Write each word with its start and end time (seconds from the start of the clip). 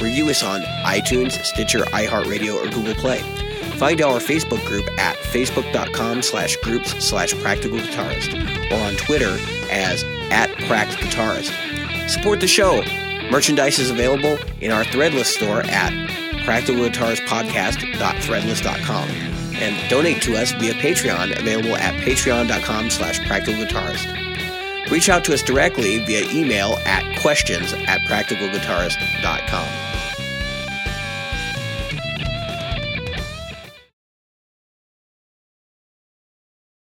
Review 0.00 0.30
us 0.30 0.42
on 0.42 0.62
iTunes, 0.84 1.32
Stitcher, 1.44 1.80
iHeartRadio, 1.80 2.54
or 2.54 2.70
Google 2.70 2.94
Play. 2.94 3.20
Find 3.78 4.00
our 4.02 4.18
Facebook 4.18 4.64
group 4.66 4.88
at 4.98 5.16
facebook.com 5.16 6.22
slash 6.22 6.56
groups 6.56 6.90
slash 7.04 7.34
practical 7.40 7.78
guitarist 7.78 8.34
or 8.70 8.76
on 8.84 8.94
Twitter 8.96 9.38
as 9.70 10.02
at 10.30 10.50
pract 10.68 10.96
guitarist. 10.96 11.52
Support 12.08 12.40
the 12.40 12.46
show. 12.46 12.82
Merchandise 13.30 13.78
is 13.78 13.90
available 13.90 14.38
in 14.60 14.72
our 14.72 14.84
Threadless 14.84 15.26
store 15.26 15.60
at 15.66 15.92
practicalguitaristpodcast.threadless.com 16.44 19.08
and 19.60 19.90
donate 19.90 20.22
to 20.22 20.36
us 20.36 20.52
via 20.52 20.72
Patreon 20.74 21.36
available 21.38 21.76
at 21.76 21.94
patreon.com 22.02 22.90
slash 22.90 23.20
practicalguitarist. 23.20 24.29
Reach 24.90 25.08
out 25.08 25.24
to 25.26 25.34
us 25.34 25.42
directly 25.42 26.04
via 26.04 26.28
email 26.32 26.74
at 26.84 27.20
questions 27.20 27.72
at 27.72 28.00
practicalguitarist.com. 28.02 29.68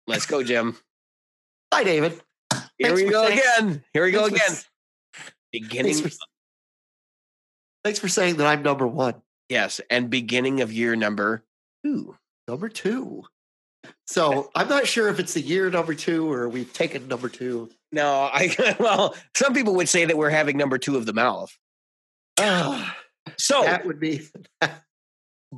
Let's 0.07 0.27
go, 0.27 0.43
Jim. 0.43 0.77
Hi, 1.73 1.85
David. 1.85 2.21
Here 2.79 2.89
Thanks 2.89 3.03
we 3.03 3.11
go 3.11 3.27
saying- 3.27 3.39
again. 3.39 3.85
Here 3.93 4.05
we 4.05 4.11
go 4.11 4.29
Thanks 4.29 4.41
for 4.41 4.51
again. 4.53 4.63
Beginning, 5.53 5.95
Thanks 5.95 6.17
for, 6.17 6.25
thanks 7.85 7.99
for 7.99 8.09
saying 8.09 8.37
that 8.37 8.47
I'm 8.47 8.63
number 8.63 8.87
one. 8.87 9.23
yes, 9.49 9.81
and 9.91 10.11
beginning 10.11 10.61
of 10.61 10.73
year 10.73 10.95
number 10.95 11.45
two. 11.85 12.17
Number 12.47 12.69
two. 12.69 13.25
So 14.09 14.51
I'm 14.55 14.69
not 14.69 14.87
sure 14.87 15.09
if 15.09 15.21
it's 15.21 15.35
the 15.35 15.43
year 15.43 15.69
number 15.69 15.95
two 15.95 16.33
or 16.33 16.49
we've 16.49 16.73
taken 16.73 17.09
number 17.09 17.29
two. 17.29 17.69
No, 17.93 18.31
I 18.33 18.77
well, 18.81 19.15
some 19.37 19.53
people 19.53 19.75
would 19.75 19.89
say 19.89 20.07
that 20.07 20.17
we're 20.17 20.31
having 20.31 20.57
number 20.57 20.79
two 20.79 20.97
of 20.97 21.05
the 21.05 21.13
mouth. 21.13 21.55
Ah, 22.41 22.97
So 23.37 23.63
that 23.63 23.85
would 23.85 24.01
be 24.01 24.27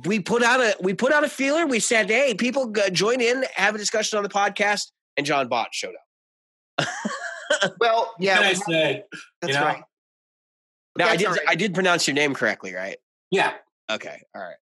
we 0.05 0.19
put 0.19 0.43
out 0.43 0.59
a 0.59 0.75
we 0.81 0.93
put 0.93 1.13
out 1.13 1.23
a 1.23 1.29
feeler. 1.29 1.65
We 1.65 1.79
said, 1.79 2.09
"Hey, 2.09 2.33
people 2.33 2.73
join 2.91 3.21
in, 3.21 3.45
have 3.55 3.73
a 3.73 3.77
discussion 3.77 4.17
on 4.17 4.23
the 4.23 4.29
podcast." 4.29 4.91
And 5.15 5.25
John 5.25 5.47
Bott 5.47 5.69
showed 5.71 5.93
up. 6.77 6.87
well, 7.79 8.13
yeah. 8.19 8.35
can 8.35 8.45
I 8.45 8.53
say? 8.53 9.03
that's 9.41 9.53
you 9.53 9.59
know? 9.59 9.65
right. 9.65 9.83
Now, 10.97 11.07
I 11.07 11.15
did 11.15 11.27
all 11.27 11.33
right. 11.33 11.45
I 11.47 11.55
did 11.55 11.73
pronounce 11.73 12.05
your 12.05 12.15
name 12.15 12.33
correctly, 12.33 12.73
right? 12.73 12.97
Yeah. 13.29 13.53
Okay, 13.89 14.21
all 14.35 14.41
right. 14.41 14.55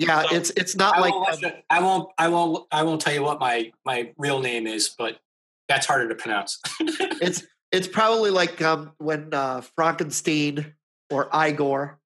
Yeah, 0.00 0.22
So, 0.22 0.34
it's 0.34 0.50
it's 0.56 0.76
not 0.76 0.96
I 0.96 1.00
like 1.00 1.12
won't, 1.14 1.30
let 1.30 1.42
you- 1.42 1.62
I 1.68 1.80
won't. 1.80 2.08
I 2.16 2.28
won't. 2.28 2.66
I 2.72 2.82
won't 2.82 3.00
tell 3.02 3.12
you 3.12 3.22
what 3.22 3.38
my 3.38 3.70
my 3.84 4.12
real 4.16 4.40
name 4.40 4.66
is, 4.66 4.88
but 4.88 5.20
that's 5.68 5.86
harder 5.86 6.08
to 6.08 6.14
pronounce. 6.14 6.58
it's 6.80 7.44
it's 7.70 7.86
probably 7.86 8.30
like 8.30 8.62
um, 8.62 8.92
when 8.96 9.34
uh, 9.34 9.60
Frankenstein 9.76 10.74
or 11.10 11.28
Igor. 11.34 11.98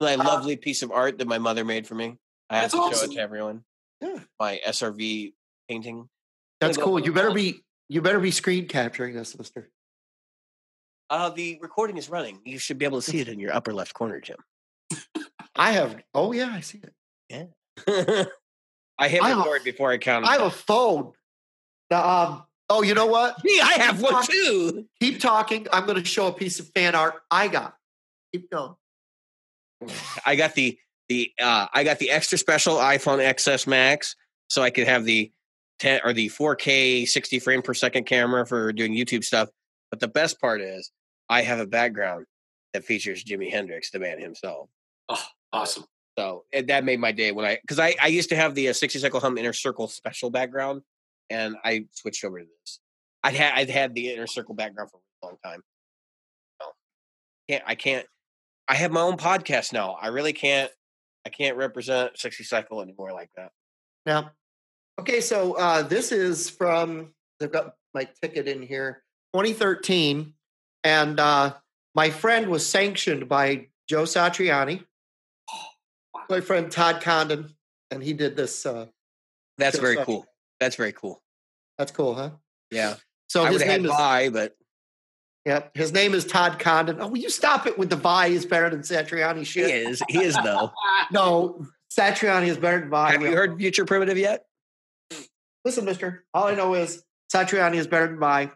My 0.00 0.14
Uh, 0.14 0.24
lovely 0.24 0.56
piece 0.56 0.82
of 0.82 0.92
art 0.92 1.18
that 1.18 1.26
my 1.26 1.38
mother 1.38 1.64
made 1.64 1.86
for 1.86 1.96
me. 1.96 2.16
I 2.48 2.58
have 2.58 2.70
That's 2.70 2.90
to 2.90 2.96
show 2.96 3.04
it 3.04 3.14
to 3.14 3.20
everyone. 3.20 3.64
Yeah. 4.00 4.18
My 4.38 4.60
SRV 4.66 5.32
painting. 5.68 6.08
That's 6.60 6.76
cool. 6.76 7.00
You 7.00 7.12
better 7.12 7.32
be 7.32 7.64
you 7.88 8.02
better 8.02 8.20
be 8.20 8.30
screen 8.30 8.68
capturing 8.68 9.14
this, 9.16 9.36
Mister. 9.36 9.68
Uh, 11.10 11.28
the 11.30 11.58
recording 11.60 11.96
is 11.98 12.08
running. 12.08 12.40
You 12.44 12.58
should 12.58 12.78
be 12.78 12.84
able 12.84 13.00
to 13.00 13.10
see 13.10 13.18
it 13.18 13.28
in 13.28 13.40
your 13.40 13.52
upper 13.52 13.74
left 13.74 13.94
corner, 13.94 14.20
Jim. 14.20 14.38
I 15.56 15.72
have. 15.72 16.00
Oh 16.14 16.32
yeah, 16.32 16.50
I 16.52 16.60
see 16.60 16.78
it. 16.78 16.92
I 18.98 19.08
hit 19.08 19.22
I 19.22 19.28
have 19.28 19.38
a- 19.38 19.42
record 19.42 19.64
before 19.64 19.90
I 19.90 19.98
counted. 19.98 20.28
I 20.28 20.32
have 20.32 20.42
a 20.42 20.50
phone. 20.50 21.12
Um. 21.90 22.44
Oh, 22.70 22.82
you 22.82 22.94
know 22.94 23.06
what? 23.06 23.42
Me, 23.44 23.60
I 23.60 23.72
have 23.72 24.00
one 24.00 24.24
too. 24.24 24.86
Keep 25.00 25.20
talking. 25.20 25.66
I'm 25.72 25.84
going 25.84 25.98
to 26.02 26.04
show 26.08 26.28
a 26.28 26.32
piece 26.32 26.58
of 26.58 26.68
fan 26.74 26.94
art 26.94 27.16
I 27.30 27.48
got. 27.48 27.74
Keep 28.32 28.50
going. 28.50 28.74
I 30.24 30.36
got 30.36 30.54
the 30.54 30.78
the 31.08 31.32
uh, 31.40 31.66
I 31.74 31.84
got 31.84 31.98
the 31.98 32.10
extra 32.10 32.38
special 32.38 32.76
iPhone 32.76 33.18
XS 33.18 33.66
Max, 33.66 34.16
so 34.48 34.62
I 34.62 34.70
could 34.70 34.86
have 34.86 35.04
the 35.04 35.30
10 35.80 36.00
or 36.04 36.12
the 36.12 36.28
4K 36.30 37.06
60 37.06 37.38
frame 37.40 37.60
per 37.60 37.74
second 37.74 38.04
camera 38.04 38.46
for 38.46 38.72
doing 38.72 38.94
YouTube 38.94 39.24
stuff. 39.24 39.48
But 39.90 40.00
the 40.00 40.08
best 40.08 40.40
part 40.40 40.62
is, 40.62 40.90
I 41.28 41.42
have 41.42 41.58
a 41.58 41.66
background 41.66 42.24
that 42.72 42.84
features 42.84 43.22
Jimi 43.24 43.50
Hendrix, 43.50 43.90
the 43.90 43.98
man 43.98 44.18
himself. 44.18 44.70
oh, 45.10 45.22
awesome. 45.52 45.84
So 46.18 46.44
that 46.52 46.84
made 46.84 47.00
my 47.00 47.12
day 47.12 47.32
when 47.32 47.46
I 47.46 47.58
because 47.62 47.78
I 47.78 47.94
I 48.00 48.08
used 48.08 48.28
to 48.30 48.36
have 48.36 48.54
the 48.54 48.68
uh, 48.68 48.72
60 48.72 48.98
cycle 48.98 49.20
hum 49.20 49.38
inner 49.38 49.52
circle 49.52 49.88
special 49.88 50.30
background, 50.30 50.82
and 51.30 51.56
I 51.64 51.86
switched 51.92 52.24
over 52.24 52.40
to 52.40 52.44
this. 52.44 52.80
I'd 53.22 53.34
had 53.34 53.54
I'd 53.54 53.70
had 53.70 53.94
the 53.94 54.12
inner 54.12 54.26
circle 54.26 54.54
background 54.54 54.90
for 54.90 54.98
a 54.98 55.26
long 55.26 55.36
time. 55.44 55.62
So 56.60 56.68
can't 57.48 57.64
I 57.66 57.74
can't 57.74 58.06
I 58.68 58.74
have 58.74 58.92
my 58.92 59.00
own 59.00 59.16
podcast 59.16 59.72
now. 59.72 59.96
I 60.00 60.08
really 60.08 60.34
can't 60.34 60.70
I 61.24 61.30
can't 61.30 61.56
represent 61.56 62.18
60 62.18 62.44
cycle 62.44 62.82
anymore 62.82 63.12
like 63.12 63.30
that. 63.36 63.52
Now, 64.06 64.32
okay, 64.98 65.20
so 65.20 65.54
uh, 65.54 65.82
this 65.82 66.12
is 66.12 66.50
from, 66.50 67.14
they've 67.38 67.52
got 67.52 67.74
my 67.94 68.08
ticket 68.20 68.48
in 68.48 68.62
here, 68.62 69.02
2013. 69.34 70.34
And 70.84 71.20
uh, 71.20 71.54
my 71.94 72.10
friend 72.10 72.48
was 72.48 72.66
sanctioned 72.66 73.28
by 73.28 73.68
Joe 73.88 74.02
Satriani, 74.02 74.84
my 76.28 76.40
friend 76.40 76.70
Todd 76.70 77.00
Condon, 77.02 77.50
and 77.90 78.02
he 78.02 78.12
did 78.12 78.36
this. 78.36 78.64
Uh, 78.66 78.86
That's 79.58 79.78
very 79.78 79.94
stuff. 79.94 80.06
cool. 80.06 80.26
That's 80.60 80.76
very 80.76 80.92
cool. 80.92 81.22
that's 81.78 81.90
cool, 81.92 82.14
huh? 82.14 82.30
Yeah. 82.70 82.94
So 83.28 83.44
I 83.44 83.50
his 83.52 83.60
name 83.60 83.68
had 83.70 83.84
is, 83.84 83.90
bye, 83.90 84.28
but 84.28 84.54
yeah, 85.44 85.64
his 85.74 85.92
name 85.92 86.14
is 86.14 86.24
Todd 86.24 86.58
Condon. 86.58 86.98
Oh, 87.00 87.08
will 87.08 87.18
you 87.18 87.30
stop 87.30 87.66
it 87.66 87.76
with 87.78 87.90
the 87.90 87.96
Vai 87.96 88.28
is 88.32 88.46
better 88.46 88.70
than 88.70 88.80
Satriani 88.80 89.42
he 89.44 89.60
is. 89.60 90.02
He 90.08 90.22
is 90.22 90.36
though. 90.44 90.70
No, 91.10 91.66
Satriani 91.92 92.46
is 92.46 92.58
better 92.58 92.80
than 92.80 92.90
Vai. 92.90 93.10
have 93.12 93.22
you 93.22 93.34
heard 93.34 93.58
Future 93.58 93.84
Primitive 93.84 94.16
yet? 94.18 94.44
Listen, 95.64 95.84
mister, 95.84 96.24
all 96.32 96.44
I 96.46 96.54
know 96.54 96.74
is 96.74 97.02
Satriani 97.34 97.76
is 97.76 97.86
better 97.86 98.06
than 98.08 98.18
Vai. 98.18 98.50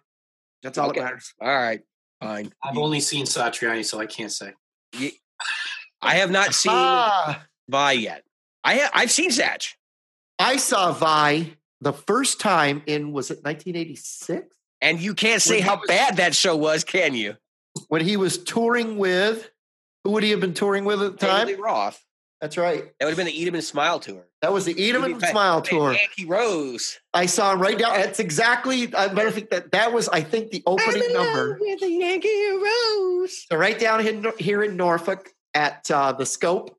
That's 0.62 0.78
all 0.78 0.90
Okay. 0.90 1.00
that 1.00 1.06
matters. 1.06 1.34
All 1.40 1.48
right. 1.48 1.80
Fine. 2.20 2.52
I've 2.62 2.78
only 2.78 3.00
seen 3.00 3.26
Satriani, 3.26 3.84
so 3.84 3.98
I 3.98 4.06
can't 4.06 4.32
say. 4.32 4.52
I 6.02 6.14
have 6.16 6.30
not 6.30 6.54
seen 6.54 6.72
Ah, 6.74 7.44
Vai 7.68 7.92
yet. 7.94 8.24
I 8.64 8.88
I've 8.92 9.10
seen 9.10 9.30
Satch. 9.30 9.74
I 10.38 10.56
saw 10.56 10.92
Vai 10.92 11.54
the 11.80 11.92
first 11.92 12.40
time 12.40 12.82
in 12.86 13.12
was 13.12 13.30
it 13.30 13.42
1986 13.44 14.46
And 14.80 15.00
you 15.00 15.14
can't 15.14 15.40
say 15.42 15.56
When 15.56 15.62
how 15.64 15.76
was- 15.76 15.88
bad 15.88 16.16
that 16.16 16.34
show 16.34 16.56
was, 16.56 16.84
can 16.84 17.14
you? 17.14 17.36
when 17.88 18.00
he 18.02 18.16
was 18.16 18.38
touring 18.42 18.96
with 18.98 19.50
who 20.04 20.12
would 20.12 20.22
he 20.22 20.30
have 20.30 20.40
been 20.40 20.54
touring 20.54 20.84
with 20.84 21.02
at 21.02 21.18
the 21.18 21.26
time? 21.26 21.60
Roth. 21.60 22.02
That's 22.40 22.56
right. 22.58 22.84
That 22.98 23.06
would 23.06 23.10
have 23.10 23.16
been 23.16 23.26
the 23.26 23.32
Eat 23.38 23.48
'em 23.48 23.54
and 23.54 23.64
Smile 23.64 23.98
tour. 23.98 24.26
That 24.42 24.52
was 24.52 24.66
the 24.66 24.80
Eat 24.80 24.94
'em 24.94 25.04
and 25.04 25.20
Smile 25.20 25.62
tour. 25.62 25.92
Yankee 25.94 26.26
Rose. 26.26 26.98
I 27.14 27.26
saw 27.26 27.52
him 27.52 27.60
right 27.60 27.78
down. 27.78 27.94
That's 27.94 28.20
exactly. 28.20 28.94
I 28.94 29.08
better 29.08 29.30
think 29.30 29.50
that 29.50 29.72
that 29.72 29.92
was. 29.92 30.08
I 30.10 30.20
think 30.20 30.50
the 30.50 30.62
opening 30.66 31.12
number. 31.14 31.56
with 31.60 31.80
the 31.80 31.90
Yankee 31.90 32.50
Rose. 32.52 33.46
So 33.50 33.56
right 33.56 33.78
down 33.78 34.00
here, 34.00 34.32
here 34.38 34.62
in 34.62 34.76
Norfolk 34.76 35.30
at 35.54 35.90
uh, 35.90 36.12
the 36.12 36.26
Scope, 36.26 36.78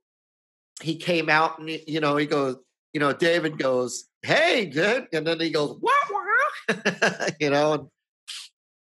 he 0.81 0.95
came 0.95 1.29
out 1.29 1.59
and 1.59 1.69
you 1.87 1.99
know 1.99 2.17
he 2.17 2.25
goes, 2.25 2.57
you 2.93 2.99
know, 2.99 3.13
David 3.13 3.57
goes, 3.57 4.07
"Hey, 4.21 4.65
good," 4.65 5.07
and 5.13 5.25
then 5.25 5.39
he 5.39 5.49
goes, 5.49 5.77
"Wah 5.81 5.91
wah," 6.11 7.27
you 7.39 7.49
know. 7.49 7.73
And, 7.73 7.87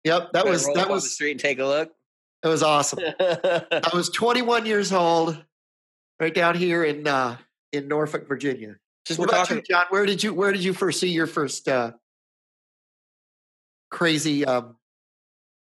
yep, 0.05 0.31
that 0.33 0.47
was 0.47 0.65
Roll 0.67 0.75
that 0.75 0.85
up 0.85 0.91
on 0.91 0.97
the 0.97 1.01
street 1.03 1.33
and 1.33 1.41
take 1.41 1.59
a 1.59 1.65
look. 1.65 1.91
it 2.43 2.49
was 2.49 2.63
awesome. 2.63 3.01
I 3.21 3.91
was 3.95 4.11
21 4.11 4.67
years 4.67 4.93
old. 4.93 5.43
right 6.21 6.35
down 6.35 6.55
here 6.57 6.85
in 6.85 7.07
uh, 7.07 7.37
in 7.73 7.89
Norfolk, 7.89 8.27
Virginia. 8.29 8.77
Since 9.07 9.19
What 9.19 9.29
about 9.29 9.47
talking, 9.47 9.59
you, 9.59 9.63
John? 9.63 9.87
Where 9.91 10.05
did 10.07 10.23
you 10.23 10.35
Where 10.35 10.53
did 10.53 10.65
you 10.65 10.73
first 10.73 11.01
see 11.01 11.11
your 11.11 11.27
first 11.27 11.69
uh, 11.69 11.93
crazy? 13.91 14.45
Um, 14.45 14.77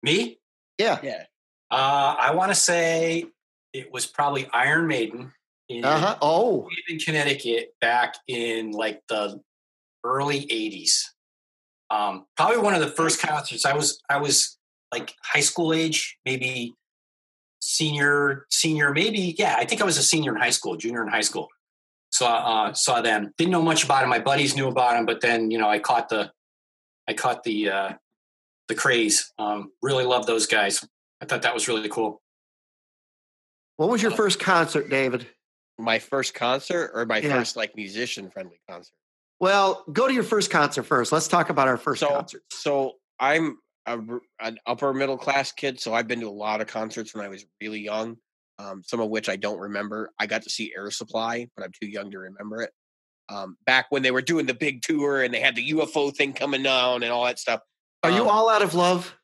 Me? 0.01 0.39
yeah. 0.77 0.99
yeah, 1.03 1.23
Uh, 1.71 2.15
I 2.19 2.33
want 2.35 2.51
to 2.51 2.55
say 2.55 3.25
it 3.73 3.91
was 3.91 4.05
probably 4.05 4.47
Iron 4.53 4.87
Maiden 4.87 5.31
in 5.69 5.85
Uh 5.85 5.97
huh. 5.97 6.17
Oh, 6.21 6.67
in 6.87 6.99
Connecticut 6.99 7.73
back 7.81 8.15
in 8.27 8.71
like 8.71 9.01
the 9.07 9.41
early 10.03 10.41
'80s. 10.47 11.05
Um, 11.89 12.25
probably 12.35 12.57
one 12.57 12.73
of 12.73 12.81
the 12.81 12.87
first 12.87 13.21
concerts. 13.21 13.65
I 13.65 13.73
was 13.75 14.01
I 14.09 14.17
was 14.17 14.57
like 14.91 15.13
high 15.23 15.41
school 15.41 15.73
age, 15.73 16.17
maybe 16.25 16.73
senior, 17.61 18.45
senior, 18.49 18.93
maybe 18.93 19.35
yeah. 19.37 19.55
I 19.57 19.65
think 19.65 19.81
I 19.81 19.85
was 19.85 19.97
a 19.97 20.03
senior 20.03 20.35
in 20.35 20.41
high 20.41 20.49
school, 20.49 20.75
junior 20.75 21.03
in 21.03 21.09
high 21.09 21.21
school. 21.21 21.47
Saw 22.11 22.35
uh, 22.67 22.73
saw 22.73 23.01
them. 23.01 23.33
Didn't 23.37 23.51
know 23.51 23.61
much 23.61 23.83
about 23.83 24.01
them. 24.01 24.09
My 24.09 24.19
buddies 24.19 24.55
knew 24.55 24.67
about 24.67 24.93
them, 24.93 25.05
but 25.05 25.21
then 25.21 25.51
you 25.51 25.57
know 25.57 25.69
I 25.69 25.79
caught 25.79 26.09
the 26.09 26.31
I 27.07 27.13
caught 27.13 27.43
the 27.43 27.69
uh, 27.69 27.93
the 28.67 28.75
craze. 28.75 29.31
Um, 29.37 29.71
really 29.81 30.05
loved 30.05 30.27
those 30.27 30.45
guys. 30.45 30.85
I 31.21 31.25
thought 31.25 31.41
that 31.43 31.53
was 31.53 31.67
really 31.67 31.89
cool. 31.89 32.21
what 33.77 33.89
was 33.89 34.01
your 34.01 34.11
first 34.11 34.39
concert, 34.39 34.89
David? 34.89 35.27
My 35.77 35.99
first 35.99 36.33
concert 36.33 36.91
or 36.93 37.05
my 37.05 37.17
Yeah. 37.17 37.37
first 37.37 37.55
like 37.55 37.75
musician 37.75 38.29
friendly 38.29 38.59
concert. 38.69 38.95
Well, 39.39 39.83
go 39.91 40.07
to 40.07 40.13
your 40.13 40.23
first 40.23 40.49
concert 40.51 40.83
first. 40.83 41.11
Let's 41.11 41.27
talk 41.27 41.49
about 41.49 41.67
our 41.67 41.77
first 41.77 41.99
So- 42.01 42.07
concert. 42.09 42.43
So 42.51 42.93
I'm 43.19 43.57
a, 43.85 43.99
an 44.39 44.57
upper 44.65 44.93
middle 44.93 45.17
class 45.17 45.51
kid, 45.51 45.79
so 45.79 45.93
I've 45.93 46.07
been 46.07 46.21
to 46.21 46.27
a 46.27 46.29
lot 46.29 46.61
of 46.61 46.67
concerts 46.67 47.13
when 47.13 47.25
I 47.25 47.27
was 47.27 47.45
really 47.61 47.81
young. 47.81 48.17
Um, 48.59 48.83
some 48.85 48.99
of 48.99 49.09
which 49.09 49.29
I 49.29 49.35
don't 49.35 49.57
remember. 49.59 50.11
I 50.19 50.27
got 50.27 50.43
to 50.43 50.49
see 50.49 50.71
Air 50.77 50.89
Supply, 50.91 51.47
but 51.57 51.65
I'm 51.65 51.71
too 51.81 51.87
young 51.87 52.11
to 52.11 52.19
remember 52.19 52.61
it. 52.61 52.71
Um, 53.27 53.57
back 53.65 53.87
when 53.89 54.03
they 54.03 54.11
were 54.11 54.21
doing 54.21 54.45
the 54.45 54.53
big 54.53 54.83
tour 54.83 55.23
and 55.23 55.33
they 55.33 55.39
had 55.39 55.55
the 55.55 55.71
UFO 55.71 56.15
thing 56.15 56.33
coming 56.33 56.61
down 56.61 57.01
and 57.03 57.11
all 57.11 57.25
that 57.25 57.39
stuff. 57.39 57.61
Are 58.03 58.11
you 58.11 58.21
Um, 58.21 58.27
all 58.29 58.49
out 58.49 58.61
of 58.61 58.75
love? 58.75 59.15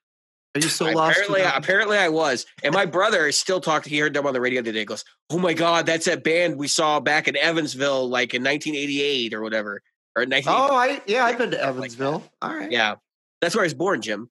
Are 0.55 0.61
you 0.61 0.69
so 0.69 0.85
lost? 0.85 1.19
apparently, 1.19 1.41
apparently 1.41 1.97
I 1.97 2.09
was. 2.09 2.45
And 2.63 2.73
my 2.73 2.85
brother 2.85 3.27
is 3.27 3.39
still 3.39 3.61
talking. 3.61 3.91
He 3.91 3.99
heard 3.99 4.13
them 4.13 4.25
on 4.25 4.33
the 4.33 4.41
radio 4.41 4.61
today. 4.61 4.79
He 4.79 4.85
Goes, 4.85 5.05
"Oh 5.29 5.37
my 5.37 5.53
god, 5.53 5.85
that's 5.85 6.05
that 6.05 6.23
band 6.23 6.57
we 6.57 6.67
saw 6.67 6.99
back 6.99 7.27
in 7.27 7.35
Evansville, 7.35 8.09
like 8.09 8.33
in 8.33 8.43
1988 8.43 9.33
or 9.33 9.41
whatever, 9.41 9.81
or 10.15 10.25
19." 10.25 10.51
Oh, 10.51 10.75
I 10.75 11.01
yeah, 11.05 11.25
I've 11.25 11.37
been 11.37 11.51
to 11.51 11.57
Like. 11.57 11.67
Evansville. 11.67 12.23
All 12.41 12.55
right. 12.55 12.71
Yeah, 12.71 12.95
that's 13.41 13.53
where 13.55 13.63
I 13.63 13.67
was 13.67 13.75
born, 13.75 14.01
Jim. 14.01 14.29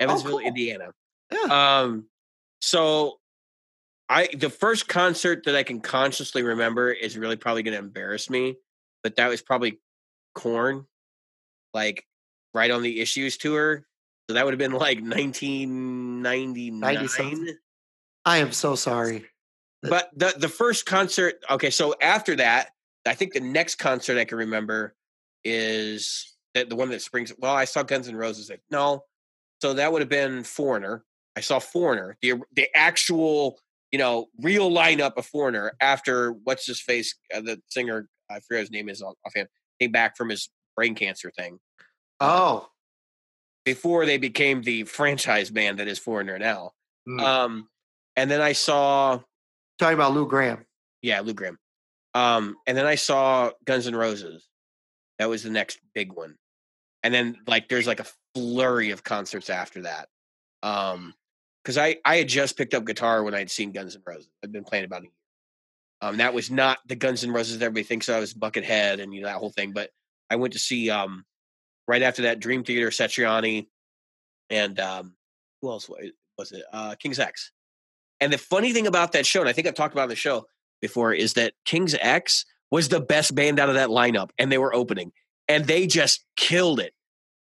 Evansville, 0.00 0.38
cool. 0.38 0.40
Indiana. 0.40 0.92
Yeah. 1.32 1.80
Um, 1.82 2.06
so 2.60 3.20
I 4.08 4.28
the 4.36 4.50
first 4.50 4.88
concert 4.88 5.44
that 5.44 5.54
I 5.54 5.62
can 5.62 5.80
consciously 5.80 6.42
remember 6.42 6.90
is 6.90 7.16
really 7.16 7.36
probably 7.36 7.62
going 7.62 7.74
to 7.74 7.78
embarrass 7.78 8.28
me, 8.28 8.56
but 9.04 9.16
that 9.16 9.28
was 9.28 9.40
probably 9.40 9.78
Korn, 10.34 10.86
like 11.72 12.04
right 12.54 12.72
on 12.72 12.82
the 12.82 13.00
Issues 13.00 13.36
tour. 13.36 13.84
So 14.30 14.34
that 14.34 14.44
would 14.44 14.54
have 14.54 14.60
been 14.60 14.70
like 14.70 15.00
1999. 15.00 17.48
I 18.24 18.36
am 18.36 18.52
so 18.52 18.76
sorry. 18.76 19.24
But 19.82 20.08
the 20.14 20.32
the 20.38 20.48
first 20.48 20.86
concert, 20.86 21.42
okay, 21.50 21.70
so 21.70 21.96
after 22.00 22.36
that, 22.36 22.68
I 23.04 23.14
think 23.14 23.32
the 23.32 23.40
next 23.40 23.74
concert 23.74 24.18
I 24.18 24.24
can 24.24 24.38
remember 24.38 24.94
is 25.42 26.36
that 26.54 26.68
the 26.68 26.76
one 26.76 26.90
that 26.90 27.02
springs. 27.02 27.32
Well, 27.38 27.52
I 27.52 27.64
saw 27.64 27.82
Guns 27.82 28.06
N' 28.06 28.14
Roses. 28.14 28.50
Like, 28.50 28.62
no, 28.70 29.02
so 29.60 29.74
that 29.74 29.90
would 29.90 30.00
have 30.00 30.08
been 30.08 30.44
Foreigner. 30.44 31.02
I 31.36 31.40
saw 31.40 31.58
Foreigner, 31.58 32.16
the 32.22 32.34
the 32.54 32.68
actual, 32.72 33.58
you 33.90 33.98
know, 33.98 34.26
real 34.40 34.70
lineup 34.70 35.16
of 35.16 35.26
Foreigner 35.26 35.72
after 35.80 36.34
what's 36.44 36.66
his 36.66 36.80
face, 36.80 37.16
uh, 37.34 37.40
the 37.40 37.60
singer, 37.66 38.06
I 38.30 38.38
forget 38.46 38.60
his 38.60 38.70
name 38.70 38.88
is 38.88 39.02
off- 39.02 39.16
offhand, 39.26 39.48
came 39.80 39.90
back 39.90 40.16
from 40.16 40.28
his 40.28 40.50
brain 40.76 40.94
cancer 40.94 41.32
thing 41.36 41.58
Oh, 42.20 42.68
before 43.64 44.06
they 44.06 44.18
became 44.18 44.62
the 44.62 44.84
franchise 44.84 45.50
band 45.50 45.78
that 45.78 45.88
is 45.88 45.98
Foreigner 45.98 46.38
now. 46.38 46.72
Hmm. 47.06 47.20
Um, 47.20 47.68
and 48.16 48.30
then 48.30 48.40
I 48.40 48.52
saw 48.52 49.20
talking 49.78 49.94
about 49.94 50.14
Lou 50.14 50.26
Gramm. 50.26 50.64
Yeah, 51.02 51.20
Lou 51.20 51.34
Gramm. 51.34 51.58
Um, 52.14 52.56
and 52.66 52.76
then 52.76 52.86
I 52.86 52.96
saw 52.96 53.50
Guns 53.64 53.86
N' 53.86 53.96
Roses. 53.96 54.48
That 55.18 55.28
was 55.28 55.42
the 55.42 55.50
next 55.50 55.78
big 55.94 56.12
one. 56.12 56.36
And 57.02 57.14
then 57.14 57.36
like 57.46 57.68
there's 57.68 57.86
like 57.86 58.00
a 58.00 58.06
flurry 58.34 58.90
of 58.90 59.04
concerts 59.04 59.50
after 59.50 59.82
that. 59.82 60.08
Um, 60.62 61.14
because 61.62 61.76
I 61.78 61.96
I 62.04 62.16
had 62.16 62.28
just 62.28 62.56
picked 62.56 62.74
up 62.74 62.86
guitar 62.86 63.22
when 63.22 63.34
I'd 63.34 63.50
seen 63.50 63.72
Guns 63.72 63.94
N' 63.94 64.02
Roses. 64.06 64.30
I'd 64.42 64.52
been 64.52 64.64
playing 64.64 64.84
about 64.84 65.02
a 65.02 65.04
year. 65.04 65.12
Um, 66.02 66.16
that 66.16 66.32
was 66.32 66.50
not 66.50 66.78
the 66.86 66.96
Guns 66.96 67.22
N' 67.22 67.32
Roses 67.32 67.58
that 67.58 67.66
everybody 67.66 67.84
thinks 67.84 68.08
I 68.08 68.18
was 68.18 68.32
Buckethead 68.32 69.00
and 69.02 69.12
you 69.12 69.20
know 69.20 69.28
that 69.28 69.36
whole 69.36 69.50
thing. 69.50 69.72
But 69.72 69.90
I 70.30 70.36
went 70.36 70.54
to 70.54 70.58
see 70.58 70.90
um 70.90 71.24
right 71.90 72.02
after 72.02 72.22
that 72.22 72.38
Dream 72.38 72.62
Theater, 72.64 72.88
Satriani, 72.90 73.66
and 74.48 74.78
um 74.78 75.14
who 75.60 75.70
else 75.70 75.90
was 76.38 76.52
it? 76.52 76.64
Uh 76.72 76.94
King's 76.94 77.18
X? 77.18 77.52
And 78.20 78.32
the 78.32 78.38
funny 78.38 78.72
thing 78.72 78.86
about 78.86 79.12
that 79.12 79.26
show, 79.26 79.40
and 79.40 79.48
I 79.48 79.52
think 79.52 79.66
I've 79.66 79.74
talked 79.74 79.94
about 79.94 80.08
the 80.08 80.16
show 80.16 80.46
before, 80.80 81.12
is 81.12 81.34
that 81.34 81.54
King's 81.64 81.94
X 81.94 82.44
was 82.70 82.88
the 82.88 83.00
best 83.00 83.34
band 83.34 83.58
out 83.58 83.68
of 83.68 83.74
that 83.74 83.88
lineup, 83.88 84.30
and 84.38 84.52
they 84.52 84.58
were 84.58 84.74
opening, 84.74 85.12
and 85.48 85.64
they 85.66 85.86
just 85.86 86.24
killed 86.36 86.80
it. 86.80 86.94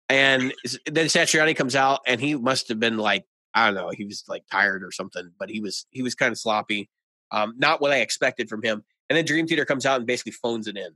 And 0.07 0.53
then 0.86 1.07
Satriani 1.07 1.56
comes 1.56 1.75
out, 1.75 2.01
and 2.06 2.21
he 2.21 2.36
must 2.36 2.68
have 2.69 2.80
been 2.80 2.98
like, 2.98 3.25
I 3.56 3.65
don't 3.65 3.75
know, 3.75 3.89
he 3.89 4.06
was 4.06 4.24
like 4.27 4.44
tired 4.51 4.83
or 4.83 4.91
something, 4.91 5.31
but 5.39 5.50
he 5.50 5.59
was 5.62 5.88
he 5.89 6.03
was 6.03 6.13
kind 6.13 6.31
of 6.31 6.38
sloppy, 6.38 6.89
um, 7.31 7.56
not 7.57 7.81
what 7.81 7.91
I 7.91 8.01
expected 8.01 8.50
from 8.50 8.62
him. 8.62 8.83
And 9.09 9.18
then 9.18 9.25
Dream 9.25 9.48
Theater 9.48 9.65
comes 9.65 9.86
out 9.86 9.98
and 9.98 10.06
basically 10.06 10.33
phones 10.33 10.68
it 10.68 10.77
in, 10.77 10.91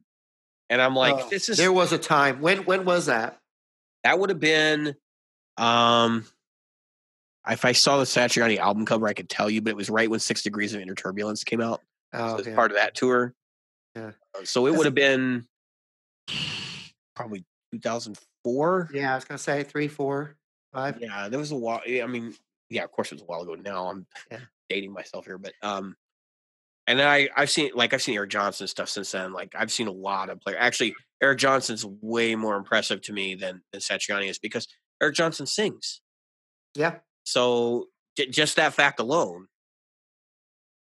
and 0.70 0.82
I'm 0.82 0.96
like, 0.96 1.16
Oh, 1.18 1.30
this 1.30 1.50
is 1.50 1.58
There 1.58 1.72
was 1.72 1.92
a 1.92 1.98
time. 1.98 2.42
When 2.42 2.60
when 2.66 2.86
was 2.86 3.08
that? 3.08 3.40
that 4.04 4.18
would 4.18 4.30
have 4.30 4.40
been 4.40 4.96
um 5.58 6.26
if 7.50 7.66
I 7.66 7.72
saw 7.72 7.98
the 7.98 8.04
Satriani 8.04 8.58
album 8.58 8.86
cover, 8.86 9.08
I 9.08 9.14
could 9.14 9.30
tell 9.30 9.50
you, 9.50 9.62
but 9.62 9.72
it 9.72 9.76
was 9.76 9.90
right 9.90 10.10
when 10.10 10.20
Six 10.20 10.44
Degrees 10.44 10.74
of 10.74 10.82
Inner 10.82 10.94
Turbulence 10.96 11.44
came 11.44 11.62
out. 11.62 11.82
Oh, 12.14 12.34
so 12.34 12.38
it's 12.38 12.56
part 12.56 12.72
of 12.72 12.78
that 12.78 12.94
tour. 12.96 13.34
Yeah. 13.96 14.12
Uh, 14.38 14.44
So 14.46 14.68
it 14.68 14.76
would 14.76 14.86
have 14.86 14.94
been 14.96 15.48
probably 17.16 17.44
2004. 17.72 18.90
Yeah, 18.94 19.12
I 19.12 19.16
was 19.16 19.26
gonna 19.26 19.38
say 19.38 19.64
three, 19.64 19.88
four, 19.88 20.36
five. 20.74 21.00
Yeah, 21.02 21.28
there 21.30 21.40
was 21.40 21.52
a 21.52 21.56
while. 21.56 21.82
I 21.88 22.06
mean, 22.06 22.36
yeah, 22.70 22.84
of 22.84 22.92
course 22.92 23.12
it 23.12 23.16
was 23.16 23.22
a 23.24 23.26
while 23.26 23.42
ago. 23.42 23.56
Now 23.56 23.90
I'm 23.90 24.06
Yeah. 24.32 24.40
dating 24.70 24.92
myself 24.94 25.26
here, 25.26 25.38
but 25.38 25.54
um, 25.62 25.96
and 26.90 27.00
then 27.00 27.08
I 27.08 27.30
I've 27.38 27.50
seen 27.50 27.72
like 27.76 27.94
I've 27.94 28.02
seen 28.02 28.16
Eric 28.16 28.32
Johnson 28.32 28.68
stuff 28.68 28.90
since 28.90 29.12
then. 29.12 29.32
Like 29.32 29.54
I've 29.56 29.72
seen 29.72 29.88
a 29.88 29.92
lot 29.92 30.30
of 30.30 30.42
players. 30.42 30.58
Actually, 30.60 30.96
Eric 31.22 31.38
Johnson's 31.40 31.86
way 31.86 32.36
more 32.36 32.56
impressive 32.58 33.02
to 33.04 33.14
me 33.14 33.36
than 33.36 33.62
than 33.72 33.80
Satriani 33.80 34.30
is 34.30 34.40
because 34.40 34.68
Eric 35.02 35.16
Johnson 35.16 35.46
sings. 35.46 36.02
Yeah, 36.76 36.96
So 37.24 37.88
j- 38.18 38.28
just 38.30 38.56
that 38.58 38.74
fact 38.74 39.00
alone. 39.00 39.48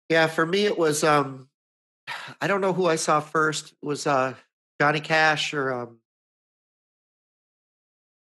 yeah. 0.09 0.27
For 0.27 0.45
me, 0.45 0.65
it 0.65 0.77
was. 0.79 1.05
um 1.05 1.49
I 2.41 2.47
don't 2.49 2.61
know 2.63 2.73
who 2.73 2.87
I 2.87 2.97
saw 2.97 3.21
first. 3.21 3.73
It 3.83 3.87
was 3.87 4.07
uh 4.07 4.35
Johnny 4.81 5.01
Cash 5.01 5.53
or 5.55 5.73
um 5.73 5.99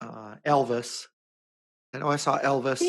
uh 0.00 0.35
Elvis. 0.47 1.07
I 1.95 1.99
know 1.99 2.09
I 2.09 2.17
saw 2.17 2.39
Elvis. 2.39 2.81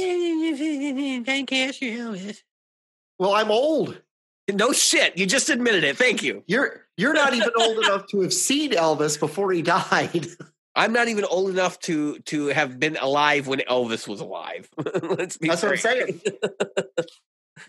Well, 3.20 3.34
I'm 3.34 3.52
old. 3.52 4.02
No 4.55 4.72
shit. 4.74 5.17
You 5.17 5.25
just 5.25 5.50
admitted 5.50 5.84
it. 5.84 5.98
Thank 5.98 6.24
you. 6.24 6.43
You're 6.48 6.86
you're 6.98 7.13
not 7.13 7.34
even 7.34 7.50
old 7.60 7.77
enough 7.86 8.08
to 8.08 8.22
have 8.22 8.34
seen 8.34 8.72
Elvis 8.72 9.20
before 9.20 9.51
he 9.51 9.62
died. 9.62 10.27
I'm 10.75 10.93
not 10.93 11.08
even 11.10 11.25
old 11.25 11.50
enough 11.50 11.79
to 11.81 12.20
to 12.20 12.48
have 12.48 12.79
been 12.79 12.98
alive 12.98 13.48
when 13.48 13.60
Elvis 13.60 14.08
was 14.08 14.20
alive. 14.22 14.70
Let's 15.03 15.38
be 15.38 15.48
That's 15.50 15.63
what 15.63 15.72
I'm 15.74 15.77
saying. 15.77 16.22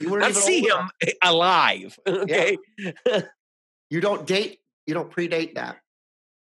You 0.00 0.10
weren't 0.10 0.22
Not 0.22 0.30
even 0.30 0.42
see 0.42 0.60
him 0.60 0.70
enough. 0.70 0.90
alive. 1.22 1.98
Okay. 2.06 2.56
You 3.90 4.00
don't 4.00 4.26
date. 4.26 4.60
You 4.86 4.94
don't 4.94 5.10
predate 5.10 5.54
that. 5.56 5.78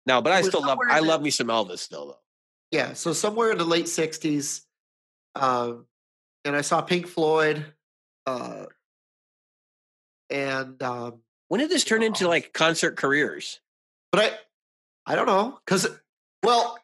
No, 0.07 0.21
but 0.21 0.31
I 0.33 0.37
It 0.37 0.41
was 0.41 0.47
still 0.49 0.61
love. 0.61 0.79
I 0.89 0.99
love 0.99 1.21
me 1.21 1.29
some 1.29 1.47
Elvis 1.47 1.79
still 1.79 2.07
though. 2.07 2.19
Yeah, 2.71 2.93
so 2.93 3.13
somewhere 3.13 3.51
in 3.51 3.57
the 3.57 3.65
late 3.65 3.85
'60s, 3.85 4.61
um, 5.35 5.85
and 6.43 6.55
I 6.55 6.61
saw 6.61 6.81
Pink 6.81 7.07
Floyd, 7.07 7.65
uh, 8.25 8.65
and 10.29 10.81
um, 10.83 11.21
When 11.47 11.59
did 11.61 11.69
this 11.69 11.83
turn 11.83 12.03
into 12.03 12.27
like 12.27 12.53
concert 12.53 12.95
careers? 12.97 13.59
but 14.11 14.23
I, 15.07 15.11
I 15.13 15.15
don't 15.15 15.25
know, 15.27 15.59
because 15.65 15.87
well, 16.43 16.77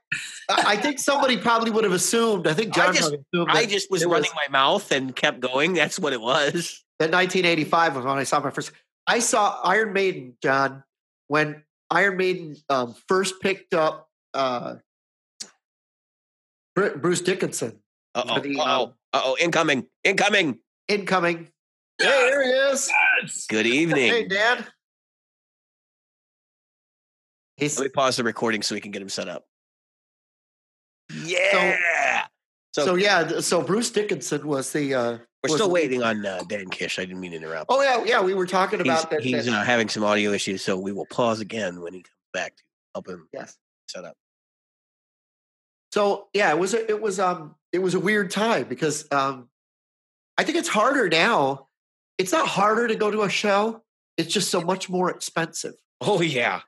I 0.50 0.64
I 0.74 0.76
think 0.78 1.00
somebody 1.00 1.38
probably 1.38 1.72
would 1.72 1.84
have 1.84 1.94
assumed. 1.94 2.48
I 2.48 2.54
think 2.54 2.78
I 2.78 2.86
John 2.86 2.96
just- 2.96 3.10
probably 3.10 3.26
assumed 3.34 3.50
I 3.52 3.66
just 3.66 3.92
was 3.92 4.04
running 4.06 4.32
was- 4.32 4.32
my 4.36 4.52
mouth 4.52 4.92
and 4.92 5.16
kept 5.16 5.40
going. 5.40 5.74
That's 5.74 5.98
what 6.00 6.14
it 6.14 6.22
was. 6.22 6.84
that 7.00 7.12
1985 7.12 7.96
was 7.96 8.06
when 8.06 8.18
I 8.18 8.24
saw 8.24 8.40
my 8.40 8.50
first. 8.52 8.72
I 9.08 9.20
saw 9.20 9.60
Iron 9.64 9.94
Maiden, 9.94 10.36
John, 10.44 10.84
when 11.28 11.64
Iron 11.90 12.18
Maiden 12.18 12.56
um, 12.70 12.96
first 13.08 13.42
picked 13.42 13.74
up 13.74 14.08
uh, 14.34 14.76
Bru- 16.76 16.98
Bruce 16.98 17.22
Dickinson. 17.22 17.80
Uh 18.16 18.24
oh. 18.28 18.36
Uh 18.36 18.42
oh. 18.58 18.84
um, 18.86 18.94
oh. 19.14 19.38
Incoming. 19.40 19.88
Incoming. 20.04 20.60
Incoming. 20.88 21.48
Hey, 22.00 22.08
there 22.08 22.44
he 22.44 22.50
is. 22.50 22.90
Good 23.50 23.68
evening. 23.68 23.98
Hey, 24.12 24.22
evening. 24.22 24.28
Dad. 24.30 24.66
He's 27.58 27.78
Let 27.78 27.86
me 27.86 27.90
pause 27.90 28.18
the 28.18 28.24
recording 28.24 28.62
so 28.64 28.74
we 28.74 28.82
can 28.82 28.92
get 28.92 29.02
him 29.02 29.10
set 29.10 29.28
up. 29.28 29.46
Yeah. 31.24 32.26
so, 32.74 32.86
So, 32.86 32.96
yeah. 32.96 33.40
So 33.40 33.62
Bruce 33.62 33.92
Dickinson 33.92 34.48
was 34.48 34.72
the. 34.72 34.96
Uh, 34.96 35.18
we're 35.44 35.54
was 35.54 35.54
still 35.56 35.72
waiting 35.72 36.04
on 36.04 36.26
uh, 36.26 36.42
Dan 36.48 36.70
Kish. 36.70 37.00
I 37.00 37.06
didn't 37.06 37.20
mean 37.20 37.32
to 37.32 37.38
interrupt. 37.38 37.66
Oh 37.70 37.82
yeah, 37.82 38.04
yeah. 38.04 38.22
We 38.22 38.36
were 38.36 38.46
talking 38.46 38.80
he's 38.80 38.88
about 38.88 39.10
that. 39.10 39.24
he's 39.24 39.46
that- 39.46 39.54
uh, 39.54 39.64
having 39.64 39.90
some 39.90 40.04
audio 40.04 40.32
issues, 40.32 40.64
so 40.64 40.78
we 40.78 40.92
will 40.92 41.08
pause 41.08 41.40
again 41.40 41.82
when 41.82 41.94
he 41.94 42.02
comes 42.02 42.14
back 42.34 42.56
to 42.56 42.64
help 42.94 43.08
him 43.08 43.28
yes. 43.34 43.58
set 43.88 44.06
up. 44.06 44.16
So 45.92 46.28
yeah, 46.34 46.52
it 46.52 46.60
was 46.60 46.74
a, 46.76 46.88
it 46.90 47.02
was 47.02 47.20
um 47.20 47.56
it 47.72 47.80
was 47.80 47.96
a 47.96 48.00
weird 48.00 48.30
time 48.30 48.68
because 48.68 49.08
um 49.12 49.50
I 50.38 50.44
think 50.44 50.58
it's 50.58 50.70
harder 50.70 51.10
now. 51.10 51.68
It's 52.22 52.32
not 52.32 52.48
harder 52.48 52.88
to 52.88 52.96
go 52.96 53.10
to 53.12 53.24
a 53.24 53.30
show. 53.30 53.82
It's 54.18 54.32
just 54.34 54.50
so 54.52 54.62
much 54.62 54.90
more 54.90 55.10
expensive. 55.10 55.74
Oh 56.00 56.22
yeah. 56.22 56.62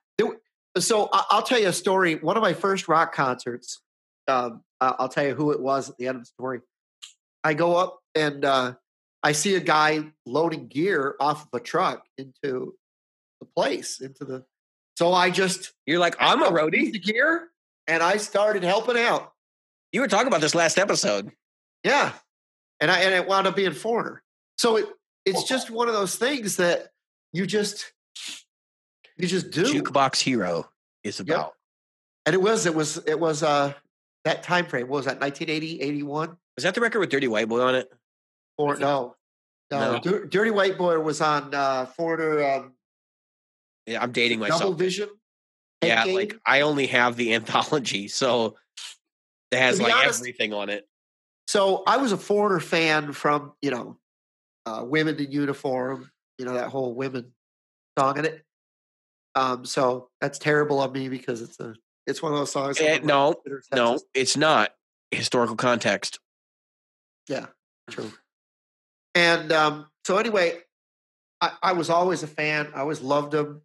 So 0.79 1.07
I- 1.13 1.25
I'll 1.29 1.43
tell 1.43 1.59
you 1.59 1.67
a 1.67 1.73
story. 1.73 2.15
One 2.15 2.35
of 2.35 2.41
my 2.41 2.53
first 2.53 2.87
rock 2.87 3.13
concerts. 3.13 3.81
Um, 4.27 4.63
I'll 4.81 5.09
tell 5.09 5.25
you 5.25 5.35
who 5.35 5.51
it 5.51 5.59
was 5.61 5.89
at 5.89 5.97
the 5.97 6.07
end 6.07 6.15
of 6.17 6.23
the 6.23 6.25
story. 6.27 6.61
I 7.43 7.53
go 7.53 7.75
up 7.75 7.99
and 8.15 8.43
uh, 8.43 8.73
I 9.21 9.33
see 9.33 9.55
a 9.55 9.59
guy 9.59 10.05
loading 10.25 10.67
gear 10.67 11.15
off 11.19 11.43
of 11.43 11.49
a 11.53 11.59
truck 11.59 12.05
into 12.17 12.73
the 13.39 13.45
place, 13.55 14.01
into 14.01 14.25
the. 14.25 14.45
So 14.97 15.13
I 15.13 15.29
just 15.29 15.73
You're 15.85 15.99
like, 15.99 16.15
I'm 16.19 16.41
a 16.41 16.49
roadie. 16.49 16.95
of 16.95 17.01
gear 17.03 17.49
and 17.87 18.01
I 18.01 18.17
started 18.17 18.63
helping 18.63 18.97
out. 18.97 19.31
You 19.91 20.01
were 20.01 20.07
talking 20.07 20.27
about 20.27 20.41
this 20.41 20.55
last 20.55 20.77
episode. 20.79 21.31
Yeah, 21.83 22.13
and 22.79 22.89
I 22.89 23.01
and 23.01 23.13
it 23.13 23.27
wound 23.27 23.45
up 23.45 23.55
being 23.55 23.73
foreigner. 23.73 24.23
So 24.57 24.77
it 24.77 24.85
it's 25.25 25.43
just 25.43 25.69
one 25.69 25.87
of 25.87 25.93
those 25.93 26.15
things 26.15 26.57
that 26.57 26.89
you 27.31 27.45
just 27.45 27.93
you 29.17 29.27
just 29.27 29.51
do. 29.51 29.63
Jukebox 29.63 30.19
Hero 30.19 30.69
is 31.03 31.19
about. 31.19 31.53
And 32.25 32.33
it 32.33 32.41
was 32.41 32.65
it 32.65 32.73
was 32.75 32.97
it 33.05 33.19
was 33.19 33.43
uh 33.43 33.73
that 34.25 34.43
time 34.43 34.65
frame. 34.65 34.87
What 34.87 34.97
was 34.97 35.05
that 35.05 35.19
1980, 35.19 35.81
81? 35.81 36.37
Was 36.55 36.63
that 36.63 36.75
the 36.75 36.81
record 36.81 36.99
with 36.99 37.09
Dirty 37.09 37.27
White 37.27 37.49
Boy 37.49 37.61
on 37.61 37.75
it? 37.75 37.91
Or 38.57 38.77
no. 38.77 39.15
No, 39.71 39.93
No. 39.93 39.99
Dir- 39.99 40.25
Dirty 40.25 40.51
White 40.51 40.77
Boy 40.77 40.99
was 40.99 41.19
on 41.21 41.53
uh 41.53 41.85
Foreigner 41.87 42.43
um, 42.43 42.73
Yeah, 43.85 44.01
I'm 44.01 44.11
dating 44.11 44.39
myself. 44.39 44.61
Double 44.61 44.73
Vision. 44.75 45.09
yeah, 45.83 46.05
Head 46.05 46.13
like 46.13 46.35
I 46.45 46.61
only 46.61 46.87
have 46.87 47.15
the 47.17 47.33
anthology, 47.35 48.07
so 48.07 48.55
it 49.51 49.57
has 49.59 49.81
like 49.81 49.93
honest- 49.93 50.19
everything 50.21 50.53
on 50.53 50.69
it. 50.69 50.87
So 51.47 51.83
I 51.85 51.97
was 51.97 52.11
a 52.13 52.17
Foreigner 52.17 52.59
fan 52.61 53.11
from 53.11 53.53
you 53.61 53.71
know, 53.71 53.97
uh, 54.65 54.83
Women 54.85 55.17
in 55.17 55.31
Uniform. 55.31 56.09
You 56.37 56.45
know 56.45 56.53
that 56.53 56.69
whole 56.69 56.95
women 56.95 57.33
song 57.97 58.17
in 58.17 58.25
it. 58.25 58.43
Um, 59.35 59.65
so 59.65 60.09
that's 60.21 60.39
terrible 60.39 60.81
of 60.81 60.93
me 60.93 61.09
because 61.09 61.41
it's 61.41 61.59
a 61.59 61.75
it's 62.05 62.21
one 62.21 62.33
of 62.33 62.39
those 62.39 62.51
songs. 62.51 62.79
Eh, 62.79 62.99
no, 63.03 63.35
No, 63.73 63.99
it's 64.13 64.35
not 64.35 64.71
historical 65.11 65.55
context. 65.55 66.19
Yeah, 67.27 67.47
true. 67.89 68.11
And 69.15 69.51
um, 69.51 69.85
so 70.07 70.17
anyway, 70.17 70.61
I, 71.39 71.51
I 71.61 71.73
was 71.73 71.91
always 71.91 72.23
a 72.23 72.27
fan. 72.27 72.71
I 72.73 72.79
always 72.79 73.01
loved 73.01 73.31
them. 73.31 73.61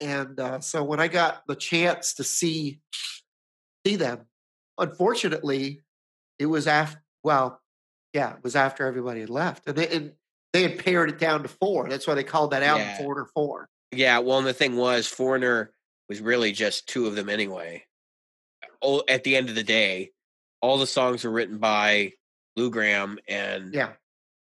And 0.00 0.40
uh, 0.40 0.58
so 0.58 0.82
when 0.82 0.98
I 0.98 1.06
got 1.06 1.46
the 1.46 1.54
chance 1.54 2.14
to 2.14 2.24
see 2.24 2.80
see 3.86 3.94
them, 3.94 4.26
unfortunately, 4.76 5.82
it 6.40 6.46
was 6.46 6.66
after. 6.66 7.00
Well, 7.22 7.60
yeah, 8.12 8.34
it 8.34 8.42
was 8.44 8.56
after 8.56 8.86
everybody 8.86 9.20
had 9.20 9.30
left, 9.30 9.66
and 9.66 9.76
they 9.76 9.88
and 9.88 10.12
they 10.52 10.62
had 10.62 10.78
pared 10.78 11.10
it 11.10 11.18
down 11.18 11.42
to 11.42 11.48
four. 11.48 11.88
That's 11.88 12.06
why 12.06 12.14
they 12.14 12.24
called 12.24 12.52
that 12.52 12.62
album 12.62 12.86
Yeah. 12.86 12.98
Foreigner 12.98 13.26
Four. 13.34 13.68
Yeah, 13.92 14.18
well, 14.20 14.38
and 14.38 14.46
the 14.46 14.52
thing 14.54 14.76
was, 14.76 15.06
Foreigner 15.06 15.72
was 16.08 16.20
really 16.20 16.52
just 16.52 16.86
two 16.88 17.06
of 17.06 17.14
them 17.14 17.28
anyway. 17.28 17.84
Oh, 18.82 19.02
at 19.08 19.24
the 19.24 19.36
end 19.36 19.48
of 19.48 19.54
the 19.54 19.62
day, 19.62 20.10
all 20.60 20.78
the 20.78 20.86
songs 20.86 21.24
were 21.24 21.30
written 21.30 21.58
by 21.58 22.12
Lou 22.56 22.70
Gramm 22.70 23.18
and 23.28 23.72
Yeah, 23.74 23.92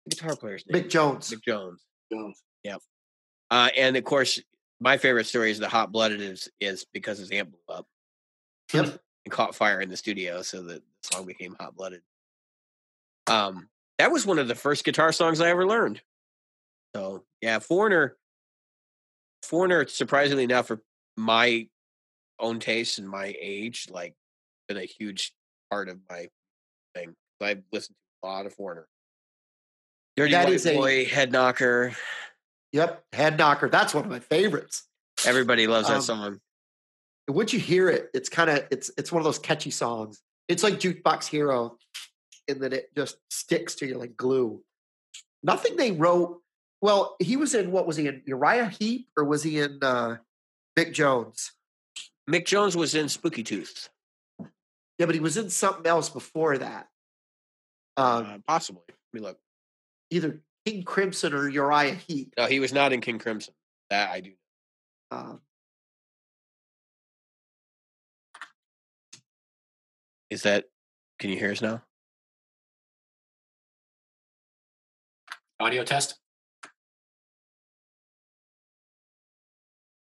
the 0.04 0.16
guitar 0.16 0.36
player's 0.36 0.64
name, 0.66 0.82
Mick 0.84 0.90
Jones. 0.90 1.30
Mick 1.30 1.42
Jones. 1.42 1.82
Jones. 2.12 2.40
Uh, 3.50 3.68
and 3.76 3.96
of 3.96 4.02
course, 4.04 4.40
my 4.80 4.96
favorite 4.96 5.26
story 5.26 5.50
is 5.52 5.58
the 5.60 5.68
Hot 5.68 5.92
Blooded 5.92 6.20
is 6.20 6.48
is 6.60 6.84
because 6.92 7.18
his 7.18 7.30
amp 7.30 7.50
blew 7.52 7.76
up 7.76 7.86
Yep. 8.72 8.98
and 9.24 9.32
caught 9.32 9.54
fire 9.54 9.80
in 9.80 9.88
the 9.88 9.96
studio, 9.96 10.42
so 10.42 10.62
that 10.62 10.82
the 10.82 11.08
song 11.16 11.26
became 11.26 11.54
Hot 11.60 11.76
Blooded. 11.76 12.02
Um, 13.26 13.68
that 13.98 14.10
was 14.12 14.26
one 14.26 14.38
of 14.38 14.48
the 14.48 14.54
first 14.54 14.84
guitar 14.84 15.12
songs 15.12 15.40
I 15.40 15.48
ever 15.50 15.66
learned. 15.66 16.00
So 16.94 17.24
yeah, 17.40 17.58
Foreigner, 17.58 18.16
Foreigner, 19.42 19.86
surprisingly 19.86 20.44
enough, 20.44 20.66
for 20.68 20.82
my 21.16 21.68
own 22.38 22.60
taste 22.60 22.98
and 22.98 23.08
my 23.08 23.34
age, 23.40 23.88
like 23.90 24.14
been 24.68 24.76
a 24.76 24.84
huge 24.84 25.32
part 25.70 25.88
of 25.88 25.98
my 26.08 26.28
thing. 26.94 27.14
I've 27.40 27.62
listened 27.72 27.96
to 28.22 28.28
a 28.28 28.30
lot 28.30 28.46
of 28.46 28.54
Foreigner. 28.54 28.86
That 30.16 30.48
White 30.48 30.66
a- 30.66 30.74
Boy, 30.74 31.04
Head 31.04 31.32
Knocker. 31.32 31.92
Yep, 32.72 33.04
Head 33.12 33.38
Knocker. 33.38 33.68
That's 33.68 33.94
one 33.94 34.04
of 34.04 34.10
my 34.10 34.18
favorites. 34.20 34.84
Everybody 35.26 35.66
loves 35.66 35.88
that 35.88 35.96
Um, 35.96 36.02
song. 36.02 36.40
Once 37.28 37.52
you 37.52 37.58
hear 37.60 37.88
it, 37.90 38.10
it's 38.14 38.28
kind 38.28 38.48
of 38.50 38.66
it's 38.70 38.90
it's 38.96 39.10
one 39.12 39.20
of 39.20 39.24
those 39.24 39.38
catchy 39.38 39.70
songs. 39.70 40.22
It's 40.48 40.62
like 40.62 40.74
Jukebox 40.74 41.26
Hero, 41.26 41.76
in 42.48 42.60
that 42.60 42.72
it 42.72 42.94
just 42.96 43.16
sticks 43.30 43.74
to 43.76 43.86
you 43.86 43.98
like 43.98 44.16
glue. 44.16 44.62
Nothing 45.42 45.76
they 45.76 45.92
wrote. 45.92 46.40
Well, 46.80 47.16
he 47.20 47.36
was 47.36 47.54
in 47.54 47.70
what 47.72 47.86
was 47.86 47.96
he 47.96 48.06
in 48.06 48.22
Uriah 48.26 48.68
Heep 48.68 49.08
or 49.16 49.24
was 49.24 49.42
he 49.42 49.58
in 49.60 49.78
uh, 49.82 50.16
Mick 50.78 50.92
Jones? 50.92 51.52
Mick 52.30 52.44
Jones 52.46 52.76
was 52.76 52.94
in 52.94 53.08
Spooky 53.08 53.42
Tooth. 53.42 53.88
Yeah, 54.98 55.06
but 55.06 55.14
he 55.14 55.20
was 55.20 55.36
in 55.36 55.50
something 55.50 55.86
else 55.86 56.08
before 56.08 56.58
that. 56.58 56.88
Um, 57.96 58.26
Uh, 58.26 58.38
possibly. 58.46 58.82
Let 58.88 58.96
me 59.12 59.20
look. 59.20 59.38
either 60.10 60.40
King 60.64 60.82
Crimson 60.82 61.32
or 61.32 61.48
Uriah 61.48 61.94
Heep. 61.94 62.34
No, 62.36 62.46
he 62.46 62.60
was 62.60 62.72
not 62.72 62.92
in 62.92 63.00
King 63.00 63.18
Crimson. 63.18 63.54
That 63.90 64.10
I 64.10 64.20
do. 64.20 64.32
Um, 65.10 65.40
Is 70.30 70.42
that? 70.42 70.64
Can 71.18 71.30
you 71.30 71.38
hear 71.38 71.52
us 71.52 71.62
now? 71.62 71.82
Audio 75.58 75.84
test. 75.84 76.16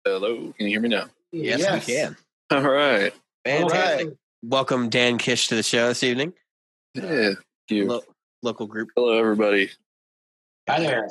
Hello, 0.06 0.36
can 0.58 0.68
you 0.68 0.68
hear 0.70 0.80
me 0.82 0.90
now? 0.90 1.06
Yes, 1.32 1.88
we 1.88 1.94
can. 1.94 2.16
All 2.52 2.62
right. 2.62 3.14
Fantastic. 3.46 4.08
right. 4.08 4.18
Welcome 4.44 4.90
Dan 4.90 5.18
Kish 5.18 5.48
to 5.50 5.56
the 5.56 5.64
show 5.64 5.88
this 5.90 6.04
evening. 6.04 6.34
Yeah, 6.94 7.32
you. 7.70 7.88
Lo- 7.88 8.04
local 8.42 8.68
group. 8.68 8.90
Hello, 8.96 9.18
everybody. 9.18 9.70
Hi 10.70 10.80
there. 10.80 11.10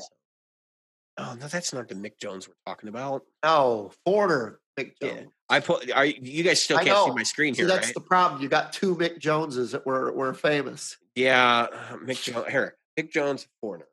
Oh 1.19 1.37
no, 1.39 1.47
that's 1.47 1.75
not 1.75 1.89
the 1.89 1.95
Mick 1.95 2.19
Jones 2.19 2.49
we're 2.49 2.55
talking 2.67 2.89
about. 2.89 3.25
No, 3.45 3.93
Foreigner 4.07 4.61
Mick 4.79 4.93
Yeah. 5.01 5.09
Jones. 5.15 5.29
I 5.51 5.61
put. 5.61 5.91
Are 5.93 6.07
you, 6.07 6.15
you 6.23 6.43
guys 6.43 6.63
still 6.63 6.79
can't 6.79 7.07
see 7.07 7.15
my 7.15 7.23
screen 7.23 7.53
See, 7.55 7.63
here, 7.63 7.69
that's 7.69 7.89
right? 7.89 7.95
the 7.95 8.01
problem. 8.01 8.41
You 8.43 8.49
got 8.49 8.73
two 8.73 8.97
Mick 8.97 9.19
Joneses 9.19 9.73
that 9.73 9.85
were 9.85 10.11
were 10.13 10.33
famous. 10.33 10.97
Yeah, 11.17 11.67
uh, 11.71 11.97
Mick 11.97 12.23
Jones. 12.23 12.47
Here, 12.51 12.77
Mick 12.99 13.11
Jones, 13.11 13.47
foreigner. 13.61 13.87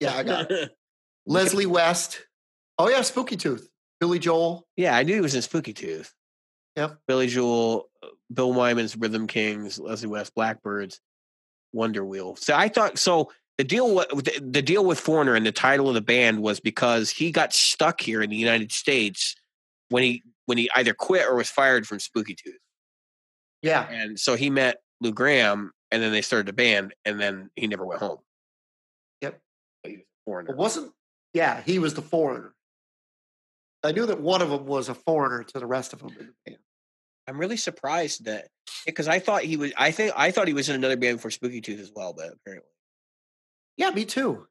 Yeah, 0.00 0.16
I 0.16 0.22
got 0.22 0.50
it. 0.50 0.70
Leslie 1.26 1.66
West. 1.66 2.20
Oh 2.78 2.88
yeah, 2.88 3.02
Spooky 3.02 3.36
Tooth. 3.36 3.68
Billy 4.00 4.18
Joel. 4.18 4.66
yeah, 4.76 4.96
I 4.96 5.02
knew 5.02 5.14
he 5.14 5.20
was 5.20 5.34
in 5.34 5.42
Spooky 5.42 5.74
Tooth. 5.74 6.14
Yep. 6.76 6.98
Billy 7.06 7.26
Joel, 7.26 7.90
uh, 8.02 8.06
Bill 8.32 8.52
Wyman's 8.54 8.96
Rhythm 8.96 9.26
Kings, 9.26 9.78
Leslie 9.78 10.08
West, 10.08 10.34
Blackbirds, 10.34 11.00
Wonder 11.74 12.02
Wheel. 12.04 12.36
So 12.36 12.54
I 12.56 12.68
thought 12.68 12.98
so. 12.98 13.30
The 13.58 13.64
deal 13.64 13.94
with 13.94 14.08
the, 14.24 14.40
the 14.40 14.62
deal 14.62 14.86
with 14.86 14.98
Foreigner 14.98 15.34
and 15.34 15.44
the 15.44 15.52
title 15.52 15.88
of 15.88 15.94
the 15.94 16.00
band 16.00 16.40
was 16.40 16.60
because 16.60 17.10
he 17.10 17.30
got 17.30 17.52
stuck 17.52 18.00
here 18.00 18.22
in 18.22 18.30
the 18.30 18.36
United 18.36 18.72
States 18.72 19.36
when 19.90 20.02
he 20.02 20.22
when 20.46 20.56
he 20.56 20.70
either 20.76 20.94
quit 20.94 21.26
or 21.26 21.34
was 21.36 21.50
fired 21.50 21.86
from 21.86 21.98
Spooky 22.00 22.34
Tooth, 22.34 22.56
Yeah. 23.60 23.86
and 23.90 24.18
so 24.18 24.34
he 24.34 24.48
met 24.48 24.78
Lou 25.02 25.12
Gramm, 25.12 25.72
and 25.90 26.02
then 26.02 26.10
they 26.10 26.22
started 26.22 26.48
a 26.48 26.54
band, 26.54 26.94
and 27.04 27.20
then 27.20 27.50
he 27.54 27.66
never 27.66 27.84
went 27.84 28.00
home. 28.00 28.18
Yep. 29.20 29.38
But 29.82 29.90
he 29.90 29.96
was 29.98 30.04
a 30.04 30.24
foreigner. 30.24 30.50
It 30.50 30.56
wasn't. 30.56 30.92
Yeah, 31.32 31.62
he 31.62 31.78
was 31.78 31.94
the 31.94 32.02
foreigner. 32.02 32.54
I 33.82 33.92
knew 33.92 34.06
that 34.06 34.20
one 34.20 34.42
of 34.42 34.50
them 34.50 34.66
was 34.66 34.88
a 34.88 34.94
foreigner 34.94 35.42
to 35.42 35.58
the 35.58 35.66
rest 35.66 35.92
of 35.92 36.00
them 36.00 36.10
in 36.10 36.26
the 36.26 36.32
band. 36.46 36.58
I'm 37.26 37.38
really 37.38 37.56
surprised 37.56 38.24
that 38.24 38.48
because 38.84 39.08
I 39.08 39.20
thought 39.20 39.42
he 39.42 39.56
was. 39.56 39.72
I 39.76 39.90
think 39.90 40.12
I 40.16 40.30
thought 40.30 40.48
he 40.48 40.54
was 40.54 40.68
in 40.68 40.74
another 40.74 40.96
band 40.96 41.20
for 41.20 41.30
Spooky 41.30 41.60
Tooth 41.60 41.80
as 41.80 41.92
well, 41.94 42.12
but 42.12 42.32
apparently. 42.32 42.68
Yeah, 43.76 43.90
me 43.90 44.04
too. 44.04 44.46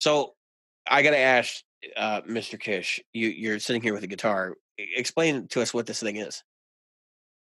So 0.00 0.34
I 0.88 1.02
got 1.02 1.10
to 1.10 1.18
ask, 1.18 1.62
uh, 1.96 2.22
Mr. 2.22 2.58
Kish, 2.58 3.00
you, 3.12 3.28
you're 3.28 3.58
sitting 3.58 3.82
here 3.82 3.92
with 3.92 4.02
a 4.02 4.08
guitar. 4.08 4.56
Explain 4.78 5.48
to 5.48 5.60
us 5.60 5.74
what 5.74 5.86
this 5.86 6.00
thing 6.00 6.16
is. 6.16 6.42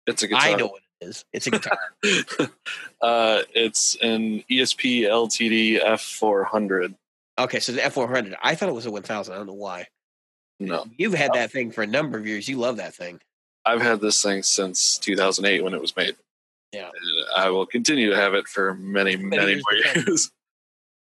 It's 0.07 0.23
a 0.23 0.28
guitar. 0.28 0.42
I 0.42 0.54
know 0.54 0.66
what 0.66 0.83
it 1.00 1.07
is. 1.07 1.25
It's 1.33 1.47
a 1.47 1.50
guitar. 1.50 1.78
uh, 3.00 3.42
it's 3.54 3.97
an 3.97 4.45
ESP 4.50 5.02
LTD 5.02 5.83
F400. 5.83 6.95
Okay, 7.39 7.61
so 7.61 7.73
the 7.73 7.81
F400. 7.81 8.35
I 8.43 8.55
thought 8.55 8.69
it 8.69 8.75
was 8.75 8.87
a 8.87 8.91
1000. 8.91 9.33
I 9.33 9.37
don't 9.37 9.47
know 9.47 9.53
why. 9.53 9.87
No, 10.61 10.87
You've 10.97 11.15
had 11.15 11.33
that 11.35 11.51
thing 11.51 11.73
for 11.73 11.83
a 11.83 11.87
number 11.87 12.19
of 12.19 12.27
years. 12.27 12.49
You 12.49 12.57
love 12.57 12.77
that 12.77 12.95
thing. 12.95 13.21
I've 13.65 13.81
had 13.81 14.01
this 14.01 14.23
thing 14.23 14.43
since 14.43 14.99
2008 14.99 15.62
when 15.62 15.75
it 15.75 15.81
was 15.81 15.97
made. 15.97 16.17
Yeah. 16.73 16.87
And 16.87 17.27
I 17.37 17.51
will 17.51 17.67
continue 17.67 18.11
to 18.11 18.17
have 18.17 18.35
it 18.35 18.49
for 18.49 18.75
many, 18.75 19.17
many, 19.17 19.53
years 19.53 19.62
more 19.71 20.03
years. 20.05 20.31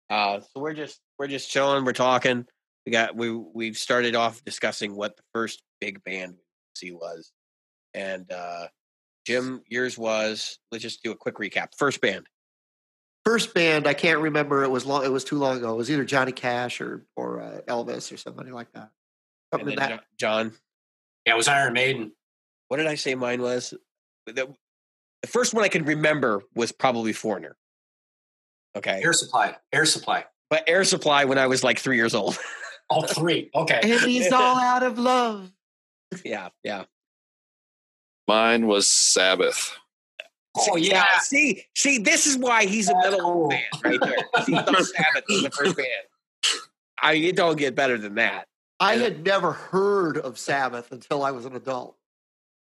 Uh, 0.10 0.40
so 0.40 0.62
we're 0.62 0.74
just 0.74 1.02
we're 1.20 1.28
just 1.28 1.52
chilling. 1.52 1.84
We're 1.84 1.92
talking. 1.92 2.46
We 2.86 2.94
got 2.94 3.18
we 3.18 3.30
we've 3.30 3.78
started 3.78 4.16
off 4.16 4.42
discussing 4.46 4.96
what 4.96 5.18
the 5.18 5.24
first 5.34 5.62
big 5.82 6.02
band 6.06 6.36
we 6.36 6.38
see 6.78 6.92
was, 6.94 7.34
and 7.94 8.32
uh, 8.32 8.68
Jim, 9.26 9.64
yours 9.68 9.98
was. 9.98 10.60
Let's 10.72 10.82
just 10.82 11.04
do 11.04 11.12
a 11.12 11.16
quick 11.16 11.36
recap. 11.36 11.76
First 11.78 12.00
band. 12.00 12.26
First 13.28 13.54
band, 13.54 13.88
I 13.88 13.94
can't 13.94 14.22
remember. 14.22 14.64
It 14.64 14.72
was 14.72 14.86
long. 14.86 15.04
It 15.04 15.12
was 15.12 15.26
too 15.26 15.38
long 15.38 15.58
ago. 15.58 15.74
It 15.74 15.76
was 15.76 15.92
either 15.92 16.06
Johnny 16.06 16.32
Cash 16.32 16.80
or 16.80 17.06
or 17.18 17.42
uh, 17.42 17.60
Elvis 17.68 18.10
or 18.14 18.16
somebody 18.16 18.52
like 18.52 18.72
that. 18.72 18.90
And 19.52 19.60
Something 19.60 19.76
then 19.76 19.90
that. 19.90 20.04
John, 20.18 20.54
Yeah, 21.26 21.34
it 21.34 21.36
was 21.36 21.50
Iron 21.50 21.74
Maiden. 21.74 22.14
what 22.70 22.78
did 22.78 22.88
I 22.88 22.96
say 22.96 23.16
mine 23.16 23.42
was? 23.42 23.74
The, 24.28 24.56
the 25.22 25.28
first 25.28 25.54
one 25.54 25.66
I 25.66 25.68
can 25.68 25.84
remember 25.84 26.42
was 26.56 26.72
probably 26.72 27.12
Foreigner. 27.12 27.58
Okay. 28.78 29.02
Air 29.04 29.12
Supply. 29.12 29.58
Air 29.74 29.86
Supply. 29.86 30.24
But 30.50 30.64
Air 30.66 30.86
Supply 30.86 31.26
when 31.26 31.38
I 31.38 31.48
was 31.48 31.66
like 31.66 31.80
three 31.80 31.98
years 31.98 32.16
old. 32.16 32.38
All 32.90 33.02
three. 33.04 33.50
Okay. 33.54 33.82
And 33.84 34.00
he's 34.00 34.32
all 34.32 34.58
out 34.58 34.84
of 34.84 34.98
love. 34.98 35.52
yeah, 36.24 36.48
yeah. 36.64 36.86
Mine 38.26 38.68
was 38.68 38.88
Sabbath. 38.88 39.78
Oh 40.72 40.76
yeah. 40.76 41.20
See, 41.20 41.66
see, 41.76 41.98
this 42.00 42.26
is 42.28 42.38
why 42.38 42.66
he's 42.66 42.90
a 42.90 42.94
That's 42.94 43.12
middle 43.12 43.32
cool. 43.32 43.50
band 43.50 43.64
right 43.84 44.00
there. 44.02 44.18
He 44.46 44.52
thought 44.56 44.68
Sabbath 44.86 45.24
was 45.30 45.44
the 45.44 45.52
first 45.52 45.76
band. 45.78 45.88
I 47.02 47.14
mean, 47.14 47.24
it 47.26 47.36
don't 47.36 47.58
get 47.58 47.76
better 47.76 47.98
than 47.98 48.16
that. 48.16 48.48
I 48.80 48.94
Yeah. 48.94 49.04
had 49.04 49.26
never 49.26 49.52
heard 49.52 50.18
of 50.18 50.38
Sabbath 50.38 50.92
until 50.92 51.24
I 51.24 51.32
was 51.32 51.46
an 51.46 51.56
adult. 51.56 51.96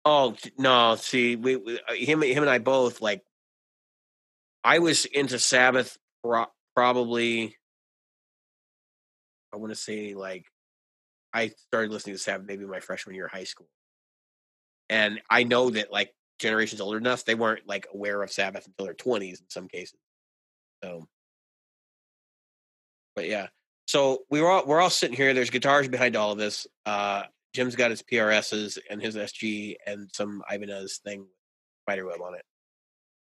Oh 0.05 0.35
no! 0.57 0.95
See, 0.95 1.35
we, 1.35 1.55
we 1.57 1.79
uh, 1.79 1.93
him 1.93 2.21
him 2.23 2.43
and 2.43 2.49
I 2.49 2.57
both 2.59 3.01
like. 3.01 3.21
I 4.63 4.79
was 4.79 5.05
into 5.05 5.39
Sabbath 5.39 5.97
pro- 6.23 6.47
probably. 6.75 7.55
I 9.53 9.57
want 9.57 9.71
to 9.71 9.75
say 9.75 10.13
like, 10.13 10.45
I 11.33 11.49
started 11.67 11.91
listening 11.91 12.15
to 12.15 12.21
Sabbath 12.21 12.47
maybe 12.47 12.65
my 12.65 12.79
freshman 12.79 13.15
year 13.15 13.25
of 13.25 13.31
high 13.31 13.43
school, 13.45 13.67
and 14.89 15.19
I 15.29 15.43
know 15.43 15.69
that 15.71 15.91
like 15.91 16.13
generations 16.39 16.81
older 16.81 17.05
us, 17.09 17.23
they 17.23 17.35
weren't 17.35 17.67
like 17.67 17.87
aware 17.93 18.21
of 18.21 18.31
Sabbath 18.31 18.65
until 18.65 18.85
their 18.85 18.93
twenties 18.93 19.39
in 19.39 19.49
some 19.49 19.67
cases. 19.67 19.99
So, 20.83 21.07
but 23.15 23.27
yeah, 23.27 23.47
so 23.89 24.19
we 24.29 24.41
were 24.41 24.49
all 24.49 24.65
we're 24.65 24.79
all 24.79 24.89
sitting 24.89 25.15
here. 25.15 25.33
There's 25.33 25.49
guitars 25.49 25.87
behind 25.87 26.15
all 26.15 26.31
of 26.31 26.37
this. 26.37 26.67
Uh, 26.85 27.23
Jim's 27.55 27.75
got 27.75 27.91
his 27.91 28.03
PRSs 28.03 28.77
and 28.89 29.01
his 29.01 29.15
SG 29.15 29.75
and 29.85 30.09
some 30.13 30.43
Ibanez 30.47 30.99
thing 31.03 31.21
with 31.21 31.29
spiderweb 31.85 32.21
on 32.21 32.35
it. 32.35 32.45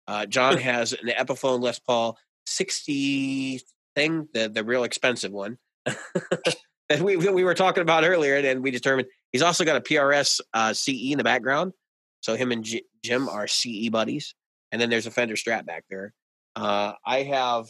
Uh, 0.06 0.26
John 0.26 0.58
has 0.58 0.92
an 0.92 1.08
Epiphone 1.08 1.62
Les 1.62 1.78
Paul 1.78 2.18
60 2.46 3.60
thing, 3.96 4.28
the 4.34 4.48
the 4.48 4.62
real 4.62 4.84
expensive 4.84 5.32
one 5.32 5.56
that 5.86 7.00
we 7.00 7.16
we 7.16 7.42
were 7.42 7.54
talking 7.54 7.82
about 7.82 8.04
earlier, 8.04 8.36
and 8.36 8.62
we 8.62 8.70
determined 8.70 9.08
he's 9.32 9.42
also 9.42 9.64
got 9.64 9.76
a 9.76 9.80
PRS 9.80 10.40
uh, 10.52 10.74
CE 10.74 11.12
in 11.12 11.18
the 11.18 11.24
background. 11.24 11.72
So 12.20 12.36
him 12.36 12.52
and 12.52 12.64
J- 12.64 12.84
Jim 13.02 13.28
are 13.28 13.46
CE 13.46 13.88
buddies, 13.90 14.34
and 14.72 14.80
then 14.80 14.90
there's 14.90 15.06
a 15.06 15.10
Fender 15.10 15.36
Strat 15.36 15.66
back 15.66 15.84
there. 15.88 16.12
Uh, 16.56 16.92
I 17.04 17.22
have, 17.22 17.68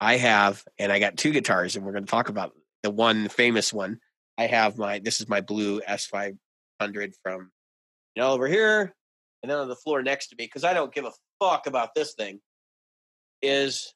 I 0.00 0.16
have, 0.16 0.64
and 0.78 0.90
I 0.90 0.98
got 0.98 1.16
two 1.16 1.30
guitars, 1.30 1.76
and 1.76 1.84
we're 1.84 1.92
going 1.92 2.04
to 2.04 2.10
talk 2.10 2.28
about 2.28 2.52
the 2.82 2.90
one 2.90 3.28
famous 3.28 3.72
one. 3.72 3.98
I 4.38 4.46
have 4.46 4.78
my 4.78 4.98
this 4.98 5.20
is 5.20 5.28
my 5.28 5.40
blue 5.40 5.80
S500 5.82 6.34
from 7.22 7.50
you 8.14 8.22
know 8.22 8.30
over 8.30 8.48
here, 8.48 8.94
and 9.42 9.50
then 9.50 9.58
on 9.58 9.68
the 9.68 9.76
floor 9.76 10.02
next 10.02 10.28
to 10.28 10.36
me 10.36 10.46
because 10.46 10.64
I 10.64 10.74
don't 10.74 10.92
give 10.92 11.04
a 11.04 11.12
fuck 11.40 11.66
about 11.66 11.94
this 11.94 12.14
thing 12.14 12.40
is 13.42 13.92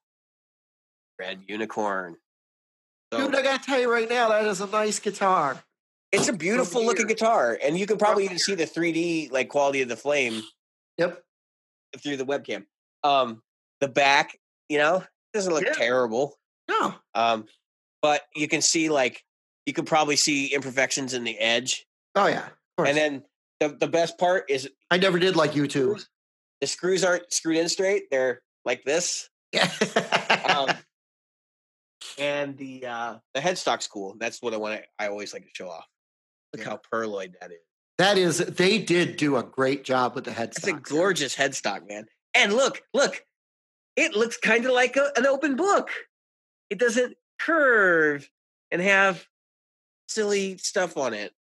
Red 1.19 1.41
Unicorn. 1.47 2.17
So 3.13 3.27
Dude, 3.27 3.37
I 3.37 3.43
gotta 3.43 3.63
tell 3.63 3.81
you 3.81 3.91
right 3.91 4.09
now, 4.09 4.29
that 4.29 4.45
is 4.47 4.61
a 4.61 4.67
nice 4.67 4.99
guitar. 4.99 5.63
It's 6.13 6.29
a 6.29 6.33
beautiful 6.33 6.85
looking 6.85 7.07
guitar, 7.07 7.59
and 7.63 7.79
you 7.79 7.87
can 7.87 7.99
probably 7.99 8.25
even 8.25 8.39
see 8.39 8.55
the 8.55 8.65
3D 8.67 9.31
like 9.33 9.49
quality 9.49 9.83
of 9.83 9.89
the 9.89 9.97
flame 9.97 10.43
Yep. 10.99 11.23
through 11.99 12.17
the 12.17 12.25
webcam. 12.27 12.65
Um, 13.05 13.43
the 13.81 13.89
back, 13.89 14.39
you 14.69 14.79
know, 14.79 15.05
doesn't 15.35 15.53
look 15.53 15.65
Yeah. 15.65 15.73
terrible. 15.75 16.39
No. 16.69 16.95
Um, 17.15 17.47
but 18.03 18.23
you 18.35 18.49
can 18.49 18.63
see 18.63 18.89
like 18.89 19.23
you 19.67 19.73
can 19.73 19.85
probably 19.85 20.17
see 20.17 20.55
imperfections 20.55 21.13
in 21.15 21.25
the 21.25 21.39
edge, 21.39 21.87
Oh 22.15 22.27
yeah. 22.27 22.49
Of 22.79 22.87
and 22.87 22.97
then 22.97 23.25
the 23.61 23.69
the 23.71 23.89
best 23.89 24.17
part 24.19 24.49
is 24.51 24.69
I 24.91 24.97
never 24.99 25.19
did 25.19 25.35
like 25.37 25.55
you 25.57 25.67
two. 25.67 25.99
the 26.61 26.67
screws 26.67 27.05
aren't 27.05 27.33
screwed 27.33 27.57
in 27.59 27.69
straight; 27.69 28.05
they're 28.11 28.43
like 28.65 28.85
this. 28.85 29.29
Yeah. 29.53 29.71
Um, 30.49 30.71
and 32.19 32.57
the 32.57 32.87
uh, 32.87 33.17
the 33.35 33.41
headstock's 33.41 33.87
cool. 33.87 34.15
That's 34.19 34.41
what 34.43 34.55
I 34.55 34.57
want. 34.57 34.81
to 34.81 34.87
I 34.99 35.09
always 35.09 35.33
like 35.33 35.43
to 35.43 35.49
show 35.53 35.69
off. 35.69 35.87
Look 36.53 36.63
Yeah. 36.65 36.71
how 36.71 36.77
purloined 36.91 37.37
that 37.41 37.51
is. 37.53 37.59
that 37.99 38.19
is 38.19 38.39
they 38.39 38.79
did 38.79 39.17
do 39.17 39.37
a 39.37 39.43
great 39.43 39.85
job 39.85 40.15
with 40.15 40.25
the 40.25 40.31
headstock. 40.31 40.59
It's 40.59 40.67
a 40.69 40.73
gorgeous 40.75 41.35
headstock, 41.35 41.89
man. 41.89 42.07
And 42.35 42.53
look, 42.53 42.83
look, 42.95 43.25
it 43.97 44.15
looks 44.15 44.37
kind 44.37 44.65
of 44.67 44.73
like 44.73 44.97
a, 44.97 45.11
an 45.17 45.27
open 45.27 45.57
book. 45.57 45.89
It 46.71 46.79
doesn't 46.79 47.17
curve 47.39 48.29
and 48.71 48.83
have 48.83 49.27
silly 50.09 50.59
stuff 50.59 50.97
on 50.97 51.15
it. 51.15 51.33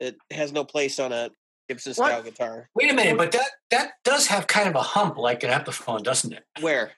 It 0.00 0.16
has 0.30 0.52
no 0.52 0.64
place 0.64 0.98
on 0.98 1.12
a 1.12 1.30
Gibson 1.68 1.92
style 1.94 2.16
What? 2.16 2.24
guitar. 2.24 2.68
Wait 2.74 2.90
a 2.90 2.94
minute, 2.94 3.18
but 3.18 3.32
that 3.32 3.48
that 3.70 3.90
does 4.04 4.26
have 4.28 4.46
kind 4.46 4.68
of 4.68 4.74
a 4.74 4.82
hump 4.82 5.18
like 5.18 5.42
an 5.42 5.50
Epiphone, 5.50 6.02
doesn't 6.02 6.32
it? 6.32 6.44
Where? 6.60 6.92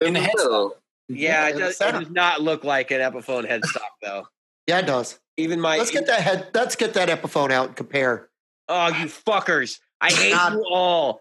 In 0.00 0.14
the 0.14 0.20
middle. 0.20 0.70
Mm-hmm. 1.10 1.14
Yeah, 1.16 1.46
it 1.46 1.50
in 1.52 1.56
the 1.56 1.60
does, 1.66 1.80
it 1.80 1.92
does 1.92 2.10
not 2.10 2.40
look 2.42 2.64
like 2.64 2.90
an 2.90 3.00
Epiphone 3.00 3.48
headstock, 3.48 3.90
though. 4.02 4.26
Yeah, 4.66 4.80
it 4.80 4.86
does. 4.86 5.18
Even 5.38 5.60
my 5.60 5.78
Let's 5.78 5.90
get 5.92 6.06
that 6.08 6.20
head. 6.20 6.48
Let's 6.52 6.76
get 6.76 6.92
that 6.94 7.08
Epiphone 7.08 7.50
out 7.52 7.68
and 7.68 7.76
compare. 7.76 8.28
oh, 8.68 8.88
you 8.88 9.06
fuckers! 9.06 9.78
I 10.00 10.10
hate 10.12 10.32
God. 10.32 10.52
you 10.54 10.64
all, 10.70 11.20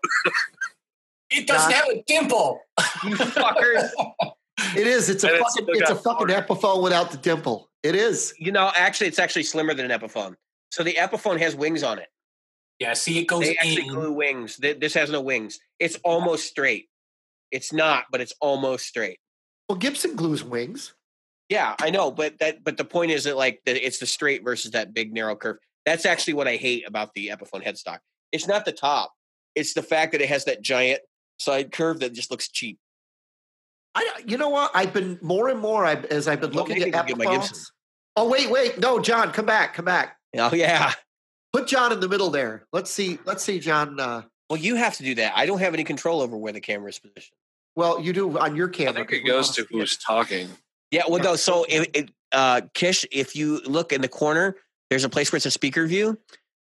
It 1.30 1.46
doesn't 1.48 1.70
Nah. 1.72 1.78
have 1.78 1.88
a 1.90 2.04
dimple. 2.08 2.60
you 3.04 3.16
fuckers. 3.16 3.90
It 4.76 4.88
is. 4.88 5.10
It's 5.10 5.24
a 5.24 5.28
And 5.28 5.36
it's 5.38 5.54
fucking. 5.56 5.66
still 5.66 5.76
It's 5.82 5.90
a 5.92 5.94
got 5.94 6.04
fucking 6.04 6.28
corner. 6.28 6.42
Epiphone 6.42 6.84
without 6.84 7.12
the 7.12 7.18
dimple. 7.18 7.70
It 7.84 7.96
is. 7.96 8.34
You 8.40 8.52
know, 8.52 8.72
actually, 8.76 9.08
it's 9.08 9.20
actually 9.20 9.44
slimmer 9.44 9.74
than 9.76 9.90
an 9.90 9.98
Epiphone. 10.00 10.36
So 10.72 10.84
the 10.84 10.94
Epiphone 10.96 11.40
has 11.40 11.56
wings 11.56 11.84
on 11.84 12.00
it. 12.00 12.08
Yeah, 12.80 12.94
see, 12.94 13.20
it 13.20 13.26
goes 13.26 13.42
They 13.42 13.56
actually 13.58 13.88
in. 13.88 13.94
glue 13.94 14.12
wings. 14.14 14.58
This 14.58 14.94
has 14.96 15.10
no 15.12 15.22
wings. 15.22 15.60
It's 15.80 15.96
almost 16.04 16.48
straight. 16.48 16.88
It's 17.52 17.72
not, 17.72 18.06
but 18.12 18.20
it's 18.22 18.34
almost 18.42 18.86
straight. 18.88 19.20
Well, 19.70 19.78
Gibson 19.78 20.16
glues 20.16 20.44
wings. 20.44 20.94
Yeah, 21.50 21.76
I 21.80 21.90
know, 21.92 22.12
but 22.12 22.40
that 22.40 22.64
but 22.64 22.76
the 22.78 22.84
point 22.86 23.12
is 23.12 23.24
that 23.24 23.38
like 23.38 23.62
that 23.66 23.78
it's 23.78 24.00
the 24.00 24.06
straight 24.06 24.44
versus 24.44 24.72
that 24.72 24.94
big 24.94 25.14
narrow 25.14 25.36
curve. 25.36 25.58
That's 25.86 26.06
actually 26.06 26.34
what 26.34 26.48
I 26.48 26.58
hate 26.58 26.86
about 26.88 27.14
the 27.14 27.28
Epiphone 27.30 27.66
headstock. 27.66 28.00
It's 28.34 28.48
not 28.48 28.66
the 28.66 28.74
top. 28.74 29.14
It's 29.56 29.74
the 29.74 29.82
fact 29.82 30.12
that 30.12 30.22
it 30.22 30.28
has 30.30 30.44
that 30.46 30.62
giant 30.62 31.00
side 31.40 31.72
curve 31.72 32.02
that 32.02 32.14
just 32.14 32.30
looks 32.32 32.50
cheap. 32.50 32.78
I. 33.96 34.22
You 34.26 34.38
know 34.38 34.50
what? 34.50 34.72
I've 34.76 34.94
been 34.94 35.18
more 35.22 35.48
and 35.48 35.60
more. 35.60 35.86
I, 35.86 35.94
as 35.96 36.28
I've 36.28 36.42
been 36.42 36.52
Well, 36.52 36.66
looking 36.66 36.82
at 36.84 36.90
I 36.90 36.92
can 36.92 37.06
get 37.08 37.18
my 37.18 37.26
Gibson. 37.26 37.56
Epiphones. 37.58 37.72
Oh 38.18 38.28
wait, 38.30 38.50
wait. 38.52 38.80
No, 38.80 39.00
John, 39.00 39.32
come 39.32 39.46
back. 39.46 39.74
Come 39.74 39.86
back. 39.86 40.18
Oh 40.38 40.54
yeah. 40.54 40.92
Put 41.54 41.68
John 41.68 41.94
in 41.94 42.00
the 42.02 42.10
middle 42.10 42.30
there. 42.30 42.66
Let's 42.74 42.92
see. 42.92 43.20
Let's 43.26 43.44
see, 43.44 43.60
John. 43.60 44.00
Uh, 44.00 44.24
Well, 44.50 44.60
you 44.60 44.76
have 44.76 44.98
to 44.98 45.04
do 45.04 45.16
that. 45.16 45.34
I 45.36 45.46
don't 45.46 45.60
have 45.60 45.74
any 45.74 45.84
control 45.86 46.22
over 46.22 46.36
where 46.36 46.52
the 46.52 46.60
camera 46.60 46.90
is 46.90 47.00
positioned. 47.00 47.38
well, 47.76 48.02
you 48.02 48.12
do 48.12 48.38
on 48.38 48.56
your 48.56 48.68
I 48.68 48.72
camera. 48.74 48.94
think 48.94 49.10
'cause 49.10 49.18
it 49.20 49.26
goes 49.26 49.50
to 49.56 49.62
see 49.62 49.68
who's 49.72 49.98
talking. 49.98 50.50
Yeah, 50.92 51.04
well, 51.08 51.22
no. 51.22 51.36
So, 51.36 51.66
it, 51.68 51.90
it, 51.94 52.12
uh, 52.32 52.62
Kish, 52.74 53.06
if 53.12 53.36
you 53.36 53.62
look 53.66 53.92
in 53.92 54.02
the 54.02 54.08
corner, 54.08 54.56
there's 54.90 55.04
a 55.04 55.10
place 55.10 55.32
where 55.32 55.38
it's 55.38 55.46
a 55.46 55.52
speaker 55.52 55.86
view. 55.86 56.18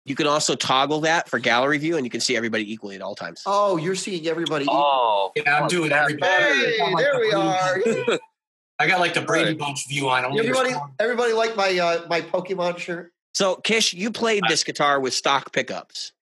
You 0.04 0.14
can 0.14 0.26
also 0.28 0.54
toggle 0.54 1.00
that 1.00 1.28
for 1.28 1.38
gallery 1.38 1.78
view, 1.78 1.96
and 1.96 2.06
you 2.06 2.10
can 2.10 2.20
see 2.20 2.36
everybody 2.36 2.72
equally 2.72 2.94
at 2.94 3.02
all 3.02 3.16
times. 3.16 3.42
Oh, 3.44 3.76
you're 3.76 3.96
seeing 3.96 4.26
everybody. 4.28 4.66
Oh, 4.68 5.32
Yeah, 5.34 5.62
I'm 5.62 5.68
doing 5.68 5.90
everybody. 5.90 6.30
Hey, 6.30 6.78
I'm 6.82 6.92
like 6.92 7.04
there 7.04 7.14
the 7.14 7.20
we 7.20 7.30
Brady 7.30 8.12
are. 8.12 8.18
I 8.78 8.86
got 8.86 9.00
like 9.00 9.14
the 9.14 9.22
Brady 9.22 9.50
Right. 9.50 9.58
Bunch 9.58 9.88
view 9.88 10.08
on. 10.08 10.24
Only 10.24 10.40
everybody, 10.40 10.74
everybody 11.00 11.32
like 11.32 11.56
my 11.56 11.76
uh, 11.78 12.06
my 12.08 12.20
Pokemon 12.20 12.78
shirt. 12.78 13.12
So, 13.34 13.56
Kish, 13.56 13.94
you 13.94 14.10
played 14.10 14.44
this 14.48 14.64
guitar 14.64 15.00
with 15.00 15.12
stock 15.12 15.52
pickups. 15.52 16.12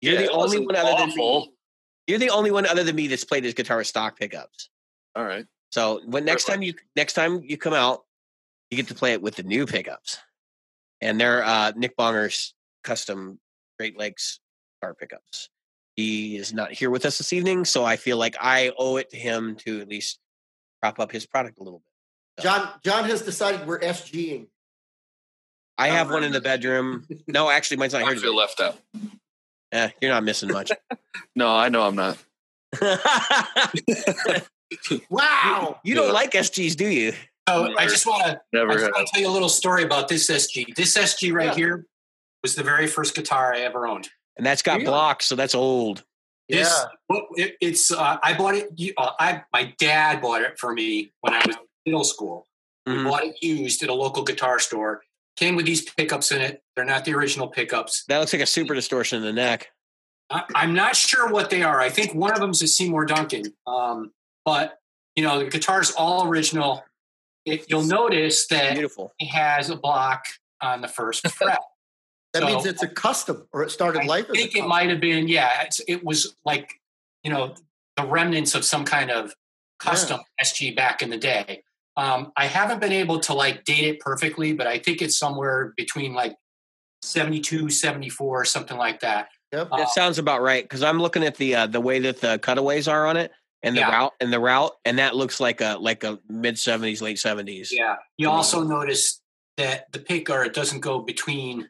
You're 0.00 0.14
Yeah, 0.14 0.20
the 0.20 0.30
only 0.30 0.60
wasn't 0.60 0.66
one 0.66 0.76
other 0.76 1.06
than 1.06 1.16
me. 1.16 1.52
You're 2.06 2.18
the 2.18 2.30
only 2.30 2.50
one 2.50 2.66
other 2.66 2.84
than 2.84 2.94
me 2.94 3.08
that's 3.08 3.24
played 3.24 3.44
this 3.44 3.54
guitar 3.54 3.78
with 3.78 3.86
stock 3.86 4.18
pickups. 4.18 4.70
All 5.16 5.24
right. 5.24 5.44
So, 5.70 6.00
when 6.06 6.24
next 6.24 6.44
time 6.44 6.62
you 6.62 6.74
next 6.96 7.12
time 7.14 7.42
you 7.44 7.56
come 7.58 7.74
out, 7.74 8.04
you 8.70 8.76
get 8.76 8.88
to 8.88 8.94
play 8.94 9.12
it 9.12 9.22
with 9.22 9.36
the 9.36 9.42
new 9.42 9.66
pickups, 9.66 10.18
and 11.00 11.20
they're 11.20 11.44
uh, 11.44 11.72
Nick 11.76 11.96
Bonger's 11.96 12.54
custom 12.84 13.38
Great 13.78 13.98
Lakes 13.98 14.40
guitar 14.80 14.94
pickups. 14.94 15.50
He 15.96 16.36
is 16.36 16.52
not 16.54 16.72
here 16.72 16.90
with 16.90 17.04
us 17.04 17.18
this 17.18 17.32
evening, 17.32 17.64
so 17.64 17.84
I 17.84 17.96
feel 17.96 18.16
like 18.16 18.36
I 18.40 18.72
owe 18.78 18.96
it 18.96 19.10
to 19.10 19.16
him 19.16 19.56
to 19.66 19.80
at 19.80 19.88
least 19.88 20.18
prop 20.80 21.00
up 21.00 21.10
his 21.12 21.26
product 21.26 21.58
a 21.58 21.62
little 21.62 21.82
bit. 22.36 22.44
John 22.44 22.68
John 22.84 23.04
has 23.04 23.22
decided 23.22 23.66
we're 23.66 23.80
SGing. 23.80 24.46
I 25.76 25.88
have 25.88 26.10
one 26.10 26.24
in 26.24 26.32
the 26.32 26.40
bedroom. 26.40 27.06
No, 27.28 27.50
actually, 27.50 27.76
mine's 27.76 27.92
not 27.92 28.02
I 28.02 28.06
here. 28.06 28.16
feel 28.16 28.34
left 28.36 28.60
out. 28.60 28.76
Eh, 29.70 29.90
you're 30.00 30.10
not 30.10 30.24
missing 30.24 30.50
much. 30.52 30.72
No, 31.36 31.48
I 31.54 31.68
know 31.68 31.82
I'm 31.82 31.94
not. 31.94 32.18
Wow. 35.10 35.80
you 35.84 35.94
don't 35.94 36.12
like 36.12 36.32
SGs, 36.32 36.76
do 36.76 36.86
you? 36.88 37.12
So 37.48 37.74
I 37.78 37.86
just 37.86 38.06
want 38.06 38.24
to 38.24 38.40
I 38.60 38.72
just 38.74 38.84
want 38.92 39.06
to 39.06 39.12
tell 39.12 39.22
you 39.22 39.28
a 39.28 39.32
little 39.32 39.48
story 39.48 39.82
about 39.82 40.08
this 40.08 40.28
SG. 40.30 40.74
This 40.74 40.96
SG 40.96 41.32
right 41.32 41.46
Yeah. 41.46 41.54
here 41.54 41.86
was 42.42 42.54
the 42.54 42.62
very 42.62 42.86
first 42.86 43.14
guitar 43.14 43.54
I 43.54 43.60
ever 43.60 43.86
owned. 43.86 44.08
And 44.36 44.44
that's 44.46 44.62
got 44.62 44.74
Really? 44.74 44.84
blocks, 44.86 45.24
so 45.26 45.34
that's 45.34 45.54
old. 45.54 46.04
This, 46.48 46.68
Yeah. 47.10 47.16
it, 47.36 47.56
it's 47.60 47.90
uh, 47.90 48.18
I 48.22 48.34
bought 48.34 48.54
it. 48.54 48.68
Uh, 48.96 49.10
I 49.18 49.42
my 49.52 49.74
dad 49.78 50.20
bought 50.20 50.42
it 50.42 50.58
for 50.58 50.72
me 50.74 51.12
when 51.22 51.32
I 51.34 51.38
was 51.46 51.56
in 51.56 51.62
middle 51.86 52.04
school. 52.04 52.46
We 52.86 52.92
Mhm. 52.94 53.04
bought 53.10 53.24
it 53.24 53.42
used 53.42 53.82
at 53.82 53.88
a 53.88 53.94
local 53.94 54.22
guitar 54.22 54.58
store. 54.58 55.02
Came 55.36 55.56
with 55.56 55.66
these 55.66 55.82
pickups 55.90 56.32
in 56.32 56.40
it. 56.40 56.62
They're 56.76 56.84
not 56.84 57.04
the 57.04 57.14
original 57.14 57.48
pickups. 57.48 58.04
That 58.08 58.18
looks 58.18 58.32
like 58.32 58.42
a 58.42 58.46
super 58.46 58.74
distortion 58.74 59.18
in 59.18 59.24
the 59.24 59.32
neck. 59.32 59.70
I, 60.30 60.42
I'm 60.54 60.74
not 60.74 60.96
sure 60.96 61.28
what 61.28 61.48
they 61.48 61.62
are. 61.62 61.80
I 61.80 61.88
think 61.90 62.14
one 62.14 62.32
of 62.32 62.40
them 62.40 62.50
is 62.50 62.60
a 62.62 62.66
Seymour 62.68 63.06
Duncan. 63.06 63.54
Um, 63.66 64.12
but 64.48 64.78
you 65.14 65.22
know, 65.22 65.40
the 65.40 65.50
guitar's 65.50 65.90
all 65.90 66.26
original. 66.26 66.82
It, 67.44 67.66
you'll 67.68 67.82
notice 67.82 68.46
that 68.46 68.72
Beautiful. 68.74 69.12
it 69.18 69.26
has 69.26 69.68
a 69.68 69.76
block 69.76 70.24
on 70.62 70.80
the 70.80 70.88
first 70.88 71.28
fret. 71.36 71.58
That 72.32 72.40
So- 72.42 72.46
means 72.46 72.64
it's 72.64 72.82
a 72.82 72.88
custom, 72.88 73.46
or 73.52 73.62
it 73.62 73.70
started 73.70 74.02
I 74.02 74.06
life 74.06 74.24
as 74.24 74.30
a 74.30 74.34
think 74.34 74.56
it 74.56 74.66
might 74.66 74.88
have 74.88 75.00
been, 75.00 75.28
yeah. 75.28 75.64
It's, 75.64 75.80
it 75.86 76.02
was 76.02 76.34
like, 76.46 76.80
you 77.24 77.30
know, 77.30 77.54
the 77.98 78.06
remnants 78.06 78.54
of 78.54 78.64
some 78.64 78.86
kind 78.86 79.10
of 79.10 79.34
custom 79.78 80.20
SG 80.42 80.74
back 80.74 81.02
in 81.02 81.10
the 81.10 81.18
day. 81.18 81.62
Um, 81.98 82.32
I 82.36 82.46
haven't 82.46 82.80
been 82.80 82.92
able 82.92 83.20
to 83.20 83.34
like 83.34 83.64
date 83.64 83.84
it 83.84 84.00
perfectly, 84.00 84.54
but 84.54 84.66
I 84.66 84.78
think 84.78 85.02
it's 85.02 85.18
somewhere 85.18 85.74
between 85.76 86.14
like 86.14 86.36
72, 87.02 87.68
74, 87.68 88.44
something 88.46 88.78
like 88.78 89.00
that. 89.00 89.28
Yep. 89.52 89.70
That 89.76 89.88
sounds 89.90 90.18
about 90.18 90.40
right 90.42 90.62
because 90.62 90.82
I'm 90.82 91.00
looking 91.00 91.24
at 91.24 91.36
the 91.36 91.54
uh, 91.54 91.66
the 91.66 91.80
way 91.80 91.98
that 92.00 92.20
the 92.20 92.38
cutaways 92.38 92.86
are 92.86 93.06
on 93.06 93.16
it 93.16 93.32
and 93.62 93.76
the 93.76 93.80
Yeah. 93.80 93.90
route 93.90 94.14
and 94.20 94.32
the 94.32 94.40
route, 94.40 94.72
and 94.84 94.98
that 94.98 95.16
looks 95.16 95.40
like 95.40 95.60
a 95.60 95.76
like 95.80 96.04
a 96.04 96.18
mid 96.28 96.56
'70s, 96.56 97.00
late 97.02 97.16
'70s. 97.18 97.68
Yeah. 97.70 97.96
You 98.16 98.30
also 98.30 98.62
notice 98.62 99.20
that 99.56 99.90
the 99.92 99.98
pick 99.98 100.26
guard 100.26 100.52
doesn't 100.52 100.80
go 100.80 101.00
between, 101.00 101.68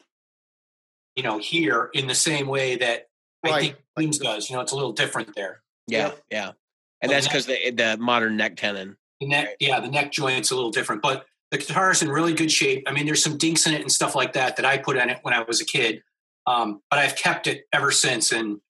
you 1.17 1.23
know, 1.23 1.39
here 1.39 1.91
in 1.95 2.07
the 2.07 2.15
same 2.15 2.47
way 2.47 2.77
that 2.77 3.09
I 3.45 3.61
think 3.61 3.77
Queens 3.97 4.19
does. 4.19 4.51
You 4.51 4.57
know, 4.57 4.63
it's 4.63 4.73
a 4.73 4.77
little 4.77 4.93
different 4.93 5.35
there. 5.35 5.63
yeah, 5.87 6.09
Yep. 6.09 6.25
yeah. 6.31 6.53
And 7.01 7.11
So 7.11 7.15
that's 7.15 7.27
because 7.29 7.47
the 7.47 7.71
the 7.71 7.97
modern 7.99 8.37
neck 8.37 8.57
tenon. 8.57 8.97
The 9.21 9.29
neck, 9.29 9.57
yeah, 9.61 9.81
the 9.81 9.89
neck 9.89 10.13
joint's 10.13 10.51
a 10.51 10.55
little 10.55 10.71
different, 10.71 11.01
but 11.03 11.27
the 11.51 11.59
guitar 11.59 11.91
is 11.91 12.03
in 12.03 12.09
really 12.11 12.35
good 12.35 12.53
shape. 12.53 12.85
I 12.87 12.93
mean, 12.93 13.07
there's 13.07 13.23
some 13.23 13.39
dinks 13.39 13.67
in 13.67 13.73
it 13.75 13.81
and 13.81 13.91
stuff 13.91 14.15
like 14.15 14.35
that 14.35 14.57
that 14.57 14.67
I 14.67 14.77
put 14.79 14.99
on 14.99 15.09
it 15.09 15.19
when 15.23 15.33
I 15.33 15.41
was 15.43 15.61
a 15.61 15.65
kid, 15.65 16.03
um, 16.47 16.83
but 16.91 16.99
I've 16.99 17.17
kept 17.17 17.47
it 17.47 17.65
ever 17.73 17.91
since, 17.91 18.33
and 18.33 18.61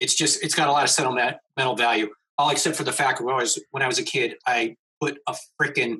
it's 0.00 0.14
just 0.14 0.42
it's 0.42 0.54
got 0.54 0.68
a 0.68 0.72
lot 0.72 0.82
of 0.82 0.90
sentimental 0.90 1.76
value. 1.76 2.12
All 2.38 2.50
except 2.50 2.76
for 2.76 2.84
the 2.84 2.92
fact 2.92 3.20
when 3.20 3.34
I 3.34 3.38
was 3.38 3.58
when 3.70 3.82
I 3.82 3.86
was 3.86 3.98
a 3.98 4.02
kid, 4.02 4.36
I 4.46 4.76
put 5.00 5.18
a 5.28 5.36
freaking 5.60 5.98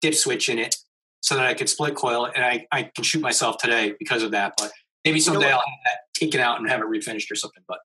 dip 0.00 0.14
switch 0.14 0.48
in 0.48 0.58
it 0.58 0.76
so 1.20 1.34
that 1.36 1.46
I 1.46 1.54
could 1.54 1.68
split 1.68 1.94
coil, 1.94 2.26
and 2.26 2.44
I 2.44 2.66
I 2.70 2.82
can 2.94 3.04
shoot 3.04 3.20
myself 3.22 3.56
today 3.58 3.94
because 3.98 4.22
of 4.22 4.32
that. 4.32 4.52
But 4.58 4.70
maybe 5.04 5.18
someday 5.20 5.46
what? 5.46 5.54
I'll 5.54 5.58
have 5.60 5.84
that 5.86 5.98
taken 6.14 6.40
out 6.40 6.60
and 6.60 6.68
have 6.68 6.80
it 6.80 6.86
refinished 6.86 7.30
or 7.30 7.36
something. 7.36 7.62
But 7.66 7.78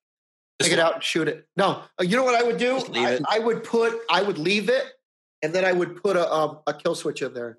Take 0.60 0.72
it 0.72 0.78
out 0.80 0.94
and 0.94 1.02
shoot 1.04 1.28
it. 1.28 1.46
No, 1.56 1.82
Uh, 2.00 2.02
you 2.02 2.16
know 2.16 2.24
what 2.24 2.34
I 2.34 2.42
would 2.42 2.58
do? 2.58 2.82
I. 2.94 3.20
I 3.30 3.38
would 3.38 3.62
put, 3.62 3.96
I 4.10 4.22
would 4.22 4.38
leave 4.38 4.68
it, 4.68 4.82
and 5.40 5.52
then 5.54 5.64
I 5.64 5.70
would 5.72 6.02
put 6.02 6.16
a 6.16 6.30
um, 6.32 6.58
a 6.66 6.74
kill 6.74 6.96
switch 6.96 7.22
in 7.22 7.32
there, 7.32 7.58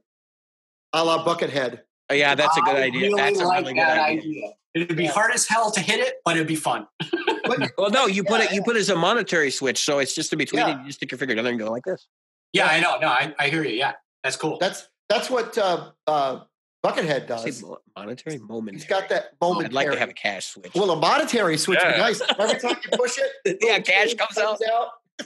a 0.93 1.03
la 1.03 1.23
Buckethead. 1.25 1.79
Oh, 2.09 2.13
yeah, 2.13 2.35
that's 2.35 2.57
a 2.57 2.61
good 2.61 2.75
I 2.75 2.83
idea. 2.83 3.01
really 3.03 3.15
That's 3.21 3.39
a 3.39 3.45
like 3.45 3.61
really 3.61 3.73
good 3.75 3.81
that 3.83 3.99
idea. 3.99 4.51
It'd 4.75 4.97
be 4.97 5.03
Yeah. 5.05 5.11
hard 5.11 5.31
as 5.33 5.47
hell 5.47 5.71
to 5.71 5.79
hit 5.79 5.99
it, 6.01 6.15
but 6.25 6.35
it'd 6.35 6.47
be 6.47 6.55
fun. 6.55 6.87
Well, 7.77 7.89
no, 7.91 8.05
you 8.07 8.23
put 8.23 8.39
Yeah, 8.41 8.47
it 8.47 8.53
you 8.53 8.63
put 8.63 8.75
it 8.75 8.79
as 8.79 8.89
a 8.89 8.95
monetary 8.95 9.51
switch, 9.51 9.83
so 9.83 9.99
it's 9.99 10.13
just 10.15 10.31
in 10.33 10.37
between. 10.37 10.59
Yeah. 10.61 10.69
And 10.69 10.79
you 10.81 10.87
just 10.87 10.99
stick 10.99 11.11
your 11.11 11.17
finger 11.19 11.33
together 11.33 11.49
and 11.49 11.59
go 11.59 11.69
like 11.71 11.83
this. 11.85 12.07
Yeah, 12.53 12.65
I 12.67 12.79
know. 12.79 12.97
No, 12.99 13.07
I, 13.07 13.33
I 13.39 13.49
hear 13.49 13.63
you. 13.63 13.75
Yeah, 13.77 13.93
that's 14.23 14.35
cool. 14.35 14.57
That's 14.59 14.87
that's 15.07 15.29
what 15.29 15.57
uh, 15.57 15.91
uh, 16.07 16.39
Buckethead 16.85 17.27
does. 17.27 17.61
mo- 17.61 17.77
monetary 17.95 18.37
moment. 18.39 18.77
He's 18.77 18.85
got 18.85 19.09
that 19.09 19.31
moment. 19.41 19.67
I'd 19.67 19.73
like 19.73 19.91
to 19.91 19.99
have 19.99 20.09
a 20.09 20.13
cash 20.13 20.47
switch. 20.47 20.71
well, 20.75 20.91
a 20.91 20.95
monetary 20.95 21.57
switch 21.57 21.79
would 21.83 21.93
be 21.93 21.97
nice. 21.99 22.21
Every 22.37 22.59
time 22.59 22.77
you 22.83 22.97
push 22.97 23.17
it, 23.45 23.57
yeah, 23.61 23.79
cash 23.79 24.13
comes 24.15 24.37
out. 24.37 24.59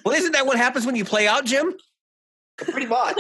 Well, 0.03 0.15
isn't 0.15 0.31
that 0.33 0.45
what 0.45 0.57
happens 0.57 0.86
when 0.86 0.95
you 0.95 1.05
play 1.05 1.27
out, 1.27 1.45
Jim? 1.45 1.73
Pretty 2.57 2.86
much. 2.86 3.15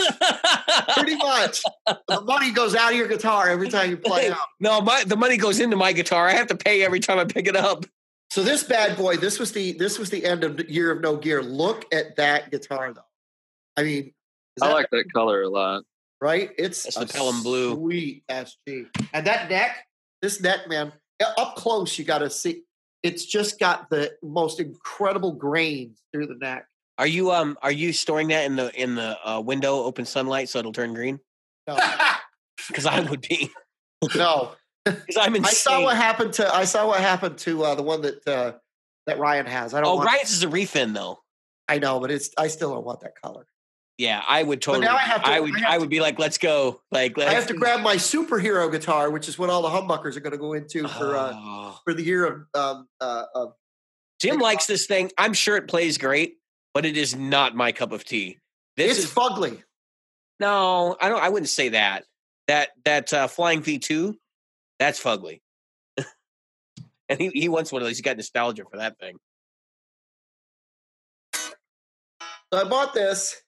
Pretty 0.95 1.15
much. 1.15 1.63
The 2.07 2.21
money 2.21 2.51
goes 2.51 2.75
out 2.75 2.91
of 2.91 2.97
your 2.97 3.07
guitar 3.07 3.49
every 3.49 3.67
time 3.69 3.89
you 3.89 3.97
play 3.97 4.29
out. 4.31 4.37
no, 4.59 4.79
my 4.81 5.03
the 5.05 5.15
money 5.17 5.37
goes 5.37 5.59
into 5.59 5.75
my 5.75 5.91
guitar. 5.93 6.27
I 6.27 6.33
have 6.33 6.47
to 6.47 6.55
pay 6.55 6.83
every 6.83 6.99
time 6.99 7.17
I 7.19 7.25
pick 7.25 7.47
it 7.47 7.55
up. 7.55 7.85
So 8.33 8.41
this 8.41 8.63
bad 8.63 8.97
boy, 8.97 9.17
this 9.17 9.37
was 9.37 9.51
the 9.51 9.73
this 9.73 9.99
was 9.99 10.09
the 10.09 10.25
end 10.25 10.43
of 10.43 10.57
the 10.57 10.67
year 10.67 10.89
of 10.89 11.01
no 11.01 11.17
gear. 11.17 11.43
Look 11.43 11.85
at 11.93 12.15
that 12.15 12.49
guitar 12.49 12.91
though. 12.91 13.01
I 13.77 13.83
mean, 13.83 14.11
is 14.57 14.63
I 14.63 14.69
that 14.69 14.73
like 14.73 14.89
that 14.89 15.05
color 15.13 15.43
a 15.43 15.49
lot. 15.49 15.83
right? 16.19 16.49
It's 16.57 16.81
That's 16.81 16.97
a 16.97 16.99
the 17.01 17.13
Pelham 17.13 17.43
blue. 17.43 17.75
Sweet 17.75 18.23
SG. 18.27 18.87
And 19.13 19.27
that 19.27 19.51
neck, 19.51 19.85
this 20.23 20.41
neck, 20.41 20.67
man, 20.67 20.91
uh, 21.23 21.31
up 21.37 21.57
close, 21.57 21.99
you 21.99 22.05
got 22.05 22.19
to 22.19 22.29
see. 22.31 22.63
It's 23.03 23.23
just 23.23 23.59
got 23.59 23.91
the 23.91 24.13
most 24.23 24.59
incredible 24.59 25.33
grains 25.33 26.01
through 26.11 26.25
the 26.25 26.37
neck. 26.41 26.65
Are 26.97 27.05
you 27.05 27.29
um 27.29 27.55
are 27.61 27.71
you 27.71 27.93
storing 27.93 28.29
that 28.29 28.45
in 28.45 28.55
the 28.55 28.73
in 28.73 28.95
the 28.95 29.15
uh, 29.23 29.41
window 29.41 29.83
open 29.83 30.05
sunlight 30.05 30.49
so 30.49 30.57
it'll 30.57 30.73
turn 30.73 30.95
green? 30.95 31.19
No, 31.67 31.77
Because 32.67 32.87
I 32.87 32.99
would 32.99 33.21
be. 33.21 33.51
no. 34.15 34.53
Because 34.85 35.17
I'm 35.17 35.35
insane. 35.35 35.45
I 35.49 35.53
saw 35.53 35.83
what 35.83 35.95
happened 35.95 36.33
to. 36.33 36.53
I 36.53 36.65
saw 36.65 36.87
what 36.87 36.99
happened 36.99 37.37
to 37.39 37.63
uh, 37.63 37.75
the 37.75 37.83
one 37.83 38.01
that 38.01 38.27
uh, 38.27 38.53
that 39.07 39.17
Ryan 39.19 39.45
has. 39.45 39.73
I 39.73 39.79
don't. 39.81 39.89
Oh, 39.89 39.95
want, 39.95 40.07
Ryan's 40.07 40.31
is 40.31 40.43
a 40.43 40.47
refin 40.47 40.93
though. 40.93 41.19
I 41.69 41.79
know, 41.79 41.99
but 41.99 42.11
it's. 42.11 42.29
I 42.37 42.47
still 42.47 42.73
don't 42.73 42.85
want 42.85 43.01
that 43.01 43.13
color. 43.21 43.45
Yeah, 43.97 44.21
I 44.27 44.41
would 44.43 44.61
totally. 44.61 44.85
now 44.85 44.95
I 44.95 44.99
have 45.01 45.23
to- 45.23 45.29
I 45.29 45.39
would. 45.39 45.51
I 45.63 45.69
I 45.69 45.73
to- 45.75 45.79
would 45.81 45.89
be 45.89 46.01
like, 46.01 46.19
let's 46.19 46.37
go. 46.37 46.81
Like, 46.91 47.15
let's, 47.15 47.29
I 47.31 47.33
have 47.35 47.47
to 47.47 47.53
grab 47.53 47.81
my 47.81 47.95
superhero 47.95 48.69
guitar, 48.71 49.09
which 49.11 49.29
is 49.29 49.37
what 49.39 49.49
all 49.49 49.61
the 49.61 49.69
humbuckers 49.69 50.17
are 50.17 50.19
going 50.19 50.31
to 50.31 50.37
go 50.37 50.53
into 50.53 50.87
for 50.87 51.15
uh, 51.15 51.31
Oh. 51.33 51.79
for 51.85 51.93
the 51.93 52.03
year 52.03 52.25
of. 52.25 52.45
Um, 52.53 52.87
uh, 52.99 53.23
of 53.35 53.53
Jim 54.19 54.39
likes 54.39 54.65
this 54.65 54.85
thing. 54.87 55.11
I'm 55.17 55.33
sure 55.33 55.55
it 55.57 55.67
plays 55.67 55.97
great, 55.97 56.37
but 56.73 56.85
it 56.85 56.97
is 56.97 57.15
not 57.15 57.55
my 57.55 57.71
cup 57.71 57.91
of 57.91 58.03
tea. 58.03 58.39
This 58.75 58.97
it's 58.97 59.05
is 59.07 59.13
fugly. 59.13 59.61
no. 60.39 60.97
I 60.99 61.07
don't. 61.09 61.21
I 61.23 61.29
wouldn't 61.29 61.49
say 61.49 61.69
that. 61.69 62.03
That 62.47 62.69
that 62.85 63.13
uh, 63.13 63.27
flying 63.27 63.61
V 63.61 63.79
two, 63.79 64.17
that's 64.83 65.01
fugly. 65.01 65.41
and 67.09 67.19
he, 67.19 67.29
he 67.29 67.49
wants 67.49 67.71
one 67.71 67.81
of 67.81 67.87
those. 67.87 67.97
He's 67.97 68.01
got 68.01 68.17
nostalgia 68.17 68.63
for 68.69 68.77
that 68.77 68.99
thing. 68.99 69.15
So 72.53 72.59
I 72.59 72.65
bought 72.65 72.93
this. 72.93 73.41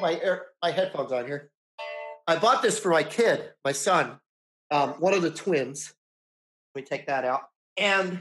My 0.00 0.18
air, 0.22 0.46
my 0.62 0.70
headphones 0.70 1.12
on 1.12 1.26
here. 1.26 1.50
I 2.26 2.36
bought 2.36 2.62
this 2.62 2.78
for 2.78 2.90
my 2.90 3.02
kid, 3.02 3.50
my 3.64 3.72
son, 3.72 4.18
um, 4.70 4.90
one 5.00 5.12
of 5.12 5.22
the 5.22 5.30
twins. 5.30 5.92
Let 6.74 6.82
me 6.82 6.86
take 6.86 7.06
that 7.08 7.24
out, 7.24 7.42
and 7.76 8.20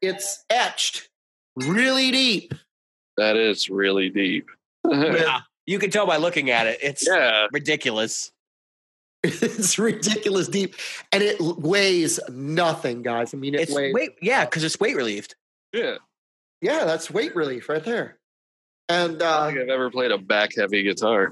it's 0.00 0.44
etched 0.48 1.08
really 1.56 2.10
deep. 2.10 2.54
That 3.16 3.36
is 3.36 3.68
really 3.68 4.10
deep. 4.10 4.48
Yeah, 4.90 5.40
you 5.66 5.78
can 5.78 5.90
tell 5.90 6.06
by 6.06 6.16
looking 6.16 6.50
at 6.50 6.66
it. 6.66 6.78
It's 6.80 7.06
yeah, 7.06 7.46
ridiculous. 7.52 8.32
it's 9.24 9.78
ridiculous 9.78 10.48
deep, 10.48 10.74
and 11.12 11.22
it 11.22 11.40
weighs 11.40 12.20
nothing, 12.30 13.02
guys. 13.02 13.34
I 13.34 13.36
mean, 13.36 13.54
it 13.54 13.62
It's 13.62 13.74
weighs. 13.74 13.92
weight. 13.94 14.10
Yeah, 14.22 14.44
because 14.44 14.62
it's 14.64 14.78
weight 14.78 14.96
relieved. 14.96 15.34
yeah. 15.72 15.96
Yeah, 16.60 16.84
that's 16.86 17.08
weight 17.08 17.36
relief 17.36 17.68
right 17.68 17.84
there. 17.84 18.18
And 18.88 19.22
I 19.22 19.26
uh, 19.26 19.38
don't 19.44 19.48
think 19.54 19.60
I've 19.62 19.74
ever 19.74 19.90
played 19.90 20.10
a 20.10 20.18
back 20.18 20.56
heavy 20.56 20.82
guitar. 20.82 21.30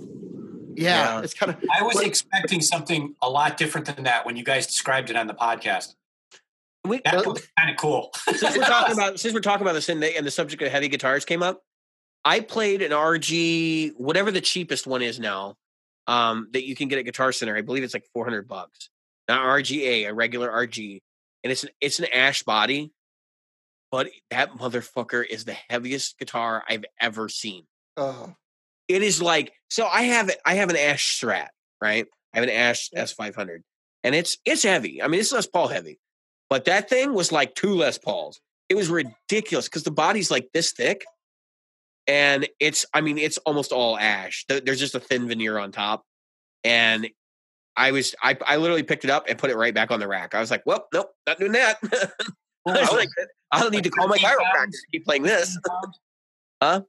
yeah, 0.76 1.16
Yeah. 1.16 1.20
it's 1.22 1.34
kind 1.34 1.50
of 1.52 1.58
I 1.76 1.82
was 1.82 1.96
What- 1.96 2.06
expecting 2.06 2.60
something 2.60 3.14
a 3.22 3.28
lot 3.30 3.56
different 3.56 3.86
than 3.88 4.04
that 4.04 4.24
when 4.24 4.36
you 4.36 4.44
guys 4.44 4.66
described 4.68 5.10
it 5.10 5.16
on 5.16 5.26
the 5.26 5.34
podcast. 5.34 5.94
We, 6.84 7.00
That 7.04 7.14
Well- 7.16 7.32
was 7.34 7.48
kind 7.58 7.70
of 7.70 7.76
cool. 7.76 8.12
since 8.36 8.56
we're 8.56 8.64
talking 8.64 8.92
about 8.92 9.18
since 9.18 9.34
we're 9.34 9.40
talking 9.40 9.62
about 9.62 9.72
this 9.72 9.88
and 9.88 10.00
the, 10.00 10.16
and 10.16 10.24
the 10.24 10.30
subject 10.30 10.62
of 10.62 10.70
heavy 10.70 10.86
guitars 10.88 11.24
came 11.24 11.42
up, 11.42 11.62
I 12.24 12.38
played 12.40 12.80
an 12.82 12.92
RG, 12.92 13.94
whatever 13.96 14.30
the 14.30 14.40
cheapest 14.40 14.86
one 14.86 15.02
is 15.02 15.18
now, 15.18 15.56
um, 16.06 16.48
that 16.52 16.66
you 16.66 16.74
can 16.74 16.88
get 16.88 16.98
at 16.98 17.04
Guitar 17.04 17.32
Center. 17.32 17.56
I 17.56 17.62
believe 17.62 17.82
it's 17.82 17.94
like 17.94 18.06
four 18.12 18.24
hundred 18.24 18.48
bucks. 18.48 18.90
Not 19.28 19.42
RGA, 19.42 20.08
a 20.08 20.14
regular 20.14 20.50
RG, 20.50 21.00
and 21.42 21.52
it's 21.52 21.64
an 21.64 21.70
it's 21.80 21.98
an 21.98 22.06
ash 22.12 22.42
body, 22.42 22.92
but 23.90 24.08
that 24.30 24.52
motherfucker 24.52 25.24
is 25.28 25.44
the 25.44 25.56
heaviest 25.68 26.18
guitar 26.18 26.62
I've 26.68 26.84
ever 27.00 27.28
seen. 27.28 27.64
Oh. 27.96 28.34
It 28.88 29.02
is 29.02 29.20
like 29.20 29.52
so. 29.68 29.86
I 29.86 30.02
have 30.02 30.28
it, 30.28 30.38
I 30.44 30.54
have 30.54 30.70
an 30.70 30.76
Ash 30.76 31.20
Strat, 31.20 31.48
right? 31.80 32.06
I 32.32 32.38
have 32.38 32.44
an 32.44 32.54
Ash 32.54 32.90
S 32.94 33.12
five 33.12 33.34
hundred, 33.34 33.64
and 34.04 34.14
it's 34.14 34.38
it's 34.44 34.62
heavy. 34.62 35.02
I 35.02 35.08
mean, 35.08 35.20
it's 35.20 35.32
Les 35.32 35.46
Paul 35.46 35.68
heavy, 35.68 35.98
but 36.48 36.66
that 36.66 36.88
thing 36.88 37.12
was 37.12 37.32
like 37.32 37.56
two 37.56 37.74
Les 37.74 37.98
Pauls. 37.98 38.40
It 38.68 38.76
was 38.76 38.88
ridiculous 38.88 39.66
because 39.68 39.82
the 39.82 39.90
body's 39.90 40.30
like 40.30 40.50
this 40.52 40.72
thick, 40.72 41.04
and 42.06 42.48
it's 42.60 42.86
I 42.94 43.00
mean 43.00 43.18
it's 43.18 43.38
almost 43.38 43.72
all 43.72 43.98
ash. 43.98 44.44
There's 44.48 44.80
just 44.80 44.94
a 44.94 45.00
thin 45.00 45.28
veneer 45.28 45.58
on 45.58 45.72
top, 45.72 46.04
and 46.64 47.08
I 47.76 47.92
was 47.92 48.14
I 48.22 48.36
I 48.46 48.56
literally 48.56 48.82
picked 48.82 49.04
it 49.04 49.10
up 49.10 49.26
and 49.28 49.38
put 49.38 49.50
it 49.50 49.56
right 49.56 49.74
back 49.74 49.90
on 49.90 50.00
the 50.00 50.08
rack. 50.08 50.34
I 50.34 50.40
was 50.40 50.50
like, 50.50 50.62
well, 50.66 50.86
nope, 50.92 51.10
not 51.26 51.38
doing 51.38 51.52
that. 51.52 51.78
I 52.66 52.80
was 52.80 52.92
like, 52.92 53.08
I 53.52 53.60
don't 53.60 53.72
need 53.72 53.84
to 53.84 53.90
call 53.90 54.08
my 54.08 54.18
chiropractor 54.18 54.70
to 54.70 54.86
keep 54.92 55.04
playing 55.04 55.22
this. 55.22 55.58
Huh? 56.62 56.80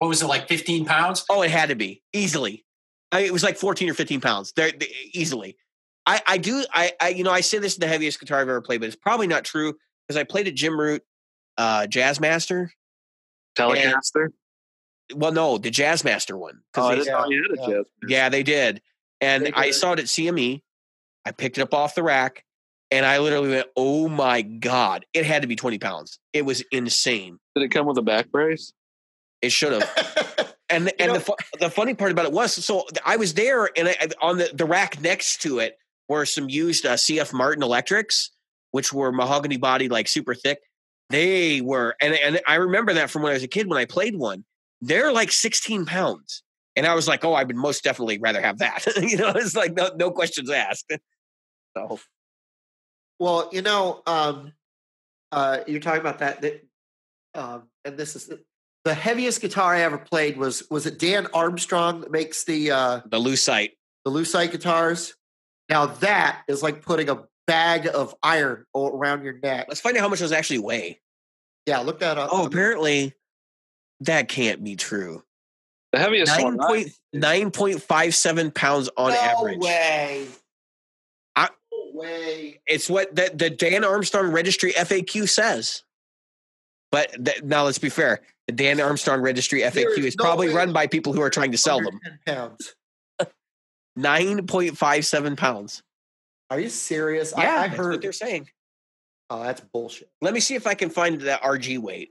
What 0.00 0.08
was 0.08 0.20
it 0.20 0.26
like? 0.26 0.48
Fifteen 0.48 0.84
pounds? 0.84 1.24
Oh, 1.30 1.40
it 1.40 1.50
had 1.50 1.70
to 1.70 1.74
be 1.74 2.02
easily. 2.12 2.66
I, 3.10 3.20
it 3.20 3.32
was 3.32 3.42
like 3.42 3.56
14 3.56 3.88
or 3.88 3.94
15 3.94 4.20
pounds. 4.20 4.52
There, 4.54 4.70
easily. 5.14 5.56
I, 6.04 6.20
I 6.26 6.36
do. 6.36 6.62
I, 6.72 6.92
I, 7.00 7.08
you 7.08 7.24
know, 7.24 7.30
I 7.30 7.40
say 7.40 7.58
this 7.58 7.72
is 7.72 7.78
the 7.78 7.86
heaviest 7.86 8.20
guitar 8.20 8.40
I've 8.40 8.48
ever 8.48 8.60
played, 8.60 8.80
but 8.80 8.86
it's 8.88 8.96
probably 8.96 9.26
not 9.26 9.44
true 9.44 9.74
because 10.06 10.20
I 10.20 10.24
played 10.24 10.46
a 10.46 10.52
Jim 10.52 10.78
Root 10.78 11.02
uh, 11.56 11.86
Jazzmaster. 11.88 12.68
Telecaster. 13.56 14.28
Well, 15.14 15.32
no, 15.32 15.58
the 15.58 15.70
Jazzmaster 15.70 16.38
one. 16.38 16.60
'cause 16.72 16.84
Oh, 16.84 16.88
I 16.88 16.94
they- 16.94 17.04
didn't 17.04 17.12
know 17.20 17.28
you 17.28 17.42
had 17.50 17.58
a 17.58 17.62
Yeah. 17.70 17.76
jazz. 17.78 17.84
yeah, 18.08 18.28
they 18.28 18.42
did. 18.42 18.82
And 19.20 19.46
They 19.46 19.52
I 19.52 19.70
saw 19.70 19.92
it 19.92 19.98
at 20.00 20.08
CME. 20.08 20.62
I 21.24 21.32
picked 21.32 21.58
it 21.58 21.62
up 21.62 21.72
off 21.74 21.94
the 21.94 22.02
rack, 22.02 22.44
and 22.90 23.04
I 23.06 23.18
literally 23.18 23.50
went, 23.50 23.68
"Oh 23.76 24.08
my 24.08 24.42
god!" 24.42 25.06
It 25.14 25.24
had 25.24 25.42
to 25.42 25.48
be 25.48 25.56
20 25.56 25.78
pounds. 25.78 26.18
It 26.32 26.42
was 26.42 26.62
insane. 26.70 27.38
Did 27.54 27.64
it 27.64 27.68
come 27.68 27.86
with 27.86 27.96
a 27.98 28.02
back 28.02 28.30
brace? 28.30 28.72
It 29.42 29.50
should 29.52 29.72
have. 29.72 30.50
And 30.70 30.90
and 30.98 31.08
know- 31.08 31.14
the 31.18 31.20
fu- 31.20 31.34
the 31.60 31.70
funny 31.70 31.92
part 31.94 32.10
about 32.10 32.24
it 32.24 32.32
was, 32.32 32.52
so 32.64 32.86
I 33.04 33.16
was 33.16 33.34
there, 33.34 33.68
and 33.76 33.86
I, 33.88 34.08
on 34.22 34.38
the 34.38 34.50
the 34.52 34.64
rack 34.64 34.98
next 35.00 35.42
to 35.42 35.58
it 35.58 35.76
were 36.08 36.24
some 36.24 36.48
used 36.48 36.86
uh, 36.86 36.94
CF 36.96 37.34
Martin 37.34 37.62
electrics, 37.62 38.30
which 38.70 38.90
were 38.92 39.12
mahogany 39.12 39.58
body, 39.58 39.88
like 39.90 40.08
super 40.08 40.34
thick. 40.34 40.58
They 41.10 41.60
were, 41.60 41.94
and 42.00 42.14
and 42.14 42.40
I 42.46 42.54
remember 42.56 42.94
that 42.94 43.10
from 43.10 43.22
when 43.22 43.30
I 43.30 43.34
was 43.34 43.42
a 43.42 43.48
kid 43.48 43.68
when 43.68 43.78
I 43.78 43.84
played 43.84 44.16
one. 44.16 44.46
They're 44.86 45.12
like 45.12 45.32
16 45.32 45.86
pounds, 45.86 46.42
and 46.76 46.86
I 46.86 46.94
was 46.94 47.08
like, 47.08 47.24
oh, 47.24 47.32
I 47.32 47.44
would 47.44 47.56
most 47.56 47.82
definitely 47.84 48.18
rather 48.18 48.42
have 48.42 48.58
that. 48.58 48.84
you 49.00 49.16
know, 49.16 49.30
it's 49.30 49.56
like 49.56 49.72
no 49.72 49.90
no 49.96 50.10
questions 50.10 50.50
asked. 50.50 50.92
So 51.76 52.00
Well, 53.18 53.48
you 53.52 53.62
know, 53.62 54.02
um, 54.06 54.52
uh, 55.32 55.60
you're 55.66 55.80
talking 55.80 56.00
about 56.00 56.18
that. 56.18 56.42
that 56.42 56.66
um, 57.34 57.64
and 57.84 57.96
this 57.96 58.14
is 58.14 58.30
the, 58.84 58.94
heaviest 58.94 59.40
guitar 59.40 59.74
I 59.74 59.80
ever 59.80 59.98
played 59.98 60.36
was 60.36 60.62
was 60.70 60.86
it 60.86 60.98
Dan 60.98 61.26
Armstrong 61.32 62.02
that 62.02 62.10
makes 62.10 62.44
the 62.44 62.70
uh, 62.70 63.00
the 63.06 63.18
Lucite. 63.18 63.72
the 64.04 64.10
Lucite 64.10 64.52
guitars. 64.52 65.14
Now 65.70 65.86
that 65.86 66.42
is 66.46 66.62
like 66.62 66.82
putting 66.82 67.08
a 67.08 67.24
bag 67.46 67.88
of 67.92 68.14
iron 68.22 68.66
around 68.76 69.24
your 69.24 69.38
neck. 69.38 69.66
Let's 69.68 69.80
find 69.80 69.96
out 69.96 70.02
how 70.02 70.08
much 70.08 70.20
those 70.20 70.32
actually 70.32 70.58
weigh. 70.58 71.00
Yeah, 71.66 71.78
look 71.78 72.00
that 72.00 72.18
up. 72.18 72.28
Oh, 72.30 72.44
apparently 72.44 73.14
that 74.06 74.28
can't 74.28 74.62
be 74.64 74.76
true. 74.76 75.22
The 75.92 75.98
heaviest 76.00 76.36
Nine 76.36 76.44
one. 76.56 76.60
I- 76.60 76.66
point 76.66 76.88
nine 77.12 77.50
point 77.50 77.82
five 77.82 78.14
seven 78.14 78.50
pounds 78.50 78.88
on 78.96 79.10
no 79.12 79.18
average. 79.18 79.58
way. 79.60 80.26
I- 81.36 81.48
no 81.72 81.90
way. 81.92 82.60
It's 82.66 82.88
what 82.90 83.14
the, 83.14 83.30
the 83.34 83.50
Dan 83.50 83.84
Armstrong 83.84 84.30
Registry 84.32 84.72
FAQ 84.72 85.28
says. 85.28 85.82
But 86.90 87.12
th- 87.24 87.42
now 87.42 87.64
let's 87.64 87.78
be 87.78 87.88
fair. 87.88 88.20
The 88.46 88.52
Dan 88.52 88.80
Armstrong 88.80 89.20
Registry 89.20 89.60
FAQ 89.62 89.72
There 89.72 89.98
is 89.98 90.04
is 90.04 90.16
no 90.16 90.24
probably 90.24 90.48
run 90.48 90.72
by 90.72 90.86
people 90.86 91.12
who 91.12 91.20
are 91.22 91.30
trying 91.30 91.52
to 91.52 91.58
sell 91.58 91.80
them. 91.80 91.98
pounds. 92.26 92.74
Nine 93.96 94.46
point 94.46 94.76
five 94.76 95.06
seven 95.06 95.36
pounds. 95.36 95.82
Are 96.50 96.60
you 96.60 96.68
serious? 96.68 97.32
Yeah, 97.36 97.42
I, 97.42 97.46
I 97.64 97.68
that's 97.68 97.78
what 97.78 97.84
heard. 97.86 98.02
they're 98.02 98.12
saying. 98.12 98.48
Oh, 99.30 99.42
that's 99.42 99.60
bullshit. 99.60 100.10
Let 100.20 100.34
me 100.34 100.40
see 100.40 100.54
if 100.54 100.66
I 100.66 100.74
can 100.74 100.90
find 100.90 101.20
that 101.22 101.42
RG 101.42 101.78
weight. 101.78 102.10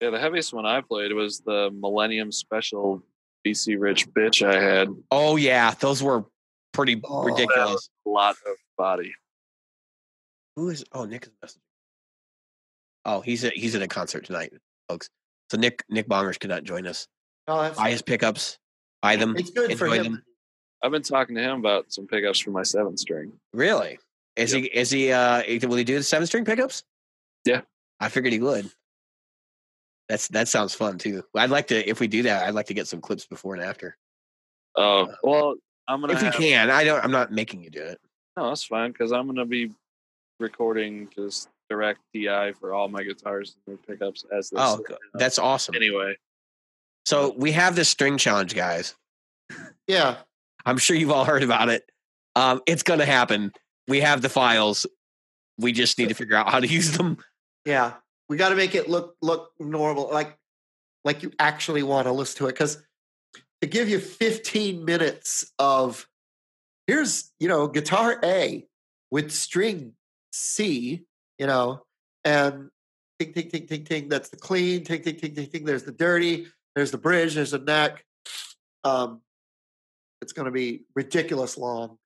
Yeah, 0.00 0.10
the 0.10 0.18
heaviest 0.20 0.52
one 0.52 0.66
I 0.66 0.80
played 0.82 1.12
was 1.12 1.40
the 1.40 1.70
Millennium 1.72 2.30
Special 2.30 3.02
BC 3.46 3.76
Rich 3.78 4.08
Bich 4.12 4.46
I 4.46 4.60
had. 4.60 4.88
Oh 5.10 5.36
yeah, 5.36 5.72
those 5.80 6.02
were 6.02 6.24
pretty 6.72 7.00
Oh, 7.04 7.22
ridiculous. 7.24 7.88
A 8.06 8.10
lot 8.10 8.36
of 8.46 8.56
body. 8.76 9.14
Who 10.56 10.68
is? 10.68 10.84
Oh, 10.92 11.04
Nick 11.04 11.24
is 11.26 11.30
messaging. 11.44 11.60
Oh, 13.04 13.20
he's 13.20 13.44
at 13.44 13.54
he's 13.54 13.74
at 13.74 13.82
a 13.82 13.88
concert 13.88 14.24
tonight, 14.24 14.52
folks. 14.88 15.08
So 15.50 15.56
Nick 15.56 15.84
Nick 15.88 16.08
Bongers 16.08 16.38
cannot 16.38 16.64
join 16.64 16.86
us. 16.86 17.06
No, 17.48 17.62
that's 17.62 17.78
Buy 17.78 17.90
his 17.90 18.02
pickups, 18.02 18.58
buy 19.00 19.16
them. 19.16 19.36
it's 19.36 19.50
good 19.50 19.78
for 19.78 19.86
him. 19.86 20.02
them. 20.02 20.22
I've 20.82 20.90
been 20.90 21.02
talking 21.02 21.36
to 21.36 21.42
him 21.42 21.60
about 21.60 21.92
some 21.92 22.06
pickups 22.06 22.40
for 22.40 22.50
my 22.50 22.64
seven 22.64 22.96
string. 22.96 23.32
Really? 23.54 23.98
Is 24.34 24.50
he? 24.52 24.64
Is 24.64 24.90
he? 24.90 25.12
Uh, 25.12 25.42
will 25.66 25.76
he 25.76 25.84
do 25.84 25.96
the 25.96 26.02
seven 26.02 26.26
string 26.26 26.44
pickups? 26.44 26.82
Yeah. 27.46 27.62
I 28.00 28.08
figured 28.10 28.32
he 28.34 28.40
would. 28.40 28.70
That's 30.08 30.28
that 30.28 30.48
sounds 30.48 30.74
fun 30.74 30.98
too. 30.98 31.24
I'd 31.34 31.50
like 31.50 31.66
to 31.68 31.88
if 31.88 31.98
we 32.00 32.06
do 32.08 32.22
that. 32.24 32.44
I'd 32.46 32.54
like 32.54 32.66
to 32.66 32.74
get 32.74 32.86
some 32.88 33.00
clips 33.00 33.26
before 33.26 33.54
and 33.54 33.62
after, 33.64 33.96
Oh 34.76 35.12
well, 35.22 35.54
I'm 35.88 36.00
gonna. 36.00 36.12
if 36.12 36.20
you 36.20 36.26
have- 36.26 36.34
can. 36.34 36.70
I 36.70 36.84
don't. 36.84 37.02
I'm 37.04 37.10
not 37.10 37.32
making 37.32 37.62
you 37.64 37.70
do 37.70 37.82
it. 37.82 37.98
No, 38.36 38.48
that's 38.48 38.64
fine 38.64 38.92
because 38.92 39.12
I'm 39.12 39.26
gonna 39.26 39.46
be 39.46 39.72
recording 40.38 41.08
just 41.14 41.48
direct 41.68 42.00
DI 42.14 42.52
for 42.60 42.72
all 42.72 42.88
my 42.88 43.02
guitars 43.02 43.56
and 43.66 43.82
pickups 43.86 44.24
as 44.32 44.50
they 44.50 44.56
Oh, 44.60 44.76
sit 44.76 44.86
good. 44.86 44.98
now. 45.14 45.18
that's 45.18 45.38
awesome. 45.38 45.74
anyway. 45.74 46.16
So 47.06 47.34
we 47.36 47.52
have 47.52 47.74
this 47.76 47.88
string 47.88 48.18
challenge, 48.18 48.54
guys. 48.54 48.94
Yeah. 49.86 50.16
I'm 50.64 50.78
sure 50.78 50.96
you've 50.96 51.10
all 51.12 51.24
heard 51.24 51.42
about 51.44 51.68
it. 51.68 51.88
Um, 52.34 52.60
it's 52.66 52.82
going 52.82 52.98
to 53.00 53.06
happen. 53.06 53.52
We 53.88 54.00
have 54.00 54.20
the 54.22 54.28
files. 54.28 54.86
We 55.58 55.70
just 55.72 55.98
need 55.98 56.08
to 56.08 56.14
figure 56.14 56.36
out 56.36 56.48
how 56.50 56.58
to 56.60 56.66
use 56.66 56.92
them. 56.98 57.18
Yeah, 57.64 57.92
we 58.28 58.36
got 58.36 58.50
to 58.50 58.56
make 58.56 58.74
it 58.74 58.88
look 58.88 59.16
look 59.22 59.52
normal, 59.58 60.10
like 60.10 60.36
like 61.04 61.22
you 61.22 61.32
actually 61.38 61.82
want 61.82 62.06
to 62.06 62.12
listen 62.12 62.38
to 62.38 62.46
it. 62.46 62.52
Because 62.52 62.82
to 63.60 63.66
give 63.66 63.88
you 63.88 63.98
15 64.00 64.84
minutes 64.84 65.52
of 65.58 66.06
here's 66.86 67.32
you 67.38 67.48
know 67.48 67.68
guitar 67.68 68.18
A 68.22 68.66
with 69.10 69.30
string 69.30 69.94
C, 70.32 71.04
you 71.38 71.46
know, 71.46 71.82
and 72.24 72.70
ting 73.18 73.32
ting 73.32 73.48
ting 73.48 73.66
ting 73.66 73.84
ting. 73.84 74.08
That's 74.08 74.28
the 74.28 74.36
clean. 74.36 74.84
Ting 74.84 75.02
ting 75.02 75.16
ting 75.16 75.34
ting 75.34 75.46
ting. 75.46 75.64
There's 75.64 75.84
the 75.84 75.92
dirty. 75.92 76.48
There's 76.74 76.90
the 76.90 76.98
bridge. 76.98 77.34
There's 77.34 77.52
the 77.52 77.58
neck. 77.58 78.04
Um, 78.84 79.20
it's 80.20 80.32
going 80.32 80.46
to 80.46 80.52
be 80.52 80.82
ridiculous 80.94 81.56
long, 81.56 81.98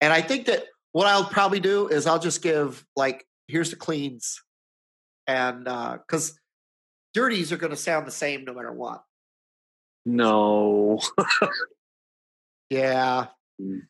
and 0.00 0.12
I 0.12 0.20
think 0.22 0.46
that 0.46 0.64
what 0.92 1.06
I'll 1.06 1.24
probably 1.24 1.60
do 1.60 1.88
is 1.88 2.06
I'll 2.06 2.18
just 2.18 2.42
give 2.42 2.84
like 2.96 3.26
here's 3.46 3.70
the 3.70 3.76
cleans 3.76 4.42
and 5.28 5.64
because 5.64 6.36
dirties 7.14 7.52
are 7.52 7.56
going 7.56 7.70
to 7.70 7.76
sound 7.76 8.06
the 8.06 8.10
same 8.10 8.44
no 8.44 8.52
matter 8.54 8.72
what. 8.72 9.04
No. 10.04 11.00
Yeah, 12.70 13.26
Mm. 13.60 13.80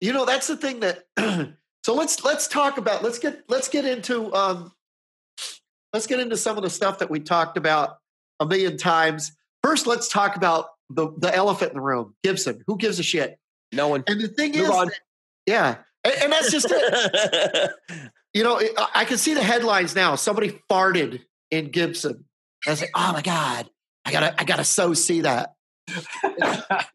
you 0.00 0.12
know 0.12 0.24
that's 0.24 0.46
the 0.48 0.56
thing 0.56 0.80
that. 0.80 1.04
so 1.86 1.94
let's 1.94 2.24
let's 2.24 2.48
talk 2.48 2.76
about 2.76 3.02
let's 3.04 3.18
get 3.20 3.44
let's 3.48 3.68
get 3.68 3.84
into 3.86 4.34
um 4.34 4.72
let's 5.92 6.06
get 6.08 6.18
into 6.20 6.36
some 6.36 6.56
of 6.56 6.62
the 6.64 6.70
stuff 6.70 6.98
that 6.98 7.08
we 7.08 7.20
talked 7.20 7.56
about 7.56 7.98
a 8.40 8.46
million 8.46 8.76
times. 8.76 9.32
First, 9.62 9.86
let's 9.86 10.08
talk 10.08 10.34
about 10.36 10.70
the 10.90 11.12
the 11.18 11.32
elephant 11.34 11.70
in 11.70 11.76
the 11.78 11.82
room, 11.82 12.14
Gibson. 12.24 12.62
Who 12.66 12.76
gives 12.76 12.98
a 12.98 13.02
shit? 13.04 13.38
No 13.72 13.86
one. 13.88 14.02
And 14.08 14.20
the 14.20 14.26
thing 14.28 14.52
Move 14.52 14.62
is, 14.62 14.68
that- 14.70 14.92
yeah, 15.46 15.76
and, 16.04 16.14
and 16.24 16.32
that's 16.32 16.50
just 16.50 16.66
it. 16.68 17.70
You 18.34 18.44
know, 18.44 18.58
it, 18.58 18.72
I- 18.94 19.04
can 19.04 19.18
see 19.18 19.34
the 19.34 19.42
headlines 19.42 19.94
now. 19.94 20.14
Somebody 20.14 20.60
farted 20.70 21.22
in 21.50 21.70
Gibson. 21.70 22.24
I 22.66 22.70
was 22.70 22.80
like, 22.80 22.90
oh 22.94 23.12
my 23.12 23.22
god, 23.22 23.68
I 24.04 24.12
gotta 24.12 24.38
I 24.40 24.44
gotta 24.44 24.64
so 24.64 24.94
see 24.94 25.22
that. 25.22 25.54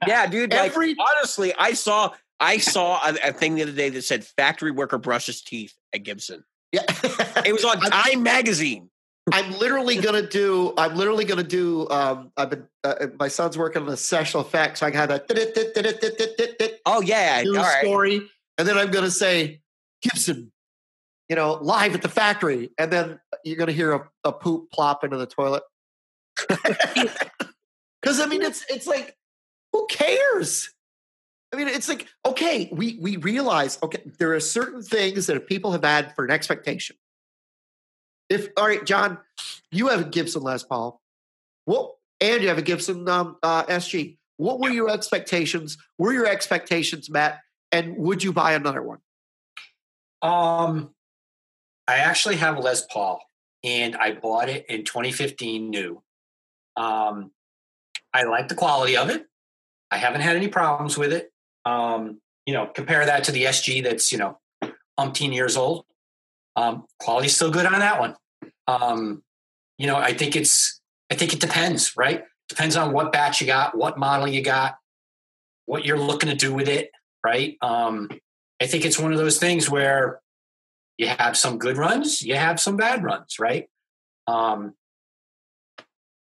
yeah, 0.08 0.28
dude. 0.28 0.54
Like, 0.54 0.74
honestly, 0.76 1.54
I 1.58 1.74
saw 1.74 2.14
I 2.40 2.58
saw 2.58 3.00
a, 3.06 3.30
a 3.30 3.34
thing 3.34 3.56
the 3.56 3.64
other 3.64 3.72
day 3.72 3.90
that 3.90 4.04
said 4.04 4.24
factory 4.24 4.72
worker 4.72 4.98
brushes 4.98 5.42
teeth 5.42 5.74
at 5.94 6.04
Gibson. 6.04 6.44
yeah. 6.72 6.84
It 7.46 7.54
was 7.54 7.66
on 7.66 7.80
Time 7.80 8.24
magazine. 8.24 8.90
I'm 9.32 9.52
literally 9.58 9.98
gonna 9.98 10.28
do. 10.28 10.74
I'm 10.78 10.96
literally 10.96 11.26
gonna 11.26 11.42
do. 11.44 11.90
Um, 11.90 12.32
I've 12.38 12.52
been. 12.52 12.68
Uh, 12.84 13.08
my 13.20 13.28
son's 13.28 13.58
working 13.58 13.82
on 13.82 13.90
a 13.90 13.98
special 13.98 14.42
effect, 14.42 14.78
so 14.78 14.86
I 14.86 14.92
have 14.92 15.10
a 15.10 15.22
Oh 16.86 17.02
yeah, 17.02 17.38
all 17.40 17.44
news 17.44 17.58
right. 17.58 17.84
story, 17.84 18.22
and 18.60 18.68
then 18.68 18.78
I'm 18.78 18.92
gonna 18.92 19.10
say 19.10 19.62
Gibson, 20.04 20.52
you 21.30 21.36
know, 21.36 21.54
live 21.54 21.96
at 21.96 22.02
the 22.02 22.10
factory, 22.10 22.72
and 22.78 22.92
then 22.92 23.20
you're 23.44 23.58
gonna 23.58 23.72
hear 23.72 23.94
a, 23.94 24.10
a 24.24 24.32
poop 24.32 24.72
plop 24.72 25.04
into 25.04 25.18
the 25.18 25.28
toilet. 25.28 25.64
Because 28.06 28.20
I 28.20 28.28
mean, 28.28 28.44
it's 28.44 28.64
it's 28.70 28.86
like, 28.86 29.18
who 29.74 29.88
cares? 29.88 30.70
I 31.52 31.58
mean, 31.58 31.68
it's 31.68 31.90
like 31.90 32.08
okay, 32.24 32.70
we 32.72 33.00
we 33.02 33.18
realize 33.18 33.80
okay, 33.82 34.04
there 34.20 34.36
are 34.36 34.40
certain 34.40 34.84
things 34.84 35.26
that 35.26 35.48
people 35.48 35.72
have 35.72 35.84
had 35.84 36.14
for 36.16 36.24
an 36.24 36.30
expectation. 36.30 36.98
If 38.30 38.50
all 38.58 38.68
right, 38.68 38.86
John, 38.86 39.18
you 39.72 39.88
have 39.88 40.02
a 40.02 40.04
Gibson 40.04 40.44
Les 40.44 40.64
Paul. 40.64 41.02
What 41.66 41.96
and 42.22 42.44
you 42.44 42.48
have 42.50 42.60
a 42.60 42.62
Gibson 42.62 43.10
um, 43.10 43.38
uh, 43.42 43.64
SG. 43.64 44.18
What 44.38 44.60
were 44.60 44.70
your 44.70 44.92
expectations? 44.92 45.80
Were 45.98 46.14
your 46.14 46.28
expectations 46.28 47.10
met? 47.10 47.40
And 47.72 47.98
would 47.98 48.24
you 48.24 48.34
buy 48.34 48.54
another 48.54 48.84
one? 48.84 49.00
Um, 50.22 50.94
I 51.88 51.98
actually 51.98 52.38
have 52.38 52.58
a 52.58 52.60
Les 52.60 52.86
Paul, 52.86 53.22
and 53.64 53.96
I 53.96 54.14
bought 54.14 54.50
it 54.50 54.66
in 54.70 54.84
2015 54.84 55.70
new. 55.70 56.02
Um, 56.76 57.32
I 58.14 58.24
like 58.24 58.48
the 58.48 58.56
quality 58.56 58.98
of 58.98 59.10
it. 59.10 59.26
I 59.92 59.98
haven't 59.98 60.22
had 60.22 60.36
any 60.36 60.48
problems 60.48 60.98
with 60.98 61.14
it. 61.14 61.32
Um, 61.66 62.22
you 62.46 62.54
know, 62.54 62.68
compare 62.68 63.06
that 63.06 63.24
to 63.26 63.32
the 63.32 63.46
SG 63.46 63.84
that's 63.84 64.12
you 64.12 64.18
know 64.18 64.40
umpteen 65.00 65.34
years 65.34 65.58
old. 65.58 65.86
Um, 66.56 66.86
quality's 67.00 67.36
still 67.36 67.52
good 67.52 67.66
on 67.66 67.80
that 67.80 68.00
one. 68.00 68.16
Um, 68.68 69.24
you 69.78 69.88
know, 69.88 69.98
I 69.98 70.14
think 70.14 70.36
it's 70.36 70.80
I 71.12 71.16
think 71.16 71.34
it 71.34 71.40
depends, 71.40 71.96
right? 71.98 72.24
Depends 72.50 72.76
on 72.76 72.94
what 72.94 73.12
batch 73.12 73.42
you 73.42 73.48
got, 73.48 73.78
what 73.78 73.98
model 73.98 74.28
you 74.28 74.42
got, 74.42 74.76
what 75.66 75.86
you're 75.86 76.00
looking 76.00 76.30
to 76.30 76.36
do 76.36 76.54
with 76.54 76.68
it, 76.68 76.92
right? 77.24 77.58
Um, 77.62 78.10
I 78.62 78.68
think 78.68 78.86
it's 78.86 79.00
one 79.00 79.12
of 79.12 79.18
those 79.18 79.38
things 79.38 79.70
where 79.70 80.22
you 80.98 81.08
have 81.08 81.38
some 81.38 81.58
good 81.58 81.78
runs, 81.78 82.22
you 82.22 82.36
have 82.36 82.60
some 82.60 82.78
bad 82.78 83.04
runs, 83.04 83.38
right? 83.40 83.68
Um, 84.28 84.74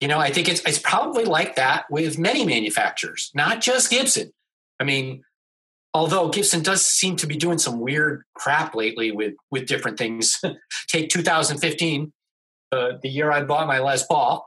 you 0.01 0.07
know, 0.07 0.19
I 0.19 0.31
think 0.31 0.49
it's 0.49 0.61
it's 0.61 0.79
probably 0.79 1.25
like 1.25 1.55
that 1.55 1.85
with 1.89 2.17
many 2.17 2.45
manufacturers, 2.45 3.31
not 3.33 3.61
just 3.61 3.89
Gibson. 3.89 4.31
I 4.79 4.83
mean, 4.83 5.23
although 5.93 6.29
Gibson 6.29 6.61
does 6.61 6.85
seem 6.85 7.15
to 7.17 7.27
be 7.27 7.37
doing 7.37 7.57
some 7.57 7.79
weird 7.79 8.23
crap 8.35 8.75
lately 8.75 9.11
with 9.11 9.35
with 9.51 9.67
different 9.67 9.97
things. 9.97 10.39
Take 10.87 11.09
2015, 11.09 12.11
uh, 12.71 12.91
the 13.01 13.09
year 13.09 13.31
I 13.31 13.43
bought 13.43 13.67
my 13.67 13.79
Les 13.79 14.05
Paul, 14.05 14.45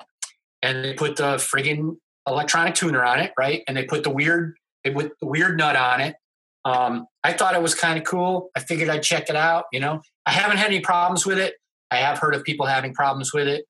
and 0.63 0.85
they 0.85 0.95
put 0.95 1.17
the 1.17 1.37
friggin' 1.37 1.97
electronic 2.27 2.75
tuner 2.75 3.03
on 3.03 3.21
it, 3.21 3.33
right? 3.39 3.63
And 3.67 3.77
they 3.77 3.85
put 3.85 4.05
the 4.05 4.11
weird 4.11 4.57
they 4.85 4.91
put 4.91 5.13
the 5.21 5.27
weird 5.27 5.57
nut 5.57 5.77
on 5.77 6.01
it. 6.01 6.17
Um, 6.65 7.07
I 7.25 7.33
thought 7.33 7.55
it 7.55 7.63
was 7.63 7.75
kind 7.75 7.99
of 7.99 8.05
cool. 8.05 8.51
I 8.57 8.61
figured 8.61 8.89
I'd 8.89 9.03
check 9.03 9.29
it 9.31 9.37
out. 9.37 9.65
You 9.73 9.81
know, 9.81 10.03
I 10.27 10.33
haven't 10.33 10.59
had 10.59 10.67
any 10.67 10.81
problems 10.81 11.25
with 11.25 11.39
it. 11.39 11.55
I 11.91 11.97
have 11.97 12.19
heard 12.19 12.35
of 12.35 12.45
people 12.45 12.67
having 12.67 12.93
problems 12.95 13.33
with 13.33 13.49
it. 13.49 13.65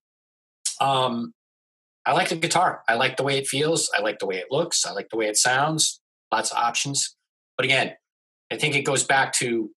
Um, 0.81 1.33
I 2.05 2.13
like 2.13 2.31
the 2.31 2.37
guitar. 2.37 2.83
I 2.89 2.95
like 2.95 3.17
the 3.17 3.23
way 3.23 3.39
it 3.39 3.47
feels. 3.47 3.91
I 3.97 4.01
like 4.01 4.19
the 4.19 4.27
way 4.27 4.37
it 4.37 4.47
looks. 4.51 4.87
I 4.87 4.93
like 4.93 5.09
the 5.11 5.17
way 5.17 5.27
it 5.27 5.37
sounds. 5.37 6.01
Lots 6.33 6.51
of 6.51 6.57
options. 6.57 7.15
But 7.57 7.65
again, 7.65 7.93
I 8.51 8.57
think 8.57 8.75
it 8.75 8.83
goes 8.83 9.05
back 9.05 9.33
to, 9.35 9.71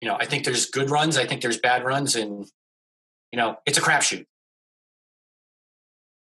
you 0.00 0.08
know, 0.08 0.16
I 0.18 0.24
think 0.24 0.44
there's 0.44 0.66
good 0.66 0.90
runs. 0.90 1.18
I 1.18 1.26
think 1.26 1.42
there's 1.42 1.58
bad 1.58 1.84
runs, 1.84 2.16
and 2.16 2.46
you 3.32 3.36
know, 3.36 3.56
it's 3.66 3.78
a 3.78 3.82
crapshoot. 3.82 4.24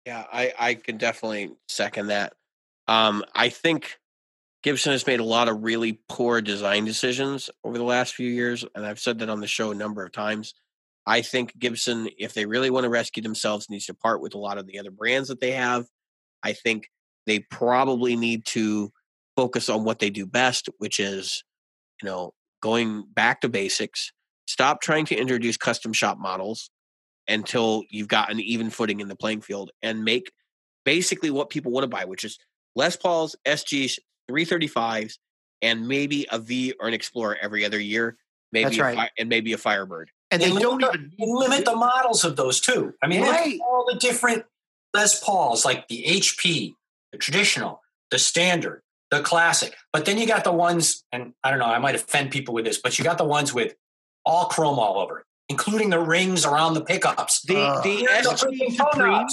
Yeah, 0.07 0.25
I, 0.33 0.53
I 0.59 0.75
can 0.75 0.97
definitely 0.97 1.53
second 1.69 2.09
that. 2.09 2.35
Um, 2.89 3.25
I 3.35 3.49
think 3.49 3.99
Gibson 4.64 4.92
has 4.92 5.07
made 5.07 5.20
a 5.20 5.24
lot 5.24 5.50
of 5.50 5.62
really 5.62 6.00
poor 6.09 6.40
design 6.40 6.87
decisions 6.87 7.50
over 7.64 7.77
the 7.77 7.85
last 7.85 8.14
few 8.14 8.31
years, 8.31 8.64
and 8.74 8.87
I've 8.87 8.98
said 8.98 9.18
that 9.18 9.29
on 9.29 9.40
the 9.40 9.46
show 9.46 9.70
a 9.70 9.74
number 9.74 10.03
of 10.03 10.11
times. 10.11 10.55
I 11.07 11.20
think 11.20 11.59
Gibson, 11.59 12.09
if 12.18 12.33
they 12.33 12.46
really 12.46 12.70
want 12.70 12.85
to 12.85 12.88
rescue 12.88 13.22
themselves, 13.22 13.68
needs 13.68 13.85
to 13.87 13.94
part 13.94 14.22
with 14.22 14.35
a 14.35 14.38
lot 14.38 14.57
of 14.57 14.66
the 14.66 14.79
other 14.79 14.90
brands 14.90 15.29
that 15.29 15.38
they 15.38 15.50
have. 15.50 15.85
I 16.42 16.55
think 16.55 16.88
they 17.27 17.40
probably 17.40 18.16
need 18.16 18.46
to 18.46 18.90
focus 19.37 19.68
on 19.68 19.85
what 19.85 19.98
they 19.98 20.09
do 20.09 20.24
best, 20.24 20.70
which 20.79 20.98
is, 20.98 21.44
you 22.03 22.09
know, 22.09 22.33
going 22.62 23.05
back 23.12 23.42
to 23.42 23.50
basics. 23.50 24.12
Stop 24.46 24.81
trying 24.81 25.05
to 25.07 25.14
introduce 25.14 25.59
custom 25.59 25.92
shop 25.92 26.16
models 26.16 26.70
until 27.29 27.83
you've 27.90 28.09
got 28.09 28.31
an 28.31 28.40
even 28.40 28.70
footing 28.70 29.00
in 29.00 29.09
the 29.09 29.16
playing 29.16 29.42
field 29.42 29.72
and 29.83 30.05
make 30.05 30.33
basically 30.87 31.31
what 31.31 31.50
people 31.50 31.70
want 31.70 31.85
to 31.85 31.88
buy, 31.88 32.07
which 32.07 32.24
is 32.24 32.38
Les 32.74 32.96
Pauls, 32.96 33.37
SGs, 33.46 33.98
335s, 34.31 35.15
and 35.63 35.87
maybe 35.87 36.27
a 36.31 36.39
V 36.39 36.75
or 36.81 36.89
an 36.89 36.95
Explorer 36.95 37.37
every 37.41 37.65
other 37.65 37.81
year. 37.81 38.17
Maybe 38.53 38.65
That's 38.65 38.79
a 38.79 38.83
right. 38.83 38.97
fi- 38.97 39.11
and 39.19 39.29
maybe 39.29 39.53
a 39.53 39.59
Firebird. 39.59 40.11
And 40.31 40.41
they 40.43 40.51
And 40.51 40.59
don't 40.61 40.81
limit 40.81 40.95
even 40.97 41.11
the, 41.19 41.27
limit 41.27 41.65
the 41.65 41.75
models 41.77 42.25
of 42.25 42.37
those 42.37 42.61
too. 42.61 42.95
I 43.03 43.07
mean, 43.07 43.21
look 43.21 43.31
at 43.35 43.41
Right. 43.41 43.59
all 43.61 43.85
the 43.91 43.99
different 43.99 44.45
Les 44.93 45.19
Pauls, 45.23 45.65
like 45.65 45.89
the 45.89 46.05
HP, 46.07 46.75
the 47.13 47.19
traditional, 47.19 47.83
the 48.11 48.19
standard, 48.19 48.83
the 49.11 49.23
classic. 49.23 49.75
But 49.93 50.05
then 50.07 50.19
you 50.19 50.27
got 50.27 50.45
the 50.45 50.53
ones, 50.53 51.05
and 51.13 51.35
I 51.43 51.51
don't 51.51 51.59
know, 51.59 51.67
I 51.67 51.79
might 51.79 51.95
offend 51.95 52.31
people 52.31 52.55
with 52.55 52.65
this, 52.65 52.79
but 52.81 52.99
you 52.99 53.05
got 53.05 53.19
the 53.19 53.25
ones 53.25 53.53
with 53.53 53.75
all 54.25 54.47
chrome 54.47 54.79
all 54.79 54.99
over 54.99 55.21
it, 55.21 55.27
including 55.49 55.91
the 55.91 55.99
rings 56.01 56.45
around 56.45 56.75
the 56.75 56.81
pickups. 56.85 57.43
The 57.43 57.57
Uh, 57.57 57.81
the 57.83 57.97
Here's 57.97 58.25
the 58.25 58.31
SG 58.31 58.47
freaking 58.47 58.77
Supreme, 58.77 59.27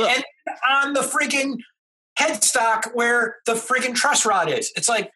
look. 0.00 0.10
and 0.10 0.24
on 0.70 0.92
the 0.92 1.00
friggin' 1.00 1.56
headstock 2.18 2.94
where 2.94 3.36
the 3.46 3.52
friggin' 3.54 3.94
truss 3.94 4.26
rod 4.26 4.50
is. 4.50 4.72
It's 4.76 4.88
like 4.88 5.12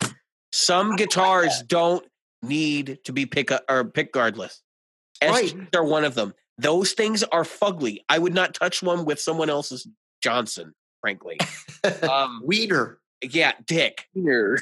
some 0.53 0.97
guitars 0.97 1.62
don't 1.67 2.07
need 2.43 2.99
to 3.05 3.12
be 3.12 3.27
pick 3.27 3.51
or 3.69 3.85
pick 3.85 4.12
guardless. 4.12 4.62
Right. 5.23 5.53
SGs 5.55 5.75
are 5.77 5.85
one 5.85 6.05
of 6.05 6.15
them. 6.15 6.35
Those 6.59 6.93
things 6.93 7.23
are 7.23 7.45
fugly. 7.45 7.99
I 8.09 8.19
would 8.19 8.35
not 8.35 8.55
touch 8.55 8.83
one 8.83 9.05
with 9.05 9.21
someone 9.21 9.49
else's 9.51 9.87
Johnson, 10.23 10.75
frankly. 11.01 11.38
um, 12.09 12.43
Wiener. 12.45 12.99
yeah, 13.23 13.53
Dick. 13.67 14.07
Here. 14.15 14.59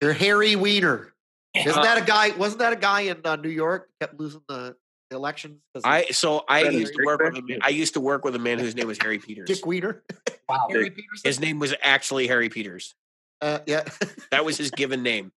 They're 0.00 0.12
Harry 0.12 0.56
Wiener. 0.56 1.12
Isn't 1.54 1.78
Uh, 1.78 1.82
that 1.82 1.98
a 2.02 2.04
guy? 2.04 2.30
Wasn't 2.36 2.58
that 2.60 2.72
a 2.72 2.76
guy 2.76 3.02
in 3.02 3.18
uh, 3.24 3.36
New 3.36 3.48
York 3.50 3.88
kept 4.00 4.18
losing 4.18 4.42
the, 4.48 4.74
the 5.10 5.16
elections? 5.16 5.60
'cause 5.74 5.82
I 5.84 6.06
so 6.06 6.44
I 6.48 6.62
used 6.62 6.94
to 6.94 7.04
work 7.04 7.20
with 7.22 7.36
a 7.36 7.42
man, 7.42 7.58
I 7.62 7.68
used 7.68 7.94
to 7.94 8.00
work 8.00 8.24
with 8.24 8.34
a 8.34 8.38
man 8.38 8.58
whose 8.58 8.74
name 8.74 8.86
was 8.88 8.98
Harry 9.02 9.18
Peters. 9.18 9.46
Dick 9.48 9.64
Wiener. 9.66 10.02
Wow. 10.48 10.66
Harry 10.70 10.90
Peterson. 10.90 11.22
His 11.28 11.40
name 11.40 11.58
was 11.58 11.74
actually 11.82 12.26
Harry 12.26 12.48
Peters. 12.48 12.94
Uh, 13.40 13.58
yeah. 13.66 13.84
That 14.30 14.44
was 14.44 14.56
his 14.58 14.70
given 14.70 15.02
name. 15.02 15.32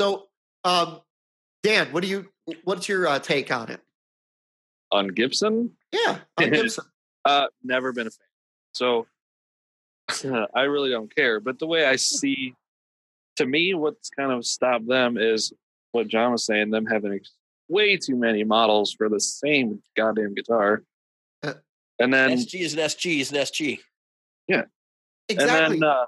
so, 0.00 0.26
um, 0.64 1.00
Dan, 1.62 1.88
what 1.92 2.02
do 2.02 2.08
you? 2.08 2.28
What's 2.64 2.88
your 2.88 3.06
uh, 3.06 3.18
take 3.18 3.52
on 3.52 3.70
it? 3.70 3.80
On 4.92 5.06
Gibson, 5.08 5.72
Yeah, 5.92 6.18
on 6.36 6.50
Gibson. 6.52 6.84
uh, 7.24 7.46
never 7.62 7.92
been 7.92 8.08
a 8.08 8.10
fan. 8.10 8.26
So 8.74 9.06
I 10.54 10.62
really 10.62 10.90
don't 10.90 11.14
care. 11.14 11.38
But 11.38 11.58
the 11.60 11.66
way 11.66 11.84
I 11.84 11.96
see, 11.96 12.54
to 13.36 13.46
me, 13.46 13.74
what's 13.74 14.10
kind 14.10 14.32
of 14.32 14.44
stopped 14.44 14.88
them 14.88 15.16
is 15.16 15.52
what 15.92 16.08
John 16.08 16.32
was 16.32 16.44
saying. 16.44 16.70
Them 16.70 16.86
having 16.86 17.12
ex- 17.12 17.30
way 17.68 17.96
too 17.98 18.16
many 18.16 18.42
models 18.42 18.92
for 18.92 19.08
the 19.08 19.20
same 19.20 19.80
goddamn 19.96 20.34
guitar. 20.34 20.82
And 22.00 22.12
then, 22.12 22.30
SG 22.30 22.60
is 22.60 22.74
an 22.74 22.80
SG 22.80 23.20
is 23.20 23.30
an 23.30 23.38
SG. 23.38 23.78
Yeah. 24.48 24.62
Exactly. 25.28 25.74
and 25.76 25.82
then, 25.82 25.88
uh, 25.88 26.06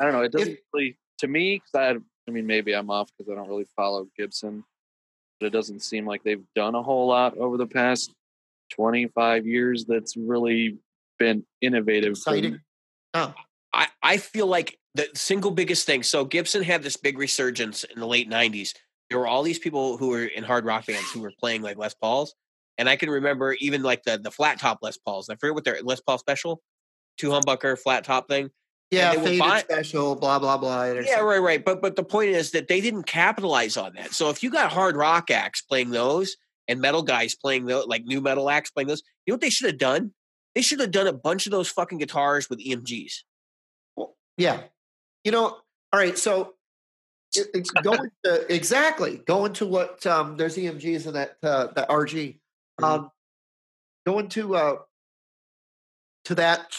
I 0.00 0.04
don't 0.04 0.12
know. 0.12 0.22
It 0.22 0.32
doesn't 0.32 0.52
If- 0.54 0.58
really, 0.72 0.98
to 1.18 1.28
me, 1.28 1.56
because 1.72 1.96
I, 1.96 2.28
I 2.28 2.32
mean, 2.32 2.46
maybe 2.46 2.74
I'm 2.74 2.90
off 2.90 3.10
because 3.16 3.30
I 3.30 3.36
don't 3.36 3.48
really 3.48 3.66
follow 3.76 4.08
Gibson, 4.16 4.64
but 5.38 5.46
it 5.46 5.50
doesn't 5.50 5.80
seem 5.80 6.06
like 6.06 6.22
they've 6.24 6.44
done 6.54 6.74
a 6.74 6.82
whole 6.82 7.06
lot 7.08 7.36
over 7.38 7.56
the 7.56 7.66
past 7.66 8.12
25 8.72 9.46
years 9.46 9.84
that's 9.84 10.16
really 10.16 10.78
been 11.18 11.44
innovative. 11.60 12.12
Exciting. 12.12 12.60
Oh, 13.14 13.32
I, 13.72 13.88
I 14.02 14.16
feel 14.16 14.46
like 14.46 14.78
the 14.94 15.08
single 15.14 15.50
biggest 15.50 15.86
thing. 15.86 16.02
So 16.02 16.24
Gibson 16.24 16.62
had 16.62 16.82
this 16.82 16.96
big 16.96 17.18
resurgence 17.18 17.84
in 17.84 18.00
the 18.00 18.06
late 18.06 18.28
'90s. 18.28 18.74
There 19.08 19.18
were 19.18 19.26
all 19.26 19.42
these 19.42 19.58
people 19.58 19.96
who 19.96 20.08
were 20.08 20.24
in 20.24 20.42
hard 20.42 20.64
rock 20.64 20.86
bands 20.86 21.10
who 21.12 21.20
were 21.20 21.32
playing 21.38 21.62
like 21.62 21.76
Les 21.78 21.94
Pauls, 21.94 22.34
and 22.78 22.88
I 22.88 22.96
can 22.96 23.10
remember 23.10 23.54
even 23.60 23.82
like 23.82 24.02
the 24.04 24.18
the 24.18 24.30
flat 24.30 24.58
top 24.58 24.78
Les 24.82 24.96
Pauls. 24.96 25.28
I 25.28 25.36
forget 25.36 25.54
what 25.54 25.64
their 25.64 25.80
Les 25.82 26.00
Paul 26.00 26.18
special, 26.18 26.60
two 27.16 27.28
humbucker 27.30 27.78
flat 27.78 28.04
top 28.04 28.28
thing. 28.28 28.50
yeah, 28.90 29.14
they 29.14 29.24
faded 29.24 29.38
buy- 29.40 29.60
special, 29.60 30.14
blah 30.14 30.38
blah 30.38 30.56
blah. 30.56 30.84
Yeah, 30.84 31.02
something. 31.04 31.24
right, 31.24 31.38
right. 31.38 31.64
But 31.64 31.80
but 31.82 31.96
the 31.96 32.04
point 32.04 32.30
is 32.30 32.50
that 32.52 32.68
they 32.68 32.80
didn't 32.80 33.04
capitalize 33.04 33.76
on 33.76 33.94
that. 33.96 34.12
So 34.12 34.30
if 34.30 34.42
you 34.42 34.50
got 34.50 34.72
hard 34.72 34.96
rock 34.96 35.30
acts 35.30 35.62
playing 35.62 35.90
those 35.90 36.36
and 36.68 36.80
metal 36.80 37.02
guys 37.02 37.34
playing 37.34 37.66
those, 37.66 37.86
like 37.86 38.04
new 38.04 38.20
metal 38.20 38.50
acts 38.50 38.70
playing 38.70 38.88
those, 38.88 39.02
you 39.24 39.32
know 39.32 39.34
what 39.34 39.40
they 39.40 39.50
should 39.50 39.66
have 39.66 39.78
done? 39.78 40.12
They 40.54 40.62
should 40.62 40.80
have 40.80 40.90
done 40.90 41.06
a 41.06 41.12
bunch 41.12 41.46
of 41.46 41.52
those 41.52 41.68
fucking 41.68 41.98
guitars 41.98 42.48
with 42.48 42.64
EMGs. 42.64 43.12
Yeah. 44.38 44.62
You 45.24 45.32
know, 45.32 45.44
all 45.46 45.60
right. 46.00 46.16
So 46.16 46.54
going 47.82 48.10
to 48.24 48.54
exactly 48.54 49.18
going 49.26 49.52
to 49.54 49.66
what 49.66 50.06
um 50.06 50.36
there's 50.36 50.56
EMGs 50.56 51.06
in 51.06 51.12
that 51.14 51.36
uh 51.42 51.68
that 51.74 51.88
RG. 51.88 52.38
Um 52.82 53.10
going 54.06 54.28
to 54.30 54.56
uh 54.56 54.76
to 56.26 56.34
that 56.36 56.76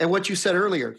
and 0.00 0.10
what 0.10 0.28
you 0.28 0.36
said 0.36 0.54
earlier. 0.54 0.96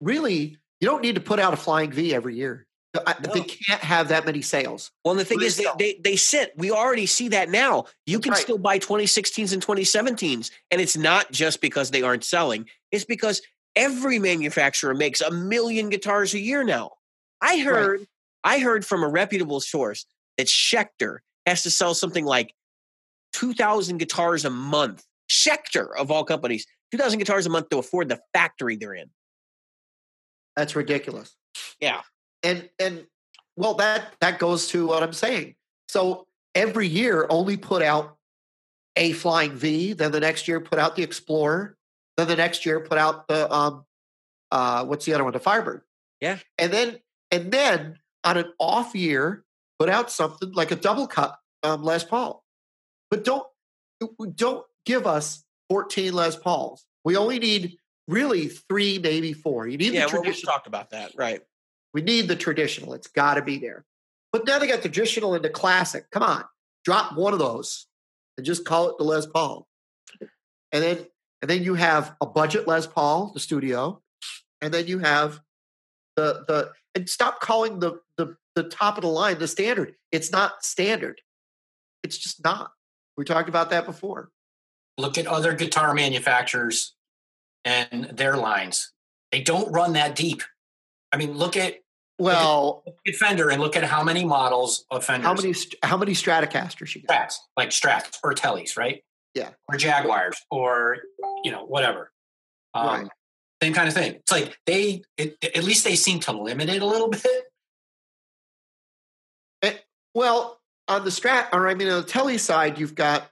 Really, 0.00 0.58
you 0.80 0.88
don't 0.88 1.02
need 1.02 1.14
to 1.14 1.20
put 1.20 1.38
out 1.38 1.52
a 1.54 1.56
flying 1.56 1.90
V 1.90 2.14
every 2.14 2.34
year. 2.36 2.66
I, 3.06 3.14
They 3.20 3.42
can't 3.42 3.82
have 3.82 4.08
that 4.08 4.24
many 4.24 4.40
sales. 4.40 4.90
Well, 5.04 5.12
and 5.12 5.20
the 5.20 5.24
thing 5.26 5.42
is, 5.42 5.58
they, 5.58 5.66
they 5.78 6.00
they 6.02 6.16
sit. 6.16 6.54
We 6.56 6.70
already 6.70 7.04
see 7.04 7.28
that 7.28 7.50
now. 7.50 7.84
You 8.06 8.18
can 8.20 8.32
Right. 8.32 8.40
still 8.40 8.56
buy 8.56 8.78
2016s 8.78 9.52
and 9.52 9.64
2017s, 9.64 10.50
and 10.70 10.80
it's 10.80 10.96
not 10.96 11.30
just 11.30 11.60
because 11.60 11.90
they 11.90 12.02
aren't 12.02 12.24
selling. 12.24 12.66
It's 12.92 13.04
because 13.04 13.42
every 13.74 14.18
manufacturer 14.18 14.94
makes 14.94 15.20
a 15.20 15.30
million 15.30 15.90
guitars 15.90 16.32
a 16.32 16.38
year 16.38 16.64
now. 16.64 16.92
I 17.42 17.58
heard, 17.58 18.06
I 18.44 18.60
heard 18.60 18.86
from 18.86 19.02
a 19.02 19.08
reputable 19.08 19.60
source 19.60 20.06
that 20.38 20.46
Schecter 20.46 21.18
has 21.44 21.62
to 21.64 21.70
sell 21.70 21.92
something 21.92 22.24
like 22.24 22.54
2,000 23.36 23.98
guitars 23.98 24.44
a 24.44 24.50
month. 24.50 25.04
Schecter 25.30 25.94
of 25.96 26.10
all 26.10 26.24
companies, 26.24 26.66
2,000 26.92 27.18
guitars 27.18 27.46
a 27.46 27.50
month 27.50 27.68
to 27.70 27.78
afford 27.78 28.08
the 28.08 28.20
factory 28.32 28.76
they're 28.76 28.94
in. 28.94 29.10
That's 30.54 30.74
ridiculous. 30.74 31.36
Yeah. 31.80 32.00
And 32.42 32.68
and 32.78 33.06
well 33.56 33.74
that 33.74 34.14
that 34.20 34.38
goes 34.38 34.68
to 34.68 34.86
what 34.86 35.02
I'm 35.02 35.12
saying. 35.12 35.56
So 35.88 36.26
every 36.54 36.86
year 36.86 37.26
only 37.28 37.56
put 37.56 37.82
out 37.82 38.16
a 38.94 39.12
flying 39.12 39.52
V, 39.52 39.92
then 39.92 40.12
the 40.12 40.20
next 40.20 40.48
year 40.48 40.60
put 40.60 40.78
out 40.78 40.96
the 40.96 41.02
Explorer, 41.02 41.76
then 42.16 42.28
the 42.28 42.36
next 42.36 42.64
year 42.64 42.80
put 42.80 42.98
out 42.98 43.28
the 43.28 43.52
um 43.52 43.84
uh 44.50 44.84
what's 44.84 45.04
the 45.04 45.12
other 45.12 45.24
one, 45.24 45.32
the 45.32 45.40
Firebird. 45.40 45.82
Yeah. 46.20 46.38
And 46.56 46.72
then 46.72 46.98
and 47.30 47.52
then 47.52 47.98
on 48.24 48.38
an 48.38 48.52
off 48.58 48.94
year, 48.94 49.44
put 49.78 49.88
out 49.88 50.10
something 50.10 50.52
like 50.52 50.70
a 50.70 50.76
double 50.76 51.06
cut 51.06 51.36
um, 51.62 51.82
Les 51.82 52.04
Paul. 52.04 52.45
But 53.10 53.24
don't 53.24 53.46
don't 54.34 54.64
give 54.84 55.06
us 55.06 55.44
14 55.70 56.12
Les 56.12 56.36
Pauls. 56.36 56.84
We 57.04 57.16
only 57.16 57.38
need 57.38 57.78
really 58.08 58.48
three, 58.48 58.98
maybe 58.98 59.32
four. 59.32 59.66
You 59.66 59.78
need 59.78 59.92
yeah, 59.92 60.06
the 60.06 60.12
well, 60.12 60.22
we 60.22 60.28
traditional. 60.28 60.52
talked 60.52 60.66
about 60.66 60.90
that, 60.90 61.12
right? 61.16 61.40
We 61.94 62.02
need 62.02 62.28
the 62.28 62.36
traditional. 62.36 62.94
It's 62.94 63.08
got 63.08 63.34
to 63.34 63.42
be 63.42 63.58
there. 63.58 63.84
But 64.32 64.46
now 64.46 64.58
they 64.58 64.66
got 64.66 64.82
traditional 64.82 65.34
into 65.34 65.48
classic. 65.48 66.10
Come 66.10 66.22
on, 66.22 66.44
drop 66.84 67.16
one 67.16 67.32
of 67.32 67.38
those 67.38 67.86
and 68.36 68.44
just 68.44 68.64
call 68.64 68.90
it 68.90 68.98
the 68.98 69.04
Les 69.04 69.26
Paul. 69.26 69.66
And 70.72 70.82
then 70.82 71.06
and 71.42 71.50
then 71.50 71.62
you 71.62 71.74
have 71.74 72.14
a 72.20 72.26
budget 72.26 72.66
Les 72.66 72.86
Paul, 72.86 73.30
the 73.32 73.40
studio, 73.40 74.02
and 74.60 74.72
then 74.72 74.86
you 74.86 74.98
have 74.98 75.40
the 76.16 76.44
the 76.48 76.72
and 76.94 77.08
stop 77.08 77.40
calling 77.40 77.78
the 77.78 78.00
the 78.16 78.36
the 78.54 78.64
top 78.64 78.96
of 78.96 79.02
the 79.02 79.08
line 79.08 79.38
the 79.38 79.48
standard. 79.48 79.94
It's 80.12 80.32
not 80.32 80.64
standard. 80.64 81.20
It's 82.02 82.18
just 82.18 82.42
not. 82.42 82.72
We 83.16 83.24
talked 83.24 83.48
about 83.48 83.70
that 83.70 83.86
before. 83.86 84.30
Look 84.98 85.18
at 85.18 85.26
other 85.26 85.54
guitar 85.54 85.94
manufacturers 85.94 86.94
and 87.64 88.04
their 88.12 88.36
lines. 88.36 88.92
They 89.32 89.42
don't 89.42 89.70
run 89.72 89.94
that 89.94 90.14
deep. 90.16 90.42
I 91.12 91.16
mean, 91.16 91.32
look 91.32 91.56
at, 91.56 91.76
Well, 92.18 92.82
look 92.86 92.96
at 93.06 93.14
Fender 93.14 93.50
and 93.50 93.60
look 93.60 93.76
at 93.76 93.84
how 93.84 94.02
many 94.02 94.24
models 94.24 94.84
of 94.90 95.04
Fender. 95.04 95.26
how 95.26 95.34
many 95.34 95.54
how 95.82 95.96
many 95.96 96.12
Stratocasters 96.12 96.94
you 96.94 97.02
got? 97.02 97.28
Strats, 97.30 97.34
like 97.56 97.70
Strats 97.70 98.18
or 98.22 98.32
Tellys, 98.34 98.76
right? 98.76 99.02
Yeah. 99.34 99.50
Or 99.68 99.76
Jaguars 99.76 100.36
or, 100.50 100.96
you 101.44 101.50
know, 101.50 101.64
whatever. 101.66 102.12
Um, 102.74 102.86
Right. 102.86 103.08
Same 103.62 103.72
kind 103.72 103.88
of 103.88 103.94
thing. 103.94 104.14
It's 104.16 104.30
like 104.30 104.58
they, 104.66 105.02
it, 105.16 105.36
at 105.42 105.64
least 105.64 105.84
they 105.84 105.96
seem 105.96 106.20
to 106.20 106.32
limit 106.32 106.68
it 106.68 106.82
a 106.82 106.86
little 106.86 107.08
bit. 107.08 107.22
Well, 110.14 110.58
on 110.88 111.04
the 111.04 111.10
Strat, 111.10 111.48
or 111.52 111.68
I 111.68 111.74
mean, 111.74 111.88
on 111.88 112.00
the 112.02 112.06
Telly 112.06 112.38
side, 112.38 112.78
you've 112.78 112.94
got, 112.94 113.28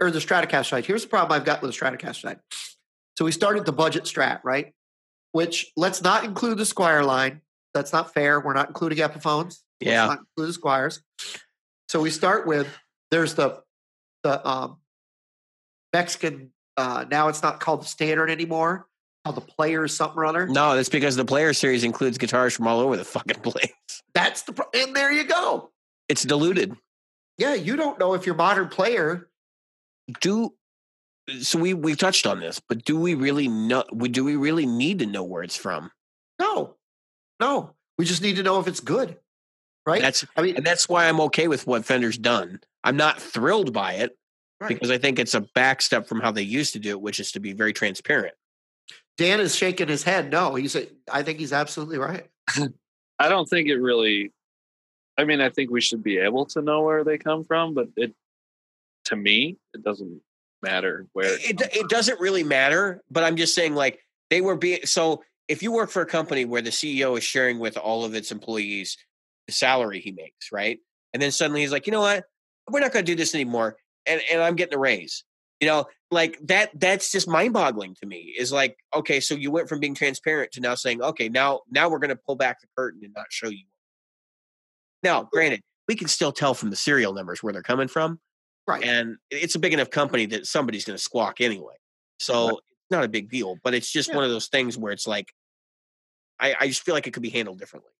or 0.00 0.10
the 0.10 0.18
Stratocaster 0.18 0.66
side. 0.70 0.86
Here's 0.86 1.02
the 1.02 1.08
problem 1.08 1.38
I've 1.38 1.44
got 1.44 1.62
with 1.62 1.72
the 1.72 1.76
Stratocaster 1.78 2.22
side. 2.22 2.40
So 3.18 3.24
we 3.24 3.32
started 3.32 3.66
the 3.66 3.72
budget 3.72 4.04
Strat, 4.04 4.40
right? 4.44 4.72
Which 5.32 5.70
let's 5.76 6.02
not 6.02 6.24
include 6.24 6.58
the 6.58 6.64
Squier 6.64 7.04
line. 7.04 7.42
That's 7.74 7.92
not 7.92 8.12
fair. 8.14 8.40
We're 8.40 8.54
not 8.54 8.68
including 8.68 8.98
Epiphones. 8.98 9.44
Let's 9.44 9.62
Yeah. 9.80 10.06
not 10.06 10.18
include 10.20 10.54
the 10.54 10.58
Squiers. 10.58 11.00
So 11.88 12.00
we 12.00 12.10
start 12.10 12.46
with 12.46 12.66
there's 13.10 13.34
the 13.34 13.62
the 14.22 14.46
um, 14.46 14.78
Mexican. 15.92 16.52
Uh, 16.76 17.04
now 17.10 17.28
it's 17.28 17.42
not 17.42 17.60
called 17.60 17.82
the 17.82 17.86
standard 17.86 18.30
anymore. 18.30 18.86
Called 19.24 19.36
the 19.36 19.40
Players 19.42 19.94
something 19.94 20.18
or 20.18 20.24
other. 20.24 20.46
No, 20.46 20.74
that's 20.74 20.88
because 20.88 21.14
the 21.16 21.24
player 21.24 21.52
series 21.52 21.84
includes 21.84 22.16
guitars 22.16 22.54
from 22.54 22.66
all 22.66 22.80
over 22.80 22.96
the 22.96 23.04
fucking 23.04 23.40
place. 23.42 23.68
That's 24.14 24.42
the 24.42 24.52
pro- 24.54 24.66
and 24.74 24.94
there 24.96 25.12
you 25.12 25.24
go. 25.24 25.70
It's 26.10 26.24
diluted. 26.24 26.76
Yeah, 27.38 27.54
you 27.54 27.76
don't 27.76 28.00
know 28.00 28.14
if 28.14 28.26
your 28.26 28.34
modern 28.34 28.68
player 28.68 29.30
Do 30.20 30.54
so 31.40 31.60
we 31.60 31.72
we 31.72 31.94
touched 31.94 32.26
on 32.26 32.40
this, 32.40 32.60
but 32.60 32.84
do 32.84 32.98
we 32.98 33.14
really 33.14 33.46
know? 33.46 33.84
Do 33.84 34.24
we 34.24 34.34
really 34.34 34.66
need 34.66 34.98
to 34.98 35.06
know 35.06 35.22
where 35.22 35.44
it's 35.44 35.56
from? 35.56 35.92
No, 36.40 36.74
no. 37.38 37.76
We 37.96 38.04
just 38.04 38.22
need 38.22 38.36
to 38.36 38.42
know 38.42 38.58
if 38.58 38.66
it's 38.66 38.80
good, 38.80 39.16
right? 39.86 40.02
That's 40.02 40.26
I 40.36 40.42
mean, 40.42 40.56
and 40.56 40.66
that's 40.66 40.88
why 40.88 41.08
I'm 41.08 41.20
okay 41.20 41.46
with 41.46 41.66
what 41.68 41.84
Fender's 41.84 42.18
done. 42.18 42.58
I'm 42.82 42.96
not 42.96 43.20
thrilled 43.20 43.72
by 43.72 43.92
it 43.94 44.18
right. 44.60 44.68
because 44.68 44.90
I 44.90 44.98
think 44.98 45.20
it's 45.20 45.34
a 45.34 45.42
back 45.54 45.82
step 45.82 46.08
from 46.08 46.20
how 46.20 46.32
they 46.32 46.42
used 46.42 46.72
to 46.72 46.80
do 46.80 46.90
it, 46.90 47.00
which 47.00 47.20
is 47.20 47.30
to 47.32 47.40
be 47.40 47.52
very 47.52 47.72
transparent. 47.72 48.34
Dan 49.16 49.38
is 49.38 49.54
shaking 49.54 49.86
his 49.86 50.02
head. 50.02 50.32
No, 50.32 50.56
he's. 50.56 50.76
I 51.12 51.22
think 51.22 51.38
he's 51.38 51.52
absolutely 51.52 51.98
right. 51.98 52.26
I 53.20 53.28
don't 53.28 53.48
think 53.48 53.68
it 53.68 53.76
really. 53.76 54.32
I 55.20 55.24
mean, 55.24 55.42
I 55.42 55.50
think 55.50 55.70
we 55.70 55.82
should 55.82 56.02
be 56.02 56.16
able 56.16 56.46
to 56.46 56.62
know 56.62 56.80
where 56.80 57.04
they 57.04 57.18
come 57.18 57.44
from, 57.44 57.74
but 57.74 57.88
it, 57.94 58.14
to 59.04 59.16
me, 59.16 59.58
it 59.74 59.84
doesn't 59.84 60.22
matter 60.62 61.06
where. 61.12 61.34
It, 61.34 61.58
comes 61.58 61.76
it 61.76 61.90
doesn't 61.90 62.20
really 62.20 62.42
matter, 62.42 63.02
but 63.10 63.22
I'm 63.22 63.36
just 63.36 63.54
saying, 63.54 63.74
like, 63.74 64.00
they 64.30 64.40
were 64.40 64.56
being 64.56 64.86
so. 64.86 65.22
If 65.46 65.62
you 65.62 65.72
work 65.72 65.90
for 65.90 66.00
a 66.00 66.06
company 66.06 66.46
where 66.46 66.62
the 66.62 66.70
CEO 66.70 67.18
is 67.18 67.24
sharing 67.24 67.58
with 67.58 67.76
all 67.76 68.04
of 68.04 68.14
its 68.14 68.32
employees 68.32 68.96
the 69.46 69.52
salary 69.52 70.00
he 70.00 70.12
makes, 70.12 70.52
right? 70.52 70.78
And 71.12 71.20
then 71.20 71.32
suddenly 71.32 71.60
he's 71.60 71.72
like, 71.72 71.86
you 71.86 71.92
know 71.92 72.00
what? 72.00 72.24
We're 72.70 72.80
not 72.80 72.92
going 72.92 73.04
to 73.04 73.12
do 73.12 73.16
this 73.16 73.34
anymore, 73.34 73.76
and 74.06 74.22
and 74.32 74.40
I'm 74.40 74.56
getting 74.56 74.74
a 74.74 74.78
raise. 74.78 75.22
You 75.60 75.68
know, 75.68 75.84
like 76.10 76.38
that. 76.44 76.70
That's 76.74 77.12
just 77.12 77.28
mind 77.28 77.52
boggling 77.52 77.94
to 77.96 78.06
me. 78.06 78.34
Is 78.38 78.52
like, 78.52 78.78
okay, 78.94 79.20
so 79.20 79.34
you 79.34 79.50
went 79.50 79.68
from 79.68 79.80
being 79.80 79.94
transparent 79.94 80.52
to 80.52 80.60
now 80.60 80.76
saying, 80.76 81.02
okay, 81.02 81.28
now 81.28 81.60
now 81.70 81.90
we're 81.90 81.98
going 81.98 82.08
to 82.08 82.16
pull 82.16 82.36
back 82.36 82.62
the 82.62 82.68
curtain 82.74 83.02
and 83.04 83.12
not 83.14 83.26
show 83.28 83.50
you. 83.50 83.64
Now, 85.02 85.24
granted, 85.32 85.60
we 85.88 85.94
can 85.96 86.08
still 86.08 86.32
tell 86.32 86.54
from 86.54 86.70
the 86.70 86.76
serial 86.76 87.12
numbers 87.12 87.42
where 87.42 87.52
they're 87.52 87.62
coming 87.62 87.88
from 87.88 88.20
Right. 88.66 88.84
and 88.84 89.16
it's 89.30 89.54
a 89.54 89.58
big 89.58 89.72
enough 89.72 89.90
company 89.90 90.26
that 90.26 90.46
somebody's 90.46 90.84
going 90.84 90.96
to 90.96 91.02
squawk 91.02 91.40
anyway. 91.40 91.74
So 92.18 92.46
Right. 92.48 92.52
it's 92.58 92.90
not 92.90 93.04
a 93.04 93.08
big 93.08 93.30
deal, 93.30 93.56
but 93.64 93.74
it's 93.74 93.90
just 93.90 94.10
Yeah. 94.10 94.16
one 94.16 94.24
of 94.24 94.30
those 94.30 94.48
things 94.48 94.76
where 94.78 94.92
it's 94.92 95.06
like, 95.06 95.32
I, 96.38 96.54
I 96.60 96.68
just 96.68 96.82
feel 96.82 96.94
like 96.94 97.06
it 97.06 97.12
could 97.12 97.22
be 97.22 97.30
handled 97.30 97.58
differently. 97.58 97.90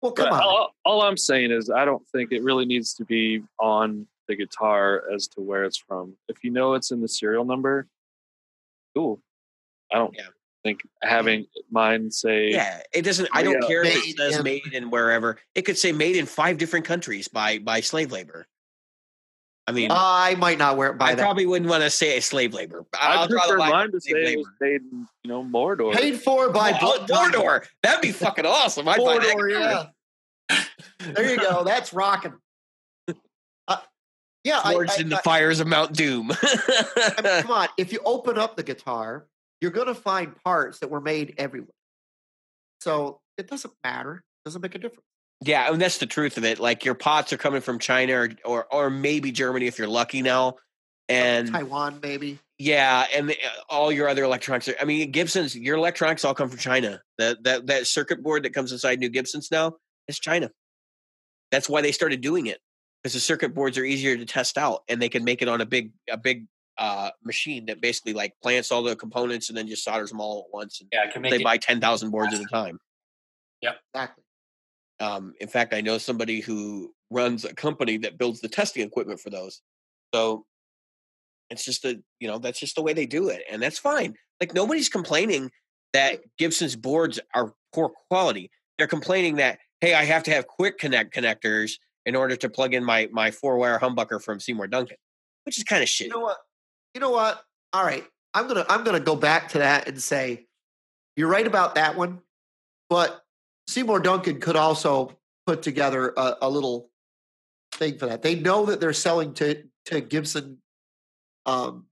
well, 0.00 0.12
come 0.12 0.30
But 0.30 0.36
on. 0.36 0.42
All, 0.42 0.74
all 0.84 1.02
I'm 1.02 1.16
saying 1.16 1.50
is, 1.50 1.70
I 1.70 1.84
don't 1.84 2.06
think 2.08 2.30
it 2.32 2.42
really 2.42 2.64
needs 2.64 2.94
to 2.94 3.04
be 3.04 3.42
on 3.58 4.06
the 4.28 4.36
guitar 4.36 5.02
as 5.12 5.26
to 5.28 5.40
where 5.40 5.64
it's 5.64 5.76
from. 5.76 6.16
If 6.28 6.44
you 6.44 6.50
know 6.50 6.74
it's 6.74 6.90
in 6.92 7.00
the 7.00 7.08
serial 7.08 7.44
number, 7.44 7.88
cool. 8.94 9.20
I 9.92 9.96
don't 9.96 10.14
Yeah. 10.14 10.28
Think 10.64 10.80
having 11.02 11.46
mine 11.70 12.10
say 12.10 12.50
Yeah, 12.50 12.80
it 12.92 13.02
doesn't. 13.02 13.28
I 13.32 13.42
don't 13.42 13.60
Yeah. 13.62 13.68
care 13.68 13.84
if 13.84 13.94
it 13.96 14.16
says 14.16 14.36
in- 14.38 14.42
made 14.44 14.66
in 14.72 14.90
wherever. 14.90 15.38
It 15.54 15.62
could 15.62 15.78
say 15.78 15.92
made 15.92 16.16
in 16.16 16.26
five 16.26 16.58
different 16.58 16.84
countries 16.86 17.28
by 17.28 17.58
by 17.58 17.80
slave 17.80 18.12
labor. 18.12 18.46
I 19.66 19.72
mean, 19.72 19.90
I 19.92 20.34
might 20.36 20.56
not 20.56 20.78
wear 20.78 20.90
it 20.92 20.98
by 20.98 21.10
I 21.10 21.14
that. 21.14 21.22
probably 21.22 21.44
wouldn't 21.44 21.70
want 21.70 21.82
to 21.82 21.90
say 21.90 22.18
slave 22.20 22.54
labor. 22.54 22.86
I 22.98 23.16
I'll 23.16 23.28
draw 23.28 23.42
the 23.42 23.48
prefer 23.52 23.58
line 23.58 23.70
mine 23.70 23.86
at 23.88 23.92
to 23.92 24.00
say 24.00 24.10
slave 24.12 24.28
it 24.28 24.36
was 24.38 24.46
made 24.60 24.80
in, 24.80 25.06
you 25.24 25.28
know, 25.28 25.44
Mordor. 25.44 25.92
Paid 25.94 26.22
for 26.22 26.48
by 26.50 26.72
Oh, 26.80 27.04
Blood 27.06 27.32
Mordor. 27.34 27.66
That'd 27.82 28.00
be 28.00 28.12
fucking 28.12 28.46
awesome. 28.46 28.88
I'd 28.88 28.96
buy 28.96 29.18
that 29.18 29.36
Mordor, 29.36 29.90
yeah. 30.48 30.64
There 31.12 31.30
you 31.30 31.36
go. 31.36 31.64
That's 31.64 31.92
rocking. 31.92 32.32
Uh, 33.68 33.76
yeah, 34.42 34.60
I, 34.64 34.72
Forged 34.72 34.92
I- 34.96 35.02
in 35.02 35.08
the 35.10 35.18
I- 35.18 35.22
fires 35.22 35.60
of 35.60 35.66
Mount 35.66 35.92
Doom. 35.94 36.30
I 36.42 37.20
mean, 37.22 37.42
come 37.42 37.50
on. 37.50 37.68
If 37.76 37.92
you 37.92 38.00
open 38.06 38.38
up 38.38 38.56
the 38.56 38.62
guitar, 38.62 39.26
you're 39.60 39.70
going 39.70 39.88
to 39.88 39.94
find 39.94 40.34
parts 40.44 40.80
that 40.80 40.90
were 40.90 41.00
made 41.00 41.34
everywhere. 41.38 41.68
So 42.80 43.20
it 43.36 43.48
doesn't 43.48 43.74
matter. 43.82 44.16
It 44.16 44.48
doesn't 44.48 44.62
make 44.62 44.74
a 44.74 44.78
difference. 44.78 45.04
Yeah, 45.44 45.70
and 45.72 45.80
that's 45.80 45.98
the 45.98 46.06
truth 46.06 46.36
of 46.36 46.44
it. 46.44 46.58
Like 46.58 46.84
your 46.84 46.94
pots 46.94 47.32
are 47.32 47.36
coming 47.36 47.60
from 47.60 47.78
China 47.78 48.14
or 48.14 48.30
or, 48.44 48.66
or 48.72 48.90
maybe 48.90 49.30
Germany 49.30 49.66
if 49.66 49.78
you're 49.78 49.88
lucky 49.88 50.22
now. 50.22 50.54
And 51.08 51.50
Taiwan, 51.50 52.00
maybe. 52.02 52.38
yeah, 52.58 53.06
and 53.14 53.30
the, 53.30 53.36
all 53.70 53.90
your 53.92 54.08
other 54.08 54.24
electronics. 54.24 54.68
Are, 54.68 54.74
I 54.80 54.84
mean, 54.84 55.10
Gibson's 55.10 55.56
your 55.56 55.76
electronics 55.76 56.24
all 56.24 56.34
come 56.34 56.48
from 56.48 56.58
China. 56.58 57.00
That 57.18 57.44
that 57.44 57.66
that 57.68 57.86
circuit 57.86 58.22
board 58.22 58.42
that 58.42 58.52
comes 58.52 58.72
inside 58.72 58.98
new 58.98 59.08
Gibsons 59.08 59.48
now 59.50 59.74
is 60.08 60.18
China. 60.18 60.50
That's 61.52 61.68
why 61.68 61.82
they 61.82 61.92
started 61.92 62.20
doing 62.20 62.46
it 62.46 62.58
because 63.02 63.14
the 63.14 63.20
circuit 63.20 63.54
boards 63.54 63.78
are 63.78 63.84
easier 63.84 64.16
to 64.16 64.26
test 64.26 64.58
out 64.58 64.82
and 64.88 65.00
they 65.00 65.08
can 65.08 65.24
make 65.24 65.40
it 65.40 65.48
on 65.48 65.60
a 65.60 65.66
big 65.66 65.92
a 66.10 66.16
big 66.16 66.46
uh, 66.78 67.10
machine 67.24 67.66
that 67.66 67.80
basically 67.80 68.12
like 68.12 68.34
plants 68.42 68.70
all 68.70 68.82
the 68.82 68.96
components 68.96 69.48
and 69.48 69.58
then 69.58 69.66
just 69.66 69.84
solders 69.84 70.10
them 70.10 70.20
all 70.20 70.44
at 70.46 70.54
once. 70.54 70.80
And 70.80 70.88
Yeah, 70.92 71.10
can 71.10 71.22
make 71.22 71.30
they 71.30 71.36
it. 71.40 71.44
buy 71.44 71.56
ten 71.56 71.80
thousand 71.80 72.10
boards 72.10 72.34
at 72.34 72.40
a 72.40 72.46
time. 72.46 72.78
Yep, 73.62 73.76
Exactly. 73.94 74.24
Um, 75.00 75.34
in 75.40 75.48
fact, 75.48 75.74
I 75.74 75.80
know 75.80 75.98
somebody 75.98 76.40
who 76.40 76.92
runs 77.10 77.44
a 77.44 77.54
company 77.54 77.98
that 77.98 78.18
builds 78.18 78.40
the 78.40 78.48
testing 78.48 78.84
equipment 78.86 79.20
for 79.20 79.30
those. 79.30 79.60
So 80.14 80.44
it's 81.50 81.64
just 81.64 81.84
a, 81.84 82.00
you 82.20 82.28
know, 82.28 82.38
that's 82.38 82.58
just 82.60 82.74
the 82.74 82.82
way 82.82 82.92
they 82.92 83.06
do 83.06 83.28
it. 83.28 83.42
And 83.50 83.62
that's 83.62 83.78
fine. 83.78 84.14
Like 84.40 84.54
nobody's 84.54 84.88
complaining 84.88 85.50
that 85.92 86.20
Gibson's 86.36 86.76
boards 86.76 87.18
are 87.34 87.54
poor 87.72 87.90
quality. 88.10 88.50
They're 88.76 88.86
complaining 88.86 89.36
that, 89.36 89.58
hey, 89.80 89.94
I 89.94 90.04
have 90.04 90.22
to 90.24 90.30
have 90.32 90.46
quick 90.46 90.78
connect 90.78 91.14
connectors 91.14 91.72
in 92.04 92.14
order 92.16 92.36
to 92.36 92.48
plug 92.48 92.74
in 92.74 92.84
my 92.84 93.08
my 93.12 93.30
four 93.30 93.56
wire 93.56 93.78
humbucker 93.78 94.22
from 94.22 94.40
Seymour 94.40 94.66
Duncan, 94.66 94.96
which 95.44 95.58
is 95.58 95.64
kind 95.64 95.82
of 95.82 95.88
shitty. 95.88 96.04
You 96.04 96.08
know 96.10 96.20
what? 96.20 96.38
You 96.94 97.00
know 97.00 97.10
what? 97.10 97.42
All 97.72 97.84
right. 97.84 98.04
I'm 98.34 98.46
gonna 98.46 98.66
I'm 98.68 98.84
gonna 98.84 99.00
go 99.00 99.16
back 99.16 99.48
to 99.50 99.58
that 99.58 99.88
and 99.88 100.00
say 100.00 100.46
you're 101.16 101.28
right 101.28 101.46
about 101.46 101.74
that 101.74 101.96
one, 101.96 102.20
but 102.88 103.22
Seymour 103.66 104.00
Duncan 104.00 104.40
could 104.40 104.56
also 104.56 105.18
put 105.46 105.62
together 105.62 106.12
a, 106.16 106.36
a 106.42 106.50
little 106.50 106.90
thing 107.72 107.98
for 107.98 108.06
that. 108.06 108.22
They 108.22 108.34
know 108.34 108.66
that 108.66 108.80
they're 108.80 108.92
selling 108.92 109.34
to 109.34 109.64
to 109.86 110.00
Gibson 110.00 110.58
um, 111.46 111.86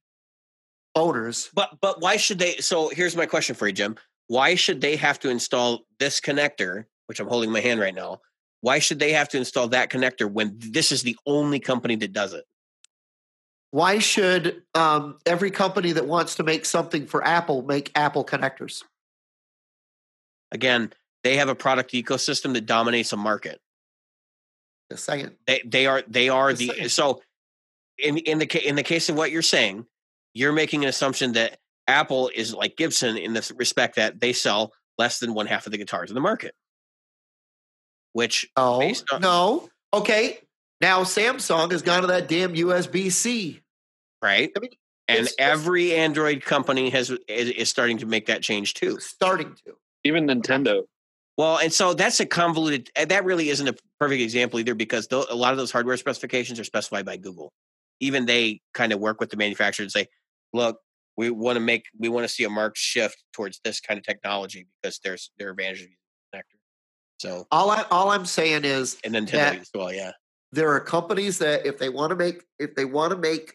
owners. 0.95 1.51
But 1.55 1.79
but 1.81 2.01
why 2.01 2.17
should 2.17 2.39
they? 2.39 2.57
So 2.57 2.89
here's 2.89 3.17
my 3.17 3.27
question 3.27 3.55
for 3.55 3.67
you, 3.67 3.73
Jim. 3.73 3.97
Why 4.29 4.55
should 4.55 4.81
they 4.81 4.97
have 4.97 5.19
to 5.21 5.31
install 5.31 5.87
this 5.99 6.21
connector, 6.21 6.85
which 7.07 7.21
I'm 7.21 7.29
holding 7.29 7.49
in 7.49 7.53
my 7.53 7.61
hand 7.61 7.81
right 7.81 7.95
now? 7.95 8.21
Why 8.61 8.79
should 8.79 8.99
they 8.99 9.13
have 9.13 9.29
to 9.31 9.39
install 9.39 9.69
that 9.69 9.91
connector 9.91 10.31
when 10.31 10.57
this 10.59 10.91
is 10.91 11.03
the 11.03 11.17
only 11.27 11.61
company 11.61 11.97
that 11.97 12.13
does 12.13 12.33
it? 12.33 12.45
Why 13.73 13.99
should 13.99 14.63
um, 14.75 15.19
every 15.27 15.51
company 15.51 15.93
that 15.93 16.07
wants 16.07 16.37
to 16.37 16.43
make 16.43 16.65
something 16.65 17.07
for 17.07 17.25
Apple 17.27 17.63
make 17.63 17.91
Apple 17.95 18.25
connectors? 18.25 18.83
Again, 20.53 20.93
they 21.25 21.37
have 21.37 21.49
a 21.49 21.55
product 21.55 21.93
ecosystem 21.93 22.53
that 22.55 22.67
dominates 22.67 23.13
a 23.13 23.17
market. 23.17 23.61
Just 24.91 25.05
saying. 25.05 25.33
They 25.47 25.61
they 25.65 25.87
are 25.87 26.03
they 26.07 26.29
are 26.29 26.51
Just 26.51 26.61
the 26.61 26.69
saying. 26.69 26.89
so 26.91 27.21
in 27.99 28.19
in 28.19 28.39
the 28.39 28.69
in 28.69 28.77
the 28.77 28.83
case 28.85 29.09
of 29.09 29.17
what 29.17 29.31
you're 29.33 29.43
saying, 29.43 29.87
you're 30.33 30.53
making 30.53 30.85
an 30.85 30.89
assumption 30.89 31.33
that 31.33 31.59
Apple 31.89 32.31
is 32.35 32.55
like 32.55 32.77
Gibson 32.77 33.17
in 33.17 33.33
the 33.35 33.53
respect 33.57 33.97
that 33.97 34.21
they 34.21 34.33
sell 34.33 34.73
less 34.97 35.19
than 35.19 35.35
one 35.35 35.47
half 35.47 35.67
of 35.67 35.73
the 35.73 35.79
guitars 35.79 36.11
in 36.11 36.15
the 36.15 36.21
market. 36.21 36.55
Which 38.13 38.47
oh 38.57 38.81
on- 39.13 39.21
no. 39.21 39.69
Okay. 39.93 40.39
Now 40.81 41.03
Samsung 41.03 41.71
has 41.73 41.83
gone 41.83 42.03
to 42.03 42.07
that 42.09 42.29
damn 42.29 42.55
USB 42.55 43.11
C. 43.11 43.61
right? 44.23 44.51
I 44.57 44.61
mean, 44.61 44.71
and 45.09 45.19
it's- 45.21 45.33
it's- 45.35 45.35
every 45.39 45.95
Android 45.95 46.43
company 46.45 46.91
has 46.91 47.11
is, 47.11 47.51
is 47.51 47.71
starting 47.71 47.99
to 47.99 48.07
make 48.07 48.27
that 48.27 48.43
change 48.43 48.75
too. 48.75 48.99
Starting 48.99 49.55
to. 49.67 49.77
Even 50.05 50.27
Nintendo. 50.27 50.83
Well, 51.37 51.59
and 51.59 51.73
so 51.73 51.93
that's 51.95 52.19
a 52.21 52.27
convoluted. 52.27 52.91
Eh, 52.97 53.05
that 53.05 53.25
really 53.25 53.51
isn't 53.51 53.69
a 53.69 53.75
perfect 54.01 54.23
example 54.23 54.59
either, 54.59 54.75
because 54.75 55.07
tho- 55.09 55.27
a 55.29 55.35
lot 55.35 55.53
of 55.53 55.59
those 55.59 55.71
hardware 55.71 55.97
specifications 55.99 56.59
are 56.59 56.65
specified 56.65 57.05
by 57.05 57.19
Google. 57.19 57.53
Even 58.01 58.25
they 58.27 58.63
kind 58.75 58.93
of 58.93 58.99
work 59.01 59.21
with 59.21 59.31
the 59.31 59.37
manufacturer 59.37 59.85
and 59.85 59.93
say, 59.93 60.07
"Look, 60.55 60.81
we 61.17 61.29
want 61.31 61.57
to 61.57 61.61
make, 61.61 61.85
we 61.99 62.09
want 62.09 62.25
to 62.25 62.29
see 62.29 62.45
a 62.45 62.51
marked 62.51 62.79
shift 62.79 63.23
towards 63.33 63.61
this 63.65 63.81
kind 63.81 63.99
of 63.99 64.05
technology 64.05 64.67
because 64.83 64.99
there's 65.05 65.31
there 65.37 65.49
are 65.49 65.51
advantages 65.53 65.85
of 65.85 65.91
using 65.91 65.99
the 66.33 66.39
connector." 66.39 66.59
So, 67.19 67.47
All 67.51 67.71
I 67.71 67.83
all 67.91 68.11
I'm 68.11 68.25
saying 68.27 68.65
is 68.65 68.97
and 69.05 69.15
Nintendo 69.15 69.31
That- 69.33 69.59
as 69.61 69.71
well, 69.75 69.93
yeah. 69.93 70.13
There 70.53 70.71
are 70.71 70.81
companies 70.81 71.39
that 71.39 71.67
if 71.67 71.79
they 71.79 71.89
want 71.89 72.11
to 72.11 72.17
make 72.17 72.43
if 72.59 72.75
they 72.75 72.85
want 72.85 73.11
to 73.11 73.19
make 73.19 73.55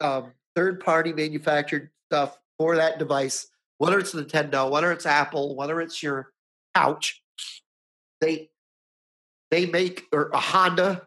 um, 0.00 0.32
third 0.54 0.80
party 0.80 1.12
manufactured 1.12 1.90
stuff 2.10 2.38
for 2.58 2.76
that 2.76 2.98
device, 2.98 3.48
whether 3.78 3.98
it's 3.98 4.14
Nintendo, 4.14 4.70
whether 4.70 4.92
it's 4.92 5.06
Apple, 5.06 5.56
whether 5.56 5.80
it's 5.80 6.02
your 6.02 6.32
couch, 6.74 7.22
they 8.20 8.50
they 9.50 9.66
make 9.66 10.04
or 10.12 10.30
a 10.32 10.38
Honda 10.38 11.06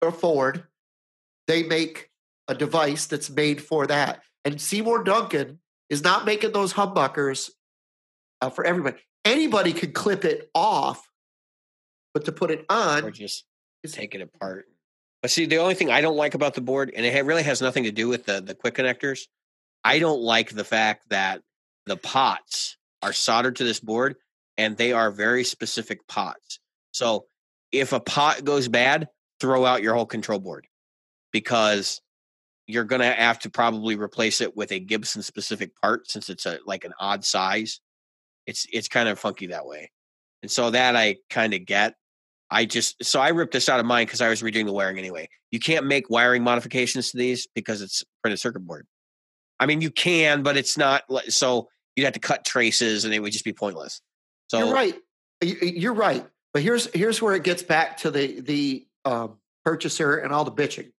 or 0.00 0.12
Ford, 0.12 0.64
they 1.46 1.62
make 1.62 2.10
a 2.48 2.54
device 2.54 3.06
that's 3.06 3.30
made 3.30 3.62
for 3.62 3.86
that. 3.86 4.22
And 4.44 4.60
Seymour 4.60 5.04
Duncan 5.04 5.60
is 5.88 6.02
not 6.02 6.24
making 6.24 6.52
those 6.52 6.72
humbuckers 6.72 7.50
uh, 8.40 8.50
for 8.50 8.64
everybody. 8.64 8.96
Anybody 9.24 9.72
could 9.72 9.94
clip 9.94 10.24
it 10.24 10.50
off, 10.54 11.06
but 12.12 12.24
to 12.24 12.32
put 12.32 12.50
it 12.50 12.64
on, 12.68 13.12
is 13.20 13.44
take 13.88 14.14
it 14.14 14.20
apart. 14.20 14.66
But 15.20 15.30
see, 15.30 15.46
the 15.46 15.58
only 15.58 15.74
thing 15.74 15.90
I 15.90 16.00
don't 16.00 16.16
like 16.16 16.34
about 16.34 16.54
the 16.54 16.60
board, 16.60 16.92
and 16.94 17.06
it 17.06 17.24
really 17.24 17.44
has 17.44 17.62
nothing 17.62 17.84
to 17.84 17.92
do 17.92 18.08
with 18.08 18.26
the 18.26 18.40
the 18.40 18.54
quick 18.54 18.74
connectors, 18.74 19.22
I 19.84 19.98
don't 19.98 20.20
like 20.20 20.50
the 20.50 20.64
fact 20.64 21.08
that 21.10 21.42
the 21.86 21.96
pots 21.96 22.76
are 23.02 23.12
soldered 23.12 23.56
to 23.56 23.64
this 23.64 23.80
board, 23.80 24.16
and 24.56 24.76
they 24.76 24.92
are 24.92 25.10
very 25.10 25.44
specific 25.44 26.06
pots. 26.06 26.60
So 26.92 27.26
if 27.72 27.92
a 27.92 28.00
pot 28.00 28.44
goes 28.44 28.68
bad, 28.68 29.08
throw 29.40 29.64
out 29.64 29.82
your 29.82 29.94
whole 29.94 30.06
control 30.06 30.38
board 30.38 30.66
because 31.32 32.00
you're 32.66 32.84
going 32.84 33.00
to 33.00 33.12
have 33.12 33.40
to 33.40 33.50
probably 33.50 33.96
replace 33.96 34.40
it 34.40 34.56
with 34.56 34.70
a 34.70 34.78
Gibson 34.78 35.22
specific 35.22 35.74
part 35.80 36.08
since 36.10 36.30
it's 36.30 36.46
a 36.46 36.58
like 36.66 36.84
an 36.84 36.92
odd 37.00 37.24
size. 37.24 37.80
It's 38.46 38.66
it's 38.72 38.88
kind 38.88 39.08
of 39.08 39.18
funky 39.18 39.48
that 39.48 39.66
way. 39.66 39.90
And 40.42 40.50
so 40.50 40.70
that 40.70 40.96
I 40.96 41.16
kind 41.30 41.54
of 41.54 41.64
get. 41.66 41.94
I 42.52 42.64
just 42.66 43.02
so 43.04 43.20
I 43.20 43.30
ripped 43.30 43.52
this 43.52 43.68
out 43.68 43.80
of 43.80 43.86
mine 43.86 44.06
because 44.06 44.20
I 44.20 44.28
was 44.28 44.42
redoing 44.42 44.66
the 44.66 44.72
wiring 44.72 44.98
anyway. 44.98 45.28
You 45.50 45.58
can't 45.58 45.86
make 45.86 46.10
wiring 46.10 46.44
modifications 46.44 47.10
to 47.10 47.16
these 47.16 47.48
because 47.54 47.80
it's 47.82 48.04
printed 48.22 48.38
circuit 48.40 48.60
board. 48.60 48.86
I 49.58 49.66
mean, 49.66 49.80
you 49.80 49.90
can, 49.90 50.42
but 50.42 50.56
it's 50.56 50.76
not. 50.76 51.02
So 51.28 51.68
you'd 51.96 52.04
have 52.04 52.12
to 52.14 52.20
cut 52.20 52.44
traces, 52.44 53.04
and 53.04 53.14
it 53.14 53.20
would 53.20 53.32
just 53.32 53.44
be 53.44 53.52
pointless. 53.52 54.00
So 54.50 54.58
you're 54.58 54.74
right. 54.74 54.94
You- 55.42 55.56
You're 55.62 55.94
right. 55.94 56.26
But 56.52 56.62
here's 56.62 56.86
here's 56.94 57.22
where 57.22 57.34
it 57.34 57.42
gets 57.44 57.62
back 57.62 57.96
to 57.98 58.10
the 58.10 58.40
the 58.40 58.86
um, 59.06 59.38
purchaser 59.64 60.16
and 60.18 60.32
all 60.32 60.44
the 60.44 60.52
bitching. 60.52 60.92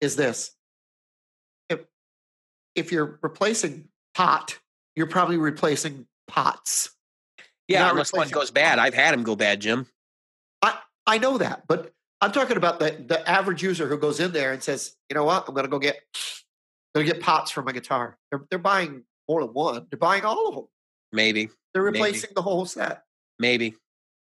Is 0.00 0.16
this 0.16 0.52
if 1.68 1.80
if 2.74 2.92
you're 2.92 3.18
replacing 3.22 3.88
pot, 4.14 4.58
you're 4.94 5.06
probably 5.06 5.36
replacing 5.36 6.06
pots. 6.26 6.90
yeah, 7.68 7.90
unless 7.90 8.12
one 8.12 8.28
goes 8.30 8.50
bad, 8.50 8.78
I've 8.78 8.94
had 8.94 9.12
them 9.12 9.22
go 9.22 9.36
bad, 9.36 9.60
Jim. 9.60 9.86
I 10.62 10.78
I 11.06 11.18
know 11.18 11.38
that, 11.38 11.64
but 11.68 11.92
I'm 12.20 12.32
talking 12.32 12.56
about 12.56 12.78
the 12.80 12.90
the 13.06 13.28
average 13.28 13.62
user 13.62 13.86
who 13.88 13.98
goes 13.98 14.20
in 14.20 14.32
there 14.32 14.52
and 14.52 14.62
says, 14.62 14.94
you 15.10 15.14
know 15.14 15.24
what, 15.24 15.44
I'm 15.48 15.54
going 15.54 15.64
to 15.66 15.70
go 15.70 15.78
get 15.78 15.96
going 16.94 17.06
to 17.06 17.12
get 17.12 17.22
pots 17.22 17.50
for 17.50 17.62
my 17.62 17.72
guitar. 17.72 18.16
They're 18.30 18.44
they're 18.50 18.58
buying 18.58 19.04
more 19.28 19.44
than 19.44 19.52
one. 19.54 19.86
They're 19.90 19.98
buying 19.98 20.24
all 20.24 20.48
of 20.48 20.54
them. 20.54 20.64
Maybe, 21.12 21.48
They're 21.72 21.84
Maybe. 21.84 21.98
replacing 22.02 22.30
the 22.34 22.42
whole 22.42 22.66
set. 22.66 23.02
maybe. 23.38 23.74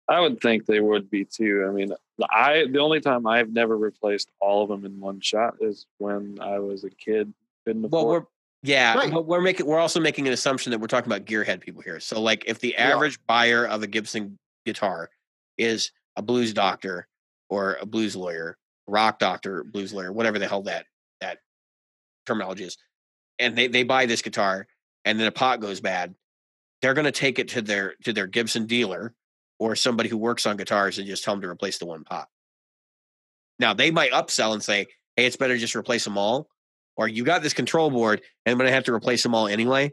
I 0.10 0.20
would 0.20 0.42
think 0.42 0.66
they 0.66 0.82
would 0.82 1.10
be 1.10 1.24
too. 1.24 1.66
I 1.68 1.72
mean, 1.72 1.94
I 2.30 2.66
the 2.70 2.80
only 2.80 3.00
time 3.00 3.26
I've 3.26 3.50
never 3.54 3.78
replaced 3.78 4.30
all 4.42 4.64
of 4.64 4.70
them 4.70 4.86
in 4.86 5.00
one 5.00 5.22
shot 5.22 5.56
is 5.62 5.86
when 5.98 6.40
I 6.42 6.60
was 6.60 6.84
a 6.84 6.90
kid. 6.90 7.34
Couldn't 7.66 7.90
Well, 7.90 8.02
afford. 8.02 8.24
we're 8.24 8.28
yeah, 8.64 8.96
Right. 8.98 9.12
but 9.14 9.26
we're 9.26 9.40
making 9.42 9.66
we're 9.66 9.80
also 9.80 10.02
making 10.02 10.28
an 10.28 10.34
assumption 10.34 10.72
that 10.72 10.80
we're 10.80 10.88
talking 10.88 11.10
about 11.12 11.26
gearhead 11.26 11.62
people 11.62 11.82
here. 11.82 12.02
So, 12.02 12.20
like, 12.22 12.44
if 12.48 12.60
the 12.60 12.76
are. 12.78 12.96
average 12.96 13.18
buyer 13.28 13.66
of 13.66 13.82
a 13.82 13.88
Gibson 13.88 14.38
guitar 14.66 15.10
is 15.58 15.92
a 16.16 16.22
blues 16.22 16.54
doctor 16.54 17.08
or 17.50 17.78
a 17.82 17.86
blues 17.86 18.16
lawyer, 18.16 18.58
rock 18.88 19.20
doctor, 19.20 19.64
blues 19.64 19.94
lawyer, 19.94 20.12
whatever 20.12 20.40
the 20.40 20.48
hell 20.48 20.64
that 20.64 20.86
that 21.22 21.40
terminology 22.26 22.64
is, 22.64 22.78
and 23.40 23.56
they 23.56 23.68
they 23.68 23.84
buy 23.84 24.06
this 24.06 24.22
guitar 24.22 24.68
and 25.06 25.20
then 25.20 25.28
a 25.28 25.32
pot 25.32 25.60
goes 25.60 25.82
bad, 25.82 26.16
they're 26.82 26.94
going 26.94 27.06
to 27.06 27.12
take 27.12 27.40
it 27.40 27.50
to 27.50 27.62
their 27.62 27.96
to 28.04 28.14
their 28.14 28.28
Gibson 28.28 28.66
dealer 28.66 29.14
or 29.60 29.76
somebody 29.76 30.10
who 30.10 30.18
works 30.18 30.46
on 30.46 30.58
guitars 30.58 30.98
and 30.98 31.08
just 31.08 31.24
tell 31.24 31.34
them 31.34 31.42
to 31.42 31.50
replace 31.50 31.78
the 31.78 31.86
one 31.86 32.04
pot. 32.04 32.28
Now 33.60 33.74
they 33.74 33.92
might 33.92 34.12
upsell 34.12 34.54
and 34.54 34.64
say, 34.64 34.88
"Hey, 35.16 35.26
it's 35.26 35.38
better 35.38 35.58
just 35.58 35.76
replace 35.76 36.04
them 36.04 36.18
all," 36.18 36.50
or 36.96 37.08
"You 37.08 37.24
got 37.24 37.42
this 37.42 37.54
control 37.54 37.90
board, 37.90 38.22
and 38.46 38.52
I'm 38.52 38.58
going 38.58 38.68
to 38.68 38.74
have 38.74 38.86
to 38.86 38.94
replace 38.94 39.24
them 39.24 39.36
all 39.36 39.48
anyway," 39.48 39.92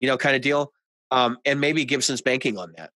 you 0.00 0.08
know, 0.08 0.18
kind 0.18 0.36
of 0.36 0.42
deal. 0.42 0.72
Um, 1.10 1.38
and 1.44 1.60
maybe 1.60 1.84
Gibson's 1.84 2.22
banking 2.22 2.56
on 2.58 2.72
that. 2.76 2.90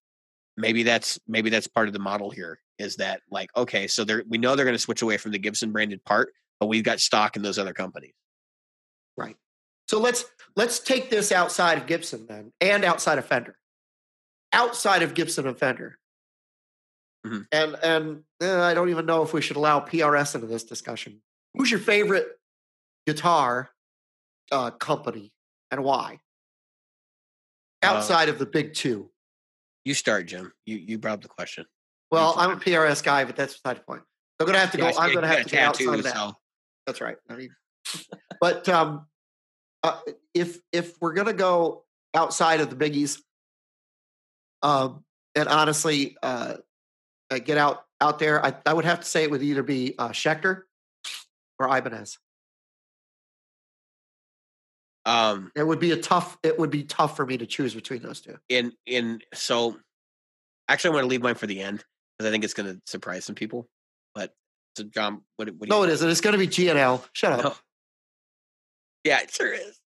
Maybe 0.57 0.83
that's 0.83 1.19
maybe 1.27 1.49
that's 1.49 1.67
part 1.67 1.87
of 1.87 1.93
the 1.93 1.99
model 1.99 2.29
here. 2.29 2.59
Is 2.79 2.95
that 2.97 3.21
like 3.29 3.49
okay, 3.55 3.87
so 3.87 4.03
they're 4.03 4.23
we 4.27 4.37
know 4.37 4.55
they're 4.55 4.65
going 4.65 4.75
to 4.75 4.79
switch 4.79 5.01
away 5.01 5.17
from 5.17 5.31
the 5.31 5.39
Gibson 5.39 5.71
branded 5.71 6.03
part, 6.05 6.33
but 6.59 6.67
we've 6.67 6.83
got 6.83 6.99
stock 6.99 7.35
in 7.35 7.41
those 7.41 7.59
other 7.59 7.73
companies. 7.73 8.13
Right. 9.17 9.35
So 9.87 9.99
let's 9.99 10.25
let's 10.55 10.79
take 10.79 11.09
this 11.09 11.31
outside 11.31 11.77
of 11.77 11.87
Gibson 11.87 12.25
then, 12.27 12.53
and 12.61 12.83
outside 12.85 13.17
of 13.17 13.25
Fender. 13.25 13.57
Outside 14.53 15.03
of 15.03 15.13
Gibson 15.13 15.47
and 15.47 15.57
Fender. 15.57 15.97
Mhm. 17.25 17.47
And 17.51 17.75
and 17.83 18.23
eh, 18.41 18.61
I 18.61 18.73
don't 18.73 18.89
even 18.89 19.05
know 19.05 19.23
if 19.23 19.33
we 19.33 19.41
should 19.41 19.57
allow 19.57 19.79
PRS 19.79 20.35
into 20.35 20.47
this 20.47 20.63
discussion. 20.63 21.21
Who's 21.53 21.71
your 21.71 21.79
favorite 21.79 22.27
guitar 23.07 23.71
uh, 24.51 24.71
company 24.71 25.33
and 25.71 25.83
why? 25.83 26.19
Uh, 27.83 27.87
Outside 27.87 28.29
of 28.29 28.39
the 28.39 28.45
big 28.45 28.73
two. 28.73 29.09
You 29.85 29.93
start, 29.93 30.25
Jim. 30.25 30.51
You 30.65 30.77
you 30.77 30.97
brought 30.97 31.13
up 31.13 31.21
the 31.21 31.27
question. 31.29 31.65
Well, 32.11 32.33
I'm 32.37 32.51
a 32.51 32.55
PRS 32.57 33.03
guy, 33.03 33.23
but 33.25 33.35
that's 33.35 33.53
beside 33.53 33.77
the 33.77 33.81
point. 33.81 34.01
I'm 34.39 34.45
gonna 34.45 34.59
have 34.59 34.71
to 34.71 34.77
go. 34.77 34.87
Yeah, 34.89 34.93
I'm 34.97 35.13
gonna 35.13 35.27
have 35.27 35.43
to 35.43 35.49
get 35.49 35.63
outside 35.63 35.97
of 35.99 36.03
that. 36.03 36.13
so- 36.15 36.33
That's 36.87 37.01
right. 37.01 37.17
I 37.29 37.35
mean, 37.35 37.49
but 38.41 38.67
um, 38.67 39.05
uh, 39.83 39.99
if 40.33 40.59
if 40.73 40.95
we're 40.99 41.13
gonna 41.13 41.33
go 41.33 41.85
outside 42.15 42.59
of 42.61 42.69
the 42.69 42.75
biggies, 42.75 43.19
um, 44.61 45.03
and 45.35 45.47
honestly, 45.47 46.17
uh, 46.23 46.55
uh, 47.31 47.39
get 47.39 47.57
out 47.57 47.83
out 48.01 48.19
there, 48.19 48.43
I, 48.45 48.53
I 48.65 48.73
would 48.73 48.85
have 48.85 48.99
to 49.01 49.05
say 49.05 49.23
it 49.23 49.31
would 49.31 49.43
either 49.43 49.63
be 49.63 49.95
uh, 49.97 50.09
Schecter 50.09 50.63
or 51.59 51.77
Ibanez. 51.77 52.17
Um, 55.05 55.51
It 55.55 55.63
would 55.63 55.79
be 55.79 55.91
a 55.91 55.97
tough. 55.97 56.37
It 56.43 56.57
would 56.57 56.71
be 56.71 56.83
tough 56.83 57.15
for 57.15 57.25
me 57.25 57.37
to 57.37 57.45
choose 57.45 57.73
between 57.75 58.01
those 58.01 58.21
two. 58.21 58.37
in 58.49 58.73
in 58.85 59.21
so 59.33 59.77
actually, 60.67 60.91
I 60.91 60.93
want 60.93 61.03
to 61.03 61.07
leave 61.09 61.21
mine 61.21 61.35
for 61.35 61.47
the 61.47 61.61
end 61.61 61.83
because 62.17 62.27
I 62.27 62.31
think 62.31 62.43
it's 62.43 62.53
going 62.53 62.73
to 62.73 62.81
surprise 62.87 63.25
some 63.25 63.35
people. 63.35 63.67
But 64.15 64.33
so, 64.77 64.83
John, 64.85 65.21
what, 65.35 65.47
what 65.49 65.59
do 65.61 65.67
you? 65.67 65.69
No, 65.69 65.83
it 65.83 65.89
isn't. 65.91 66.09
It's 66.09 66.21
going 66.21 66.33
to 66.33 66.39
be 66.39 66.47
G&L. 66.47 66.71
and 66.71 66.79
L. 66.79 67.05
Shut 67.13 67.33
up. 67.33 67.43
No. 67.43 67.53
Yeah, 69.03 69.19
it 69.21 69.31
sure 69.31 69.53
is. 69.53 69.79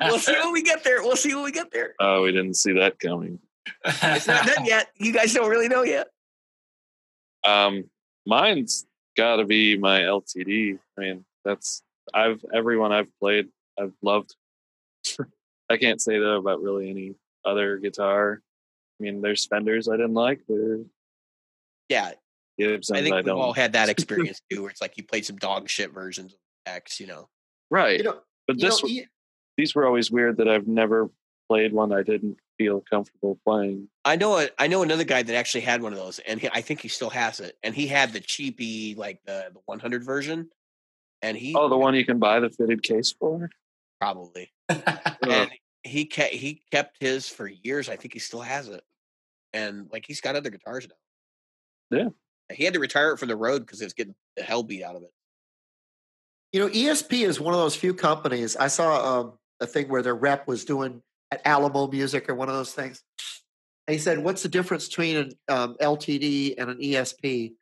We'll 0.00 0.18
see 0.18 0.32
when 0.32 0.52
we 0.52 0.62
get 0.62 0.82
there. 0.82 1.02
We'll 1.02 1.14
see 1.16 1.32
when 1.34 1.44
we 1.44 1.52
get 1.52 1.70
there. 1.70 1.94
oh, 2.00 2.22
we 2.22 2.32
didn't 2.32 2.54
see 2.54 2.72
that 2.72 2.98
coming. 2.98 3.38
It's 3.84 4.26
not 4.26 4.44
done 4.46 4.64
yet. 4.64 4.88
You 4.96 5.12
guys 5.12 5.32
don't 5.32 5.48
really 5.48 5.68
know 5.68 5.84
yet. 5.84 6.08
Um, 7.46 7.84
mine's 8.26 8.86
got 9.16 9.36
to 9.36 9.44
be 9.44 9.76
my 9.76 10.00
LTD. 10.00 10.78
I 10.98 11.00
mean, 11.00 11.24
that's 11.44 11.82
I've 12.12 12.44
everyone 12.52 12.92
I've 12.92 13.08
played, 13.20 13.48
I've 13.78 13.92
loved. 14.02 14.34
I 15.70 15.76
can't 15.78 16.00
say 16.00 16.18
that 16.18 16.28
about 16.28 16.60
really 16.62 16.90
any 16.90 17.14
other 17.44 17.78
guitar. 17.78 18.40
I 19.00 19.02
mean, 19.02 19.22
there's 19.22 19.46
Fenders 19.46 19.88
I 19.88 19.96
didn't 19.96 20.14
like. 20.14 20.40
There's 20.48 20.86
Yeah, 21.88 22.12
Gibsons 22.58 22.96
I 22.96 23.00
I, 23.00 23.02
think 23.02 23.16
we've 23.16 23.24
don't. 23.26 23.40
all 23.40 23.52
had 23.52 23.72
that 23.72 23.88
experience 23.94 24.40
too, 24.50 24.62
where 24.62 24.70
it's 24.70 24.80
like 24.80 24.96
you 24.96 25.04
played 25.04 25.24
some 25.26 25.36
dog 25.36 25.68
shit 25.68 25.92
versions 25.92 26.32
of 26.34 26.38
X. 26.66 27.00
You 27.00 27.06
know, 27.06 27.28
right, 27.70 27.98
You 27.98 28.04
know, 28.04 28.20
but 28.46 28.58
this 28.60 28.82
know, 28.82 28.88
one- 28.88 29.08
these 29.56 29.74
were 29.74 29.86
always 29.86 30.10
weird 30.10 30.36
that 30.38 30.48
I've 30.48 30.66
never 30.66 31.10
played 31.48 31.72
one 31.72 31.92
I 31.92 32.02
didn't 32.02 32.38
feel 32.58 32.82
comfortable 32.88 33.38
playing. 33.46 33.88
I 34.04 34.16
know 34.16 34.38
a, 34.38 34.48
I 34.58 34.66
know 34.66 34.82
another 34.82 35.04
guy 35.04 35.22
that 35.22 35.34
actually 35.36 35.60
had 35.62 35.82
one 35.82 35.92
of 35.92 35.98
those, 35.98 36.18
and 36.20 36.40
he, 36.40 36.48
I 36.52 36.60
think 36.60 36.80
he 36.80 36.88
still 36.88 37.10
has 37.10 37.40
it. 37.40 37.56
And 37.62 37.74
he 37.74 37.86
had 37.86 38.12
the 38.12 38.20
cheapy, 38.20 38.94
like 38.94 39.20
the 39.26 39.50
the 39.52 39.60
100 39.66 40.04
version, 40.04 40.48
and 41.24 41.38
he 41.38 41.54
Oh, 41.56 41.68
the 41.68 41.76
one 41.76 41.94
you 41.94 42.04
can 42.04 42.18
buy 42.18 42.38
the 42.40 42.50
fitted 42.50 42.82
case 42.82 43.12
for. 43.12 43.50
probably 43.98 44.52
and 44.68 45.50
he 45.82 46.04
kept 46.04 46.34
he 46.34 46.62
kept 46.70 46.96
his 47.00 47.28
for 47.28 47.46
years. 47.46 47.88
I 47.88 47.96
think 47.96 48.12
he 48.12 48.18
still 48.18 48.40
has 48.40 48.68
it, 48.68 48.82
and 49.52 49.88
like 49.92 50.04
he's 50.06 50.20
got 50.20 50.36
other 50.36 50.50
guitars 50.50 50.88
now. 50.88 51.98
Yeah. 51.98 52.08
he 52.54 52.64
had 52.64 52.74
to 52.74 52.80
retire 52.80 53.12
it 53.12 53.18
from 53.18 53.28
the 53.28 53.36
road 53.36 53.60
because 53.60 53.80
it 53.80 53.84
was 53.84 53.92
getting 53.92 54.14
the 54.36 54.42
hell 54.42 54.62
beat 54.62 54.82
out 54.82 54.96
of 54.96 55.02
it. 55.02 55.12
You 56.52 56.60
know, 56.60 56.68
ESP 56.68 57.26
is 57.26 57.40
one 57.40 57.52
of 57.52 57.60
those 57.60 57.76
few 57.76 57.94
companies. 57.94 58.56
I 58.56 58.68
saw 58.68 59.20
um, 59.20 59.32
a 59.60 59.66
thing 59.66 59.88
where 59.88 60.02
their 60.02 60.14
rep 60.14 60.48
was 60.48 60.64
doing 60.64 61.02
at 61.30 61.42
Alamo 61.44 61.86
Music 61.88 62.28
or 62.28 62.34
one 62.34 62.48
of 62.48 62.54
those 62.54 62.72
things. 62.72 63.02
And 63.86 63.92
he 63.92 63.98
said, 63.98 64.18
"What's 64.18 64.42
the 64.42 64.48
difference 64.48 64.88
between 64.88 65.16
an 65.16 65.30
um, 65.48 65.76
LTD 65.80 66.54
and 66.58 66.70
an 66.70 66.78
ESP?" 66.78 67.52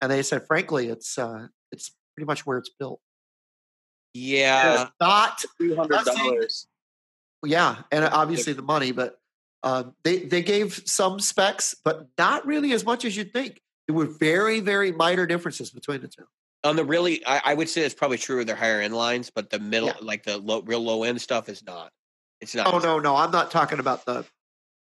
And 0.00 0.10
they 0.12 0.22
said, 0.22 0.46
"Frankly, 0.46 0.88
it's 0.88 1.18
uh, 1.18 1.48
it's 1.72 1.92
pretty 2.14 2.26
much 2.26 2.46
where 2.46 2.58
it's 2.58 2.70
built. 2.78 3.00
Yeah, 4.14 4.88
not 5.00 5.42
two 5.58 5.74
hundred 5.74 6.04
dollars. 6.04 6.66
yeah, 7.44 7.76
and 7.90 8.04
obviously 8.04 8.52
the 8.52 8.62
money, 8.62 8.92
but 8.92 9.18
um, 9.62 9.94
they 10.04 10.18
they 10.18 10.42
gave 10.42 10.82
some 10.86 11.18
specs, 11.20 11.74
but 11.84 12.08
not 12.18 12.46
really 12.46 12.72
as 12.72 12.84
much 12.84 13.04
as 13.04 13.16
you'd 13.16 13.32
think. 13.32 13.60
There 13.88 13.96
were 13.96 14.06
very 14.06 14.60
very 14.60 14.92
minor 14.92 15.26
differences 15.26 15.70
between 15.70 16.00
the 16.02 16.08
two. 16.08 16.24
on 16.64 16.76
the 16.76 16.84
really, 16.84 17.24
I, 17.26 17.40
I 17.46 17.54
would 17.54 17.68
say 17.68 17.82
it's 17.82 17.94
probably 17.94 18.18
true 18.18 18.40
of 18.40 18.46
their 18.46 18.56
higher 18.56 18.80
end 18.80 18.94
lines, 18.94 19.30
but 19.34 19.50
the 19.50 19.58
middle, 19.58 19.88
Yeah. 19.88 19.94
like 20.02 20.22
the 20.24 20.38
low, 20.38 20.60
real 20.62 20.80
low 20.80 21.02
end 21.04 21.20
stuff, 21.20 21.48
is 21.48 21.64
not. 21.64 21.90
It's 22.40 22.54
not. 22.54 22.66
Oh 22.72 22.78
no, 22.78 22.98
no, 22.98 23.16
I'm 23.16 23.30
not 23.30 23.50
talking 23.50 23.78
about 23.80 24.04
the 24.04 24.24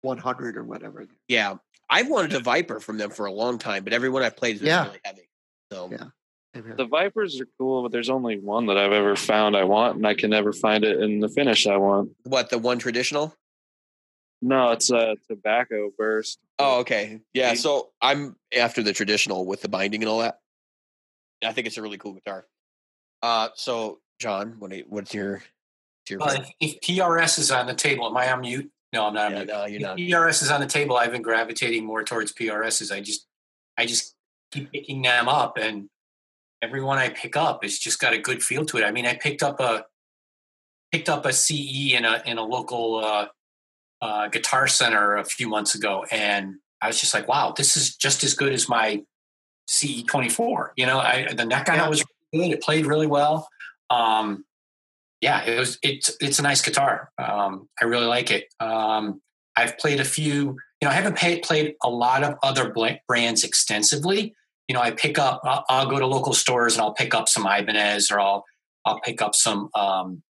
100 0.02 0.56
or 0.56 0.64
whatever. 0.64 1.06
Yeah, 1.28 1.56
I've 1.90 2.08
wanted 2.08 2.32
a 2.34 2.40
Viper 2.40 2.80
from 2.80 2.98
them 2.98 3.10
for 3.10 3.26
a 3.26 3.32
long 3.32 3.58
time, 3.58 3.84
but 3.84 3.92
everyone 3.92 4.22
I've 4.22 4.36
played 4.36 4.56
is 4.56 4.62
Yeah. 4.62 4.86
really 4.86 5.00
heavy. 5.04 5.28
So 5.72 5.88
Yeah. 5.92 6.04
Same 6.54 6.64
here. 6.64 6.74
The 6.76 6.86
Vipers 6.86 7.40
are 7.40 7.48
cool, 7.58 7.82
but 7.82 7.92
there's 7.92 8.10
only 8.10 8.38
one 8.38 8.66
that 8.66 8.78
I've 8.78 8.92
ever 8.92 9.16
found 9.16 9.56
I 9.56 9.64
want, 9.64 9.96
and 9.96 10.06
I 10.06 10.14
can 10.14 10.30
never 10.30 10.52
find 10.52 10.84
it 10.84 11.00
in 11.00 11.20
the 11.20 11.28
finish 11.28 11.66
I 11.66 11.76
want. 11.76 12.12
what 12.24 12.50
the 12.50 12.58
one 12.58 12.78
traditional? 12.78 13.34
No, 14.40 14.70
it's 14.70 14.90
a 14.90 15.16
tobacco 15.28 15.90
burst. 15.98 16.38
Oh, 16.58 16.80
okay. 16.80 17.20
Yeah. 17.34 17.54
So 17.54 17.90
I'm 18.00 18.36
after 18.56 18.82
the 18.82 18.92
traditional 18.92 19.44
with 19.44 19.62
the 19.62 19.68
binding 19.68 20.02
and 20.02 20.08
all 20.08 20.20
that. 20.20 20.38
I 21.44 21.52
think 21.52 21.66
it's 21.66 21.76
a 21.76 21.82
really 21.82 21.98
cool 21.98 22.14
guitar. 22.14 22.46
Uh, 23.20 23.48
so 23.54 23.98
John, 24.20 24.56
what 24.58 24.70
do 24.70 24.78
you, 24.78 24.84
what's 24.88 25.12
your, 25.12 25.34
what's 25.34 26.10
your 26.10 26.20
Well, 26.20 26.40
if, 26.40 26.50
if 26.60 26.80
PRS 26.80 27.38
is 27.38 27.50
on 27.50 27.66
the 27.66 27.74
table, 27.74 28.06
am 28.06 28.16
I 28.16 28.30
on 28.30 28.40
mute? 28.42 28.70
No, 28.92 29.06
I'm 29.06 29.14
not. 29.14 29.26
on 29.26 29.32
yeah, 29.32 29.38
mute. 29.38 29.48
no, 29.48 29.66
you're 29.66 29.76
If 29.76 29.82
not. 29.82 29.98
PRS 29.98 30.42
is 30.42 30.50
on 30.50 30.60
the 30.60 30.66
table. 30.66 30.96
I've 30.96 31.12
been 31.12 31.22
gravitating 31.22 31.84
more 31.84 32.04
towards 32.04 32.32
PRSs. 32.32 32.94
I 32.94 33.00
just, 33.00 33.26
I 33.76 33.86
just 33.86 34.14
keep 34.52 34.72
picking 34.72 35.02
them 35.02 35.28
up, 35.28 35.58
and 35.58 35.88
everyone 36.62 36.98
I 36.98 37.08
pick 37.10 37.36
up 37.36 37.62
has 37.62 37.78
just 37.78 38.00
got 38.00 38.12
a 38.12 38.18
good 38.18 38.42
feel 38.42 38.64
to 38.66 38.78
it. 38.78 38.84
I 38.84 38.90
mean, 38.90 39.06
I 39.06 39.14
picked 39.14 39.42
up 39.42 39.60
a, 39.60 39.84
picked 40.92 41.08
up 41.08 41.26
a 41.26 41.32
CE 41.32 41.92
in 41.92 42.04
a 42.04 42.22
in 42.24 42.38
a 42.38 42.42
local 42.42 42.96
uh, 43.04 43.26
uh, 44.00 44.28
guitar 44.28 44.66
center 44.66 45.16
a 45.16 45.24
few 45.24 45.48
months 45.48 45.74
ago, 45.74 46.04
and 46.10 46.56
I 46.80 46.88
was 46.88 47.00
just 47.00 47.14
like, 47.14 47.28
wow, 47.28 47.52
this 47.56 47.76
is 47.76 47.96
just 47.96 48.24
as 48.24 48.34
good 48.34 48.52
as 48.52 48.68
my 48.68 49.02
CE 49.68 50.02
twenty 50.04 50.28
four. 50.28 50.72
You 50.76 50.86
know, 50.86 50.98
I, 50.98 51.32
the 51.32 51.44
neck 51.44 51.68
on 51.68 51.76
Yeah. 51.76 51.86
it 51.86 51.90
was 51.90 52.04
really 52.32 52.48
good. 52.48 52.54
It 52.54 52.62
played 52.62 52.86
really 52.86 53.06
well. 53.06 53.48
Um, 53.90 54.44
yeah, 55.20 55.42
it 55.44 55.58
was. 55.58 55.78
It's 55.82 56.16
it's 56.20 56.38
a 56.38 56.42
nice 56.42 56.62
guitar. 56.62 57.10
Um, 57.18 57.68
I 57.80 57.84
really 57.84 58.06
like 58.06 58.30
it. 58.30 58.46
Um, 58.60 59.20
I've 59.56 59.76
played 59.78 60.00
a 60.00 60.04
few. 60.04 60.56
You 60.80 60.86
know, 60.86 60.90
I 60.90 60.94
haven't 60.94 61.16
pay, 61.16 61.40
played 61.40 61.74
a 61.82 61.90
lot 61.90 62.22
of 62.22 62.36
other 62.44 62.72
brands 63.08 63.42
extensively. 63.42 64.34
You 64.68 64.74
know, 64.74 64.80
I 64.80 64.90
pick 64.90 65.18
up. 65.18 65.40
I'll, 65.44 65.64
I'll 65.68 65.90
go 65.90 65.98
to 65.98 66.06
local 66.06 66.34
stores 66.34 66.74
and 66.74 66.82
I'll 66.82 66.94
pick 66.94 67.14
up 67.14 67.28
some 67.28 67.46
Ibanez, 67.46 68.10
or 68.10 68.20
I'll 68.20 68.44
I'll 68.84 69.00
pick 69.00 69.22
up 69.22 69.34
some. 69.34 69.70
Um, 69.74 70.22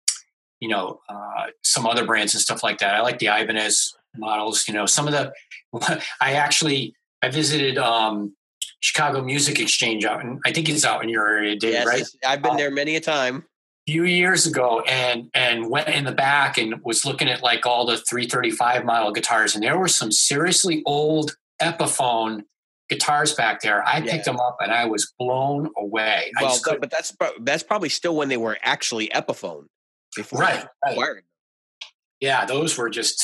you 0.59 0.69
know, 0.69 0.99
uh, 1.07 1.47
some 1.63 1.85
other 1.85 2.03
brands 2.05 2.33
and 2.33 2.41
stuff 2.41 2.63
like 2.63 2.79
that. 2.79 2.95
I 2.95 3.01
like 3.01 3.19
the 3.19 3.27
Ibanez 3.27 3.93
models. 4.15 4.67
You 4.67 4.73
know, 4.73 4.85
some 4.85 5.07
of 5.07 5.13
the. 5.13 5.31
I 6.21 6.33
actually 6.33 6.93
I 7.21 7.29
visited 7.29 7.77
um, 7.77 8.35
Chicago 8.79 9.23
Music 9.23 9.59
Exchange 9.59 10.05
out, 10.05 10.23
and 10.23 10.39
I 10.45 10.51
think 10.51 10.69
it's 10.69 10.85
out 10.85 11.03
in 11.03 11.09
your 11.09 11.27
area, 11.27 11.55
Dave. 11.55 11.73
Yes, 11.73 11.87
right? 11.87 12.03
I've 12.25 12.41
been 12.41 12.57
there 12.57 12.71
many 12.71 12.95
a 12.95 13.01
time. 13.01 13.45
few 13.87 14.03
years 14.03 14.45
ago 14.45 14.81
and 14.81 15.29
and 15.33 15.69
went 15.69 15.87
in 15.87 16.05
the 16.05 16.11
back 16.11 16.57
and 16.57 16.75
was 16.83 17.05
looking 17.05 17.27
at 17.27 17.41
like 17.41 17.65
all 17.65 17.85
the 17.85 17.97
335 17.97 18.83
model 18.83 19.13
guitars 19.13 19.55
and 19.55 19.63
there 19.63 19.77
were 19.77 19.87
some 19.87 20.11
seriously 20.11 20.83
old 20.85 21.37
epiphone 21.61 22.41
guitars 22.89 23.33
back 23.33 23.61
there 23.61 23.85
i 23.87 23.97
Yeah. 23.97 24.11
picked 24.13 24.25
them 24.25 24.39
up 24.39 24.57
and 24.61 24.71
i 24.71 24.85
was 24.85 25.13
blown 25.19 25.69
away 25.77 26.31
Well, 26.39 26.49
just 26.49 26.63
but 26.65 26.89
that's 26.89 27.15
that's 27.41 27.63
probably 27.63 27.89
still 27.89 28.15
when 28.15 28.29
they 28.29 28.37
were 28.37 28.57
actually 28.63 29.09
Epiphone. 29.09 29.65
Before 30.15 30.39
right, 30.39 30.65
right 30.85 31.23
yeah 32.19 32.45
those 32.45 32.77
were 32.77 32.89
just 32.89 33.23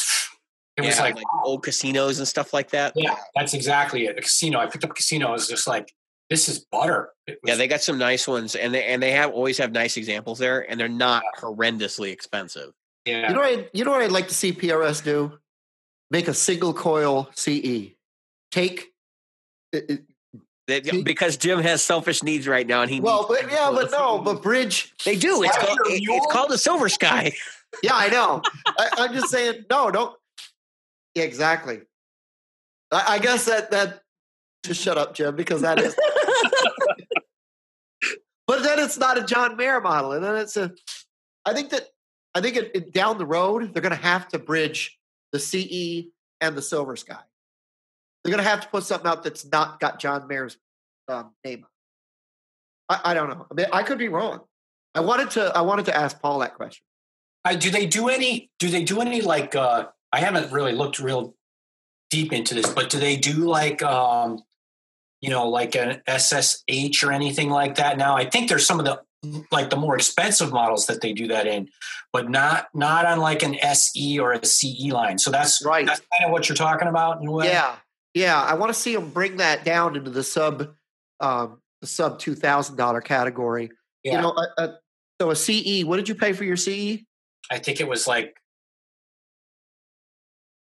it 0.77 0.81
was 0.81 0.95
Yeah, 0.97 1.03
like, 1.03 1.15
old 1.43 1.63
casinos 1.63 2.19
and 2.19 2.27
stuff 2.27 2.53
like 2.53 2.71
that. 2.71 2.93
yeah 2.95 3.15
that's 3.35 3.53
exactly 3.53 4.05
it 4.05 4.17
a 4.17 4.21
casino 4.21 4.59
i 4.59 4.65
picked 4.67 4.83
up 4.83 4.91
a 4.91 4.93
casino 4.93 5.29
it 5.29 5.33
was 5.33 5.47
just 5.47 5.67
like 5.67 5.93
this 6.29 6.47
is 6.49 6.65
butter 6.71 7.09
was- 7.27 7.37
Yeah, 7.45 7.55
they 7.55 7.67
got 7.67 7.81
some 7.81 7.97
nice 7.97 8.27
ones, 8.27 8.55
and 8.55 8.73
they 8.73 8.83
and 8.85 9.01
they 9.03 9.11
have 9.11 9.31
always 9.31 9.57
have 9.59 9.71
nice 9.71 9.97
examples 9.97 10.39
there, 10.39 10.69
and 10.69 10.79
they're 10.79 10.87
not 10.89 11.21
horrendously 11.37 12.11
expensive. 12.11 12.71
yeah 13.05 13.27
You 13.27 13.33
know, 13.35 13.41
what 13.41 13.49
I'd, 13.49 13.69
you 13.73 13.83
know 13.85 13.91
what 13.91 14.01
I'd 14.01 14.11
like 14.11 14.29
to 14.29 14.33
see 14.33 14.51
PRS 14.53 15.03
do? 15.03 15.37
Make 16.09 16.27
a 16.29 16.33
single 16.33 16.73
coil 16.73 17.29
CE. 17.35 17.91
Take. 18.51 18.92
It, 19.73 19.89
it- 19.89 21.03
because 21.03 21.35
Jim 21.35 21.59
has 21.59 21.83
selfish 21.83 22.23
needs 22.23 22.47
right 22.47 22.65
now, 22.65 22.83
and 22.83 22.89
he 22.89 23.01
well, 23.01 23.25
but 23.27 23.51
yeah, 23.51 23.69
but 23.69 23.91
no, 23.91 24.19
but 24.19 24.41
bridge. 24.41 24.93
they 25.03 25.17
do. 25.17 25.43
It's 25.43 25.57
called, 25.57 25.77
it- 25.87 26.03
it's 26.05 26.31
called 26.31 26.51
a 26.51 26.57
Silver 26.57 26.89
Sky. 26.89 27.33
Yeah, 27.81 27.95
I 27.95 28.07
know. 28.09 28.39
I, 28.67 28.89
I'm 28.99 29.13
just 29.13 29.29
saying, 29.29 29.65
no, 29.67 29.89
don't. 29.89 30.15
Yeah, 31.15 31.23
exactly. 31.23 31.81
I, 32.91 33.15
I 33.15 33.17
guess 33.19 33.45
that 33.45 33.71
that. 33.71 34.03
Just 34.63 34.79
shut 34.79 34.95
up, 34.95 35.15
Jim, 35.15 35.35
because 35.35 35.61
that 35.61 35.79
is. 35.81 35.95
but 38.45 38.61
then 38.61 38.77
it's 38.77 38.99
not 38.99 39.17
a 39.17 39.23
John 39.23 39.57
Mayer 39.57 39.81
model, 39.81 40.11
and 40.11 40.23
then 40.23 40.35
it's 40.35 40.55
a. 40.55 40.71
I 41.47 41.53
think 41.55 41.71
that 41.71 41.87
I 42.35 42.41
think 42.41 42.57
it, 42.57 42.71
it- 42.75 42.93
down 42.93 43.17
the 43.17 43.25
road 43.25 43.73
they're 43.73 43.81
going 43.81 43.89
to 43.89 43.95
have 43.95 44.27
to 44.29 44.37
bridge 44.37 44.99
the 45.31 45.39
CE 45.39 46.11
and 46.41 46.55
the 46.55 46.61
Silver 46.61 46.95
Sky. 46.95 47.17
They're 48.23 48.31
going 48.31 48.43
to 48.43 48.49
have 48.49 48.61
to 48.61 48.67
put 48.69 48.83
something 48.83 49.09
out 49.09 49.23
that's 49.23 49.45
not 49.45 49.79
got 49.79 49.99
John 49.99 50.27
Mayer's 50.27 50.57
um, 51.07 51.31
name. 51.43 51.65
I, 52.89 52.99
I 53.05 53.13
don't 53.13 53.29
know. 53.29 53.45
I 53.51 53.53
mean, 53.53 53.65
I 53.71 53.83
could 53.83 53.97
be 53.97 54.07
wrong. 54.07 54.41
I 54.95 55.01
wanted 55.01 55.31
to. 55.31 55.51
I 55.55 55.61
wanted 55.61 55.85
to 55.85 55.97
ask 55.97 56.19
Paul 56.21 56.39
that 56.39 56.55
question. 56.55 56.83
I, 57.45 57.55
do 57.55 57.69
they 57.69 57.85
do 57.85 58.09
any? 58.09 58.51
Do 58.59 58.69
they 58.69 58.83
do 58.83 59.01
any 59.01 59.21
like? 59.21 59.55
uh 59.55 59.87
I 60.11 60.19
haven't 60.19 60.51
really 60.51 60.73
looked 60.73 60.99
real 60.99 61.35
deep 62.11 62.31
into 62.31 62.53
this, 62.53 62.69
but 62.71 62.91
do 62.91 62.99
they 62.99 63.15
do 63.15 63.33
like, 63.33 63.81
um 63.81 64.43
you 65.21 65.29
know, 65.29 65.47
like 65.47 65.75
an 65.75 66.01
SSH 66.07 67.01
or 67.03 67.11
anything 67.11 67.49
like 67.49 67.75
that? 67.75 67.97
Now, 67.97 68.15
I 68.17 68.29
think 68.29 68.49
there's 68.49 68.67
some 68.67 68.79
of 68.79 68.85
the 68.85 69.01
like 69.51 69.69
the 69.69 69.77
more 69.77 69.95
expensive 69.95 70.51
models 70.51 70.85
that 70.87 71.01
they 71.01 71.13
do 71.13 71.27
that 71.27 71.47
in, 71.47 71.69
but 72.11 72.29
not 72.29 72.67
not 72.73 73.05
on 73.05 73.19
like 73.19 73.41
an 73.41 73.55
SE 73.55 74.19
or 74.19 74.33
a 74.33 74.45
CE 74.45 74.91
line. 74.91 75.17
So 75.17 75.31
that's 75.31 75.63
Right. 75.65 75.85
That's 75.85 76.01
kind 76.11 76.25
of 76.25 76.31
what 76.31 76.49
you're 76.49 76.55
talking 76.55 76.87
about 76.87 77.21
in 77.21 77.27
a 77.27 77.31
way. 77.31 77.47
Yeah, 77.47 77.75
yeah. 78.13 78.41
I 78.41 78.53
want 78.55 78.73
to 78.73 78.79
see 78.79 78.95
them 78.95 79.09
bring 79.09 79.37
that 79.37 79.63
down 79.63 79.95
into 79.95 80.11
the 80.11 80.23
sub, 80.23 80.75
um, 81.19 81.61
the 81.81 81.87
sub 81.87 82.19
two 82.19 82.35
thousand 82.35 82.75
dollar 82.75 83.01
category. 83.01 83.71
Yeah. 84.03 84.15
You 84.15 84.21
know, 84.21 84.29
a, 84.31 84.63
a, 84.63 84.73
so 85.21 85.31
a 85.31 85.35
CE. 85.35 85.83
What 85.85 85.97
did 85.97 86.09
you 86.09 86.15
pay 86.15 86.33
for 86.33 86.43
your? 86.43 86.57
CE? 86.57 87.03
I 87.51 87.59
think 87.59 87.79
it 87.79 87.87
was 87.87 88.07
like. 88.07 88.35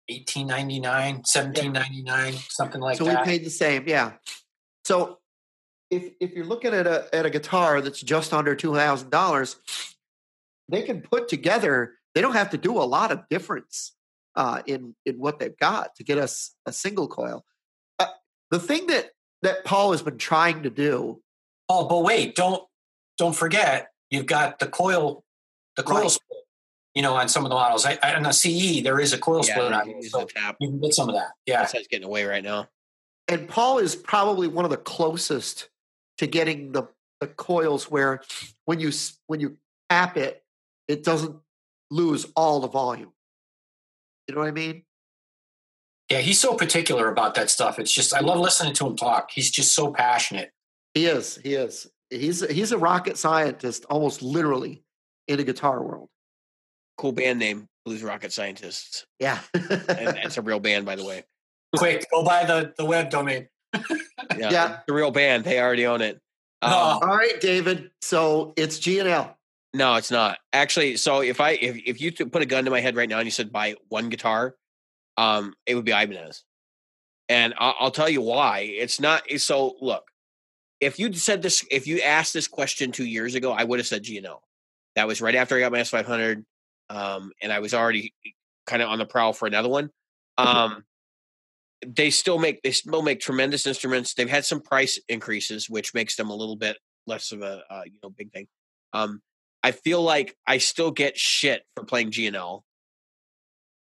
1899 0.10 1.18
1799 1.18 2.34
something 2.50 2.82
like 2.82 2.98
so 2.98 3.04
that 3.04 3.14
So 3.14 3.20
we 3.20 3.26
paid 3.26 3.46
the 3.46 3.52
same. 3.52 3.84
Yeah. 3.86 4.14
So 4.84 5.20
if 5.92 6.14
if 6.20 6.32
you're 6.32 6.46
looking 6.46 6.74
at 6.74 6.88
a 6.88 7.08
at 7.14 7.28
a 7.28 7.30
guitar 7.30 7.80
that's 7.82 8.02
just 8.02 8.34
under 8.34 8.56
two 8.56 8.74
thousand 8.74 9.12
dollars, 9.12 9.58
they 10.68 10.82
can 10.82 11.02
put 11.02 11.28
together. 11.28 11.94
They 12.16 12.22
don't 12.22 12.34
have 12.34 12.50
to 12.52 12.58
do 12.58 12.78
a 12.78 12.84
lot 12.84 13.12
of 13.12 13.30
difference 13.30 13.94
uh, 14.40 14.62
in 14.66 14.96
in 15.06 15.20
what 15.20 15.38
they've 15.40 15.58
got 15.58 15.94
to 15.98 16.04
get 16.04 16.18
us 16.18 16.56
a 16.66 16.72
single 16.72 17.08
coil. 17.10 17.44
Uh, 18.00 18.08
the 18.52 18.60
thing 18.60 18.88
that 18.88 19.12
that 19.44 19.66
Paul 19.66 19.92
has 19.92 20.02
been 20.02 20.18
trying 20.18 20.64
to 20.64 20.70
do 20.70 21.22
Oh, 21.72 21.86
but 21.88 22.00
wait, 22.00 22.36
don't 22.36 22.64
don't 23.20 23.36
forget 23.36 23.90
you've 24.10 24.26
got 24.26 24.58
the 24.60 24.66
coil, 24.68 25.24
the 25.76 25.84
coil 25.84 26.02
Right. 26.04 26.12
split. 26.12 26.40
You 26.96 27.04
know, 27.04 27.14
on 27.16 27.30
some 27.30 27.46
of 27.46 27.50
the 27.50 27.56
models, 27.56 27.86
I, 27.86 28.00
I, 28.02 28.16
on 28.16 28.24
the 28.24 28.32
CE 28.32 28.82
there 28.82 29.00
is 29.00 29.14
a 29.14 29.20
coil 29.20 29.44
split 29.44 29.72
on 29.72 29.90
it, 29.90 30.04
so 30.06 30.26
tap. 30.26 30.56
you 30.60 30.70
can 30.70 30.80
get 30.82 30.94
some 30.96 31.08
of 31.10 31.16
that. 31.16 31.32
Yeah, 31.46 31.60
That's 31.62 31.76
it's 31.76 31.88
getting 31.88 32.08
away 32.08 32.24
right 32.26 32.44
now. 32.44 32.70
and 33.28 33.48
Paul 33.48 33.78
is 33.78 33.96
probably 33.96 34.48
one 34.48 34.66
of 34.66 34.72
the 34.72 34.78
closest 34.78 35.70
to 36.18 36.26
getting 36.28 36.72
the, 36.72 36.84
the 37.22 37.28
coils 37.28 37.92
where 37.92 38.22
when 38.66 38.80
you 38.80 38.92
when 39.28 39.40
you 39.40 39.58
tap 39.90 40.18
it, 40.18 40.44
it 40.88 41.04
doesn't 41.04 41.36
lose 41.92 42.26
all 42.36 42.60
the 42.62 42.68
volume. 42.68 43.14
You 44.30 44.36
know 44.36 44.42
what 44.42 44.48
I 44.50 44.52
mean? 44.52 44.84
Yeah, 46.12 46.20
he's 46.20 46.40
so 46.40 46.54
particular 46.54 47.10
about 47.10 47.34
that 47.34 47.50
stuff. 47.50 47.80
It's 47.80 47.92
just 47.92 48.14
I 48.14 48.20
love 48.20 48.38
listening 48.40 48.74
to 48.76 48.86
him 48.86 48.96
talk. 48.96 49.32
He's 49.32 49.50
just 49.50 49.74
so 49.74 49.92
passionate. 49.92 50.52
He 50.94 51.08
is. 51.08 51.40
He 51.42 51.56
is. 51.56 51.88
He's 52.12 52.48
he's 52.48 52.72
a 52.72 52.78
rocket 52.78 53.18
scientist, 53.18 53.86
almost 53.90 54.22
literally, 54.22 54.84
in 55.28 55.38
the 55.38 55.44
guitar 55.44 55.82
world. 55.84 56.10
Cool 57.00 57.12
band 57.12 57.40
name, 57.40 57.66
Blues 57.86 58.04
Rocket 58.04 58.32
Scientists. 58.32 59.08
Yeah, 59.20 59.40
and 59.56 59.70
that's 60.16 60.38
a 60.38 60.44
real 60.44 60.60
band, 60.60 60.86
by 60.86 60.96
the 60.96 61.04
way. 61.06 61.24
Quick, 61.76 62.06
go 62.12 62.24
buy 62.24 62.46
the 62.46 62.72
the 62.78 62.86
web 62.86 63.10
domain. 63.10 63.48
Yeah, 64.38 64.52
Yeah. 64.52 64.80
the 64.86 64.94
real 64.94 65.10
band. 65.10 65.44
They 65.44 65.60
already 65.60 65.88
own 65.88 66.02
it. 66.04 66.20
Um, 66.62 66.72
Oh. 66.72 67.00
All 67.02 67.18
right, 67.18 67.42
David. 67.42 67.90
So 68.04 68.54
it's 68.58 68.78
G 68.78 69.00
and 69.00 69.10
L. 69.10 69.39
No, 69.74 69.96
it's 69.96 70.12
not 70.12 70.40
actually. 70.52 70.98
So 70.98 71.22
if 71.22 71.40
I 71.40 71.52
if 71.52 71.78
if 71.86 72.02
you 72.02 72.12
put 72.12 72.42
a 72.42 72.46
gun 72.46 72.66
to 72.66 72.72
my 72.72 72.82
head 72.82 72.96
right 72.96 73.08
now 73.08 73.20
and 73.20 73.28
you 73.28 73.32
said 73.32 73.52
buy 73.52 73.76
one 73.90 74.10
guitar, 74.10 74.56
um, 75.18 75.54
it 75.66 75.76
would 75.76 75.86
be 75.86 75.92
Ibanez, 75.92 76.44
and 77.28 77.54
I'll, 77.58 77.76
I'll 77.80 77.92
tell 77.92 78.10
you 78.10 78.22
why. 78.22 78.62
It's 78.62 79.00
not. 79.00 79.24
So 79.38 79.76
look, 79.80 80.06
if 80.80 80.98
you 80.98 81.14
said 81.14 81.42
this, 81.42 81.64
if 81.70 81.86
you 81.86 82.02
asked 82.02 82.34
this 82.34 82.48
question 82.48 82.92
two 82.92 83.06
years 83.06 83.36
ago, 83.36 83.52
I 83.52 83.64
would 83.64 83.80
have 83.80 83.88
said 83.88 84.04
G&L. 84.04 84.42
That 84.96 85.08
was 85.08 85.22
right 85.22 85.36
after 85.36 85.56
I 85.56 85.60
got 85.60 85.72
my 85.72 85.80
S 85.80 85.90
five 85.90 86.08
hundred, 86.08 86.46
um, 86.90 87.32
and 87.42 87.54
I 87.54 87.60
was 87.60 87.74
already 87.76 88.14
kind 88.66 88.82
of 88.82 88.90
on 88.90 88.98
the 88.98 89.06
prowl 89.06 89.34
for 89.34 89.48
another 89.48 89.70
one. 89.70 89.92
Um, 90.38 90.84
they 91.86 92.10
still 92.10 92.40
make 92.40 92.62
they 92.64 92.72
still 92.72 93.02
make 93.02 93.20
tremendous 93.20 93.68
instruments. 93.68 94.14
They've 94.14 94.30
had 94.30 94.46
some 94.46 94.62
price 94.62 95.00
increases, 95.08 95.70
which 95.70 95.94
makes 95.94 96.16
them 96.16 96.30
a 96.30 96.36
little 96.36 96.56
bit 96.56 96.78
less 97.06 97.32
of 97.32 97.42
a 97.42 97.64
uh, 97.70 97.82
you 97.86 98.00
know 98.02 98.10
big 98.10 98.32
thing. 98.32 98.48
Um, 98.94 99.22
I 99.64 99.72
feel 99.72 100.02
like 100.02 100.36
I 100.48 100.58
still 100.60 100.92
get 100.92 101.18
shit 101.18 101.64
for 101.76 101.84
playing 101.84 102.12
G&L. 102.12 102.64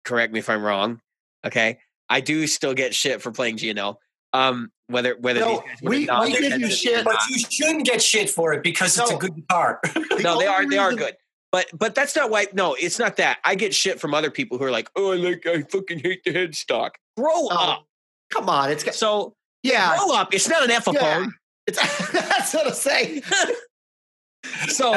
Correct 0.03 0.33
me 0.33 0.39
if 0.39 0.49
I'm 0.49 0.63
wrong. 0.63 1.01
Okay, 1.45 1.79
I 2.09 2.21
do 2.21 2.47
still 2.47 2.73
get 2.73 2.93
shit 2.93 3.21
for 3.21 3.31
playing 3.31 3.57
G&L. 3.57 3.99
Um, 4.33 4.71
whether 4.87 5.15
whether 5.19 5.39
No, 5.39 5.51
these 5.51 5.59
guys 5.59 5.77
we- 5.81 6.05
nod 6.05 6.25
we 6.25 6.31
their 6.33 6.41
give 6.41 6.49
you 6.49 6.55
at 6.55 6.61
me 6.61 6.67
or 6.67 6.71
shit, 6.71 7.05
But 7.05 7.17
you 7.29 7.39
shouldn't 7.49 7.85
get 7.85 8.01
shit 8.01 8.29
for 8.29 8.53
it 8.53 8.63
because 8.63 8.97
it's 8.97 9.11
a 9.11 9.15
good 9.17 9.35
guitar. 9.35 9.79
The 9.93 10.21
no, 10.23 10.37
they 10.39 10.45
are 10.47 10.67
they 10.69 10.77
are 10.77 10.93
good. 10.93 11.15
But 11.51 11.67
but 11.73 11.95
that's 11.95 12.15
not 12.15 12.29
why. 12.29 12.47
No, 12.53 12.75
it's 12.75 12.99
not 12.99 13.17
that. 13.17 13.39
I 13.43 13.55
get 13.55 13.73
shit 13.73 13.99
from 13.99 14.13
other 14.13 14.29
people 14.29 14.57
who 14.57 14.65
are 14.65 14.71
like, 14.71 14.89
oh, 14.95 15.13
I 15.13 15.15
like 15.15 15.45
I 15.47 15.61
fucking 15.63 15.99
hate 15.99 16.23
the 16.23 16.31
headstock. 16.33 16.91
Grow 17.17 17.29
Oh, 17.33 17.47
up. 17.49 17.85
Come 18.31 18.49
on, 18.49 18.69
it's 18.69 18.83
got, 18.83 18.93
So 18.93 19.33
yeah. 19.63 19.95
grow 19.97 20.13
up. 20.15 20.33
It's 20.33 20.47
not 20.47 20.63
an 20.63 20.69
Epiphone. 20.69 20.93
Yeah. 20.93 21.25
It's 21.67 22.11
that's 22.11 22.53
what 22.53 22.67
I'm 22.67 22.73
saying. 22.73 23.23
So 24.69 24.93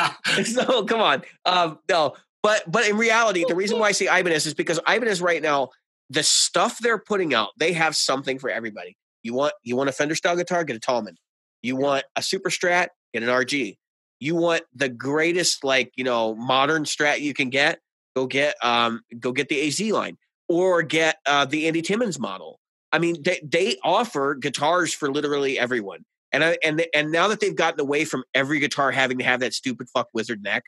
so 0.44 0.84
come 0.84 1.00
on. 1.00 1.22
Um, 1.44 1.78
no, 1.88 2.14
but 2.42 2.62
but 2.70 2.88
in 2.88 2.96
reality, 2.96 3.44
the 3.46 3.54
reason 3.54 3.78
why 3.78 3.88
I 3.88 3.92
say 3.92 4.06
Ibanez 4.06 4.46
is 4.46 4.54
because 4.54 4.80
Ibanez 4.86 5.20
right 5.20 5.42
now, 5.42 5.70
the 6.08 6.22
stuff 6.22 6.78
they're 6.78 6.98
putting 6.98 7.34
out, 7.34 7.50
they 7.56 7.72
have 7.72 7.94
something 7.94 8.38
for 8.38 8.50
everybody. 8.50 8.96
You 9.22 9.34
want 9.34 9.52
you 9.62 9.76
want 9.76 9.88
a 9.88 9.92
Fender 9.92 10.14
style 10.14 10.36
guitar, 10.36 10.64
get 10.64 10.76
a 10.76 10.80
Talman. 10.80 11.16
You 11.62 11.76
want 11.76 12.04
a 12.16 12.22
Super 12.22 12.50
Strat, 12.50 12.88
get 13.12 13.22
an 13.22 13.28
RG. 13.28 13.76
You 14.18 14.34
want 14.34 14.62
the 14.74 14.88
greatest 14.88 15.64
like 15.64 15.92
you 15.96 16.04
know 16.04 16.34
modern 16.34 16.84
Strat 16.84 17.20
you 17.20 17.34
can 17.34 17.50
get, 17.50 17.80
go 18.16 18.26
get 18.26 18.54
um 18.62 19.02
go 19.18 19.32
get 19.32 19.48
the 19.48 19.66
AZ 19.66 19.80
line 19.80 20.16
or 20.48 20.82
get 20.82 21.16
uh, 21.26 21.44
the 21.44 21.68
Andy 21.68 21.80
Timmons 21.80 22.18
model. 22.18 22.58
I 22.92 22.98
mean, 22.98 23.22
they 23.22 23.40
they 23.44 23.76
offer 23.84 24.34
guitars 24.34 24.92
for 24.92 25.10
literally 25.10 25.58
everyone. 25.58 26.04
And 26.32 26.44
I 26.44 26.58
and 26.62 26.84
and 26.94 27.10
now 27.10 27.28
that 27.28 27.40
they've 27.40 27.54
gotten 27.54 27.80
away 27.80 28.04
from 28.04 28.24
every 28.34 28.60
guitar 28.60 28.90
having 28.92 29.18
to 29.18 29.24
have 29.24 29.40
that 29.40 29.54
stupid 29.54 29.88
fuck 29.92 30.08
wizard 30.14 30.42
neck, 30.42 30.64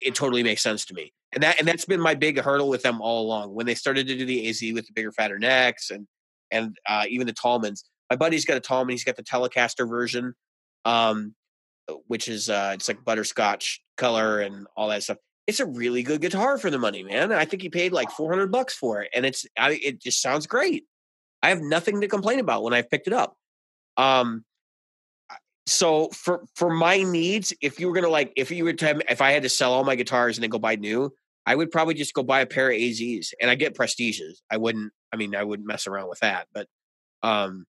it 0.00 0.14
totally 0.14 0.42
makes 0.42 0.62
sense 0.62 0.84
to 0.86 0.94
me. 0.94 1.12
And 1.32 1.42
that 1.42 1.58
and 1.58 1.66
that's 1.66 1.84
been 1.84 2.00
my 2.00 2.14
big 2.14 2.38
hurdle 2.38 2.68
with 2.68 2.82
them 2.82 3.00
all 3.00 3.22
along. 3.24 3.54
When 3.54 3.66
they 3.66 3.74
started 3.74 4.06
to 4.06 4.16
do 4.16 4.24
the 4.24 4.48
AZ 4.48 4.60
with 4.74 4.86
the 4.86 4.92
bigger, 4.94 5.12
fatter 5.12 5.38
necks 5.38 5.90
and 5.90 6.06
and 6.50 6.76
uh, 6.88 7.04
even 7.08 7.26
the 7.26 7.32
Talmans. 7.32 7.84
My 8.10 8.16
buddy's 8.16 8.44
got 8.44 8.56
a 8.56 8.60
Talman. 8.60 8.90
He's 8.90 9.04
got 9.04 9.16
the 9.16 9.22
Telecaster 9.22 9.88
version, 9.88 10.34
um, 10.84 11.34
which 12.06 12.28
is 12.28 12.48
uh, 12.48 12.72
it's 12.74 12.88
like 12.88 13.04
butterscotch 13.04 13.82
color 13.96 14.40
and 14.40 14.66
all 14.76 14.88
that 14.88 15.02
stuff. 15.02 15.18
It's 15.46 15.60
a 15.60 15.66
really 15.66 16.02
good 16.02 16.20
guitar 16.20 16.58
for 16.58 16.70
the 16.70 16.78
money, 16.78 17.02
man. 17.02 17.32
I 17.32 17.44
think 17.44 17.62
he 17.62 17.68
paid 17.70 17.92
like 17.92 18.10
four 18.10 18.30
hundred 18.30 18.52
bucks 18.52 18.74
for 18.74 19.02
it, 19.02 19.10
and 19.14 19.26
it's 19.26 19.46
I, 19.58 19.78
it 19.82 20.00
just 20.00 20.22
sounds 20.22 20.46
great. 20.46 20.84
I 21.42 21.50
have 21.50 21.60
nothing 21.60 22.00
to 22.00 22.08
complain 22.08 22.40
about 22.40 22.62
when 22.62 22.74
I've 22.74 22.90
picked 22.90 23.06
it 23.06 23.12
up. 23.12 23.36
Um, 23.98 24.44
so 25.66 26.08
for 26.08 26.44
for 26.54 26.70
my 26.70 27.02
needs, 27.02 27.52
if 27.60 27.78
you 27.78 27.88
were 27.88 27.94
gonna 27.94 28.08
like, 28.08 28.32
if 28.36 28.50
you 28.50 28.64
were 28.64 28.72
to, 28.72 29.02
if 29.10 29.20
I 29.20 29.32
had 29.32 29.42
to 29.42 29.48
sell 29.50 29.74
all 29.74 29.84
my 29.84 29.96
guitars 29.96 30.38
and 30.38 30.42
then 30.42 30.50
go 30.50 30.58
buy 30.58 30.76
new, 30.76 31.12
I 31.44 31.54
would 31.54 31.70
probably 31.70 31.94
just 31.94 32.14
go 32.14 32.22
buy 32.22 32.40
a 32.40 32.46
pair 32.46 32.70
of 32.70 32.76
AZs, 32.76 33.32
and 33.40 33.50
I 33.50 33.54
get 33.54 33.74
Prestiges. 33.74 34.40
I 34.50 34.56
wouldn't. 34.56 34.92
I 35.12 35.16
mean, 35.16 35.34
I 35.34 35.44
wouldn't 35.44 35.68
mess 35.68 35.86
around 35.86 36.08
with 36.08 36.20
that, 36.20 36.46
but 36.54 36.66
um, 37.22 37.66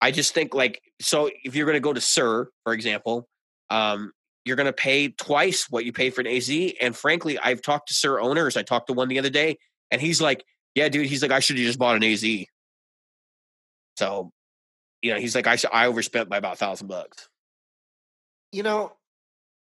I 0.00 0.12
just 0.12 0.34
think 0.34 0.54
like 0.54 0.80
so. 1.00 1.30
If 1.44 1.56
you're 1.56 1.66
gonna 1.66 1.80
go 1.80 1.92
to 1.92 2.00
Suhr, 2.00 2.46
for 2.64 2.72
example, 2.72 3.28
um, 3.70 4.12
you're 4.44 4.56
gonna 4.56 4.72
pay 4.72 5.08
twice 5.08 5.66
what 5.68 5.84
you 5.84 5.92
pay 5.92 6.10
for 6.10 6.20
an 6.20 6.28
AZ. 6.28 6.50
And 6.80 6.96
frankly, 6.96 7.38
I've 7.38 7.62
talked 7.62 7.88
to 7.88 7.94
Suhr 7.94 8.22
owners. 8.22 8.56
I 8.56 8.62
talked 8.62 8.86
to 8.88 8.92
one 8.92 9.08
the 9.08 9.18
other 9.18 9.30
day, 9.30 9.58
and 9.90 10.00
he's 10.00 10.20
like, 10.20 10.44
"Yeah, 10.74 10.88
dude," 10.88 11.06
he's 11.06 11.22
like, 11.22 11.32
"I 11.32 11.40
should 11.40 11.56
have 11.56 11.66
just 11.66 11.78
bought 11.78 11.96
an 11.96 12.04
AZ." 12.04 12.24
So, 13.98 14.30
you 15.02 15.12
know, 15.14 15.20
he's 15.20 15.34
like, 15.34 15.46
"I 15.46 15.56
I 15.72 15.86
overspent 15.86 16.28
by 16.28 16.36
about 16.38 16.54
a 16.54 16.56
thousand 16.56 16.88
bucks." 16.88 17.28
you 18.52 18.62
know, 18.62 18.92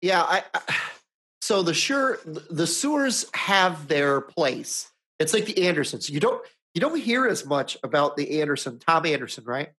yeah. 0.01 0.21
I, 0.21 0.43
I 0.53 0.61
so 1.41 1.61
the 1.63 1.73
sure 1.73 2.19
the 2.25 2.63
Suhrs 2.63 3.25
have 3.35 3.87
their 3.87 4.21
place. 4.21 4.91
It's 5.19 5.33
like 5.33 5.45
the 5.45 5.67
Andersons. 5.67 6.09
You 6.09 6.19
don't 6.19 6.45
you 6.73 6.81
don't 6.81 6.99
hear 6.99 7.27
as 7.27 7.45
much 7.45 7.77
about 7.83 8.15
the 8.17 8.41
Anderson, 8.41 8.79
Tom 8.79 9.05
Anderson, 9.05 9.43
right? 9.45 9.69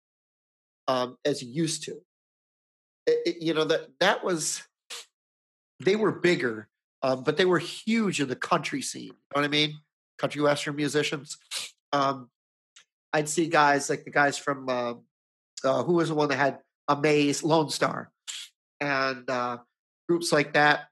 Um, 0.89 1.17
as 1.25 1.43
you 1.43 1.51
used 1.51 1.85
to. 1.85 2.01
It- 3.07 3.23
it- 3.27 3.43
you 3.43 3.55
know 3.55 3.65
that 3.65 3.89
that 4.01 4.25
was 4.25 4.63
they 5.81 5.97
were 5.97 6.13
bigger, 6.13 6.69
um, 7.03 7.23
but 7.23 7.37
they 7.37 7.45
were 7.45 7.59
huge 7.59 8.21
in 8.21 8.29
the 8.29 8.37
country 8.37 8.81
scene. 8.83 9.05
You 9.05 9.11
know 9.35 9.41
what 9.43 9.45
I 9.45 9.49
mean? 9.49 9.75
Country 10.19 10.41
western 10.43 10.75
musicians. 10.77 11.37
Um, 11.93 12.31
I'd 13.13 13.29
see 13.29 13.47
guys 13.47 13.89
like 13.91 14.05
the 14.05 14.11
guys 14.11 14.39
from 14.39 14.69
uh, 14.69 14.95
uh, 15.67 15.83
who 15.83 15.95
was 15.95 16.09
the 16.09 16.15
one 16.15 16.29
that 16.31 16.37
had 16.37 16.61
Amaze, 16.89 17.43
Lonestar, 17.43 18.07
and 18.81 19.29
uh, 19.29 19.59
groups 20.09 20.33
like 20.33 20.55
that. 20.55 20.89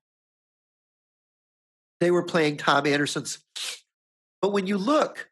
They 2.01 2.11
were 2.11 2.25
playing 2.25 2.57
Tom 2.59 2.87
Anderson's. 2.87 3.39
But 4.43 4.53
when 4.53 4.67
you 4.67 4.77
look, 4.77 5.31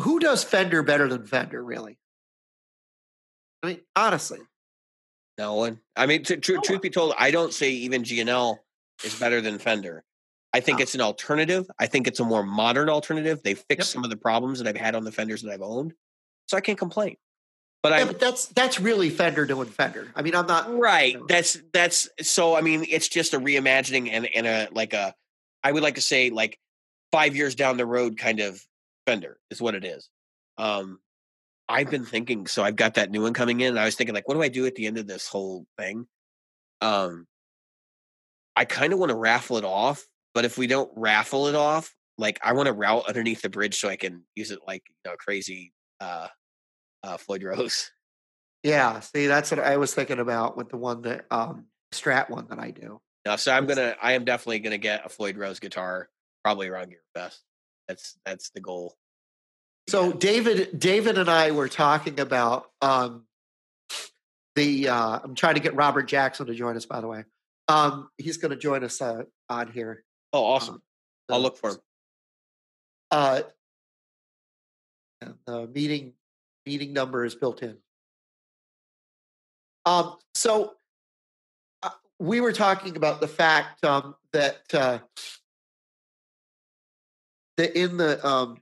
who 0.00 0.18
does 0.18 0.42
Fender 0.44 0.82
better 0.82 1.08
than 1.08 1.26
Fender, 1.26 1.62
really? 1.62 1.98
I 3.62 3.66
mean, 3.68 3.80
honestly, 3.96 4.38
No 5.38 5.54
one. 5.54 5.80
I 5.96 6.06
mean, 6.06 6.22
to, 6.24 6.36
No 6.36 6.40
truth 6.40 6.70
one. 6.70 6.80
be 6.80 6.90
told, 6.90 7.14
I 7.18 7.30
don't 7.30 7.52
say 7.52 7.70
even 7.70 8.04
G&L 8.04 8.60
is 9.02 9.18
better 9.18 9.40
than 9.40 9.58
Fender. 9.58 10.04
I 10.52 10.60
think 10.60 10.78
No. 10.78 10.82
it's 10.84 10.94
an 10.94 11.00
alternative. 11.00 11.68
I 11.78 11.86
think 11.86 12.06
it's 12.06 12.20
a 12.20 12.24
more 12.24 12.44
modern 12.44 12.88
alternative. 12.88 13.42
They 13.42 13.54
fixed 13.54 13.88
Yep. 13.90 13.94
some 13.94 14.04
of 14.04 14.10
the 14.10 14.16
problems 14.16 14.60
that 14.60 14.68
I've 14.68 14.76
had 14.80 14.94
on 14.94 15.04
the 15.04 15.10
Fenders 15.12 15.42
that 15.42 15.52
I've 15.52 15.62
owned, 15.62 15.94
so 16.46 16.56
I 16.56 16.60
can't 16.60 16.78
complain. 16.78 17.16
But 17.84 17.92
yeah, 17.92 17.98
I 17.98 18.04
but 18.06 18.18
that's 18.18 18.46
that's 18.46 18.80
really 18.80 19.10
Fender 19.10 19.44
doing 19.44 19.68
Fender. 19.68 20.10
I 20.16 20.22
mean, 20.22 20.34
I'm 20.34 20.46
not 20.46 20.74
right. 20.74 21.16
know. 21.16 21.26
That's 21.28 21.58
that's 21.70 22.08
so. 22.22 22.56
I 22.56 22.62
mean, 22.62 22.86
it's 22.88 23.08
just 23.08 23.34
a 23.34 23.38
reimagining 23.38 24.08
and 24.10 24.26
and 24.34 24.46
a 24.46 24.68
like 24.72 24.94
a. 24.94 25.14
I 25.62 25.70
would 25.70 25.82
like 25.82 25.96
to 25.96 26.00
say 26.00 26.30
like 26.30 26.58
five 27.12 27.36
years 27.36 27.54
down 27.54 27.76
the 27.76 27.84
road 27.84 28.16
kind 28.16 28.40
of 28.40 28.58
Fender 29.06 29.36
is 29.50 29.60
what 29.60 29.74
it 29.74 29.84
is. 29.84 30.08
Um, 30.56 30.98
I've 31.68 31.90
been 31.90 32.06
thinking. 32.06 32.46
So 32.46 32.64
I've 32.64 32.74
got 32.74 32.94
that 32.94 33.10
new 33.10 33.20
one 33.20 33.34
coming 33.34 33.60
in. 33.60 33.68
And 33.68 33.78
I 33.78 33.84
was 33.84 33.96
thinking 33.96 34.14
like, 34.14 34.26
what 34.26 34.34
do 34.34 34.42
I 34.42 34.48
do 34.48 34.64
at 34.64 34.76
the 34.76 34.86
end 34.86 34.96
of 34.96 35.06
this 35.06 35.28
whole 35.28 35.66
thing? 35.76 36.06
Um, 36.80 37.26
I 38.56 38.64
kind 38.64 38.94
of 38.94 38.98
want 38.98 39.10
to 39.10 39.16
raffle 39.16 39.58
it 39.58 39.64
off, 39.64 40.06
but 40.32 40.46
if 40.46 40.56
we 40.56 40.66
don't 40.66 40.90
raffle 40.96 41.48
it 41.48 41.54
off, 41.54 41.94
like 42.16 42.40
I 42.42 42.54
want 42.54 42.68
to 42.68 42.72
route 42.72 43.06
underneath 43.08 43.42
the 43.42 43.50
bridge 43.50 43.78
so 43.78 43.90
I 43.90 43.96
can 43.96 44.22
use 44.34 44.50
it 44.50 44.60
like 44.66 44.84
you 44.88 45.10
know 45.10 45.16
crazy 45.18 45.74
uh, 46.00 46.28
uh, 47.04 47.16
Floyd 47.16 47.42
Rose. 47.42 47.90
Yeah, 48.66 49.00
see, 49.00 49.26
that's 49.26 49.50
what 49.50 49.60
I 49.60 49.76
was 49.76 49.92
thinking 49.92 50.20
about 50.20 50.56
with 50.56 50.70
the 50.70 50.78
one 50.78 51.02
that 51.02 51.26
um 51.30 51.66
Strat 51.92 52.30
one 52.30 52.46
that 52.48 52.58
I 52.58 52.70
do. 52.70 52.98
No, 53.26 53.36
so 53.36 53.52
I'm 53.52 53.66
gonna, 53.66 53.94
I 54.02 54.12
am 54.12 54.24
definitely 54.24 54.60
gonna 54.60 54.78
get 54.78 55.04
a 55.04 55.10
Floyd 55.10 55.36
Rose 55.36 55.60
guitar, 55.60 56.08
probably 56.42 56.68
around 56.68 56.88
Gear 56.88 57.02
Fest. 57.14 57.42
That's 57.88 58.16
that's 58.24 58.48
the 58.54 58.60
goal. 58.60 58.96
So 59.86 60.12
David, 60.12 60.78
David 60.78 61.18
and 61.18 61.28
I 61.28 61.50
were 61.50 61.68
talking 61.68 62.18
about 62.20 62.70
um 62.80 63.26
the. 64.54 64.88
Uh, 64.88 65.20
I'm 65.22 65.34
trying 65.34 65.56
to 65.56 65.60
get 65.60 65.74
Robert 65.74 66.04
Jackson 66.04 66.46
to 66.46 66.54
join 66.54 66.74
us. 66.74 66.86
By 66.86 67.02
the 67.02 67.06
way, 67.06 67.24
um, 67.68 68.08
he's 68.16 68.38
going 68.38 68.52
to 68.52 68.56
join 68.56 68.82
us 68.82 69.02
uh, 69.02 69.24
on 69.50 69.70
here. 69.72 70.04
Oh, 70.32 70.42
awesome! 70.42 70.80
I'll 71.28 71.40
look 71.40 71.58
for 71.58 71.72
him. 71.72 71.76
Uh, 73.10 73.42
the 75.46 75.66
meeting 75.66 76.14
meeting 76.66 76.92
number 76.92 77.24
is 77.24 77.34
built 77.34 77.62
in. 77.62 77.76
Um, 79.86 80.16
so 80.34 80.72
uh, 81.82 81.90
we 82.18 82.40
were 82.40 82.52
talking 82.52 82.96
about 82.96 83.20
the 83.20 83.28
fact 83.28 83.84
um, 83.84 84.14
that 84.32 84.62
uh, 84.72 84.98
that 87.56 87.78
in 87.78 87.96
the 87.96 88.24
um, 88.26 88.58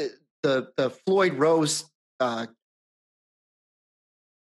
uh, 0.00 0.04
the 0.42 0.68
the 0.76 0.90
Floyd 0.90 1.34
Rose. 1.34 1.84
Uh, 2.18 2.46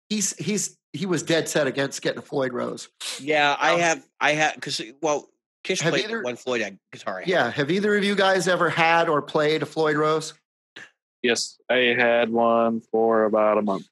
he's 0.09 0.35
he's 0.37 0.75
he 0.93 1.05
was 1.05 1.21
dead 1.21 1.47
set 1.47 1.67
against 1.67 2.01
getting 2.01 2.17
a 2.19 2.23
Floyd 2.23 2.51
Rose. 2.51 2.89
Yeah, 3.19 3.55
I 3.59 3.73
Um, 3.75 3.79
have. 3.79 4.05
I 4.19 4.31
have 4.31 4.55
because 4.55 4.81
well, 5.03 5.29
Kish 5.63 5.81
played 5.81 6.05
either- 6.05 6.23
one 6.23 6.35
Floyd 6.35 6.79
guitar. 6.91 7.21
Yeah, 7.25 7.51
have 7.51 7.69
either 7.69 7.95
of 7.95 8.03
you 8.03 8.15
guys 8.15 8.47
ever 8.47 8.69
had 8.71 9.07
or 9.07 9.21
played 9.21 9.61
a 9.61 9.67
Floyd 9.67 9.97
Rose? 9.97 10.33
Yes, 11.21 11.57
I 11.69 11.93
had 11.97 12.29
one 12.29 12.81
for 12.91 13.25
about 13.25 13.57
a 13.57 13.61
month, 13.61 13.87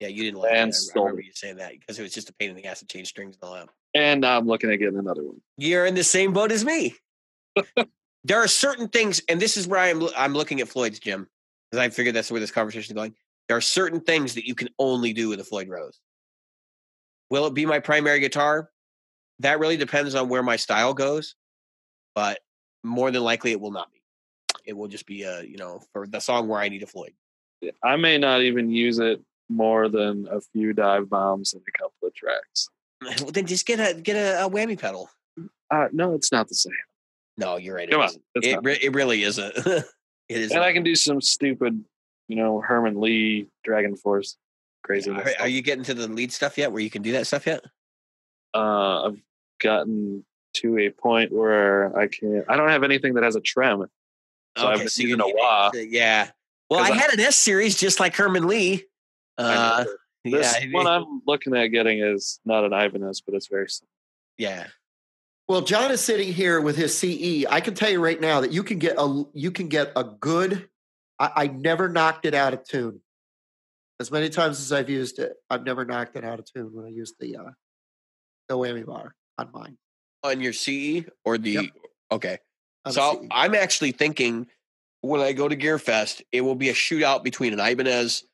yeah, 0.00 0.08
you 0.08 0.22
didn't 0.24 0.40
like 0.40 0.52
And 0.52 0.70
it. 0.70 0.76
I- 0.94 0.98
remember 0.98 1.20
you 1.22 1.32
saying 1.34 1.56
that 1.56 1.72
because 1.72 1.98
it 1.98 2.02
was 2.02 2.12
just 2.12 2.30
a 2.30 2.34
pain 2.34 2.50
in 2.50 2.56
the 2.56 2.64
ass 2.66 2.80
to 2.80 2.86
change 2.86 3.08
strings 3.08 3.36
and 3.40 3.48
all 3.48 3.54
that. 3.54 3.68
and 3.94 4.20
now 4.20 4.38
I'm 4.38 4.46
looking 4.46 4.70
at 4.70 4.76
getting 4.76 4.98
another 4.98 5.22
one. 5.22 5.40
You're 5.56 5.86
in 5.86 5.94
the 5.94 6.04
same 6.04 6.32
boat 6.32 6.52
as 6.52 6.64
me. 6.64 6.94
there 8.24 8.38
are 8.38 8.48
certain 8.48 8.88
things, 8.88 9.20
and 9.28 9.40
this 9.40 9.56
is 9.56 9.66
where 9.66 9.80
I'm 9.80 10.08
I'm 10.16 10.34
looking 10.34 10.60
at 10.60 10.68
Floyd's 10.68 10.98
Jim 11.00 11.28
because 11.70 11.84
I 11.84 11.88
figured 11.90 12.14
that's 12.14 12.30
where 12.30 12.40
this 12.40 12.50
conversation 12.50 12.92
is 12.92 12.96
going. 12.96 13.14
There 13.48 13.56
are 13.56 13.60
certain 13.60 14.00
things 14.00 14.34
that 14.34 14.46
you 14.46 14.54
can 14.54 14.68
only 14.78 15.12
do 15.12 15.28
with 15.28 15.40
a 15.40 15.44
Floyd 15.44 15.68
Rose. 15.68 16.00
Will 17.30 17.46
it 17.46 17.54
be 17.54 17.66
my 17.66 17.78
primary 17.80 18.20
guitar? 18.20 18.70
That 19.40 19.58
really 19.58 19.76
depends 19.76 20.14
on 20.14 20.28
where 20.28 20.42
my 20.42 20.56
style 20.56 20.94
goes, 20.94 21.34
but 22.14 22.38
more 22.84 23.10
than 23.10 23.22
likely 23.22 23.50
it 23.50 23.60
will 23.60 23.72
not 23.72 23.90
be. 23.92 24.00
It 24.64 24.76
will 24.76 24.88
just 24.88 25.06
be 25.06 25.22
a 25.22 25.42
you 25.42 25.56
know 25.56 25.80
for 25.92 26.06
the 26.06 26.20
song 26.20 26.48
where 26.48 26.60
I 26.60 26.68
need 26.68 26.82
a 26.82 26.86
Floyd. 26.86 27.12
I 27.82 27.96
may 27.96 28.18
not 28.18 28.42
even 28.42 28.70
use 28.70 28.98
it 28.98 29.22
more 29.48 29.88
than 29.88 30.26
a 30.30 30.40
few 30.40 30.72
dive 30.72 31.08
bombs 31.08 31.52
and 31.54 31.62
a 31.66 31.78
couple 31.78 32.08
of 32.08 32.14
tracks. 32.14 32.68
Well, 33.20 33.32
then 33.32 33.44
just 33.44 33.66
get 33.66 33.80
a 33.80 34.00
get 34.00 34.16
a, 34.16 34.46
a 34.46 34.50
whammy 34.50 34.78
pedal. 34.78 35.10
Uh, 35.70 35.88
no, 35.92 36.14
it's 36.14 36.32
not 36.32 36.48
the 36.48 36.54
same. 36.54 36.72
No, 37.36 37.56
you're 37.56 37.74
right. 37.74 37.90
Come 37.90 38.00
it 38.00 38.04
on, 38.04 38.42
It, 38.42 38.58
re- 38.62 38.78
it 38.80 38.94
really 38.94 39.22
isn't. 39.24 39.54
it 39.56 39.84
is. 40.28 40.52
And 40.52 40.62
I 40.62 40.72
can 40.72 40.84
do 40.84 40.94
some 40.94 41.20
stupid, 41.20 41.84
you 42.28 42.36
know, 42.36 42.60
Herman 42.60 42.98
Li 43.00 43.48
Dragon 43.62 43.96
Force 43.96 44.38
crazy. 44.84 45.10
Are, 45.10 45.24
are 45.40 45.48
you 45.48 45.62
getting 45.62 45.84
to 45.84 45.94
the 45.94 46.06
lead 46.06 46.32
stuff 46.32 46.56
yet? 46.56 46.70
Where 46.70 46.82
you 46.82 46.90
can 46.90 47.02
do 47.02 47.12
that 47.12 47.26
stuff 47.26 47.46
yet? 47.46 47.64
Uh, 48.54 49.08
I've 49.08 49.20
gotten 49.60 50.24
to 50.54 50.78
a 50.78 50.90
point 50.90 51.32
where 51.32 51.96
I 51.98 52.06
can't. 52.06 52.44
I 52.48 52.56
don't 52.56 52.68
have 52.68 52.84
anything 52.84 53.14
that 53.14 53.24
has 53.24 53.34
a 53.34 53.40
trem. 53.40 53.84
So 54.56 54.68
I've 54.68 54.78
been 54.78 54.88
you 54.96 55.08
using 55.08 55.20
a 55.20 55.24
need- 55.26 55.34
wah. 55.36 55.70
Yeah. 55.74 56.30
Well, 56.70 56.80
I 56.80 56.88
I- 56.90 56.96
had 56.96 57.12
an 57.12 57.20
S 57.20 57.36
series 57.36 57.76
just 57.76 58.00
like 58.00 58.14
Herman 58.14 58.46
Li. 58.46 58.84
Uh, 59.38 59.84
This 60.24 60.56
yeah, 60.58 60.66
one 60.72 60.86
I'm 60.86 61.20
looking 61.26 61.54
at 61.54 61.66
getting 61.66 61.98
is 61.98 62.40
not 62.46 62.64
an 62.64 62.72
Ibanez, 62.72 63.20
but 63.20 63.34
it's 63.34 63.48
very 63.48 63.68
similar. 63.68 63.90
yeah. 64.38 64.68
Well, 65.46 65.60
John 65.60 65.90
is 65.90 66.00
sitting 66.00 66.32
here 66.32 66.58
with 66.62 66.74
his 66.76 66.96
CE. 66.96 67.44
I 67.50 67.60
can 67.60 67.74
tell 67.74 67.90
you 67.90 68.02
right 68.02 68.18
now 68.18 68.40
that 68.40 68.50
you 68.50 68.62
can 68.62 68.78
get 68.78 68.94
a 68.96 69.24
you 69.34 69.50
can 69.50 69.68
get 69.68 69.92
a 69.94 70.02
good. 70.02 70.70
I, 71.18 71.30
I 71.36 71.46
never 71.48 71.90
knocked 71.90 72.24
it 72.24 72.32
out 72.32 72.54
of 72.54 72.64
tune. 72.64 73.02
As 74.00 74.10
many 74.10 74.30
times 74.30 74.58
as 74.58 74.72
I've 74.72 74.88
used 74.88 75.18
it, 75.18 75.34
I've 75.50 75.64
never 75.64 75.84
knocked 75.84 76.16
it 76.16 76.24
out 76.24 76.38
of 76.38 76.50
tune 76.50 76.70
when 76.72 76.86
I 76.86 76.88
used 76.88 77.16
the 77.20 77.36
uh, 77.36 77.50
the 78.48 78.56
whammy 78.56 78.86
bar 78.86 79.14
on 79.36 79.50
mine. 79.52 79.76
On 80.22 80.40
your 80.40 80.54
CE 80.54 81.04
or 81.26 81.36
the 81.36 81.50
Yep. 81.50 81.64
okay. 82.12 82.38
So 82.90 83.26
I'm 83.30 83.54
actually 83.54 83.92
thinking 83.92 84.46
when 85.00 85.20
I 85.20 85.32
go 85.32 85.48
to 85.48 85.56
Gearfest, 85.56 86.22
it 86.32 86.42
will 86.42 86.54
be 86.54 86.68
a 86.68 86.74
shootout 86.74 87.24
between 87.24 87.52
an 87.52 87.60
Ibanez 87.60 88.24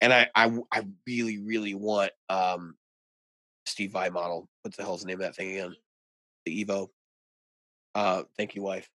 and 0.00 0.12
I 0.12 0.28
I, 0.34 0.56
I 0.72 0.86
really 1.06 1.38
really 1.38 1.74
want 1.74 2.12
um 2.28 2.76
Steve 3.66 3.92
Vai 3.92 4.10
model. 4.10 4.48
What 4.62 4.76
the 4.76 4.82
hell's 4.82 5.02
the 5.02 5.06
name 5.08 5.20
of 5.20 5.26
that 5.26 5.36
thing 5.36 5.52
again? 5.52 5.76
The 6.46 6.64
Evo. 6.64 6.88
Uh, 7.94 8.22
thank 8.36 8.54
you, 8.54 8.62
wife. 8.62 8.88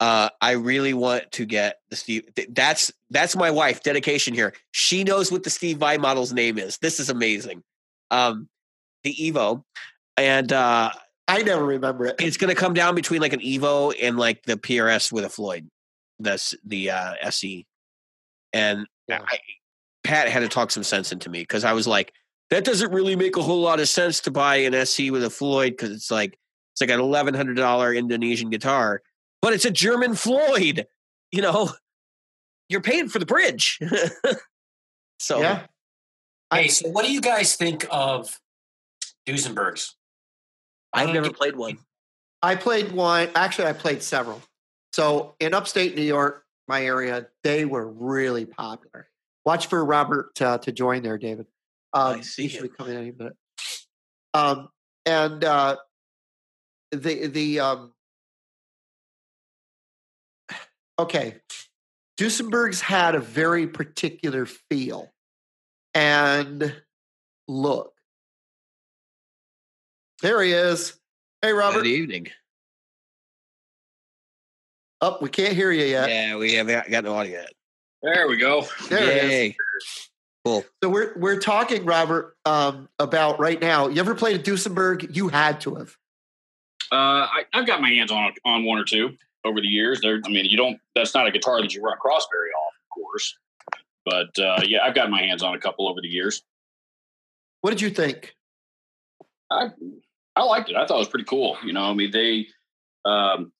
Uh, 0.00 0.28
I 0.40 0.52
really 0.52 0.94
want 0.94 1.30
to 1.32 1.44
get 1.44 1.80
the 1.90 1.96
Steve. 1.96 2.34
th- 2.34 2.48
That's 2.52 2.92
that's 3.10 3.36
my 3.36 3.50
wife. 3.50 3.82
Dedication 3.82 4.34
here. 4.34 4.52
She 4.72 5.04
knows 5.04 5.30
what 5.30 5.44
the 5.44 5.50
Steve 5.50 5.78
Vai 5.78 5.96
model's 5.96 6.32
name 6.32 6.58
is. 6.58 6.78
This 6.78 6.98
is 6.98 7.08
amazing. 7.08 7.62
Um, 8.10 8.48
the 9.04 9.14
Evo, 9.14 9.64
and 10.16 10.52
uh, 10.52 10.90
I 11.32 11.42
never 11.42 11.64
remember 11.64 12.06
it. 12.06 12.16
it's 12.20 12.36
going 12.36 12.54
to 12.54 12.60
come 12.60 12.74
down 12.74 12.94
between 12.94 13.20
like 13.20 13.32
an 13.32 13.40
Evo 13.40 13.94
and 14.00 14.18
like 14.18 14.42
the 14.44 14.56
PRS 14.56 15.10
with 15.10 15.24
a 15.24 15.28
Floyd, 15.28 15.68
the 16.18 16.56
the 16.64 16.90
uh, 16.90 17.14
SE, 17.22 17.66
and 18.52 18.86
Yeah. 19.08 19.22
I, 19.26 19.38
Pat 20.04 20.28
had 20.28 20.40
to 20.40 20.48
talk 20.48 20.70
some 20.70 20.82
sense 20.82 21.12
into 21.12 21.30
me 21.30 21.40
because 21.40 21.64
I 21.64 21.72
was 21.72 21.86
like, 21.86 22.12
that 22.50 22.64
doesn't 22.64 22.92
really 22.92 23.16
make 23.16 23.36
a 23.36 23.42
whole 23.42 23.60
lot 23.62 23.80
of 23.80 23.88
sense 23.88 24.20
to 24.20 24.30
buy 24.30 24.56
an 24.56 24.74
SE 24.74 25.10
with 25.10 25.24
a 25.24 25.30
Floyd 25.30 25.72
because 25.72 25.90
it's 25.90 26.10
like 26.10 26.38
it's 26.72 26.80
like 26.80 26.90
an 26.90 27.00
eleven 27.00 27.34
hundred 27.34 27.56
dollar 27.56 27.94
Indonesian 27.94 28.50
guitar, 28.50 29.02
but 29.40 29.52
it's 29.52 29.64
a 29.64 29.70
German 29.70 30.14
Floyd. 30.14 30.86
You 31.30 31.40
know, 31.40 31.70
you're 32.68 32.82
paying 32.82 33.08
for 33.08 33.18
the 33.18 33.26
bridge. 33.26 33.78
so 35.18 35.40
Yeah, 35.40 35.66
Hey, 36.52 36.68
so 36.68 36.90
what 36.90 37.06
do 37.06 37.12
you 37.12 37.22
guys 37.22 37.56
think 37.56 37.86
of 37.90 38.38
Duesenbergs? 39.26 39.94
I've 40.92 41.10
Uh, 41.10 41.12
never 41.12 41.32
played 41.32 41.56
one. 41.56 41.78
I 42.42 42.56
played 42.56 42.92
one. 42.92 43.30
Actually, 43.34 43.68
I 43.68 43.72
played 43.72 44.02
several. 44.02 44.42
So 44.92 45.34
in 45.40 45.54
upstate 45.54 45.96
New 45.96 46.02
York, 46.02 46.44
my 46.68 46.84
area, 46.84 47.28
they 47.42 47.64
were 47.64 47.88
really 47.88 48.44
popular. 48.46 49.08
Watch 49.44 49.66
for 49.66 49.84
Robert 49.84 50.40
uh, 50.40 50.58
to 50.58 50.72
join 50.72 51.02
there, 51.02 51.18
David. 51.18 51.46
Um, 51.92 52.18
I 52.18 52.20
see 52.20 52.42
he 52.42 52.48
should 52.48 52.62
be 52.62 52.68
coming 52.68 52.96
any 52.96 53.12
minute. 53.12 53.36
Um, 54.34 54.68
and 55.04 55.42
uh, 55.44 55.76
the 56.90 57.26
the 57.26 57.60
um, 57.60 57.92
okay, 60.98 61.36
Duesenberg's 62.18 62.80
had 62.80 63.14
a 63.14 63.20
very 63.20 63.66
particular 63.66 64.46
feel 64.46 65.12
and 65.94 66.74
look. 67.48 67.94
There 70.22 70.40
he 70.40 70.52
is. 70.52 71.00
Hey, 71.42 71.52
Robert. 71.52 71.82
Good 71.82 71.88
evening. 71.88 72.28
Oh, 75.00 75.18
we 75.20 75.28
can't 75.28 75.52
hear 75.52 75.72
you 75.72 75.84
yet. 75.84 76.08
Yeah, 76.08 76.36
we 76.36 76.54
haven't 76.54 76.88
got 76.88 77.02
no 77.02 77.14
audio 77.14 77.40
yet. 77.40 77.52
There 78.04 78.28
we 78.28 78.36
go. 78.36 78.64
There 78.88 79.02
it 79.02 79.24
is. 79.24 79.30
Yay. 79.30 79.56
Cool. 80.44 80.64
So 80.82 80.88
we're 80.90 81.12
we're 81.16 81.40
talking, 81.40 81.84
Robert, 81.84 82.36
um, 82.44 82.88
about 83.00 83.40
right 83.40 83.60
now. 83.60 83.88
You 83.88 83.98
ever 83.98 84.14
played 84.14 84.40
a 84.40 84.42
Duesenberg? 84.42 85.14
You 85.14 85.26
had 85.28 85.60
to 85.62 85.74
have. 85.74 85.96
Uh, 86.92 87.26
I, 87.26 87.44
I've 87.52 87.66
got 87.66 87.80
my 87.80 87.88
hands 87.90 88.12
on 88.12 88.32
on 88.44 88.64
one 88.64 88.78
or 88.78 88.84
two 88.84 89.16
over 89.44 89.60
the 89.60 89.66
years. 89.66 90.00
There, 90.02 90.20
I 90.24 90.28
mean, 90.28 90.44
you 90.44 90.56
don't. 90.56 90.78
That's 90.94 91.14
not 91.14 91.26
a 91.26 91.32
guitar 91.32 91.60
that 91.60 91.74
you 91.74 91.82
run 91.82 91.94
across 91.94 92.28
very 92.32 92.50
often, 92.50 92.78
of 92.84 92.94
course. 92.94 93.38
But 94.04 94.38
uh, 94.38 94.62
yeah, 94.68 94.84
I've 94.84 94.94
got 94.94 95.10
my 95.10 95.20
hands 95.20 95.42
on 95.42 95.54
a 95.54 95.58
couple 95.58 95.88
over 95.88 96.00
the 96.00 96.08
years. 96.08 96.42
What 97.60 97.70
did 97.70 97.80
you 97.80 97.90
think? 97.90 98.36
I 99.50 99.68
I 100.36 100.44
liked 100.44 100.70
it. 100.70 100.76
I 100.76 100.86
thought 100.86 100.96
it 100.96 101.00
was 101.00 101.08
pretty 101.08 101.26
cool. 101.26 101.56
You 101.64 101.72
know, 101.72 101.82
I 101.84 101.94
mean, 101.94 102.10
they 102.10 102.46
um, 103.04 103.52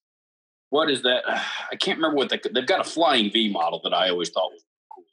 what 0.70 0.90
is 0.90 1.02
that? 1.02 1.22
I 1.72 1.76
can't 1.76 1.98
remember 1.98 2.16
what 2.16 2.28
they 2.30 2.40
they've 2.52 2.66
got 2.66 2.80
a 2.86 2.88
flying 2.88 3.30
V 3.30 3.50
model 3.50 3.80
that 3.84 3.92
I 3.94 4.08
always 4.10 4.30
thought 4.30 4.50
was 4.52 4.64
cool. 4.94 5.04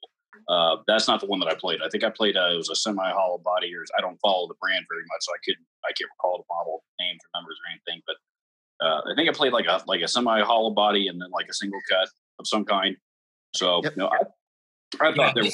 Uh, 0.47 0.77
that's 0.87 1.07
not 1.07 1.19
the 1.19 1.27
one 1.27 1.39
that 1.39 1.47
I 1.49 1.55
played. 1.55 1.79
I 1.85 1.89
think 1.89 2.03
I 2.03 2.09
played 2.09 2.37
uh, 2.37 2.49
it 2.53 2.57
was 2.57 2.69
a 2.69 2.75
semi 2.75 3.11
hollow 3.11 3.37
body, 3.37 3.73
or 3.75 3.83
I 3.97 4.01
don't 4.01 4.17
follow 4.21 4.47
the 4.47 4.55
brand 4.61 4.85
very 4.89 5.03
much, 5.03 5.21
so 5.21 5.33
I 5.33 5.37
couldn't 5.45 5.65
I 5.85 5.91
can't 5.97 6.09
recall 6.17 6.37
the 6.37 6.45
model 6.53 6.83
names 6.99 7.19
or 7.25 7.39
numbers 7.39 7.57
or 7.65 7.71
anything. 7.71 8.01
But 8.07 8.15
uh, 8.85 9.01
I 9.11 9.15
think 9.15 9.29
I 9.29 9.33
played 9.33 9.53
like 9.53 9.65
a 9.67 9.83
like 9.87 10.01
a 10.01 10.07
semi 10.07 10.41
hollow 10.43 10.71
body 10.71 11.07
and 11.07 11.21
then 11.21 11.29
like 11.31 11.47
a 11.49 11.53
single 11.53 11.79
cut 11.89 12.09
of 12.39 12.47
some 12.47 12.65
kind. 12.65 12.95
So 13.55 13.81
Yep. 13.83 13.97
no, 13.97 14.07
I 14.07 14.17
I 15.01 15.09
Yeah, 15.09 15.15
thought 15.15 15.35
they 15.35 15.41
were 15.41 15.47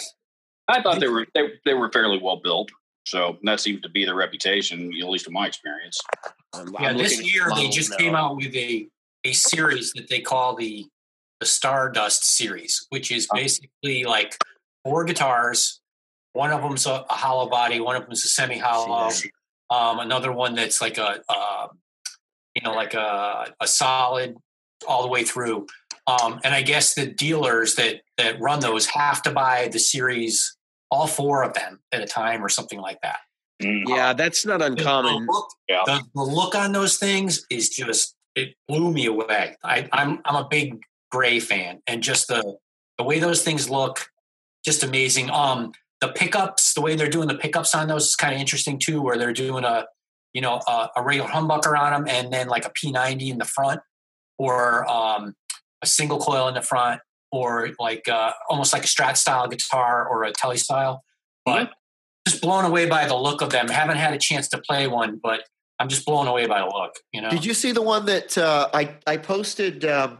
I 0.67 0.81
thought 0.81 0.99
they 0.99 1.07
were 1.07 1.25
they, 1.33 1.41
they 1.65 1.73
were 1.73 1.91
fairly 1.91 2.19
well 2.21 2.41
built. 2.43 2.69
So 3.05 3.37
that 3.43 3.59
seems 3.59 3.81
to 3.81 3.89
be 3.89 4.03
their 4.05 4.15
reputation, 4.15 4.91
at 4.99 5.09
least 5.09 5.27
in 5.27 5.33
my 5.33 5.47
experience. 5.47 5.99
Yeah, 6.53 6.89
I'm 6.89 6.97
this 6.97 7.21
year 7.21 7.49
they 7.55 7.69
just 7.69 7.91
now. 7.91 7.97
came 7.97 8.15
out 8.15 8.35
with 8.35 8.55
a 8.55 8.87
a 9.23 9.33
series 9.33 9.91
that 9.93 10.09
they 10.09 10.21
call 10.21 10.55
the 10.55 10.85
the 11.39 11.45
Stardust 11.45 12.25
series, 12.25 12.85
which 12.89 13.11
is 13.11 13.27
basically 13.33 14.03
like 14.03 14.37
four 14.83 15.03
guitars. 15.03 15.81
One 16.33 16.51
of 16.51 16.61
them's 16.61 16.85
a, 16.85 17.05
a 17.09 17.13
hollow 17.13 17.49
body. 17.49 17.79
One 17.79 17.95
of 17.95 18.05
them's 18.05 18.25
a 18.25 18.27
semi 18.27 18.57
hollow. 18.57 19.11
Um, 19.69 19.99
another 19.99 20.31
one 20.31 20.55
that's 20.55 20.81
like 20.81 20.97
a, 20.97 21.21
uh, 21.27 21.67
you 22.53 22.61
know, 22.63 22.73
like 22.73 22.93
a, 22.93 23.53
a 23.59 23.67
solid 23.67 24.35
all 24.87 25.01
the 25.01 25.07
way 25.07 25.23
through. 25.23 25.67
Um, 26.07 26.39
and 26.43 26.53
I 26.53 26.61
guess 26.61 26.93
the 26.93 27.07
dealers 27.07 27.75
that 27.75 28.01
that 28.17 28.39
run 28.39 28.59
those 28.59 28.85
have 28.87 29.21
to 29.23 29.31
buy 29.31 29.69
the 29.71 29.79
series, 29.79 30.54
all 30.91 31.07
four 31.07 31.43
of 31.43 31.53
them 31.53 31.79
at 31.91 32.01
a 32.01 32.05
time, 32.05 32.43
or 32.43 32.49
something 32.49 32.79
like 32.79 32.99
that. 33.01 33.17
Mm. 33.61 33.83
Yeah, 33.87 34.13
that's 34.13 34.45
not 34.45 34.59
The 34.59 34.65
uncommon. 34.67 35.25
look, 35.27 35.47
Yeah. 35.69 35.83
the, 35.85 36.03
the 36.13 36.21
look 36.23 36.55
on 36.55 36.71
those 36.73 36.97
things 36.97 37.45
is 37.49 37.69
just 37.69 38.15
it 38.35 38.55
blew 38.67 38.91
me 38.91 39.05
away. 39.05 39.55
I, 39.63 39.87
I'm 39.93 40.19
I'm 40.25 40.35
a 40.35 40.47
big 40.49 40.81
gray 41.11 41.39
fan, 41.39 41.81
and 41.87 42.03
just 42.03 42.27
the 42.27 42.57
the 42.97 43.03
way 43.03 43.19
those 43.19 43.43
things 43.43 43.69
look, 43.69 44.07
just 44.65 44.83
amazing. 44.83 45.29
Um, 45.29 45.71
the 46.01 46.09
pickups, 46.09 46.73
the 46.73 46.81
way 46.81 46.95
they're 46.95 47.09
doing 47.09 47.27
the 47.29 47.35
pickups 47.37 47.73
on 47.73 47.87
those 47.87 48.05
is 48.07 48.15
kind 48.15 48.33
of 48.33 48.39
interesting 48.39 48.77
too, 48.77 49.01
where 49.01 49.17
they're 49.17 49.33
doing 49.33 49.63
a 49.63 49.85
you 50.33 50.41
know 50.41 50.59
a, 50.67 50.89
a 50.97 51.03
regular 51.03 51.29
humbucker 51.29 51.77
on 51.79 51.93
them, 51.93 52.05
and 52.13 52.33
then 52.33 52.47
like 52.47 52.65
a 52.65 52.69
P90 52.71 53.29
in 53.31 53.37
the 53.37 53.45
front, 53.45 53.79
or 54.37 54.89
um, 54.91 55.33
a 55.81 55.87
single 55.87 56.19
coil 56.19 56.49
in 56.49 56.55
the 56.55 56.61
front, 56.61 56.99
or 57.35 57.69
like 57.79 58.07
uh, 58.07 58.31
almost 58.49 58.73
like 58.73 58.83
a 58.83 58.87
Strat 58.87 59.17
style 59.17 59.47
guitar 59.47 60.07
or 60.07 60.23
a 60.23 60.31
Tele 60.31 60.57
style. 60.57 61.03
But 61.43 61.71
just 62.27 62.41
blown 62.41 62.65
away 62.65 62.87
by 62.87 63.05
the 63.07 63.15
look 63.15 63.41
of 63.41 63.49
them. 63.49 63.67
Haven't 63.67 63.97
had 63.97 64.13
a 64.13 64.17
chance 64.17 64.47
to 64.49 64.57
play 64.57 64.87
one, 64.87 65.19
but 65.21 65.43
I'm 65.79 65.89
just 65.89 66.05
blown 66.05 66.27
away 66.27 66.47
by 66.47 66.59
the 66.59 66.67
look. 66.67 66.95
You 67.11 67.21
know. 67.21 67.29
Did 67.29 67.45
you 67.45 67.53
see 67.53 67.71
the 67.71 67.81
one 67.81 68.05
that 68.05 68.37
uh, 68.37 68.69
I 68.73 68.95
I 69.05 69.17
posted 69.17 69.85
um, 69.85 70.19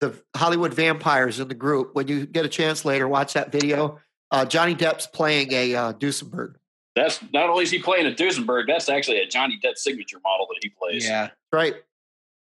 the 0.00 0.14
Hollywood 0.36 0.72
Vampires 0.72 1.40
in 1.40 1.48
the 1.48 1.54
group? 1.54 1.94
When 1.94 2.08
you 2.08 2.26
get 2.26 2.44
a 2.44 2.48
chance 2.48 2.84
later, 2.84 3.08
watch 3.08 3.34
that 3.34 3.52
video. 3.52 3.98
Uh, 4.30 4.44
Johnny 4.44 4.76
Depp's 4.76 5.08
playing 5.08 5.52
a 5.52 5.74
uh, 5.74 5.92
Duesenberg. 5.94 6.54
That's 6.94 7.20
not 7.32 7.50
only 7.50 7.64
is 7.64 7.70
he 7.70 7.80
playing 7.80 8.06
a 8.06 8.10
Duesenberg, 8.14 8.64
that's 8.66 8.88
actually 8.88 9.20
a 9.20 9.26
Johnny 9.26 9.58
Depp 9.62 9.76
signature 9.76 10.18
model 10.22 10.46
that 10.48 10.58
he 10.62 10.70
plays. 10.70 11.06
Yeah. 11.06 11.30
Right. 11.52 11.74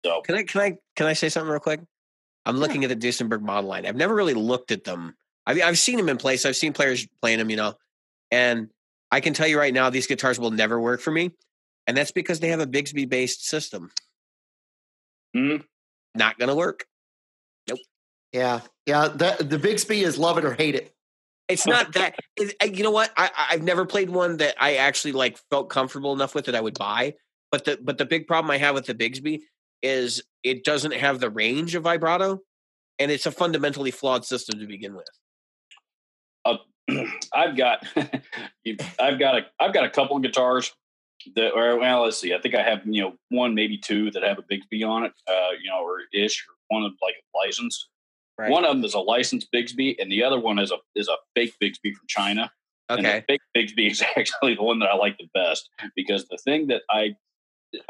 So 0.05 0.21
Can 0.21 0.37
I 0.37 0.43
can 0.45 0.61
I 0.61 0.79
can 0.95 1.07
I 1.07 1.15
say 1.15 1.29
something 1.29 1.51
real 1.51 1.61
quick? 1.61 1.81
I'm 2.47 2.57
looking 2.59 2.85
at 2.85 2.89
the 2.89 2.97
Duesenberg 2.97 3.43
model 3.43 3.69
line. 3.69 3.85
I've 3.87 3.97
never 3.97 4.15
really 4.15 4.35
looked 4.35 4.71
at 4.71 4.85
them. 4.85 5.15
I've 5.47 5.61
I've 5.61 5.79
seen 5.79 5.97
them 5.97 6.09
in 6.09 6.17
place. 6.17 6.47
I've 6.47 6.57
seen 6.57 6.73
players 6.73 7.07
playing 7.21 7.39
them, 7.39 7.51
you 7.51 7.57
know, 7.57 7.75
and 8.31 8.71
I 9.11 9.21
can 9.21 9.35
tell 9.35 9.47
you 9.47 9.59
right 9.59 9.75
now, 9.75 9.91
these 9.91 10.07
guitars 10.07 10.39
will 10.41 10.51
never 10.51 10.81
work 10.81 11.01
for 11.01 11.11
me, 11.11 11.33
and 11.87 11.97
that's 11.97 12.13
because 12.13 12.41
they 12.41 12.49
have 12.49 12.61
a 12.61 12.67
Bigsby 12.67 13.09
based 13.09 13.47
system. 13.47 13.91
Mhm. 15.37 15.65
Not 16.15 16.39
gonna 16.39 16.55
work. 16.55 16.87
Nope. 17.69 17.79
Yeah. 18.33 18.61
Yeah. 18.87 19.09
That, 19.09 19.51
the 19.51 19.59
Bigsby 19.59 20.03
is 20.03 20.19
love 20.19 20.39
it 20.39 20.45
or 20.45 20.55
hate 20.55 20.75
it. 20.75 20.93
It's 21.49 21.67
not 21.75 21.93
that. 21.95 22.17
It, 22.37 22.77
you 22.77 22.83
know 22.85 22.91
what? 22.91 23.13
I, 23.17 23.31
I- 23.37 23.47
I've 23.55 23.63
never 23.63 23.85
played 23.87 24.11
one 24.11 24.39
that 24.39 24.55
I 24.59 24.77
actually 24.77 25.13
like 25.13 25.39
felt 25.51 25.69
comfortable 25.69 26.13
enough 26.13 26.35
with 26.35 26.47
that 26.47 26.55
I 26.55 26.61
would 26.61 26.79
buy. 26.79 27.15
But 27.53 27.65
the 27.65 27.79
but 27.81 27.99
the 27.99 28.05
big 28.07 28.27
problem 28.27 28.51
I 28.51 28.59
have 28.59 28.75
with 28.75 28.87
the 28.87 28.95
Bigsby 28.95 29.43
is 29.83 30.23
it 30.43 30.65
doesn't 30.65 30.95
have 30.95 31.21
the 31.21 31.31
range 31.31 31.75
of 31.75 31.85
vibrato, 31.85 32.41
and 32.99 33.11
it's 33.11 33.27
a 33.27 33.31
fundamentally 33.31 33.91
flawed 33.91 34.25
system 34.25 34.59
to 34.61 34.67
begin 34.67 34.95
with. 34.95 35.09
I've 37.35 37.57
got 37.57 37.85
I've 39.01 39.19
got 39.19 39.37
a 39.37 39.47
I've 39.59 39.75
got 39.75 39.85
a 39.85 39.91
couple 39.91 40.17
of 40.17 40.23
guitars 40.23 40.73
that 41.35 41.53
or 41.53 41.79
well 41.79 42.05
let's 42.05 42.19
see 42.19 42.35
I 42.35 42.41
think 42.41 42.55
I 42.55 42.63
have 42.63 42.83
you 42.85 43.03
know 43.03 43.15
one 43.31 43.55
maybe 43.55 43.79
two 43.79 44.11
that 44.13 44.23
have 44.23 44.39
a 44.39 44.43
Bigsby 44.43 44.87
on 44.89 45.05
it 45.05 45.13
uh 45.29 45.51
you 45.61 45.69
know 45.71 45.83
or 45.83 46.01
ish 46.13 46.45
or 46.49 46.55
one 46.77 46.85
of 46.85 46.93
like 47.03 47.15
licensed 47.35 47.89
Right. 48.39 48.51
one 48.51 48.67
of 48.67 48.77
them 48.77 48.85
is 48.85 48.93
a 48.93 48.99
licensed 48.99 49.49
Bigsby 49.51 49.97
and 49.99 50.13
the 50.13 50.23
other 50.23 50.39
one 50.39 50.59
is 50.59 50.71
a 50.71 50.77
is 50.95 51.09
a 51.09 51.17
fake 51.35 51.55
Bigsby 51.63 51.95
from 51.95 52.07
China 52.07 52.51
and 52.91 53.01
Okay. 53.05 53.25
the 53.27 53.39
fake 53.39 53.41
Bigsby 53.57 53.91
is 53.91 54.03
actually 54.17 54.55
the 54.55 54.63
one 54.63 54.79
that 54.81 54.91
I 54.91 54.97
like 54.97 55.17
the 55.19 55.29
best 55.35 55.69
because 55.97 56.29
the 56.29 56.39
thing 56.45 56.67
that 56.69 56.83
I 56.91 57.17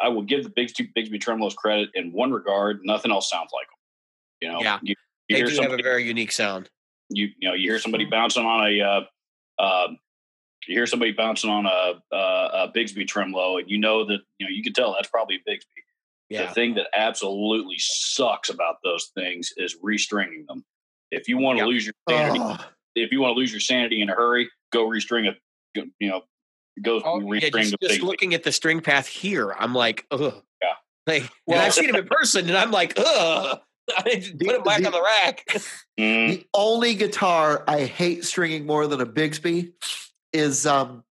I 0.00 0.08
will 0.08 0.22
give 0.22 0.44
the 0.44 0.50
Bigsby 0.50 0.90
Bigsby 0.96 1.20
tremolos 1.20 1.54
credit 1.56 1.90
in 1.94 2.12
one 2.12 2.32
regard 2.32 2.80
nothing 2.84 3.10
else 3.10 3.28
sounds 3.30 3.50
like 3.52 3.66
them 3.68 3.76
you 4.40 4.52
know 4.52 4.60
Yeah. 4.60 4.78
you, 4.82 4.94
you 5.28 5.34
They 5.34 5.38
hear 5.38 5.46
do 5.46 5.52
have 5.54 5.58
a 5.58 5.62
somebody 5.64 5.82
very 5.82 6.04
unique 6.04 6.32
sound. 6.32 6.68
you 7.10 7.28
you 7.38 7.48
know 7.48 7.54
you 7.54 7.70
hear 7.70 7.78
somebody 7.78 8.04
bouncing 8.04 8.44
on 8.44 8.66
a 8.66 8.80
uh, 8.80 9.62
um 9.62 9.98
you 10.66 10.74
hear 10.74 10.86
somebody 10.86 11.12
bouncing 11.12 11.48
on 11.48 11.64
a, 11.66 12.02
a, 12.12 12.16
a 12.16 12.72
Bigsby 12.74 13.06
tremolo, 13.06 13.58
and 13.58 13.70
you 13.70 13.78
know 13.78 14.04
that 14.04 14.18
you 14.38 14.46
know 14.46 14.50
you 14.50 14.64
can 14.64 14.72
tell 14.72 14.94
that's 14.94 15.08
probably 15.08 15.36
a 15.36 15.50
Bigsby. 15.50 15.60
The 16.30 16.34
Yeah. 16.36 16.52
thing 16.52 16.74
that 16.74 16.88
absolutely 16.92 17.76
sucks 17.78 18.48
about 18.48 18.76
those 18.82 19.12
things 19.14 19.52
is 19.56 19.76
restringing 19.84 20.44
them. 20.48 20.64
If 21.12 21.28
you 21.28 21.38
want 21.38 21.58
to 21.58 21.64
Yeah. 21.64 21.68
lose 21.68 21.86
your 21.86 21.94
sanity, 22.08 22.40
Oh, 22.42 22.58
if 22.96 23.12
you 23.12 23.20
want 23.20 23.36
to 23.36 23.38
lose 23.38 23.52
your 23.52 23.60
sanity 23.60 24.02
in 24.02 24.10
a 24.10 24.14
hurry, 24.14 24.50
go 24.72 24.88
restring 24.88 25.28
a 25.28 25.36
you 26.00 26.08
know 26.08 26.22
go 26.82 27.00
Oh, 27.04 27.20
yeah, 27.20 27.40
restring 27.48 27.62
just, 27.62 27.76
the 27.80 27.88
just 27.88 28.00
Bigsby. 28.00 28.04
looking 28.04 28.34
at 28.34 28.42
the 28.44 28.52
string 28.52 28.80
path 28.80 29.06
here, 29.06 29.52
I'm 29.58 29.74
like, 29.74 30.06
ugh. 30.10 30.42
Yeah. 30.62 30.68
Like, 31.06 31.22
and 31.22 31.30
Well- 31.46 31.60
I've 31.64 31.74
seen 31.74 31.88
him 31.88 31.96
in 31.96 32.06
person, 32.06 32.48
and 32.48 32.56
I'm 32.56 32.70
like, 32.70 32.94
ugh. 32.98 33.60
I 33.98 34.16
just 34.16 34.38
put 34.38 34.54
him 34.56 34.62
back 34.62 34.80
the- 34.80 34.86
on 34.86 34.92
the 34.92 35.02
rack. 35.02 35.44
Mm, 35.98 36.28
the 36.28 36.46
only 36.54 36.94
guitar 36.94 37.62
I 37.68 37.84
hate 37.84 38.24
stringing 38.24 38.66
more 38.66 38.86
than 38.88 39.00
a 39.00 39.06
Bigsby 39.06 39.72
is 40.32 40.66
um, 40.66 41.04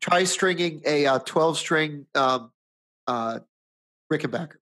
try 0.00 0.24
stringing 0.24 0.82
a 0.84 1.06
uh, 1.06 1.18
12 1.20 1.56
string 1.58 2.06
um, 2.14 2.52
uh, 3.06 3.38
Rickenbacker 4.12 4.56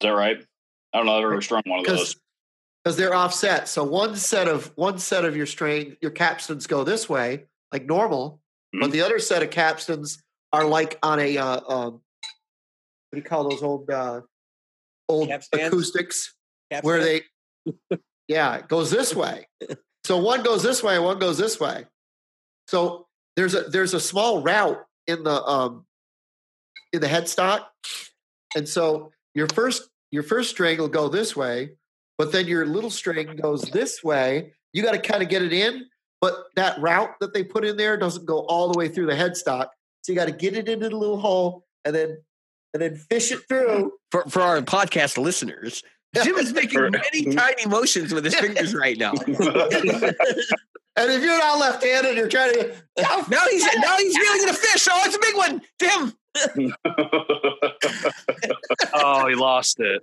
is 0.00 0.06
that 0.06 0.10
right? 0.10 0.36
I 0.92 0.96
don't 0.96 1.06
know. 1.06 1.18
I've 1.18 1.24
ever 1.24 1.42
strung 1.42 1.62
one 1.66 1.80
of 1.80 1.86
those. 1.86 2.14
because 2.84 2.96
they're 2.96 3.14
offset. 3.14 3.68
So 3.68 3.82
one 3.82 4.14
set 4.16 4.46
of 4.46 4.72
one 4.76 4.98
set 4.98 5.24
of 5.24 5.36
your 5.36 5.44
string, 5.46 5.96
your 6.00 6.12
capstans 6.12 6.66
go 6.68 6.84
this 6.84 7.08
way 7.08 7.46
like 7.72 7.84
normal, 7.84 8.40
but 8.72 8.88
Mhm. 8.88 8.92
the 8.92 9.00
other 9.02 9.18
set 9.18 9.42
of 9.42 9.50
capstans 9.50 10.22
are 10.52 10.64
like 10.66 10.98
on 11.02 11.20
a 11.20 11.36
uh, 11.38 11.60
um, 11.68 11.92
what 11.92 13.12
do 13.12 13.18
you 13.18 13.22
call 13.22 13.48
those 13.48 13.62
old 13.62 13.90
uh, 13.90 14.20
old 15.08 15.28
Cap 15.28 15.42
acoustics 15.52 16.34
where 16.82 17.02
they 17.02 17.22
yeah 18.28 18.56
it 18.56 18.68
goes 18.68 18.90
this 18.90 19.14
way. 19.14 19.48
So 20.04 20.18
one 20.18 20.42
goes 20.42 20.62
this 20.62 20.82
way 20.82 20.98
one 20.98 21.18
goes 21.18 21.38
this 21.38 21.58
way. 21.58 21.86
So 22.66 23.06
there's 23.36 23.54
a 23.54 23.62
there's 23.62 23.94
a 23.94 24.00
small 24.00 24.42
route 24.42 24.84
in 25.06 25.22
the 25.24 25.42
um 25.44 25.86
in 26.92 27.00
the 27.00 27.06
headstock 27.06 27.66
and 28.56 28.68
so 28.68 29.12
your 29.34 29.48
first 29.48 29.88
your 30.10 30.22
first 30.22 30.50
string 30.50 30.78
will 30.78 30.88
go 30.88 31.08
this 31.08 31.36
way 31.36 31.70
but 32.18 32.32
then 32.32 32.46
your 32.48 32.66
little 32.66 32.90
string 32.90 33.36
goes 33.36 33.62
this 33.62 34.02
way. 34.02 34.52
You 34.72 34.82
got 34.82 34.92
to 34.92 34.98
kind 34.98 35.22
of 35.22 35.28
get 35.28 35.40
it 35.42 35.52
in 35.52 35.87
but 36.20 36.44
that 36.56 36.80
route 36.80 37.14
that 37.20 37.32
they 37.34 37.44
put 37.44 37.64
in 37.64 37.76
there 37.76 37.96
doesn't 37.96 38.26
go 38.26 38.40
all 38.40 38.70
the 38.72 38.78
way 38.78 38.88
through 38.88 39.06
the 39.06 39.14
headstock. 39.14 39.68
So 40.02 40.12
you 40.12 40.14
got 40.14 40.26
to 40.26 40.32
get 40.32 40.54
it 40.54 40.68
into 40.68 40.88
the 40.88 40.96
little 40.96 41.18
hole 41.18 41.64
and 41.84 41.94
then 41.94 42.18
and 42.74 42.82
then 42.82 42.96
fish 42.96 43.32
it 43.32 43.40
through. 43.48 43.92
For, 44.10 44.24
for 44.28 44.42
our 44.42 44.60
podcast 44.60 45.18
listeners, 45.18 45.82
Jim 46.22 46.36
is 46.36 46.52
making 46.54 46.90
many 46.90 47.34
tiny 47.34 47.66
motions 47.66 48.12
with 48.12 48.24
his 48.24 48.34
fingers 48.34 48.74
right 48.74 48.98
now. 48.98 49.12
and 50.98 51.10
if 51.12 51.22
you're 51.22 51.38
not 51.38 51.58
left-handed 51.58 52.16
you're 52.16 52.28
trying 52.28 52.52
to 52.54 52.74
Now 52.98 53.44
he's 53.50 53.64
now 53.76 53.96
he's 53.96 54.16
reeling 54.18 54.42
in 54.42 54.48
a 54.50 54.54
fish. 54.54 54.88
Oh, 54.90 55.00
it's 55.04 55.16
a 55.16 55.20
big 55.20 55.36
one, 55.36 55.62
Tim. 55.78 56.12
Oh, 58.94 59.26
he 59.28 59.34
lost 59.34 59.80
it. 59.80 60.02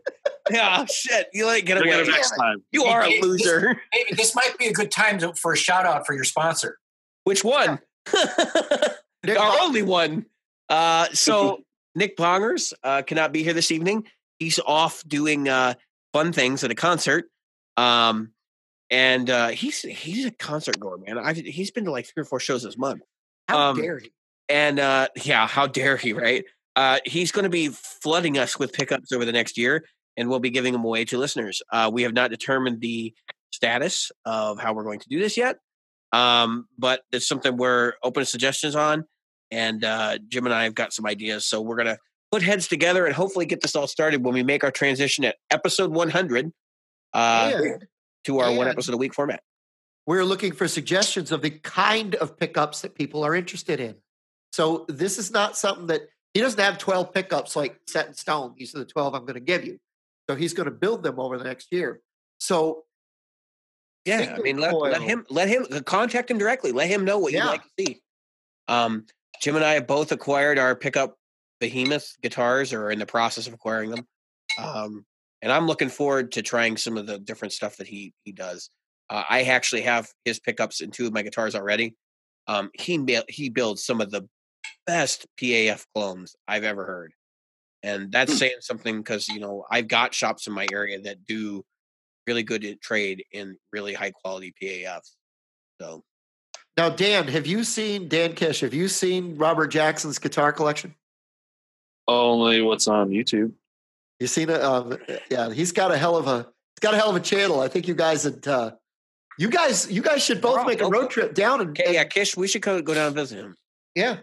Yeah, 0.52 0.86
shit. 0.86 1.28
You 1.34 1.46
like 1.46 1.66
get 1.66 1.78
Look 1.78 1.88
at 1.88 1.94
away. 1.94 2.04
him 2.06 2.12
next 2.12 2.32
time. 2.32 2.64
You 2.72 2.84
are 2.86 3.04
a 3.04 3.20
loser. 3.22 3.82
Hey, 3.92 4.06
this 4.16 4.36
might 4.36 4.58
be 4.58 4.68
a 4.68 4.74
good 4.74 4.92
time 4.92 5.18
to, 5.20 5.34
for 5.34 5.54
a 5.54 5.58
shout 5.58 5.86
out 5.86 6.06
for 6.06 6.14
your 6.14 6.24
sponsor. 6.24 6.78
Which 7.24 7.44
one? 7.44 7.80
Nick 8.14 8.20
Our 9.30 9.36
Bong- 9.36 9.58
only 9.62 9.82
one. 9.82 10.26
Uh, 10.70 11.08
so 11.14 11.64
Nick 11.96 12.18
Bongers 12.18 12.74
uh, 12.84 13.02
cannot 13.04 13.32
be 13.32 13.44
here 13.44 13.54
this 13.54 13.72
evening. 13.72 14.06
He's 14.40 14.60
off 14.60 15.04
doing 15.08 15.48
uh, 15.50 15.76
fun 16.14 16.32
things 16.34 16.64
at 16.64 16.72
a 16.72 16.76
concert. 16.76 17.26
Um, 17.78 18.32
and 18.90 19.30
uh, 19.30 19.48
he's 19.50 19.82
he's 19.82 20.26
a 20.26 20.32
concert 20.32 20.80
goer, 20.80 20.98
man. 20.98 21.18
I've, 21.18 21.38
he's 21.38 21.72
been 21.72 21.86
to 21.86 21.92
like 21.92 22.06
three 22.06 22.22
or 22.22 22.26
four 22.26 22.40
shows 22.40 22.64
this 22.64 22.78
month. 22.78 23.02
how 23.48 23.70
um, 23.70 23.82
dare 23.82 24.00
he 24.00 24.12
And 24.50 24.80
uh, 24.80 25.08
yeah, 25.24 25.48
how 25.48 25.68
dare 25.68 25.98
he, 25.98 26.14
right? 26.14 26.46
Uh, 26.76 27.00
he's 27.06 27.32
going 27.32 27.44
to 27.44 27.50
be 27.50 27.70
flooding 27.70 28.38
us 28.38 28.60
with 28.60 28.74
pickups 28.74 29.12
over 29.12 29.26
the 29.26 29.32
next 29.32 29.58
year, 29.58 29.86
and 30.18 30.30
we'll 30.30 30.40
be 30.40 30.50
giving 30.50 30.74
them 30.74 30.84
away 30.84 31.06
to 31.06 31.18
listeners. 31.18 31.62
Uh, 31.72 31.90
we 31.92 32.04
have 32.04 32.14
not 32.14 32.30
determined 32.30 32.82
the 32.82 33.14
status 33.52 34.12
of 34.26 34.60
how 34.60 34.74
we're 34.74 34.84
going 34.84 35.00
to 35.00 35.10
do 35.10 35.20
this 35.20 35.38
yet, 35.38 35.58
um, 36.12 36.68
but 36.78 37.02
it's 37.12 37.28
something 37.28 37.58
we're 37.58 37.94
open 38.04 38.22
to 38.22 38.26
suggestions 38.26 38.76
on. 38.76 39.06
And 39.52 39.84
uh, 39.84 40.18
Jim 40.28 40.46
and 40.46 40.54
I 40.54 40.64
have 40.64 40.76
got 40.76 40.92
some 40.92 41.06
ideas, 41.06 41.46
so 41.46 41.62
we're 41.62 41.78
going 41.78 41.88
to 41.88 41.98
put 42.32 42.42
heads 42.42 42.68
together 42.68 43.06
and 43.06 43.16
hopefully 43.16 43.46
get 43.46 43.62
this 43.62 43.76
all 43.76 43.88
started 43.88 44.24
when 44.24 44.34
we 44.34 44.44
make 44.44 44.64
our 44.64 44.72
transition 44.72 45.24
at 45.24 45.38
episode 45.52 45.92
100 45.92 46.52
uh, 47.14 47.52
to 48.26 48.40
our 48.40 48.52
one 48.52 48.68
and- 48.68 48.76
episode 48.76 48.94
a 48.94 48.98
week 48.98 49.14
format. 49.14 49.42
we're 50.08 50.24
looking 50.26 50.52
for 50.52 50.68
suggestions 50.68 51.32
of 51.32 51.42
the 51.42 51.50
kind 51.50 52.16
of 52.16 52.38
pickups 52.38 52.82
that 52.82 52.94
people 52.94 53.24
are 53.24 53.34
interested 53.34 53.80
in. 53.80 53.96
So 54.54 54.86
this 54.88 55.18
is 55.18 55.32
not 55.32 55.58
something 55.58 55.88
that 55.88 56.02
he 56.34 56.42
doesn't 56.42 56.60
have 56.60 56.78
12 56.78 57.14
pickups 57.14 57.56
like 57.56 57.80
set 57.88 58.08
in 58.08 58.14
stone. 58.14 58.54
These 58.58 58.76
are 58.76 58.80
the 58.80 58.86
12 58.86 59.14
I'm 59.16 59.22
going 59.22 59.34
to 59.34 59.40
give 59.40 59.66
you. 59.66 59.80
So 60.30 60.36
he's 60.36 60.54
going 60.54 60.66
to 60.66 60.72
build 60.72 61.02
them 61.02 61.20
over 61.20 61.38
the 61.38 61.44
next 61.44 61.72
year. 61.72 62.02
So 62.40 62.84
Yeah, 64.06 64.36
I 64.38 64.42
mean, 64.42 64.58
let, 64.58 64.76
let 64.76 65.02
him 65.02 65.26
let 65.30 65.48
him 65.48 65.66
contact 65.86 66.30
him 66.30 66.38
directly. 66.38 66.72
Let 66.72 66.88
him 66.88 67.06
know 67.06 67.18
what 67.20 67.34
you'd 67.34 67.44
like 67.44 67.64
to 67.64 67.70
see. 67.80 68.02
Um, 68.68 69.06
Jim 69.42 69.56
and 69.56 69.66
I 69.66 69.74
have 69.74 69.88
both 69.88 70.12
acquired 70.12 70.60
our 70.60 70.76
pickup 70.76 71.18
behemoth 71.60 72.16
guitars, 72.22 72.74
or 72.74 72.86
are 72.86 72.92
in 72.92 73.00
the 73.00 73.06
process 73.06 73.48
of 73.48 73.54
acquiring 73.54 73.90
them. 73.90 74.08
Um, 74.58 75.06
and 75.42 75.52
I'm 75.52 75.68
looking 75.68 75.90
forward 75.90 76.32
to 76.34 76.42
trying 76.42 76.78
some 76.78 76.98
of 76.98 77.08
the 77.08 77.20
different 77.20 77.54
stuff 77.54 77.78
that 77.78 77.88
he 77.88 78.14
he 78.24 78.32
does. 78.32 78.70
Uh, 79.10 79.24
I 79.30 79.44
actually 79.44 79.82
have 79.84 80.08
his 80.24 80.40
pickups 80.40 80.82
in 80.82 80.92
two 80.92 81.06
of 81.06 81.14
my 81.14 81.22
guitars 81.22 81.56
already. 81.56 81.96
Um, 82.48 82.72
he 82.74 83.20
he 83.30 83.50
builds 83.50 83.86
some 83.86 84.02
of 84.02 84.12
the 84.12 84.28
best 84.88 85.28
PAF 85.42 85.86
clones 85.94 86.36
I've 86.48 86.64
ever 86.64 86.86
heard, 86.86 87.14
and 87.84 88.12
that's 88.12 88.34
Hmm. 88.34 88.38
saying 88.38 88.58
something 88.62 88.98
because 88.98 89.28
you 89.28 89.40
know 89.40 89.66
I've 89.70 89.88
got 89.88 90.14
shops 90.14 90.48
in 90.48 90.54
my 90.54 90.68
area 90.72 91.00
that 91.02 91.26
do 91.26 91.64
really 92.28 92.44
good 92.44 92.82
trade 92.82 93.24
in 93.32 93.58
really 93.72 93.94
high 93.94 94.12
quality 94.12 94.54
PAFs. 94.62 95.12
So 95.80 96.04
now, 96.78 96.90
Dan, 96.90 97.28
have 97.28 97.48
you 97.48 97.64
seen 97.64 98.08
Dan 98.10 98.34
Kish? 98.34 98.60
Have 98.60 98.74
you 98.74 98.88
seen 98.88 99.38
Robert 99.38 99.68
Jackson's 99.68 100.20
guitar 100.20 100.52
collection? 100.52 100.94
Only 102.08 102.62
what's 102.62 102.88
on 102.88 103.10
YouTube. 103.10 103.54
You 104.20 104.28
seen 104.28 104.50
it? 104.50 104.62
Um, 104.62 104.98
yeah, 105.30 105.52
he's 105.52 105.72
got 105.72 105.92
a 105.92 105.98
hell 105.98 106.16
of 106.16 106.28
a 106.28 106.40
It's 106.40 106.80
got 106.82 106.94
a 106.94 106.98
hell 106.98 107.10
of 107.10 107.16
a 107.16 107.20
channel. 107.20 107.60
I 107.62 107.68
think 107.68 107.88
you 107.88 107.96
guys 107.96 108.26
would. 108.26 108.48
Uh, 108.48 108.72
you 109.38 109.50
guys, 109.50 109.92
you 109.92 110.02
guys 110.02 110.24
should 110.24 110.40
both 110.40 110.66
make 110.66 110.82
a 110.82 110.88
road 110.88 111.10
trip 111.10 111.34
down 111.34 111.60
and, 111.60 111.72
Okay, 111.72 111.94
yeah, 111.96 112.06
Kish, 112.06 112.38
we 112.38 112.48
should 112.48 112.62
go, 112.62 112.82
go 112.82 112.94
down 112.94 113.08
and 113.08 113.16
visit 113.16 113.38
him. 113.38 113.56
yeah. 113.96 114.18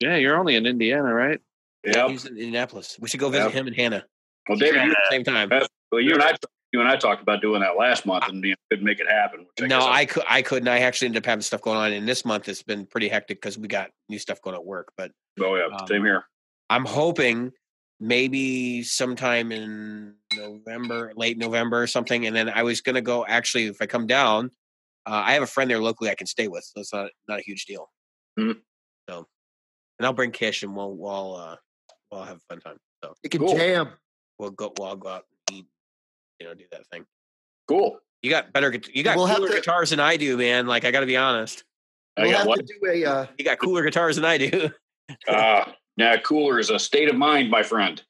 Yeah, 0.00 0.16
you're 0.16 0.36
only 0.36 0.56
in 0.56 0.66
Indiana, 0.66 1.14
right? 1.14 1.40
Yeah. 1.82 2.08
He's 2.08 2.24
in 2.26 2.32
Indianapolis. 2.36 2.98
We 3.00 3.08
should 3.08 3.20
go 3.20 3.30
visit 3.30 3.44
Yep. 3.44 3.52
him 3.52 3.66
and 3.68 3.76
Hannah 3.76 4.04
Well, 4.48 4.58
David, 4.58 4.82
you, 4.84 4.90
at 4.90 4.96
the 5.08 5.14
same 5.14 5.24
time. 5.24 5.48
well, 5.48 6.00
you 6.02 6.12
and 6.12 6.22
I, 6.22 6.34
you 6.72 6.80
and 6.80 6.88
I 6.88 6.96
talked 6.96 7.22
about 7.22 7.40
doing 7.40 7.60
that 7.62 7.78
last 7.78 8.04
month, 8.04 8.24
and 8.28 8.42
you 8.44 8.50
know, 8.50 8.56
couldn't 8.70 8.84
make 8.84 8.98
it 9.00 9.08
happen. 9.08 9.46
which 9.56 9.70
No, 9.70 9.78
guess 9.78 9.88
I 9.88 10.04
could 10.04 10.24
I 10.28 10.42
couldn't. 10.42 10.68
I 10.68 10.80
actually 10.80 11.06
ended 11.06 11.22
up 11.22 11.26
having 11.26 11.40
stuff 11.42 11.62
going 11.62 11.78
on, 11.78 11.92
and 11.92 12.06
this 12.06 12.24
month 12.26 12.46
it's 12.48 12.62
been 12.62 12.84
pretty 12.84 13.08
hectic 13.08 13.40
because 13.40 13.56
we 13.56 13.68
got 13.68 13.90
new 14.10 14.18
stuff 14.18 14.42
going 14.42 14.54
at 14.56 14.64
work. 14.66 14.88
But 14.98 15.12
Oh 15.40 15.54
yeah, 15.54 15.66
um, 15.74 15.86
same 15.86 16.04
here. 16.04 16.24
I'm 16.68 16.84
hoping 16.84 17.52
maybe 18.00 18.82
sometime 18.82 19.52
in 19.52 20.14
November, 20.34 21.12
late 21.16 21.38
November 21.38 21.82
or 21.82 21.86
something. 21.86 22.26
And 22.26 22.34
then 22.36 22.48
I 22.48 22.62
was 22.62 22.80
gonna 22.80 23.00
go. 23.02 23.24
Actually, 23.26 23.66
if 23.66 23.76
I 23.80 23.86
come 23.86 24.06
down, 24.06 24.50
uh, 25.06 25.22
I 25.24 25.32
have 25.34 25.42
a 25.42 25.46
friend 25.46 25.70
there 25.70 25.80
locally 25.80 26.10
I 26.10 26.14
can 26.14 26.26
stay 26.26 26.48
with, 26.48 26.64
so 26.64 26.80
it's 26.80 26.92
not 26.92 27.10
not 27.28 27.38
a 27.40 27.42
huge 27.42 27.64
deal. 27.66 27.90
Mhm. 28.38 28.60
So, 29.08 29.26
and 29.98 30.06
I'll 30.06 30.12
bring 30.12 30.30
Kish, 30.32 30.62
and 30.62 30.76
we'll 30.76 30.94
we'll 30.94 31.36
uh, 31.36 31.56
we'll 32.10 32.22
have 32.24 32.36
a 32.36 32.40
fun 32.54 32.60
time. 32.60 32.76
So 33.04 33.14
You 33.22 33.30
can 33.30 33.40
Cool. 33.40 33.56
jam. 33.56 33.90
we'll 34.38 34.50
go. 34.50 34.72
We'll 34.78 34.88
all 34.88 34.96
go 34.96 35.08
out 35.08 35.24
and 35.48 35.58
eat. 35.58 35.66
You 36.40 36.46
know, 36.46 36.54
do 36.54 36.64
that 36.72 36.86
thing. 36.88 37.06
Cool. 37.68 37.98
You 38.22 38.30
got 38.30 38.52
better. 38.52 38.72
You 38.92 39.02
got 39.02 39.16
We'll 39.16 39.26
cooler 39.28 39.48
to- 39.48 39.54
guitars 39.54 39.90
than 39.90 40.00
I 40.00 40.16
do, 40.16 40.36
man. 40.36 40.66
Like 40.66 40.84
I 40.84 40.90
got 40.90 41.00
to 41.00 41.06
be 41.06 41.16
honest. 41.16 41.64
I 42.18 42.22
We'll 42.22 42.30
got 42.32 42.38
have 42.38 42.46
what? 42.46 42.58
to 42.58 42.64
do 42.80 42.90
a. 42.90 43.04
Uh, 43.04 43.26
You 43.38 43.44
got 43.44 43.58
cooler 43.58 43.82
guitars 43.84 44.16
than 44.16 44.24
I 44.24 44.38
do. 44.38 44.70
Uh, 45.28 45.64
now, 45.96 46.16
cooler 46.18 46.58
is 46.58 46.70
a 46.70 46.78
state 46.78 47.08
of 47.08 47.16
mind, 47.16 47.50
my 47.50 47.62
friend. 47.62 48.02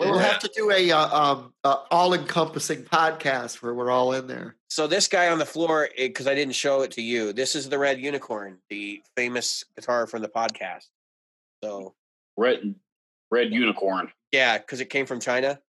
we'll 0.00 0.18
have 0.18 0.40
to 0.40 0.50
do 0.54 0.70
a 0.72 0.90
uh, 0.90 1.08
um, 1.08 1.54
uh, 1.62 1.76
all-encompassing 1.90 2.82
podcast 2.84 3.62
where 3.62 3.74
we're 3.74 3.90
all 3.90 4.12
in 4.12 4.26
there. 4.26 4.56
So 4.68 4.86
this 4.86 5.06
guy 5.06 5.28
on 5.28 5.38
the 5.38 5.46
floor, 5.46 5.88
because 5.96 6.26
I 6.26 6.34
didn't 6.34 6.54
show 6.54 6.82
it 6.82 6.90
to 6.92 7.02
you, 7.02 7.32
this 7.32 7.54
is 7.54 7.68
the 7.68 7.78
Red 7.78 8.00
Unicorn, 8.00 8.58
the 8.68 9.02
famous 9.16 9.64
guitar 9.76 10.06
from 10.06 10.22
the 10.22 10.28
podcast. 10.28 10.86
So 11.62 11.94
Red, 12.36 12.74
red 13.30 13.52
unicorn. 13.52 14.10
yeah, 14.32 14.58
because 14.58 14.80
it 14.80 14.90
came 14.90 15.06
from 15.06 15.20
China. 15.20 15.60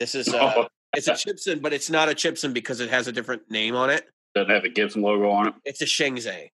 This 0.00 0.14
is 0.14 0.32
uh, 0.32 0.68
it's 0.96 1.08
a 1.08 1.12
Chipson, 1.12 1.60
but 1.60 1.72
it's 1.72 1.90
not 1.90 2.08
a 2.08 2.12
Chipson 2.12 2.54
because 2.54 2.80
it 2.80 2.90
has 2.90 3.08
a 3.08 3.12
different 3.12 3.50
name 3.50 3.74
on 3.74 3.90
it. 3.90 4.06
Doesn't 4.34 4.50
have 4.50 4.64
a 4.64 4.68
Gibson 4.68 5.02
logo 5.02 5.30
on 5.30 5.48
it. 5.48 5.54
It's 5.64 5.82
a 5.82 5.86
Shengze. 5.86 6.50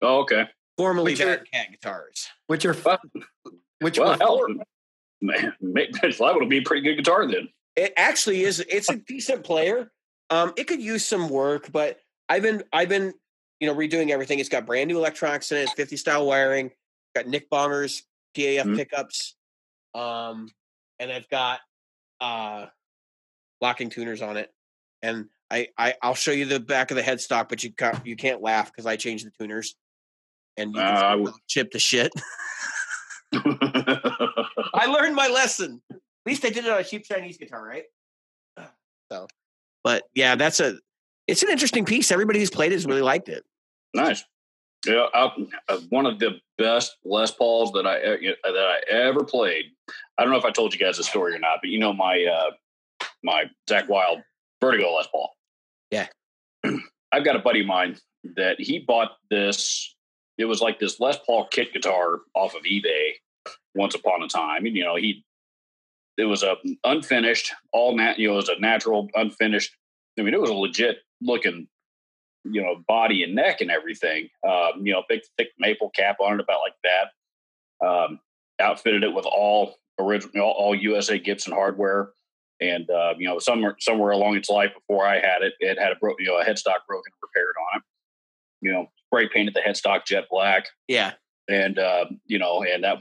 Oh, 0.00 0.20
okay. 0.22 0.48
Formerly 0.82 1.12
Which 1.12 1.20
are- 1.20 1.36
Bad 1.36 1.50
Cat 1.52 1.70
Guitars. 1.70 2.28
Which 2.48 2.64
are 2.66 2.74
Well, 2.84 2.98
which 3.80 3.98
well 4.00 4.10
were 4.10 4.16
hell, 4.16 4.46
man, 5.20 5.54
make- 5.60 5.90
it's 6.02 6.18
liable 6.18 6.40
to 6.40 6.46
be 6.46 6.58
a 6.58 6.62
pretty 6.62 6.82
good 6.82 6.96
guitar 6.96 7.24
then. 7.30 7.48
It 7.76 7.92
actually 7.96 8.42
is. 8.42 8.58
It's 8.68 8.90
a 8.90 8.96
decent 8.96 9.44
player. 9.44 9.92
Um, 10.30 10.52
it 10.56 10.64
could 10.64 10.82
use 10.82 11.04
some 11.04 11.28
work, 11.28 11.70
but 11.70 12.00
I've 12.28 12.42
been 12.42 12.64
I've 12.72 12.88
been 12.88 13.14
you 13.60 13.68
know 13.68 13.76
redoing 13.76 14.10
everything. 14.10 14.40
It's 14.40 14.48
got 14.48 14.66
brand 14.66 14.88
new 14.88 14.98
electronics 14.98 15.52
in 15.52 15.58
it, 15.58 15.70
50 15.70 15.96
style 15.96 16.26
wiring, 16.26 16.72
got 17.14 17.28
Nick 17.28 17.48
Bongers, 17.48 18.02
PAF 18.36 18.64
Mhm. 18.64 18.76
pickups, 18.76 19.36
um, 19.94 20.50
and 20.98 21.12
I've 21.12 21.28
got 21.28 21.60
uh 22.20 22.66
locking 23.60 23.88
tuners 23.88 24.20
on 24.20 24.36
it. 24.36 24.52
And 25.00 25.28
I, 25.48 25.68
I 25.78 25.94
I'll 26.02 26.14
show 26.16 26.32
you 26.32 26.44
the 26.46 26.58
back 26.60 26.90
of 26.90 26.96
the 26.96 27.02
headstock, 27.04 27.48
but 27.48 27.62
you 27.62 27.70
can't 27.72 28.04
you 28.04 28.16
can't 28.16 28.42
laugh 28.42 28.72
because 28.72 28.84
I 28.86 28.96
changed 28.96 29.24
the 29.26 29.30
tuners. 29.38 29.76
And 30.56 30.74
you 30.74 30.80
Uh, 30.80 30.84
can 31.16 31.20
I 31.20 31.24
see 31.24 31.32
chip 31.48 31.70
the 31.72 31.78
shit. 31.78 32.12
I 33.34 34.86
learned 34.86 35.14
my 35.14 35.28
lesson. 35.28 35.80
At 35.90 35.98
least 36.26 36.44
I 36.44 36.50
did 36.50 36.64
it 36.66 36.70
on 36.70 36.78
a 36.80 36.84
cheap 36.84 37.04
Chinese 37.04 37.38
guitar, 37.38 37.66
right? 37.66 37.84
So, 39.10 39.26
but 39.84 40.04
yeah, 40.14 40.36
that's 40.36 40.60
a. 40.60 40.76
It's 41.26 41.42
an 41.42 41.50
interesting 41.50 41.84
piece. 41.84 42.10
Everybody 42.10 42.40
who's 42.40 42.50
played 42.50 42.72
it 42.72 42.76
has 42.76 42.86
really 42.86 43.02
liked 43.02 43.28
it. 43.28 43.44
nice. 43.94 44.24
Yeah, 44.86 45.06
I, 45.14 45.30
uh, 45.68 45.78
one 45.90 46.06
of 46.06 46.18
the 46.18 46.40
best 46.58 46.96
Les 47.04 47.30
Pauls 47.30 47.70
that 47.72 47.86
I 47.86 48.14
e- 48.16 48.34
that 48.42 48.56
I 48.56 48.80
ever 48.92 49.22
played. 49.22 49.66
I 50.18 50.22
don't 50.24 50.32
know 50.32 50.38
if 50.38 50.44
I 50.44 50.50
told 50.50 50.74
you 50.74 50.80
guys 50.80 50.96
the 50.96 51.04
story 51.04 51.34
or 51.34 51.38
not, 51.38 51.58
but 51.62 51.70
you 51.70 51.78
know 51.78 51.92
my 51.92 52.24
uh, 52.24 53.06
my 53.22 53.44
Zakk 53.70 53.88
Wylde 53.88 54.22
Vertigo 54.60 54.92
Les 54.94 55.06
Paul. 55.06 55.30
Yeah. 55.92 56.08
I've 57.12 57.24
got 57.24 57.36
a 57.36 57.38
buddy 57.38 57.60
of 57.60 57.66
mine 57.66 57.96
that 58.36 58.58
he 58.58 58.80
bought 58.80 59.12
this. 59.30 59.94
It 60.38 60.46
was 60.46 60.60
like 60.60 60.78
this 60.78 61.00
Les 61.00 61.16
Paul 61.24 61.46
kit 61.50 61.72
guitar 61.72 62.20
off 62.34 62.54
of 62.54 62.62
eBay 62.62 63.12
once 63.74 63.94
upon 63.94 64.22
a 64.22 64.28
time. 64.28 64.66
And, 64.66 64.76
you 64.76 64.84
know, 64.84 64.96
he, 64.96 65.24
it 66.16 66.24
was 66.24 66.42
a 66.42 66.56
unfinished, 66.84 67.52
all 67.72 67.96
nat, 67.96 68.18
you 68.18 68.28
know, 68.28 68.34
it 68.34 68.36
was 68.36 68.48
a 68.48 68.60
natural, 68.60 69.08
unfinished. 69.14 69.74
I 70.18 70.22
mean, 70.22 70.34
it 70.34 70.40
was 70.40 70.50
a 70.50 70.54
legit 70.54 70.98
looking, 71.20 71.68
you 72.44 72.62
know, 72.62 72.82
body 72.86 73.22
and 73.22 73.34
neck 73.34 73.60
and 73.60 73.70
everything. 73.70 74.28
Um, 74.46 74.84
you 74.84 74.92
know, 74.92 75.02
big, 75.08 75.20
thick 75.38 75.48
maple 75.58 75.90
cap 75.90 76.16
on 76.20 76.34
it, 76.34 76.40
about 76.40 76.60
like 76.60 76.74
that. 76.84 77.86
Um, 77.86 78.20
outfitted 78.60 79.02
it 79.02 79.14
with 79.14 79.26
all 79.26 79.76
original, 79.98 80.46
all, 80.46 80.52
all 80.52 80.74
USA 80.74 81.18
Gibson 81.18 81.52
hardware. 81.52 82.10
And 82.60 82.88
uh, 82.90 83.14
you 83.18 83.26
know, 83.26 83.38
somewhere 83.40 83.74
somewhere 83.80 84.12
along 84.12 84.36
its 84.36 84.48
life 84.48 84.72
before 84.72 85.04
I 85.04 85.16
had 85.16 85.42
it, 85.42 85.54
it 85.58 85.80
had 85.80 85.90
a 85.92 85.96
bro- 85.96 86.14
you 86.20 86.26
know 86.26 86.38
a 86.38 86.44
headstock 86.44 86.86
broken 86.86 87.10
and 87.10 87.20
repaired 87.20 87.54
on 87.72 87.80
it. 87.80 87.82
You 88.62 88.72
know, 88.72 88.86
spray 89.06 89.28
painted 89.28 89.54
the 89.54 89.60
headstock 89.60 90.06
jet 90.06 90.24
black, 90.30 90.66
Yeah, 90.88 91.12
and 91.48 91.78
uh, 91.78 92.06
you 92.26 92.38
know, 92.38 92.62
and 92.62 92.84
that 92.84 92.98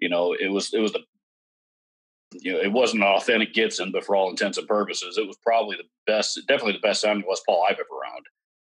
you 0.00 0.08
know, 0.08 0.32
it 0.32 0.48
was 0.48 0.72
it 0.74 0.80
was 0.80 0.92
the 0.92 1.00
you 2.42 2.52
know, 2.52 2.60
it 2.60 2.72
wasn't 2.72 3.02
an 3.02 3.08
authentic 3.08 3.54
Gibson, 3.54 3.92
but 3.92 4.04
for 4.04 4.16
all 4.16 4.30
intents 4.30 4.58
and 4.58 4.66
purposes, 4.66 5.16
it 5.16 5.26
was 5.26 5.36
probably 5.44 5.76
the 5.76 5.84
best, 6.06 6.40
definitely 6.48 6.72
the 6.72 6.80
best 6.80 7.00
sounding 7.00 7.24
Les 7.28 7.40
Paul 7.46 7.64
I've 7.68 7.74
ever 7.78 7.84
owned. 8.14 8.26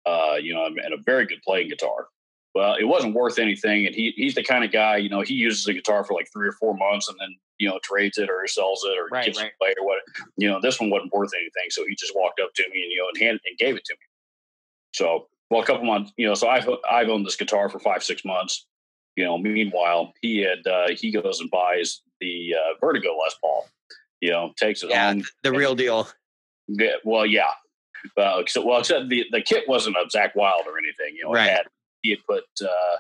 Uh, 0.05 0.37
you 0.37 0.53
know, 0.55 0.67
and 0.67 0.95
a 0.95 1.03
very 1.05 1.27
good 1.27 1.41
playing 1.47 1.69
guitar. 1.69 2.09
Well, 2.55 2.75
it 2.75 2.85
wasn't 2.85 3.15
worth 3.15 3.39
anything, 3.39 3.87
and 3.87 3.95
he 3.95 4.13
he's 4.17 4.35
the 4.35 4.43
kind 4.43 4.65
of 4.65 4.73
guy, 4.73 4.97
you 4.97 5.09
know, 5.09 5.21
he 5.21 5.35
uses 5.35 5.67
a 5.67 5.75
guitar 5.75 6.05
for 6.05 6.15
like 6.15 6.29
three 6.33 6.49
or 6.49 6.53
four 6.53 6.75
months, 6.77 7.09
and 7.09 7.17
then 7.21 7.35
you 7.59 7.69
know 7.69 7.79
trades 7.83 8.19
it 8.19 8.29
or 8.29 8.47
sells 8.47 8.85
it 8.85 8.99
or 8.99 9.07
Right, 9.13 9.25
gives 9.25 9.39
right. 9.39 9.47
it 9.47 9.53
away 9.61 9.75
or 9.79 9.87
what. 9.87 9.99
You 10.37 10.51
know, 10.51 10.61
this 10.61 10.81
one 10.81 10.91
wasn't 10.91 11.13
worth 11.13 11.31
anything, 11.35 11.71
so 11.71 11.85
he 11.87 11.95
just 11.95 12.15
walked 12.17 12.41
up 12.41 12.53
to 12.55 12.63
me 12.65 12.83
and 12.83 12.91
you 12.91 12.99
know 12.99 13.09
and 13.09 13.19
handed 13.19 13.41
and 13.47 13.57
gave 13.59 13.77
it 13.77 13.85
to 13.85 13.95
me. 13.95 14.07
So, 14.93 15.29
well, 15.53 15.63
a 15.63 15.67
couple 15.67 15.85
months, 15.85 16.13
you 16.17 16.27
know, 16.27 16.35
so 16.35 16.49
I've 16.49 16.69
I've 16.91 17.09
owned 17.09 17.27
this 17.27 17.37
guitar 17.37 17.69
for 17.69 17.79
five 17.79 18.03
six 18.03 18.25
months. 18.25 18.67
You 19.17 19.25
know, 19.25 19.37
meanwhile, 19.37 20.15
he 20.23 20.39
had 20.39 20.67
uh, 20.67 20.89
he 20.97 21.13
goes 21.13 21.41
and 21.41 21.51
buys 21.51 22.01
the 22.21 22.55
uh, 22.59 22.75
Vertigo 22.81 23.11
Les 23.23 23.35
Paul. 23.41 23.67
You 24.23 24.31
know, 24.31 24.53
takes 24.57 24.83
it 24.83 24.91
yeah, 24.91 25.13
home. 25.13 25.25
the 25.43 25.53
real 25.53 25.75
deal. 25.75 26.09
Yeah, 26.69 26.93
well, 27.05 27.27
yeah. 27.27 27.51
Uh, 28.17 28.39
except, 28.41 28.65
well, 28.67 28.79
except 28.79 29.09
the, 29.09 29.25
the 29.31 29.41
kit 29.43 29.65
wasn't 29.69 29.97
a 29.97 30.07
Zakk 30.17 30.35
Wylde 30.35 30.67
or 30.67 30.79
anything. 30.79 31.15
You 31.17 31.25
know, 31.25 31.33
Right. 31.33 31.51
had, 31.51 31.67
he 32.03 32.11
had 32.11 32.19
put, 32.29 32.45
uh, 32.63 32.97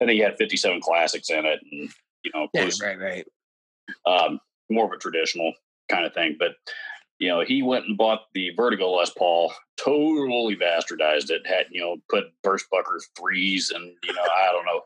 I 0.00 0.06
think 0.06 0.10
he 0.12 0.18
had 0.20 0.36
57 0.38 0.80
classics 0.80 1.28
in 1.30 1.44
it 1.44 1.60
and, 1.70 1.90
you 2.24 2.30
know, 2.34 2.48
Yeah, 2.54 2.62
close, 2.62 2.80
right, 2.82 2.98
right. 2.98 3.26
um, 4.06 4.40
more 4.70 4.86
of 4.86 4.92
a 4.92 4.96
traditional 4.96 5.52
kind 5.88 6.04
of 6.04 6.14
thing. 6.14 6.36
But, 6.38 6.52
you 7.18 7.28
know, 7.28 7.40
he 7.44 7.62
went 7.62 7.86
and 7.86 7.96
bought 7.98 8.22
the 8.34 8.50
Vertigo 8.56 8.90
Les 8.92 9.10
Paul, 9.10 9.52
totally 9.82 10.56
bastardized 10.56 11.30
it, 11.30 11.46
had, 11.46 11.66
you 11.70 11.80
know, 11.80 11.96
put 12.08 12.24
burst 12.42 12.66
buckers 12.70 13.08
threes 13.18 13.70
and, 13.70 13.92
you 14.04 14.12
know, 14.12 14.22
I 14.22 14.52
don't 14.52 14.66
know, 14.66 14.82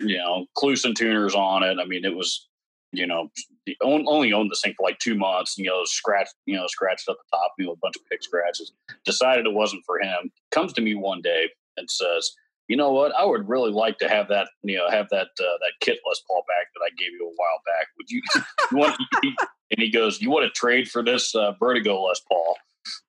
you 0.00 0.18
know, 0.18 0.46
Kluson 0.56 0.94
tuners 0.94 1.34
on 1.34 1.62
it. 1.62 1.78
I 1.80 1.84
mean, 1.84 2.04
it 2.04 2.14
was, 2.14 2.48
you 2.92 3.06
know, 3.06 3.28
the, 3.66 3.76
only 3.82 4.32
owned 4.32 4.50
this 4.50 4.62
thing 4.62 4.74
for 4.76 4.88
like 4.88 4.98
two 4.98 5.14
months, 5.14 5.56
you 5.58 5.66
know, 5.66 5.82
scratched, 5.84 6.34
you 6.46 6.56
know, 6.56 6.66
scratched 6.66 7.08
up 7.08 7.16
the 7.18 7.36
top, 7.36 7.52
you 7.58 7.66
know, 7.66 7.72
a 7.72 7.76
bunch 7.76 7.96
of 7.96 8.02
pick 8.10 8.22
scratches, 8.22 8.72
decided 9.04 9.46
it 9.46 9.52
wasn't 9.54 9.82
for 9.86 10.00
him, 10.00 10.30
comes 10.50 10.72
to 10.72 10.80
me 10.80 10.94
one 10.94 11.20
day 11.20 11.48
and 11.76 11.90
says, 11.90 12.32
you 12.68 12.76
know 12.76 12.92
what, 12.92 13.12
I 13.16 13.24
would 13.24 13.48
really 13.48 13.72
like 13.72 13.98
to 13.98 14.08
have 14.08 14.28
that, 14.28 14.48
you 14.62 14.76
know, 14.76 14.88
have 14.88 15.08
that, 15.10 15.28
uh, 15.40 15.58
that 15.60 15.72
kit 15.80 15.98
Les 16.06 16.20
Paul 16.28 16.44
back 16.46 16.68
that 16.74 16.84
I 16.84 16.90
gave 16.96 17.12
you 17.12 17.26
a 17.26 17.34
while 17.36 17.60
back. 17.66 17.88
Would 17.98 18.10
you, 18.10 18.22
you 18.70 18.78
want, 18.78 18.96
and 19.22 19.80
he 19.80 19.90
goes, 19.90 20.20
you 20.20 20.30
want 20.30 20.44
to 20.44 20.58
trade 20.58 20.88
for 20.88 21.02
this 21.02 21.34
uh, 21.34 21.52
Vertigo 21.60 22.02
Les 22.02 22.20
Paul? 22.28 22.56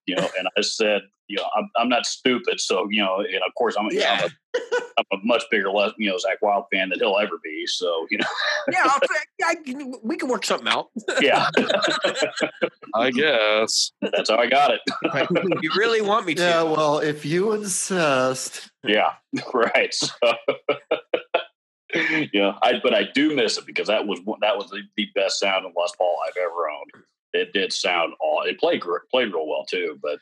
You 0.05 0.15
know, 0.15 0.29
and 0.37 0.47
I 0.57 0.61
said, 0.61 1.01
you 1.31 1.37
know, 1.37 1.45
I'm, 1.55 1.69
I'm 1.77 1.89
not 1.89 2.05
stupid. 2.05 2.59
So, 2.59 2.87
you 2.89 3.01
know, 3.01 3.19
and 3.21 3.41
of 3.47 3.53
course 3.57 3.75
I'm, 3.79 3.85
you 3.89 3.99
know, 3.99 4.05
I'm, 4.09 4.23
a, 4.25 4.59
I'm, 4.97 5.05
a 5.13 5.17
much 5.23 5.43
bigger, 5.49 5.71
Les, 5.71 5.91
you 5.97 6.09
know, 6.09 6.17
Zakk 6.17 6.37
Wylde 6.41 6.65
fan 6.73 6.89
than 6.89 6.99
he'll 6.99 7.17
ever 7.17 7.39
be. 7.41 7.65
So, 7.67 8.05
you 8.11 8.17
know, 8.17 8.27
yeah. 8.71 8.83
I'll, 8.85 8.99
I, 9.45 9.55
can- 9.55 9.93
we 10.03 10.17
can 10.17 10.27
work 10.27 10.45
something 10.45 10.67
out. 10.67 10.89
yeah, 11.21 11.49
I 12.95 13.11
guess. 13.11 13.91
that's 14.01 14.29
how 14.29 14.37
I 14.37 14.47
got 14.47 14.71
it. 14.71 14.81
If 15.03 15.63
you 15.63 15.71
really 15.77 16.01
want 16.01 16.25
me 16.25 16.35
to. 16.35 16.41
Yeah, 16.41 16.63
well, 16.63 16.99
if 16.99 17.25
you 17.25 17.53
insist. 17.53 18.69
Yeah, 18.83 19.13
right. 19.53 19.93
So, 19.93 20.09
yeah, 22.33 22.53
I 22.61 22.79
but 22.83 22.93
I 22.93 23.03
do 23.13 23.35
miss 23.35 23.57
it 23.57 23.65
because 23.65 23.87
that 23.87 24.05
was 24.05 24.19
that 24.41 24.57
was 24.57 24.69
the, 24.69 24.81
the 24.97 25.07
best 25.15 25.39
sounding 25.39 25.73
Les 25.77 25.91
Paul 25.97 26.17
I've 26.27 26.37
ever 26.37 26.69
owned. 26.69 27.05
It 27.33 27.53
did 27.53 27.71
sound 27.73 28.13
all. 28.19 28.43
It 28.43 28.59
played 28.59 28.81
played 29.09 29.33
real 29.33 29.47
well 29.47 29.65
too, 29.65 29.97
but 30.01 30.19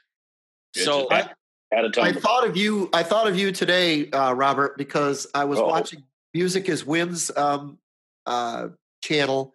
So 0.75 1.01
just 1.09 1.11
had, 1.11 1.35
had 1.71 1.85
a 1.85 1.89
ton. 1.89 2.05
I 2.05 2.09
of- 2.09 2.17
thought 2.21 2.47
of 2.47 2.55
you. 2.57 2.89
I 2.93 3.03
thought 3.03 3.27
of 3.27 3.37
you 3.37 3.51
today, 3.51 4.09
uh, 4.11 4.33
Robert, 4.33 4.77
because 4.77 5.27
I 5.33 5.45
was 5.45 5.59
Uh-oh. 5.59 5.67
watching 5.67 6.03
Music 6.33 6.69
is 6.69 6.85
Win's 6.85 7.35
um, 7.35 7.79
uh, 8.27 8.69
channel, 9.03 9.53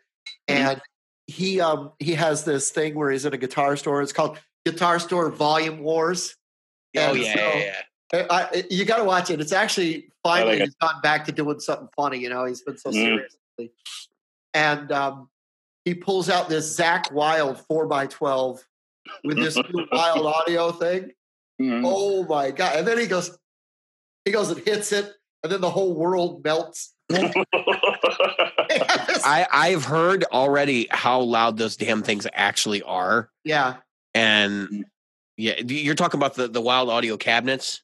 Mhm. 0.49 0.55
and 0.57 0.83
he 1.29 1.61
um, 1.61 1.93
he 2.01 2.15
has 2.15 2.45
this 2.45 2.71
thing 2.71 2.95
where 2.95 3.11
he's 3.11 3.25
in 3.25 3.33
a 3.33 3.39
guitar 3.39 3.77
store. 3.77 4.03
It's 4.03 4.13
called 4.13 4.39
Guitar 4.67 4.99
Store 4.99 5.31
Volume 5.31 5.81
Wars. 5.81 6.35
Oh 6.97 7.01
And 7.13 7.19
yeah, 7.21 7.35
so- 7.35 7.41
yeah, 7.59 7.75
yeah. 8.13 8.27
I, 8.31 8.43
I- 8.53 8.65
you 8.71 8.85
got 8.85 8.97
to 8.99 9.05
watch 9.05 9.31
it. 9.31 9.41
It's 9.41 9.53
actually 9.53 10.11
finally 10.25 10.53
like 10.55 10.61
it. 10.61 10.65
he's 10.67 10.75
gone 10.77 11.01
back 11.03 11.25
to 11.27 11.33
doing 11.33 11.61
something 11.61 11.89
funny. 11.97 12.19
You 12.19 12.29
know, 12.31 12.45
he's 12.45 12.63
been 12.63 12.79
so 12.79 12.91
Mhm. 12.91 12.93
serious. 12.93 13.37
And 14.53 14.91
um, 14.93 15.29
he 15.85 15.95
pulls 15.95 16.31
out 16.31 16.49
this 16.49 16.79
Zakk 16.79 17.13
Wylde 17.13 17.59
four 17.69 17.93
x 17.93 18.15
twelve 18.15 18.65
with 19.23 19.37
this 19.37 19.57
new 19.73 19.87
Wylde 19.93 20.27
Audio 20.27 20.73
thing. 20.73 21.11
Mhm. 21.61 21.83
Oh 21.85 22.25
my 22.25 22.51
god! 22.51 22.77
And 22.79 22.87
then 22.87 22.99
he 22.99 23.07
goes, 23.07 23.37
he 24.25 24.33
goes 24.33 24.51
and 24.51 24.61
hits 24.61 24.93
it, 24.93 25.13
and 25.43 25.53
then 25.53 25.61
the 25.61 25.71
whole 25.71 25.95
world 25.95 26.43
melts. 26.45 26.93
I 27.13 27.45
I've 29.53 29.85
heard 29.85 30.25
already 30.33 30.89
how 30.91 31.21
loud 31.21 31.59
those 31.59 31.77
damn 31.77 32.03
things 32.03 32.27
actually 32.33 32.83
are, 32.83 33.31
yeah, 33.45 33.77
and 34.15 34.85
yeah, 35.37 35.61
you're 35.61 35.95
talking 35.95 36.19
about 36.19 36.35
the 36.35 36.49
the 36.49 36.61
Wylde 36.61 36.91
Audio 36.91 37.17
cabinets 37.17 37.83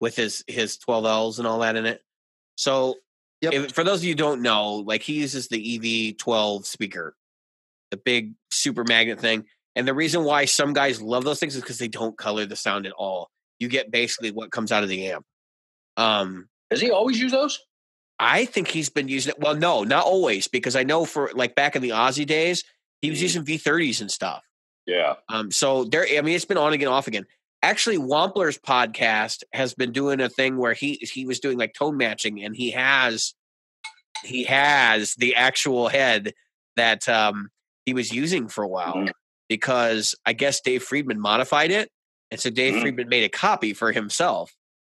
with 0.00 0.16
his 0.16 0.44
his 0.46 0.76
12Ls 0.78 1.38
and 1.38 1.46
all 1.46 1.60
that 1.60 1.76
in 1.76 1.86
it. 1.86 2.02
So, 2.56 2.96
Yep. 3.42 3.52
if, 3.52 3.72
for 3.72 3.84
those 3.84 4.00
of 4.00 4.04
you 4.04 4.10
who 4.12 4.16
don't 4.16 4.40
know, 4.42 4.76
like 4.76 5.02
he 5.02 5.14
uses 5.14 5.48
the 5.48 6.14
EV12 6.14 6.64
speaker, 6.64 7.14
the 7.90 7.96
big 7.96 8.32
super 8.50 8.84
magnet 8.84 9.20
thing, 9.20 9.44
and 9.74 9.86
the 9.86 9.94
reason 9.94 10.24
why 10.24 10.46
some 10.46 10.72
guys 10.72 11.02
love 11.02 11.24
those 11.24 11.38
things 11.38 11.54
is 11.54 11.60
because 11.60 11.78
they 11.78 11.88
don't 11.88 12.16
color 12.16 12.46
the 12.46 12.56
sound 12.56 12.86
at 12.86 12.92
all. 12.92 13.30
You 13.58 13.68
get 13.68 13.90
basically 13.90 14.30
what 14.30 14.50
comes 14.50 14.72
out 14.72 14.82
of 14.82 14.88
the 14.88 15.06
amp. 15.08 15.24
Um, 15.96 16.48
Does 16.70 16.80
he 16.80 16.90
always 16.90 17.20
use 17.20 17.32
those? 17.32 17.60
I 18.18 18.46
think 18.46 18.68
he's 18.68 18.88
been 18.88 19.08
using 19.08 19.32
it. 19.32 19.40
Well, 19.40 19.54
no, 19.54 19.84
not 19.84 20.04
always, 20.04 20.48
because 20.48 20.76
I 20.76 20.84
know 20.84 21.04
for 21.04 21.30
like 21.34 21.54
back 21.54 21.76
in 21.76 21.82
the 21.82 21.90
Ozzy 21.90 22.26
days, 22.26 22.64
he 23.02 23.10
was 23.10 23.20
using 23.20 23.44
V30s 23.44 24.00
and 24.00 24.10
stuff. 24.10 24.42
Yeah. 24.86 25.14
Um, 25.28 25.50
so 25.50 25.84
there, 25.84 26.06
I 26.10 26.22
mean, 26.22 26.34
it's 26.34 26.44
been 26.44 26.56
on 26.56 26.72
again, 26.72 26.88
off 26.88 27.08
again. 27.08 27.26
Actually, 27.62 27.98
Wampler's 27.98 28.58
podcast 28.58 29.42
has 29.52 29.74
been 29.74 29.92
doing 29.92 30.20
a 30.20 30.28
thing 30.28 30.56
where 30.56 30.72
he 30.72 30.94
he 31.02 31.26
was 31.26 31.40
doing 31.40 31.58
like 31.58 31.74
tone 31.74 31.96
matching, 31.96 32.42
and 32.42 32.54
he 32.54 32.70
has 32.70 33.34
he 34.24 34.44
has 34.44 35.14
the 35.14 35.34
actual 35.34 35.88
head 35.88 36.32
that 36.76 37.08
um 37.08 37.50
he 37.86 37.94
was 37.94 38.12
using 38.12 38.48
for 38.48 38.62
a 38.64 38.68
while 38.68 38.94
Mhm. 38.94 39.12
because 39.48 40.14
I 40.26 40.32
guess 40.34 40.60
Dave 40.60 40.82
Friedman 40.82 41.20
modified 41.20 41.70
it, 41.70 41.90
and 42.30 42.38
so 42.40 42.50
Dave 42.50 42.74
Mhm. 42.74 42.80
Friedman 42.82 43.08
made 43.08 43.24
a 43.24 43.28
copy 43.28 43.72
for 43.72 43.92
himself. 43.92 44.52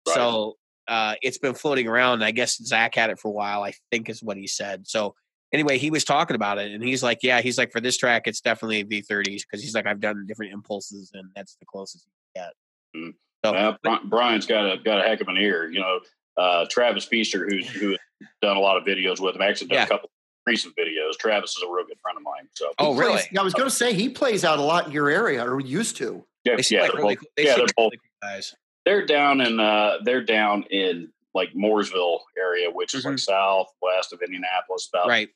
Right. 0.07 0.15
So 0.15 0.57
uh, 0.89 1.15
it's 1.23 1.39
been 1.39 1.55
floating 1.55 1.87
around. 1.87 2.25
I 2.25 2.33
guess 2.33 2.61
Zakk 2.61 2.97
had 2.97 3.11
it 3.11 3.19
for 3.21 3.29
a 3.29 3.33
while. 3.33 3.63
I 3.63 3.73
think 3.93 4.09
is 4.09 4.23
what 4.25 4.37
he 4.37 4.49
said. 4.49 4.89
So 4.89 5.15
anyway, 5.53 5.79
he 5.79 5.89
was 5.89 6.03
talking 6.05 6.35
about 6.35 6.59
it, 6.59 6.73
and 6.73 6.83
he's 6.83 7.01
like, 7.03 7.19
"Yeah, 7.23 7.41
he's 7.43 7.57
like 7.59 7.71
for 7.71 7.81
this 7.81 7.97
track, 7.97 8.27
it's 8.27 8.41
definitely 8.41 8.83
V30s 8.83 9.45
because 9.45 9.63
he's 9.63 9.73
like 9.75 9.87
I've 9.87 10.01
done 10.01 10.27
different 10.27 10.53
impulses, 10.53 11.13
and 11.15 11.31
that's 11.37 11.55
the 11.57 11.67
closest 11.67 12.07
you 12.35 12.43
get." 12.43 12.53
Mm. 12.97 13.15
So 13.45 13.53
Well, 13.53 13.79
Bri- 13.85 14.09
Brian's 14.09 14.47
got 14.47 14.67
a 14.73 14.79
got 14.79 14.99
a 14.99 15.09
heck 15.09 15.21
of 15.21 15.29
an 15.29 15.37
ear. 15.37 15.71
You 15.71 15.79
know, 15.81 16.01
uh, 16.37 16.67
Travis 16.69 17.05
Feaster, 17.05 17.47
who's 17.49 17.69
who 17.71 17.97
done 18.43 18.57
a 18.57 18.61
lot 18.61 18.77
of 18.77 18.83
videos 18.85 19.21
with 19.21 19.37
him, 19.37 19.43
actually 19.43 19.69
done 19.69 19.77
Yeah. 19.79 19.85
a 19.85 19.89
couple 19.89 20.11
recent 20.51 20.75
videos. 20.77 21.17
Travis 21.19 21.57
is 21.57 21.63
a 21.63 21.67
real 21.73 21.87
good 21.87 21.99
friend 22.03 22.17
of 22.19 22.23
mine. 22.25 22.49
So 22.55 22.73
oh, 22.79 22.93
He 22.95 23.01
really? 23.01 23.13
plays- 23.15 23.29
I 23.39 23.43
was 23.43 23.55
going 23.55 23.69
to 23.69 23.75
say 23.75 23.95
he 23.95 24.09
plays 24.09 24.45
out 24.45 24.59
a 24.59 24.63
lot 24.63 24.87
in 24.87 24.93
your 24.93 25.09
area, 25.09 25.45
or 25.45 25.61
used 25.61 25.97
to. 25.99 26.25
yeah, 26.45 26.57
they 26.57 26.63
yeah, 26.71 26.83
like 26.83 26.93
they're 26.93 27.01
really, 27.01 27.15
both, 27.17 27.25
they 27.37 27.45
yeah, 27.47 27.55
they're 27.57 27.67
both 27.77 27.93
really 27.93 28.01
guys. 28.23 28.55
they're 28.85 29.07
down 29.07 29.41
in 29.41 29.61
uh 29.61 29.99
they're 30.05 30.25
down 30.25 30.65
in 30.71 31.13
like 31.35 31.53
Mooresville 31.55 32.19
area, 32.39 32.71
which 32.71 32.95
is 32.95 33.05
Mhm. 33.05 33.11
like 33.11 33.19
southwest 33.21 34.13
of 34.13 34.21
Indianapolis, 34.23 34.89
about 34.93 35.07
Right. 35.09 35.29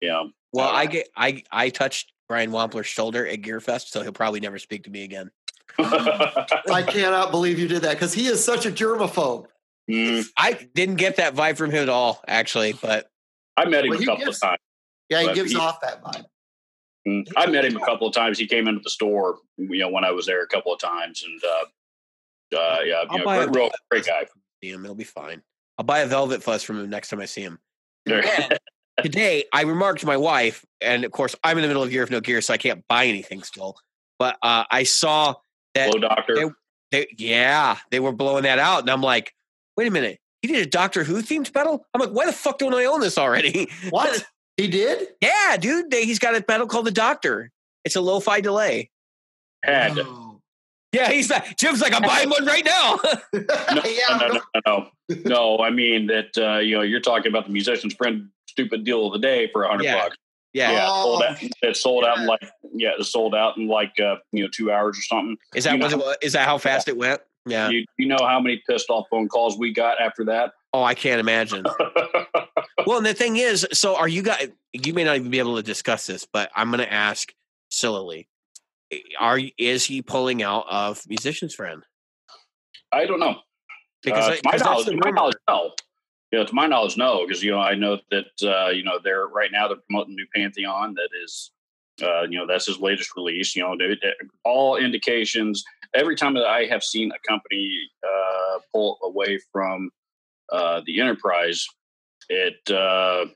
you 0.00 0.08
know. 0.08 0.30
Well, 0.52 0.68
uh, 0.68 0.72
I 0.72 0.86
get 0.86 1.08
I 1.16 1.42
I 1.50 1.70
touched 1.70 2.12
Brian 2.28 2.50
Wampler's 2.50 2.86
shoulder 2.88 3.26
at 3.26 3.40
Gearfest, 3.42 3.88
so 3.88 4.02
he'll 4.02 4.12
probably 4.12 4.40
never 4.40 4.58
speak 4.58 4.84
to 4.84 4.90
me 4.90 5.04
again. 5.04 5.30
I 5.78 6.82
cannot 6.86 7.30
believe 7.30 7.58
you 7.58 7.68
did 7.68 7.82
that 7.82 7.92
because 7.94 8.12
he 8.12 8.26
is 8.26 8.44
such 8.44 8.66
a 8.66 8.70
germaphobe. 8.70 9.46
Mm, 9.90 10.24
I 10.36 10.52
didn't 10.74 10.96
get 10.96 11.16
that 11.16 11.34
vibe 11.34 11.56
from 11.56 11.70
him 11.70 11.82
at 11.82 11.88
all, 11.88 12.22
actually. 12.28 12.72
But 12.74 13.08
I 13.56 13.64
met 13.66 13.84
him 13.84 13.90
Well, 13.90 14.02
a 14.02 14.04
couple 14.06 14.24
gives- 14.24 14.36
of 14.38 14.48
times. 14.48 14.58
Yeah, 15.08 15.22
he 15.22 15.34
gives 15.34 15.50
he- 15.52 15.58
off 15.58 15.80
that 15.80 16.02
vibe. 16.02 16.24
Mm, 17.08 17.26
I 17.36 17.46
met 17.46 17.64
him 17.64 17.76
a 17.76 17.84
couple 17.84 18.06
of 18.06 18.12
times. 18.14 18.38
He 18.38 18.46
came 18.46 18.68
into 18.68 18.80
the 18.82 18.90
store, 18.90 19.38
you 19.56 19.78
know, 19.80 19.88
when 19.88 20.04
I 20.04 20.10
was 20.10 20.26
there 20.26 20.42
a 20.42 20.46
couple 20.46 20.72
of 20.72 20.78
times, 20.80 21.24
and 21.24 21.40
uh, 21.42 22.58
uh, 22.58 22.78
yeah, 22.84 23.04
I'll 23.08 23.18
you 23.18 23.24
know, 23.24 23.46
great, 23.46 23.56
real 23.56 23.70
great 23.90 24.04
guy. 24.06 24.26
see 24.62 24.70
him, 24.70 24.84
it'll 24.84 24.94
be 24.94 25.04
fine. 25.04 25.42
I'll 25.78 25.84
buy 25.84 26.00
a 26.00 26.06
velvet 26.06 26.42
fuzz 26.42 26.62
from 26.62 26.78
him 26.78 26.90
next 26.90 27.08
time 27.08 27.20
I 27.20 27.24
see 27.24 27.40
him. 27.40 27.58
Today, 29.02 29.44
I 29.52 29.62
remarked 29.62 30.00
to 30.00 30.06
my 30.06 30.18
wife, 30.18 30.64
and 30.82 31.04
of 31.04 31.10
course, 31.12 31.34
I'm 31.42 31.56
in 31.56 31.62
the 31.62 31.68
middle 31.68 31.82
of 31.82 31.90
year 31.90 32.02
of 32.02 32.10
no 32.10 32.20
gear, 32.20 32.42
so 32.42 32.52
I 32.52 32.58
can't 32.58 32.84
buy 32.86 33.06
anything 33.06 33.42
still. 33.42 33.76
But 34.18 34.36
uh, 34.42 34.64
I 34.70 34.82
saw 34.82 35.36
that 35.74 35.88
Hello, 35.94 36.00
doctor. 36.08 36.34
they- 36.34 36.50
they, 36.92 37.06
yeah, 37.18 37.78
they 37.92 38.00
were 38.00 38.10
blowing 38.12 38.42
that 38.42 38.58
out, 38.58 38.80
and 38.80 38.90
I'm 38.90 39.00
like, 39.00 39.32
wait 39.76 39.86
a 39.86 39.92
minute, 39.92 40.18
he 40.42 40.48
did 40.48 40.66
a 40.66 40.70
Doctor 40.70 41.04
Who 41.04 41.22
themed 41.22 41.52
pedal? 41.52 41.86
I'm 41.94 42.00
like, 42.00 42.10
why 42.10 42.26
the 42.26 42.32
fuck 42.32 42.58
don't 42.58 42.74
I 42.74 42.84
own 42.86 43.00
this 43.00 43.18
already? 43.18 43.68
What? 43.90 44.24
He 44.56 44.68
did? 44.68 45.08
yeah, 45.22 45.56
dude, 45.56 45.90
they, 45.90 46.04
he's 46.04 46.18
got 46.18 46.34
a 46.36 46.42
pedal 46.42 46.66
called 46.66 46.86
the 46.86 46.90
Doctor. 46.90 47.50
It's 47.84 47.96
a 47.96 48.00
lo-fi 48.02 48.40
delay. 48.42 48.90
Had 49.62 49.98
Oh. 49.98 50.40
Yeah, 50.92 51.08
he's 51.10 51.30
like, 51.30 51.56
Jim's 51.56 51.80
like, 51.80 51.94
I'm 51.94 52.02
buying 52.02 52.28
one 52.28 52.44
right 52.44 52.64
now. 52.64 52.98
no, 53.32 53.82
yeah, 53.84 54.16
no, 54.18 54.26
no, 54.28 54.40
no, 54.54 54.60
no. 54.66 54.90
No, 55.24 55.58
I 55.62 55.70
mean 55.70 56.08
that 56.08 56.36
uh, 56.36 56.58
you 56.58 56.74
know 56.76 56.82
you're 56.82 57.00
talking 57.00 57.30
about 57.30 57.46
the 57.46 57.52
musician's 57.52 57.94
friend 57.94 58.28
stupid 58.48 58.84
deal 58.84 59.06
of 59.06 59.12
the 59.12 59.18
day 59.20 59.48
for 59.52 59.62
a 59.64 59.68
hundred 59.68 59.84
Yeah. 59.84 60.02
bucks. 60.02 60.16
yeah. 60.52 60.72
Yeah, 60.72 60.86
sold 60.88 61.22
Oh, 61.22 61.26
out. 61.26 61.38
It 61.62 61.76
sold 61.76 62.04
out 62.04 62.18
in 62.18 62.26
like 62.26 62.50
yeah, 62.74 62.90
it 62.98 63.04
sold 63.04 63.34
out 63.36 63.56
in 63.56 63.66
like 63.68 63.98
uh, 64.00 64.16
you 64.32 64.42
know 64.42 64.48
two 64.52 64.70
hours 64.72 64.98
or 64.98 65.02
something. 65.02 65.36
Is 65.54 65.64
that 65.64 65.76
You 65.76 65.82
was 65.84 65.94
know- 65.96 66.10
it, 66.10 66.18
is 66.22 66.32
that 66.34 66.46
how 66.46 66.58
fast 66.58 66.88
it 66.88 66.96
went? 66.96 67.20
Yeah. 67.46 67.70
You, 67.70 67.84
you 67.98 68.06
know 68.06 68.18
how 68.20 68.38
many 68.40 68.62
pissed 68.68 68.90
off 68.90 69.06
phone 69.10 69.28
calls 69.28 69.58
we 69.58 69.72
got 69.72 70.00
after 70.00 70.24
that? 70.26 70.52
Oh, 70.72 70.82
I 70.82 70.94
can't 70.94 71.20
imagine. 71.20 71.64
Well, 72.86 72.96
and 72.96 73.04
the 73.06 73.12
thing 73.12 73.36
is, 73.36 73.66
so 73.74 73.94
are 73.96 74.08
you 74.08 74.22
guys? 74.22 74.48
You 74.72 74.94
may 74.94 75.04
not 75.04 75.16
even 75.16 75.30
be 75.30 75.38
able 75.38 75.56
to 75.56 75.62
discuss 75.62 76.06
this, 76.06 76.26
but 76.32 76.50
I'm 76.56 76.68
going 76.70 76.78
to 76.80 76.90
ask 76.90 77.30
sillily: 77.70 78.26
Are 79.18 79.38
is 79.58 79.84
he 79.84 80.00
pulling 80.00 80.42
out 80.42 80.64
of 80.70 81.02
musician's 81.06 81.54
friend? 81.54 81.82
I 82.90 83.04
don't 83.04 83.20
know. 83.20 83.36
Because, 84.02 84.28
uh, 84.28 84.32
I- 84.32 84.40
my 84.52 84.56
knowledge, 84.56 84.96
my 85.04 85.10
knowledge, 85.10 85.36
no. 85.46 85.72
You 86.32 86.38
know, 86.38 86.46
to 86.46 86.54
my 86.54 86.66
knowledge, 86.68 86.96
no, 86.96 87.26
because 87.26 87.42
you 87.42 87.50
know 87.50 87.58
I 87.60 87.74
know 87.74 87.98
that 88.10 88.26
uh, 88.42 88.70
you 88.70 88.82
know 88.82 88.98
they're 89.02 89.26
right 89.26 89.50
now 89.52 89.68
they're 89.68 89.76
promoting 89.88 90.14
new 90.14 90.26
Pantheon 90.34 90.94
that 90.94 91.10
is, 91.22 91.50
uh, 92.02 92.22
you 92.22 92.38
know, 92.38 92.46
that's 92.46 92.66
his 92.66 92.78
latest 92.80 93.14
release. 93.14 93.54
You 93.54 93.62
know, 93.62 93.76
they, 93.78 93.88
they- 93.88 94.14
all 94.44 94.76
indications. 94.76 95.62
Every 95.94 96.16
time 96.16 96.34
that 96.34 96.46
I 96.46 96.64
have 96.66 96.82
seen 96.82 97.10
a 97.12 97.28
company 97.28 97.72
uh, 98.04 98.58
pull 98.72 98.98
away 99.02 99.38
from 99.52 99.90
uh, 100.52 100.82
the 100.86 101.00
enterprise, 101.00 101.66
it 102.28 102.70
uh, 102.70 103.26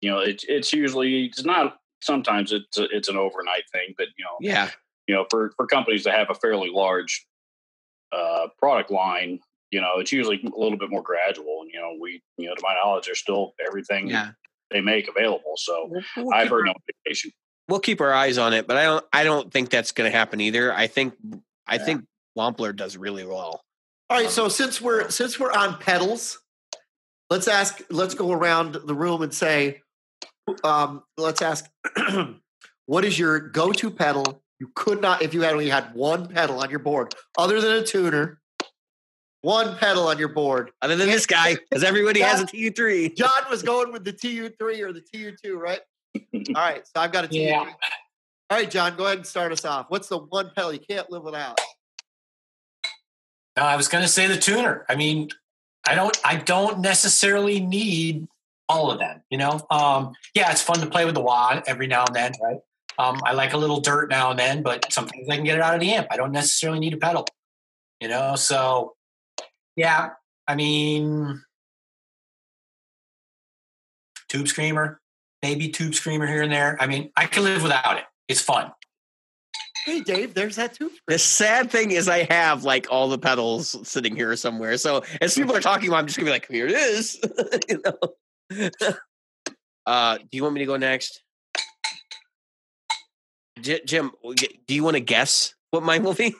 you 0.00 0.10
know 0.10 0.18
it, 0.20 0.44
it's 0.48 0.72
usually 0.72 1.26
it's 1.26 1.44
not. 1.44 1.78
Sometimes 2.00 2.50
it's 2.52 2.78
a, 2.78 2.88
it's 2.90 3.08
an 3.08 3.16
overnight 3.16 3.62
thing, 3.72 3.94
but 3.96 4.08
you 4.18 4.24
know, 4.24 4.36
Yeah, 4.40 4.70
you 5.06 5.14
know, 5.14 5.26
for, 5.30 5.52
for 5.56 5.66
companies 5.66 6.04
that 6.04 6.14
have 6.18 6.30
a 6.30 6.34
fairly 6.34 6.70
large 6.70 7.26
uh, 8.12 8.48
product 8.58 8.90
line, 8.90 9.40
you 9.70 9.80
know, 9.80 9.98
it's 9.98 10.12
usually 10.12 10.40
a 10.44 10.58
little 10.58 10.78
bit 10.78 10.90
more 10.90 11.02
gradual. 11.02 11.60
And, 11.62 11.70
you 11.72 11.80
know, 11.80 11.96
we, 12.00 12.22
you 12.36 12.48
know, 12.48 12.54
to 12.54 12.60
my 12.62 12.74
knowledge, 12.74 13.06
there's 13.06 13.18
still 13.18 13.54
everything 13.66 14.08
yeah. 14.08 14.30
they 14.70 14.80
make 14.80 15.08
available. 15.08 15.54
So 15.56 15.88
We'll, 15.90 16.02
we'll 16.16 16.34
I've 16.34 16.44
keep 16.44 16.50
heard 16.50 16.60
our, 16.60 16.66
no 16.66 16.74
indication. 17.06 17.30
we'll 17.68 17.80
keep 17.80 18.00
our 18.00 18.12
eyes 18.12 18.38
on 18.38 18.52
it, 18.52 18.66
but 18.66 18.76
I 18.76 18.84
don't. 18.84 19.04
I 19.12 19.24
don't 19.24 19.52
think 19.52 19.70
that's 19.70 19.92
going 19.92 20.10
to 20.10 20.16
happen 20.16 20.40
either. 20.40 20.72
I 20.72 20.86
think. 20.86 21.14
I 21.66 21.76
Yeah. 21.76 21.84
think 21.84 22.04
Wampler 22.38 22.74
does 22.74 22.96
really 22.96 23.24
well. 23.24 23.62
All 24.10 24.18
right, 24.18 24.30
so 24.30 24.48
since 24.48 24.80
we're 24.80 25.08
since 25.10 25.38
we're 25.40 25.52
on 25.52 25.78
pedals, 25.78 26.38
let's 27.30 27.48
ask 27.48 27.80
let's 27.90 28.14
go 28.14 28.32
around 28.32 28.74
the 28.84 28.94
room 28.94 29.22
and 29.22 29.32
say 29.32 29.80
um, 30.64 31.02
let's 31.16 31.40
ask 31.40 31.64
what 32.86 33.04
is 33.04 33.18
your 33.18 33.38
go-to 33.40 33.90
pedal 33.90 34.42
you 34.60 34.70
could 34.74 35.00
not 35.00 35.22
if 35.22 35.32
you 35.34 35.40
had 35.42 35.52
only 35.52 35.68
had 35.68 35.94
one 35.94 36.26
pedal 36.28 36.60
on 36.60 36.68
your 36.68 36.78
board 36.80 37.14
other 37.38 37.60
than 37.60 37.72
a 37.76 37.82
tuner 37.82 38.40
one 39.42 39.76
pedal 39.76 40.08
on 40.08 40.18
your 40.18 40.28
board 40.28 40.72
Other 40.82 40.96
than 40.96 41.08
this 41.08 41.26
guy, 41.26 41.54
because 41.56 41.82
everybody 41.84 42.20
has 42.20 42.40
a 42.40 42.46
TU3. 42.46 43.16
john 43.16 43.30
was 43.50 43.62
going 43.62 43.92
with 43.92 44.04
the 44.04 44.12
tu3 44.12 44.80
or 44.80 44.92
the 44.92 45.00
tu2 45.14 45.54
right 45.56 45.80
all 46.34 46.52
right 46.54 46.84
so 46.86 46.92
i've 46.96 47.12
got 47.12 47.24
a 47.24 47.28
tu3 47.28 47.32
Yeah. 47.34 47.72
All 48.52 48.58
right 48.58 48.70
john 48.70 48.94
go 48.96 49.06
ahead 49.06 49.16
and 49.16 49.26
start 49.26 49.50
us 49.50 49.64
off 49.64 49.86
what's 49.88 50.08
the 50.08 50.18
one 50.18 50.50
pedal 50.54 50.72
you 50.72 50.78
can't 50.78 51.10
live 51.10 51.22
without 51.22 51.58
No, 53.56 53.62
I 53.64 53.76
was 53.76 53.88
going 53.88 54.02
to 54.02 54.08
say 54.08 54.26
the 54.26 54.36
tuner. 54.36 54.86
I 54.88 54.94
mean, 54.94 55.28
I 55.86 55.94
don't, 55.94 56.16
I 56.24 56.36
don't 56.36 56.80
necessarily 56.80 57.60
need 57.60 58.26
all 58.68 58.90
of 58.90 58.98
them. 58.98 59.22
You 59.30 59.38
know, 59.38 59.60
um, 59.70 60.14
yeah, 60.34 60.50
it's 60.50 60.62
fun 60.62 60.80
to 60.80 60.86
play 60.86 61.04
with 61.04 61.14
the 61.14 61.20
wad 61.20 61.64
every 61.66 61.86
now 61.86 62.04
and 62.06 62.16
then, 62.16 62.32
right? 62.42 62.58
Um, 62.98 63.20
I 63.24 63.32
like 63.32 63.52
a 63.52 63.58
little 63.58 63.80
dirt 63.80 64.08
now 64.10 64.30
and 64.30 64.38
then, 64.38 64.62
but 64.62 64.90
sometimes 64.92 65.28
I 65.28 65.36
can 65.36 65.44
get 65.44 65.56
it 65.56 65.62
out 65.62 65.74
of 65.74 65.80
the 65.80 65.92
amp. 65.92 66.08
I 66.10 66.16
don't 66.16 66.32
necessarily 66.32 66.78
need 66.78 66.94
a 66.94 66.96
pedal. 66.96 67.26
You 68.00 68.08
know, 68.08 68.36
so 68.36 68.94
yeah, 69.76 70.10
I 70.46 70.54
mean, 70.54 71.42
tube 74.28 74.48
screamer, 74.48 75.00
maybe 75.42 75.68
tube 75.68 75.94
screamer 75.94 76.26
here 76.26 76.42
and 76.42 76.52
there. 76.52 76.76
I 76.80 76.86
mean, 76.86 77.10
I 77.16 77.26
can 77.26 77.44
live 77.44 77.62
without 77.62 77.98
it. 77.98 78.04
It's 78.32 78.40
fun. 78.40 78.72
Hey, 79.84 80.00
Dave, 80.00 80.32
there's 80.32 80.56
that 80.56 80.72
too. 80.72 80.90
The 81.06 81.18
sad 81.18 81.70
thing 81.70 81.90
is, 81.90 82.08
I 82.08 82.22
have 82.32 82.64
like 82.64 82.86
all 82.90 83.10
the 83.10 83.18
pedals 83.18 83.76
sitting 83.86 84.16
here 84.16 84.34
somewhere. 84.36 84.78
So 84.78 85.02
as 85.20 85.34
people 85.34 85.54
are 85.54 85.60
talking, 85.60 85.88
about, 85.88 85.98
I'm 85.98 86.06
just 86.06 86.18
gonna 86.18 86.28
be 86.28 86.32
like, 86.32 86.48
"Here 86.48 86.66
it 86.66 86.72
is." 86.72 87.20
you 87.68 87.82
know? 87.84 88.68
uh, 89.86 90.16
do 90.16 90.28
you 90.30 90.42
want 90.44 90.54
me 90.54 90.60
to 90.60 90.66
go 90.66 90.78
next, 90.78 91.22
J- 93.60 93.82
Jim? 93.84 94.12
Do 94.66 94.74
you 94.74 94.82
want 94.82 94.96
to 94.96 95.00
guess 95.00 95.54
what 95.72 95.82
mine 95.82 96.04
will 96.04 96.14
be? 96.14 96.34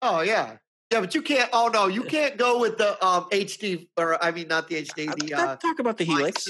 Oh 0.00 0.22
yeah, 0.22 0.56
yeah, 0.90 1.00
but 1.00 1.14
you 1.14 1.20
can't. 1.20 1.50
Oh 1.52 1.68
no, 1.68 1.88
you 1.88 2.04
can't 2.04 2.38
go 2.38 2.58
with 2.58 2.78
the 2.78 3.04
um 3.04 3.24
HD 3.24 3.88
or 3.98 4.22
I 4.24 4.30
mean 4.30 4.48
not 4.48 4.68
the 4.68 4.76
HD. 4.76 5.14
The 5.14 5.34
uh, 5.34 5.56
talk 5.56 5.78
about 5.78 5.98
the 5.98 6.04
Helix. 6.04 6.48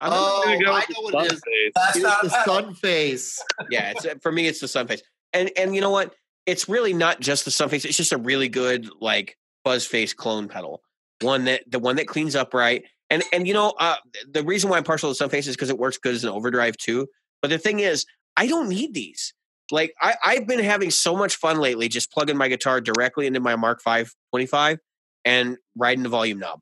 I'm 0.00 0.10
Oh, 0.12 0.42
gonna 0.44 0.64
go 0.64 0.72
I 0.72 0.78
with 0.80 0.86
the 0.88 0.92
know 0.94 1.00
what 1.02 1.14
it 1.14 1.28
sun 1.30 1.36
is. 1.36 1.42
face. 1.44 1.72
That's 1.74 1.96
It's 1.96 2.02
not 2.02 2.22
the 2.22 2.44
sun 2.44 2.74
face. 2.74 3.42
yeah, 3.70 3.92
it's 3.96 4.06
for 4.22 4.30
me. 4.32 4.46
It's 4.46 4.60
the 4.60 4.68
sun 4.68 4.86
face, 4.86 5.02
and 5.32 5.50
and 5.56 5.74
you 5.74 5.80
know 5.80 5.90
what? 5.90 6.14
It's 6.44 6.68
really 6.68 6.92
not 6.92 7.20
just 7.20 7.44
the 7.44 7.50
sun 7.50 7.68
face. 7.68 7.84
It's 7.84 7.96
just 7.96 8.12
a 8.12 8.18
really 8.18 8.48
good 8.48 8.88
like 9.00 9.36
Fuzz 9.64 9.86
Face 9.86 10.12
clone 10.12 10.48
pedal. 10.48 10.82
One 11.22 11.44
that 11.46 11.62
the 11.70 11.78
one 11.78 11.96
that 11.96 12.06
cleans 12.08 12.36
up 12.36 12.52
right, 12.54 12.84
and 13.10 13.22
and 13.32 13.48
you 13.48 13.54
know 13.54 13.72
uh, 13.78 13.96
the 14.30 14.44
reason 14.44 14.68
why 14.70 14.76
I'm 14.76 14.84
partial 14.84 15.10
to 15.10 15.14
sun 15.14 15.30
face 15.30 15.46
is 15.46 15.56
because 15.56 15.70
it 15.70 15.78
works 15.78 15.96
good 15.98 16.14
as 16.14 16.24
an 16.24 16.30
overdrive 16.30 16.76
too. 16.76 17.06
But 17.40 17.48
the 17.50 17.58
thing 17.58 17.80
is, 17.80 18.04
I 18.36 18.46
don't 18.46 18.68
need 18.68 18.92
these. 18.94 19.32
Like 19.70 19.94
I, 20.00 20.14
I've 20.24 20.46
been 20.46 20.60
having 20.60 20.90
so 20.90 21.16
much 21.16 21.36
fun 21.36 21.58
lately, 21.58 21.88
just 21.88 22.12
plugging 22.12 22.36
my 22.36 22.48
guitar 22.48 22.80
directly 22.80 23.26
into 23.26 23.40
my 23.40 23.56
Mark 23.56 23.80
Five 23.82 24.12
Twenty 24.30 24.46
Five 24.46 24.78
and 25.24 25.56
riding 25.74 26.02
the 26.02 26.08
volume 26.10 26.38
knob. 26.38 26.60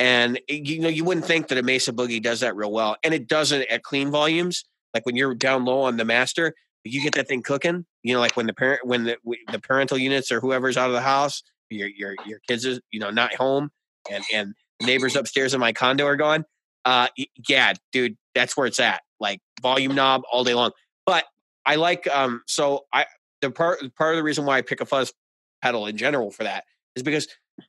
And 0.00 0.40
you 0.48 0.80
know, 0.80 0.88
you 0.88 1.04
wouldn't 1.04 1.26
think 1.26 1.48
that 1.48 1.58
a 1.58 1.62
Mesa 1.62 1.92
Boogie 1.92 2.22
does 2.22 2.40
that 2.40 2.56
real 2.56 2.72
well, 2.72 2.96
and 3.04 3.12
it 3.12 3.28
doesn't 3.28 3.62
at 3.70 3.82
clean 3.82 4.10
volumes. 4.10 4.64
Like 4.94 5.04
when 5.04 5.14
you're 5.14 5.34
down 5.34 5.66
low 5.66 5.82
on 5.82 5.98
the 5.98 6.06
master, 6.06 6.54
you 6.84 7.02
get 7.02 7.14
that 7.14 7.28
thing 7.28 7.42
cooking. 7.42 7.84
You 8.02 8.14
know, 8.14 8.20
like 8.20 8.34
when 8.34 8.46
the 8.46 8.54
parent, 8.54 8.80
when 8.86 9.04
the 9.04 9.18
the 9.52 9.58
parental 9.58 9.98
units 9.98 10.32
or 10.32 10.40
whoever's 10.40 10.78
out 10.78 10.88
of 10.88 10.94
the 10.94 11.02
house, 11.02 11.42
your 11.68 11.88
your 11.88 12.14
your 12.24 12.38
kids 12.48 12.64
is 12.64 12.80
you 12.90 12.98
know 12.98 13.10
not 13.10 13.34
home, 13.34 13.70
and 14.10 14.24
and 14.32 14.54
neighbors 14.82 15.16
upstairs 15.16 15.52
in 15.52 15.60
my 15.60 15.74
condo 15.74 16.06
are 16.06 16.16
gone. 16.16 16.46
Uh, 16.86 17.08
yeah, 17.46 17.74
dude, 17.92 18.16
that's 18.34 18.56
where 18.56 18.66
it's 18.66 18.80
at. 18.80 19.02
Like 19.20 19.40
volume 19.60 19.94
knob 19.94 20.22
all 20.32 20.44
day 20.44 20.54
long. 20.54 20.72
But 21.04 21.26
I 21.66 21.74
like 21.74 22.08
um. 22.08 22.42
So 22.46 22.86
I 22.90 23.04
the 23.42 23.50
part 23.50 23.80
part 23.96 24.14
of 24.14 24.16
the 24.16 24.22
reason 24.22 24.46
why 24.46 24.56
I 24.56 24.62
pick 24.62 24.80
a 24.80 24.86
fuzz 24.86 25.12
pedal 25.60 25.86
in 25.86 25.98
general 25.98 26.30
for 26.30 26.44
that 26.44 26.64
is 26.96 27.02
because 27.02 27.28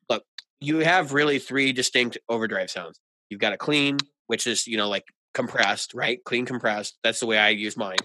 look, 0.09 0.23
you 0.61 0.77
have 0.79 1.13
really 1.13 1.39
three 1.39 1.73
distinct 1.73 2.17
overdrive 2.29 2.69
sounds. 2.69 2.99
You've 3.29 3.41
got 3.41 3.53
a 3.53 3.57
clean, 3.57 3.97
which 4.27 4.47
is 4.47 4.67
you 4.67 4.77
know 4.77 4.88
like 4.88 5.05
compressed, 5.33 5.93
right? 5.93 6.23
Clean 6.23 6.45
compressed. 6.45 6.97
That's 7.03 7.19
the 7.19 7.25
way 7.25 7.38
I 7.38 7.49
use 7.49 7.75
mine. 7.75 7.97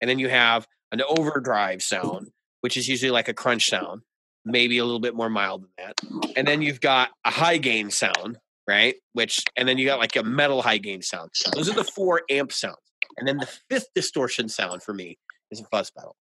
And 0.00 0.10
then 0.10 0.18
you 0.18 0.28
have 0.28 0.66
an 0.92 1.02
overdrive 1.02 1.82
sound, 1.82 2.30
which 2.62 2.76
is 2.76 2.88
usually 2.88 3.10
like 3.10 3.28
a 3.28 3.34
crunch 3.34 3.68
sound, 3.68 4.02
maybe 4.44 4.78
a 4.78 4.84
little 4.84 5.00
bit 5.00 5.14
more 5.14 5.28
mild 5.30 5.62
than 5.62 5.70
that. 5.78 6.34
And 6.36 6.48
then 6.48 6.62
you've 6.62 6.80
got 6.80 7.10
a 7.24 7.30
high 7.30 7.58
gain 7.58 7.90
sound, 7.90 8.38
right? 8.66 8.96
Which 9.12 9.44
and 9.56 9.68
then 9.68 9.78
you 9.78 9.86
got 9.86 10.00
like 10.00 10.16
a 10.16 10.22
metal 10.22 10.62
high 10.62 10.78
gain 10.78 11.02
sound. 11.02 11.30
Those 11.54 11.68
are 11.70 11.74
the 11.74 11.84
four 11.84 12.22
amp 12.28 12.52
sounds. 12.52 12.76
And 13.16 13.28
then 13.28 13.38
the 13.38 13.48
fifth 13.68 13.88
distortion 13.94 14.48
sound 14.48 14.82
for 14.82 14.94
me 14.94 15.18
is 15.50 15.60
a 15.60 15.64
fuzz 15.64 15.90
pedal. 15.90 16.16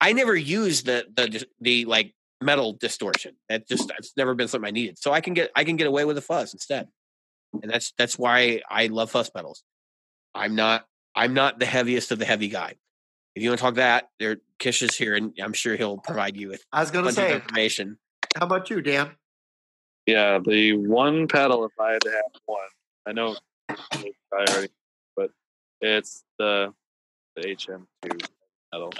I 0.00 0.12
never 0.12 0.36
use 0.36 0.82
the 0.82 1.06
the 1.14 1.44
the 1.60 1.84
like 1.86 2.14
metal 2.40 2.72
distortion. 2.72 3.34
That 3.48 3.68
just 3.68 3.88
that's 3.88 4.12
never 4.16 4.34
been 4.34 4.48
something 4.48 4.68
I 4.68 4.72
needed. 4.72 4.98
So 4.98 5.12
I 5.12 5.20
can 5.20 5.34
get 5.34 5.50
I 5.54 5.64
can 5.64 5.76
get 5.76 5.86
away 5.86 6.04
with 6.04 6.18
a 6.18 6.22
fuzz 6.22 6.52
instead. 6.52 6.88
And 7.62 7.70
that's 7.70 7.92
that's 7.98 8.18
why 8.18 8.62
I 8.70 8.86
love 8.86 9.10
fuzz 9.10 9.30
pedals. 9.30 9.62
I'm 10.34 10.54
not 10.54 10.86
I'm 11.14 11.34
not 11.34 11.58
the 11.58 11.66
heaviest 11.66 12.12
of 12.12 12.18
the 12.18 12.24
heavy 12.24 12.48
guy. 12.48 12.74
If 13.34 13.42
you 13.42 13.50
want 13.50 13.58
to 13.58 13.64
talk 13.64 13.74
that, 13.76 14.08
there 14.18 14.38
Kish 14.58 14.82
is 14.82 14.96
here 14.96 15.14
and 15.14 15.32
I'm 15.42 15.52
sure 15.52 15.76
he'll 15.76 15.98
provide 15.98 16.36
you 16.36 16.48
with 16.48 16.64
I 16.72 16.80
was 16.80 16.90
gonna 16.90 17.12
say, 17.12 17.34
information. 17.34 17.98
how 18.36 18.46
about 18.46 18.70
you, 18.70 18.80
Dan? 18.80 19.10
Yeah, 20.06 20.38
the 20.38 20.72
one 20.74 21.28
pedal, 21.28 21.66
if 21.66 21.72
I 21.78 21.92
had 21.92 22.00
to 22.00 22.10
have 22.10 22.40
one, 22.46 22.60
I 23.06 23.12
know 23.12 23.36
I 23.68 23.76
already, 24.32 24.68
but 25.16 25.30
it's 25.80 26.24
the 26.38 26.72
the 27.36 27.42
HM2 27.42 28.28
pedal. 28.72 28.90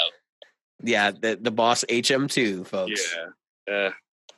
Yeah, 0.83 1.11
the 1.11 1.39
the 1.41 1.51
boss 1.51 1.85
HM2, 1.89 2.67
folks. 2.67 3.17
Yeah, 3.67 3.87
uh, 3.89 3.91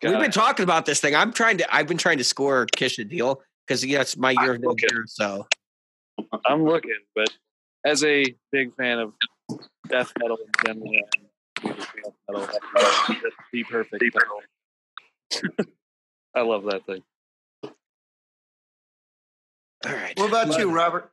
We've 0.03 0.19
been 0.19 0.31
talking 0.31 0.63
about 0.65 0.87
this 0.87 1.01
thing. 1.01 1.15
I'm 1.15 1.33
trying 1.33 1.59
to 1.59 1.75
I've 1.75 1.87
been 1.87 1.99
trying 1.99 2.19
to 2.19 2.25
score 2.25 2.67
Kish 2.77 2.99
a 2.99 3.05
deal 3.05 3.43
because 3.67 3.85
yeah, 3.85 4.01
it's 4.01 4.17
my 4.17 4.31
year 4.31 4.55
of 4.55 4.61
no 4.61 4.71
Okay. 4.71 4.87
year. 4.91 5.05
So 5.07 5.47
I'm 6.47 6.65
looking, 6.65 6.97
but 7.15 7.29
as 7.85 8.03
a 8.05 8.25
big 8.51 8.75
fan 8.77 8.99
of 8.99 9.13
death 9.89 10.13
metal 10.19 10.39
in 10.39 10.51
general, 10.65 10.93
and 11.65 11.77
death 11.77 11.89
metal, 12.31 12.49
the 13.53 13.65
perfect 13.65 14.03
pedal. 14.03 15.51
I 16.35 16.41
love 16.43 16.65
that 16.65 16.87
thing. 16.87 17.03
all 19.85 19.93
right. 19.93 20.19
What 20.19 20.29
about 20.29 20.59
you, 20.59 20.71
Robert? 20.73 21.11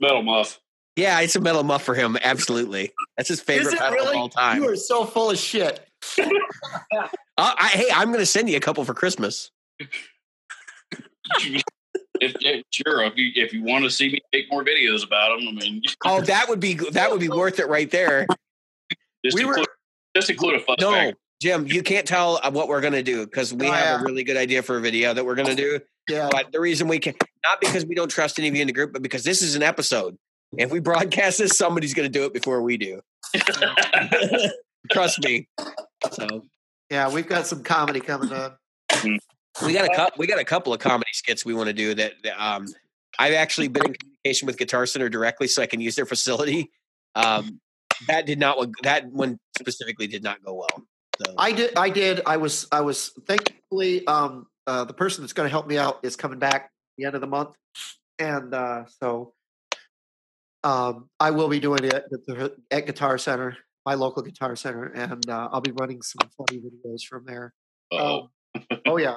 Metal 0.00 0.22
muff. 0.22 0.60
Yeah, 0.96 1.20
it's 1.20 1.36
a 1.36 1.40
metal 1.40 1.62
muff 1.62 1.82
for 1.82 1.94
him. 1.94 2.16
Absolutely. 2.22 2.92
That's 3.16 3.28
his 3.28 3.40
favorite 3.40 3.72
Is 3.74 3.78
pedal 3.80 3.94
really? 3.94 4.10
of 4.10 4.16
all 4.16 4.28
time. 4.28 4.62
You 4.62 4.68
are 4.68 4.76
so 4.76 5.04
full 5.06 5.30
of 5.30 5.38
shit. 5.38 5.86
Uh, 7.38 7.54
I, 7.58 7.68
hey, 7.68 7.86
I'm 7.94 8.08
going 8.08 8.18
to 8.20 8.26
send 8.26 8.50
you 8.50 8.58
a 8.58 8.60
couple 8.60 8.84
for 8.84 8.92
Christmas. 8.92 9.50
if, 9.80 11.62
if 12.20 12.62
sure, 12.70 13.02
if 13.04 13.14
you 13.16 13.30
if 13.34 13.54
you 13.54 13.62
want 13.62 13.84
to 13.84 13.90
see 13.90 14.10
me 14.10 14.20
make 14.34 14.50
more 14.50 14.62
videos 14.62 15.04
about 15.04 15.38
them, 15.38 15.48
I 15.48 15.52
mean, 15.52 15.82
Oh, 16.04 16.20
that 16.20 16.48
would 16.50 16.60
be 16.60 16.74
that 16.74 17.10
would 17.10 17.20
be 17.20 17.30
worth 17.30 17.58
it 17.58 17.68
right 17.68 17.90
there. 17.90 18.26
just 19.24 19.34
We 19.36 19.44
were- 19.46 19.52
include 19.52 19.66
just 20.14 20.28
include 20.28 20.56
a 20.56 20.60
fuzz 20.60 20.76
No, 20.80 20.92
pack. 20.92 21.14
Jim, 21.40 21.66
you 21.66 21.82
can't 21.82 22.06
tell 22.06 22.38
uh, 22.42 22.50
what 22.50 22.68
we're 22.68 22.82
going 22.82 22.92
to 22.92 23.02
do 23.02 23.24
because 23.24 23.54
we 23.54 23.66
Oh, 23.66 23.72
have 23.72 23.82
yeah. 23.82 24.00
a 24.00 24.04
really 24.04 24.24
good 24.24 24.36
idea 24.36 24.62
for 24.62 24.76
a 24.76 24.80
video 24.80 25.14
that 25.14 25.24
we're 25.24 25.34
going 25.34 25.48
to 25.48 25.54
do. 25.56 25.80
Yeah. 26.08 26.28
But 26.30 26.52
the 26.52 26.60
reason 26.60 26.86
we 26.86 26.98
can 26.98 27.14
not 27.46 27.62
because 27.62 27.86
we 27.86 27.94
don't 27.94 28.10
trust 28.10 28.38
any 28.38 28.48
of 28.48 28.54
you 28.54 28.60
in 28.60 28.66
the 28.66 28.74
group, 28.74 28.92
but 28.92 29.00
because 29.02 29.24
this 29.24 29.40
is 29.40 29.56
an 29.56 29.62
episode. 29.62 30.18
If 30.58 30.70
we 30.70 30.80
broadcast 30.80 31.38
this, 31.38 31.56
somebody's 31.56 31.94
going 31.94 32.10
to 32.10 32.18
do 32.18 32.24
it 32.26 32.34
before 32.34 32.62
we 32.62 32.76
do. 32.76 33.00
Trust 34.92 35.22
me. 35.24 35.48
So 36.10 36.44
Yeah, 36.90 37.10
we've 37.10 37.26
got 37.26 37.46
some 37.46 37.62
comedy 37.62 38.00
coming 38.00 38.32
up. 38.32 38.58
we 39.64 39.72
got 39.72 39.86
a 39.86 39.94
couple. 39.94 40.18
We 40.18 40.26
got 40.26 40.38
a 40.38 40.44
couple 40.44 40.74
of 40.74 40.80
comedy 40.80 41.10
skits 41.12 41.44
we 41.44 41.54
want 41.54 41.68
to 41.68 41.72
do. 41.72 41.94
That 41.94 42.14
that, 42.24 42.42
um, 42.42 42.66
I've 43.18 43.34
actually 43.34 43.68
been 43.68 43.86
in 43.86 43.94
communication 43.94 44.46
with 44.46 44.58
Guitar 44.58 44.86
Center 44.86 45.08
directly, 45.08 45.46
so 45.46 45.62
I 45.62 45.66
can 45.66 45.80
use 45.80 45.96
their 45.96 46.06
facility. 46.06 46.70
Um, 47.14 47.60
that 48.08 48.26
did 48.26 48.38
not. 48.38 48.58
That 48.82 49.06
one 49.06 49.38
specifically 49.58 50.06
did 50.06 50.22
not 50.22 50.42
go 50.44 50.54
well. 50.54 50.84
So 51.24 51.34
I 51.38 51.52
did. 51.52 51.76
I 51.76 51.88
did. 51.88 52.20
I 52.26 52.36
was. 52.36 52.66
I 52.72 52.80
was. 52.80 53.12
Thankfully, 53.26 54.06
um, 54.06 54.46
uh, 54.66 54.84
the 54.84 54.94
person 54.94 55.22
that's 55.22 55.32
going 55.32 55.46
to 55.46 55.50
help 55.50 55.66
me 55.66 55.78
out 55.78 56.00
is 56.02 56.16
coming 56.16 56.38
back 56.38 56.70
the 56.98 57.04
end 57.04 57.14
of 57.14 57.20
the 57.20 57.26
month, 57.26 57.54
and 58.18 58.52
uh, 58.52 58.84
so 59.00 59.32
um, 60.64 61.08
I 61.18 61.30
will 61.30 61.48
be 61.48 61.60
doing 61.60 61.84
it 61.84 61.92
at, 61.94 62.10
the, 62.10 62.54
at 62.70 62.86
Guitar 62.86 63.18
Center, 63.18 63.56
my 63.84 63.94
local 63.94 64.22
Guitar 64.22 64.56
Center, 64.56 64.84
and 64.86 65.28
uh, 65.28 65.48
I'll 65.52 65.60
be 65.60 65.72
running 65.72 66.02
some 66.02 66.28
funny 66.36 66.60
videos 66.60 67.02
from 67.04 67.24
there. 67.26 67.52
Oh, 67.90 68.28
Um, 68.54 68.62
oh 68.86 68.96
yeah. 68.96 69.16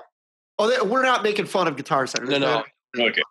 Oh, 0.57 0.69
they, 0.69 0.87
we're 0.87 1.03
not 1.03 1.23
making 1.23 1.45
fun 1.45 1.67
of 1.67 1.75
Guitar 1.75 2.07
Center. 2.07 2.25
no, 2.27 2.63
no, 2.95 3.05
okay. 3.07 3.21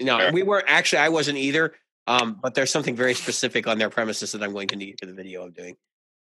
no. 0.00 0.18
Fair. 0.18 0.32
We 0.32 0.42
weren't 0.42 0.66
actually. 0.68 0.98
I 1.00 1.08
wasn't 1.08 1.38
either. 1.38 1.74
Um, 2.06 2.38
but 2.42 2.54
there's 2.54 2.70
something 2.70 2.94
very 2.94 3.14
specific 3.14 3.66
on 3.66 3.78
their 3.78 3.88
premises 3.88 4.32
that 4.32 4.42
I'm 4.42 4.52
going 4.52 4.68
to 4.68 4.76
need 4.76 4.96
for 5.00 5.06
the 5.06 5.14
video 5.14 5.42
I'm 5.42 5.52
doing. 5.52 5.76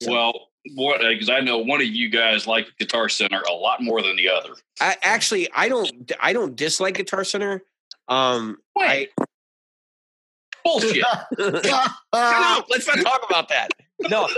So- 0.02 0.12
Well, 0.12 0.32
what? 0.74 1.00
Because 1.02 1.28
I 1.28 1.40
know 1.40 1.58
one 1.58 1.80
of 1.80 1.86
you 1.86 2.08
guys 2.08 2.46
like 2.46 2.66
Guitar 2.78 3.08
Center 3.08 3.40
a 3.48 3.52
lot 3.52 3.82
more 3.82 4.02
than 4.02 4.16
the 4.16 4.28
other. 4.30 4.50
I 4.80 4.96
actually 5.02 5.48
I 5.54 5.68
don't 5.68 6.10
I 6.20 6.32
don't 6.32 6.56
dislike 6.56 6.94
Guitar 6.96 7.22
Center. 7.24 7.62
Um, 8.08 8.56
I, 8.78 9.08
Bullshit. 10.66 10.96
Shut 10.96 11.92
up. 12.12 12.66
Let's 12.70 12.86
not 12.86 12.98
talk 13.02 13.24
about 13.28 13.48
that. 13.48 13.70
No. 14.08 14.28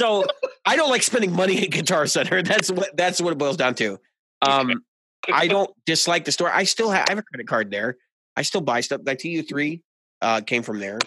So 0.00 0.24
I 0.64 0.76
don't 0.76 0.90
like 0.90 1.02
spending 1.02 1.32
money 1.32 1.62
at 1.62 1.70
Guitar 1.70 2.06
Center. 2.06 2.42
That's 2.42 2.70
what 2.70 2.96
that's 2.96 3.20
what 3.20 3.32
it 3.32 3.38
boils 3.38 3.56
down 3.56 3.74
to. 3.76 3.98
Um, 4.42 4.84
I 5.32 5.48
don't 5.48 5.70
dislike 5.86 6.24
the 6.24 6.32
store. 6.32 6.50
I 6.52 6.64
still 6.64 6.90
have 6.90 7.06
I 7.08 7.12
have 7.12 7.18
a 7.18 7.22
credit 7.22 7.46
card 7.46 7.70
there. 7.70 7.96
I 8.36 8.42
still 8.42 8.60
buy 8.60 8.80
stuff. 8.80 9.00
My 9.04 9.14
TU 9.14 9.42
three 9.42 9.82
uh, 10.22 10.40
came 10.40 10.62
from 10.62 10.78
there. 10.78 10.98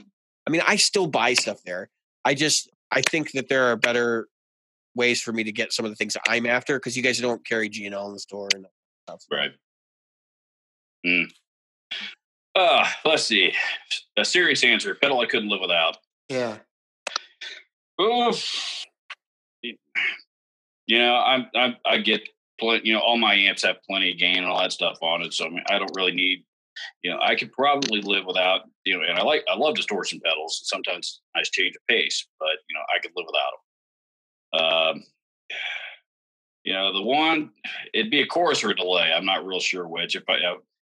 I 0.45 0.49
mean, 0.49 0.61
I 0.65 0.75
still 0.75 1.07
buy 1.07 1.33
stuff 1.33 1.59
there. 1.65 1.89
I 2.25 2.33
just 2.33 2.69
I 2.91 3.01
think 3.01 3.31
that 3.31 3.47
there 3.47 3.65
are 3.65 3.75
better 3.77 4.27
ways 4.95 5.21
for 5.21 5.31
me 5.31 5.43
to 5.43 5.51
get 5.51 5.71
some 5.71 5.85
of 5.85 5.91
the 5.91 5.95
things 5.95 6.13
that 6.13 6.23
I'm 6.27 6.45
after 6.45 6.77
because 6.77 6.97
you 6.97 7.03
guys 7.03 7.19
don't 7.19 7.45
carry 7.45 7.69
G 7.69 7.85
and 7.85 7.95
L 7.95 8.07
in 8.07 8.13
the 8.13 8.19
store 8.19 8.49
and 8.53 8.65
stuff. 9.07 9.23
Right. 9.31 9.51
Hmm. 11.05 11.23
Uh, 12.55 12.85
let's 13.05 13.23
see. 13.23 13.53
A 14.17 14.25
serious 14.25 14.63
answer. 14.63 14.95
Pedal 14.95 15.19
I 15.19 15.25
couldn't 15.25 15.49
live 15.49 15.61
without. 15.61 15.97
yeah. 16.29 16.57
Oh, 17.99 18.35
you 19.61 20.97
know, 20.97 21.15
I'm, 21.15 21.45
I'm 21.55 21.75
I 21.85 21.97
get 21.99 22.27
plenty. 22.59 22.87
You 22.87 22.93
know, 22.93 22.99
all 22.99 23.17
my 23.17 23.35
amps 23.35 23.63
have 23.63 23.77
plenty 23.87 24.11
of 24.11 24.17
gain 24.17 24.37
and 24.37 24.47
all 24.47 24.59
that 24.59 24.71
stuff 24.71 24.97
on 25.03 25.21
it. 25.21 25.33
So 25.33 25.45
I 25.45 25.49
mean, 25.49 25.63
I 25.69 25.77
don't 25.77 25.95
really 25.95 26.13
need 26.13 26.43
you 27.03 27.11
know, 27.11 27.19
I 27.21 27.35
could 27.35 27.51
probably 27.51 28.01
live 28.01 28.25
without, 28.25 28.61
you 28.85 28.97
know, 28.97 29.03
and 29.07 29.17
I 29.17 29.23
like, 29.23 29.43
I 29.49 29.55
love 29.55 29.75
distortion 29.75 30.19
pedals. 30.23 30.61
Sometimes 30.65 31.21
a 31.35 31.39
nice 31.39 31.49
change 31.49 31.75
of 31.75 31.87
pace, 31.87 32.27
but 32.39 32.57
you 32.69 32.75
know, 32.75 32.81
I 32.95 32.99
could 32.99 33.11
live 33.15 33.27
without 33.27 33.51
them. 34.53 34.97
Um, 34.97 35.03
you 36.63 36.73
know, 36.73 36.93
the 36.93 37.01
one 37.01 37.51
it'd 37.93 38.11
be 38.11 38.21
a 38.21 38.27
chorus 38.27 38.63
or 38.63 38.69
a 38.69 38.75
delay. 38.75 39.11
I'm 39.15 39.25
not 39.25 39.45
real 39.45 39.59
sure 39.59 39.87
which. 39.87 40.15
If 40.15 40.23
I, 40.29 40.37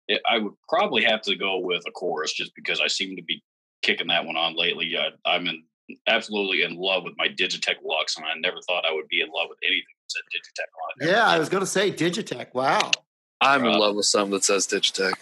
I, 0.10 0.20
I 0.30 0.38
would 0.40 0.54
probably 0.70 1.04
have 1.04 1.22
to 1.24 1.36
go 1.36 1.58
with 1.60 1.84
a 1.88 1.92
chorus 1.92 2.34
just 2.34 2.54
because 2.56 2.80
I 2.82 2.88
seem 2.88 3.16
to 3.16 3.24
be 3.24 3.44
kicking 3.82 4.08
that 4.08 4.26
one 4.26 4.38
on 4.38 4.56
lately. 4.56 4.96
I, 4.98 5.10
I'm 5.30 5.48
in 5.48 5.64
absolutely 6.08 6.64
in 6.64 6.76
love 6.76 7.04
with 7.04 7.14
my 7.18 7.28
Digitech 7.28 7.76
Luxe, 7.84 8.18
and 8.18 8.26
I 8.26 8.34
never 8.40 8.58
thought 8.68 8.86
I 8.90 8.94
would 8.94 9.08
be 9.08 9.22
in 9.22 9.28
love 9.28 9.48
with 9.50 9.60
anything 9.64 9.84
that 10.02 10.12
said 10.12 10.24
Digitech 10.34 11.06
on 11.06 11.08
it. 11.08 11.12
Yeah, 11.12 11.26
I 11.28 11.38
was 11.40 11.50
going 11.50 11.62
to 11.62 11.68
say 11.68 11.92
Digitech. 11.92 12.54
Wow. 12.54 12.92
I'm 13.42 13.66
in 13.66 13.72
Uh, 13.74 13.78
love 13.80 13.96
with 13.96 14.06
something 14.08 14.32
that 14.32 14.44
says 14.44 14.66
Digitech. 14.68 15.14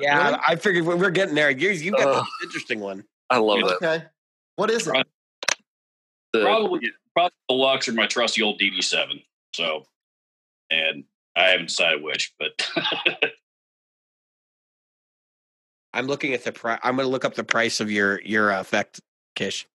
Yeah, 0.00 0.26
Really? 0.30 0.38
I 0.46 0.56
figured 0.56 0.86
we- 0.86 0.94
we're 0.94 1.10
getting 1.10 1.34
there. 1.34 1.50
You 1.50 1.70
you 1.70 1.90
got 1.92 2.06
Ugh. 2.08 2.24
the 2.40 2.46
interesting 2.46 2.80
one. 2.80 3.04
I 3.28 3.38
love 3.38 3.60
that. 3.60 3.76
Okay. 3.76 4.04
What 4.56 4.70
is 4.70 4.86
it? 4.86 5.06
The- 6.32 6.42
Probably, 6.42 6.80
probably 7.14 7.32
the 7.48 7.54
Luxe 7.54 7.88
or 7.88 7.92
my 7.92 8.06
trusty 8.06 8.42
old 8.42 8.60
DD7. 8.60 9.22
So, 9.54 9.84
and 10.70 11.04
I 11.36 11.48
haven't 11.50 11.66
decided 11.68 12.02
which, 12.02 12.32
but 12.38 12.52
I'm 15.92 16.06
looking 16.06 16.32
at 16.34 16.44
the 16.44 16.52
price. 16.52 16.78
I'm 16.82 16.96
going 16.96 17.06
to 17.06 17.10
look 17.10 17.24
up 17.24 17.34
the 17.34 17.44
price 17.44 17.80
of 17.80 17.90
your 17.90 18.20
your 18.22 18.52
uh, 18.52 18.60
effect, 18.60 19.00
Kish. 19.34 19.66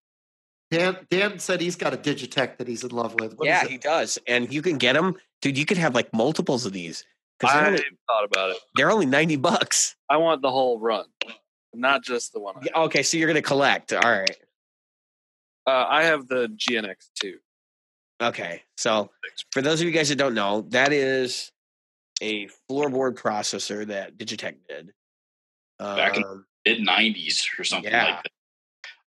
Dan 0.72 0.98
Dan 1.10 1.40
said 1.40 1.62
he's 1.62 1.76
got 1.76 1.94
a 1.94 1.98
Digitech 1.98 2.58
that 2.58 2.68
he's 2.68 2.84
in 2.84 2.90
love 2.92 3.14
with. 3.16 3.38
What 3.38 3.48
is 3.48 3.50
yeah, 3.50 3.64
it? 3.66 3.70
he 3.72 3.78
does, 3.78 4.18
and 4.28 4.52
you 4.52 4.62
can 4.62 4.78
get 4.78 4.94
them, 4.94 5.16
dude. 5.42 5.58
You 5.58 5.66
could 5.66 5.78
have 5.78 5.94
like 5.94 6.12
multiples 6.14 6.66
of 6.66 6.74
these 6.74 7.06
because 7.40 7.54
they're, 7.54 7.64
I 7.64 7.68
only- 7.68 7.84
thought 8.08 8.24
about 8.26 8.50
it. 8.52 8.58
they're 8.76 8.92
only 8.92 9.06
ninety 9.06 9.36
bucks. 9.36 9.96
I 10.10 10.18
want 10.18 10.42
the 10.42 10.50
whole 10.52 10.80
run, 10.80 11.06
not 11.74 12.04
just 12.04 12.34
the 12.34 12.40
one. 12.40 12.56
Yeah, 12.64 12.82
Okay, 12.84 13.04
so 13.04 13.18
you're 13.18 13.28
going 13.28 13.36
to 13.36 13.42
collect. 13.48 13.94
All 13.94 14.02
right. 14.02 14.38
uh, 15.68 15.86
I 15.90 16.04
have 16.06 16.28
the 16.28 16.48
GNX 16.48 17.10
two. 17.20 17.38
Okay, 18.22 18.64
so 18.78 19.12
for 19.52 19.62
those 19.62 19.82
of 19.82 19.86
you 19.88 19.92
guys 19.94 20.10
that 20.10 20.16
don't 20.16 20.34
know, 20.34 20.62
that 20.70 20.94
is 20.94 21.52
a 22.22 22.48
floorboard 22.70 23.16
processor 23.16 23.86
that 23.88 24.18
Digitech 24.18 24.56
did. 24.70 24.94
Back 25.80 26.18
in- 26.18 26.24
Um, 26.24 26.46
mid 26.66 26.80
90s 26.80 27.48
or 27.60 27.64
something 27.64 27.92
Yeah. 27.92 28.06
like 28.06 28.24
that. 28.24 28.32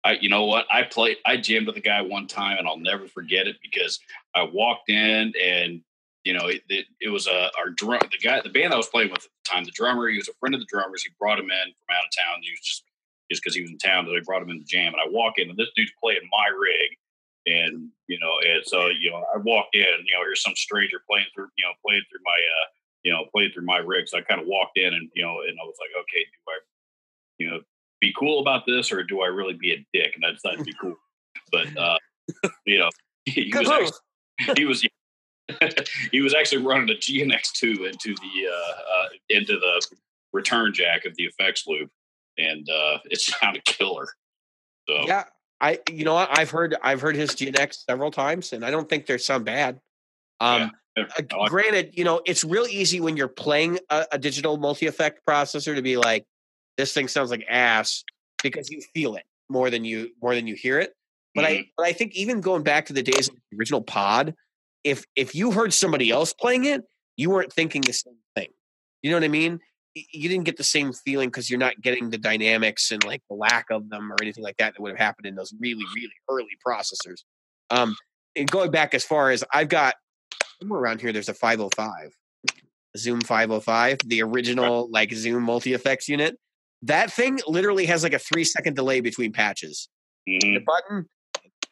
I, 0.03 0.11
you 0.21 0.29
know 0.29 0.45
what? 0.45 0.67
I 0.69 0.83
played, 0.83 1.17
I 1.25 1.37
jammed 1.37 1.65
with 1.67 1.77
a 1.77 1.81
guy 1.81 2.01
one 2.01 2.27
time, 2.27 2.57
and 2.59 2.67
I'll 2.67 2.77
never 2.77 3.07
forget 3.07 3.47
it 3.47 3.57
because 3.63 3.99
I 4.35 4.43
walked 4.43 4.89
in 4.89 5.33
and 5.41 5.81
you 6.23 6.33
know 6.33 6.47
it, 6.47 6.63
it, 6.69 6.85
it 6.99 7.09
was 7.09 7.27
a 7.27 7.51
our 7.57 7.69
drum 7.75 8.01
the 8.11 8.17
guy 8.17 8.41
the 8.41 8.49
band 8.49 8.73
I 8.73 8.77
was 8.77 8.87
playing 8.87 9.09
with 9.11 9.19
at 9.23 9.29
the 9.43 9.49
time 9.49 9.63
the 9.63 9.69
drummer 9.71 10.07
he 10.09 10.17
was 10.17 10.27
a 10.27 10.33
friend 10.39 10.55
of 10.55 10.59
the 10.61 10.65
drummers 10.67 11.03
he 11.03 11.11
brought 11.19 11.37
him 11.37 11.51
in 11.51 11.65
from 11.77 11.95
out 11.95 12.01
of 12.05 12.11
town 12.17 12.41
he 12.41 12.49
was 12.49 12.59
just 12.61 12.83
just 13.29 13.43
because 13.43 13.53
he 13.55 13.61
was 13.61 13.69
in 13.69 13.77
town 13.77 14.05
so 14.07 14.11
they 14.11 14.21
brought 14.21 14.41
him 14.41 14.49
in 14.49 14.57
to 14.57 14.65
jam 14.65 14.93
and 14.93 15.01
I 15.01 15.07
walk 15.07 15.37
in 15.37 15.49
and 15.51 15.57
this 15.57 15.69
dude's 15.75 15.91
playing 16.03 16.25
my 16.31 16.47
rig 16.47 16.97
and 17.45 17.89
you 18.07 18.17
know 18.19 18.33
and 18.41 18.65
so 18.65 18.87
you 18.87 19.11
know 19.11 19.23
I 19.33 19.37
walked 19.37 19.75
in 19.75 19.85
you 19.85 20.13
know 20.17 20.21
here's 20.25 20.41
some 20.41 20.55
stranger 20.55 20.97
playing 21.07 21.27
through 21.35 21.49
you 21.57 21.65
know 21.65 21.73
playing 21.85 22.01
through 22.09 22.21
my 22.25 22.33
uh 22.33 22.65
you 23.05 23.13
know 23.13 23.23
playing 23.33 23.51
through 23.53 23.65
my 23.65 23.77
rigs. 23.77 24.13
I 24.13 24.21
kind 24.21 24.41
of 24.41 24.47
walked 24.47 24.77
in 24.77 24.93
and 24.93 25.09
you 25.15 25.23
know 25.23 25.39
and 25.47 25.57
I 25.61 25.65
was 25.65 25.75
like 25.79 25.91
okay 26.01 26.25
do 26.25 26.37
I 26.49 26.57
you 27.37 27.49
know 27.49 27.59
be 28.01 28.13
cool 28.17 28.41
about 28.41 28.65
this 28.65 28.91
or 28.91 29.03
do 29.03 29.21
I 29.21 29.27
really 29.27 29.53
be 29.53 29.71
a 29.71 29.85
dick 29.93 30.13
and 30.15 30.25
I 30.25 30.31
decided 30.31 30.59
to 30.59 30.65
be 30.65 30.75
cool 30.81 30.95
but 31.51 31.77
uh 31.77 31.97
you 32.65 32.79
know 32.79 32.89
he 33.25 33.51
was 33.53 33.69
actually, 33.69 34.55
he 34.57 34.65
was 34.65 34.85
he 36.11 36.21
was 36.21 36.33
actually 36.33 36.63
running 36.63 36.89
a 36.89 36.97
GNX2 36.97 37.91
into 37.91 38.15
the 38.15 38.47
uh, 38.49 38.73
uh, 38.73 39.07
into 39.29 39.53
the 39.53 39.85
return 40.33 40.73
jack 40.73 41.05
of 41.05 41.15
the 41.15 41.23
effects 41.23 41.65
loop, 41.67 41.89
and 42.37 42.67
uh, 42.69 42.97
it 43.05 43.19
sounded 43.21 43.63
killer. 43.65 44.07
So 44.89 45.05
yeah, 45.05 45.25
I 45.61 45.79
you 45.91 46.05
know 46.05 46.15
what 46.15 46.37
I've 46.37 46.49
heard 46.49 46.75
I've 46.81 47.01
heard 47.01 47.15
his 47.15 47.31
GNX 47.31 47.85
several 47.87 48.11
times, 48.11 48.53
and 48.53 48.65
I 48.65 48.71
don't 48.71 48.89
think 48.89 49.05
they 49.05 49.17
sound 49.17 49.45
bad. 49.45 49.79
Um, 50.39 50.61
Yeah. 50.61 50.69
Uh, 50.97 51.47
granted, 51.47 51.91
you 51.93 52.03
know 52.03 52.21
it's 52.25 52.43
real 52.43 52.65
easy 52.65 52.99
when 52.99 53.17
you're 53.17 53.27
playing 53.27 53.79
a, 53.89 54.05
a 54.13 54.17
digital 54.17 54.57
multi-effect 54.57 55.21
processor 55.27 55.75
to 55.75 55.81
be 55.81 55.97
like, 55.97 56.25
this 56.77 56.93
thing 56.93 57.07
sounds 57.07 57.31
like 57.31 57.45
ass 57.49 58.03
because 58.43 58.69
you 58.69 58.81
feel 58.93 59.15
it 59.15 59.23
more 59.49 59.69
than 59.69 59.85
you 59.85 60.11
more 60.21 60.35
than 60.35 60.47
you 60.47 60.55
hear 60.55 60.79
it. 60.79 60.93
But 61.33 61.43
I 61.45 61.69
but 61.75 61.85
I 61.85 61.91
think 61.91 62.15
even 62.15 62.39
going 62.39 62.63
back 62.63 62.85
to 62.85 62.93
the 62.93 63.03
days 63.03 63.27
of 63.27 63.35
the 63.35 63.57
original 63.57 63.81
pod, 63.81 64.35
if 64.83 65.05
if 65.15 65.35
you 65.35 65.51
heard 65.51 65.73
somebody 65.73 66.09
else 66.09 66.31
playing 66.31 66.65
it, 66.65 66.83
you 67.17 67.29
weren't 67.29 67.51
thinking 67.51 67.81
the 67.81 67.93
same 67.93 68.17
thing. 68.35 68.47
You 69.01 69.11
know 69.11 69.17
what 69.17 69.25
I 69.25 69.29
mean? 69.29 69.59
You 69.93 70.29
didn't 70.29 70.45
get 70.45 70.57
the 70.57 70.63
same 70.63 70.93
feeling 70.93 71.29
because 71.29 71.49
you're 71.49 71.59
not 71.59 71.79
getting 71.81 72.09
the 72.09 72.17
dynamics 72.17 72.91
and 72.91 73.03
like 73.03 73.21
the 73.29 73.35
lack 73.35 73.65
of 73.69 73.89
them 73.89 74.11
or 74.11 74.15
anything 74.21 74.43
like 74.43 74.57
that 74.57 74.73
that 74.73 74.81
would 74.81 74.91
have 74.91 74.99
happened 74.99 75.25
in 75.25 75.35
those 75.35 75.53
really 75.59 75.83
really 75.93 76.13
early 76.29 76.57
processors. 76.65 77.23
Um, 77.69 77.95
and 78.35 78.49
going 78.49 78.71
back 78.71 78.93
as 78.93 79.03
far 79.03 79.31
as 79.31 79.43
I've 79.53 79.69
got 79.69 79.95
somewhere 80.65 80.81
around 80.81 81.01
here, 81.01 81.13
there's 81.13 81.29
a 81.29 81.33
505, 81.33 82.11
Zoom 82.97 83.21
505, 83.21 83.99
the 84.05 84.23
original 84.23 84.89
like 84.89 85.13
Zoom 85.13 85.43
multi 85.43 85.73
effects 85.73 86.09
unit. 86.09 86.37
That 86.81 87.11
thing 87.11 87.39
literally 87.47 87.85
has 87.85 88.03
like 88.03 88.13
a 88.13 88.19
three 88.19 88.43
second 88.43 88.75
delay 88.75 88.99
between 89.01 89.31
patches. 89.31 89.89
Mhm. 90.27 90.39
The 90.55 90.59
button 90.59 91.07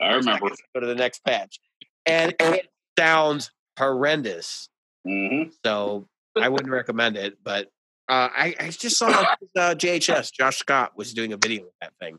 I 0.02 0.14
remember. 0.15 0.49
go 0.74 0.80
to 0.82 0.88
the 0.88 0.95
next 0.95 1.24
patch. 1.26 1.60
And 2.06 2.36
it 2.40 2.68
sounds 2.98 3.52
horrendous. 3.78 4.70
hmm 5.06 5.44
So 5.65 6.07
I 6.40 6.49
wouldn't 6.49 6.72
recommend 6.72 7.18
it. 7.18 7.38
But 7.44 7.68
uh, 8.10 8.30
I, 8.36 8.56
I 8.60 8.70
just 8.70 8.98
saw 8.98 9.07
uh, 9.57 9.76
JHS, 9.76 10.32
Josh 10.34 10.57
Scott, 10.57 10.91
was 10.95 11.14
doing 11.14 11.34
a 11.34 11.38
video 11.38 11.64
with 11.64 11.74
that 11.82 11.94
thing. 11.99 12.18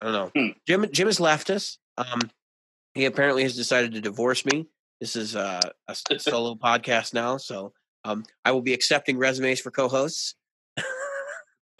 I 0.00 0.06
don't 0.06 0.12
know. 0.12 0.30
Hmm. 0.34 0.52
Jim 0.66 0.86
Jim 0.92 1.06
has 1.08 1.20
left 1.20 1.48
us. 1.50 1.78
Um, 1.96 2.30
he 2.94 3.04
apparently 3.06 3.42
has 3.44 3.56
decided 3.56 3.92
to 3.92 4.00
divorce 4.00 4.44
me. 4.44 4.66
This 5.02 5.16
is 5.16 5.34
a, 5.34 5.58
a 5.88 5.90
s- 5.90 6.04
solo 6.18 6.54
podcast 6.54 7.12
now. 7.12 7.36
So 7.36 7.72
um, 8.04 8.22
I 8.44 8.52
will 8.52 8.62
be 8.62 8.72
accepting 8.72 9.18
resumes 9.18 9.58
for 9.58 9.72
co 9.72 9.88
hosts. 9.88 10.36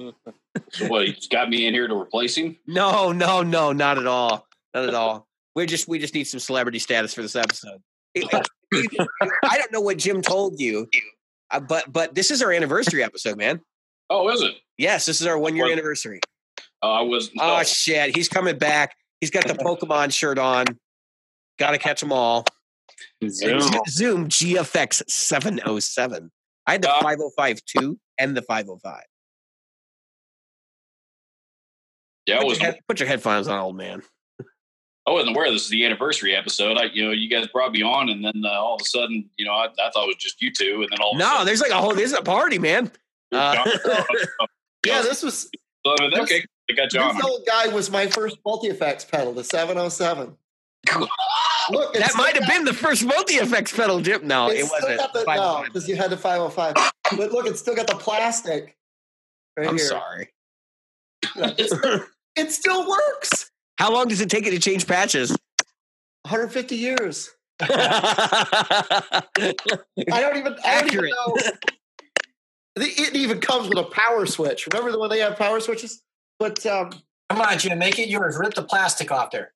So 0.00 0.88
what? 0.88 1.06
He's 1.06 1.28
got 1.28 1.48
me 1.48 1.66
in 1.68 1.72
here 1.74 1.86
to 1.86 1.94
replace 1.94 2.36
him. 2.36 2.56
No, 2.66 3.12
no, 3.12 3.42
no, 3.44 3.70
not 3.72 3.96
at 3.98 4.08
all. 4.08 4.48
Not 4.74 4.88
at 4.88 4.94
all. 4.94 5.28
We 5.54 5.66
just 5.66 5.86
we 5.86 6.00
just 6.00 6.14
need 6.14 6.24
some 6.24 6.40
celebrity 6.40 6.80
status 6.80 7.14
for 7.14 7.22
this 7.22 7.36
episode. 7.36 7.78
I 8.16 9.56
don't 9.56 9.70
know 9.70 9.80
what 9.82 9.98
Jim 9.98 10.20
told 10.20 10.58
you, 10.58 10.88
uh, 11.52 11.60
but 11.60 11.92
but 11.92 12.16
this 12.16 12.32
is 12.32 12.42
our 12.42 12.50
anniversary 12.50 13.04
episode, 13.04 13.36
man. 13.38 13.60
Oh, 14.10 14.28
is 14.30 14.42
it? 14.42 14.54
Yes, 14.78 15.06
this 15.06 15.20
is 15.20 15.28
our 15.28 15.38
one 15.38 15.54
year 15.54 15.66
What? 15.66 15.72
anniversary. 15.72 16.18
Oh, 16.82 16.90
I 16.90 17.02
was. 17.02 17.30
Oh 17.38 17.62
shit, 17.62 18.16
he's 18.16 18.28
coming 18.28 18.58
back. 18.58 18.96
He's 19.20 19.30
got 19.30 19.46
the 19.46 19.54
Pokemon 19.54 20.12
shirt 20.12 20.40
on. 20.40 20.64
Got 21.60 21.70
to 21.70 21.78
catch 21.78 22.00
them 22.00 22.10
all. 22.10 22.44
Zoom. 23.28 23.60
Zoom 23.88 24.28
GFX 24.28 25.02
seven 25.08 25.60
oh 25.64 25.78
seven. 25.78 26.30
I 26.66 26.72
had 26.72 26.82
the 26.82 26.90
Uh, 26.90 27.02
five 27.02 27.18
oh 27.20 27.30
five 27.36 27.60
two 27.64 27.98
and 28.18 28.36
the 28.36 28.42
five 28.42 28.68
oh 28.68 28.78
five. 28.82 29.04
yeah, 32.26 32.38
Put 32.38 32.46
was. 32.46 32.58
your, 32.58 32.66
head, 32.72 32.80
put 32.88 33.00
your 33.00 33.08
headphones 33.08 33.48
on, 33.48 33.58
old 33.58 33.76
man. 33.76 34.02
I 35.04 35.10
wasn't 35.10 35.34
aware 35.34 35.50
this 35.50 35.64
is 35.64 35.68
the 35.68 35.84
anniversary 35.84 36.36
episode. 36.36 36.76
I, 36.78 36.84
you 36.84 37.04
know, 37.04 37.10
you 37.10 37.28
guys 37.28 37.48
brought 37.48 37.72
me 37.72 37.82
on, 37.82 38.08
and 38.08 38.24
then 38.24 38.42
uh, 38.44 38.50
all 38.50 38.76
of 38.76 38.80
a 38.80 38.84
sudden, 38.84 39.28
you 39.36 39.44
know, 39.44 39.50
I, 39.52 39.64
I 39.64 39.90
thought 39.92 40.04
it 40.04 40.06
was 40.06 40.16
just 40.20 40.40
you 40.40 40.52
two, 40.52 40.82
and 40.82 40.88
then 40.92 41.00
all 41.00 41.10
of 41.12 41.16
a 41.16 41.18
No, 41.18 41.26
sudden, 41.28 41.46
there's 41.46 41.60
like 41.60 41.72
a 41.72 41.76
whole. 41.78 41.92
There's 41.94 42.12
a 42.12 42.22
party, 42.22 42.58
man. 42.60 42.92
Uh, 43.32 43.56
Yeah, 44.86 45.02
this 45.02 45.22
was 45.22 45.48
So, 45.84 45.94
I 45.98 46.08
mean, 46.08 46.20
okay, 46.20 46.44
I 46.70 46.74
got 46.74 46.90
John. 46.90 47.16
this 47.16 47.24
old 47.24 47.44
guy 47.46 47.66
was 47.68 47.90
my 47.90 48.06
first 48.06 48.36
multi 48.44 48.68
effects 48.68 49.04
pedal, 49.04 49.32
the 49.32 49.42
707. 49.44 50.36
Look, 51.70 51.94
that 51.94 52.12
might 52.16 52.34
have 52.36 52.48
been 52.48 52.64
the 52.64 52.72
first 52.74 53.04
multi 53.04 53.34
effects 53.34 53.72
pedal, 53.74 54.00
dip. 54.00 54.22
No, 54.22 54.48
it 54.50 54.64
wasn't. 54.68 55.12
the, 55.12 55.24
no, 55.26 55.62
because 55.64 55.88
you 55.88 55.96
had 55.96 56.10
the 56.10 56.16
505. 56.16 56.74
but 57.16 57.32
look, 57.32 57.46
it's 57.46 57.60
still 57.60 57.74
got 57.74 57.86
the 57.86 57.94
plastic. 57.94 58.76
Right 59.56 59.68
I'm 59.68 59.76
here. 59.76 59.86
sorry. 59.86 60.28
It's- 61.36 61.72
it 62.36 62.50
still 62.50 62.88
works. 62.88 63.50
How 63.78 63.92
long 63.92 64.08
does 64.08 64.20
it 64.20 64.28
take 64.30 64.44
you 64.44 64.50
to 64.50 64.58
change 64.58 64.86
patches? 64.86 65.30
150 66.22 66.74
years. 66.76 67.30
I 67.60 67.66
I 69.22 69.22
don't 69.38 69.46
even. 69.46 69.66
I 70.08 70.20
don't 70.20 70.36
even 70.36 70.56
Accurate. 70.64 71.12
know. 71.12 71.36
It 72.76 73.14
even 73.14 73.40
comes 73.40 73.68
with 73.68 73.78
a 73.78 73.84
power 73.84 74.24
switch. 74.26 74.66
Remember 74.72 74.90
the 74.90 74.98
one 74.98 75.10
they 75.10 75.18
have 75.18 75.36
power 75.36 75.60
switches? 75.60 76.02
But 76.38 76.64
um, 76.66 76.90
Come 77.30 77.40
on, 77.40 77.58
Jim, 77.58 77.78
make 77.78 77.98
it 77.98 78.08
yours. 78.08 78.36
Rip 78.38 78.54
the 78.54 78.62
plastic 78.62 79.12
off 79.12 79.30
there. 79.30 79.52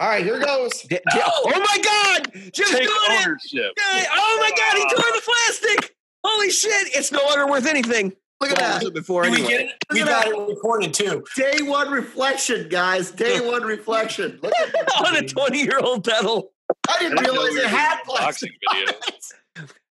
All 0.00 0.08
right, 0.08 0.24
here 0.24 0.38
goes. 0.38 0.86
Oh! 0.92 1.42
oh 1.54 1.60
my 1.60 1.78
God! 1.82 2.32
Jim's 2.52 2.70
Take 2.70 2.86
doing 2.86 2.98
it! 3.10 3.26
ownership. 3.26 3.72
Yay. 3.76 4.04
Oh 4.12 4.38
my 4.40 4.50
God! 4.56 4.76
He 4.76 4.82
tore 4.94 5.12
the 5.12 5.22
plastic. 5.24 5.96
Holy 6.24 6.50
shit! 6.50 6.88
It's 6.94 7.12
no 7.12 7.20
longer 7.26 7.46
worth 7.46 7.66
anything. 7.66 8.12
Look 8.40 8.50
at 8.50 8.58
Well, 8.58 8.80
that. 8.80 8.94
Before 8.94 9.22
Did 9.22 9.32
we 9.32 9.38
get 9.46 9.60
it? 9.62 9.70
We 9.90 10.00
Look 10.00 10.10
at 10.10 10.24
got 10.26 10.32
it 10.34 10.48
recorded 10.54 10.92
too. 10.92 11.24
Day 11.36 11.62
one 11.62 11.90
reflection, 11.90 12.68
guys. 12.68 13.10
Day 13.10 13.40
one 13.40 13.62
reflection. 13.62 14.38
Look 14.42 14.52
at 14.60 14.74
on 15.06 15.16
a 15.16 15.26
20 15.26 15.58
year 15.62 15.78
old 15.82 16.04
pedal. 16.04 16.52
I 16.88 16.98
didn't 16.98 17.18
I 17.20 17.22
realize 17.22 17.54
it 17.54 17.64
had 17.66 18.02
doing 18.04 18.18
plastic. 18.18 18.52
video. 18.74 18.92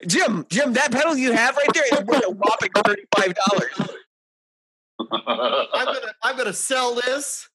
Jim, 0.07 0.45
Jim, 0.49 0.73
that 0.73 0.91
pedal 0.91 1.15
you 1.15 1.31
have 1.33 1.55
right 1.55 1.67
there 1.75 1.83
is 1.93 2.01
worth 2.05 2.25
a 2.25 2.31
whopping 2.31 2.71
thirty-five 2.75 3.35
dollars. 3.35 3.91
I'm 5.11 5.85
gonna 5.85 6.13
I'm 6.23 6.37
gonna 6.37 6.53
sell 6.53 6.95
this 6.95 7.47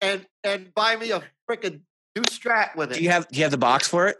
and 0.00 0.26
and 0.44 0.72
buy 0.74 0.96
me 0.96 1.10
a 1.12 1.22
freaking 1.48 1.80
new 2.16 2.22
strat 2.22 2.74
with 2.76 2.92
it. 2.92 2.98
Do 2.98 3.04
you 3.04 3.10
have 3.10 3.28
Do 3.28 3.36
you 3.38 3.44
have 3.44 3.50
the 3.52 3.58
box 3.58 3.86
for 3.88 4.08
it? 4.08 4.16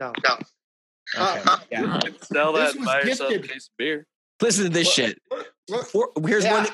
no, 0.00 0.12
no. 0.24 0.34
Okay. 1.16 1.42
Uh, 1.46 1.58
Yeah. 1.70 2.00
Sell 2.22 2.52
that 2.54 2.70
and 2.72 2.80
was 2.80 2.86
buy 2.86 3.02
yourself 3.02 3.30
a 3.30 3.34
gifted. 3.34 3.50
case 3.50 3.66
of 3.68 3.76
beer. 3.78 4.06
Listen 4.42 4.64
to 4.64 4.70
this 4.70 4.92
shit. 4.92 5.20
Look, 5.68 5.86
For, 5.86 6.10
here's 6.26 6.44
one. 6.44 6.66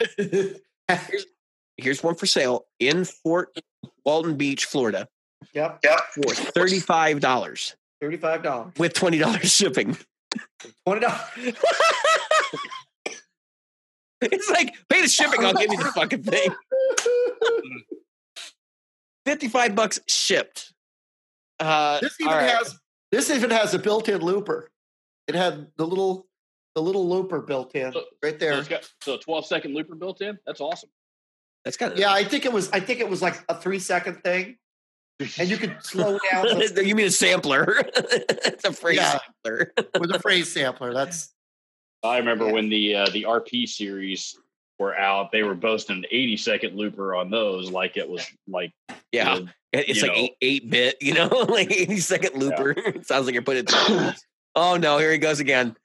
yeah. 0.88 1.00
Here's 1.76 2.02
one 2.02 2.14
for 2.14 2.26
sale 2.26 2.66
in 2.80 3.04
Fort 3.04 3.56
Walton 4.04 4.36
Beach, 4.36 4.64
Florida, 4.66 5.08
yep, 5.54 5.78
yep. 5.82 6.00
for 6.14 6.34
thirty-five 6.34 7.20
dollars 7.20 7.74
Thirty-five 8.00 8.42
dollars. 8.42 8.72
with 8.78 8.92
twenty 8.94 9.18
dollars 9.18 9.50
shipping. 9.52 9.96
Twenty 10.86 11.00
dollars. 11.00 11.20
It's 14.24 14.48
like 14.50 14.72
pay 14.88 15.02
the 15.02 15.08
shipping. 15.08 15.44
I'll 15.44 15.52
give 15.52 15.70
you 15.72 15.78
the 15.78 15.90
fucking 15.92 16.22
thing. 16.22 16.48
Fifty-five 19.24 19.74
bucks 19.74 20.00
shipped. 20.08 20.72
Uh, 21.60 22.00
This 22.00 22.20
even 22.20 22.32
all 22.32 22.38
right. 22.38 22.50
has 22.50 22.76
this 23.12 23.30
even 23.30 23.50
has 23.50 23.72
a 23.74 23.78
built-in 23.78 24.20
looper. 24.20 24.70
It 25.28 25.34
had 25.34 25.68
the 25.76 25.86
little 25.86 26.26
the 26.74 26.82
little 26.82 27.08
looper 27.08 27.40
built 27.40 27.74
in 27.76 27.92
So- 27.92 28.04
right 28.22 28.32
So 28.32 28.38
there. 28.38 28.58
it's 28.58 28.68
got 28.68 28.90
so 29.02 29.14
a 29.14 29.18
12 29.18 29.46
second 29.46 29.74
looper 29.74 29.94
built 29.94 30.20
in. 30.22 30.38
That's 30.46 30.60
awesome. 30.60 30.90
That's 31.64 31.76
kind 31.76 31.92
of 31.92 31.98
Yeah, 31.98 32.12
I 32.12 32.24
think 32.24 32.44
it 32.46 32.52
was 32.52 32.70
I 32.72 32.80
think 32.80 32.98
it 33.00 33.08
was 33.08 33.22
like 33.22 33.36
a 33.48 33.60
three 33.60 33.78
second 33.78 34.22
thing. 34.24 34.58
And 35.38 35.48
you 35.48 35.56
could 35.56 35.76
slow 35.84 36.18
down 36.32 36.46
the, 36.74 36.82
you 36.84 36.96
mean 36.96 37.06
a 37.06 37.10
sampler? 37.10 37.76
it's 37.94 38.64
a 38.64 38.72
phrase 38.72 38.96
Yeah. 38.96 39.18
sampler. 39.44 39.72
with 40.00 40.10
a 40.10 40.18
phrase 40.18 40.52
sampler. 40.52 40.92
That's 40.92 41.32
I 42.02 42.18
remember 42.18 42.46
Yeah. 42.46 42.52
when 42.52 42.68
the 42.70 42.94
uh, 42.96 43.06
the 43.10 43.22
RP 43.24 43.68
series 43.68 44.36
were 44.78 44.96
out, 44.96 45.32
they 45.32 45.42
were 45.42 45.54
boasting 45.54 45.98
an 45.98 46.06
80 46.10 46.36
second 46.36 46.76
looper 46.76 47.14
on 47.14 47.30
those, 47.30 47.70
like 47.70 47.96
it 47.96 48.08
was 48.08 48.26
like 48.48 48.72
Yeah, 49.12 49.36
you 49.36 49.44
know, 49.44 49.50
it's 49.72 50.02
like 50.02 50.10
know. 50.10 50.16
eight, 50.16 50.32
eight 50.42 50.70
bit, 50.70 50.96
you 51.00 51.14
know, 51.14 51.28
like 51.48 51.70
eighty 51.72 51.98
second 51.98 52.34
looper. 52.36 52.70
it 52.76 53.06
sounds 53.06 53.26
like 53.26 53.34
you're 53.34 53.42
putting. 53.42 53.64
It 53.68 54.24
oh 54.54 54.76
no, 54.76 54.98
here 54.98 55.12
he 55.12 55.18
goes 55.18 55.40
again. 55.40 55.76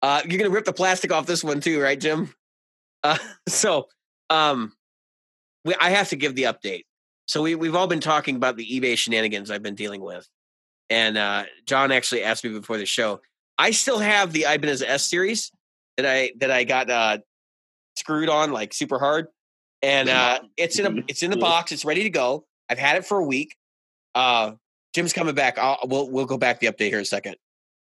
Uh, 0.00 0.22
you're 0.26 0.38
gonna 0.38 0.50
rip 0.50 0.64
the 0.64 0.72
plastic 0.72 1.12
off 1.12 1.26
this 1.26 1.44
one 1.44 1.60
too, 1.60 1.80
right, 1.80 1.98
Jim? 1.98 2.32
Uh, 3.02 3.18
so, 3.48 3.88
um, 4.30 4.72
we, 5.64 5.74
I 5.80 5.90
have 5.90 6.08
to 6.10 6.16
give 6.16 6.34
the 6.34 6.44
update. 6.44 6.84
So 7.26 7.42
we 7.42 7.54
we've 7.54 7.74
all 7.74 7.86
been 7.86 8.00
talking 8.00 8.36
about 8.36 8.56
the 8.56 8.66
eBay 8.66 8.96
shenanigans 8.96 9.50
I've 9.50 9.62
been 9.62 9.74
dealing 9.74 10.00
with, 10.00 10.26
and 10.88 11.18
uh, 11.18 11.44
John 11.66 11.92
actually 11.92 12.22
asked 12.22 12.44
me 12.44 12.50
before 12.50 12.78
the 12.78 12.86
show. 12.86 13.20
I 13.58 13.72
still 13.72 13.98
have 13.98 14.32
the 14.32 14.46
Ibanez 14.48 14.82
S 14.82 15.04
series 15.04 15.50
that 15.96 16.06
I 16.06 16.32
that 16.38 16.50
I 16.50 16.64
got 16.64 16.88
uh, 16.88 17.18
screwed 17.98 18.28
on 18.28 18.52
like 18.52 18.72
super 18.72 18.98
hard, 18.98 19.28
and 19.82 20.08
uh, 20.08 20.40
it's 20.56 20.78
in 20.78 20.86
a 20.86 21.02
it's 21.08 21.22
in 21.22 21.30
the 21.30 21.36
box. 21.36 21.72
It's 21.72 21.84
ready 21.84 22.04
to 22.04 22.10
go. 22.10 22.46
I've 22.68 22.78
had 22.78 22.96
it 22.96 23.04
for 23.04 23.18
a 23.18 23.24
week. 23.24 23.56
Uh, 24.14 24.52
Jim's 24.94 25.12
coming 25.12 25.34
back. 25.34 25.58
I'll, 25.58 25.78
we'll 25.84 26.10
we'll 26.10 26.26
go 26.26 26.38
back 26.38 26.60
the 26.60 26.66
update 26.68 26.88
here 26.88 26.98
in 26.98 27.02
a 27.02 27.06
second. 27.06 27.36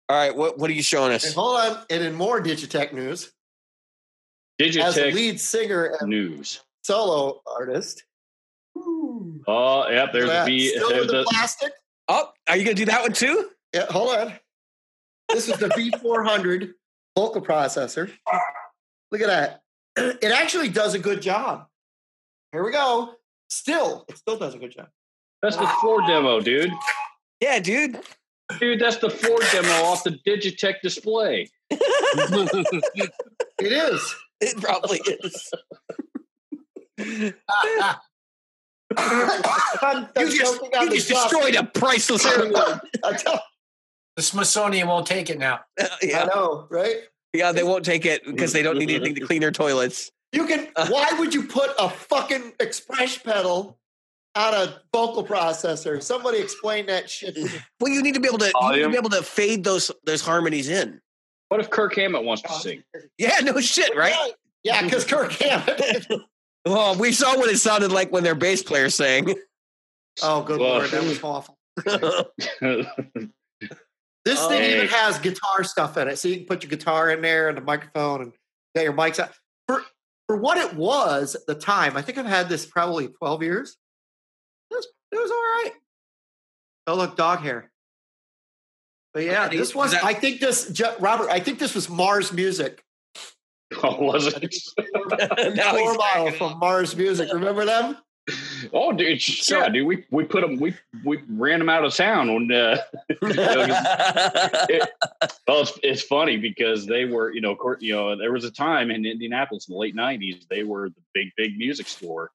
All 0.09 0.17
right, 0.17 0.35
what 0.35 0.57
what 0.57 0.69
are 0.69 0.73
you 0.73 0.83
showing 0.83 1.07
and 1.07 1.15
us? 1.15 1.33
hold 1.33 1.59
on. 1.59 1.77
And 1.89 2.03
in 2.03 2.13
more 2.13 2.41
Digitech 2.41 2.93
news, 2.93 3.31
Digitech 4.61 4.83
as 4.83 4.97
a 4.97 5.11
lead 5.11 5.39
singer 5.39 5.95
and 5.99 6.09
news. 6.09 6.61
solo 6.83 7.41
artist. 7.47 8.03
Oh, 8.75 9.89
yep. 9.89 10.13
There's 10.13 10.29
that, 10.29 10.45
the 10.45 10.67
still 10.69 10.89
there's 10.89 11.07
the 11.07 11.13
the 11.13 11.23
plastic. 11.23 11.73
Oh, 12.07 12.29
are 12.47 12.57
you 12.57 12.63
gonna 12.63 12.75
do 12.75 12.85
that 12.85 13.01
one 13.01 13.13
too? 13.13 13.49
Yeah, 13.73 13.85
hold 13.89 14.15
on. 14.15 14.33
This 15.29 15.49
is 15.49 15.57
the 15.57 15.69
V400 15.69 16.73
vocal 17.17 17.41
processor. 17.41 18.11
Look 19.11 19.21
at 19.21 19.27
that. 19.27 19.62
It 20.21 20.31
actually 20.31 20.69
does 20.69 20.93
a 20.95 20.99
good 20.99 21.21
job. 21.21 21.67
Here 22.51 22.63
we 22.63 22.71
go. 22.71 23.13
Still, 23.49 24.05
it 24.09 24.17
still 24.17 24.37
does 24.37 24.55
a 24.55 24.57
good 24.57 24.71
job. 24.71 24.87
that's 25.41 25.57
the 25.57 25.67
floor 25.81 26.01
demo, 26.07 26.39
dude. 26.39 26.71
Yeah, 27.39 27.59
dude. 27.59 27.99
Dude, 28.59 28.79
that's 28.79 28.97
the 28.97 29.09
floor 29.09 29.39
demo 29.51 29.85
off 29.85 30.03
the 30.03 30.17
Digitech 30.25 30.81
display. 30.81 31.49
It 33.59 33.71
is. 33.71 34.15
It 34.41 34.61
probably 34.61 34.99
is. 35.05 35.51
I'm, 36.99 37.33
I'm 38.97 40.07
You 40.17 40.37
just, 40.37 40.61
you 40.61 40.89
just 40.89 41.07
destroyed 41.07 41.55
a 41.55 41.63
priceless 41.63 42.25
heirloom. 42.29 42.79
The 44.15 44.21
Smithsonian 44.21 44.87
won't 44.87 45.07
take 45.07 45.29
it 45.29 45.39
now. 45.39 45.61
I 45.79 45.89
yeah, 46.01 46.25
know, 46.25 46.67
right? 46.69 47.03
Yeah, 47.33 47.51
they 47.51 47.63
won't 47.63 47.83
take 47.83 48.05
it 48.05 48.25
because 48.25 48.53
they 48.53 48.61
don't 48.61 48.77
need 48.77 48.89
anything 48.89 49.15
to 49.15 49.21
clean 49.21 49.41
their 49.41 49.51
toilets. 49.51 50.11
You 50.31 50.45
can. 50.47 50.67
Why 50.89 51.11
would 51.19 51.33
you 51.33 51.43
put 51.43 51.71
a 51.79 51.89
fucking 51.89 52.53
express 52.59 53.17
pedal 53.17 53.77
on 54.35 54.53
a 54.53 54.81
vocal 54.93 55.25
processor? 55.25 56.01
Somebody 56.01 56.39
explain 56.39 56.85
that 56.87 57.09
shit. 57.09 57.35
to 57.35 57.43
me. 57.45 57.49
Well, 57.79 57.91
you 57.91 58.01
need 58.01 58.15
to 58.15 58.19
be 58.19 58.27
able 58.27 58.39
to 58.39 58.51
you 58.61 58.71
need 58.75 58.81
to 58.83 58.89
be 58.89 58.97
able 58.97 59.09
to 59.11 59.23
fade 59.23 59.63
those 59.63 59.91
those 60.05 60.21
harmonies 60.21 60.69
in. 60.69 60.99
What 61.49 61.59
if 61.59 61.69
Kirk 61.69 61.95
Hammett 61.95 62.23
wants 62.23 62.41
to 62.43 62.53
sing? 62.53 62.83
Yeah, 63.17 63.39
no 63.43 63.59
shit, 63.61 63.95
right? 63.95 64.15
Yeah, 64.63 64.81
because 64.81 65.05
Kirk 65.05 65.31
Hammett. 65.33 66.07
Well, 66.65 66.95
we 66.95 67.11
saw 67.11 67.37
what 67.37 67.49
it 67.49 67.57
sounded 67.57 67.91
like 67.91 68.13
when 68.13 68.23
their 68.23 68.35
bass 68.35 68.63
player 68.63 68.89
sang. 68.89 69.35
oh, 70.21 70.43
good 70.43 70.61
Well, 70.61 70.77
lord, 70.77 70.89
that 70.91 71.03
was 71.03 71.21
awful. 71.23 71.57
This 74.25 74.39
Oh. 74.39 74.47
thing 74.49 74.63
even 74.71 74.87
has 74.87 75.19
guitar 75.19 75.63
stuff 75.63 75.97
in 75.97 76.07
it, 76.07 76.17
so 76.17 76.27
you 76.29 76.37
can 76.37 76.45
put 76.45 76.63
your 76.63 76.69
guitar 76.69 77.09
in 77.11 77.21
there 77.21 77.49
and 77.49 77.57
the 77.57 77.61
microphone 77.61 78.21
and 78.21 78.33
get 78.75 78.83
your 78.85 78.93
mics 78.93 79.19
out. 79.19 79.31
For 79.67 79.83
for 80.27 80.37
what 80.37 80.57
it 80.57 80.73
was 80.75 81.35
at 81.35 81.45
the 81.45 81.55
time, 81.55 81.97
I 81.97 82.01
think 82.01 82.17
I've 82.17 82.25
had 82.25 82.47
this 82.49 82.65
probably 82.65 83.07
twelve 83.09 83.43
years. 83.43 83.75
It 84.71 84.75
was, 84.75 84.87
it 85.11 85.17
was 85.21 85.29
all 85.31 85.37
right. 85.37 85.71
Oh 86.87 86.95
look, 86.95 87.17
dog 87.17 87.39
hair. 87.39 87.69
But 89.13 89.23
yeah, 89.23 89.45
Okay, 89.45 89.57
this 89.57 89.75
was. 89.75 89.91
that- 89.91 90.03
I 90.03 90.13
think 90.13 90.39
this, 90.39 90.81
Robert. 90.99 91.29
I 91.29 91.39
think 91.39 91.59
this 91.59 91.75
was 91.75 91.89
Mars 91.89 92.31
Music. 92.33 92.83
oh, 93.83 94.01
was 94.03 94.25
it? 94.27 94.55
now 95.55 95.71
Floor 95.73 96.29
he's 96.29 96.37
from 96.37 96.57
Mars 96.59 96.95
Music. 96.95 97.31
Remember 97.31 97.65
them? 97.65 97.97
Oh, 98.71 98.93
dude, 98.93 99.21
yeah, 99.49 99.67
dude. 99.67 99.85
We 99.85 100.05
we 100.09 100.23
put 100.23 100.39
them. 100.41 100.57
We 100.57 100.73
we 101.03 101.19
ran 101.29 101.59
them 101.59 101.67
out 101.67 101.83
of 101.83 101.93
town 101.93 102.33
when. 102.33 102.49
Uh, 102.51 102.77
it, 103.09 103.19
well, 105.47 105.61
it's, 105.61 105.77
it's 105.83 106.01
funny 106.03 106.37
because 106.37 106.85
they 106.85 107.03
were, 107.05 107.33
you 107.33 107.41
know, 107.41 107.57
you 107.79 107.93
know, 107.93 108.15
there 108.15 108.31
was 108.31 108.45
a 108.45 108.51
time 108.51 108.91
in 108.91 109.05
Indianapolis 109.05 109.67
in 109.67 109.73
the 109.73 109.77
late 109.77 109.93
'90s. 109.95 110.47
They 110.47 110.63
were 110.63 110.87
the 110.89 111.01
big, 111.13 111.31
big 111.35 111.57
music 111.57 111.87
store 111.87 112.31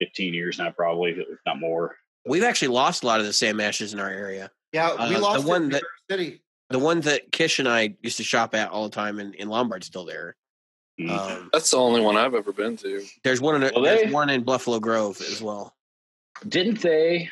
fifteen 0.00 0.34
years 0.34 0.58
now, 0.58 0.70
probably 0.70 1.12
if 1.12 1.26
not 1.46 1.58
more. 1.58 1.96
We've 2.26 2.44
actually 2.44 2.68
lost 2.68 3.02
a 3.02 3.06
lot 3.06 3.20
of 3.20 3.26
the 3.26 3.32
Sam 3.32 3.60
Ashes 3.60 3.94
in 3.94 4.00
our 4.00 4.08
area. 4.10 4.50
Yeah, 4.72 4.90
Uh, 4.90 5.18
lost 5.20 5.42
the 5.42 5.48
one 5.48 5.62
it 5.62 5.64
in 5.64 5.68
New 5.70 5.74
that- 5.78 5.82
City. 6.10 6.42
The 6.70 6.78
one 6.78 7.00
that 7.02 7.30
Kish 7.32 7.58
and 7.58 7.68
I 7.68 7.96
used 8.00 8.16
to 8.16 8.22
shop 8.22 8.54
at 8.54 8.70
all 8.70 8.84
the 8.84 8.94
time 8.94 9.18
in, 9.20 9.34
in 9.34 9.48
Lombard's 9.48 9.86
still 9.88 10.06
there. 10.06 10.36
Mm. 10.98 11.10
Um, 11.10 11.50
That's 11.52 11.70
the 11.70 11.76
only 11.76 12.00
one 12.00 12.16
I've 12.16 12.34
ever 12.34 12.50
been 12.52 12.76
to. 12.78 13.04
there's 13.24 13.42
one 13.42 13.56
in 13.62 13.70
Well, 13.74 13.82
there's 13.84 14.04
they- 14.04 14.10
one 14.10 14.30
in 14.30 14.42
Buffalo 14.42 14.80
Grove 14.80 15.20
as 15.20 15.42
well. 15.42 15.74
Didn't 16.48 16.80
they? 16.80 17.28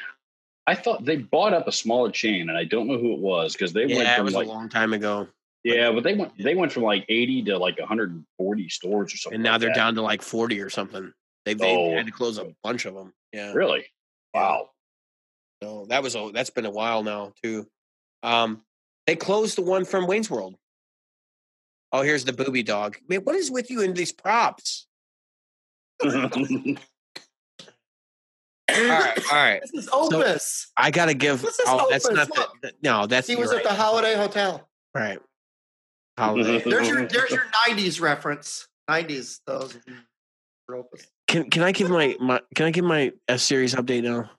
I 0.66 0.74
thought 0.74 1.04
they 1.06 1.16
bought 1.16 1.54
up 1.54 1.66
a 1.68 1.72
smaller 1.72 2.10
chain, 2.10 2.48
and 2.50 2.58
I 2.58 2.64
don't 2.64 2.86
know 2.86 2.98
who 2.98 3.14
it 3.14 3.18
was 3.18 3.54
because 3.54 3.72
they 3.72 3.86
went 3.86 4.00
Yeah, 4.00 4.12
it 4.12 4.16
from 4.16 4.24
was 4.26 4.34
like 4.34 4.46
a 4.46 4.50
long 4.50 4.68
time 4.68 4.92
ago, 4.92 5.26
yeah, 5.64 5.90
but 5.92 6.04
they 6.04 6.14
went 6.14 6.32
they 6.38 6.54
went 6.54 6.72
from 6.72 6.84
like 6.84 7.04
eighty 7.08 7.42
to 7.44 7.58
like 7.58 7.78
140 7.78 8.68
stores 8.68 9.12
or 9.12 9.16
something. 9.16 9.34
and 9.36 9.42
now 9.42 9.52
like 9.52 9.60
they're 9.60 9.70
that. 9.70 9.76
down 9.76 9.94
to 9.96 10.02
like 10.02 10.22
forty 10.22 10.60
or 10.60 10.70
something. 10.70 11.12
They 11.44 11.54
they 11.54 11.76
Oh. 11.76 11.96
had 11.96 12.06
to 12.06 12.12
close 12.12 12.38
a 12.38 12.52
bunch 12.62 12.84
of 12.86 12.94
them. 12.94 13.12
Yeah, 13.32 13.52
Really? 13.52 13.86
Wow. 14.34 14.70
so 15.62 15.86
that 15.88 16.02
was 16.02 16.14
a 16.16 16.30
that's 16.32 16.50
been 16.50 16.66
a 16.66 16.70
while 16.70 17.02
now 17.02 17.32
too. 17.42 17.66
Um, 18.22 18.62
they 19.06 19.16
closed 19.16 19.56
the 19.56 19.62
one 19.62 19.84
from 19.84 20.06
Wayne's 20.06 20.30
World. 20.30 20.56
Oh, 21.92 22.02
here's 22.02 22.24
the 22.24 22.32
booby 22.32 22.62
dog. 22.62 22.98
Man, 23.08 23.20
what 23.22 23.34
is 23.34 23.50
with 23.50 23.70
you 23.70 23.80
in 23.80 23.94
these 23.94 24.12
props? 24.12 24.86
All 26.04 26.10
right, 28.86 29.18
all 29.32 29.36
right. 29.36 29.60
This 29.62 29.72
is 29.84 29.88
Opus. 29.92 30.70
I 30.76 30.92
gotta 30.92 31.14
give. 31.14 31.42
This 31.42 31.58
is 31.58 31.64
Oh, 31.66 31.88
that's 31.90 32.06
Opus, 32.06 32.28
not 32.28 32.48
the, 32.62 32.72
No, 32.82 33.06
that's 33.06 33.26
he 33.26 33.34
was 33.34 33.50
right. 33.50 33.58
at 33.58 33.64
the 33.64 33.74
Holiday 33.74 34.14
Hotel. 34.14 34.68
right. 34.94 35.18
Holiday. 36.20 36.62
There's 36.64 36.88
your 36.88 37.06
there's 37.06 37.30
your 37.30 37.44
'90s 37.68 38.00
reference. 38.00 38.68
'90s 38.88 39.40
those 39.46 39.74
of 39.74 39.82
you 39.86 39.94
for 40.66 40.76
Opus. 40.76 41.06
Can 41.26 41.50
can 41.50 41.62
I 41.62 41.72
give 41.72 41.90
my, 41.90 42.16
my 42.20 42.40
can 42.54 42.66
I 42.66 42.70
give 42.70 42.84
my 42.84 43.12
S 43.28 43.42
series 43.42 43.74
update 43.74 44.02
now? 44.02 44.30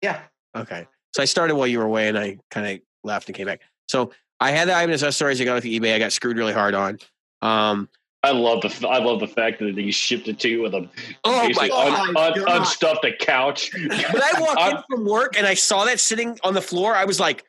Yeah. 0.00 0.20
Okay. 0.56 0.86
So 1.12 1.22
I 1.22 1.26
started 1.26 1.56
while 1.56 1.66
you 1.66 1.78
were 1.78 1.84
away, 1.84 2.08
and 2.08 2.18
I 2.18 2.38
kind 2.50 2.66
of 2.66 2.80
left 3.02 3.28
and 3.28 3.36
came 3.36 3.46
back. 3.46 3.60
So 3.88 4.12
I 4.40 4.50
had 4.50 4.68
the 4.68 4.72
Ibanez 4.72 5.02
S 5.02 5.16
stories 5.16 5.40
I 5.40 5.44
got 5.44 5.56
off 5.56 5.62
eBay. 5.64 5.94
I 5.94 5.98
got 5.98 6.12
screwed 6.12 6.36
really 6.36 6.52
hard 6.52 6.74
on. 6.74 6.98
Um, 7.42 7.88
I 8.22 8.30
love 8.30 8.62
the 8.62 8.88
I 8.88 8.98
love 8.98 9.20
the 9.20 9.26
fact 9.26 9.58
that 9.60 9.76
he 9.76 9.90
shipped 9.90 10.28
it 10.28 10.38
to 10.40 10.48
you 10.48 10.62
with 10.62 10.74
a 10.74 10.88
oh 11.24 11.36
my 11.36 11.46
basically 11.48 11.68
God. 11.68 12.08
un, 12.08 12.14
Oh 12.16 12.46
un, 12.46 12.60
unstuffed 12.60 13.04
a 13.04 13.12
couch. 13.12 13.72
When 13.74 13.90
I 13.92 14.32
walked 14.38 14.60
in 14.90 14.96
from 14.96 15.04
work 15.04 15.36
and 15.36 15.46
I 15.46 15.54
saw 15.54 15.84
that 15.84 16.00
sitting 16.00 16.38
on 16.42 16.54
the 16.54 16.62
floor, 16.62 16.94
I 16.94 17.04
was 17.04 17.20
like, 17.20 17.44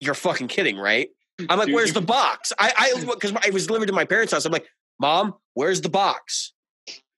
"You're 0.00 0.14
fucking 0.14 0.48
kidding, 0.48 0.76
right?" 0.76 1.08
I'm 1.48 1.58
like, 1.58 1.66
Dude, 1.66 1.74
"Where's 1.74 1.92
the 1.92 2.00
box?" 2.00 2.52
I 2.58 2.72
I 2.76 3.04
because 3.04 3.32
I 3.46 3.50
was 3.50 3.66
delivered 3.66 3.86
to 3.86 3.92
my 3.92 4.04
parents' 4.04 4.32
house. 4.32 4.44
I'm 4.44 4.52
like, 4.52 4.66
"Mom, 4.98 5.34
where's 5.54 5.80
the 5.80 5.88
box?" 5.88 6.52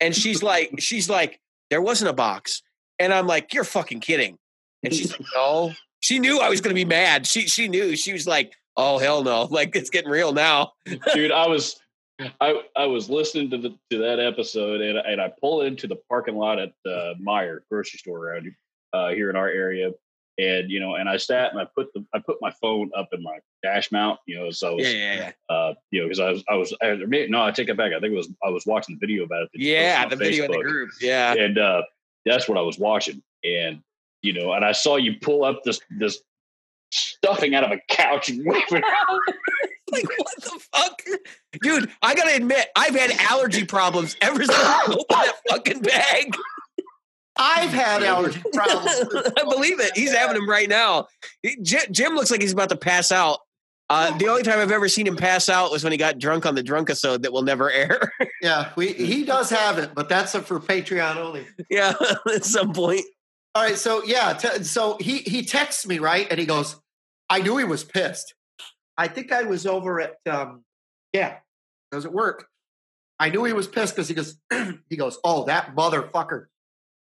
And 0.01 0.15
she's 0.15 0.43
like, 0.43 0.73
"She's 0.79 1.09
like, 1.09 1.41
there 1.71 1.83
wasn't 1.83 2.11
a 2.11 2.15
box." 2.15 2.63
And 2.99 3.13
I'm 3.13 3.27
like, 3.27 3.53
"You're 3.55 3.65
fucking 3.65 4.01
kidding." 4.01 4.39
And 4.83 4.93
she's 4.93 5.13
like, 5.13 5.27
"No." 5.35 5.73
She 6.01 6.19
knew 6.19 6.41
I 6.41 6.49
was 6.49 6.61
going 6.61 6.75
to 6.75 6.81
be 6.81 6.85
mad. 6.85 7.27
She 7.27 7.43
she 7.47 7.69
knew. 7.69 7.97
She 7.97 8.13
was 8.13 8.27
like, 8.27 8.53
"Oh 8.77 8.99
hell 8.99 9.23
no!" 9.23 9.43
Like 9.51 9.75
it's 9.77 9.91
getting 9.91 10.11
real 10.11 10.33
now. 10.33 10.73
dude 11.15 11.33
i 11.33 11.47
was 11.47 11.81
i 12.41 12.61
i 12.77 12.87
was 12.87 13.09
listening 13.09 13.51
to 13.51 13.59
the 13.59 13.71
to 13.91 13.99
that 13.99 14.21
episode 14.21 14.81
and, 14.81 14.99
and 14.99 15.21
i 15.21 15.33
pulled 15.41 15.65
into 15.65 15.87
the 15.87 15.97
parking 16.09 16.37
lot 16.37 16.59
at 16.59 16.73
the 16.85 17.15
Meijer 17.21 17.61
grocery 17.71 17.99
store 17.99 18.19
around 18.29 18.53
uh 18.93 19.09
here 19.11 19.31
in 19.31 19.37
our 19.37 19.49
area 19.49 19.91
and 20.39 20.71
you 20.71 20.81
know 20.81 20.95
and 20.95 21.09
i 21.09 21.17
sat 21.17 21.51
and 21.53 21.61
i 21.61 21.67
put 21.75 21.93
the 21.95 22.05
i 22.15 22.19
put 22.19 22.37
my 22.41 22.51
phone 22.61 22.91
up 22.97 23.09
in 23.13 23.23
my 23.23 23.39
dash 23.63 23.93
mount 23.93 24.19
you 24.27 24.39
know 24.39 24.51
so 24.51 24.71
I 24.73 24.75
was, 24.75 24.93
Yeah, 24.93 24.99
yeah, 24.99 25.33
yeah. 25.51 25.55
uh 25.57 25.75
you 25.91 26.01
know 26.01 26.07
because 26.07 26.21
i 26.21 26.31
was 26.31 26.45
i 26.49 26.55
was 26.55 26.75
I, 26.83 26.95
no 27.29 27.43
i 27.45 27.51
take 27.51 27.69
it 27.69 27.77
back 27.77 27.93
i 27.93 28.01
think 28.01 28.13
it 28.13 28.17
was 28.17 28.29
i 28.43 28.49
was 28.49 28.65
watching 28.67 28.97
the 28.99 29.07
video 29.07 29.25
about 29.25 29.43
it 29.43 29.51
Yeah, 29.55 30.09
the 30.09 30.17
video 30.17 30.45
in 30.47 30.51
the 30.53 30.59
group. 30.59 30.91
Yeah. 31.01 31.35
and 31.35 31.59
uh 31.59 31.83
that's 32.25 32.49
what 32.49 32.57
i 32.57 32.63
was 32.63 32.79
watching 32.79 33.23
and 33.45 33.81
you 34.23 34.33
know 34.33 34.53
and 34.53 34.65
i 34.65 34.73
saw 34.73 34.97
you 34.97 35.17
pull 35.21 35.45
up 35.45 35.63
this 35.65 35.81
this 35.99 36.19
stuffing 36.91 37.55
out 37.55 37.65
of 37.65 37.71
a 37.73 37.81
couch 37.89 38.29
and 38.31 38.47
around. 38.47 38.63
like 39.93 40.07
what 40.17 40.35
the 40.41 40.61
fuck 40.73 41.03
dude 41.61 41.91
i 42.01 42.15
gotta 42.15 42.35
admit 42.35 42.69
i've 42.77 42.95
had 42.95 43.11
allergy 43.31 43.65
problems 43.65 44.17
ever 44.23 44.39
since 44.43 44.51
i 44.55 44.83
opened 44.87 45.05
that 45.11 45.33
fucking 45.51 45.81
bag 45.83 46.35
I've 47.37 47.71
had 47.73 48.03
allergy 48.03 48.43
problems. 48.53 49.33
i 49.39 49.45
believe 49.45 49.81
it 49.81 49.97
he's 49.97 50.13
having 50.13 50.35
them 50.35 50.49
right 50.49 50.69
now 50.69 51.07
jim, 51.63 52.15
looks 52.15 52.31
like 52.31 52.41
he's 52.41 52.53
about 52.53 52.69
to 52.69 52.77
pass 52.77 53.11
out 53.11 53.39
uh, 53.91 54.17
the 54.17 54.27
only 54.27 54.43
time 54.43 54.59
I've 54.59 54.71
ever 54.71 54.89
seen 54.89 55.07
him 55.07 55.17
pass 55.17 55.51
out 55.51 55.71
was 55.71 55.85
when 55.85 55.93
he 55.93 55.99
got 55.99 56.19
drunk 56.19 56.47
on 56.47 56.55
the 56.55 56.63
drunk 56.63 56.89
episode 56.89 57.25
that 57.25 57.33
will 57.33 57.43
never 57.43 57.71
air. 57.71 58.13
Yeah, 58.41 58.71
we, 58.75 58.93
he 58.93 59.23
does 59.25 59.51
have 59.51 59.79
it, 59.79 59.91
but 59.95 60.09
that's 60.09 60.33
for 60.33 60.59
Patreon 60.59 61.17
only. 61.17 61.47
yeah, 61.71 61.93
at 62.35 62.45
some 62.45 62.73
point. 62.73 63.05
All 63.55 63.63
right, 63.63 63.77
so 63.77 64.03
yeah, 64.03 64.33
t- 64.33 64.65
so 64.65 64.97
he 64.99 65.19
he 65.19 65.45
texts 65.45 65.87
me 65.87 66.01
right, 66.01 66.27
and 66.29 66.41
he 66.41 66.47
goes, 66.47 66.81
"I 67.31 67.41
knew 67.41 67.57
he 67.57 67.65
was 67.65 67.85
pissed. 67.85 68.35
I 68.97 69.07
think 69.07 69.31
I 69.31 69.45
was 69.45 69.65
over 69.65 70.01
at 70.01 70.17
um, 70.29 70.65
yeah, 71.13 71.37
does 71.93 72.05
it 72.05 72.13
work? 72.13 72.47
I 73.19 73.29
knew 73.29 73.45
he 73.45 73.53
was 73.53 73.69
pissed 73.69 73.95
because 73.95 74.09
he 74.09 74.15
goes 74.15 74.37
he 74.89 74.97
goes, 74.97 75.19
oh 75.23 75.45
that 75.45 75.77
motherfucker, 75.77 76.47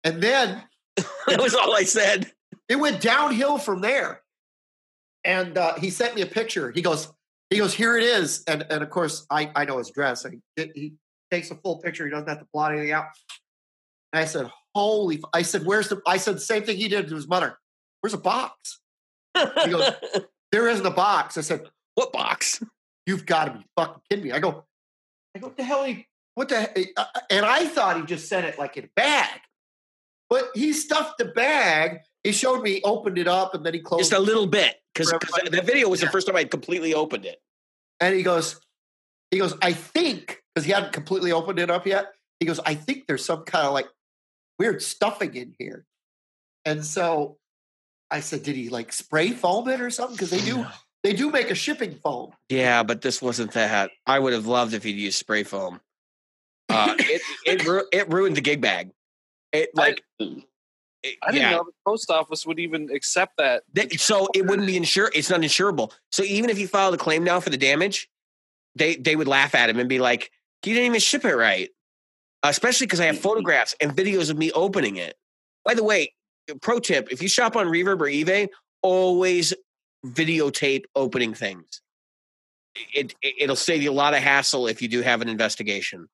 and 0.03 0.21
then 0.21 0.63
That 1.27 1.41
was 1.41 1.55
all 1.55 1.73
I 1.75 1.83
said. 1.83 2.31
it 2.69 2.75
went 2.75 3.01
downhill 3.01 3.57
from 3.57 3.81
there. 3.81 4.21
And 5.23 5.57
uh, 5.57 5.75
he 5.75 5.89
sent 5.89 6.15
me 6.15 6.21
a 6.21 6.25
picture. 6.25 6.71
He 6.71 6.81
goes, 6.81 7.11
he 7.49 7.57
goes, 7.57 7.73
here 7.73 7.97
it 7.97 8.03
is. 8.03 8.43
And 8.47 8.65
and 8.69 8.83
of 8.83 8.89
course, 8.89 9.25
I 9.29 9.51
I 9.55 9.65
know 9.65 9.77
his 9.77 9.89
dress. 9.89 10.25
I, 10.25 10.31
he 10.75 10.93
takes 11.31 11.49
a 11.51 11.55
full 11.55 11.77
picture. 11.79 12.05
He 12.05 12.11
doesn't 12.11 12.27
have 12.27 12.39
to 12.39 12.47
blot 12.53 12.73
anything 12.73 12.91
out. 12.91 13.05
And 14.11 14.19
I 14.21 14.25
said, 14.25 14.49
holy! 14.75 15.15
f-" 15.15 15.29
I 15.33 15.41
said, 15.43 15.65
where's 15.65 15.87
the? 15.89 16.01
I 16.05 16.17
said 16.17 16.35
the 16.35 16.39
same 16.41 16.63
thing 16.63 16.77
he 16.77 16.87
did 16.89 17.07
to 17.07 17.15
his 17.15 17.27
mother. 17.27 17.57
Where's 18.01 18.13
a 18.13 18.17
box? 18.17 18.81
He 19.35 19.71
goes, 19.71 19.89
there 20.51 20.67
isn't 20.67 20.85
a 20.85 20.91
box. 20.91 21.37
I 21.37 21.41
said, 21.41 21.69
what 21.95 22.11
box? 22.11 22.61
you've 23.05 23.25
got 23.25 23.45
to 23.45 23.51
be 23.59 23.65
fucking 23.77 24.01
kidding 24.09 24.25
me. 24.25 24.31
I 24.31 24.39
go, 24.39 24.65
I 25.35 25.39
go, 25.39 25.47
what 25.47 25.57
the 25.57 25.63
hell? 25.63 25.83
He, 25.85 26.05
what 26.35 26.49
the? 26.49 26.69
he- 26.75 26.91
uh, 26.97 27.05
And 27.29 27.45
I 27.45 27.65
thought 27.67 27.97
he 27.97 28.03
just 28.03 28.27
sent 28.27 28.45
it 28.45 28.59
like 28.59 28.75
in 28.77 28.85
a 28.85 28.89
bag, 28.95 29.39
but 30.33 30.49
he 30.55 30.73
stuffed 30.73 31.19
the 31.19 31.25
bag. 31.25 31.99
He 32.23 32.31
showed 32.31 32.63
me, 32.63 32.75
he 32.75 32.81
opened 32.81 33.19
it 33.19 33.27
up, 33.27 33.53
and 33.53 33.63
then 33.63 33.75
he 33.75 33.81
closed. 33.81 34.01
It. 34.01 34.09
Just 34.09 34.13
a 34.13 34.19
little 34.19 34.47
bit, 34.47 34.81
because 34.91 35.11
that 35.11 35.63
video 35.63 35.89
was 35.89 36.01
the 36.01 36.07
first 36.07 36.25
time 36.25 36.35
I 36.35 36.39
had 36.39 36.49
completely 36.49 36.95
opened 36.95 37.25
it. 37.25 37.39
And 37.99 38.15
he 38.15 38.23
goes, 38.23 38.59
he 39.29 39.37
goes, 39.37 39.53
I 39.61 39.73
think, 39.73 40.41
because 40.55 40.65
he 40.65 40.71
hadn't 40.71 40.91
completely 40.91 41.31
opened 41.31 41.59
it 41.59 41.69
up 41.69 41.85
yet. 41.85 42.13
He 42.39 42.47
goes, 42.47 42.59
I 42.65 42.73
think 42.73 43.05
there's 43.05 43.23
some 43.23 43.43
kind 43.43 43.67
of 43.67 43.73
like 43.73 43.87
weird 44.57 44.81
stuffing 44.81 45.35
in 45.35 45.53
here. 45.59 45.85
And 46.65 46.83
so 46.83 47.37
I 48.09 48.21
said, 48.21 48.41
did 48.41 48.55
he 48.55 48.69
like 48.69 48.91
spray 48.91 49.29
foam 49.29 49.67
it 49.67 49.81
or 49.81 49.91
something? 49.91 50.15
Because 50.15 50.31
they 50.31 50.41
do, 50.41 50.65
they 51.03 51.13
do 51.13 51.29
make 51.29 51.51
a 51.51 51.55
shipping 51.55 51.99
foam. 52.03 52.31
Yeah, 52.49 52.81
but 52.81 53.01
this 53.03 53.21
wasn't 53.21 53.51
that. 53.51 53.91
I 54.07 54.17
would 54.17 54.33
have 54.33 54.47
loved 54.47 54.73
if 54.73 54.83
he'd 54.83 54.95
used 54.95 55.19
spray 55.19 55.43
foam. 55.43 55.79
Uh, 56.69 56.95
it 56.97 57.21
it, 57.45 57.67
ru- 57.67 57.87
it 57.91 58.09
ruined 58.09 58.35
the 58.35 58.41
gig 58.41 58.59
bag. 58.59 58.89
It 59.53 59.69
like 59.75 60.03
it- 60.19 60.43
I 61.21 61.31
didn't 61.31 61.41
yeah. 61.41 61.51
know 61.51 61.63
the 61.65 61.73
post 61.85 62.09
office 62.09 62.45
would 62.45 62.59
even 62.59 62.89
accept 62.89 63.33
that. 63.37 63.63
That- 63.73 63.99
so 63.99 64.29
it 64.33 64.45
wouldn't 64.45 64.67
be 64.67 64.77
insured. 64.77 65.11
It's 65.13 65.29
not 65.29 65.41
insurable. 65.41 65.91
So 66.13 66.23
even 66.23 66.49
if 66.49 66.57
you 66.57 66.67
filed 66.67 66.93
a 66.93 66.97
claim 66.97 67.25
now 67.25 67.41
for 67.41 67.49
the 67.49 67.57
damage, 67.57 68.09
they 68.75 68.95
they 68.95 69.15
would 69.15 69.27
laugh 69.27 69.53
at 69.53 69.69
him 69.69 69.79
and 69.79 69.89
be 69.89 69.99
like, 69.99 70.31
"You 70.65 70.73
didn't 70.73 70.87
even 70.87 70.99
ship 70.99 71.25
it 71.25 71.35
right." 71.35 71.69
Especially 72.41 72.87
because 72.87 72.99
I 72.99 73.05
have 73.05 73.15
mm-hmm. 73.15 73.23
photographs 73.23 73.75
and 73.79 73.95
videos 73.95 74.29
of 74.29 74.37
me 74.37 74.51
opening 74.51 74.97
it. 74.97 75.15
By 75.65 75.73
the 75.73 75.83
way, 75.83 76.13
pro 76.61 76.79
tip: 76.79 77.11
if 77.11 77.21
you 77.21 77.27
shop 77.27 77.55
on 77.55 77.67
Reverb 77.67 77.99
or 77.99 78.05
eBay, 78.05 78.49
always 78.81 79.53
videotape 80.05 80.83
opening 80.95 81.33
things. 81.33 81.81
It, 82.93 83.13
it 83.21 83.35
it'll 83.39 83.55
save 83.55 83.83
you 83.83 83.91
a 83.91 83.93
lot 83.93 84.13
of 84.13 84.21
hassle 84.21 84.67
if 84.67 84.81
you 84.81 84.87
do 84.87 85.01
have 85.01 85.21
an 85.21 85.29
investigation. 85.29 86.07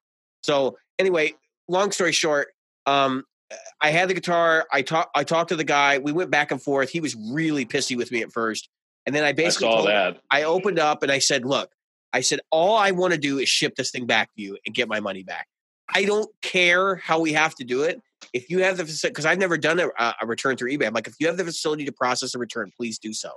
So 0.44 0.78
anyway, 0.98 1.36
long 1.68 1.92
story 1.92 2.12
short, 2.12 2.50
um, 2.86 3.24
I 3.82 3.90
had 3.90 4.10
the 4.10 4.14
guitar. 4.14 4.68
I 4.72 4.82
talked. 4.82 5.12
I 5.16 5.24
talked 5.24 5.50
to 5.50 5.56
the 5.56 5.64
guy. 5.64 5.98
We 5.98 6.12
went 6.12 6.30
back 6.32 6.52
and 6.52 6.62
forth. 6.62 6.90
He 6.90 7.00
was 7.00 7.16
really 7.16 7.66
pissy 7.66 7.98
with 7.98 8.12
me 8.12 8.22
at 8.22 8.32
first, 8.32 8.70
and 9.06 9.16
then 9.16 9.24
I 9.24 9.30
I 9.30 9.34
basically 9.34 9.68
saw 9.68 9.76
told 9.78 9.90
him- 9.90 9.96
I 10.30 10.44
opened 10.44 10.80
up 10.80 11.04
and 11.04 11.12
I 11.12 11.20
said, 11.20 11.46
"Look, 11.46 11.72
I 12.14 12.22
said 12.22 12.40
all 12.52 12.76
I 12.78 12.92
want 12.92 13.14
to 13.14 13.20
do 13.20 13.40
is 13.40 13.50
ship 13.50 13.76
this 13.76 13.92
thing 13.92 14.06
back 14.06 14.30
to 14.36 14.42
you 14.42 14.58
and 14.66 14.76
get 14.76 14.88
my 14.88 15.00
money 15.00 15.24
back. 15.24 15.48
I 15.94 16.06
don't 16.06 16.30
care 16.42 16.98
how 16.98 17.20
we 17.20 17.34
have 17.34 17.56
to 17.56 17.64
do 17.64 17.84
it. 17.84 18.00
If 18.34 18.50
you 18.50 18.64
have 18.64 18.78
the 18.78 18.86
facility, 18.86 19.12
because 19.12 19.26
I've 19.26 19.40
never 19.40 19.58
done 19.58 19.80
a, 19.80 19.90
a 20.22 20.28
return 20.28 20.56
through 20.56 20.72
eBay. 20.72 20.86
I'm 20.86 20.94
like, 20.94 21.08
if 21.08 21.16
you 21.20 21.28
have 21.28 21.38
the 21.38 21.46
facility 21.46 21.86
to 21.86 21.92
process 21.92 22.36
a 22.36 22.40
return, 22.40 22.72
please 22.78 23.00
do 23.00 23.14
so. 23.14 23.32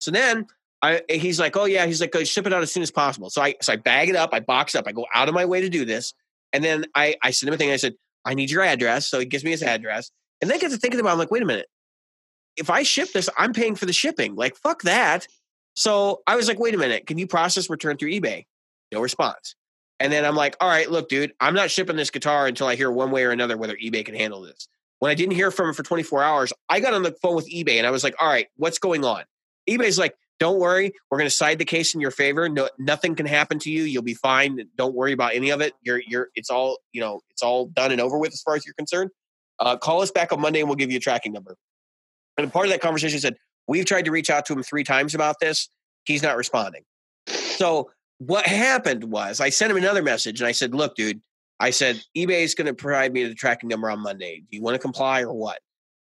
So 0.00 0.10
then 0.12 0.46
I, 0.82 1.02
he's 1.08 1.40
like, 1.40 1.56
oh 1.56 1.64
yeah, 1.64 1.86
he's 1.86 2.00
like, 2.00 2.12
"Go 2.12 2.22
ship 2.22 2.46
it 2.46 2.52
out 2.52 2.62
as 2.62 2.70
soon 2.70 2.82
as 2.82 2.90
possible. 2.90 3.30
So 3.30 3.42
I, 3.42 3.54
so 3.62 3.72
I 3.72 3.76
bag 3.76 4.08
it 4.08 4.14
up, 4.14 4.30
I 4.32 4.40
box 4.40 4.74
it 4.74 4.78
up, 4.78 4.84
I 4.86 4.92
go 4.92 5.06
out 5.14 5.28
of 5.28 5.34
my 5.34 5.46
way 5.46 5.62
to 5.62 5.68
do 5.68 5.84
this, 5.84 6.12
and 6.52 6.62
then 6.62 6.86
I, 6.94 7.16
I 7.22 7.30
send 7.32 7.48
him 7.48 7.54
a 7.54 7.56
thing. 7.56 7.70
I 7.70 7.76
said, 7.76 7.94
I 8.26 8.34
need 8.34 8.50
your 8.50 8.62
address. 8.62 9.08
So 9.08 9.18
he 9.20 9.24
gives 9.24 9.44
me 9.44 9.52
his 9.52 9.62
address, 9.62 10.10
and 10.40 10.50
then 10.50 10.58
I 10.58 10.60
get 10.60 10.70
to 10.72 10.76
thinking 10.76 11.00
about, 11.00 11.10
it, 11.10 11.12
I'm 11.12 11.18
like, 11.18 11.30
wait 11.30 11.42
a 11.42 11.46
minute. 11.46 11.68
If 12.56 12.68
I 12.70 12.82
ship 12.82 13.12
this, 13.12 13.28
I'm 13.38 13.52
paying 13.52 13.76
for 13.76 13.86
the 13.86 13.92
shipping. 13.92 14.34
Like, 14.34 14.56
fuck 14.56 14.82
that. 14.82 15.26
So 15.74 16.22
I 16.26 16.36
was 16.36 16.48
like, 16.48 16.58
wait 16.58 16.74
a 16.74 16.78
minute, 16.78 17.06
can 17.06 17.18
you 17.18 17.26
process 17.26 17.70
return 17.70 17.96
through 17.96 18.10
eBay? 18.10 18.46
No 18.92 19.00
response. 19.00 19.54
And 20.00 20.12
then 20.12 20.24
I'm 20.24 20.34
like, 20.34 20.56
all 20.60 20.68
right, 20.68 20.90
look, 20.90 21.08
dude, 21.08 21.32
I'm 21.40 21.54
not 21.54 21.70
shipping 21.70 21.96
this 21.96 22.10
guitar 22.10 22.46
until 22.46 22.66
I 22.66 22.76
hear 22.76 22.90
one 22.90 23.10
way 23.10 23.24
or 23.24 23.30
another 23.30 23.56
whether 23.56 23.76
eBay 23.76 24.04
can 24.04 24.14
handle 24.14 24.40
this. 24.42 24.68
When 24.98 25.10
I 25.10 25.14
didn't 25.14 25.34
hear 25.34 25.50
from 25.50 25.68
him 25.68 25.74
for 25.74 25.82
24 25.82 26.22
hours, 26.22 26.52
I 26.68 26.80
got 26.80 26.94
on 26.94 27.02
the 27.02 27.12
phone 27.12 27.36
with 27.36 27.50
eBay 27.50 27.76
and 27.76 27.86
I 27.86 27.90
was 27.90 28.04
like, 28.04 28.14
all 28.20 28.28
right, 28.28 28.48
what's 28.56 28.78
going 28.78 29.04
on? 29.04 29.24
eBay's 29.68 29.98
like, 29.98 30.16
don't 30.38 30.58
worry, 30.58 30.92
we're 31.10 31.18
going 31.18 31.30
to 31.30 31.34
side 31.34 31.58
the 31.58 31.64
case 31.64 31.94
in 31.94 32.00
your 32.00 32.10
favor. 32.10 32.48
No, 32.48 32.68
nothing 32.78 33.14
can 33.14 33.26
happen 33.26 33.58
to 33.60 33.70
you. 33.70 33.84
You'll 33.84 34.02
be 34.02 34.14
fine. 34.14 34.60
Don't 34.76 34.94
worry 34.94 35.12
about 35.12 35.34
any 35.34 35.50
of 35.50 35.60
it. 35.60 35.74
You're, 35.82 36.02
you're, 36.06 36.28
it's 36.34 36.50
all, 36.50 36.78
you 36.92 37.00
know, 37.00 37.20
it's 37.30 37.42
all 37.42 37.66
done 37.66 37.92
and 37.92 38.00
over 38.00 38.18
with 38.18 38.32
as 38.32 38.42
far 38.42 38.54
as 38.54 38.66
you're 38.66 38.74
concerned. 38.74 39.10
Uh, 39.58 39.76
call 39.76 40.02
us 40.02 40.10
back 40.10 40.32
on 40.32 40.40
Monday 40.40 40.60
and 40.60 40.68
we'll 40.68 40.76
give 40.76 40.90
you 40.90 40.98
a 40.98 41.00
tracking 41.00 41.32
number. 41.32 41.56
And 42.36 42.52
part 42.52 42.66
of 42.66 42.72
that 42.72 42.82
conversation 42.82 43.18
said, 43.18 43.36
we've 43.66 43.86
tried 43.86 44.04
to 44.04 44.10
reach 44.10 44.28
out 44.28 44.44
to 44.46 44.52
him 44.52 44.62
three 44.62 44.84
times 44.84 45.14
about 45.14 45.36
this. 45.40 45.70
He's 46.04 46.22
not 46.22 46.36
responding. 46.36 46.82
So 47.26 47.90
what 48.18 48.46
happened 48.46 49.04
was 49.04 49.40
I 49.40 49.48
sent 49.48 49.70
him 49.70 49.78
another 49.78 50.02
message 50.02 50.40
and 50.40 50.48
I 50.48 50.52
said, 50.52 50.74
look, 50.74 50.94
dude, 50.94 51.20
I 51.58 51.70
said, 51.70 52.02
eBay 52.16 52.42
is 52.42 52.54
going 52.54 52.66
to 52.66 52.74
provide 52.74 53.12
me 53.12 53.24
the 53.24 53.34
tracking 53.34 53.70
number 53.70 53.90
on 53.90 54.00
Monday. 54.00 54.42
Do 54.50 54.56
you 54.56 54.62
want 54.62 54.74
to 54.74 54.78
comply 54.78 55.22
or 55.22 55.32
what? 55.32 55.60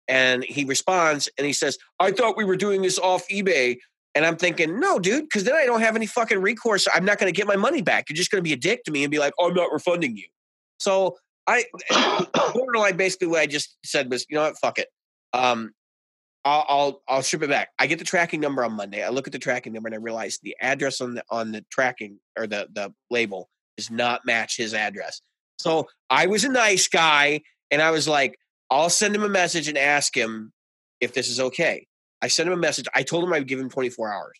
And 0.06 0.44
he 0.44 0.64
responds 0.64 1.28
and 1.38 1.46
he 1.46 1.52
says, 1.52 1.78
I 1.98 2.12
thought 2.12 2.36
we 2.36 2.44
were 2.44 2.56
doing 2.56 2.82
this 2.82 2.98
off 2.98 3.26
eBay. 3.28 3.78
And 4.18 4.26
I'm 4.26 4.36
thinking, 4.36 4.80
no, 4.80 4.98
dude, 4.98 5.26
because 5.26 5.44
then 5.44 5.54
I 5.54 5.64
don't 5.64 5.80
have 5.80 5.94
any 5.94 6.06
fucking 6.06 6.42
recourse. 6.42 6.88
I'm 6.92 7.04
not 7.04 7.20
going 7.20 7.32
to 7.32 7.36
get 7.36 7.46
my 7.46 7.54
money 7.54 7.82
back. 7.82 8.08
You're 8.08 8.16
just 8.16 8.32
going 8.32 8.42
to 8.42 8.42
be 8.42 8.52
a 8.52 8.56
dick 8.56 8.82
to 8.86 8.90
me 8.90 9.04
and 9.04 9.12
be 9.12 9.20
like, 9.20 9.32
oh, 9.38 9.50
I'm 9.50 9.54
not 9.54 9.72
refunding 9.72 10.16
you. 10.16 10.26
So 10.80 11.18
I, 11.46 11.66
borderline, 12.52 12.96
basically 12.96 13.28
what 13.28 13.38
I 13.38 13.46
just 13.46 13.76
said 13.84 14.10
was, 14.10 14.26
you 14.28 14.34
know 14.34 14.42
what, 14.42 14.58
fuck 14.58 14.80
it. 14.80 14.88
Um, 15.32 15.70
I'll, 16.44 16.64
I'll 16.68 17.02
I'll 17.06 17.22
ship 17.22 17.44
it 17.44 17.48
back. 17.48 17.68
I 17.78 17.86
get 17.86 18.00
the 18.00 18.04
tracking 18.04 18.40
number 18.40 18.64
on 18.64 18.72
Monday. 18.72 19.04
I 19.04 19.10
look 19.10 19.28
at 19.28 19.32
the 19.32 19.38
tracking 19.38 19.72
number 19.72 19.86
and 19.86 19.94
I 19.94 19.98
realize 19.98 20.40
the 20.42 20.56
address 20.60 21.00
on 21.00 21.14
the 21.14 21.24
on 21.30 21.52
the 21.52 21.64
tracking 21.70 22.18
or 22.38 22.46
the 22.48 22.68
the 22.72 22.92
label 23.10 23.48
does 23.76 23.90
not 23.90 24.24
match 24.24 24.56
his 24.56 24.72
address. 24.74 25.20
So 25.58 25.88
I 26.10 26.26
was 26.26 26.44
a 26.44 26.48
nice 26.48 26.88
guy 26.88 27.42
and 27.70 27.82
I 27.82 27.90
was 27.90 28.08
like, 28.08 28.38
I'll 28.70 28.90
send 28.90 29.14
him 29.14 29.24
a 29.24 29.28
message 29.28 29.68
and 29.68 29.76
ask 29.76 30.16
him 30.16 30.52
if 31.00 31.12
this 31.12 31.28
is 31.28 31.38
okay. 31.38 31.87
I 32.22 32.28
sent 32.28 32.48
him 32.48 32.52
a 32.52 32.56
message. 32.56 32.86
I 32.94 33.02
told 33.02 33.24
him 33.24 33.32
I 33.32 33.38
would 33.38 33.48
give 33.48 33.58
him 33.60 33.70
24 33.70 34.12
hours. 34.12 34.36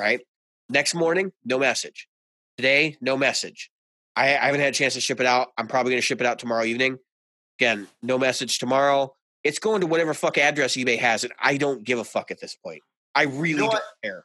Right. 0.00 0.20
Next 0.68 0.94
morning, 0.94 1.32
no 1.44 1.58
message. 1.58 2.08
Today, 2.56 2.96
no 3.00 3.16
message. 3.16 3.70
I, 4.16 4.24
I 4.36 4.46
haven't 4.46 4.60
had 4.60 4.70
a 4.70 4.76
chance 4.76 4.94
to 4.94 5.00
ship 5.00 5.20
it 5.20 5.26
out. 5.26 5.48
I'm 5.56 5.66
probably 5.66 5.92
going 5.92 6.00
to 6.00 6.06
ship 6.06 6.20
it 6.20 6.26
out 6.26 6.38
tomorrow 6.38 6.64
evening. 6.64 6.98
Again, 7.58 7.88
no 8.02 8.18
message 8.18 8.58
tomorrow. 8.58 9.14
It's 9.44 9.58
going 9.58 9.80
to 9.80 9.86
whatever 9.86 10.14
fuck 10.14 10.38
address 10.38 10.76
eBay 10.76 10.98
has, 10.98 11.24
and 11.24 11.32
I 11.40 11.56
don't 11.56 11.82
give 11.84 11.98
a 11.98 12.04
fuck 12.04 12.30
at 12.30 12.40
this 12.40 12.54
point. 12.56 12.80
I 13.14 13.24
really 13.24 13.54
know 13.54 13.64
don't 13.64 13.74
what? 13.74 13.82
care. 14.02 14.24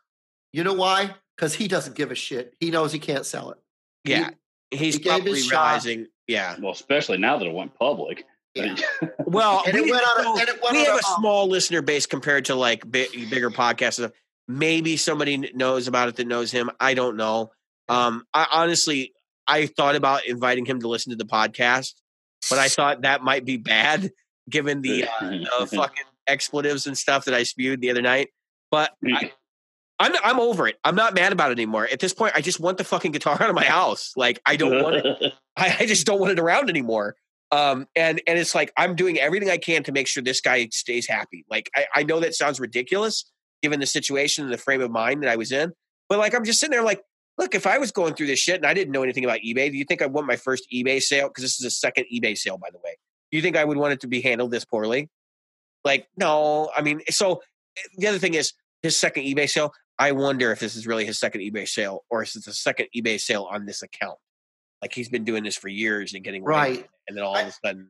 You 0.54 0.64
know 0.64 0.74
why? 0.74 1.16
Because 1.36 1.54
he 1.56 1.68
doesn't 1.68 1.96
give 1.96 2.12
a 2.12 2.16
shit. 2.16 2.54
He 2.60 2.70
knows 2.72 2.92
he 2.92 3.00
can't 3.00 3.26
sell 3.26 3.52
it. 3.52 3.58
He- 4.04 4.12
Yeah, 4.12 4.30
he's 4.72 4.96
he 4.96 5.04
probably 5.04 5.32
his 5.32 5.46
shot. 5.46 5.66
realizing. 5.66 6.08
Yeah. 6.28 6.56
well, 6.62 6.72
especially 6.74 7.18
now 7.18 7.38
that 7.38 7.46
it 7.48 7.54
went 7.54 7.74
public. 7.76 8.26
Yeah. 8.58 9.10
Well, 9.26 9.62
And 9.68 9.76
it 9.76 9.84
we, 9.84 9.92
went 9.92 10.04
on 10.06 10.26
a- 10.26 10.40
and 10.40 10.50
it 10.50 10.62
went 10.62 10.74
we 10.74 10.80
on 10.82 10.86
have 10.86 10.96
a- 10.96 11.00
a 11.00 11.16
small 11.18 11.48
listener 11.50 11.82
base 11.82 12.06
compared 12.06 12.46
to 12.46 12.56
like 12.56 12.90
bi- 12.90 13.08
bigger 13.30 13.50
podcasts. 13.52 14.10
Maybe 14.48 14.96
somebody 14.96 15.38
knows 15.54 15.88
about 15.90 16.08
it 16.08 16.16
that 16.16 16.28
knows 16.28 16.50
him. 16.52 16.72
I 16.80 16.94
don't 16.94 17.18
know. 17.18 17.52
Um, 17.90 18.24
I 18.34 18.48
honestly, 18.52 19.14
I 19.46 19.66
thought 19.66 19.96
about 19.96 20.26
inviting 20.26 20.66
him 20.66 20.80
to 20.80 20.88
listen 20.88 21.10
to 21.12 21.18
the 21.18 21.26
podcast, 21.26 21.94
but 22.50 22.58
I 22.58 22.70
thought 22.70 23.02
that 23.02 23.22
might 23.22 23.44
be 23.44 23.58
bad 23.58 24.12
given 24.50 24.82
the 24.82 25.06
uh, 25.20 25.66
fucking 25.66 26.04
expletives 26.26 26.88
and 26.88 26.98
stuff 26.98 27.26
that 27.26 27.34
I 27.34 27.44
spewed 27.44 27.82
the 27.82 27.92
other 27.92 28.02
night. 28.02 28.30
But 28.72 28.94
I, 29.06 29.32
I'm 30.00 30.14
I'm 30.24 30.40
over 30.40 30.68
it. 30.70 30.78
I'm 30.86 30.96
not 30.96 31.14
mad 31.16 31.34
about 31.34 31.50
it 31.52 31.58
anymore. 31.58 31.86
At 31.92 32.00
this 32.00 32.14
point, 32.14 32.34
I 32.36 32.40
just 32.42 32.60
want 32.62 32.78
the 32.78 32.84
fucking 32.86 33.12
guitar 33.12 33.34
out 33.42 33.50
of 33.50 33.56
my 33.56 33.66
house. 33.66 34.14
Like 34.16 34.40
I 34.46 34.56
don't 34.56 34.82
want 34.82 34.96
it. 34.98 35.34
I, 35.58 35.76
I 35.82 35.86
just 35.86 36.06
don't 36.08 36.20
want 36.22 36.32
it 36.32 36.40
around 36.40 36.70
anymore. 36.70 37.16
Um, 37.52 37.88
and 37.96 38.22
and 38.28 38.38
it's 38.38 38.54
like 38.54 38.74
I'm 38.78 38.96
doing 38.96 39.20
everything 39.20 39.50
I 39.50 39.58
can 39.58 39.84
to 39.84 39.92
make 39.92 40.08
sure 40.08 40.22
this 40.22 40.42
guy 40.42 40.68
stays 40.72 41.08
happy. 41.08 41.46
Like 41.50 41.70
I, 41.76 41.86
I 41.96 42.04
know 42.04 42.20
that 42.20 42.36
sounds 42.36 42.60
ridiculous 42.60 43.32
given 43.62 43.80
the 43.80 43.86
situation 43.86 44.44
and 44.44 44.54
the 44.54 44.58
frame 44.58 44.82
of 44.82 44.92
mind 44.92 45.24
that 45.24 45.30
I 45.30 45.36
was 45.36 45.52
in, 45.52 45.74
but 46.10 46.20
like 46.20 46.36
I'm 46.36 46.44
just 46.44 46.60
sitting 46.60 46.72
there 46.72 46.84
like, 46.84 47.02
look, 47.38 47.56
if 47.56 47.66
I 47.66 47.78
was 47.78 47.92
going 47.92 48.14
through 48.14 48.28
this 48.28 48.40
shit 48.40 48.58
and 48.58 48.66
I 48.66 48.74
didn't 48.74 48.92
know 48.92 49.04
anything 49.04 49.24
about 49.24 49.40
eBay, 49.40 49.72
do 49.72 49.78
you 49.78 49.86
think 49.86 50.02
I 50.02 50.08
want 50.08 50.28
my 50.28 50.36
first 50.36 50.68
eBay 50.74 51.02
sale? 51.02 51.28
Because 51.30 51.44
this 51.44 51.60
is 51.60 51.66
a 51.66 51.72
second 51.72 52.06
eBay 52.14 52.38
sale, 52.38 52.58
by 52.58 52.70
the 52.72 52.80
way. 52.80 52.98
Do 53.32 53.38
you 53.38 53.42
think 53.42 53.56
I 53.56 53.66
would 53.66 53.78
want 53.78 53.94
it 53.94 54.02
to 54.02 54.08
be 54.08 54.22
handled 54.22 54.52
this 54.52 54.66
poorly? 54.66 55.10
Like, 55.84 56.08
no. 56.18 56.70
I 56.76 56.82
mean, 56.82 57.02
so 57.10 57.42
the 57.98 58.08
other 58.08 58.20
thing 58.20 58.34
is 58.34 58.54
his 58.82 58.98
second 58.98 59.24
eBay 59.24 59.50
sale. 59.50 59.74
I 60.00 60.12
wonder 60.12 60.52
if 60.52 60.60
this 60.60 60.76
is 60.76 60.86
really 60.86 61.06
his 61.06 61.18
second 61.20 61.42
eBay 61.42 61.68
sale 61.68 62.04
or 62.10 62.22
if 62.22 62.36
it's 62.36 62.48
a 62.48 62.54
second 62.54 62.88
eBay 62.96 63.20
sale 63.20 63.48
on 63.50 63.66
this 63.66 63.82
account. 63.82 64.18
Like 64.82 64.94
he's 64.94 65.10
been 65.10 65.24
doing 65.24 65.44
this 65.44 65.56
for 65.56 65.70
years 65.70 66.14
and 66.14 66.24
getting 66.24 66.42
away 66.44 66.52
Right. 66.54 66.88
and 67.08 67.18
then 67.18 67.24
all 67.24 67.36
of 67.36 67.48
a 67.48 67.52
sudden, 67.66 67.90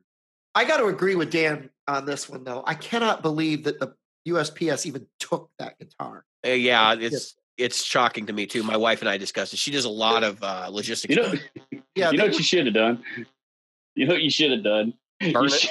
I 0.54 0.64
got 0.64 0.78
to 0.78 0.86
agree 0.86 1.14
with 1.14 1.30
Dan 1.30 1.70
on 1.86 2.06
this 2.06 2.28
one, 2.28 2.44
though. 2.44 2.62
I 2.66 2.74
cannot 2.74 3.22
believe 3.22 3.64
that 3.64 3.78
the 3.78 3.94
USPS 4.26 4.86
even 4.86 5.06
took 5.20 5.50
that 5.58 5.78
guitar. 5.78 6.24
uh, 6.46 6.50
yeah, 6.50 6.94
It's 6.94 7.14
it's 7.14 7.34
it's 7.58 7.84
shocking 7.84 8.26
to 8.26 8.32
me 8.32 8.46
too. 8.46 8.62
My 8.62 8.76
wife 8.76 9.00
and 9.00 9.08
I 9.08 9.16
discussed 9.18 9.52
it. 9.52 9.58
She 9.58 9.70
does 9.70 9.84
a 9.84 9.88
lot 9.90 10.22
of 10.24 10.42
uh, 10.42 10.68
logistics. 10.70 11.14
You 11.14 11.22
know, 11.22 11.32
Yeah, 11.94 12.10
you 12.12 12.18
know 12.18 12.24
what 12.26 12.36
you 12.38 12.42
should 12.44 12.66
have 12.66 12.74
done. 12.74 13.02
You 13.94 14.06
know 14.06 14.14
what 14.14 14.22
you 14.22 14.30
should 14.30 14.50
have 14.52 14.62
done. 14.64 14.94
Burn 15.20 15.32
You 15.32 15.44
it? 15.44 15.52
should- 15.52 15.70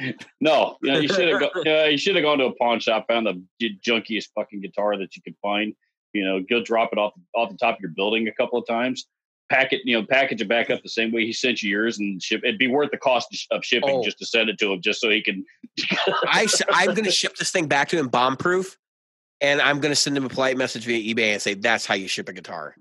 no, 0.40 0.76
you, 0.82 0.92
know, 0.92 0.98
you 0.98 1.08
should 1.08 1.28
have. 1.28 1.40
Go, 1.40 1.50
uh, 1.84 1.84
you 1.86 1.98
should 1.98 2.16
have 2.16 2.24
gone 2.24 2.38
to 2.38 2.46
a 2.46 2.54
pawn 2.56 2.80
shop, 2.80 3.06
found 3.08 3.26
the 3.26 3.70
junkiest 3.86 4.28
fucking 4.34 4.60
guitar 4.60 4.96
that 4.96 5.14
you 5.16 5.22
could 5.22 5.36
find. 5.42 5.74
You 6.12 6.24
know, 6.24 6.40
go 6.48 6.62
drop 6.62 6.90
it 6.92 6.98
off 6.98 7.12
off 7.34 7.50
the 7.50 7.56
top 7.56 7.76
of 7.76 7.80
your 7.80 7.90
building 7.90 8.26
a 8.28 8.32
couple 8.32 8.58
of 8.58 8.66
times. 8.66 9.06
Pack 9.50 9.72
it, 9.72 9.82
you 9.84 9.98
know, 9.98 10.06
package 10.06 10.40
it 10.40 10.48
back 10.48 10.70
up 10.70 10.82
the 10.82 10.88
same 10.88 11.12
way 11.12 11.26
he 11.26 11.32
sent 11.32 11.62
you 11.62 11.70
yours, 11.70 11.98
and 11.98 12.22
ship. 12.22 12.40
It'd 12.44 12.58
be 12.58 12.66
worth 12.66 12.90
the 12.90 12.96
cost 12.96 13.46
of 13.50 13.64
shipping 13.64 13.90
Oh. 13.90 14.02
just 14.02 14.18
to 14.18 14.26
send 14.26 14.48
it 14.48 14.58
to 14.58 14.72
him, 14.72 14.80
just 14.80 15.00
so 15.00 15.10
he 15.10 15.22
can. 15.22 15.44
I 16.26 16.46
am 16.80 16.94
going 16.94 17.04
to 17.04 17.10
ship 17.10 17.36
this 17.36 17.50
thing 17.50 17.66
back 17.66 17.88
to 17.88 17.98
him 17.98 18.08
bomb 18.08 18.36
proof, 18.36 18.78
and 19.40 19.60
I'm 19.60 19.80
going 19.80 19.92
to 19.92 19.96
send 19.96 20.16
him 20.16 20.24
a 20.24 20.28
polite 20.28 20.56
message 20.56 20.86
via 20.86 21.14
eBay 21.14 21.32
and 21.34 21.42
say 21.42 21.54
that's 21.54 21.84
how 21.84 21.94
you 21.94 22.08
ship 22.08 22.28
a 22.28 22.32
guitar. 22.32 22.74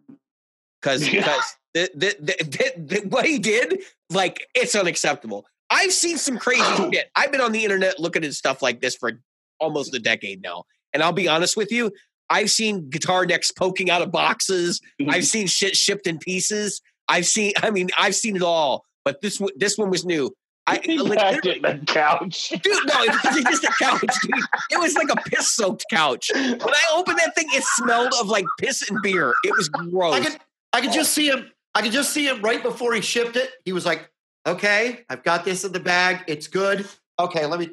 Because 0.82 1.08
because 1.08 1.58
the, 1.74 1.90
the, 1.96 2.16
the, 2.20 2.74
the, 2.78 3.08
what 3.08 3.26
he 3.26 3.40
did, 3.40 3.82
like 4.10 4.48
it's 4.56 4.76
unacceptable. 4.76 5.46
I've 5.70 5.92
seen 5.92 6.18
some 6.18 6.38
crazy 6.38 6.64
shit. 6.94 7.10
I've 7.16 7.32
been 7.32 7.42
on 7.42 7.52
the 7.52 7.64
internet 7.64 8.00
looking 8.00 8.24
at 8.24 8.34
stuff 8.34 8.62
like 8.62 8.80
this 8.80 8.96
for 8.96 9.12
almost 9.60 9.94
a 9.96 10.00
decade 10.00 10.42
now, 10.42 10.64
and 10.94 11.04
I'll 11.04 11.12
be 11.12 11.28
honest 11.28 11.58
with 11.58 11.72
you. 11.72 11.92
I've 12.34 12.50
seen 12.50 12.90
guitar 12.90 13.28
necks 13.28 13.52
poking 13.52 13.92
out 13.92 14.02
of 14.02 14.12
boxes. 14.12 14.82
I've 15.08 15.26
seen 15.26 15.46
shit 15.46 15.78
shipped 15.78 16.08
in 16.08 16.18
pieces. 16.18 16.82
I've 17.08 17.28
seen, 17.28 17.54
I 17.62 17.70
mean, 17.70 17.90
I've 17.98 18.16
seen 18.16 18.36
it 18.36 18.42
all. 18.42 18.86
But 19.06 19.22
this 19.22 19.40
one- 19.40 19.52
this 19.56 19.78
one 19.78 19.92
was 19.92 20.04
new. 20.04 20.34
I 20.66 20.80
he 20.82 20.98
like, 20.98 21.20
packed 21.20 21.46
it 21.46 21.58
in 21.58 21.62
the 21.62 21.86
couch. 21.86 22.50
dude, 22.50 22.64
no, 22.88 23.04
it 23.04 23.24
wasn't 23.24 23.48
just 23.48 23.64
a 23.66 23.72
couch, 23.80 24.16
dude. 24.24 24.44
It 24.72 24.80
was 24.80 24.96
like 24.96 25.10
a 25.12 25.30
piss 25.30 25.52
soaked 25.52 25.86
couch. 25.92 26.32
When 26.34 26.62
I 26.62 26.84
opened 26.96 27.20
that 27.20 27.36
thing, 27.36 27.48
it 27.52 27.64
smelled 27.76 28.14
of 28.20 28.28
like 28.28 28.46
piss 28.60 28.90
and 28.90 29.00
beer. 29.04 29.34
It 29.44 29.56
was 29.56 29.70
gross. 29.70 30.16
I 30.16 30.20
could, 30.22 30.38
I 30.72 30.82
could 30.82 30.94
just 30.94 31.14
see 31.14 31.28
him. 31.30 31.52
I 31.76 31.82
could 31.82 31.92
just 31.92 32.14
see 32.14 32.28
him 32.28 32.42
right 32.42 32.64
before 32.64 32.94
he 32.94 33.02
shipped 33.02 33.36
it. 33.36 33.52
He 33.66 33.74
was 33.74 33.86
like, 33.86 34.10
"Okay, 34.48 35.04
I've 35.10 35.24
got 35.24 35.44
this 35.44 35.66
in 35.66 35.72
the 35.74 35.80
bag. 35.82 36.24
It's 36.28 36.48
good. 36.48 36.88
Okay, 37.20 37.46
let 37.46 37.60
me." 37.60 37.70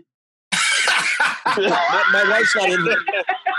my, 1.46 2.04
my 2.12 2.24
wife's 2.28 2.56
not 2.56 2.70
in 2.70 2.82
here. 2.82 2.96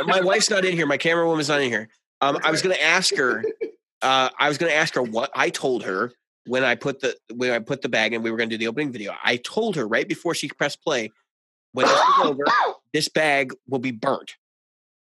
My 0.05 0.21
wife's 0.21 0.49
not 0.49 0.65
in 0.65 0.73
here. 0.73 0.85
My 0.85 0.97
camera 0.97 1.27
woman's 1.27 1.49
not 1.49 1.61
in 1.61 1.69
here. 1.69 1.89
Um, 2.21 2.39
I 2.43 2.51
was 2.51 2.61
going 2.61 2.75
to 2.75 2.83
ask 2.83 3.15
her. 3.15 3.43
Uh, 4.03 4.31
I 4.39 4.49
was 4.49 4.57
going 4.57 4.71
to 4.71 4.75
ask 4.75 4.95
her 4.95 5.03
what 5.03 5.29
I 5.35 5.51
told 5.51 5.83
her 5.83 6.11
when 6.47 6.63
I 6.63 6.73
put 6.73 7.01
the 7.01 7.15
when 7.35 7.51
I 7.51 7.59
put 7.59 7.83
the 7.83 7.87
bag 7.87 8.13
and 8.13 8.23
we 8.23 8.31
were 8.31 8.37
going 8.37 8.49
to 8.49 8.57
do 8.57 8.57
the 8.57 8.67
opening 8.67 8.91
video. 8.91 9.13
I 9.23 9.35
told 9.35 9.75
her 9.75 9.87
right 9.87 10.07
before 10.07 10.33
she 10.33 10.47
pressed 10.47 10.81
play, 10.83 11.11
when 11.73 11.85
this 11.85 11.95
is 11.95 12.25
over, 12.25 12.43
this 12.93 13.09
bag 13.09 13.53
will 13.67 13.77
be 13.77 13.91
burnt 13.91 14.37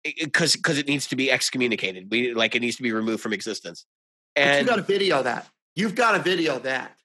because 0.04 0.56
because 0.56 0.78
it 0.78 0.88
needs 0.88 1.06
to 1.08 1.16
be 1.16 1.30
excommunicated. 1.30 2.10
We 2.10 2.34
like 2.34 2.54
it 2.54 2.60
needs 2.60 2.76
to 2.76 2.82
be 2.82 2.92
removed 2.92 3.22
from 3.22 3.32
existence. 3.32 3.86
But 4.34 4.42
And 4.42 4.66
you 4.66 4.70
got 4.70 4.76
to 4.76 4.82
video 4.82 5.22
that. 5.22 5.48
You've 5.76 5.94
got 5.94 6.12
to 6.12 6.18
video 6.18 6.58
that. 6.60 6.96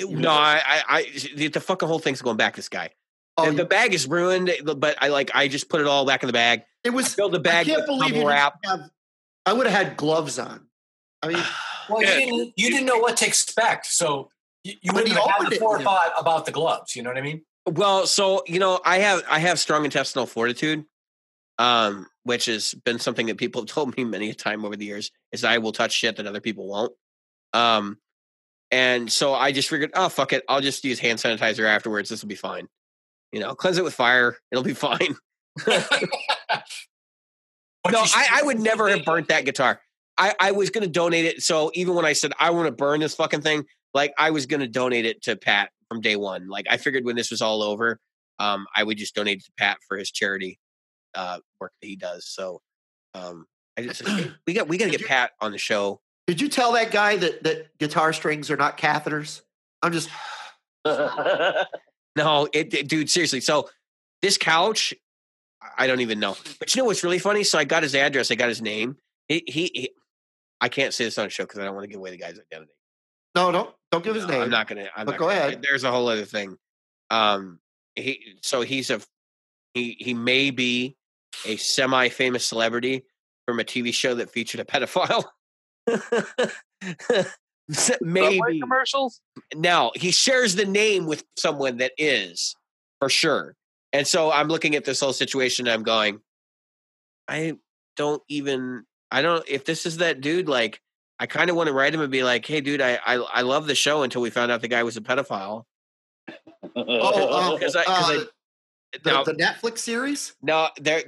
no, 0.00 0.30
I, 0.30 0.60
I, 0.66 0.82
I 0.88 1.06
the, 1.34 1.48
the 1.48 1.60
fucking 1.60 1.88
whole 1.88 1.98
thing's 1.98 2.22
going 2.22 2.36
back. 2.36 2.56
This 2.56 2.68
guy. 2.68 2.90
Oh, 3.42 3.50
the, 3.50 3.56
the 3.58 3.64
bag 3.64 3.94
is 3.94 4.06
ruined, 4.08 4.50
but 4.64 4.96
I 5.00 5.08
like 5.08 5.30
I 5.34 5.48
just 5.48 5.68
put 5.68 5.80
it 5.80 5.86
all 5.86 6.04
back 6.06 6.22
in 6.22 6.26
the 6.26 6.32
bag. 6.32 6.62
it 6.84 6.90
I 6.90 6.94
was. 6.94 7.14
filled 7.14 7.32
the 7.32 7.38
I 7.38 7.42
bag 7.42 7.66
can't 7.66 7.78
with 7.80 7.86
believe 7.86 8.16
you 8.16 8.28
wrap. 8.28 8.54
have. 8.64 8.90
I 9.46 9.52
would 9.52 9.66
have 9.66 9.86
had 9.86 9.96
gloves 9.96 10.38
on. 10.38 10.66
I 11.22 11.28
mean, 11.28 11.42
Well, 11.88 12.00
you 12.00 12.06
didn't, 12.06 12.52
you 12.56 12.70
didn't 12.70 12.86
know 12.86 12.98
what 12.98 13.16
to 13.18 13.26
expect, 13.26 13.86
so 13.86 14.30
you, 14.62 14.74
you 14.82 14.92
wouldn't 14.92 15.08
he 15.08 15.14
have 15.14 15.24
had 15.24 15.34
opened 15.36 15.50
the 15.52 15.56
it, 15.56 15.58
forethought 15.58 16.12
about 16.16 16.46
the 16.46 16.52
gloves. 16.52 16.94
You 16.94 17.02
know 17.02 17.10
what 17.10 17.18
I 17.18 17.22
mean? 17.22 17.42
Well, 17.66 18.06
so 18.06 18.42
you 18.46 18.58
know, 18.60 18.80
I 18.84 18.98
have 18.98 19.22
I 19.28 19.38
have 19.40 19.58
strong 19.58 19.84
intestinal 19.84 20.26
fortitude, 20.26 20.84
um, 21.58 22.06
which 22.22 22.46
has 22.46 22.74
been 22.74 22.98
something 22.98 23.26
that 23.26 23.36
people 23.36 23.60
have 23.62 23.68
told 23.68 23.96
me 23.96 24.04
many 24.04 24.30
a 24.30 24.34
time 24.34 24.64
over 24.64 24.76
the 24.76 24.84
years. 24.84 25.10
Is 25.32 25.44
I 25.44 25.58
will 25.58 25.72
touch 25.72 25.92
shit 25.92 26.16
that 26.16 26.26
other 26.26 26.40
people 26.40 26.68
won't. 26.68 26.92
Um, 27.52 27.98
and 28.70 29.12
so 29.12 29.34
I 29.34 29.52
just 29.52 29.68
figured, 29.68 29.90
oh 29.94 30.08
fuck 30.08 30.32
it, 30.32 30.44
I'll 30.48 30.62
just 30.62 30.84
use 30.84 30.98
hand 30.98 31.18
sanitizer 31.18 31.66
afterwards. 31.66 32.08
This 32.08 32.22
will 32.22 32.28
be 32.28 32.34
fine. 32.34 32.68
You 33.32 33.40
know, 33.40 33.54
cleanse 33.54 33.78
it 33.78 33.84
with 33.84 33.94
fire. 33.94 34.36
It'll 34.50 34.64
be 34.64 34.74
fine. 34.74 35.16
No, 37.90 37.98
I, 38.00 38.28
I 38.34 38.42
would 38.44 38.60
never 38.60 38.88
have 38.88 39.04
burnt 39.04 39.28
that 39.28 39.44
guitar. 39.44 39.80
I, 40.16 40.34
I 40.38 40.52
was 40.52 40.70
going 40.70 40.84
to 40.84 40.90
donate 40.90 41.24
it. 41.24 41.42
So 41.42 41.70
even 41.74 41.94
when 41.94 42.04
I 42.04 42.12
said 42.12 42.32
I 42.38 42.50
want 42.50 42.66
to 42.66 42.72
burn 42.72 43.00
this 43.00 43.14
fucking 43.14 43.40
thing, 43.40 43.64
like 43.94 44.12
I 44.18 44.30
was 44.30 44.46
going 44.46 44.60
to 44.60 44.68
donate 44.68 45.04
it 45.04 45.22
to 45.22 45.36
Pat 45.36 45.70
from 45.88 46.00
day 46.00 46.16
one. 46.16 46.48
Like 46.48 46.66
I 46.70 46.76
figured 46.76 47.04
when 47.04 47.16
this 47.16 47.30
was 47.30 47.42
all 47.42 47.62
over, 47.62 47.98
um, 48.38 48.66
I 48.76 48.84
would 48.84 48.98
just 48.98 49.14
donate 49.14 49.38
it 49.38 49.44
to 49.46 49.52
Pat 49.58 49.78
for 49.88 49.96
his 49.96 50.10
charity 50.10 50.58
uh, 51.14 51.38
work 51.60 51.72
that 51.80 51.88
he 51.88 51.96
does. 51.96 52.26
So 52.26 52.60
um, 53.14 53.46
I 53.76 53.82
just 53.82 54.06
hey, 54.06 54.30
we 54.46 54.54
got 54.54 54.68
we 54.68 54.78
got 54.78 54.86
to 54.86 54.90
get 54.90 55.00
you- 55.00 55.06
Pat 55.06 55.32
on 55.40 55.50
the 55.52 55.58
show. 55.58 56.00
did 56.26 56.40
you 56.40 56.48
tell 56.48 56.72
that 56.72 56.90
guy 56.92 57.16
that 57.16 57.42
that 57.42 57.78
guitar 57.78 58.12
strings 58.12 58.50
are 58.50 58.56
not 58.56 58.78
catheters? 58.78 59.40
I'm 59.82 59.92
just. 59.92 60.08
No, 62.16 62.48
it, 62.52 62.72
it- 62.74 62.88
dude, 62.88 63.10
seriously. 63.10 63.40
So 63.40 63.68
this 64.20 64.36
couch, 64.38 64.94
I 65.78 65.86
don't 65.86 66.00
even 66.00 66.20
know. 66.20 66.36
But 66.58 66.74
you 66.74 66.82
know 66.82 66.86
what's 66.86 67.04
really 67.04 67.18
funny? 67.18 67.44
So 67.44 67.58
I 67.58 67.64
got 67.64 67.82
his 67.82 67.94
address. 67.94 68.30
I 68.30 68.34
got 68.34 68.48
his 68.48 68.60
name. 68.62 68.96
He, 69.28 69.42
he, 69.46 69.70
he 69.74 69.90
I 70.60 70.68
can't 70.68 70.92
say 70.94 71.04
this 71.04 71.18
on 71.18 71.24
the 71.26 71.30
show 71.30 71.44
because 71.44 71.58
I 71.60 71.64
don't 71.64 71.74
want 71.74 71.84
to 71.84 71.88
give 71.88 71.98
away 71.98 72.10
the 72.10 72.16
guy's 72.18 72.38
identity. 72.38 72.72
No, 73.34 73.50
don't 73.50 73.70
don't 73.90 74.04
give 74.04 74.14
his 74.14 74.26
No, 74.26 74.32
name. 74.34 74.42
I'm 74.42 74.50
not 74.50 74.66
gonna. 74.68 74.88
I'm 74.96 75.06
But 75.06 75.12
not 75.12 75.18
go 75.18 75.26
gonna- 75.28 75.38
ahead. 75.40 75.62
There's 75.62 75.84
a 75.84 75.90
whole 75.90 76.08
other 76.08 76.24
thing. 76.24 76.56
Um, 77.10 77.60
he 77.96 78.36
so 78.42 78.60
he's 78.62 78.90
a 78.90 79.00
he 79.74 79.96
he 79.98 80.14
may 80.14 80.50
be 80.50 80.96
a 81.46 81.56
semi-famous 81.56 82.44
celebrity 82.44 83.04
from 83.46 83.58
a 83.60 83.64
TV 83.64 83.92
show 83.94 84.14
that 84.16 84.30
featured 84.30 84.60
a 84.60 84.64
pedophile. 84.64 85.24
Subway 87.70 88.38
Maybe 88.38 88.60
commercials. 88.60 89.20
now 89.54 89.92
he 89.94 90.10
shares 90.10 90.54
the 90.56 90.64
name 90.66 91.06
with 91.06 91.24
someone 91.36 91.78
that 91.78 91.92
is 91.96 92.54
for 92.98 93.08
sure. 93.08 93.54
And 93.92 94.06
so 94.06 94.32
I'm 94.32 94.48
looking 94.48 94.74
at 94.74 94.84
this 94.84 95.00
whole 95.00 95.12
situation. 95.12 95.66
And 95.66 95.74
I'm 95.74 95.82
going, 95.82 96.20
I 97.28 97.54
don't 97.96 98.22
even. 98.28 98.84
I 99.10 99.22
don't. 99.22 99.46
If 99.48 99.64
this 99.64 99.84
is 99.86 99.98
that 99.98 100.20
dude, 100.20 100.48
like, 100.48 100.80
I 101.18 101.26
kind 101.26 101.50
of 101.50 101.56
want 101.56 101.66
to 101.68 101.72
write 101.74 101.94
him 101.94 102.00
and 102.00 102.10
be 102.10 102.22
like, 102.24 102.44
"Hey, 102.46 102.60
dude, 102.62 102.80
I 102.80 102.98
I, 103.04 103.14
I 103.16 103.42
love 103.42 103.66
the 103.66 103.74
show 103.74 104.02
until 104.02 104.22
we 104.22 104.30
found 104.30 104.50
out 104.50 104.60
the 104.62 104.68
guy 104.68 104.82
was 104.82 104.96
a 104.96 105.00
pedophile." 105.02 105.64
Oh, 106.74 107.58
Because 107.58 107.76
I, 107.76 107.84
cause 107.84 108.10
uh, 108.10 108.12
I 108.12 108.24
the, 109.02 109.10
now, 109.10 109.24
the 109.24 109.34
Netflix 109.34 109.78
series. 109.78 110.34
no, 110.42 110.68
there. 110.80 111.02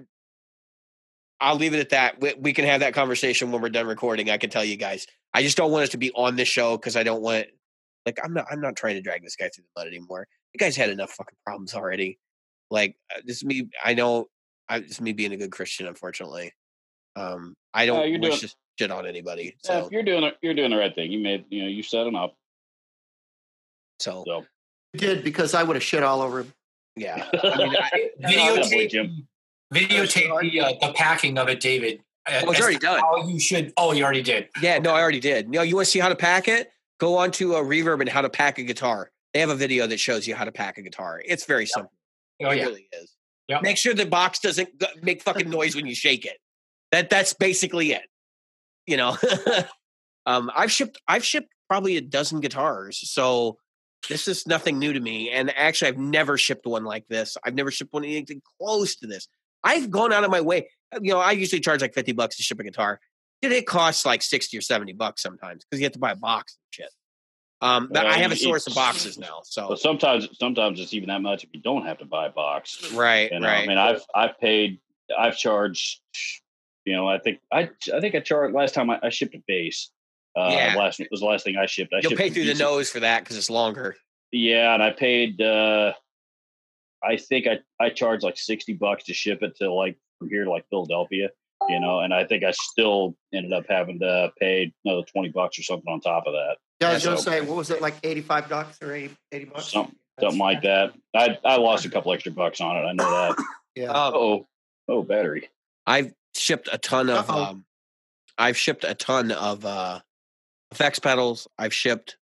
I'll 1.40 1.56
leave 1.56 1.74
it 1.74 1.80
at 1.80 1.90
that. 1.90 2.20
We, 2.20 2.34
we 2.34 2.52
can 2.52 2.64
have 2.64 2.80
that 2.80 2.94
conversation 2.94 3.50
when 3.52 3.60
we're 3.60 3.68
done 3.68 3.86
recording. 3.86 4.30
I 4.30 4.36
can 4.38 4.50
tell 4.50 4.64
you 4.64 4.76
guys. 4.76 5.06
I 5.34 5.42
just 5.42 5.56
don't 5.56 5.70
want 5.72 5.82
us 5.82 5.88
to 5.90 5.98
be 5.98 6.12
on 6.12 6.36
this 6.36 6.48
show 6.48 6.76
because 6.76 6.96
I 6.96 7.02
don't 7.02 7.20
want. 7.22 7.46
Like, 8.06 8.18
I'm 8.24 8.32
not. 8.32 8.46
I'm 8.50 8.60
not 8.60 8.76
trying 8.76 8.94
to 8.94 9.00
drag 9.02 9.22
this 9.22 9.36
guy 9.36 9.48
through 9.54 9.64
the 9.74 9.80
mud 9.80 9.88
anymore. 9.88 10.26
The 10.52 10.58
guy's 10.58 10.76
had 10.76 10.90
enough 10.90 11.10
fucking 11.12 11.36
problems 11.44 11.74
already. 11.74 12.18
Like, 12.70 12.96
uh, 13.14 13.20
this 13.24 13.38
is 13.38 13.44
me. 13.44 13.68
I 13.84 13.94
know. 13.94 14.28
I, 14.68 14.80
this 14.80 14.92
is 14.92 15.00
me 15.00 15.12
being 15.12 15.32
a 15.32 15.36
good 15.36 15.50
Christian. 15.50 15.86
Unfortunately, 15.86 16.52
um, 17.16 17.54
I 17.74 17.86
don't 17.86 18.08
you're 18.10 18.20
wish 18.20 18.40
doing- 18.40 18.48
to 18.50 18.54
shit 18.78 18.90
on 18.90 19.06
anybody. 19.06 19.56
Yeah, 19.64 19.80
So, 19.80 19.86
if 19.86 19.92
you're 19.92 20.02
doing 20.02 20.22
it, 20.24 20.36
you're 20.42 20.54
doing 20.54 20.70
the 20.70 20.76
right 20.76 20.94
thing. 20.94 21.10
You 21.12 21.18
made, 21.20 21.44
you 21.48 21.62
know, 21.62 21.68
you 21.68 21.82
set 21.82 22.06
him 22.06 22.16
up. 22.16 22.34
so 24.00 24.24
So 24.26 24.44
You 24.94 25.00
did 25.00 25.24
because 25.24 25.54
I 25.54 25.62
would 25.62 25.76
have 25.76 25.82
shit 25.82 26.02
all 26.02 26.22
over 26.22 26.40
him. 26.40 26.52
yeah. 26.96 27.26
I 27.42 27.56
mean, 27.58 27.74
I, 27.78 28.10
Definitely, 28.20 28.88
videotape, 28.88 29.24
videotape 29.72 30.50
the, 30.52 30.60
uh, 30.60 30.72
the 30.88 30.92
packing 30.94 31.38
of 31.38 31.48
it, 31.48 31.60
David. 31.60 32.00
Uh, 32.26 32.42
Oh, 32.46 32.50
it's 32.50 32.60
already 32.60 32.78
done. 32.78 33.00
How 33.00 33.26
you 33.26 33.38
should. 33.38 33.72
Oh, 33.76 33.92
you 33.92 34.02
already 34.02 34.22
did. 34.22 34.48
Yeah, 34.62 34.78
no, 34.78 34.94
I 34.94 35.00
already 35.02 35.20
did. 35.20 35.48
No, 35.48 35.62
you 35.62 35.74
want 35.74 35.86
to 35.86 35.90
see 35.90 35.98
how 35.98 36.08
to 36.08 36.16
pack 36.16 36.48
it? 36.48 36.70
Go 36.98 37.18
on 37.18 37.30
to 37.32 37.54
a 37.54 37.62
reverb 37.62 38.00
and 38.00 38.08
how 38.08 38.22
to 38.22 38.30
pack 38.30 38.58
a 38.58 38.62
guitar. 38.62 39.10
They 39.32 39.40
have 39.40 39.50
a 39.50 39.56
video 39.56 39.86
that 39.86 40.00
shows 40.00 40.26
you 40.26 40.34
how 40.34 40.44
to 40.44 40.52
pack 40.52 40.78
a 40.78 40.82
guitar. 40.82 41.20
It's 41.24 41.44
very 41.44 41.66
simple. 41.66 41.92
Oh 42.42 42.50
it 42.50 42.58
yeah. 42.58 42.64
really 42.64 42.88
is. 42.92 43.14
Yep. 43.48 43.62
Make 43.62 43.76
sure 43.76 43.94
the 43.94 44.06
box 44.06 44.38
doesn't 44.38 44.68
make 45.02 45.22
fucking 45.22 45.50
noise 45.58 45.76
when 45.76 45.86
you 45.86 45.94
shake 45.94 46.24
it. 46.24 46.38
That 46.92 47.10
that's 47.10 47.34
basically 47.34 47.92
it. 47.92 48.04
You 48.86 48.96
know, 48.96 49.16
um, 50.26 50.50
I've 50.54 50.70
shipped 50.70 51.00
I've 51.08 51.24
shipped 51.24 51.48
probably 51.68 51.96
a 51.96 52.00
dozen 52.00 52.40
guitars, 52.40 52.98
so 53.10 53.58
this 54.08 54.28
is 54.28 54.46
nothing 54.46 54.78
new 54.78 54.92
to 54.92 55.00
me. 55.00 55.30
And 55.30 55.52
actually, 55.56 55.88
I've 55.88 55.98
never 55.98 56.38
shipped 56.38 56.66
one 56.66 56.84
like 56.84 57.06
this. 57.08 57.36
I've 57.44 57.54
never 57.54 57.70
shipped 57.70 57.92
one 57.92 58.04
anything 58.04 58.40
close 58.60 58.96
to 58.96 59.06
this. 59.06 59.28
I've 59.62 59.90
gone 59.90 60.12
out 60.12 60.24
of 60.24 60.30
my 60.30 60.42
way. 60.42 60.68
You 61.02 61.12
know, 61.14 61.18
I 61.20 61.32
usually 61.32 61.60
charge 61.60 61.80
like 61.80 61.94
fifty 61.94 62.12
bucks 62.12 62.36
to 62.36 62.42
ship 62.42 62.58
a 62.60 62.64
guitar. 62.64 63.00
Dude, 63.42 63.52
it 63.52 63.66
costs 63.66 64.06
like 64.06 64.22
sixty 64.22 64.56
or 64.56 64.60
seventy 64.60 64.92
bucks 64.92 65.22
sometimes 65.22 65.64
because 65.64 65.80
you 65.80 65.84
have 65.84 65.92
to 65.92 65.98
buy 65.98 66.12
a 66.12 66.16
box 66.16 66.56
and 66.56 66.74
shit. 66.84 66.90
Um, 67.60 67.88
but 67.90 68.06
I 68.06 68.18
have 68.18 68.32
a 68.32 68.36
source 68.36 68.66
of 68.66 68.74
boxes 68.74 69.16
now, 69.16 69.40
so 69.44 69.68
But 69.68 69.78
sometimes, 69.78 70.28
sometimes 70.38 70.80
it's 70.80 70.92
even 70.92 71.08
that 71.08 71.22
much 71.22 71.44
if 71.44 71.50
you 71.54 71.60
don't 71.62 71.86
have 71.86 71.98
to 71.98 72.04
buy 72.04 72.26
a 72.26 72.30
box. 72.30 72.92
right, 72.92 73.30
know, 73.32 73.46
right. 73.46 73.64
I 73.64 73.66
mean, 73.66 73.78
I've 73.78 74.02
I've 74.14 74.38
paid, 74.38 74.80
I've 75.18 75.36
charged. 75.38 76.00
You 76.84 76.94
know, 76.96 77.08
I 77.08 77.18
think 77.18 77.40
I 77.50 77.70
I 77.94 78.00
think 78.00 78.14
I 78.14 78.20
charged 78.20 78.54
last 78.54 78.74
time 78.74 78.90
I, 78.90 78.98
I 79.02 79.08
shipped 79.08 79.34
a 79.34 79.42
bass. 79.46 79.90
Uh, 80.36 80.48
Yeah. 80.50 80.74
last 80.76 81.00
was 81.10 81.20
the 81.20 81.26
last 81.26 81.44
thing 81.44 81.56
I 81.56 81.66
shipped. 81.66 81.94
I 81.94 82.00
You'll 82.02 82.10
shipped 82.10 82.20
pay 82.20 82.28
through 82.30 82.44
the 82.46 82.54
nose 82.54 82.90
for 82.90 83.00
that 83.00 83.22
because 83.24 83.38
it's 83.38 83.48
longer. 83.50 83.96
Yeah, 84.32 84.74
and 84.74 84.82
I 84.82 84.90
paid. 84.90 85.40
uh 85.40 85.92
I 87.02 87.16
think 87.16 87.46
I 87.46 87.60
I 87.80 87.90
charged 87.90 88.24
like 88.24 88.36
sixty 88.36 88.72
bucks 88.74 89.04
to 89.04 89.14
ship 89.14 89.42
it 89.42 89.56
to 89.58 89.72
like 89.72 89.96
from 90.18 90.28
here 90.28 90.44
to 90.44 90.50
like 90.50 90.64
Philadelphia. 90.70 91.30
You 91.68 91.80
know, 91.80 92.00
and 92.00 92.12
I 92.12 92.24
think 92.24 92.44
I 92.44 92.50
still 92.50 93.16
ended 93.32 93.52
up 93.54 93.64
having 93.70 93.98
to 94.00 94.30
pay 94.38 94.72
another 94.84 95.02
twenty 95.10 95.30
bucks 95.30 95.58
or 95.58 95.62
something 95.62 95.90
on 95.90 96.00
top 96.00 96.24
of 96.26 96.34
that. 96.34 96.56
Yeah, 96.80 96.90
I 96.90 96.94
was 96.94 97.02
Yeah, 97.02 97.06
going 97.08 97.16
to 97.18 97.22
so- 97.22 97.30
say, 97.30 97.40
what 97.40 97.56
was 97.56 97.70
it, 97.70 97.80
like 97.80 97.94
85 98.02 98.48
bucks 98.48 98.78
or 98.82 98.92
80, 98.92 99.14
80 99.32 99.44
bucks? 99.46 99.68
Something 99.72 99.94
something 100.20 100.38
like 100.38 100.62
that. 100.62 100.92
I 101.14 101.38
I 101.44 101.56
lost 101.56 101.86
a 101.86 101.90
couple 101.90 102.12
extra 102.12 102.32
bucks 102.32 102.60
on 102.60 102.76
it. 102.76 102.80
I 102.80 102.92
know 102.92 103.10
that. 103.10 103.44
Yeah. 103.76 103.90
Um, 103.90 104.12
oh, 104.14 104.46
oh, 104.88 105.02
battery. 105.02 105.48
I've 105.86 106.12
shipped 106.36 106.68
a 106.70 106.78
ton 106.78 107.10
of. 107.10 107.28
Uh-oh. 107.28 107.42
Um, 107.44 107.64
I've 108.38 108.56
shipped 108.56 108.84
a 108.84 108.94
ton 108.94 109.32
of 109.32 109.64
uh, 109.64 109.98
effects 110.70 111.00
pedals. 111.00 111.48
I've 111.58 111.74
shipped 111.74 112.16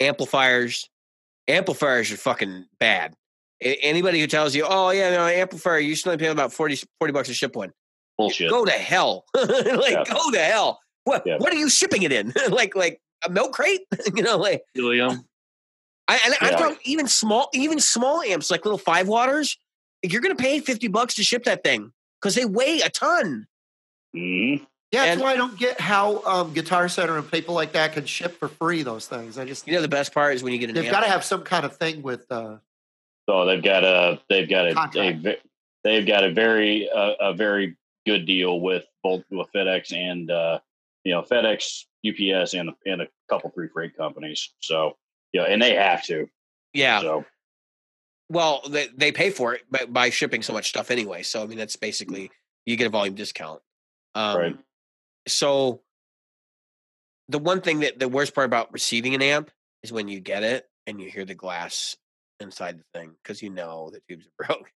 amplifiers. 0.00 0.88
Amplifiers 1.46 2.10
are 2.10 2.16
fucking 2.16 2.66
bad. 2.80 3.14
A- 3.62 3.76
anybody 3.82 4.20
who 4.20 4.26
tells 4.26 4.54
you, 4.54 4.64
"Oh 4.68 4.90
yeah, 4.90 5.10
no 5.10 5.26
amplifier," 5.26 5.78
you 5.78 5.94
should 5.94 6.06
only 6.08 6.18
pay 6.18 6.28
about 6.28 6.52
40, 6.52 6.82
40 6.98 7.12
bucks 7.12 7.28
to 7.28 7.34
ship 7.34 7.54
one. 7.56 7.72
Bullshit. 8.18 8.50
Go 8.50 8.64
to 8.64 8.70
hell! 8.72 9.24
like 9.34 9.48
Yeah. 9.92 10.04
go 10.06 10.30
to 10.30 10.38
hell! 10.38 10.80
What? 11.04 11.22
Yeah. 11.26 11.36
What 11.38 11.52
are 11.52 11.56
you 11.56 11.68
shipping 11.70 12.02
it 12.02 12.12
in? 12.12 12.32
like 12.50 12.74
like 12.76 13.00
a 13.24 13.30
milk 13.30 13.52
crate? 13.52 13.80
you 14.14 14.22
know, 14.22 14.36
like 14.38 14.62
Helium. 14.74 15.24
I, 16.08 16.18
and 16.24 16.34
I've 16.40 16.52
Yeah. 16.52 16.58
got 16.58 16.78
even 16.84 17.06
small, 17.06 17.48
even 17.54 17.78
small 17.80 18.20
amps, 18.22 18.50
like 18.50 18.64
little 18.64 18.78
five 18.78 19.06
waters. 19.08 19.56
You're 20.02 20.22
going 20.22 20.36
to 20.36 20.42
pay 20.42 20.60
fifty 20.60 20.88
bucks 20.88 21.14
to 21.14 21.22
ship 21.22 21.44
that 21.44 21.62
thing 21.62 21.92
because 22.20 22.34
they 22.34 22.44
weigh 22.46 22.80
a 22.80 22.88
ton. 22.90 23.46
Mhm. 24.16 24.66
Yeah, 24.92 25.04
that's 25.04 25.12
and- 25.12 25.20
why 25.20 25.32
I 25.32 25.36
don't 25.36 25.56
get 25.56 25.80
how 25.80 26.22
um, 26.24 26.52
Guitar 26.52 26.88
Center 26.88 27.16
and 27.16 27.30
people 27.30 27.54
like 27.54 27.72
that 27.72 27.92
can 27.92 28.06
ship 28.06 28.38
for 28.38 28.48
free 28.48 28.82
those 28.82 29.06
things. 29.06 29.38
I 29.38 29.44
just 29.44 29.66
You 29.68 29.74
know, 29.74 29.82
the 29.82 29.88
best 29.88 30.12
part 30.12 30.34
is 30.34 30.42
when 30.42 30.52
you 30.52 30.58
get 30.58 30.68
an 30.70 30.74
they've 30.74 30.90
got 30.90 31.00
to 31.02 31.08
have 31.08 31.24
some 31.24 31.42
kind 31.42 31.64
of 31.64 31.76
thing 31.76 32.02
with. 32.02 32.26
Uh, 32.30 32.56
So 33.30 33.44
they've 33.44 33.62
got 33.62 33.84
a 33.84 34.18
they've 34.28 34.48
got 34.48 34.66
a, 34.66 35.00
a 35.00 35.36
they've 35.84 36.06
got 36.06 36.24
a 36.24 36.32
very 36.32 36.90
uh, 36.90 37.12
a 37.20 37.32
very 37.32 37.76
good 38.04 38.26
deal 38.26 38.60
with 38.60 38.84
both 39.04 39.22
with 39.30 39.46
FedEx 39.54 39.92
and 39.92 40.28
uh, 40.28 40.58
you 41.04 41.12
know 41.12 41.22
FedEx, 41.22 41.84
UPS, 42.04 42.54
and 42.54 42.70
and 42.84 43.02
a 43.02 43.08
couple 43.28 43.48
three 43.50 43.68
freight 43.68 43.96
companies. 43.96 44.52
So 44.58 44.96
yeah, 45.32 45.42
and 45.42 45.62
they 45.62 45.76
have 45.76 46.04
to. 46.06 46.28
yeah. 46.74 47.02
So 47.02 47.24
Well, 48.28 48.62
they, 48.68 48.88
they 48.96 49.12
pay 49.12 49.30
for 49.30 49.54
it 49.54 49.62
by, 49.70 49.84
by 49.84 50.10
shipping 50.10 50.42
so 50.42 50.52
much 50.52 50.68
stuff 50.68 50.90
anyway. 50.90 51.22
So 51.22 51.40
I 51.40 51.46
mean, 51.46 51.58
that's 51.58 51.76
basically 51.76 52.32
you 52.66 52.74
get 52.74 52.88
a 52.88 52.90
volume 52.90 53.14
discount. 53.14 53.60
Um, 54.16 54.36
Right. 54.36 54.58
So 55.28 55.82
the 57.28 57.38
one 57.38 57.60
thing 57.60 57.80
that 57.80 58.00
the 58.00 58.08
worst 58.08 58.34
part 58.34 58.46
about 58.46 58.72
receiving 58.72 59.14
an 59.14 59.22
amp 59.22 59.52
is 59.84 59.92
when 59.92 60.08
you 60.08 60.18
get 60.18 60.42
it 60.42 60.68
and 60.88 61.00
you 61.00 61.08
hear 61.08 61.24
the 61.24 61.36
glass 61.36 61.96
inside 62.40 62.78
the 62.78 62.98
thing 62.98 63.12
because 63.22 63.42
you 63.42 63.50
know 63.50 63.90
the 63.92 64.00
tubes 64.08 64.26
are 64.26 64.46
broke. 64.46 64.72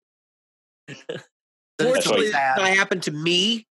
Fortunately, 1.81 2.27
it's 2.27 2.32
not 2.35 2.69
happened 2.69 3.03
to 3.05 3.11
me, 3.11 3.66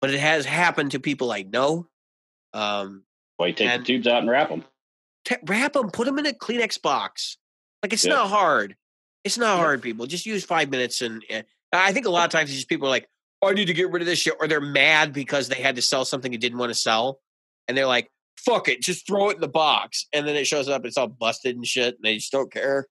but 0.00 0.10
it 0.10 0.20
has 0.20 0.46
happened 0.46 0.92
to 0.92 1.00
people 1.00 1.30
I 1.32 1.42
know. 1.42 1.86
Um, 2.54 3.04
why 3.36 3.48
you 3.48 3.52
take 3.52 3.68
And- 3.68 3.82
the 3.82 3.86
tubes 3.86 4.06
out 4.06 4.18
and 4.22 4.30
wrap 4.30 4.48
them? 4.48 4.64
t- 5.24 5.36
wrap 5.46 5.74
them, 5.74 5.90
put 5.90 6.06
them 6.06 6.18
in 6.18 6.26
a 6.26 6.32
Kleenex 6.32 6.80
box. 6.82 7.36
Like 7.82 7.92
it's 7.92 8.04
Yeah. 8.04 8.14
not 8.14 8.28
hard. 8.28 8.76
It's 9.24 9.38
not 9.38 9.54
Yeah. 9.56 9.62
hard, 9.62 9.82
people. 9.82 10.06
Just 10.06 10.26
use 10.26 10.44
five 10.44 10.70
minutes, 10.70 11.00
and, 11.02 11.24
and 11.30 11.44
I 11.72 11.92
think 11.92 12.06
a 12.06 12.10
lot 12.10 12.24
of 12.24 12.30
times 12.32 12.50
it's 12.50 12.56
just 12.58 12.68
people 12.68 12.86
are 12.88 12.90
like, 12.90 13.08
"Oh, 13.40 13.48
I 13.50 13.52
need 13.52 13.66
to 13.66 13.74
get 13.74 13.90
rid 13.90 14.02
of 14.02 14.06
this 14.06 14.18
shit," 14.18 14.34
or 14.40 14.48
they're 14.48 14.60
mad 14.60 15.12
because 15.12 15.48
they 15.48 15.60
had 15.62 15.76
to 15.76 15.82
sell 15.82 16.04
something 16.04 16.32
you 16.32 16.38
didn't 16.38 16.58
want 16.58 16.70
to 16.70 16.74
sell, 16.74 17.20
and 17.68 17.76
they're 17.78 17.86
like, 17.86 18.10
"Fuck 18.36 18.68
it, 18.68 18.82
just 18.82 19.06
throw 19.06 19.30
it 19.30 19.36
in 19.36 19.40
the 19.40 19.48
box," 19.48 20.06
and 20.12 20.26
then 20.26 20.34
it 20.36 20.46
shows 20.46 20.68
up, 20.68 20.84
it's 20.84 20.96
all 20.96 21.06
busted 21.08 21.54
and 21.54 21.66
shit, 21.66 21.94
and 21.96 22.02
they 22.04 22.16
just 22.16 22.32
don't 22.32 22.50
care. 22.52 22.86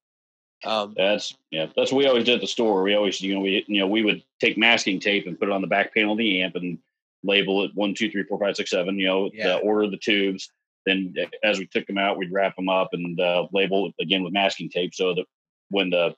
Um, 0.63 0.93
That's 0.95 1.35
yeah. 1.49 1.67
That's 1.75 1.91
what 1.91 1.99
we 1.99 2.07
always 2.07 2.25
did 2.25 2.35
at 2.35 2.41
the 2.41 2.47
store. 2.47 2.83
We 2.83 2.93
always 2.95 3.19
you 3.21 3.33
know 3.33 3.39
we 3.41 3.65
you 3.67 3.79
know 3.79 3.87
we 3.87 4.03
would 4.03 4.23
take 4.39 4.57
masking 4.57 4.99
tape 4.99 5.25
and 5.27 5.39
put 5.39 5.49
it 5.49 5.51
on 5.53 5.61
the 5.61 5.67
back 5.67 5.93
panel 5.93 6.11
of 6.13 6.17
the 6.17 6.41
amp 6.43 6.55
and 6.55 6.77
label 7.23 7.63
it 7.63 7.71
one 7.73 7.93
two 7.95 8.11
three 8.11 8.23
four 8.23 8.39
five 8.39 8.55
six 8.55 8.69
seven. 8.69 8.97
You 8.99 9.07
know, 9.07 9.29
Yeah. 9.33 9.55
uh, 9.55 9.57
order 9.59 9.89
the 9.89 9.97
tubes. 9.97 10.51
Then 10.85 11.13
uh, 11.19 11.25
as 11.43 11.59
we 11.59 11.65
took 11.67 11.85
them 11.87 11.97
out, 11.97 12.17
we'd 12.17 12.31
wrap 12.31 12.55
them 12.55 12.69
up 12.69 12.89
and 12.93 13.19
uh, 13.19 13.47
label 13.51 13.87
it 13.87 13.95
again 14.03 14.23
with 14.23 14.33
masking 14.33 14.69
tape 14.69 14.93
so 14.93 15.13
that 15.15 15.25
when 15.69 15.89
the 15.89 16.15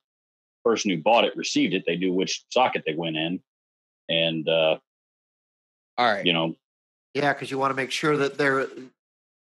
person 0.63 0.91
who 0.91 0.97
bought 0.97 1.25
it 1.25 1.35
received 1.35 1.73
it, 1.73 1.83
they 1.85 1.97
knew 1.97 2.13
which 2.13 2.43
socket 2.49 2.83
they 2.85 2.95
went 2.95 3.17
in. 3.17 3.41
And 4.09 4.47
uh, 4.47 4.77
all 5.97 6.05
right, 6.13 6.25
you 6.25 6.33
know, 6.33 6.55
Yeah, 7.13 7.33
because 7.33 7.51
you 7.51 7.57
want 7.57 7.71
to 7.71 7.75
make 7.75 7.91
sure 7.91 8.17
that 8.17 8.37
they're 8.37 8.67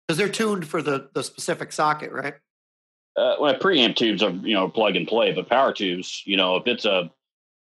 because 0.08 0.18
they're 0.18 0.30
tuned 0.30 0.68
for 0.68 0.82
the 0.82 1.10
the 1.14 1.24
specific 1.24 1.72
socket, 1.72 2.12
right? 2.12 2.36
Uh, 3.18 3.36
well, 3.40 3.54
preamp 3.56 3.96
tubes 3.96 4.22
are 4.22 4.32
you 4.32 4.54
know 4.54 4.68
plug 4.70 4.96
and 4.96 5.08
play, 5.08 5.32
but 5.34 5.50
power 5.50 5.74
tubes, 5.74 6.22
you 6.26 6.38
know, 6.38 6.56
if 6.58 6.68
it's 6.68 6.86
a, 6.86 7.10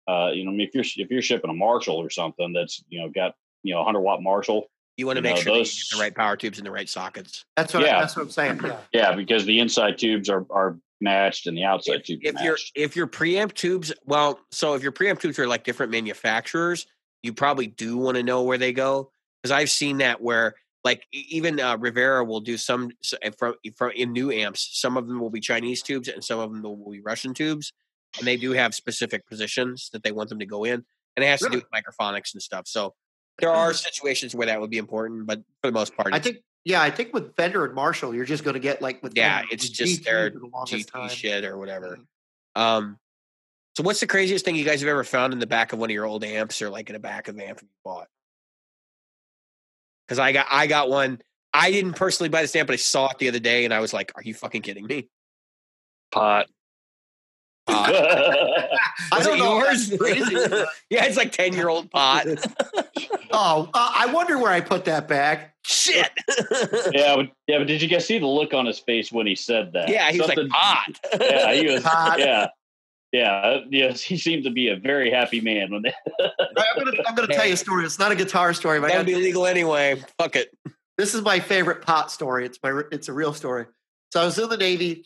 uh, 0.07 0.31
you 0.33 0.43
know, 0.45 0.51
I 0.51 0.55
mean, 0.55 0.67
if 0.67 0.73
you're 0.73 0.83
if 1.03 1.11
you're 1.11 1.21
shipping 1.21 1.49
a 1.49 1.53
Marshall 1.53 1.97
or 1.97 2.09
something 2.09 2.53
that's 2.53 2.83
you 2.89 2.99
know 3.01 3.09
got 3.09 3.35
you 3.63 3.73
know 3.73 3.79
100 3.79 4.01
watt 4.01 4.21
Marshall, 4.21 4.69
you 4.97 5.05
want 5.05 5.17
to 5.17 5.21
make 5.21 5.35
know, 5.35 5.41
sure 5.41 5.53
that 5.53 5.59
you 5.59 5.63
those- 5.65 5.89
get 5.91 5.97
the 5.97 6.01
right 6.01 6.15
power 6.15 6.35
tubes 6.35 6.57
in 6.57 6.65
the 6.65 6.71
right 6.71 6.89
sockets. 6.89 7.45
That's 7.55 7.73
what 7.73 7.83
Yeah. 7.83 7.99
that's 7.99 8.15
what 8.15 8.23
I'm 8.23 8.31
saying. 8.31 8.59
Yeah. 8.63 8.77
yeah, 8.93 9.15
because 9.15 9.45
the 9.45 9.59
inside 9.59 9.97
tubes 9.97 10.29
are 10.29 10.45
are 10.49 10.77
matched 11.01 11.47
and 11.47 11.57
the 11.57 11.63
outside 11.65 11.95
if, 11.97 12.03
tubes 12.05 12.21
if 12.23 12.41
your 12.41 12.57
if 12.75 12.95
your 12.95 13.07
preamp 13.07 13.53
tubes 13.53 13.91
well 14.05 14.39
so 14.51 14.73
if 14.73 14.81
your 14.81 14.93
preamp 14.93 15.19
tubes 15.19 15.37
are 15.37 15.47
like 15.47 15.65
different 15.65 15.91
manufacturers 15.91 16.87
you 17.23 17.33
probably 17.33 17.67
do 17.67 17.97
want 17.97 18.15
to 18.15 18.23
know 18.23 18.43
where 18.43 18.57
they 18.57 18.71
go 18.71 19.11
because 19.41 19.51
i've 19.51 19.69
seen 19.69 19.97
that 19.97 20.21
where 20.21 20.55
like 20.83 21.05
even 21.11 21.59
uh, 21.59 21.77
rivera 21.77 22.23
will 22.23 22.41
do 22.41 22.57
some 22.57 22.91
from, 23.37 23.55
from 23.75 23.91
in 23.95 24.11
new 24.11 24.31
amps 24.31 24.69
some 24.73 24.97
of 24.97 25.07
them 25.07 25.19
will 25.19 25.29
be 25.29 25.39
chinese 25.39 25.81
tubes 25.81 26.07
and 26.07 26.23
some 26.23 26.39
of 26.39 26.51
them 26.51 26.61
will 26.61 26.91
be 26.91 27.01
russian 27.01 27.33
tubes 27.33 27.71
and 28.17 28.27
they 28.27 28.37
do 28.37 28.51
have 28.51 28.73
specific 28.75 29.25
positions 29.27 29.89
that 29.93 30.03
they 30.03 30.11
want 30.11 30.29
them 30.29 30.39
to 30.39 30.45
go 30.45 30.63
in 30.63 30.83
and 31.15 31.23
it 31.23 31.27
has 31.27 31.39
to 31.41 31.49
do 31.49 31.57
with 31.57 31.71
microphonics 31.71 32.33
and 32.33 32.41
stuff 32.41 32.67
so 32.67 32.93
there 33.39 33.51
are 33.51 33.73
situations 33.73 34.35
where 34.35 34.47
that 34.47 34.59
would 34.61 34.69
be 34.69 34.77
important 34.77 35.25
but 35.25 35.41
for 35.61 35.67
the 35.69 35.73
most 35.73 35.95
part 35.95 36.13
I 36.13 36.19
think 36.19 36.37
yeah, 36.65 36.81
I 36.81 36.91
think 36.91 37.13
with 37.13 37.35
Fender 37.35 37.65
and 37.65 37.75
Marshall, 37.75 38.15
you're 38.15 38.23
just 38.23 38.45
going 38.45 38.53
to 38.53 38.59
get 38.61 38.81
like 38.81 39.03
with 39.03 39.17
yeah 39.17 39.43
it's 39.51 39.67
just 39.67 40.01
GT 40.01 40.05
their 40.05 40.29
the 40.29 40.39
gt 40.39 40.87
time. 40.89 41.09
shit 41.09 41.43
or 41.43 41.57
whatever 41.57 41.97
Mhm. 42.55 42.61
Um, 42.61 42.99
so 43.75 43.83
what's 43.83 43.99
the 43.99 44.07
craziest 44.07 44.45
thing 44.45 44.55
you 44.55 44.63
guys 44.63 44.81
have 44.81 44.87
ever 44.87 45.03
found 45.03 45.33
in 45.33 45.39
the 45.39 45.47
back 45.47 45.73
of 45.73 45.79
one 45.79 45.89
of 45.89 45.93
your 45.93 46.05
old 46.05 46.23
amps, 46.23 46.61
or 46.61 46.69
like 46.69 46.89
in 46.89 46.93
the 46.93 46.99
back 46.99 47.27
of 47.27 47.35
the 47.35 47.45
amp 47.47 47.61
you 47.61 47.67
bought? 47.83 48.07
Because 50.13 50.27
I 50.27 50.31
got 50.31 50.45
I 50.51 50.67
got 50.67 50.89
one. 50.91 51.19
I 51.55 51.71
didn't 51.71 51.93
personally 51.93 52.29
buy 52.29 52.43
the 52.43 52.47
stamp, 52.47 52.67
but 52.67 52.73
I 52.73 52.77
saw 52.77 53.09
it 53.09 53.17
the 53.17 53.29
other 53.29 53.39
day, 53.39 53.65
and 53.65 53.73
I 53.73 53.79
was 53.79 53.93
like, 53.93 54.11
"Are 54.15 54.21
you 54.21 54.35
fucking 54.35 54.61
kidding 54.61 54.85
me?" 54.85 55.09
Pot. 56.11 56.47
pot. 57.65 57.89
I 59.11 59.23
don't 59.23 59.39
know. 59.39 59.57
yours? 59.57 59.91
crazy. 59.97 60.35
yeah, 60.91 61.05
it's 61.05 61.17
like 61.17 61.31
ten 61.31 61.53
year 61.53 61.67
old 61.67 61.89
pot. 61.89 62.27
oh, 63.31 63.69
uh, 63.73 63.91
I 63.95 64.05
wonder 64.13 64.37
where 64.37 64.51
I 64.51 64.61
put 64.61 64.85
that 64.85 65.07
back. 65.07 65.55
Shit. 65.65 66.11
yeah, 66.91 67.15
but, 67.15 67.29
yeah, 67.47 67.57
but 67.57 67.65
did 67.65 67.81
you 67.81 67.87
guys 67.87 68.05
see 68.05 68.19
the 68.19 68.27
look 68.27 68.53
on 68.53 68.67
his 68.67 68.77
face 68.77 69.11
when 69.11 69.25
he 69.25 69.33
said 69.33 69.73
that? 69.73 69.89
yeah, 69.89 70.11
he 70.11 70.19
was 70.19 70.27
like 70.27 70.47
pot. 70.49 70.99
Yeah, 71.19 71.53
he 71.55 71.65
was. 71.65 71.81
Pot. 71.81 72.19
Yeah, 72.19 72.49
yeah, 73.13 73.59
yes. 73.69 74.01
He 74.01 74.17
seemed 74.17 74.43
to 74.45 74.49
be 74.49 74.69
a 74.69 74.75
very 74.75 75.11
happy 75.11 75.39
man 75.39 75.71
when 75.71 75.83
they. 75.83 75.93
I'm 76.19 76.83
gonna, 76.83 76.91
I'm 77.07 77.15
gonna 77.15 77.27
tell 77.27 77.45
you 77.45 77.53
a 77.53 77.57
story. 77.57 77.85
It's 77.85 77.99
not 77.99 78.11
a 78.11 78.15
guitar 78.15 78.53
story, 78.55 78.79
but 78.79 78.89
I 78.89 78.93
that'd 78.93 79.05
be 79.05 79.15
legal 79.15 79.45
anyway. 79.45 80.01
Fuck 80.17 80.35
it. 80.35 80.49
this 80.97 81.13
is 81.13 81.21
my 81.21 81.39
favorite 81.39 81.83
pot 81.83 82.11
story. 82.11 82.43
It's 82.43 82.57
my 82.63 82.81
it's 82.91 83.09
a 83.09 83.13
real 83.13 83.33
story. 83.33 83.67
So 84.11 84.19
I 84.19 84.25
was 84.25 84.39
in 84.39 84.49
the 84.49 84.57
Navy. 84.57 85.05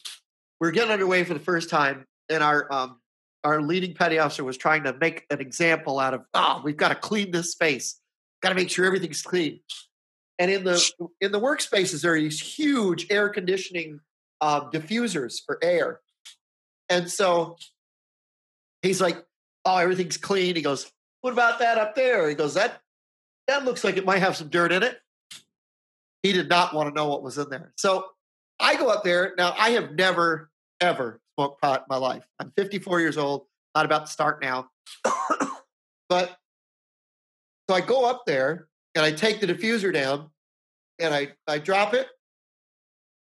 We 0.62 0.70
are 0.70 0.72
getting 0.72 0.92
underway 0.92 1.26
for 1.26 1.34
the 1.34 1.42
first 1.42 1.70
time, 1.70 2.06
and 2.30 2.42
our 2.42 2.72
um 2.72 3.02
our 3.44 3.62
leading 3.62 3.94
petty 3.94 4.20
officer 4.20 4.46
was 4.46 4.56
trying 4.58 4.86
to 4.86 4.94
make 4.94 5.26
an 5.30 5.42
example 5.42 6.00
out 6.00 6.14
of 6.14 6.22
oh 6.34 6.62
we've 6.64 6.78
got 6.78 6.90
to 6.90 6.96
clean 6.96 7.32
this 7.32 7.52
space, 7.52 8.00
got 8.42 8.50
to 8.50 8.56
make 8.56 8.70
sure 8.70 8.86
everything's 8.86 9.22
clean. 9.22 9.60
And 10.40 10.50
in 10.50 10.64
the 10.64 10.92
in 11.20 11.34
the 11.34 11.42
workspaces 11.42 12.04
there 12.04 12.14
are 12.14 12.20
these 12.20 12.40
huge 12.40 13.08
air 13.10 13.28
conditioning 13.28 14.00
um, 14.40 14.70
diffusers 14.72 15.42
for 15.46 15.60
air, 15.62 16.00
and 16.88 17.12
so 17.12 17.58
he's 18.82 19.02
like, 19.02 19.26
oh 19.66 19.78
everything's 19.78 20.18
clean. 20.18 20.56
He 20.56 20.62
goes, 20.62 20.92
what 21.22 21.34
about 21.34 21.60
that 21.60 21.78
up 21.78 21.96
there? 21.96 22.30
He 22.30 22.36
goes 22.36 22.54
that 22.56 22.82
that 23.48 23.64
looks 23.64 23.84
like 23.84 23.96
it 23.96 24.06
might 24.06 24.20
have 24.20 24.36
some 24.36 24.50
dirt 24.50 24.72
in 24.72 24.84
it 24.84 25.00
he 26.24 26.34
did 26.34 26.50
not 26.50 26.74
want 26.74 26.90
to 26.90 26.96
know 26.96 27.08
what 27.08 27.24
was 27.24 27.38
in 27.38 27.50
there. 27.50 27.72
So 27.78 28.06
I 28.60 28.76
go 28.76 28.90
up 28.90 29.04
there. 29.04 29.34
Now, 29.38 29.54
I 29.58 29.72
have 29.72 29.94
never, 29.94 30.50
ever 30.82 31.22
smoked 31.36 31.62
pot 31.62 31.82
in 31.82 31.86
my 31.90 31.98
life. 31.98 32.28
I'm 32.40 32.52
54 32.58 33.00
years 33.00 33.18
old, 33.18 33.46
not 33.76 33.86
about 33.86 34.08
to 34.08 34.12
start 34.12 34.42
now. 34.42 34.70
but 36.10 36.38
so 37.70 37.76
I 37.76 37.82
go 37.82 38.10
up 38.10 38.24
there 38.26 38.68
and 38.96 39.06
I 39.06 39.12
take 39.12 39.40
the 39.40 39.48
diffuser 39.48 39.94
down 39.94 40.30
and 41.00 41.14
I, 41.14 41.30
I 41.48 41.60
drop 41.60 41.94
it. 41.94 42.08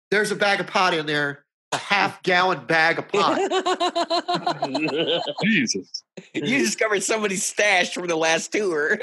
There's 0.10 0.32
a 0.32 0.36
bag 0.36 0.60
of 0.60 0.68
pot 0.68 0.94
in 0.94 1.06
there, 1.06 1.45
a 1.73 1.77
half 1.77 2.23
gallon 2.23 2.65
bag 2.65 2.98
of 2.99 3.07
pot. 3.10 3.38
Jesus. 5.44 6.03
you 6.34 6.41
discovered 6.60 7.03
somebody's 7.03 7.44
stash 7.45 7.94
from 7.94 8.07
the 8.07 8.15
last 8.15 8.52
tour. 8.52 8.99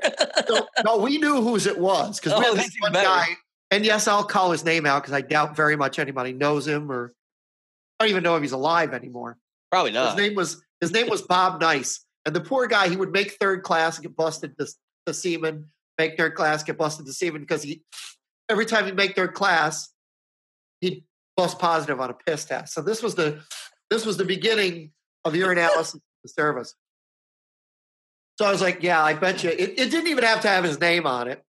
So, 0.49 0.67
no, 0.85 0.99
we 0.99 1.19
knew 1.19 1.43
whose 1.43 1.67
it 1.67 1.79
was 1.79 2.19
because 2.21 2.39
we 2.39 2.45
Oh, 2.47 2.55
had 2.55 2.65
this 2.65 2.75
one 2.81 2.93
better. 2.93 3.07
guy. 3.07 3.27
And 3.71 3.85
yes, 3.85 4.09
I'll 4.09 4.25
call 4.25 4.51
his 4.51 4.65
name 4.65 4.87
out 4.87 5.03
because 5.03 5.13
I 5.15 5.21
doubt 5.21 5.57
very 5.57 5.77
much 5.77 5.99
anybody 5.99 6.33
knows 6.33 6.67
him 6.67 6.91
or 6.91 7.13
I 8.01 8.05
don't 8.05 8.11
even 8.11 8.23
know 8.23 8.37
if 8.37 8.43
he's 8.43 8.53
alive 8.53 8.93
anymore. 8.95 9.37
Probably 9.71 9.93
not. 9.93 10.17
His 10.17 10.27
name 10.27 10.35
was 10.37 10.63
his 10.81 10.91
name 10.93 11.09
was 11.09 11.23
Bob 11.23 11.61
Nice, 11.61 12.05
and 12.27 12.35
the 12.35 12.41
poor 12.41 12.67
guy 12.67 12.89
he 12.89 12.97
would 12.97 13.11
make 13.13 13.33
third 13.33 13.63
class 13.63 13.97
and 13.97 14.05
get 14.07 14.15
busted 14.17 14.57
to, 14.59 14.67
to 15.07 15.15
seaman, 15.15 15.69
make 15.99 16.17
third 16.17 16.35
class, 16.35 16.63
get 16.63 16.77
busted 16.77 17.07
to 17.07 17.13
seaman 17.13 17.41
because 17.41 17.63
he 17.63 17.83
every 18.49 18.67
time 18.67 18.85
he'd 18.85 18.95
make 18.97 19.17
third 19.17 19.35
class, 19.35 19.89
he'd 20.81 21.05
bust 21.37 21.59
positive 21.59 22.01
on 22.01 22.11
a 22.11 22.15
piss 22.15 22.45
test. 22.45 22.75
So 22.75 22.83
this 22.83 23.03
was 23.03 23.15
the 23.15 23.43
this 23.91 24.07
was 24.07 24.17
the 24.17 24.25
beginning 24.25 24.93
of 25.25 25.35
urinalysis 25.35 26.01
service. 26.27 26.75
So 28.39 28.47
I 28.47 28.51
was 28.51 28.61
like, 28.61 28.83
yeah, 28.83 29.03
I 29.03 29.15
bet 29.15 29.45
you 29.45 29.51
it, 29.51 29.79
it 29.79 29.91
didn't 29.91 30.09
even 30.09 30.25
have 30.25 30.41
to 30.41 30.49
have 30.49 30.65
his 30.65 30.81
name 30.81 31.07
on 31.07 31.29
it. 31.29 31.43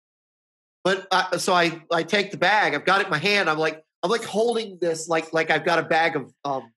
But 0.83 1.07
I, 1.11 1.37
so 1.37 1.53
I 1.53 1.81
I 1.91 2.03
take 2.03 2.31
the 2.31 2.37
bag, 2.37 2.75
I've 2.75 2.85
got 2.85 3.01
it 3.01 3.05
in 3.05 3.11
my 3.11 3.17
hand. 3.17 3.49
I'm 3.49 3.57
like 3.57 3.83
I'm 4.03 4.11
like 4.11 4.23
holding 4.23 4.77
this 4.79 5.07
like 5.07 5.33
like 5.33 5.49
I've 5.49 5.65
got 5.65 5.79
a 5.79 5.83
bag 5.83 6.15
of 6.15 6.31
um 6.43 6.71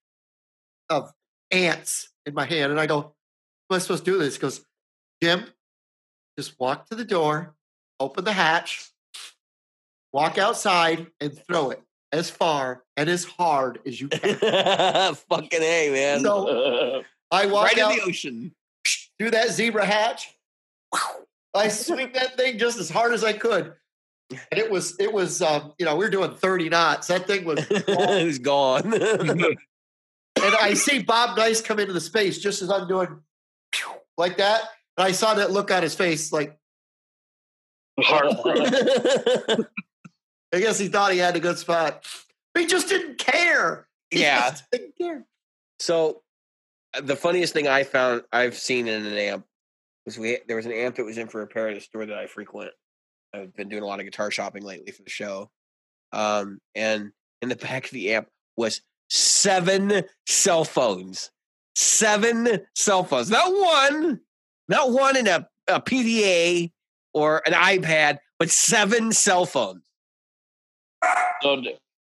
of 0.88 1.12
ants 1.50 2.10
in 2.24 2.34
my 2.34 2.46
hand, 2.46 2.72
and 2.72 2.80
I 2.80 2.86
go, 2.86 3.14
"What 3.66 3.76
am 3.76 3.76
I 3.76 3.78
supposed 3.78 4.04
to 4.04 4.10
do 4.10 4.18
this?" 4.18 4.36
He 4.36 4.40
goes, 4.40 4.64
"Jim, 5.22 5.44
just 6.38 6.58
walk 6.58 6.88
to 6.88 6.94
the 6.94 7.04
door, 7.04 7.54
open 8.00 8.24
the 8.24 8.32
hatch, 8.32 8.90
walk 10.12 10.38
outside, 10.38 11.08
and 11.20 11.38
throw 11.46 11.70
it 11.70 11.82
as 12.12 12.30
far 12.30 12.82
and 12.96 13.08
as 13.08 13.24
hard 13.24 13.80
as 13.86 14.00
you 14.00 14.08
can." 14.08 14.34
Fucking 15.14 15.62
A, 15.62 15.90
man. 15.90 16.20
So 16.20 17.02
I 17.30 17.46
walk 17.46 17.66
right 17.66 17.78
out 17.78 17.92
in 17.92 17.98
the 17.98 18.04
ocean. 18.04 18.54
through 19.18 19.32
that 19.32 19.50
zebra 19.50 19.84
hatch. 19.84 20.34
I 21.54 21.68
swing 21.68 22.12
that 22.12 22.36
thing 22.36 22.58
just 22.58 22.78
as 22.78 22.88
hard 22.88 23.12
as 23.12 23.24
I 23.24 23.32
could. 23.32 23.74
And 24.30 24.60
it 24.60 24.70
was, 24.70 24.94
it 25.00 25.12
was, 25.12 25.40
um, 25.40 25.72
you 25.78 25.86
know, 25.86 25.96
we 25.96 26.04
were 26.04 26.10
doing 26.10 26.34
30 26.34 26.68
knots. 26.68 27.06
That 27.06 27.26
thing 27.26 27.44
was, 27.44 27.66
it 27.70 28.26
was 28.26 28.38
gone. 28.38 28.92
and 28.94 29.56
I 30.36 30.74
see 30.74 31.02
Bob 31.02 31.36
Nice 31.36 31.62
come 31.62 31.78
into 31.78 31.94
the 31.94 32.00
space 32.00 32.38
just 32.38 32.62
as 32.62 32.70
I'm 32.70 32.86
doing 32.86 33.20
like 34.18 34.36
that. 34.36 34.62
And 34.96 35.06
I 35.06 35.12
saw 35.12 35.34
that 35.34 35.50
look 35.50 35.70
on 35.70 35.82
his 35.82 35.94
face, 35.94 36.32
like, 36.32 36.58
I 40.52 40.60
guess 40.60 40.78
he 40.78 40.88
thought 40.88 41.12
he 41.12 41.18
had 41.18 41.36
a 41.36 41.40
good 41.40 41.58
spot. 41.58 42.04
He 42.56 42.66
just 42.66 42.88
didn't 42.88 43.18
care. 43.18 43.86
He 44.10 44.22
Yeah. 44.22 44.54
didn't 44.72 44.96
care. 44.96 45.26
so 45.78 46.22
uh, 46.94 47.02
the 47.02 47.16
funniest 47.16 47.52
thing 47.52 47.68
I 47.68 47.84
found 47.84 48.22
I've 48.32 48.56
seen 48.56 48.88
in 48.88 49.04
an 49.04 49.12
amp 49.14 49.46
was 50.06 50.18
we 50.18 50.38
there 50.48 50.56
was 50.56 50.64
an 50.66 50.72
amp 50.72 50.96
that 50.96 51.04
was 51.04 51.18
in 51.18 51.28
for 51.28 51.38
repair 51.40 51.68
at 51.68 51.76
a 51.76 51.80
store 51.80 52.06
that 52.06 52.16
I 52.16 52.26
frequent. 52.26 52.70
I've 53.34 53.54
been 53.54 53.68
doing 53.68 53.82
a 53.82 53.86
lot 53.86 54.00
of 54.00 54.06
guitar 54.06 54.30
shopping 54.30 54.62
lately 54.64 54.90
for 54.92 55.02
the 55.02 55.10
show. 55.10 55.50
Um, 56.12 56.58
and 56.74 57.12
in 57.42 57.50
the 57.50 57.56
back 57.56 57.84
of 57.84 57.90
the 57.90 58.14
amp 58.14 58.28
was 58.56 58.80
seven 59.10 60.02
cell 60.26 60.64
phones. 60.64 61.30
Seven 61.76 62.60
cell 62.74 63.04
phones. 63.04 63.28
Not 63.30 63.52
one, 63.52 64.20
not 64.68 64.90
one 64.90 65.16
in 65.16 65.28
a, 65.28 65.46
a 65.68 65.80
PDA 65.80 66.72
or 67.12 67.42
an 67.46 67.52
iPad, 67.52 68.18
but 68.38 68.50
seven 68.50 69.12
cell 69.12 69.44
phones. 69.44 69.82
So 71.42 71.62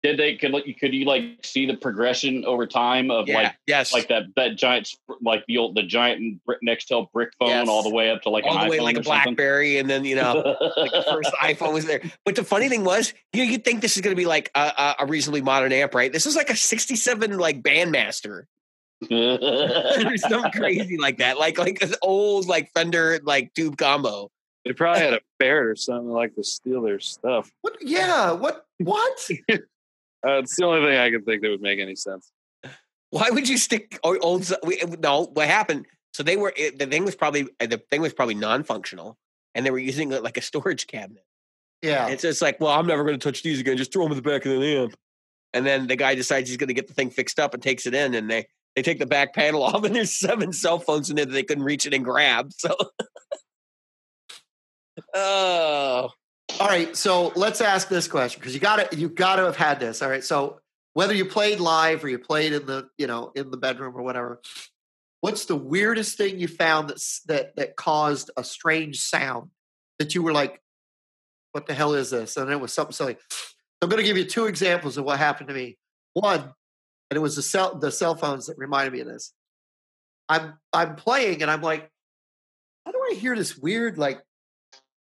did 0.04 0.18
they? 0.18 0.36
Could 0.36 0.52
like, 0.52 0.66
could 0.80 0.94
you 0.94 1.06
like 1.06 1.24
see 1.44 1.66
the 1.66 1.78
progression 1.78 2.44
over 2.46 2.68
time 2.68 3.10
of 3.10 3.30
Yeah. 3.30 3.36
like 3.36 3.56
yes. 3.66 3.94
like 3.94 4.10
that 4.10 4.24
that 4.36 4.58
giant 4.58 4.90
like 5.22 5.46
the 5.48 5.58
old 5.58 5.76
the 5.76 5.84
giant 5.84 6.42
Nextel 6.64 7.10
brick 7.14 7.30
phone 7.40 7.50
Yes. 7.50 7.70
all 7.70 7.84
the 7.84 7.90
way 7.90 8.12
up 8.12 8.22
to 8.24 8.30
like 8.30 8.44
all 8.44 8.58
an 8.58 8.66
the 8.66 8.72
way 8.72 8.80
like 8.82 8.98
a? 8.98 9.02
BlackBerry, 9.02 9.78
and 9.78 9.90
then 9.90 10.04
you 10.04 10.16
know 10.18 10.34
like 10.76 10.92
the 10.92 11.06
first 11.10 11.32
iPhone 11.42 11.74
was 11.74 11.86
there. 11.86 12.02
But 12.26 12.36
the 12.36 12.44
funny 12.44 12.68
thing 12.68 12.84
was, 12.84 13.14
you 13.32 13.46
know, 13.46 13.50
you'd 13.50 13.64
think 13.64 13.82
this 13.82 13.96
is 13.96 14.02
going 14.02 14.14
to 14.14 14.20
be 14.20 14.26
like 14.26 14.52
a, 14.56 14.96
a, 15.00 15.06
reasonably 15.06 15.42
modern 15.42 15.72
amp, 15.72 15.96
right? 15.96 16.12
This 16.12 16.26
is 16.26 16.36
like 16.36 16.50
a 16.50 16.56
'67 16.56 17.38
like 17.38 17.64
Bandmaster 17.64 18.44
or 19.10 20.18
something 20.18 20.52
crazy 20.56 20.98
like 20.98 21.20
that, 21.20 21.40
like 21.40 21.58
like 21.58 21.80
this 21.80 21.96
old 22.02 22.46
like 22.46 22.70
Fender 22.76 23.22
like 23.24 23.54
tube 23.54 23.78
combo. 23.78 24.30
They 24.66 24.74
probably 24.74 25.02
had 25.02 25.14
a 25.14 25.22
ferret 25.40 25.68
or 25.68 25.76
something 25.76 26.10
like 26.10 26.36
to 26.36 26.44
steal 26.44 26.82
their 26.82 27.00
stuff. 27.00 27.52
What? 27.62 27.78
Yeah. 27.82 28.32
What? 28.32 28.66
What? 28.78 29.30
Uh, 30.26 30.40
it's 30.40 30.56
the 30.56 30.64
only 30.64 30.80
thing 30.88 30.98
I 30.98 31.12
can 31.12 31.22
think 31.26 31.42
that 31.42 31.50
would 31.50 31.62
make 31.62 31.82
any 31.82 31.98
sense. 31.98 32.32
Why 33.10 33.30
would 33.30 33.50
you 33.50 33.58
stick 33.58 34.00
oh, 34.06 34.16
oh, 34.16 34.20
old? 34.22 34.50
Eh, 34.72 34.96
no, 35.00 35.26
what 35.26 35.48
happened? 35.48 35.86
So 36.14 36.24
they 36.24 36.38
were 36.38 36.54
eh, 36.56 36.72
the 36.74 36.88
thing 36.88 37.04
was 37.04 37.14
probably 37.14 37.48
eh, 37.60 37.66
the 37.66 37.80
thing 37.92 38.02
was 38.02 38.14
probably 38.14 38.36
non-functional, 38.36 39.18
and 39.54 39.66
they 39.66 39.70
were 39.70 39.80
using 39.80 40.14
it 40.14 40.24
like 40.24 40.38
a 40.38 40.42
storage 40.42 40.88
cabinet. 40.88 41.26
Yeah. 41.82 42.08
It's 42.08 42.22
just 42.22 42.42
like, 42.42 42.62
well, 42.62 42.72
I'm 42.72 42.88
never 42.88 43.04
going 43.04 43.20
to 43.20 43.24
touch 43.24 43.44
these 43.44 43.60
again. 43.60 43.76
Just 43.76 43.92
throw 43.92 44.04
them 44.04 44.14
in 44.14 44.16
the 44.16 44.22
back 44.22 44.46
of 44.46 44.60
the 44.60 44.78
amp. 44.78 44.96
And 45.54 45.66
then 45.66 45.88
the 45.88 45.98
guy 45.98 46.16
decides 46.16 46.50
he's 46.50 46.58
going 46.58 46.70
to 46.70 46.74
get 46.74 46.88
the 46.88 46.94
thing 46.94 47.10
fixed 47.10 47.40
up 47.40 47.54
and 47.54 47.62
takes 47.62 47.86
it 47.86 47.94
in, 47.94 48.16
and 48.16 48.32
they 48.32 48.48
they 48.76 48.82
take 48.82 49.00
the 49.00 49.06
back 49.06 49.36
panel 49.36 49.62
off, 49.64 49.84
and 49.84 49.96
there's 49.96 50.18
seven 50.18 50.54
cell 50.54 50.80
phones 50.80 51.10
in 51.10 51.18
there 51.18 51.26
that 51.26 51.34
they 51.34 51.44
couldn't 51.44 51.66
reach 51.66 51.86
it 51.86 51.94
and 51.94 52.06
grab. 52.06 52.52
So, 52.54 52.76
oh, 55.14 56.10
All 56.60 56.68
right, 56.68 56.96
so 56.96 57.32
let's 57.36 57.62
ask 57.62 57.88
this 57.88 58.08
question 58.08 58.40
because 58.40 58.54
you 58.54 58.60
got 58.60 58.92
to 58.92 58.98
you 58.98 59.10
got 59.10 59.38
to 59.38 59.44
have 59.44 59.56
had 59.56 59.80
this. 59.80 60.02
All 60.02 60.10
right, 60.10 60.24
so 60.24 60.60
whether 60.94 61.14
you 61.14 61.26
played 61.26 61.60
live 61.60 62.04
or 62.04 62.10
you 62.10 62.20
played 62.20 62.54
in 62.54 62.66
the 62.66 62.90
you 62.98 63.08
know 63.08 63.32
in 63.36 63.52
the 63.52 63.58
bedroom 63.58 63.96
or 63.96 64.04
whatever, 64.04 64.42
what's 65.22 65.46
the 65.46 65.56
weirdest 65.56 66.18
thing 66.18 66.40
you 66.40 66.48
found 66.48 66.90
that's 66.90 67.22
that 67.24 67.56
that 67.56 67.76
caused 67.76 68.30
a 68.38 68.44
strange 68.44 69.00
sound 69.00 69.50
that 70.00 70.14
you 70.16 70.22
were 70.22 70.34
like, 70.34 70.62
"What 71.54 71.66
the 71.66 71.74
hell 71.74 71.94
is 71.94 72.12
this?" 72.12 72.38
And 72.38 72.52
it 72.52 72.60
was 72.60 72.74
something 72.74 72.94
silly. 72.94 73.18
I'm 73.82 73.90
going 73.90 74.02
to 74.02 74.08
give 74.08 74.18
you 74.18 74.26
two 74.26 74.46
examples 74.46 74.98
of 74.98 75.06
what 75.06 75.20
happened 75.20 75.50
to 75.50 75.54
me. 75.54 75.78
One, 76.14 76.40
and 76.40 77.18
it 77.18 77.20
was 77.20 77.36
the 77.36 77.42
cell 77.42 77.78
the 77.78 77.92
cell 77.92 78.16
phones 78.16 78.48
that 78.48 78.58
reminded 78.58 78.94
me 78.94 79.00
of 79.00 79.08
this. 79.08 79.34
I'm 80.30 80.54
I'm 80.72 80.96
playing 80.96 81.42
and 81.42 81.50
I'm 81.50 81.62
like, 81.62 81.90
how 82.86 82.92
do 82.92 83.00
I 83.12 83.16
hear 83.16 83.36
this 83.36 83.58
weird 83.58 83.98
like 83.98 84.22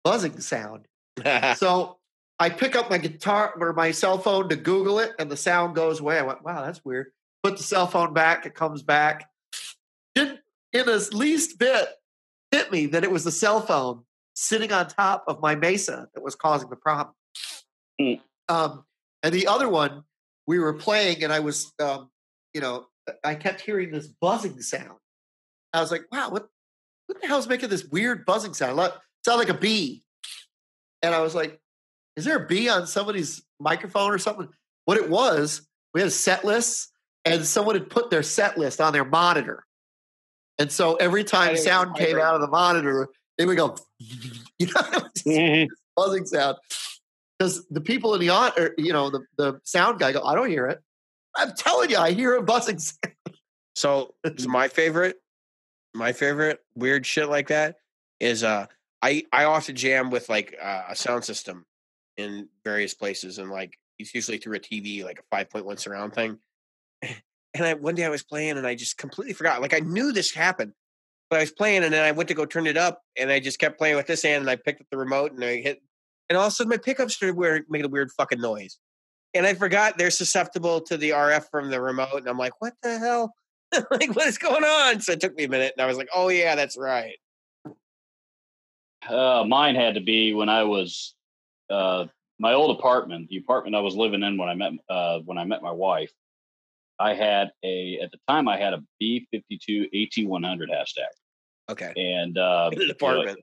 buzzing 0.03 0.39
sound? 0.39 0.87
so 1.55 1.97
I 2.39 2.49
pick 2.49 2.75
up 2.75 2.89
my 2.89 2.97
guitar 2.97 3.53
or 3.59 3.73
my 3.73 3.91
cell 3.91 4.17
phone 4.17 4.49
to 4.49 4.55
Google 4.55 4.99
it, 4.99 5.11
and 5.19 5.29
the 5.29 5.37
sound 5.37 5.75
goes 5.75 5.99
away. 5.99 6.19
I 6.19 6.23
went, 6.23 6.43
"Wow, 6.43 6.63
that's 6.65 6.83
weird." 6.83 7.11
Put 7.43 7.57
the 7.57 7.63
cell 7.63 7.87
phone 7.87 8.13
back; 8.13 8.45
it 8.45 8.55
comes 8.55 8.81
back. 8.81 9.29
Didn't 10.15 10.39
in 10.73 10.85
the 10.85 11.09
least 11.13 11.59
bit 11.59 11.87
hit 12.51 12.71
me 12.71 12.87
that 12.87 13.03
it 13.03 13.11
was 13.11 13.23
the 13.23 13.31
cell 13.31 13.61
phone 13.61 14.03
sitting 14.35 14.71
on 14.71 14.87
top 14.87 15.23
of 15.27 15.41
my 15.41 15.55
Mesa 15.55 16.07
that 16.13 16.23
was 16.23 16.35
causing 16.35 16.69
the 16.69 16.75
problem. 16.75 17.15
Hmm. 17.99 18.13
Um, 18.49 18.85
and 19.21 19.33
the 19.33 19.47
other 19.47 19.69
one, 19.69 20.03
we 20.47 20.59
were 20.59 20.73
playing, 20.73 21.23
and 21.23 21.31
I 21.31 21.39
was, 21.39 21.71
um, 21.79 22.09
you 22.53 22.61
know, 22.61 22.87
I 23.23 23.35
kept 23.35 23.61
hearing 23.61 23.91
this 23.91 24.07
buzzing 24.07 24.61
sound. 24.61 24.99
I 25.71 25.81
was 25.81 25.91
like, 25.91 26.05
wow, 26.11 26.29
what 26.29 26.47
what 27.07 27.21
the 27.21 27.27
hell's 27.27 27.47
making 27.47 27.69
this 27.69 27.85
weird 27.85 28.25
buzzing 28.25 28.53
sound? 28.53 28.77
Sound 29.25 29.39
like 29.39 29.49
a 29.49 29.53
bee. 29.53 30.03
And 31.01 31.13
I 31.13 31.21
was 31.21 31.35
like, 31.35 31.59
is 32.15 32.25
there 32.25 32.37
a 32.37 32.45
bee 32.45 32.69
on 32.69 32.87
somebody's 32.87 33.43
microphone 33.59 34.11
or 34.11 34.17
something? 34.17 34.49
What 34.85 34.97
it 34.97 35.09
was, 35.09 35.67
we 35.93 36.01
had 36.01 36.07
a 36.07 36.11
set 36.11 36.45
lists, 36.45 36.91
and 37.25 37.45
someone 37.45 37.75
had 37.75 37.89
put 37.89 38.09
their 38.09 38.23
set 38.23 38.57
list 38.57 38.81
on 38.81 38.93
their 38.93 39.05
monitor. 39.05 39.65
And 40.59 40.71
so 40.71 40.95
every 40.95 41.23
time 41.23 41.57
sound 41.57 41.95
came 41.95 42.19
out 42.19 42.35
of 42.35 42.41
the 42.41 42.47
monitor, 42.47 43.07
they 43.37 43.45
would 43.45 43.57
go, 43.57 43.75
you 44.59 44.67
know, 44.67 45.67
buzzing 45.95 46.25
sound. 46.25 46.57
Because 47.37 47.65
the 47.69 47.81
people 47.81 48.13
in 48.13 48.21
the 48.21 48.29
on, 48.29 48.51
or, 48.57 48.73
you 48.77 48.93
know, 48.93 49.09
the, 49.09 49.21
the 49.37 49.59
sound 49.63 49.99
guy 49.99 50.11
go, 50.11 50.23
I 50.23 50.35
don't 50.35 50.49
hear 50.49 50.67
it. 50.67 50.79
I'm 51.35 51.53
telling 51.55 51.89
you, 51.89 51.97
I 51.97 52.11
hear 52.11 52.35
a 52.35 52.43
buzzing 52.43 52.79
sound. 52.79 53.15
So 53.75 54.13
it's 54.23 54.45
my 54.45 54.67
favorite, 54.67 55.17
my 55.95 56.13
favorite 56.13 56.59
weird 56.75 57.05
shit 57.05 57.27
like 57.27 57.47
that 57.47 57.77
is 58.19 58.43
uh 58.43 58.67
I 59.03 59.23
I 59.33 59.43
often 59.43 59.75
jam 59.75 60.09
with 60.09 60.29
like 60.29 60.55
uh, 60.59 60.83
a 60.89 60.95
sound 60.95 61.25
system 61.25 61.65
in 62.15 62.47
various 62.63 62.93
places 62.93 63.37
and 63.37 63.51
like 63.51 63.77
it's 63.99 64.15
usually 64.15 64.37
through 64.37 64.55
a 64.55 64.59
TV 64.59 65.03
like 65.03 65.19
a 65.19 65.35
5.1 65.35 65.79
surround 65.79 66.13
thing. 66.13 66.39
And 67.55 67.65
I 67.65 67.75
one 67.75 67.93
day 67.93 68.05
I 68.05 68.09
was 68.09 68.23
playing 68.23 68.57
and 68.57 68.65
I 68.65 68.73
just 68.73 68.97
completely 68.97 69.33
forgot. 69.33 69.61
Like 69.61 69.75
I 69.75 69.79
knew 69.79 70.11
this 70.11 70.33
happened, 70.33 70.71
but 71.29 71.37
I 71.37 71.43
was 71.43 71.51
playing 71.51 71.83
and 71.83 71.93
then 71.93 72.03
I 72.03 72.11
went 72.11 72.29
to 72.29 72.33
go 72.33 72.45
turn 72.45 72.65
it 72.65 72.77
up 72.77 73.01
and 73.15 73.29
I 73.29 73.39
just 73.39 73.59
kept 73.59 73.77
playing 73.77 73.95
with 73.95 74.07
this 74.07 74.23
hand 74.23 74.41
and 74.41 74.49
I 74.49 74.55
picked 74.55 74.81
up 74.81 74.87
the 74.89 74.97
remote 74.97 75.33
and 75.33 75.43
I 75.43 75.57
hit 75.57 75.79
and 76.29 76.37
all 76.37 76.47
of 76.47 76.53
a 76.53 76.55
sudden 76.55 76.69
my 76.69 76.77
pickup 76.77 77.11
started 77.11 77.35
weird, 77.35 77.65
making 77.69 77.85
a 77.85 77.89
weird 77.89 78.09
fucking 78.17 78.41
noise. 78.41 78.79
And 79.35 79.45
I 79.45 79.53
forgot 79.53 79.97
they're 79.97 80.09
susceptible 80.09 80.81
to 80.81 80.97
the 80.97 81.11
RF 81.11 81.45
from 81.51 81.69
the 81.69 81.81
remote. 81.81 82.15
And 82.15 82.27
I'm 82.27 82.37
like, 82.37 82.59
what 82.59 82.73
the 82.81 82.97
hell? 82.97 83.35
like, 83.91 84.15
what 84.15 84.27
is 84.27 84.37
going 84.37 84.63
on? 84.63 85.01
So 85.01 85.11
it 85.11 85.19
took 85.19 85.35
me 85.35 85.43
a 85.43 85.49
minute 85.49 85.73
and 85.77 85.83
I 85.83 85.87
was 85.87 85.97
like, 85.97 86.09
oh, 86.13 86.29
yeah, 86.29 86.55
that's 86.55 86.77
right. 86.77 87.17
Uh, 89.09 89.43
mine 89.47 89.75
had 89.75 89.95
to 89.95 90.01
be 90.01 90.33
when 90.33 90.49
I 90.49 90.63
was 90.63 91.15
uh, 91.69 92.05
my 92.39 92.53
old 92.53 92.77
apartment, 92.77 93.29
the 93.29 93.37
apartment 93.37 93.75
I 93.75 93.79
was 93.79 93.95
living 93.95 94.23
in 94.23 94.37
when 94.37 94.49
I 94.49 94.55
met 94.55 94.73
uh, 94.89 95.19
when 95.19 95.37
I 95.37 95.45
met 95.45 95.61
my 95.61 95.71
wife. 95.71 96.11
I 96.99 97.13
had 97.13 97.51
a 97.63 97.99
at 98.01 98.11
the 98.11 98.17
time 98.27 98.47
I 98.47 98.57
had 98.57 98.73
a 98.73 98.83
B 98.99 99.27
fifty 99.31 99.59
two 99.63 99.87
AT 99.93 100.25
one 100.27 100.43
hundred 100.43 100.69
hashtag. 100.69 101.07
Okay. 101.69 101.93
And 101.95 102.37
uh, 102.37 102.69
In 102.73 102.81
an 102.83 102.91
apartment. 102.91 103.39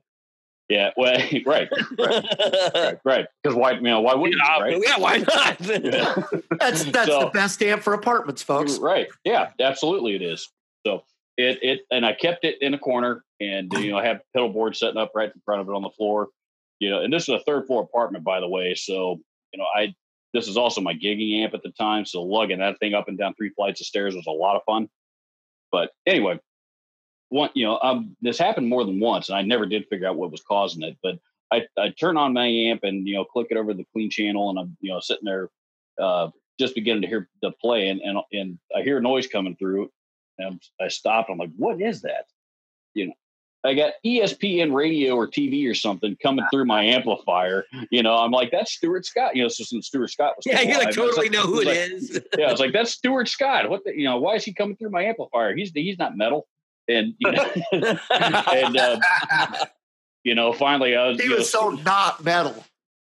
yeah, 0.69 0.91
well, 0.97 1.17
right, 1.45 1.69
right, 1.97 2.97
right. 3.03 3.27
Because 3.43 3.55
why? 3.57 3.71
You 3.71 3.81
know, 3.81 4.01
why 4.01 4.13
wouldn't 4.13 4.35
you, 4.35 4.41
yeah, 4.45 4.59
right? 4.61 4.81
yeah, 4.85 4.97
why 4.97 5.17
not? 5.17 5.59
Yeah. 5.83 6.15
That's 6.59 6.83
that's 6.85 7.09
So- 7.09 7.19
the 7.21 7.31
best 7.33 7.61
amp 7.63 7.83
for 7.83 7.93
apartments, 7.93 8.41
folks. 8.43 8.77
Right. 8.77 9.07
Yeah, 9.25 9.49
absolutely 9.59 10.15
it 10.15 10.21
is. 10.21 10.49
So 10.85 11.03
it 11.41 11.59
it 11.61 11.81
and 11.91 12.05
I 12.05 12.13
kept 12.13 12.45
it 12.45 12.61
in 12.61 12.73
a 12.73 12.79
corner 12.79 13.23
and 13.39 13.71
you 13.73 13.91
know 13.91 13.97
I 13.97 14.05
have 14.05 14.21
pedal 14.33 14.49
board 14.49 14.75
setting 14.75 14.97
up 14.97 15.11
right 15.15 15.31
in 15.33 15.41
front 15.45 15.61
of 15.61 15.69
it 15.69 15.75
on 15.75 15.81
the 15.81 15.89
floor. 15.89 16.29
You 16.79 16.89
know, 16.89 17.01
and 17.01 17.13
this 17.13 17.23
is 17.23 17.29
a 17.29 17.39
third 17.39 17.67
floor 17.67 17.83
apartment 17.83 18.23
by 18.23 18.39
the 18.39 18.47
way. 18.47 18.73
So, 18.75 19.19
you 19.53 19.59
know, 19.59 19.65
I 19.75 19.93
this 20.33 20.47
is 20.47 20.57
also 20.57 20.81
my 20.81 20.93
gigging 20.93 21.43
amp 21.43 21.53
at 21.53 21.63
the 21.63 21.71
time. 21.71 22.05
So 22.05 22.23
lugging 22.23 22.59
that 22.59 22.79
thing 22.79 22.93
up 22.93 23.07
and 23.07 23.17
down 23.17 23.33
three 23.35 23.49
flights 23.49 23.81
of 23.81 23.87
stairs 23.87 24.15
was 24.15 24.27
a 24.27 24.31
lot 24.31 24.55
of 24.55 24.63
fun. 24.65 24.89
But 25.71 25.91
anyway, 26.05 26.39
one 27.29 27.49
you 27.53 27.65
know, 27.65 27.79
um 27.81 28.15
this 28.21 28.37
happened 28.37 28.67
more 28.67 28.85
than 28.85 28.99
once 28.99 29.29
and 29.29 29.37
I 29.37 29.41
never 29.41 29.65
did 29.65 29.87
figure 29.89 30.07
out 30.07 30.17
what 30.17 30.31
was 30.31 30.41
causing 30.41 30.83
it. 30.83 30.97
But 31.03 31.19
I, 31.51 31.67
I 31.77 31.89
turn 31.89 32.17
on 32.17 32.33
my 32.33 32.47
amp 32.47 32.83
and 32.83 33.07
you 33.07 33.15
know 33.15 33.25
click 33.25 33.47
it 33.49 33.57
over 33.57 33.73
the 33.73 33.85
clean 33.93 34.09
channel 34.09 34.49
and 34.49 34.59
I'm 34.59 34.77
you 34.81 34.91
know 34.91 34.99
sitting 34.99 35.25
there 35.25 35.49
uh 36.01 36.29
just 36.59 36.75
beginning 36.75 37.01
to 37.01 37.07
hear 37.07 37.29
the 37.41 37.51
play 37.61 37.89
and 37.89 38.01
and, 38.01 38.19
and 38.31 38.59
I 38.75 38.81
hear 38.81 38.99
noise 38.99 39.27
coming 39.27 39.55
through 39.55 39.89
and 40.37 40.61
I 40.79 40.87
stopped. 40.87 41.29
I'm 41.29 41.37
like, 41.37 41.51
what 41.57 41.81
is 41.81 42.01
that? 42.01 42.25
You 42.93 43.07
know, 43.07 43.13
I 43.63 43.73
got 43.75 43.93
ESPN 44.05 44.73
radio 44.73 45.15
or 45.15 45.27
TV 45.27 45.69
or 45.69 45.75
something 45.75 46.17
coming 46.21 46.43
through 46.51 46.65
my 46.65 46.83
amplifier. 46.83 47.65
You 47.91 48.01
know, 48.01 48.15
I'm 48.15 48.31
like, 48.31 48.49
that's 48.51 48.71
Stuart 48.73 49.05
Scott. 49.05 49.35
You 49.35 49.43
know, 49.43 49.49
so 49.49 49.63
since 49.63 49.87
Stuart 49.87 50.09
Scott 50.09 50.33
was 50.37 50.45
yeah, 50.47 50.61
you 50.61 50.77
like 50.77 50.95
totally 50.95 51.29
like- 51.29 51.31
know 51.31 51.43
who 51.43 51.53
was 51.57 51.67
it 51.67 51.67
like- 51.67 51.77
is. 51.77 52.21
Yeah, 52.37 52.47
I 52.47 52.51
was 52.51 52.59
like, 52.59 52.73
that's 52.73 52.91
Stuart 52.99 53.27
Scott. 53.27 53.69
What 53.69 53.83
the, 53.85 53.95
you 53.95 54.05
know, 54.05 54.17
why 54.19 54.35
is 54.35 54.43
he 54.43 54.53
coming 54.53 54.75
through 54.75 54.89
my 54.89 55.03
amplifier? 55.03 55.55
He's 55.55 55.71
he's 55.73 55.99
not 55.99 56.17
metal. 56.17 56.47
And 56.87 57.13
you 57.19 57.31
know, 57.31 57.45
and 57.71 58.77
uh, 58.77 58.99
you 60.23 60.33
know, 60.35 60.51
finally 60.53 60.95
I 60.95 61.09
was 61.09 61.17
He 61.19 61.25
you 61.25 61.29
know, 61.29 61.35
was 61.37 61.49
so 61.49 61.69
not 61.69 62.23
metal. 62.23 62.63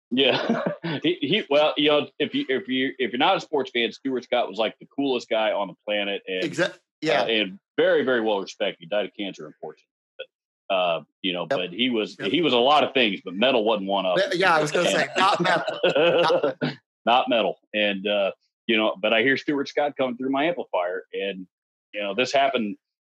yeah, 0.10 0.62
he, 1.04 1.18
he 1.22 1.44
well, 1.50 1.74
you 1.78 1.90
know, 1.90 2.08
if 2.18 2.34
you 2.34 2.46
if 2.50 2.68
you 2.68 2.94
if 2.98 3.12
you're 3.12 3.20
not 3.20 3.38
a 3.38 3.40
sports 3.42 3.70
fan, 3.72 3.92
Stuart 3.92 4.24
Scott 4.24 4.50
was 4.50 4.58
like 4.58 4.76
the 4.80 4.88
coolest 4.96 5.30
guy 5.30 5.52
on 5.52 5.68
the 5.68 5.74
planet, 5.86 6.24
and 6.28 6.44
Exactly. 6.44 6.80
Uh, 7.04 7.08
Yeah. 7.08 7.26
and 7.26 7.60
very 7.78 8.04
very 8.04 8.22
well 8.22 8.42
respected. 8.42 8.78
He 8.82 8.86
died 8.88 9.06
of 9.06 9.12
cancer, 9.18 9.46
unfortunately. 9.48 9.86
But 10.18 10.76
uh, 10.76 11.04
you 11.22 11.34
know, 11.34 11.42
Yep. 11.50 11.60
but 11.60 11.70
he 11.72 11.90
was 11.90 12.18
Yep. 12.20 12.32
he 12.32 12.42
was 12.42 12.54
a 12.54 12.58
lot 12.58 12.84
of 12.84 12.94
things, 12.94 13.22
but 13.24 13.34
metal 13.36 13.64
wasn't 13.64 13.88
one 13.88 14.06
of 14.06 14.18
them. 14.18 14.32
yeah, 14.36 14.56
I 14.56 14.62
was 14.62 14.72
going 14.72 14.86
to 14.86 14.92
say 14.92 15.08
not 15.18 15.40
metal. 15.40 16.54
not 17.06 17.30
metal. 17.30 17.58
And 17.74 18.06
uh, 18.08 18.32
you 18.68 18.76
know, 18.78 18.96
but 19.02 19.14
I 19.14 19.22
hear 19.22 19.38
Stuart 19.38 19.68
Scott 19.70 19.94
coming 19.98 20.18
through 20.18 20.30
my 20.32 20.46
amplifier, 20.46 21.04
and 21.14 21.48
you 21.94 22.02
know, 22.02 22.14
this 22.14 22.34
happened 22.34 22.76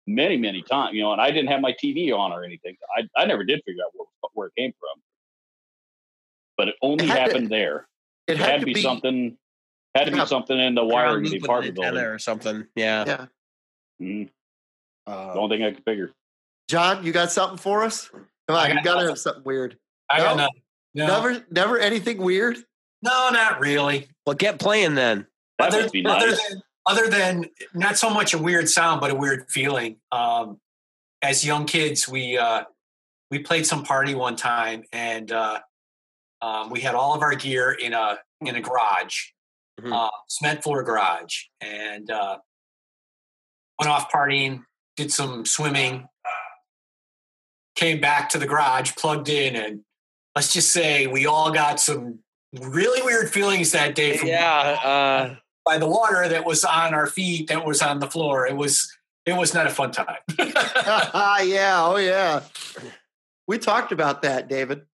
many 0.06 0.36
many 0.36 0.62
times. 0.62 0.94
You 0.94 1.02
know, 1.02 1.12
and 1.12 1.20
I 1.20 1.30
didn't 1.30 1.48
have 1.48 1.60
my 1.60 1.72
TV 1.72 2.12
on 2.12 2.32
or 2.32 2.44
anything. 2.44 2.76
I 2.96 3.02
I 3.16 3.24
never 3.26 3.44
did 3.44 3.62
figure 3.64 3.82
out 3.84 3.92
where, 3.94 4.06
where 4.34 4.46
it 4.48 4.54
came 4.58 4.72
from, 4.78 5.02
but 6.56 6.68
it 6.68 6.74
only 6.82 7.04
It 7.04 7.08
had 7.10 7.14
to- 7.14 7.20
happened 7.22 7.48
there. 7.50 7.88
It 8.26 8.32
It 8.32 8.38
had 8.40 8.60
to 8.60 8.66
be, 8.66 8.74
something. 8.74 9.38
Had 9.94 10.04
to 10.04 10.10
be 10.12 10.26
something 10.26 10.58
in 10.58 10.74
the 10.74 10.84
wiring 10.84 11.24
of 11.24 11.32
loop 11.32 11.42
the 11.42 11.48
with 11.50 11.66
an 11.68 11.74
building. 11.74 11.98
or 12.04 12.18
something. 12.18 12.66
Yeah. 12.76 13.04
Yeah. 13.06 13.26
Uh, 14.00 14.04
The 15.34 15.40
only 15.40 15.56
thing 15.58 15.66
I 15.66 15.72
could 15.72 15.84
figure. 15.84 16.12
John, 16.68 17.04
you 17.04 17.12
got 17.12 17.32
something 17.32 17.58
for 17.58 17.82
us? 17.84 18.08
Come 18.08 18.26
on, 18.48 18.54
got 18.54 18.68
you 18.68 18.74
got 18.76 18.82
to 18.82 18.90
nothing. 18.96 19.08
have 19.08 19.18
something 19.18 19.44
weird. 19.44 19.78
I 20.10 20.18
got 20.18 20.36
No. 20.36 20.44
nothing. 20.44 20.62
No, 20.94 21.06
Never, 21.06 21.46
never 21.50 21.78
anything 21.78 22.18
weird. 22.18 22.56
no, 23.02 23.30
not 23.30 23.60
really. 23.60 24.08
well, 24.26 24.34
get 24.34 24.58
playing 24.58 24.94
then. 24.94 25.26
That 25.58 25.68
other, 25.68 25.82
must 25.82 25.92
be 25.92 26.04
other 26.06 26.28
nice. 26.28 26.48
than 26.48 26.62
other 26.86 27.08
than 27.08 27.50
not 27.74 27.98
so 27.98 28.08
much 28.08 28.32
a 28.32 28.38
weird 28.38 28.68
sound, 28.68 29.00
but 29.00 29.10
a 29.10 29.14
weird 29.14 29.50
feeling. 29.50 30.00
Um, 30.12 30.58
as 31.22 31.44
young 31.44 31.66
kids, 31.66 32.08
we 32.08 32.38
uh, 32.38 32.64
we 33.30 33.40
played 33.40 33.66
some 33.66 33.84
party 33.84 34.14
one 34.14 34.36
time, 34.36 34.84
and 34.92 35.30
uh, 35.32 35.60
um, 36.40 36.70
we 36.70 36.80
had 36.80 36.94
all 36.94 37.14
of 37.14 37.22
our 37.22 37.34
gear 37.34 37.72
in 37.72 37.92
a 37.92 38.18
in 38.40 38.56
a 38.56 38.60
garage, 38.60 39.30
Mhm. 39.80 39.92
uh, 39.92 40.10
cement 40.28 40.62
floor 40.62 40.82
garage, 40.82 41.44
and 41.60 42.10
uh, 42.10 42.38
went 43.78 43.90
off 43.90 44.10
partying, 44.10 44.64
did 44.96 45.12
some 45.12 45.44
swimming, 45.46 46.08
came 47.76 48.00
back 48.00 48.28
to 48.30 48.38
the 48.38 48.46
garage, 48.46 48.92
plugged 48.96 49.28
in, 49.28 49.56
and 49.56 49.80
let's 50.34 50.52
just 50.52 50.72
say 50.72 51.06
we 51.06 51.26
all 51.26 51.52
got 51.52 51.78
some 51.80 52.20
really 52.60 53.02
weird 53.02 53.30
feelings 53.30 53.72
that 53.72 53.94
day 53.94 54.16
from 54.16 54.28
Yeah. 54.28 54.78
Uh, 54.82 55.36
by 55.64 55.76
the 55.78 55.86
water 55.86 56.26
that 56.28 56.46
was 56.46 56.64
on 56.64 56.94
our 56.94 57.06
feet 57.06 57.48
that 57.48 57.66
was 57.66 57.82
on 57.82 57.98
the 57.98 58.06
floor 58.08 58.46
it 58.46 58.56
was 58.56 58.90
it 59.26 59.34
was 59.36 59.52
not 59.52 59.66
a 59.66 59.70
fun 59.70 59.90
time 59.90 60.16
yeah. 60.38 61.82
Oh, 61.84 61.96
yeah. 61.98 62.40
We 63.46 63.58
talked 63.58 63.92
about 63.92 64.22
that, 64.22 64.48
David. 64.48 64.86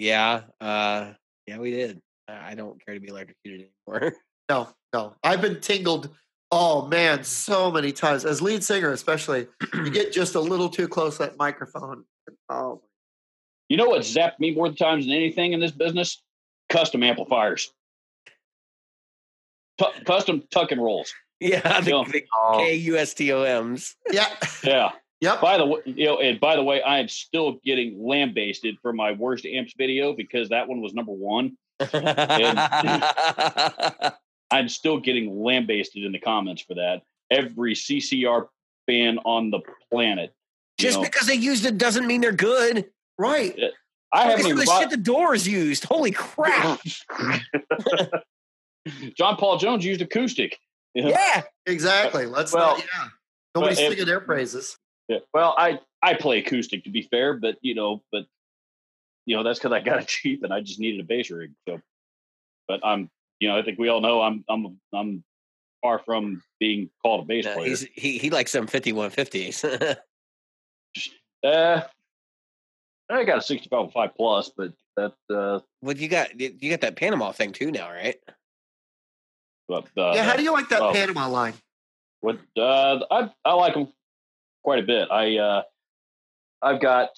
yeah. 0.00 0.42
Uh, 0.60 1.12
yeah, 1.46 1.58
we 1.58 1.70
did. 1.70 2.00
I 2.26 2.50
I 2.50 2.54
don't 2.56 2.84
care 2.84 2.94
to 2.94 3.00
be 3.00 3.08
electrocuted 3.08 3.68
anymore. 3.86 4.14
No, 4.50 4.68
no. 4.92 5.14
I've 5.22 5.40
been 5.40 5.60
tingled. 5.60 6.10
Oh 6.54 6.86
man, 6.86 7.24
so 7.24 7.70
many 7.70 7.92
times 7.92 8.26
as 8.26 8.42
lead 8.42 8.62
singer, 8.62 8.92
especially. 8.92 9.46
You 9.72 9.90
get 9.90 10.12
just 10.20 10.34
a 10.34 10.40
little 10.40 10.68
too 10.68 10.86
close 10.86 11.16
to 11.16 11.24
that 11.24 11.38
microphone. 11.38 12.04
Oh, 12.50 12.82
You 13.70 13.78
know 13.78 13.88
what 13.88 14.02
zapped 14.02 14.38
me 14.38 14.54
more 14.54 14.70
times 14.70 15.06
than 15.06 15.14
anything 15.14 15.54
in 15.54 15.60
this 15.60 15.70
business? 15.72 16.22
Kustom 16.70 17.02
amplifiers. 17.04 17.72
Tu- 19.78 20.04
Kustom 20.04 20.42
tuck 20.50 20.72
and 20.72 20.82
rolls. 20.82 21.12
yeah. 21.40 21.80
The, 21.80 21.90
Yeah. 21.90 22.04
the 22.12 22.22
Oh. 22.36 22.58
KUSTOMs. 22.60 23.94
yeah. 24.12 24.28
Yeah. 24.62 24.90
Yep. 25.22 25.40
By 25.40 25.56
the 25.56 25.64
way, 25.66 25.80
you 25.84 26.06
know, 26.06 26.18
and 26.18 26.40
by 26.40 26.56
the 26.56 26.64
way, 26.64 26.82
I 26.82 26.98
am 26.98 27.06
still 27.06 27.60
getting 27.64 28.04
lambasted 28.04 28.76
for 28.82 28.92
my 28.92 29.12
worst 29.12 29.46
amps 29.46 29.72
video 29.78 30.12
because 30.14 30.48
that 30.48 30.66
one 30.66 30.80
was 30.80 30.94
number 30.94 31.12
one. 31.12 31.56
I'm 34.52 34.68
still 34.68 34.98
getting 34.98 35.42
lambasted 35.42 36.04
in 36.04 36.12
the 36.12 36.18
comments 36.18 36.62
for 36.62 36.74
that. 36.74 37.02
Every 37.30 37.74
CCR 37.74 38.46
fan 38.86 39.18
on 39.24 39.50
the 39.50 39.60
planet. 39.90 40.32
Just 40.78 40.98
know, 40.98 41.04
because 41.04 41.26
they 41.26 41.34
used 41.34 41.64
it 41.64 41.78
doesn't 41.78 42.06
mean 42.06 42.20
they're 42.20 42.32
good. 42.32 42.90
Right. 43.18 43.58
I 44.12 44.28
Look 44.28 44.30
haven't 44.30 44.46
even 44.46 44.58
the 44.58 44.64
bought, 44.66 44.80
shit 44.82 44.90
the 44.90 44.96
doors 44.98 45.48
used. 45.48 45.84
Holy 45.84 46.10
crap. 46.10 46.80
John 49.16 49.36
Paul 49.36 49.58
Jones 49.58 49.84
used 49.84 50.02
acoustic. 50.02 50.58
You 50.94 51.04
know? 51.04 51.08
yeah. 51.10 51.42
Exactly. 51.66 52.26
Let's 52.26 52.52
Well, 52.52 52.76
not. 52.76 52.78
Yeah. 52.80 53.08
Nobody's 53.54 53.78
but 53.78 53.82
if- 53.84 53.90
singing 53.92 54.06
their 54.06 54.20
praises. 54.20 54.76
Yeah. 55.08 55.18
Well, 55.34 55.54
I 55.58 55.80
I 56.02 56.14
play 56.14 56.38
acoustic 56.38 56.84
to 56.84 56.90
be 56.90 57.02
fair, 57.02 57.34
but 57.34 57.56
you 57.60 57.74
know, 57.74 58.02
but 58.12 58.24
you 59.26 59.36
know 59.36 59.42
that's 59.42 59.58
because 59.58 59.72
I 59.72 59.80
got 59.80 60.00
it 60.00 60.08
cheap 60.08 60.42
and 60.42 60.52
I 60.52 60.60
just 60.60 60.78
needed 60.80 61.00
a 61.00 61.04
bass 61.04 61.30
rig. 61.30 61.52
So, 61.68 61.80
but 62.68 62.80
I'm 62.84 63.10
you 63.42 63.48
know 63.48 63.58
I 63.58 63.62
think 63.62 63.78
we 63.78 63.88
all 63.88 64.00
know 64.00 64.22
I'm 64.22 64.44
I'm 64.48 64.78
I'm 64.94 65.24
far 65.82 65.98
from 65.98 66.42
being 66.60 66.88
called 67.02 67.24
a 67.24 67.26
bass 67.26 67.44
No, 67.44 67.54
player. 67.54 67.68
he's, 67.68 67.86
he 67.92 68.16
he 68.16 68.30
likes 68.30 68.52
some 68.52 68.66
5150s. 68.66 69.96
Uh, 71.44 71.82
I 73.10 73.24
got 73.24 73.38
a 73.38 73.42
65 73.42 73.92
five 73.92 74.10
plus, 74.14 74.52
but 74.56 74.72
that 74.96 75.12
uh, 75.28 75.58
well, 75.80 75.96
you 75.96 76.06
got 76.06 76.38
you 76.38 76.70
got 76.70 76.82
that 76.82 76.94
Panama 76.94 77.32
thing 77.32 77.50
too 77.50 77.72
now, 77.72 77.90
right? 77.90 78.14
but 79.68 79.88
uh, 79.98 80.12
yeah, 80.14 80.22
how 80.22 80.36
do 80.36 80.44
you 80.44 80.52
like 80.52 80.68
that 80.68 80.80
oh. 80.80 80.92
Panama 80.92 81.26
line? 81.26 81.54
What 82.20 82.38
uh, 82.56 83.00
I 83.10 83.32
I 83.44 83.54
like 83.54 83.74
them 83.74 83.88
quite 84.62 84.78
a 84.78 84.86
bit. 84.86 85.10
I 85.10 85.36
uh, 85.38 85.62
I've 86.62 86.80
got 86.80 87.08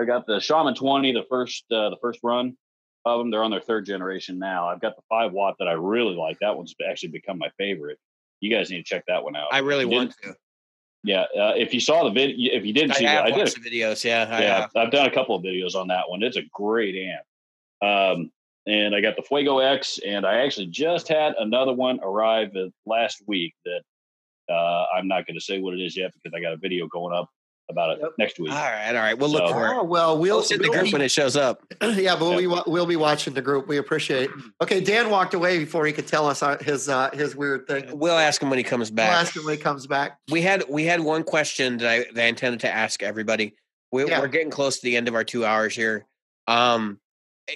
I 0.00 0.04
got 0.04 0.26
the 0.26 0.40
Shaman 0.40 0.74
twenty, 0.74 1.12
the 1.12 1.26
first 1.30 1.64
uh, 1.70 1.90
the 1.90 1.98
first 2.02 2.18
run 2.24 2.56
of 3.06 3.18
them. 3.20 3.30
They're 3.30 3.42
on 3.42 3.50
their 3.50 3.60
third 3.60 3.86
generation 3.86 4.38
now. 4.38 4.68
I've 4.68 4.80
got 4.80 4.96
the 4.96 5.02
five 5.08 5.32
watt 5.32 5.56
that 5.58 5.68
I 5.68 5.72
really 5.72 6.14
like. 6.14 6.38
That 6.40 6.56
one's 6.56 6.74
actually 6.88 7.10
become 7.10 7.38
my 7.38 7.50
favorite. 7.56 7.98
You 8.40 8.50
guys 8.50 8.70
need 8.70 8.78
to 8.78 8.82
check 8.82 9.04
that 9.08 9.22
one 9.22 9.36
out. 9.36 9.48
I 9.52 9.58
really 9.58 9.84
want 9.84 10.14
to. 10.22 10.34
Yeah, 11.04 11.22
uh, 11.38 11.52
if 11.56 11.72
you 11.72 11.78
saw 11.78 12.02
the 12.04 12.10
video, 12.10 12.52
if 12.52 12.66
you 12.66 12.72
didn't 12.72 12.92
I 12.92 12.94
see 12.94 13.04
have 13.04 13.24
I 13.24 13.30
did. 13.30 13.46
the 13.46 13.60
videos. 13.60 14.04
Yeah, 14.04 14.26
I 14.28 14.40
yeah, 14.40 14.60
have. 14.62 14.70
I've 14.74 14.90
done 14.90 15.06
a 15.06 15.10
couple 15.10 15.36
of 15.36 15.42
videos 15.42 15.76
on 15.76 15.88
that 15.88 16.08
one. 16.08 16.22
It's 16.22 16.36
a 16.36 16.42
great 16.52 16.96
amp. 16.96 17.22
Um, 17.80 18.32
and 18.66 18.94
I 18.94 19.00
got 19.00 19.14
the 19.14 19.22
Fuego 19.22 19.58
X, 19.58 20.00
and 20.04 20.26
I 20.26 20.38
actually 20.38 20.66
just 20.66 21.06
had 21.06 21.34
another 21.38 21.72
one 21.72 22.00
arrive 22.02 22.50
last 22.86 23.22
week 23.26 23.54
that 23.64 23.82
uh, 24.52 24.86
I'm 24.96 25.06
not 25.06 25.26
going 25.26 25.36
to 25.36 25.44
say 25.44 25.60
what 25.60 25.74
it 25.74 25.80
is 25.80 25.96
yet 25.96 26.10
because 26.12 26.36
I 26.36 26.40
got 26.40 26.52
a 26.52 26.56
video 26.56 26.88
going 26.88 27.14
up 27.14 27.30
about 27.68 27.90
it 27.90 27.98
Yep. 28.00 28.10
next 28.18 28.38
week. 28.38 28.52
All 28.52 28.56
right, 28.58 28.88
all 28.94 29.02
right. 29.02 29.18
We'll 29.18 29.28
look 29.30 29.48
So- 29.48 29.52
for 29.52 29.66
it. 29.66 29.70
Oh 29.74 29.82
well, 29.82 30.18
we'll, 30.18 30.38
Post 30.38 30.52
it 30.52 30.56
in 30.56 30.62
the 30.62 30.68
we'll 30.68 30.78
group 30.78 30.86
be- 30.86 30.92
when 30.92 31.02
it 31.02 31.10
shows 31.10 31.36
up. 31.36 31.62
yeah, 31.82 32.16
but 32.16 32.36
we 32.36 32.46
we'll 32.46 32.86
be 32.86 32.96
watching 32.96 33.34
the 33.34 33.42
group. 33.42 33.66
We 33.68 33.76
appreciate. 33.78 34.30
it. 34.30 34.30
Okay, 34.62 34.80
Dan 34.80 35.10
walked 35.10 35.34
away 35.34 35.58
before 35.58 35.84
he 35.86 35.92
could 35.92 36.06
tell 36.06 36.26
us 36.26 36.42
uh, 36.42 36.56
his 36.58 36.88
uh, 36.88 37.10
his 37.12 37.34
weird 37.36 37.66
thing. 37.66 37.86
We'll 37.88 37.96
We'll 37.98 38.18
ask 38.18 38.40
him 38.42 38.48
when 38.50 38.58
he 38.58 38.64
comes 38.64 38.90
back. 38.90 39.10
We'll 39.10 39.18
ask 39.18 39.36
him 39.36 39.44
when 39.44 39.56
he 39.56 39.62
comes 39.62 39.86
back. 39.86 40.18
we 40.30 40.42
had 40.42 40.64
we 40.68 40.84
had 40.84 41.00
one 41.00 41.22
question 41.24 41.76
that 41.78 41.88
I, 41.88 41.98
that 42.14 42.24
I 42.24 42.26
intended 42.28 42.60
to 42.60 42.70
ask 42.72 43.02
everybody. 43.02 43.54
We're, 43.92 44.08
Yeah. 44.08 44.20
we're 44.20 44.28
getting 44.28 44.50
close 44.50 44.76
to 44.80 44.82
the 44.84 44.96
end 44.96 45.08
of 45.08 45.14
our 45.14 45.24
two 45.24 45.44
hours 45.44 45.74
here. 45.74 46.06
Um, 46.48 46.98
eh, 47.48 47.54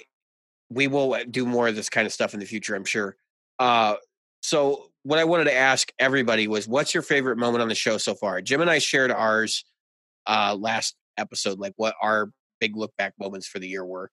we 0.69 0.87
will 0.87 1.17
do 1.29 1.45
more 1.45 1.67
of 1.67 1.75
this 1.75 1.89
kind 1.89 2.05
of 2.05 2.13
stuff 2.13 2.33
in 2.33 2.39
the 2.39 2.45
future, 2.45 2.75
I'm 2.75 2.85
sure. 2.85 3.15
Uh, 3.59 3.95
so 4.41 4.89
what 5.03 5.19
I 5.19 5.23
wanted 5.25 5.45
to 5.45 5.53
ask 5.55 5.91
everybody 5.99 6.47
was, 6.47 6.67
what's 6.67 6.93
your 6.93 7.03
favorite 7.03 7.37
moment 7.37 7.61
on 7.61 7.67
the 7.67 7.75
show 7.75 7.97
so 7.97 8.15
far? 8.15 8.41
Jim 8.41 8.61
and 8.61 8.69
I 8.69 8.79
shared 8.79 9.11
ours 9.11 9.65
uh, 10.27 10.55
last 10.59 10.95
episode, 11.17 11.59
like 11.59 11.73
what 11.77 11.95
our 12.01 12.31
big 12.59 12.75
look 12.75 12.91
back 12.97 13.13
moments 13.19 13.47
for 13.47 13.59
the 13.59 13.67
year 13.67 13.85
were, 13.85 14.11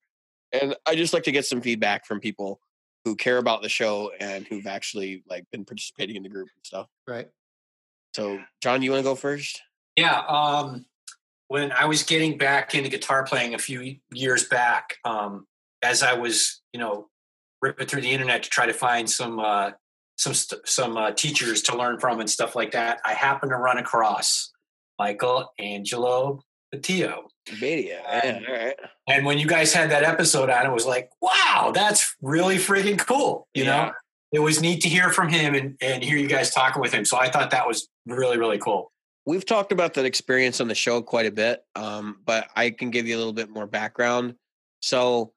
and 0.52 0.74
I 0.86 0.94
just 0.94 1.12
like 1.12 1.24
to 1.24 1.32
get 1.32 1.46
some 1.46 1.60
feedback 1.60 2.06
from 2.06 2.20
people 2.20 2.60
who 3.04 3.16
care 3.16 3.38
about 3.38 3.62
the 3.62 3.68
show 3.68 4.12
and 4.20 4.46
who've 4.46 4.66
actually 4.66 5.22
like 5.28 5.44
been 5.50 5.64
participating 5.64 6.16
in 6.16 6.22
the 6.22 6.28
group 6.28 6.48
and 6.54 6.66
stuff. 6.66 6.86
Right. 7.06 7.28
So, 8.14 8.40
John, 8.62 8.82
you 8.82 8.90
want 8.90 9.00
to 9.00 9.10
go 9.10 9.14
first? 9.14 9.62
Yeah. 9.96 10.20
Um, 10.28 10.86
when 11.48 11.72
I 11.72 11.86
was 11.86 12.02
getting 12.02 12.36
back 12.36 12.74
into 12.74 12.88
guitar 12.88 13.24
playing 13.24 13.54
a 13.54 13.58
few 13.58 13.96
years 14.12 14.44
back, 14.44 14.96
um, 15.04 15.46
as 15.82 16.02
I 16.02 16.14
was, 16.14 16.60
you 16.72 16.80
know, 16.80 17.08
ripping 17.62 17.86
through 17.86 18.02
the 18.02 18.10
internet 18.10 18.42
to 18.42 18.50
try 18.50 18.66
to 18.66 18.72
find 18.72 19.08
some 19.08 19.38
uh, 19.38 19.70
some 20.16 20.34
st- 20.34 20.66
some 20.66 20.96
uh, 20.96 21.12
teachers 21.12 21.62
to 21.62 21.76
learn 21.76 21.98
from 21.98 22.20
and 22.20 22.28
stuff 22.28 22.54
like 22.54 22.72
that, 22.72 23.00
I 23.04 23.14
happened 23.14 23.50
to 23.50 23.56
run 23.56 23.78
across 23.78 24.52
Michael 24.98 25.52
Angelo 25.58 26.42
Batio. 26.74 27.22
Media. 27.60 28.02
Right. 28.48 28.74
And 29.08 29.24
when 29.24 29.38
you 29.38 29.46
guys 29.46 29.72
had 29.72 29.90
that 29.90 30.02
episode 30.04 30.50
on, 30.50 30.66
it 30.66 30.72
was 30.72 30.84
like, 30.84 31.10
wow, 31.22 31.72
that's 31.74 32.14
really 32.20 32.56
freaking 32.56 32.98
cool. 32.98 33.48
You 33.54 33.64
Yeah. 33.64 33.86
know, 33.86 33.92
it 34.32 34.40
was 34.40 34.60
neat 34.60 34.82
to 34.82 34.88
hear 34.88 35.10
from 35.10 35.30
him 35.30 35.54
and, 35.54 35.76
and 35.80 36.04
hear 36.04 36.18
you 36.18 36.28
guys 36.28 36.52
talking 36.52 36.82
with 36.82 36.92
him. 36.92 37.04
So 37.06 37.16
I 37.16 37.30
thought 37.30 37.50
that 37.52 37.66
was 37.66 37.88
really, 38.06 38.36
really 38.38 38.58
cool. 38.58 38.92
We've 39.24 39.46
talked 39.46 39.72
about 39.72 39.94
that 39.94 40.04
experience 40.04 40.60
on 40.60 40.68
the 40.68 40.74
show 40.74 41.00
quite 41.00 41.24
a 41.26 41.30
bit, 41.30 41.62
um, 41.74 42.18
but 42.26 42.48
I 42.54 42.68
can 42.70 42.90
give 42.90 43.06
you 43.06 43.16
a 43.16 43.18
little 43.18 43.32
bit 43.32 43.48
more 43.50 43.66
background. 43.66 44.34
So, 44.80 45.32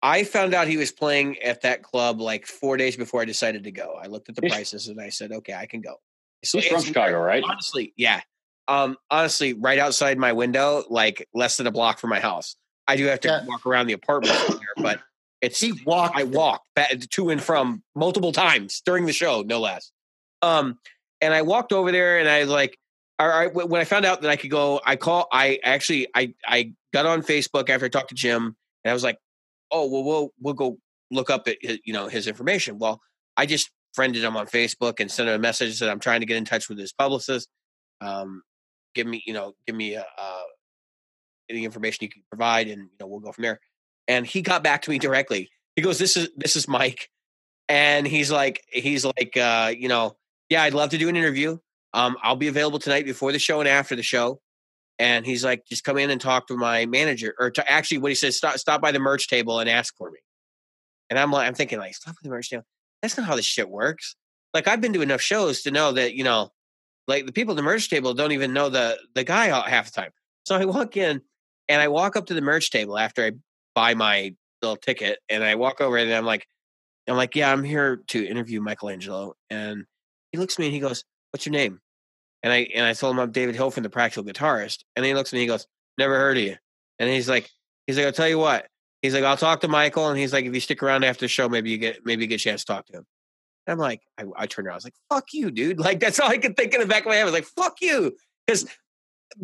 I 0.00 0.22
found 0.22 0.54
out 0.54 0.68
he 0.68 0.76
was 0.76 0.92
playing 0.92 1.38
at 1.42 1.62
that 1.62 1.82
club 1.82 2.20
like 2.20 2.46
four 2.46 2.76
days 2.76 2.96
before 2.96 3.20
I 3.20 3.24
decided 3.24 3.64
to 3.64 3.72
go. 3.72 3.98
I 4.00 4.06
looked 4.06 4.28
at 4.28 4.36
the 4.36 4.42
prices 4.48 4.86
and 4.86 5.00
I 5.00 5.08
said, 5.08 5.32
"Okay, 5.32 5.52
I 5.54 5.66
can 5.66 5.80
go." 5.80 5.96
So 6.44 6.58
He's 6.60 6.68
from 6.70 6.82
Chicago, 6.82 7.18
right? 7.20 7.42
honestly, 7.44 7.92
yeah. 7.96 8.20
Um, 8.68 8.96
honestly, 9.10 9.54
right 9.54 9.78
outside 9.78 10.18
my 10.18 10.32
window, 10.32 10.84
like 10.90 11.26
less 11.34 11.56
than 11.56 11.66
a 11.66 11.70
block 11.70 11.98
from 11.98 12.10
my 12.10 12.20
house. 12.20 12.54
I 12.86 12.96
do 12.96 13.04
have 13.06 13.20
to 13.20 13.28
Yeah. 13.28 13.44
walk 13.46 13.66
around 13.66 13.86
the 13.86 13.94
apartment 13.94 14.38
there, 14.48 14.74
but 14.76 15.00
it's 15.40 15.60
He 15.60 15.72
walked. 15.86 16.16
I 16.16 16.24
walked 16.24 16.66
back 16.74 16.90
to 16.98 17.30
and 17.30 17.42
from 17.42 17.82
multiple 17.94 18.32
times 18.32 18.82
during 18.84 19.06
the 19.06 19.12
show, 19.12 19.42
no 19.42 19.58
less. 19.60 19.90
Um, 20.42 20.78
and 21.20 21.32
I 21.34 21.42
walked 21.42 21.72
over 21.72 21.90
there, 21.90 22.18
and 22.18 22.28
I 22.28 22.44
like, 22.44 22.78
all 23.18 23.26
right. 23.26 23.52
When 23.52 23.80
I 23.80 23.84
found 23.84 24.04
out 24.04 24.20
that 24.22 24.30
I 24.30 24.36
could 24.36 24.50
go, 24.50 24.80
I 24.86 24.96
call. 24.96 25.26
I 25.32 25.58
actually, 25.64 26.06
I, 26.14 26.34
I 26.46 26.72
got 26.92 27.06
on 27.06 27.22
Facebook 27.22 27.68
after 27.70 27.86
I 27.86 27.88
talked 27.88 28.10
to 28.10 28.14
Jim, 28.14 28.54
and 28.84 28.90
I 28.90 28.92
was 28.92 29.02
like, 29.02 29.18
oh, 29.72 29.86
well, 29.90 30.04
we'll, 30.04 30.32
we'll 30.40 30.54
go 30.54 30.78
look 31.10 31.28
up 31.30 31.48
at 31.48 31.56
his, 31.60 31.78
you 31.84 31.92
know 31.92 32.06
his 32.06 32.26
information. 32.28 32.78
Well, 32.78 33.00
I 33.36 33.46
just 33.46 33.70
friended 33.94 34.22
him 34.22 34.36
on 34.36 34.46
Facebook 34.46 35.00
and 35.00 35.10
sent 35.10 35.28
him 35.28 35.34
a 35.34 35.38
message 35.38 35.80
that 35.80 35.90
I'm 35.90 35.98
trying 36.00 36.20
to 36.20 36.26
get 36.26 36.36
in 36.36 36.44
touch 36.44 36.68
with 36.68 36.78
his 36.78 36.92
publicist. 36.92 37.48
Um, 38.00 38.42
give 38.98 39.06
me, 39.06 39.22
you 39.24 39.32
know, 39.32 39.54
give 39.66 39.76
me 39.76 39.96
uh, 39.96 40.02
uh, 40.18 40.42
any 41.48 41.64
information 41.64 41.98
you 42.02 42.08
can 42.08 42.22
provide, 42.28 42.66
and 42.66 42.82
you 42.82 42.96
know, 43.00 43.06
we'll 43.06 43.20
go 43.20 43.30
from 43.30 43.42
there. 43.42 43.60
And 44.08 44.26
he 44.26 44.42
got 44.42 44.64
back 44.64 44.82
to 44.82 44.90
me 44.90 44.98
directly. 44.98 45.50
He 45.76 45.82
goes, 45.82 45.98
"This 45.98 46.16
is 46.16 46.30
this 46.36 46.56
is 46.56 46.66
Mike," 46.66 47.08
and 47.68 48.06
he's 48.06 48.30
like, 48.30 48.64
he's 48.68 49.04
like, 49.04 49.36
uh, 49.36 49.72
you 49.76 49.88
know, 49.88 50.16
yeah, 50.48 50.62
I'd 50.62 50.74
love 50.74 50.90
to 50.90 50.98
do 50.98 51.08
an 51.08 51.16
interview. 51.16 51.58
Um, 51.94 52.16
I'll 52.22 52.36
be 52.36 52.48
available 52.48 52.80
tonight 52.80 53.04
before 53.04 53.30
the 53.30 53.38
show 53.38 53.60
and 53.60 53.68
after 53.68 53.94
the 53.94 54.02
show. 54.02 54.40
And 54.98 55.24
he's 55.24 55.44
like, 55.44 55.64
just 55.68 55.84
come 55.84 55.96
in 55.96 56.10
and 56.10 56.20
talk 56.20 56.48
to 56.48 56.56
my 56.56 56.86
manager, 56.86 57.34
or 57.38 57.52
to 57.52 57.70
actually, 57.70 57.98
what 57.98 58.10
he 58.10 58.16
says, 58.16 58.36
stop 58.36 58.58
stop 58.58 58.80
by 58.80 58.90
the 58.90 58.98
merch 58.98 59.28
table 59.28 59.60
and 59.60 59.70
ask 59.70 59.96
for 59.96 60.10
me. 60.10 60.18
And 61.08 61.18
I'm 61.18 61.30
like, 61.30 61.46
I'm 61.46 61.54
thinking 61.54 61.78
like, 61.78 61.94
stop 61.94 62.14
by 62.14 62.20
the 62.24 62.30
merch 62.30 62.50
table. 62.50 62.64
That's 63.00 63.16
not 63.16 63.26
how 63.26 63.36
this 63.36 63.46
shit 63.46 63.70
works. 63.70 64.16
Like 64.52 64.66
I've 64.66 64.80
been 64.80 64.92
to 64.94 65.02
enough 65.02 65.20
shows 65.20 65.62
to 65.62 65.70
know 65.70 65.92
that 65.92 66.14
you 66.14 66.24
know, 66.24 66.50
like 67.08 67.26
the 67.26 67.32
people 67.32 67.52
at 67.52 67.56
the 67.56 67.62
merch 67.62 67.90
table 67.90 68.14
don't 68.14 68.32
even 68.32 68.52
know 68.52 68.68
the 68.68 68.98
the 69.14 69.24
guy 69.24 69.46
half 69.68 69.86
the 69.86 70.00
time. 70.00 70.10
So 70.44 70.56
I 70.56 70.64
walk 70.64 70.96
in 70.96 71.22
and 71.68 71.82
I 71.82 71.88
walk 71.88 72.16
up 72.16 72.26
to 72.26 72.34
the 72.34 72.40
merch 72.40 72.70
table 72.70 72.98
after 72.98 73.24
I 73.24 73.32
buy 73.74 73.94
my 73.94 74.34
little 74.62 74.76
ticket, 74.76 75.18
and 75.28 75.42
I 75.42 75.56
walk 75.56 75.80
over 75.80 75.96
and 75.96 76.12
I'm 76.12 76.24
like, 76.24 76.46
I'm 77.08 77.16
like, 77.16 77.34
yeah, 77.36 77.52
I'm 77.52 77.64
here 77.64 78.02
to 78.08 78.26
interview 78.26 78.60
Michael 78.60 78.90
Angelo, 78.90 79.34
and 79.50 79.84
he 80.32 80.38
looks 80.38 80.54
at 80.54 80.58
me 80.60 80.66
and 80.66 80.74
he 80.74 80.80
goes, 80.80 81.04
"What's 81.32 81.46
your 81.46 81.52
name?" 81.52 81.80
And 82.42 82.52
I 82.52 82.68
and 82.74 82.86
I 82.86 82.92
told 82.92 83.14
him 83.14 83.20
I'm 83.20 83.32
David 83.32 83.56
Hill 83.56 83.70
from 83.70 83.82
the 83.82 83.90
Practical 83.90 84.24
Guitarist, 84.24 84.84
and 84.96 85.04
he 85.04 85.14
looks 85.14 85.30
at 85.30 85.34
me, 85.34 85.40
and 85.40 85.42
he 85.42 85.48
goes, 85.48 85.66
"Never 85.98 86.16
heard 86.18 86.36
of 86.38 86.44
you," 86.44 86.56
and 86.98 87.10
he's 87.10 87.28
like, 87.28 87.50
he's 87.86 87.96
like, 87.96 88.06
I'll 88.06 88.12
tell 88.12 88.28
you 88.28 88.38
what, 88.38 88.66
he's 89.02 89.14
like, 89.14 89.24
I'll 89.24 89.36
talk 89.36 89.60
to 89.62 89.68
Michael, 89.68 90.08
and 90.08 90.18
he's 90.18 90.32
like, 90.32 90.44
if 90.44 90.54
you 90.54 90.60
stick 90.60 90.82
around 90.82 91.04
after 91.04 91.24
the 91.24 91.28
show, 91.28 91.48
maybe 91.48 91.70
you 91.70 91.78
get 91.78 92.04
maybe 92.04 92.22
you 92.22 92.28
get 92.28 92.36
a 92.40 92.44
chance 92.44 92.64
to 92.64 92.72
talk 92.72 92.86
to 92.86 92.98
him. 92.98 93.06
And 93.68 93.74
I'm 93.74 93.78
like, 93.78 94.00
I, 94.18 94.24
I 94.34 94.46
turned 94.46 94.66
around, 94.66 94.74
I 94.74 94.76
was 94.78 94.84
like, 94.84 94.94
"Fuck 95.10 95.26
you, 95.34 95.50
dude!" 95.50 95.78
Like 95.88 96.00
that's 96.00 96.18
all 96.18 96.30
I 96.30 96.38
could 96.38 96.56
think 96.56 96.72
in 96.72 96.80
the 96.80 96.86
back 96.86 97.02
of 97.04 97.08
my 97.10 97.16
head. 97.16 97.20
I 97.22 97.24
was 97.24 97.34
like, 97.34 97.44
"Fuck 97.44 97.82
you," 97.82 98.16
because 98.46 98.64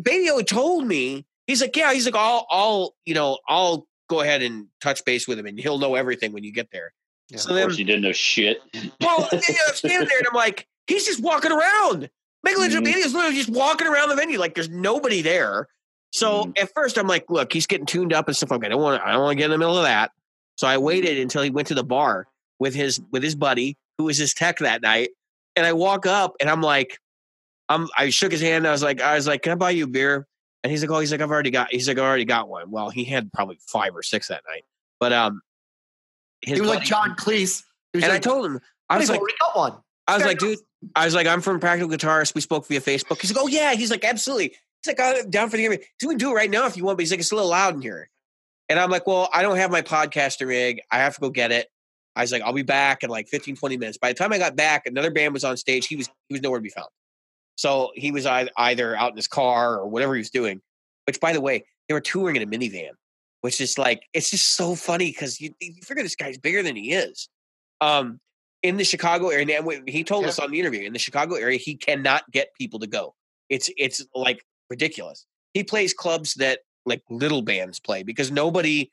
Batio 0.01 0.45
told 0.45 0.87
me 0.87 1.25
he's 1.47 1.61
like, 1.61 1.75
yeah, 1.77 1.93
he's 1.93 2.05
like, 2.05 2.15
I'll, 2.15 2.47
I'll, 2.49 2.95
you 3.05 3.13
know, 3.13 3.37
I'll 3.47 3.87
go 4.09 4.21
ahead 4.21 4.41
and 4.41 4.65
touch 4.81 5.05
base 5.05 5.27
with 5.27 5.37
him, 5.37 5.45
and 5.45 5.59
he'll 5.59 5.77
know 5.77 5.93
everything 5.93 6.33
when 6.33 6.43
you 6.43 6.51
get 6.51 6.71
there. 6.71 6.91
Yeah. 7.29 7.37
So 7.37 7.49
Of 7.51 7.55
then, 7.55 7.65
course, 7.65 7.77
he 7.77 7.83
didn't 7.83 8.01
know 8.01 8.11
shit. 8.13 8.57
well, 8.73 9.29
you 9.31 9.37
know, 9.37 9.59
I'm 9.67 9.75
standing 9.75 10.07
there, 10.09 10.17
and 10.17 10.27
I'm 10.27 10.33
like, 10.35 10.67
he's 10.87 11.05
just 11.05 11.21
walking 11.21 11.51
around. 11.51 12.09
Michael 12.43 12.63
Angelo 12.63 12.81
Mhm. 12.81 12.93
Batio 12.93 13.05
is 13.05 13.13
literally 13.13 13.35
just 13.37 13.49
walking 13.49 13.85
around 13.87 14.09
the 14.09 14.15
venue, 14.15 14.39
like 14.39 14.55
there's 14.55 14.69
nobody 14.69 15.21
there. 15.21 15.67
So 16.11 16.45
Mhm. 16.45 16.59
at 16.59 16.71
first, 16.73 16.97
I'm 16.97 17.07
like, 17.07 17.25
look, 17.29 17.53
he's 17.53 17.67
getting 17.67 17.85
tuned 17.85 18.11
up 18.13 18.27
and 18.27 18.35
stuff. 18.35 18.49
Like, 18.51 18.63
I 18.65 18.69
don't 18.69 18.81
want, 18.81 19.01
I 19.03 19.11
don't 19.11 19.21
want 19.21 19.33
to 19.33 19.35
get 19.37 19.45
in 19.45 19.51
the 19.51 19.57
middle 19.59 19.77
of 19.77 19.83
that. 19.83 20.11
So 20.57 20.67
I 20.67 20.77
waited 20.79 21.19
until 21.19 21.41
he 21.43 21.49
went 21.51 21.67
to 21.69 21.73
the 21.75 21.83
bar 21.83 22.27
with 22.59 22.73
his 22.73 23.01
with 23.11 23.21
his 23.23 23.35
buddy, 23.35 23.77
who 23.97 24.05
was 24.05 24.17
his 24.17 24.33
tech 24.33 24.59
that 24.59 24.81
night, 24.81 25.09
and 25.55 25.65
I 25.65 25.73
walk 25.73 26.05
up, 26.05 26.35
and 26.39 26.49
I'm 26.49 26.61
like, 26.61 26.99
I'm, 27.69 27.87
I 27.97 28.09
shook 28.09 28.31
his 28.31 28.41
hand. 28.41 28.67
I 28.67 28.71
was 28.71 28.83
like, 28.83 29.01
I 29.01 29.15
was 29.15 29.27
like, 29.27 29.41
can 29.41 29.51
I 29.51 29.55
buy 29.55 29.71
you 29.71 29.85
a 29.85 29.87
beer? 29.87 30.27
And 30.63 30.71
he's 30.71 30.81
like, 30.81 30.91
oh, 30.91 30.99
he's 30.99 31.11
like, 31.11 31.21
I've 31.21 31.31
already 31.31 31.51
got, 31.51 31.71
he's 31.71 31.87
like, 31.87 31.97
I 31.97 32.01
already 32.01 32.25
got 32.25 32.49
one. 32.49 32.71
Well, 32.71 32.89
he 32.89 33.03
had 33.03 33.31
probably 33.31 33.59
five 33.67 33.95
or 33.95 34.03
six 34.03 34.27
that 34.27 34.43
night, 34.49 34.63
but 34.99 35.13
um, 35.13 35.41
he 36.41 36.59
was 36.59 36.69
like 36.69 36.83
John 36.83 37.15
Cleese. 37.15 37.63
And 37.93 38.05
I 38.05 38.19
told 38.19 38.45
him, 38.45 38.59
I 38.89 38.97
was 38.97 39.09
"I've 39.09 39.13
like, 39.13 39.19
already 39.21 39.37
got 39.39 39.57
one. 39.57 39.73
I 40.07 40.15
was 40.15 40.25
like, 40.25 40.37
dude, 40.37 40.59
I 40.95 41.05
was 41.05 41.15
like, 41.15 41.27
I'm 41.27 41.41
from 41.41 41.59
Practical 41.59 41.89
Guitarist. 41.89 42.35
We 42.35 42.41
spoke 42.41 42.67
via 42.67 42.81
Facebook. 42.81 43.21
He's 43.21 43.33
like, 43.33 43.43
oh 43.43 43.47
yeah. 43.47 43.73
He's 43.73 43.89
like, 43.89 44.03
absolutely. 44.03 44.49
He's 44.83 44.87
like, 44.87 44.99
I'm 44.99 45.29
down 45.29 45.49
for 45.49 45.57
the 45.57 45.65
interview. 45.65 45.83
So 45.99 46.07
we 46.07 46.13
can 46.13 46.19
do 46.19 46.31
it 46.31 46.35
right 46.35 46.49
now 46.49 46.67
if 46.67 46.77
you 46.77 46.83
want. 46.83 46.97
But 46.97 47.03
he's 47.03 47.11
like, 47.11 47.19
it's 47.19 47.31
a 47.31 47.35
little 47.35 47.49
loud 47.49 47.75
in 47.75 47.81
here. 47.81 48.09
And 48.69 48.79
I'm 48.79 48.89
like, 48.89 49.07
well, 49.07 49.29
I 49.33 49.41
don't 49.41 49.57
have 49.57 49.71
my 49.71 49.81
podcaster 49.81 50.47
rig. 50.47 50.81
I 50.91 50.97
have 50.97 51.15
to 51.15 51.21
go 51.21 51.29
get 51.29 51.51
it. 51.51 51.67
I 52.15 52.21
was 52.21 52.31
like, 52.31 52.41
I'll 52.43 52.53
be 52.53 52.63
back 52.63 53.03
in 53.03 53.09
like 53.09 53.27
15, 53.27 53.55
20 53.55 53.77
minutes. 53.77 53.97
By 53.97 54.09
the 54.09 54.17
time 54.17 54.31
I 54.31 54.37
got 54.37 54.55
back, 54.55 54.85
another 54.85 55.11
band 55.11 55.33
was 55.33 55.43
on 55.43 55.57
stage. 55.57 55.87
He 55.87 55.95
was 55.95 56.09
he 56.29 56.33
was 56.33 56.41
nowhere 56.41 56.59
to 56.59 56.63
be 56.63 56.69
found. 56.69 56.87
So 57.57 57.91
he 57.95 58.11
was 58.11 58.25
either 58.25 58.95
out 58.95 59.11
in 59.11 59.15
his 59.17 59.27
car 59.27 59.79
or 59.79 59.87
whatever 59.87 60.13
he 60.15 60.19
was 60.19 60.29
doing. 60.29 60.61
Which, 61.07 61.19
by 61.19 61.33
the 61.33 61.41
way, 61.41 61.65
they 61.87 61.93
were 61.93 62.01
touring 62.01 62.35
in 62.35 62.41
a 62.41 62.47
minivan, 62.47 62.91
which 63.41 63.61
is 63.61 63.77
like 63.77 64.03
it's 64.13 64.29
just 64.31 64.55
so 64.55 64.75
funny 64.75 65.11
because 65.11 65.39
you, 65.39 65.53
you 65.59 65.81
figure 65.83 66.03
this 66.03 66.15
guy's 66.15 66.37
bigger 66.37 66.63
than 66.63 66.75
he 66.75 66.93
is. 66.93 67.29
Um, 67.81 68.19
in 68.63 68.77
the 68.77 68.83
Chicago 68.83 69.29
area. 69.29 69.59
And 69.59 69.87
he 69.87 70.03
told 70.03 70.23
Yeah. 70.23 70.29
us 70.29 70.39
on 70.39 70.49
the 70.49 70.59
interview 70.59 70.81
in 70.81 70.93
the 70.93 70.99
Chicago 70.99 71.35
area, 71.35 71.59
he 71.59 71.75
cannot 71.75 72.29
get 72.31 72.53
people 72.55 72.79
to 72.79 72.87
go. 72.87 73.13
It's 73.49 73.69
it's 73.77 74.03
like 74.15 74.43
ridiculous. 74.69 75.25
He 75.53 75.63
plays 75.63 75.93
clubs 75.93 76.33
that 76.35 76.59
like 76.85 77.03
little 77.09 77.43
bands 77.43 77.79
play 77.79 78.01
because 78.03 78.31
nobody 78.31 78.89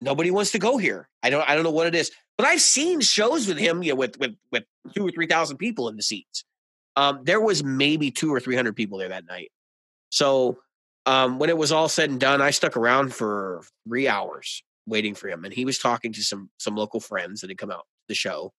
nobody 0.00 0.30
wants 0.30 0.52
to 0.52 0.58
go 0.58 0.78
here. 0.78 1.08
I 1.22 1.30
don't 1.30 1.48
I 1.48 1.54
don't 1.54 1.64
know 1.64 1.70
what 1.70 1.86
it 1.86 1.94
is, 1.94 2.10
but 2.38 2.46
I've 2.46 2.60
seen 2.60 3.00
shows 3.00 3.46
with 3.46 3.58
him, 3.58 3.82
you 3.82 3.92
know, 3.92 3.96
with 3.96 4.18
with 4.18 4.36
with 4.50 4.64
two 4.94 5.06
or 5.06 5.10
three 5.10 5.26
thousand 5.26 5.58
people 5.58 5.88
in 5.88 5.96
the 5.96 6.02
seats. 6.02 6.44
Um, 6.96 7.20
there 7.22 7.40
was 7.40 7.62
maybe 7.62 8.10
two 8.10 8.32
or 8.32 8.40
three 8.40 8.56
hundred 8.56 8.76
people 8.76 8.98
there 8.98 9.08
that 9.08 9.26
night. 9.26 9.50
So 10.10 10.58
um, 11.06 11.38
when 11.38 11.50
it 11.50 11.56
was 11.56 11.72
all 11.72 11.88
said 11.88 12.10
and 12.10 12.20
done, 12.20 12.42
I 12.42 12.50
stuck 12.50 12.76
around 12.76 13.14
for 13.14 13.62
three 13.86 14.08
hours 14.08 14.62
waiting 14.86 15.14
for 15.14 15.28
him, 15.28 15.44
and 15.44 15.54
he 15.54 15.64
was 15.64 15.78
talking 15.78 16.12
to 16.12 16.22
some 16.22 16.50
some 16.58 16.76
local 16.76 17.00
friends 17.00 17.40
that 17.40 17.50
had 17.50 17.58
come 17.58 17.70
out 17.70 17.78
to 17.78 18.08
the 18.08 18.14
show, 18.14 18.52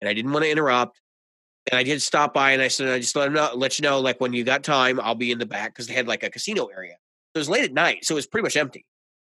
and 0.00 0.08
I 0.08 0.14
didn't 0.14 0.32
want 0.32 0.44
to 0.44 0.50
interrupt. 0.50 1.00
And 1.70 1.78
I 1.78 1.84
did 1.84 2.02
stop 2.02 2.34
by, 2.34 2.50
and 2.50 2.60
I 2.60 2.66
said, 2.66 2.88
I 2.88 2.98
just 2.98 3.14
let 3.14 3.28
him 3.28 3.34
know, 3.34 3.52
let 3.54 3.78
you 3.78 3.84
know, 3.84 4.00
like 4.00 4.20
when 4.20 4.32
you 4.32 4.42
got 4.42 4.64
time, 4.64 4.98
I'll 4.98 5.14
be 5.14 5.30
in 5.30 5.38
the 5.38 5.46
back 5.46 5.72
because 5.72 5.86
they 5.86 5.94
had 5.94 6.08
like 6.08 6.24
a 6.24 6.30
casino 6.30 6.66
area. 6.66 6.94
So 6.94 7.36
it 7.36 7.38
was 7.38 7.48
late 7.48 7.62
at 7.62 7.72
night, 7.72 8.04
so 8.04 8.14
it 8.14 8.16
was 8.16 8.26
pretty 8.26 8.42
much 8.42 8.56
empty. 8.56 8.84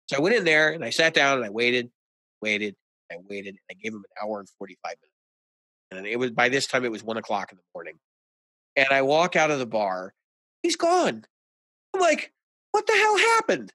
So 0.09 0.17
I 0.17 0.21
went 0.21 0.37
in 0.37 0.45
there 0.45 0.73
and 0.73 0.85
I 0.85 0.91
sat 0.91 1.15
down 1.15 1.39
and 1.39 1.47
I 1.47 1.51
waited, 1.51 1.91
waited, 2.43 2.77
I 3.11 3.17
waited. 3.29 3.57
And 3.57 3.59
I 3.71 3.75
gave 3.75 3.93
him 3.93 4.01
an 4.01 4.27
hour 4.27 4.41
and 4.41 4.49
forty 4.59 4.77
five 4.85 4.97
minutes, 5.01 6.07
and 6.07 6.07
it 6.07 6.19
was 6.19 6.31
by 6.31 6.49
this 6.49 6.67
time 6.67 6.85
it 6.85 6.91
was 6.91 7.03
one 7.03 7.17
o'clock 7.17 7.53
in 7.53 7.59
the 7.59 7.65
morning. 7.75 7.99
And 8.77 8.89
I 8.91 9.03
walk 9.03 9.37
out 9.37 9.51
of 9.51 9.59
the 9.59 9.67
bar, 9.67 10.15
he's 10.63 10.77
gone. 10.77 11.25
I'm 11.95 12.01
like, 12.01 12.33
what 12.73 12.87
the 12.87 12.93
hell 12.93 13.17
happened? 13.17 13.73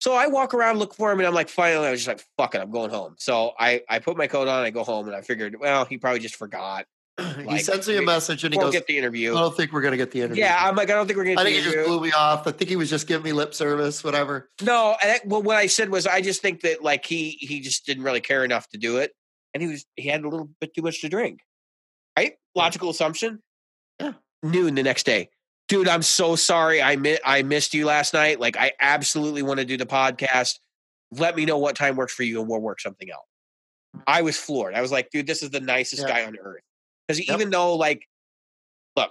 So 0.00 0.14
I 0.14 0.26
walk 0.28 0.54
around, 0.54 0.78
look 0.78 0.94
for 0.94 1.12
him, 1.12 1.18
and 1.18 1.28
I'm 1.28 1.34
like, 1.34 1.50
finally, 1.50 1.86
I 1.86 1.90
was 1.90 2.04
just 2.04 2.08
like, 2.08 2.26
fuck 2.36 2.54
it, 2.54 2.60
I'm 2.60 2.70
going 2.70 2.90
home. 2.90 3.16
So 3.18 3.52
I, 3.58 3.82
I 3.88 3.98
put 3.98 4.16
my 4.16 4.26
coat 4.26 4.48
on, 4.48 4.64
I 4.64 4.70
go 4.70 4.82
home, 4.82 5.06
and 5.06 5.14
I 5.14 5.20
figured, 5.20 5.56
well, 5.60 5.84
he 5.84 5.98
probably 5.98 6.20
just 6.20 6.36
forgot. 6.36 6.86
he 7.38 7.44
Like, 7.44 7.60
sends 7.62 7.88
me 7.88 7.96
a 7.96 8.02
message 8.02 8.44
and 8.44 8.52
he 8.54 8.58
We'll 8.58 8.68
goes, 8.68 8.72
get 8.74 8.86
the 8.86 8.96
interview. 8.98 9.34
I 9.36 9.40
don't 9.40 9.56
think 9.56 9.72
we're 9.72 9.80
going 9.82 9.92
to 9.92 9.96
get 9.98 10.10
the 10.10 10.20
interview. 10.22 10.42
yeah, 10.42 10.56
I'm 10.60 10.74
like, 10.76 10.90
I 10.90 10.94
don't 10.94 11.06
think 11.06 11.16
we're 11.16 11.24
gonna 11.24 11.40
I 11.40 11.44
think 11.44 11.56
he 11.56 11.62
just 11.62 11.86
blew 11.86 12.00
me 12.00 12.12
off. 12.12 12.46
I 12.46 12.52
think 12.52 12.68
he 12.70 12.76
was 12.76 12.88
just 12.90 13.06
giving 13.06 13.24
me 13.24 13.32
lip 13.32 13.54
service, 13.54 14.02
whatever. 14.04 14.48
No, 14.62 14.96
and 15.02 15.10
that, 15.10 15.26
well, 15.26 15.42
what 15.42 15.56
I 15.56 15.66
said 15.66 15.90
was, 15.90 16.06
I 16.06 16.20
just 16.20 16.42
think 16.42 16.60
that 16.62 16.82
like 16.82 17.04
he 17.06 17.30
he 17.40 17.60
just 17.60 17.86
didn't 17.86 18.02
really 18.04 18.20
care 18.20 18.44
enough 18.44 18.68
to 18.70 18.78
do 18.78 18.98
it, 18.98 19.12
and 19.54 19.62
he 19.62 19.68
was 19.68 19.84
he 19.96 20.08
had 20.08 20.22
a 20.24 20.28
little 20.28 20.48
bit 20.60 20.74
too 20.74 20.82
much 20.82 21.00
to 21.02 21.08
drink. 21.08 21.40
Right? 22.18 22.32
Logical 22.54 22.90
assumption. 22.90 23.40
Yeah. 24.00 24.12
Noon 24.42 24.74
the 24.74 24.82
next 24.82 25.04
day, 25.06 25.28
dude. 25.68 25.88
I'm 25.88 26.02
so 26.02 26.34
sorry. 26.36 26.82
I 26.82 26.96
mi- 26.96 27.18
I 27.24 27.42
missed 27.42 27.74
you 27.74 27.86
last 27.86 28.14
night. 28.14 28.40
Like, 28.40 28.56
I 28.56 28.72
absolutely 28.80 29.42
want 29.42 29.60
to 29.60 29.66
do 29.66 29.76
the 29.76 29.86
podcast. 29.86 30.58
Let 31.12 31.36
me 31.36 31.44
know 31.44 31.58
what 31.58 31.76
time 31.76 31.96
works 31.96 32.14
for 32.14 32.22
you, 32.22 32.40
and 32.40 32.48
we'll 32.48 32.60
work 32.60 32.80
something 32.80 33.10
out. 33.10 33.20
I 34.06 34.22
was 34.22 34.36
floored. 34.36 34.74
I 34.74 34.80
was 34.80 34.92
like, 34.92 35.10
dude, 35.10 35.26
this 35.26 35.42
is 35.42 35.50
the 35.50 35.60
nicest 35.60 36.02
Yeah. 36.02 36.08
guy 36.08 36.24
on 36.24 36.36
earth. 36.38 36.62
Because 37.16 37.28
Yep. 37.28 37.38
even 37.38 37.50
though, 37.50 37.74
like, 37.74 38.06
look, 38.96 39.10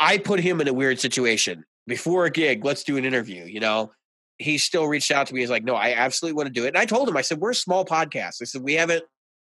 I 0.00 0.18
put 0.18 0.40
him 0.40 0.60
in 0.60 0.68
a 0.68 0.72
weird 0.72 0.98
situation 0.98 1.64
before 1.86 2.24
a 2.24 2.30
gig. 2.30 2.64
Let's 2.64 2.82
do 2.84 2.96
an 2.96 3.04
interview. 3.04 3.44
You 3.44 3.60
know, 3.60 3.92
he 4.38 4.58
still 4.58 4.86
reached 4.86 5.10
out 5.10 5.26
to 5.28 5.34
me. 5.34 5.40
He's 5.40 5.50
like, 5.50 5.64
no, 5.64 5.74
I 5.74 5.94
absolutely 5.94 6.36
want 6.36 6.48
to 6.48 6.52
do 6.52 6.64
it. 6.64 6.68
And 6.68 6.78
I 6.78 6.84
told 6.84 7.08
him, 7.08 7.16
I 7.16 7.22
said, 7.22 7.38
we're 7.38 7.50
a 7.50 7.54
small 7.54 7.84
podcast. 7.84 8.42
I 8.42 8.44
said, 8.44 8.62
we 8.62 8.74
haven't, 8.74 9.04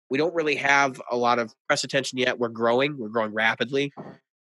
we 0.09 0.17
don't 0.17 0.33
really 0.33 0.55
have 0.55 1.01
a 1.11 1.15
lot 1.15 1.39
of 1.39 1.53
press 1.67 1.83
attention 1.83 2.17
yet. 2.19 2.39
We're 2.39 2.49
growing. 2.49 2.97
We're 2.97 3.09
growing 3.09 3.33
rapidly. 3.33 3.91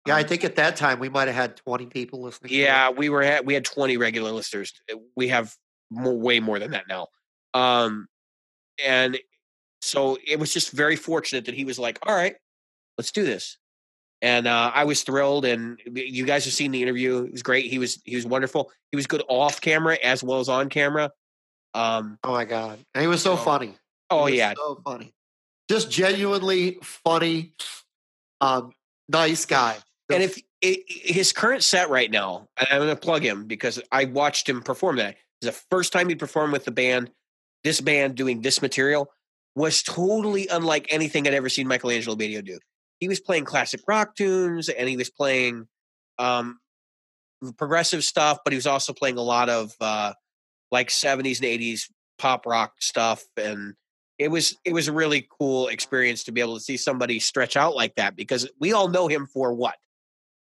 Yeah, 0.07 0.17
I 0.17 0.23
think 0.23 0.45
at 0.45 0.57
that 0.57 0.77
time 0.77 1.01
we 1.01 1.09
might 1.09 1.29
have 1.29 1.37
had 1.37 1.57
20 1.57 1.87
people 1.87 2.23
listening. 2.23 2.53
Yeah, 2.53 2.91
we 2.91 3.09
were 3.09 3.23
at, 3.23 3.47
we 3.47 3.55
had 3.55 3.65
20 3.65 3.97
regular 3.97 4.33
listeners. 4.33 4.73
We 5.17 5.29
have 5.29 5.55
more, 5.91 6.15
way 6.15 6.41
more 6.41 6.59
than 6.59 6.73
that 6.73 6.85
now. 6.89 7.09
Um, 7.55 8.07
and 8.85 9.19
so 9.81 10.19
it 10.27 10.39
was 10.39 10.53
just 10.53 10.73
very 10.73 10.97
fortunate 10.97 11.47
that 11.47 11.55
he 11.55 11.65
was 11.65 11.79
like, 11.79 11.99
all 12.07 12.15
right, 12.15 12.35
let's 12.99 13.13
do 13.13 13.25
this. 13.25 13.59
And 14.23 14.47
uh, 14.47 14.71
I 14.75 14.85
was 14.85 15.03
thrilled. 15.03 15.45
And 15.45 15.79
you 15.95 16.25
guys 16.25 16.45
have 16.45 16.55
seen 16.55 16.71
the 16.71 16.83
interview. 16.83 17.25
It 17.25 17.33
was 17.33 17.43
great. 17.43 17.67
He 17.67 17.79
was, 17.79 18.01
he 18.05 18.17
was 18.17 18.27
wonderful. 18.27 18.71
He 18.91 18.97
was 18.97 19.07
good 19.07 19.23
off 19.29 19.61
camera 19.61 19.99
as 20.03 20.23
well 20.23 20.41
as 20.41 20.49
on 20.49 20.69
camera. 20.69 21.11
Um, 21.75 22.19
Oh 22.25 22.33
my 22.33 22.45
God. 22.45 22.79
And 22.95 23.03
he 23.03 23.09
was 23.09 23.23
so 23.23 23.33
Oh. 23.33 23.37
funny. 23.37 23.75
Oh 24.11 24.27
yeah. 24.27 24.55
So 24.57 24.81
funny. 24.85 25.13
Just 25.69 25.91
genuinely 25.91 26.79
funny, 26.83 27.55
um, 28.41 28.73
nice 29.09 29.47
guy. 29.47 29.77
And 30.13 30.23
if 30.23 30.39
i 30.63 30.77
his 30.87 31.33
current 31.33 31.65
set 31.65 31.89
right 31.91 32.11
now, 32.11 32.49
and 32.59 32.69
I'm 32.71 32.79
going 32.79 32.91
to 32.91 32.97
plug 32.97 33.23
him 33.23 33.47
because 33.47 33.81
I 33.91 34.05
watched 34.05 34.49
him 34.49 34.63
perform 34.63 34.97
that. 34.97 35.17
It's 35.41 35.47
the 35.59 35.65
first 35.71 35.93
time 35.93 36.09
he 36.09 36.15
performed 36.15 36.53
with 36.53 36.65
the 36.65 36.71
band. 36.71 37.11
This 37.65 37.81
band 37.81 38.15
doing 38.15 38.43
this 38.43 38.61
material 38.63 39.11
was 39.57 39.83
totally 39.83 40.49
unlike 40.49 40.87
anything 40.91 41.27
I'd 41.27 41.35
ever 41.35 41.49
seen 41.49 41.67
Michael 41.67 41.91
Angelo 41.91 42.15
Batio 42.17 42.45
do. 42.45 42.59
He 43.01 43.09
was 43.09 43.21
playing 43.21 43.45
classic 43.45 43.81
rock 43.87 44.15
tunes 44.17 44.69
and 44.69 44.89
he 44.89 44.97
was 44.97 45.11
playing 45.11 45.67
um, 46.19 46.59
progressive 47.59 48.05
stuff, 48.05 48.39
but 48.45 48.53
he 48.53 48.57
was 48.57 48.67
also 48.67 48.93
playing 48.93 49.19
a 49.19 49.23
lot 49.23 49.49
of 49.49 49.73
uh, 49.81 50.13
like 50.71 50.89
70s 50.89 51.39
and 51.39 51.61
80s 51.61 51.91
pop 52.19 52.47
rock 52.47 52.75
stuff. 52.81 53.23
And 53.37 53.75
it 54.19 54.29
was 54.29 54.57
it 54.65 54.73
was 54.73 54.89
a 54.89 54.93
really 54.93 55.27
cool 55.41 55.69
experience 55.69 56.25
to 56.25 56.33
be 56.33 56.41
able 56.41 56.55
to 56.55 56.61
see 56.61 56.77
somebody 56.77 57.19
stretch 57.19 57.57
out 57.57 57.75
like 57.75 57.97
that 57.97 58.15
because 58.17 58.49
we 58.61 58.73
all 58.73 58.89
know 58.89 59.09
him 59.09 59.27
for 59.27 59.53
what 59.53 59.75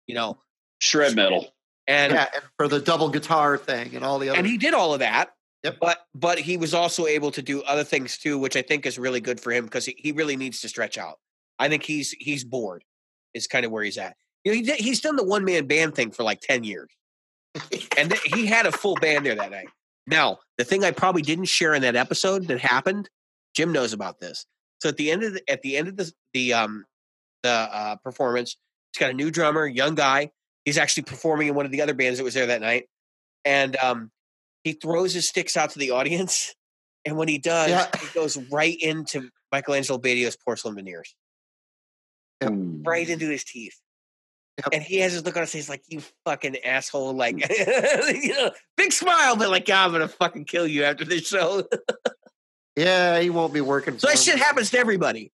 you 0.07 0.15
know 0.15 0.39
Shred 0.81 1.17
metal. 1.17 1.55
and 1.87 2.13
yeah, 2.13 2.27
and 2.35 2.45
for 2.59 2.69
the 2.69 2.79
double 2.79 3.09
guitar 3.09 3.57
thing 3.57 3.95
and 3.97 4.05
all 4.05 4.19
the 4.19 4.29
other. 4.29 4.39
and 4.39 4.47
he 4.47 4.59
did 4.59 4.75
all 4.75 4.93
of 4.93 5.01
that 5.01 5.31
Yep. 5.65 5.79
but 5.81 5.99
but 6.15 6.39
he 6.39 6.59
was 6.59 6.75
also 6.75 7.07
able 7.07 7.31
to 7.31 7.41
do 7.41 7.63
other 7.63 7.85
things 7.85 8.19
too 8.19 8.37
which 8.39 8.55
i 8.55 8.61
think 8.61 8.85
is 8.85 8.99
really 8.99 9.23
good 9.23 9.41
for 9.41 9.51
him 9.51 9.65
because 9.65 9.87
he, 9.87 9.95
he 9.97 10.13
really 10.13 10.37
needs 10.37 10.61
to 10.61 10.69
stretch 10.69 10.99
out 10.99 11.19
i 11.59 11.69
think 11.69 11.83
he's 11.85 12.11
he's 12.19 12.45
bored 12.45 12.85
is 13.35 13.47
kind 13.47 13.65
of 13.67 13.73
where 13.73 13.83
he's 13.83 13.99
at. 13.99 14.17
You 14.45 14.53
know 14.53 14.57
he 14.57 14.63
did, 14.63 14.77
he's 14.81 15.01
done 15.01 15.17
the 15.17 15.25
one 15.25 15.45
man 15.45 15.67
band 15.67 15.95
thing 15.95 16.11
for 16.13 16.23
like 16.23 16.41
10 16.41 16.63
years. 16.65 16.89
And 17.99 18.11
th- 18.11 18.21
he 18.23 18.47
had 18.47 18.67
a 18.67 18.73
full 18.73 18.95
band 18.97 19.25
there 19.27 19.35
that 19.35 19.51
night. 19.51 19.69
Now 20.07 20.39
the 20.59 20.65
thing 20.65 20.85
i 20.85 20.91
probably 20.91 21.23
didn't 21.23 21.47
share 21.47 21.75
in 21.75 21.83
that 21.83 21.97
episode 21.97 22.47
that 22.49 22.61
happened 22.61 23.09
jim 23.57 23.73
knows 23.73 23.93
about 23.93 24.21
this. 24.21 24.47
So 24.83 24.89
at 24.89 24.97
the 24.97 25.11
end 25.11 25.23
of 25.25 25.35
the, 25.35 25.43
at 25.51 25.63
the 25.63 25.77
end 25.77 25.89
of 25.89 25.97
the 25.97 26.13
the 26.35 26.53
um 26.53 26.85
the 27.43 27.51
uh 27.51 27.97
performance 27.97 28.57
he's 28.93 29.01
got 29.01 29.11
a 29.11 29.15
new 29.15 29.31
drummer 29.31 29.67
young 29.67 29.95
guy. 29.95 30.31
He's 30.65 30.79
actually 30.79 31.05
performing 31.05 31.49
in 31.49 31.55
one 31.55 31.67
of 31.67 31.73
the 31.73 31.83
other 31.83 31.95
bands 31.95 32.19
that 32.19 32.25
was 32.25 32.35
there 32.35 32.47
that 32.47 32.61
night. 32.61 32.85
And 33.45 33.77
um 33.77 34.11
he 34.63 34.73
throws 34.73 35.13
his 35.15 35.29
sticks 35.29 35.57
out 35.57 35.71
to 35.71 35.79
the 35.79 35.91
audience. 35.91 36.55
And 37.05 37.17
when 37.17 37.29
he 37.29 37.39
does 37.39 37.69
Yeah. 37.71 37.87
he 38.01 38.07
goes 38.15 38.37
right 38.51 38.77
into 38.81 39.29
Michael 39.53 39.75
Angelo 39.75 39.99
Batio's 39.99 40.37
porcelain 40.37 40.75
veneers 40.75 41.15
right 42.43 43.09
into 43.09 43.29
his 43.29 43.45
teeth 43.45 43.79
Yep. 44.59 44.69
and 44.73 44.83
he 44.85 44.99
has 45.01 45.13
his 45.13 45.25
look 45.25 45.35
on 45.37 45.43
his 45.43 45.51
face 45.53 45.69
like 45.69 45.83
you 45.89 46.01
fucking 46.25 46.57
asshole 46.65 47.13
like 47.15 47.37
you 48.09 48.29
know 48.35 48.53
big 48.77 48.93
smile 48.93 49.35
but 49.35 49.51
like 49.51 49.67
"Yeah, 49.67 49.85
i'm 49.85 49.91
gonna 49.91 50.07
fucking 50.07 50.45
kill 50.45 50.67
you 50.67 50.85
after 50.85 51.05
this 51.05 51.27
show 51.27 51.65
yeah, 52.77 53.21
he 53.21 53.31
won't 53.31 53.53
be 53.55 53.61
working. 53.61 53.99
so 53.99 54.09
for 54.09 54.15
that 54.15 54.19
him. 54.19 54.25
shit 54.37 54.39
happens 54.39 54.71
to 54.71 54.79
everybody 54.79 55.33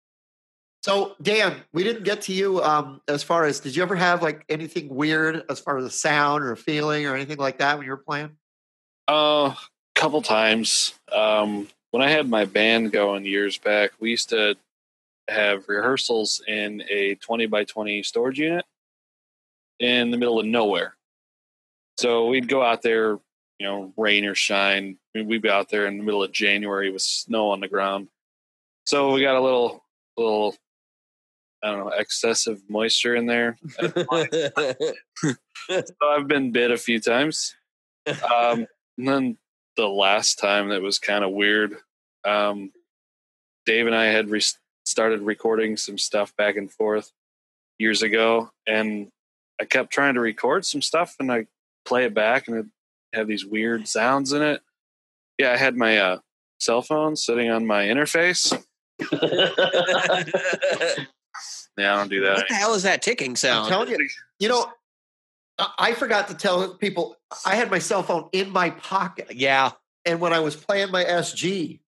So 0.82 1.16
Dan, 1.20 1.56
we 1.74 1.84
didn't 1.84 2.04
get 2.04 2.22
to 2.22 2.32
you 2.32 2.62
um, 2.62 3.02
as 3.08 3.22
far 3.22 3.44
as 3.44 3.60
did 3.60 3.76
you 3.76 3.82
ever 3.82 3.94
have 3.96 4.22
like 4.22 4.44
anything 4.48 4.88
weird 4.88 5.44
as 5.50 5.60
far 5.60 5.76
as 5.76 5.84
a 5.84 5.90
sound 5.90 6.42
or 6.42 6.52
a 6.52 6.56
feeling 6.56 7.06
or 7.06 7.14
anything 7.14 7.36
like 7.38 7.58
that 7.58 7.76
when 7.76 7.84
you 7.86 7.92
were 7.92 7.98
playing? 7.98 8.30
Uh, 9.08 9.54
couple 9.94 10.22
times. 10.22 10.94
Um, 11.12 11.68
when 11.90 12.02
I 12.02 12.08
had 12.10 12.28
my 12.30 12.46
band 12.46 12.92
going 12.92 13.26
years 13.26 13.58
back, 13.58 13.90
we 14.00 14.10
used 14.10 14.30
to 14.30 14.56
have 15.30 15.68
rehearsals 15.68 16.42
in 16.46 16.82
a 16.90 17.14
20 17.16 17.46
by 17.46 17.64
20 17.64 18.02
storage 18.02 18.38
unit 18.38 18.64
in 19.78 20.10
the 20.10 20.16
middle 20.16 20.38
of 20.38 20.46
nowhere. 20.46 20.96
So 21.98 22.26
we'd 22.26 22.48
go 22.48 22.62
out 22.62 22.82
there, 22.82 23.18
you 23.58 23.66
know, 23.66 23.92
rain 23.96 24.24
or 24.24 24.34
shine. 24.34 24.98
We'd 25.14 25.42
be 25.42 25.50
out 25.50 25.68
there 25.68 25.86
in 25.86 25.98
the 25.98 26.04
middle 26.04 26.22
of 26.22 26.32
January 26.32 26.90
with 26.90 27.02
snow 27.02 27.50
on 27.50 27.60
the 27.60 27.68
ground. 27.68 28.08
So 28.86 29.12
we 29.12 29.22
got 29.22 29.36
a 29.36 29.40
little, 29.40 29.84
little, 30.16 30.56
I 31.62 31.70
don't 31.70 31.80
know, 31.80 31.88
excessive 31.88 32.62
moisture 32.68 33.14
in 33.14 33.26
there. 33.26 33.58
so 33.80 35.34
I've 36.02 36.26
been 36.28 36.52
bit 36.52 36.70
a 36.70 36.78
few 36.78 37.00
times. 37.00 37.54
Um, 38.06 38.66
and 38.96 39.08
then 39.08 39.38
the 39.76 39.88
last 39.88 40.38
time 40.38 40.70
that 40.70 40.82
was 40.82 40.98
kind 40.98 41.24
of 41.24 41.32
weird, 41.32 41.76
um, 42.24 42.72
Dave 43.66 43.86
and 43.86 43.94
I 43.94 44.06
had 44.06 44.30
re- 44.30 44.42
started 44.90 45.20
recording 45.22 45.76
some 45.76 45.98
stuff 45.98 46.34
back 46.36 46.56
and 46.56 46.70
forth 46.70 47.12
years 47.78 48.02
ago, 48.02 48.50
and 48.66 49.08
I 49.60 49.64
kept 49.64 49.92
trying 49.92 50.14
to 50.14 50.20
record 50.20 50.64
some 50.66 50.82
stuff, 50.82 51.16
and 51.20 51.32
I 51.32 51.46
play 51.84 52.04
it 52.04 52.14
back, 52.14 52.48
and 52.48 52.56
it 52.58 52.66
had 53.14 53.26
these 53.26 53.44
weird 53.46 53.88
sounds 53.88 54.32
in 54.32 54.42
it. 54.42 54.60
Yeah, 55.38 55.52
I 55.52 55.56
had 55.56 55.76
my 55.76 55.98
uh, 55.98 56.18
cell 56.58 56.82
phone 56.82 57.16
sitting 57.16 57.50
on 57.50 57.66
my 57.66 57.84
interface. 57.84 58.52
Yeah, 61.78 61.94
I 61.94 61.98
don't 61.98 62.10
do 62.10 62.20
that. 62.22 62.36
what 62.36 62.48
the 62.48 62.54
hell 62.54 62.74
is 62.74 62.82
that 62.82 63.00
ticking 63.00 63.30
I'm 63.30 63.36
sound 63.36 63.68
telling 63.68 63.88
you, 63.88 64.08
you 64.38 64.48
know, 64.48 64.70
I- 65.58 65.72
I 65.78 65.92
forgot 65.94 66.28
to 66.28 66.34
tell 66.34 66.74
people 66.74 67.16
I 67.46 67.54
had 67.54 67.70
my 67.70 67.78
cell 67.78 68.02
phone 68.02 68.28
in 68.32 68.50
my 68.50 68.70
pocket, 68.70 69.32
yeah 69.34 69.72
and 70.04 70.20
when 70.20 70.32
I 70.32 70.40
was 70.40 70.56
playing 70.56 70.90
my 70.90 71.04
SG, 71.04 71.80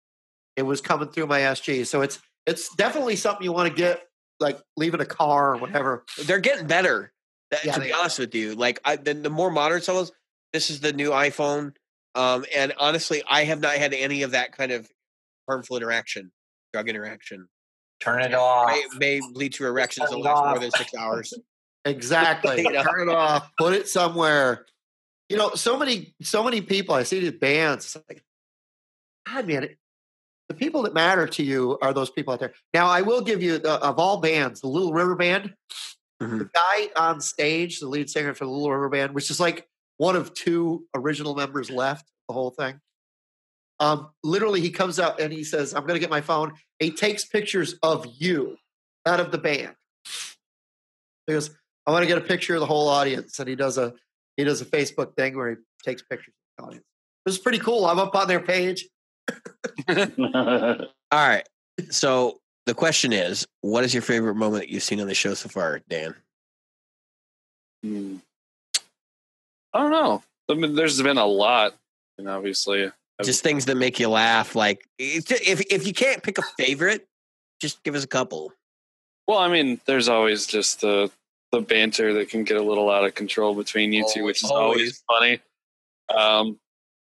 it 0.57 0.63
was 0.63 0.81
coming 0.81 1.09
through 1.09 1.29
my 1.29 1.41
SG. 1.41 1.87
So 1.87 2.03
it's 2.03 2.21
it's 2.47 2.75
definitely 2.77 3.17
something 3.17 3.45
you 3.45 3.53
want 3.53 3.69
to 3.69 3.75
get 3.75 4.03
like 4.41 4.59
leaving 4.77 5.01
a 5.01 5.07
car 5.07 5.55
or 5.55 5.57
whatever. 5.59 6.05
They're 6.25 6.41
getting 6.41 6.67
better. 6.67 7.12
That- 7.51 7.65
Yeah, 7.65 7.75
to 7.75 7.81
they 7.81 7.87
be 7.89 7.93
are. 7.93 8.01
honest 8.01 8.19
with 8.19 8.35
you, 8.35 8.55
like 8.55 8.81
I, 8.85 8.97
the, 8.97 9.15
the 9.15 9.31
more 9.31 9.51
modern 9.51 9.83
cells, 9.83 10.12
this 10.53 10.71
is 10.71 10.81
the 10.81 10.93
new 10.93 11.11
iPhone. 11.11 11.75
Um, 12.15 12.45
and 12.55 12.73
honestly, 12.79 13.23
I 13.29 13.45
have 13.45 13.61
not 13.61 13.75
had 13.77 13.93
any 13.95 14.23
of 14.23 14.33
that 14.33 14.53
kind 14.57 14.73
of 14.73 14.89
harmful 15.49 15.77
interaction, 15.77 16.33
drug 16.73 16.89
interaction. 16.89 17.49
Turn 18.01 18.23
it 18.23 18.35
off. 18.35 18.69
May, 18.99 19.21
may 19.21 19.21
lead 19.35 19.53
to 19.55 19.67
erections 19.67 20.09
that 20.09 20.17
Turn 20.17 20.23
last 20.25 20.45
more 20.45 20.59
than 20.59 20.71
six 20.71 20.95
hours. 20.95 21.35
Exactly. 21.87 22.62
Turn 22.65 23.09
it 23.09 23.15
off. 23.15 23.51
Put 23.59 23.73
it 23.73 23.89
somewhere. 23.89 24.67
You 25.31 25.39
know, 25.39 25.55
so 25.55 25.79
many, 25.79 26.15
so 26.21 26.43
many 26.45 26.61
people. 26.61 26.95
I 26.95 27.05
see 27.05 27.21
these 27.21 27.33
bands. 27.33 27.97
It's 27.97 28.05
like, 28.07 28.23
God, 29.27 29.47
man, 29.47 29.65
it, 29.65 29.79
the 30.51 30.55
people 30.55 30.83
that 30.83 30.93
matter 30.93 31.29
to 31.29 31.45
you 31.45 31.79
are 31.81 31.95
those 31.95 32.11
people 32.11 32.35
out 32.35 32.41
there. 32.41 32.53
Now, 32.75 32.89
I 32.89 33.03
will 33.03 33.21
give 33.21 33.41
you 33.41 33.59
the, 33.59 33.75
of 33.75 34.01
all 34.01 34.17
bands, 34.21 34.61
the 34.61 34.67
Little 34.67 34.93
River 34.93 35.15
Band. 35.15 35.55
Mhm. 36.21 36.41
The 36.41 36.51
guy 36.53 36.89
on 36.97 37.21
stage, 37.21 37.79
the 37.79 37.87
lead 37.87 38.11
singer 38.11 38.35
for 38.35 38.47
the 38.47 38.51
Little 38.51 38.73
River 38.73 38.89
Band, 38.89 39.15
which 39.15 39.31
is 39.31 39.39
like 39.39 39.69
one 39.99 40.17
of 40.17 40.35
two 40.35 40.89
original 40.93 41.37
members 41.37 41.71
left. 41.71 42.11
The 42.27 42.35
whole 42.35 42.51
thing. 42.51 42.81
Um, 43.79 44.11
literally, 44.25 44.61
he 44.61 44.71
comes 44.71 44.99
out 44.99 45.21
and 45.21 45.33
he 45.33 45.45
says, 45.45 45.73
"I'm 45.73 45.83
going 45.83 45.95
to 45.95 46.01
get 46.01 46.11
my 46.11 46.21
phone." 46.21 46.55
He 46.81 46.91
takes 46.91 47.25
pictures 47.25 47.77
of 47.85 48.07
you 48.19 48.57
out 49.07 49.21
of 49.21 49.31
the 49.31 49.39
band. 49.39 49.77
He 51.29 51.33
goes, 51.33 51.51
I 51.87 51.93
want 51.93 52.03
to 52.03 52.09
get 52.09 52.19
a 52.19 52.23
picture 52.23 52.55
of 52.55 52.61
the 52.61 52.67
whole 52.67 52.89
audience. 52.89 53.39
And 53.39 53.49
he 53.49 53.55
does 53.55 53.79
a 53.79 53.95
he 54.37 54.43
does 54.43 54.61
a 54.61 54.65
Facebook 54.65 55.15
thing 55.15 55.37
where 55.37 55.51
he 55.51 55.57
takes 55.85 56.03
pictures 56.03 56.35
of 56.59 56.65
the 56.65 56.69
audience. 56.69 56.87
This 57.25 57.37
is 57.37 57.41
pretty 57.41 57.59
cool. 57.59 57.87
I'm 57.87 58.01
up 58.01 58.15
on 58.17 58.27
their 58.27 58.41
page. 58.41 58.89
All 61.12 61.28
right. 61.28 61.48
So 61.90 62.40
the 62.66 62.74
question 62.74 63.12
is, 63.12 63.47
what 63.62 63.85
is 63.85 63.94
your 63.94 64.02
favorite 64.02 64.35
moment 64.35 64.62
that 64.62 64.70
you've 64.70 64.82
seen 64.82 65.01
on 65.01 65.07
the 65.07 65.15
show 65.15 65.35
so 65.35 65.48
far, 65.48 65.81
Dan? 65.89 66.15
Hmm. 67.82 68.16
I 69.73 69.78
don't 69.81 69.90
know. 69.90 70.23
I 70.51 70.55
mean, 70.55 70.74
there's 70.74 71.01
been 71.01 71.19
a 71.19 71.27
lot, 71.27 71.74
and 72.19 72.28
obviously, 72.28 72.90
Just 73.23 73.43
things 73.43 73.66
that 73.66 73.77
make 73.77 74.01
you 74.01 74.09
laugh. 74.09 74.55
Like 74.57 74.86
if 74.98 75.31
if 75.70 75.86
you 75.86 75.93
can't 75.93 76.23
pick 76.23 76.39
a 76.39 76.43
favorite, 76.59 77.07
just 77.61 77.82
give 77.85 77.94
us 77.94 78.05
a 78.05 78.09
couple. 78.09 78.52
well, 79.28 79.39
I 79.39 79.48
mean, 79.48 79.81
there's 79.86 80.09
always 80.09 80.47
just 80.47 80.81
the 80.81 81.11
the 81.52 81.61
banter 81.61 82.12
that 82.15 82.28
can 82.28 82.44
get 82.44 82.57
a 82.57 82.62
little 82.62 82.90
out 82.90 83.05
of 83.05 83.15
control 83.15 83.55
between 83.55 83.93
you 83.93 84.05
two, 84.12 84.24
which 84.24 84.43
is 84.43 84.51
always 84.51 85.02
funny. 85.09 85.40
Um, 86.15 86.59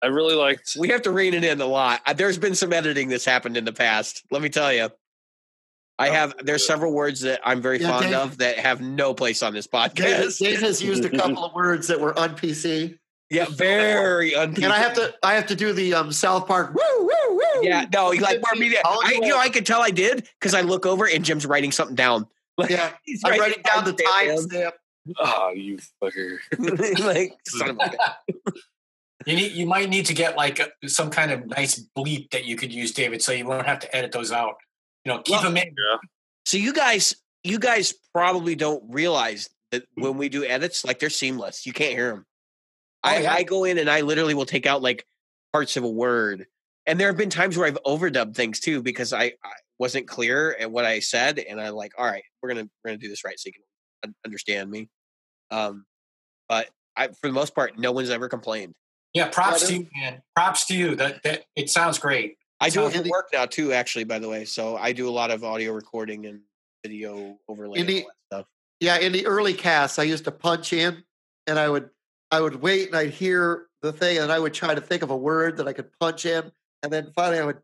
I 0.03 0.07
really 0.09 0.35
liked. 0.35 0.77
We 0.79 0.89
have 0.89 1.03
to 1.03 1.11
rein 1.11 1.35
it 1.35 1.43
in 1.45 1.61
a 1.61 1.67
lot. 1.67 2.01
Uh, 2.07 2.13
There's 2.13 2.39
been 2.39 2.55
some 2.55 2.73
editing 2.73 3.09
that's 3.09 3.25
happened 3.25 3.57
in 3.57 3.65
the 3.65 3.73
past. 3.73 4.23
Let 4.31 4.43
me 4.43 4.49
tell 4.49 4.73
you. 4.73 4.91
I 5.99 6.11
have 6.11 6.35
there's 6.45 6.67
several 6.67 6.93
words 6.93 7.23
that 7.23 7.41
I'm 7.43 7.63
very 7.63 7.81
Yeah, 7.81 7.89
fond 7.89 8.05
Dave- 8.05 8.15
of 8.15 8.39
that 8.39 8.59
have 8.59 8.83
no 8.83 9.15
place 9.15 9.43
on 9.43 9.55
this 9.55 9.67
podcast. 9.67 10.39
Dave 10.39 10.61
has 10.61 10.83
used 10.83 11.03
a 11.07 11.09
couple 11.17 11.43
of 11.43 11.55
words 11.55 11.89
that 11.89 11.99
were 11.99 12.17
on 12.19 12.37
PC. 12.37 12.99
Yeah, 13.31 13.47
very 13.51 14.35
un- 14.35 14.55
And 14.63 14.67
I 14.67 14.77
have 14.79 14.93
to 14.97 15.15
I 15.23 15.33
have 15.35 15.47
to 15.47 15.57
do 15.57 15.73
the 15.73 15.95
um, 15.95 16.13
South 16.13 16.47
Park 16.47 16.75
woo 16.75 16.83
woo 17.07 17.37
woo. 17.37 17.43
Yeah, 17.63 17.87
no, 17.93 18.13
you 18.13 18.21
like 18.21 18.43
more 18.43 18.61
media. 18.61 18.81
All 18.85 19.01
I, 19.03 19.13
you 19.13 19.21
you 19.23 19.29
know. 19.31 19.39
I 19.39 19.49
could 19.49 19.65
tell 19.65 19.81
I 19.81 19.89
did 19.91 20.29
because 20.39 20.53
I 20.53 20.61
look 20.61 20.85
over 20.85 21.07
and 21.09 21.25
Jim's 21.25 21.47
writing 21.47 21.73
something 21.73 21.97
down. 21.97 22.27
Like, 22.59 22.71
Yeah. 22.71 22.91
he's 23.05 23.23
I'm 23.25 23.39
writing 23.41 23.63
down 23.63 23.85
the 23.85 23.93
timestamp. 23.93 24.51
timestamp. 24.51 24.73
Oh, 25.19 25.53
you 25.55 25.79
fucker! 26.03 26.39
like, 27.05 27.33
son 27.47 27.71
of 27.71 27.79
a- 27.79 28.51
You 29.27 29.35
need, 29.37 29.53
you 29.53 29.67
might 29.67 29.89
need 29.89 30.07
to 30.07 30.15
get 30.15 30.37
like 30.37 30.61
a, 30.61 30.89
some 30.89 31.11
kind 31.11 31.33
of 31.33 31.47
nice 31.47 31.85
bleep 31.99 32.31
that 32.31 32.45
you 32.45 32.57
could 32.57 32.73
use, 32.73 32.93
David, 32.93 33.21
so 33.23 33.33
you 33.33 33.45
won't 33.47 33.67
have 33.67 33.81
to 33.81 33.95
edit 33.97 34.13
those 34.13 34.31
out. 34.33 34.55
You 35.05 35.13
know, 35.13 35.19
keep 35.23 35.35
Well, 35.35 35.43
them 35.43 35.57
in. 35.57 35.75
so 36.45 36.57
you 36.57 36.73
guys, 36.73 37.15
you 37.43 37.59
guys 37.59 37.93
probably 38.15 38.55
don't 38.55 38.83
realize 38.89 39.49
that 39.73 39.85
when 39.95 40.17
we 40.17 40.29
do 40.29 40.45
edits, 40.45 40.85
like 40.85 41.01
they're 41.01 41.11
seamless. 41.11 41.67
You 41.67 41.73
can't 41.73 41.93
hear 41.93 42.11
them. 42.11 42.25
I, 43.03 43.17
Oh, 43.17 43.21
yeah. 43.23 43.33
I 43.35 43.43
go 43.43 43.65
in 43.65 43.79
and 43.79 43.91
I 43.91 44.01
literally 44.03 44.35
will 44.35 44.47
take 44.47 44.65
out 44.67 44.81
like 44.83 45.05
parts 45.53 45.77
of 45.77 45.85
a 45.85 45.89
word. 45.91 46.47
And 46.87 47.01
there 47.01 47.09
have 47.09 47.17
been 47.17 47.31
times 47.31 47.57
where 47.57 47.67
I've 47.67 47.79
overdubbed 47.85 48.37
things 48.37 48.61
too 48.61 48.81
because 48.81 49.13
I, 49.13 49.25
I 49.45 49.53
wasn't 49.81 50.07
clear 50.07 50.57
at 50.59 50.71
what 50.71 50.85
I 50.85 51.01
said, 51.01 51.39
and 51.41 51.61
I'm 51.61 51.75
like, 51.75 51.93
all 51.99 52.07
right, 52.07 52.23
we're 52.43 52.49
gonna 52.51 52.69
we're 52.85 52.91
gonna 52.91 52.99
do 52.99 53.09
this 53.09 53.25
right 53.25 53.39
so 53.39 53.49
you 53.49 53.53
can 54.05 54.15
understand 54.25 54.71
me. 54.71 54.89
Um, 55.51 55.85
but 56.49 56.69
I, 56.97 57.09
for 57.09 57.27
the 57.27 57.33
most 57.33 57.55
part, 57.57 57.77
no 57.77 57.91
one's 57.93 58.09
ever 58.11 58.29
complained. 58.29 58.73
Yeah, 59.15 59.29
props 59.29 59.63
Yeah, 59.63 59.69
to 59.69 59.75
you, 59.83 59.89
man. 59.97 60.23
Props 60.35 60.67
to 60.67 60.75
you. 60.77 60.95
That 60.97 61.23
that 61.23 61.45
it 61.57 61.71
sounds 61.71 61.99
great. 61.99 62.37
I 62.61 62.71
do 62.71 62.87
it 62.87 62.93
for 62.95 63.03
work 63.09 63.29
now 63.33 63.47
too, 63.47 63.73
actually. 63.73 64.05
By 64.05 64.19
the 64.19 64.29
way, 64.29 64.45
so 64.45 64.77
I 64.77 64.93
do 64.93 65.09
a 65.09 65.11
lot 65.11 65.31
of 65.31 65.45
audio 65.45 65.73
recording 65.73 66.27
and 66.27 66.41
video 66.85 67.39
overlay 67.49 67.81
In 67.81 67.87
and 67.87 67.89
the- 67.89 68.07
stuff. 68.33 68.47
Yeah, 68.81 68.99
in 68.99 69.13
the 69.13 69.27
early 69.27 69.55
casts, 69.55 69.99
I 69.99 70.03
used 70.05 70.25
to 70.25 70.31
punch 70.33 70.73
in 70.73 71.03
and 71.47 71.59
I 71.59 71.69
would 71.69 71.91
I 72.31 72.41
would 72.41 72.57
wait 72.61 72.89
and 72.89 72.97
I'd 72.97 73.11
hear 73.11 73.67
the 73.83 73.93
thing 73.93 74.19
and 74.19 74.31
I 74.33 74.39
would 74.39 74.53
try 74.55 74.75
to 74.75 74.81
think 74.81 75.03
of 75.03 75.11
a 75.11 75.17
word 75.17 75.57
that 75.59 75.69
I 75.69 75.73
could 75.73 75.91
punch 75.99 76.27
in. 76.27 76.51
And 76.83 76.93
then 76.93 77.13
finally 77.15 77.39
I 77.39 77.45
would 77.45 77.59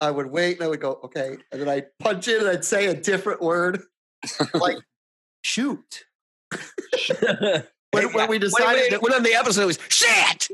I 0.00 0.10
would 0.10 0.26
wait 0.30 0.58
and 0.58 0.64
I 0.64 0.68
would 0.68 0.80
go, 0.80 1.00
okay. 1.04 1.36
And 1.50 1.60
then 1.60 1.68
I'd 1.68 1.86
punch 1.98 2.28
in 2.28 2.40
and 2.40 2.48
I'd 2.48 2.64
say 2.64 2.86
a 2.86 2.94
different 2.94 3.40
word. 3.40 3.82
like 4.54 4.76
shoot. 5.42 6.04
When, 7.94 8.12
when 8.12 8.28
we 8.28 8.38
decided 8.38 8.80
when, 8.80 8.90
that 8.90 9.02
when 9.02 9.14
on 9.14 9.22
the 9.22 9.34
episode 9.34 9.66
was 9.66 9.78
shit. 9.88 10.48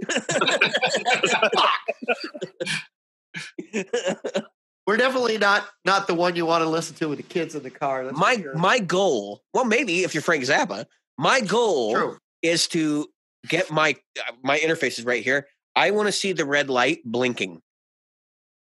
we're 4.86 4.96
definitely 4.96 5.38
not 5.38 5.68
not 5.84 6.06
the 6.06 6.14
one 6.14 6.34
you 6.36 6.46
want 6.46 6.62
to 6.64 6.68
listen 6.68 6.96
to 6.96 7.08
with 7.08 7.18
the 7.18 7.22
kids 7.22 7.54
in 7.54 7.62
the 7.62 7.70
car. 7.70 8.04
That's 8.04 8.18
my 8.18 8.36
sure. 8.36 8.54
my 8.54 8.78
goal, 8.78 9.40
well, 9.54 9.64
maybe 9.64 10.02
if 10.02 10.14
you're 10.14 10.22
Frank 10.22 10.44
Zappa, 10.44 10.86
my 11.18 11.40
goal 11.40 11.94
True. 11.94 12.18
is 12.42 12.66
to 12.68 13.06
get 13.48 13.70
my 13.70 13.96
my 14.42 14.58
interface 14.58 14.98
is 14.98 15.04
right 15.04 15.22
here. 15.22 15.46
I 15.76 15.92
want 15.92 16.08
to 16.08 16.12
see 16.12 16.32
the 16.32 16.44
red 16.44 16.68
light 16.68 17.00
blinking. 17.04 17.62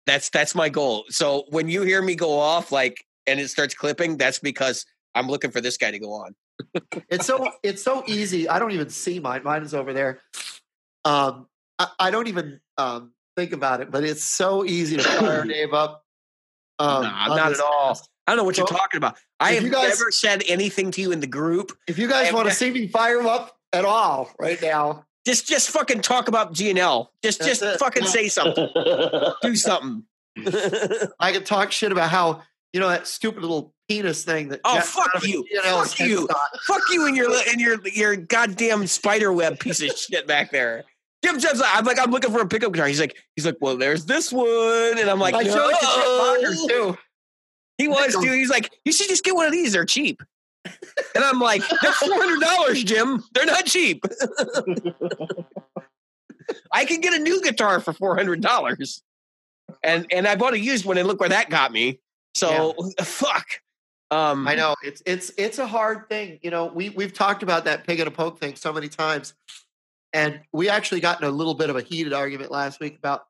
That's 0.06 0.30
that's 0.30 0.56
my 0.56 0.70
goal. 0.70 1.06
So 1.10 1.46
when 1.50 1.68
you 1.68 1.82
hear 1.82 2.02
me 2.02 2.16
go 2.16 2.38
off, 2.38 2.72
like, 2.72 3.04
and 3.28 3.40
it 3.40 3.50
starts 3.50 3.74
clipping, 3.74 4.18
that's 4.18 4.40
because 4.40 4.86
I'm 5.16 5.28
looking 5.28 5.52
for 5.52 5.62
this 5.62 5.78
guy 5.78 5.92
to 5.92 6.00
go 6.00 6.14
on. 6.14 6.36
It's 7.10 7.26
so 7.26 7.52
it's 7.64 7.82
so 7.82 8.04
easy. 8.08 8.48
I 8.50 8.60
don't 8.60 8.72
even 8.72 8.90
see 8.90 9.20
mine. 9.20 9.44
Mine 9.44 9.64
is 9.64 9.74
over 9.74 9.94
there. 9.94 10.20
Um, 11.06 11.48
I, 11.78 11.88
I 12.00 12.12
don't 12.12 12.28
even 12.28 12.60
um 12.78 13.12
think 13.36 13.54
about 13.54 13.82
it, 13.82 13.90
but 13.92 14.04
it's 14.04 14.24
so 14.24 14.66
easy 14.66 14.98
to 14.98 15.04
fire 15.04 15.46
Dave 15.48 15.74
up. 15.74 16.04
Um, 16.78 17.04
Nah, 17.04 17.28
not 17.36 17.52
at 17.54 17.60
all. 17.60 17.90
cast. 17.90 18.10
I 18.28 18.32
don't 18.32 18.38
know 18.38 18.44
what 18.44 18.58
you're 18.58 18.68
talking 18.68 18.98
about. 18.98 19.18
I 19.40 19.54
have 19.54 19.64
you 19.64 19.70
guys- 19.70 19.98
never 20.00 20.12
said 20.12 20.44
anything 20.48 20.92
to 20.92 21.02
you 21.02 21.12
in 21.12 21.20
the 21.20 21.28
group. 21.28 21.76
If 21.88 21.98
you 21.98 22.08
guys 22.08 22.32
want 22.34 22.48
to 22.48 22.54
see 22.54 22.70
me 22.72 22.88
fire 22.88 23.20
him 23.20 23.26
up 23.28 23.58
at 23.74 23.86
all 23.86 24.32
right 24.40 24.62
now, 24.62 25.06
Just 25.26 25.48
just 25.48 25.70
fucking 25.72 26.02
talk 26.02 26.28
about 26.28 26.54
G&L. 26.54 27.12
Just 27.24 27.40
That's 27.40 27.60
just 27.60 27.62
it. 27.64 27.80
fucking 27.80 28.06
say 28.06 28.28
something. 28.28 28.68
Do 29.42 29.56
something. 29.58 30.04
I 31.20 31.32
can 31.32 31.44
talk 31.44 31.72
shit 31.72 31.92
about 31.92 32.10
how 32.10 32.42
you 32.74 32.80
know 32.80 32.90
that 32.90 33.08
stupid 33.08 33.42
little 33.42 33.74
penis 33.90 34.24
thing 34.24 34.50
that. 34.50 34.62
Oh, 34.64 34.80
fuck 34.80 35.24
you. 35.24 35.46
know, 35.64 35.84
Fuck 35.84 36.00
you. 36.00 36.28
Fuck 36.68 36.82
you 36.92 37.08
and 37.08 37.18
your 37.18 37.30
and 37.50 37.60
your 37.60 37.86
your 37.90 38.16
goddamn 38.16 38.88
spider 38.88 39.34
web 39.34 39.60
piece 39.60 39.82
of 39.82 39.90
shit 39.98 40.28
back 40.28 40.52
there. 40.52 40.86
Jim 41.24 41.40
Jim's 41.40 41.60
like, 41.60 41.78
I'm 41.78 41.84
like, 41.84 42.00
I'm 42.00 42.12
looking 42.12 42.32
for 42.32 42.40
a 42.40 42.48
pickup 42.48 42.72
guitar. 42.72 42.88
He's 42.88 43.00
like, 43.00 43.18
he's 43.36 43.46
like, 43.46 43.58
well, 43.60 43.76
there's 43.76 44.06
this 44.06 44.32
one, 44.32 44.98
and 44.98 45.10
I'm 45.10 45.20
like, 45.20 45.36
I 45.36 45.44
showed 45.44 45.70
it 45.70 45.80
to 45.80 45.86
Chip 45.86 46.06
Barker 46.06 46.56
no. 46.56 46.68
too. 46.68 46.98
He 47.78 47.88
was, 47.88 48.16
dude. 48.16 48.34
He's 48.34 48.50
like, 48.50 48.72
you 48.86 48.92
should 48.92 49.08
just 49.08 49.24
get 49.24 49.36
one 49.36 49.46
of 49.46 49.52
these. 49.52 49.74
They're 49.74 49.86
cheap. 49.86 50.22
And 50.66 51.24
I'm 51.24 51.40
like, 51.40 51.62
they're 51.82 51.94
four 51.94 52.14
hundred 52.14 52.42
dollars, 52.42 52.84
Jim. 52.84 53.24
They're 53.34 53.46
not 53.46 53.66
cheap. 53.66 54.04
I 56.72 56.86
can 56.86 57.02
get 57.02 57.14
a 57.14 57.20
new 57.20 57.42
guitar 57.42 57.80
for 57.80 57.94
four 57.94 58.16
hundred 58.16 58.42
dollars, 58.42 59.02
and 59.84 60.06
and 60.12 60.28
I 60.28 60.36
bought 60.36 60.54
a 60.54 60.60
used 60.60 60.86
one, 60.86 60.98
and 60.98 61.08
look 61.08 61.20
where 61.20 61.30
that 61.30 61.50
got 61.50 61.72
me. 61.72 62.00
So 62.36 62.76
fuck. 63.02 63.46
Um, 64.12 64.48
I 64.48 64.56
know 64.56 64.76
it's 64.84 65.04
it's 65.06 65.32
it's 65.38 65.60
a 65.60 65.68
hard 65.68 66.10
thing. 66.10 66.40
You 66.42 66.50
know, 66.50 66.66
we 66.66 66.90
we've 66.90 67.14
talked 67.14 67.44
about 67.44 67.66
that 67.66 67.86
pig 67.86 68.00
and 68.00 68.08
a 68.08 68.12
poke 68.12 68.40
thing 68.40 68.56
so 68.56 68.74
many 68.74 68.88
times, 68.88 69.34
and 70.14 70.40
we 70.52 70.70
actually 70.70 71.00
got 71.00 71.22
in 71.22 71.28
a 71.28 71.32
little 71.32 71.54
bit 71.54 71.70
of 71.70 71.76
a 71.76 71.82
heated 71.82 72.14
argument 72.14 72.52
last 72.52 72.80
week 72.80 72.98
about. 72.98 73.26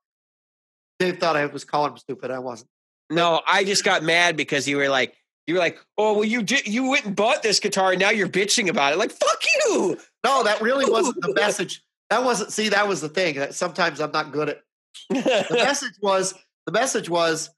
Dave 0.99 1.17
thought 1.17 1.37
I 1.37 1.45
was 1.45 1.63
calling 1.63 1.93
him 1.93 1.97
stupid. 1.97 2.29
I 2.29 2.39
wasn't. 2.39 2.69
No, 3.09 3.41
I 3.47 3.63
just 3.63 3.85
got 3.85 4.03
mad 4.03 4.35
because 4.35 4.67
you 4.67 4.75
were 4.75 4.89
like, 4.89 5.15
you 5.47 5.55
were 5.55 5.59
like, 5.59 5.79
oh 5.97 6.13
well, 6.13 6.25
you 6.25 6.43
did, 6.43 6.67
you 6.67 6.89
went 6.89 7.05
and 7.05 7.15
bought 7.15 7.41
this 7.41 7.59
guitar, 7.59 7.91
and 7.91 7.99
now 7.99 8.11
you're 8.11 8.27
bitching 8.27 8.69
about 8.69 8.93
it. 8.93 8.99
Like, 8.99 9.11
fuck 9.11 9.43
you. 9.65 9.97
No, 10.23 10.43
that 10.43 10.61
really 10.61 10.89
wasn't 10.89 11.21
the 11.21 11.33
message. 11.35 11.81
That 12.09 12.23
wasn't. 12.23 12.51
See, 12.51 12.69
that 12.69 12.87
was 12.87 13.01
the 13.01 13.09
thing. 13.09 13.35
That 13.35 13.55
sometimes 13.55 13.99
I'm 13.99 14.11
not 14.11 14.31
good 14.31 14.49
at. 14.49 14.61
The 15.09 15.47
message 15.51 15.93
was 16.01 16.35
the 16.65 16.71
message 16.71 17.09
was, 17.09 17.49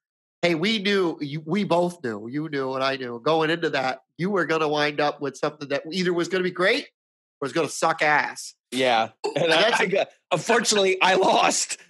hey, 0.42 0.56
we 0.56 0.80
knew, 0.80 1.18
you, 1.22 1.42
we 1.46 1.64
both 1.64 2.04
knew, 2.04 2.28
you 2.28 2.50
knew, 2.50 2.74
and 2.74 2.84
I 2.84 2.96
knew 2.98 3.20
going 3.24 3.50
into 3.50 3.70
that, 3.72 4.02
you 4.18 4.30
were 4.32 4.46
going 4.46 4.62
to 4.62 4.68
wind 4.68 5.00
up 5.00 5.22
with 5.22 5.38
something 5.38 5.70
that 5.70 5.84
either 5.92 6.14
was 6.14 6.28
going 6.30 6.42
to 6.44 6.50
be 6.50 6.54
great 6.54 6.86
or 6.86 7.46
was 7.46 7.54
going 7.54 7.68
to 7.68 7.74
suck 7.74 8.02
ass. 8.02 8.56
yeah, 8.72 9.10
and 9.36 9.54
I, 9.54 9.70
I 9.78 10.06
unfortunately, 10.32 11.02
I 11.02 11.16
lost. 11.16 11.78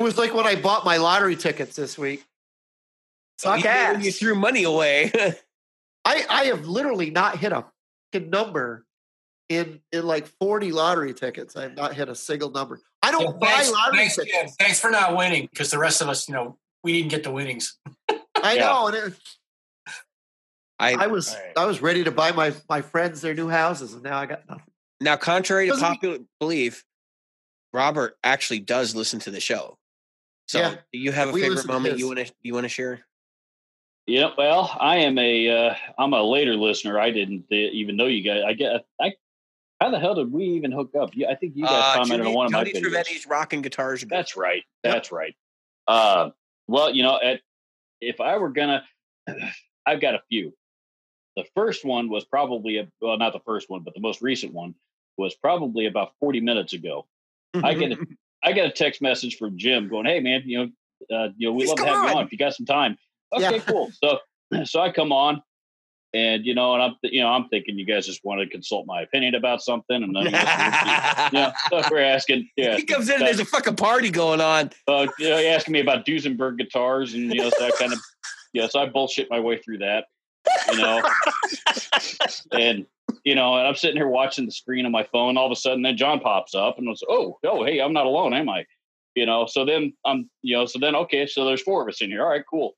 It 0.00 0.04
was 0.04 0.16
like 0.16 0.32
when 0.32 0.46
I 0.46 0.54
bought 0.54 0.84
my 0.84 0.98
lottery 0.98 1.34
tickets 1.34 1.74
this 1.74 1.98
week. 1.98 2.24
Suck 3.38 3.58
Even 3.58 3.70
when 3.72 3.96
ass. 3.96 4.04
you 4.04 4.12
threw 4.12 4.34
money 4.36 4.62
away. 4.62 5.10
I, 6.04 6.24
I 6.30 6.44
have 6.44 6.66
literally 6.66 7.10
not 7.10 7.38
hit 7.38 7.50
a 7.52 7.64
fucking 8.12 8.30
number 8.30 8.84
in 9.48 9.80
in 9.90 10.06
like 10.06 10.28
40 10.40 10.70
lottery 10.70 11.14
tickets. 11.14 11.56
I 11.56 11.62
have 11.62 11.74
not 11.76 11.94
hit 11.94 12.08
a 12.08 12.14
single 12.14 12.50
number. 12.52 12.80
I 13.02 13.10
don't 13.10 13.22
Yeah, 13.24 13.32
buy 13.40 13.46
thanks, 13.48 13.72
lottery 13.72 13.98
thanks, 13.98 14.14
tickets. 14.16 14.32
Jim. 14.36 14.48
Thanks 14.60 14.78
for 14.80 14.90
not 14.92 15.16
winning 15.16 15.48
because 15.50 15.72
the 15.72 15.78
rest 15.78 16.00
of 16.00 16.08
us, 16.08 16.28
you 16.28 16.34
know, 16.34 16.56
we 16.84 16.92
didn't 16.92 17.10
get 17.10 17.24
the 17.24 17.30
winnings. 17.30 17.76
I 18.42 18.54
Yeah. 18.54 18.60
know. 18.66 18.86
And 18.88 18.96
it, 18.96 19.14
I, 20.78 20.94
I 20.94 21.06
was 21.08 21.34
All 21.34 21.40
right. 21.40 21.52
I 21.58 21.64
was 21.66 21.82
ready 21.82 22.04
to 22.04 22.10
buy 22.12 22.30
my 22.32 22.52
my 22.68 22.82
friends 22.82 23.20
their 23.20 23.34
new 23.34 23.48
houses, 23.48 23.94
and 23.94 24.02
now 24.02 24.18
I 24.18 24.26
got 24.26 24.48
nothing. 24.48 24.64
now, 25.00 25.16
contrary 25.16 25.66
to 25.66 25.72
Doesn't- 25.72 25.86
popular 25.88 26.18
belief, 26.38 26.84
Robert 27.72 28.16
actually 28.22 28.60
does 28.60 28.94
listen 28.94 29.18
to 29.20 29.30
the 29.30 29.40
show. 29.40 29.76
So, 30.46 30.60
Yeah. 30.60 30.74
do 30.92 30.98
you 30.98 31.12
have 31.12 31.28
a 31.30 31.32
favorite 31.32 31.66
moment 31.66 31.98
you 31.98 32.06
want 32.06 32.18
to 32.20 32.32
you 32.42 32.54
want 32.54 32.64
to 32.64 32.68
share? 32.68 33.00
Yeah, 34.06 34.30
well, 34.38 34.74
I 34.80 34.98
am 34.98 35.18
a 35.18 35.48
uh, 35.70 35.74
I'm 35.98 36.12
a 36.14 36.22
later 36.22 36.54
listener. 36.54 36.98
I 36.98 37.10
didn't 37.10 37.44
uh, 37.52 37.56
even 37.56 37.96
know 37.96 38.06
you 38.06 38.22
guys. 38.22 38.42
I 38.46 38.52
get 38.54 38.84
I. 39.00 39.12
How 39.80 39.90
the 39.90 39.98
hell 40.00 40.14
did 40.16 40.32
we 40.32 40.44
even 40.44 40.72
hook 40.72 40.94
up? 41.00 41.10
I 41.28 41.34
think 41.36 41.54
you 41.54 41.62
guys 41.64 41.72
Uh, 41.72 41.92
commented 41.94 42.18
Tony, 42.24 42.30
on 42.30 42.34
one 42.34 42.46
of 42.46 42.52
my 42.52 42.64
Tony 42.64 42.72
videos. 42.72 42.82
Trevetti's 42.82 43.26
rocking 43.26 43.62
guitars. 43.62 44.04
That's 44.08 44.36
right. 44.36 44.64
Yep. 44.84 44.92
That's 44.94 45.12
right. 45.12 45.36
Uh, 45.86 46.30
well, 46.68 46.94
you 46.94 47.02
know, 47.02 47.18
at, 47.20 47.40
if 48.00 48.20
I 48.20 48.36
were 48.36 48.50
gonna, 48.50 48.84
I've 49.86 50.00
got 50.00 50.14
a 50.14 50.20
few. 50.28 50.52
The 51.36 51.44
first 51.54 51.84
one 51.84 52.08
was 52.08 52.24
probably 52.24 52.78
a, 52.78 52.88
well, 53.00 53.16
not 53.16 53.32
the 53.32 53.40
first 53.40 53.70
one, 53.70 53.82
but 53.82 53.94
the 53.94 54.00
most 54.00 54.22
recent 54.22 54.52
one 54.52 54.74
was 55.16 55.34
probably 55.34 55.86
about 55.86 56.12
forty 56.20 56.40
minutes 56.40 56.72
ago. 56.72 57.06
I 57.54 57.74
get 57.74 57.92
a, 57.92 57.96
I 58.44 58.52
get 58.52 58.66
a 58.66 58.70
text 58.70 59.02
message 59.02 59.36
from 59.36 59.56
Jim 59.56 59.88
going, 59.88 60.06
"Hey, 60.06 60.20
man, 60.20 60.42
you 60.44 60.58
know, 61.10 61.16
uh, 61.16 61.28
you 61.36 61.48
know, 61.48 61.54
we'd 61.54 61.68
love 61.68 61.78
to 61.78 61.86
have 61.86 62.02
you 62.02 62.08
on." 62.08 62.16
on 62.18 62.26
if 62.26 62.32
you 62.32 62.38
got 62.38 62.54
some 62.54 62.66
time." 62.66 62.96
Okay, 63.32 63.56
Yeah. 63.56 63.62
cool. 63.62 63.90
So, 64.02 64.18
so 64.64 64.80
I 64.80 64.92
come 64.92 65.12
on, 65.12 65.42
and 66.14 66.46
you 66.46 66.54
know, 66.54 66.74
and 66.74 66.82
I'm, 66.82 66.94
you 67.02 67.20
know, 67.20 67.28
I'm 67.28 67.48
thinking 67.48 67.78
you 67.78 67.84
guys 67.84 68.06
just 68.06 68.24
want 68.24 68.40
to 68.40 68.48
consult 68.48 68.86
my 68.86 69.02
opinion 69.02 69.34
about 69.34 69.60
something, 69.62 70.02
and 70.02 70.16
then 70.16 70.24
you 70.24 71.38
know, 71.38 71.52
we're 71.90 72.02
asking, 72.02 72.48
yeah, 72.56 72.76
he 72.76 72.84
comes 72.84 73.08
in 73.08 73.16
and 73.16 73.26
there's 73.26 73.40
a 73.40 73.44
fucking 73.44 73.76
party 73.76 74.10
going 74.10 74.40
on. 74.40 74.70
uh, 74.86 75.06
you 75.18 75.28
know, 75.28 75.36
asking 75.36 75.72
me 75.72 75.80
about 75.80 76.06
Duesenberg 76.06 76.58
guitars 76.58 77.14
and 77.14 77.32
you 77.32 77.42
know 77.42 77.50
so 77.50 77.66
that 77.66 77.76
kind 77.78 77.92
of 77.92 77.98
yeah. 78.54 78.68
So 78.68 78.80
I 78.80 78.86
bullshit 78.86 79.28
my 79.30 79.40
way 79.40 79.58
through 79.58 79.78
that, 79.78 80.06
you 80.72 80.78
know, 80.78 81.02
and 82.52 82.86
you 83.24 83.34
know, 83.34 83.56
and 83.56 83.66
I'm 83.66 83.74
sitting 83.74 83.96
here 83.96 84.08
watching 84.08 84.46
the 84.46 84.52
screen 84.52 84.86
on 84.86 84.92
my 84.92 85.04
phone. 85.04 85.36
All 85.36 85.46
of 85.46 85.52
a 85.52 85.56
sudden, 85.56 85.82
then 85.82 85.96
John 85.98 86.20
pops 86.20 86.54
up 86.54 86.78
and 86.78 86.88
I 86.88 86.90
was 86.90 87.04
oh 87.08 87.38
oh 87.44 87.64
hey, 87.64 87.80
I'm 87.80 87.92
not 87.92 88.06
alone, 88.06 88.32
am 88.32 88.48
I? 88.48 88.64
You 89.14 89.26
know, 89.26 89.44
so 89.46 89.66
then 89.66 89.92
I'm 90.06 90.30
you 90.40 90.56
know, 90.56 90.64
so 90.64 90.78
then 90.78 90.96
okay, 90.96 91.26
so 91.26 91.44
there's 91.44 91.62
four 91.62 91.82
of 91.82 91.88
us 91.88 92.00
in 92.00 92.08
here. 92.08 92.22
All 92.22 92.30
right, 92.30 92.44
cool. 92.48 92.76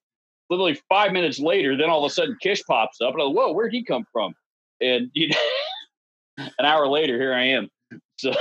Literally 0.50 0.78
five 0.88 1.12
minutes 1.12 1.38
later, 1.38 1.76
then 1.76 1.88
all 1.88 2.04
of 2.04 2.10
a 2.10 2.12
sudden 2.14 2.36
Kish 2.42 2.62
pops 2.64 3.00
up 3.00 3.12
and 3.14 3.22
I 3.22 3.26
go, 3.26 3.30
whoa, 3.30 3.52
where'd 3.52 3.72
he 3.72 3.84
come 3.84 4.04
from? 4.12 4.34
And 4.80 5.08
you 5.14 5.28
know, 5.28 5.36
an 6.58 6.64
hour 6.66 6.86
later, 6.88 7.16
here 7.18 7.32
I 7.34 7.44
am. 7.44 7.68
So 8.18 8.32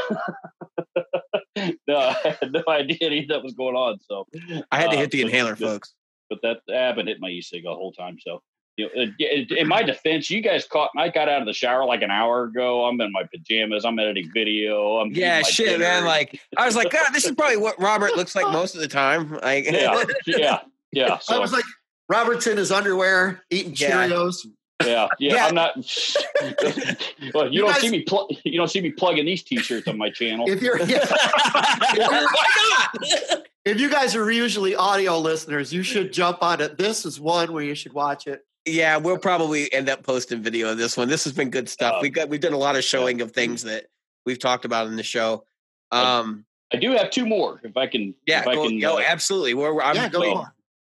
no, 1.88 1.98
I 1.98 2.14
had 2.42 2.52
no 2.52 2.64
idea 2.68 2.98
any 3.02 3.20
of 3.24 3.28
that 3.30 3.44
was 3.44 3.54
going 3.54 3.76
on. 3.76 4.00
So 4.00 4.26
I 4.72 4.78
had 4.82 4.92
to 4.92 4.98
Uh, 4.98 5.00
hit 5.02 5.12
the 5.12 5.24
but- 5.24 5.30
inhaler, 5.32 5.52
but- 5.56 5.60
folks. 5.60 5.94
but 6.30 6.40
that 6.44 6.60
I've 6.76 6.96
been 6.96 7.08
hitting 7.08 7.22
my 7.22 7.30
e-cig 7.30 7.64
the 7.64 7.70
whole 7.74 7.92
time. 7.92 8.18
So, 8.20 8.42
you 8.78 8.86
know, 8.86 9.02
in- 9.02 9.16
in 9.20 9.58
in 9.58 9.68
my 9.68 9.84
defense, 9.84 10.30
you 10.30 10.42
guys 10.42 10.66
caught. 10.66 10.92
I 10.98 11.10
got 11.10 11.28
out 11.30 11.42
of 11.42 11.48
the 11.48 11.54
shower 11.54 11.86
like 11.86 12.02
an 12.02 12.12
hour 12.12 12.44
ago. 12.44 12.86
I'm 12.86 13.00
in 13.02 13.12
my 13.12 13.24
pajamas. 13.24 13.84
I'm 13.86 14.00
editing 14.00 14.30
video. 14.34 14.98
I'm 14.98 15.12
Yeah, 15.12 15.38
my 15.40 15.42
shit, 15.50 15.66
dinner. 15.68 15.80
man. 15.80 16.06
Like 16.06 16.40
I 16.58 16.66
was 16.66 16.76
like, 16.76 16.92
God, 16.92 17.12
this 17.14 17.26
is 17.26 17.32
probably 17.34 17.58
what 17.58 17.80
Robert 17.80 18.16
looks 18.16 18.36
like 18.36 18.46
most 18.54 18.76
of 18.76 18.82
the 18.82 18.88
time. 18.88 19.34
Like, 19.42 19.66
yeah, 19.66 20.04
yeah, 20.26 20.60
yeah. 20.94 21.14
I 21.16 21.18
So, 21.20 21.42
was 21.42 21.52
like 21.52 21.66
Robert's 22.10 22.48
in 22.48 22.58
his 22.58 22.72
underwear 22.72 23.44
eating 23.52 23.74
Yeah. 23.78 24.08
Cheerios. 24.08 24.46
yeah, 24.84 25.08
yeah, 25.20 25.34
Yeah. 25.36 25.46
I'm 25.48 25.56
not. 25.56 25.76
well, 27.34 27.46
you, 27.46 27.52
You 27.52 27.62
don't 27.62 27.72
guys- 27.72 27.82
see 27.82 27.90
me. 27.90 28.02
Pl- 28.02 28.30
you 28.44 28.58
don't 28.58 28.70
see 28.70 28.82
me 28.82 28.92
plugging 28.92 29.26
these 29.26 29.44
t-shirts 29.44 29.88
on 29.88 29.98
my 29.98 30.10
channel. 30.10 30.50
If 30.50 30.62
you're 30.62 30.80
yeah, 30.82 31.06
why 31.52 32.90
not? 33.02 33.44
if 33.66 33.80
you 33.80 33.90
guys 33.90 34.16
are 34.16 34.32
usually 34.32 34.76
audio 34.76 35.18
listeners, 35.20 35.72
you 35.74 35.84
should 35.84 36.12
jump 36.14 36.42
on 36.42 36.62
it. 36.62 36.78
This 36.78 37.06
is 37.06 37.20
one 37.20 37.54
where 37.54 37.64
you 37.64 37.76
should 37.76 37.94
watch 37.94 38.28
it. 38.28 38.46
Yeah, 38.66 38.98
we'll 38.98 39.18
probably 39.18 39.72
end 39.74 39.90
up 39.90 40.04
posting 40.04 40.42
video 40.42 40.72
of 40.72 40.78
this 40.78 40.96
one. 40.98 41.08
This 41.08 41.24
has 41.24 41.34
been 41.34 41.50
good 41.50 41.70
stuff. 41.70 41.96
Uh, 41.96 42.00
we 42.02 42.10
got 42.10 42.30
we've 42.30 42.42
done 42.42 42.54
a 42.54 42.58
lot 42.58 42.76
of 42.76 42.84
showing 42.84 43.22
of 43.22 43.32
things 43.32 43.64
that 43.64 43.86
we've 44.26 44.40
talked 44.40 44.66
about 44.66 44.88
in 44.88 44.96
the 44.96 45.04
show. 45.04 45.46
Um, 45.92 46.46
I 46.74 46.78
do 46.78 46.92
have 46.92 47.10
two 47.10 47.26
more, 47.26 47.60
if 47.64 47.76
I 47.78 47.88
can. 47.88 48.14
yeah, 48.28 48.42
if 48.42 48.48
I 48.48 48.56
go, 48.56 48.68
can, 48.68 48.78
yo, 48.78 48.98
uh, 48.98 49.04
absolutely. 49.08 49.56
We're, 49.56 49.74
we're- 49.74 49.86
I'm, 49.86 49.96
yeah, 49.96 50.10
go 50.10 50.20
wait, 50.22 50.36
on. 50.36 50.48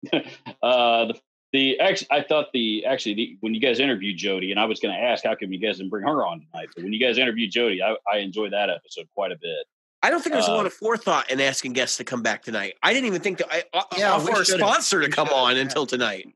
uh 0.62 1.06
the 1.06 1.14
the 1.52 1.80
ex 1.80 2.04
I 2.10 2.22
thought 2.22 2.46
the 2.52 2.84
actually 2.86 3.14
the, 3.14 3.36
when 3.40 3.54
you 3.54 3.60
guys 3.60 3.80
interviewed 3.80 4.16
Jody 4.16 4.50
and 4.50 4.60
I 4.60 4.64
was 4.66 4.80
going 4.80 4.94
to 4.94 5.00
ask 5.00 5.24
how 5.24 5.34
come 5.34 5.52
you 5.52 5.58
guys 5.58 5.78
didn't 5.78 5.90
bring 5.90 6.04
her 6.04 6.24
on 6.24 6.40
tonight 6.40 6.68
but 6.74 6.84
when 6.84 6.92
you 6.92 7.00
guys 7.00 7.18
interviewed 7.18 7.50
Jody 7.50 7.82
I, 7.82 7.96
I 8.10 8.18
enjoyed 8.18 8.52
that 8.52 8.70
episode 8.70 9.06
quite 9.14 9.32
a 9.32 9.36
bit 9.36 9.66
I 10.02 10.08
don't 10.10 10.22
think 10.22 10.32
there's 10.32 10.48
a 10.48 10.52
Uh, 10.52 10.56
lot 10.56 10.66
of 10.66 10.72
forethought 10.72 11.30
in 11.30 11.40
asking 11.40 11.74
guests 11.74 11.98
to 11.98 12.04
come 12.04 12.22
back 12.22 12.42
tonight. 12.42 12.72
I 12.82 12.94
didn't 12.94 13.08
even 13.08 13.20
think 13.20 13.36
that 13.36 13.48
I 13.52 13.64
uh, 13.74 13.82
Yeah, 13.98 14.12
offer 14.14 14.40
a 14.40 14.44
sponsor 14.46 15.02
to 15.02 15.10
come 15.10 15.28
on 15.28 15.56
yeah. 15.56 15.60
until 15.62 15.84
tonight. 15.84 16.26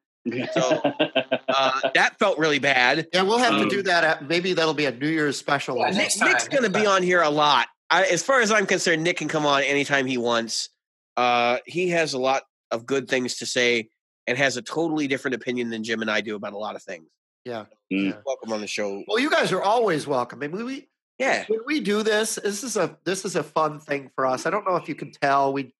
So, 0.52 0.82
Uh, 1.48 1.90
that 1.94 2.18
felt 2.18 2.36
really 2.36 2.58
bad. 2.58 3.06
Yeah, 3.14 3.22
we'll 3.22 3.38
have 3.38 3.54
to 3.54 3.62
Um, 3.62 3.68
do 3.68 3.82
that. 3.84 4.04
At, 4.04 4.28
maybe 4.28 4.52
that'll 4.52 4.74
be 4.74 4.84
a 4.86 4.90
New 4.92 5.08
Year's 5.08 5.38
special. 5.38 5.78
Yeah, 5.78 5.86
Nick, 5.90 5.96
next 5.96 6.18
time, 6.18 6.28
Nick's 6.32 6.48
going 6.48 6.64
to 6.64 6.68
be 6.78 6.84
on 6.84 7.02
here 7.02 7.22
a 7.22 7.30
lot. 7.30 7.68
I, 7.88 8.04
as 8.04 8.22
far 8.22 8.40
as 8.42 8.50
I'm 8.52 8.66
concerned, 8.66 9.02
Nick 9.04 9.16
can 9.18 9.28
come 9.28 9.46
on 9.46 9.62
anytime 9.62 10.04
he 10.04 10.18
wants. 10.18 10.68
Uh, 11.16 11.58
he 11.64 11.88
has 11.90 12.12
a 12.12 12.18
lot 12.18 12.42
of 12.74 12.86
good 12.86 13.08
things 13.08 13.36
to 13.36 13.46
say 13.46 13.88
and 14.26 14.36
has 14.36 14.56
a 14.56 14.62
totally 14.62 15.06
different 15.06 15.34
opinion 15.34 15.70
than 15.70 15.84
Jim 15.84 16.02
and 16.02 16.10
I 16.10 16.20
do 16.20 16.36
about 16.36 16.52
a 16.52 16.58
lot 16.58 16.76
of 16.76 16.82
things. 16.82 17.08
Yeah. 17.44 17.64
Mm. 17.92 18.10
yeah. 18.10 18.12
Welcome 18.24 18.52
on 18.52 18.60
the 18.60 18.66
show. 18.66 19.02
Well, 19.06 19.18
you 19.18 19.30
guys 19.30 19.52
are 19.52 19.62
always 19.62 20.06
welcome. 20.06 20.42
I 20.42 20.48
mean, 20.48 20.64
we 20.64 20.88
Yeah. 21.18 21.44
when 21.48 21.60
we 21.66 21.80
do 21.80 22.02
this, 22.02 22.36
this 22.36 22.64
is 22.64 22.76
a 22.76 22.98
this 23.04 23.24
is 23.24 23.36
a 23.36 23.42
fun 23.42 23.80
thing 23.80 24.10
for 24.14 24.26
us. 24.26 24.46
I 24.46 24.50
don't 24.50 24.66
know 24.66 24.76
if 24.76 24.88
you 24.88 24.94
can 24.94 25.10
tell 25.12 25.52
we 25.52 25.74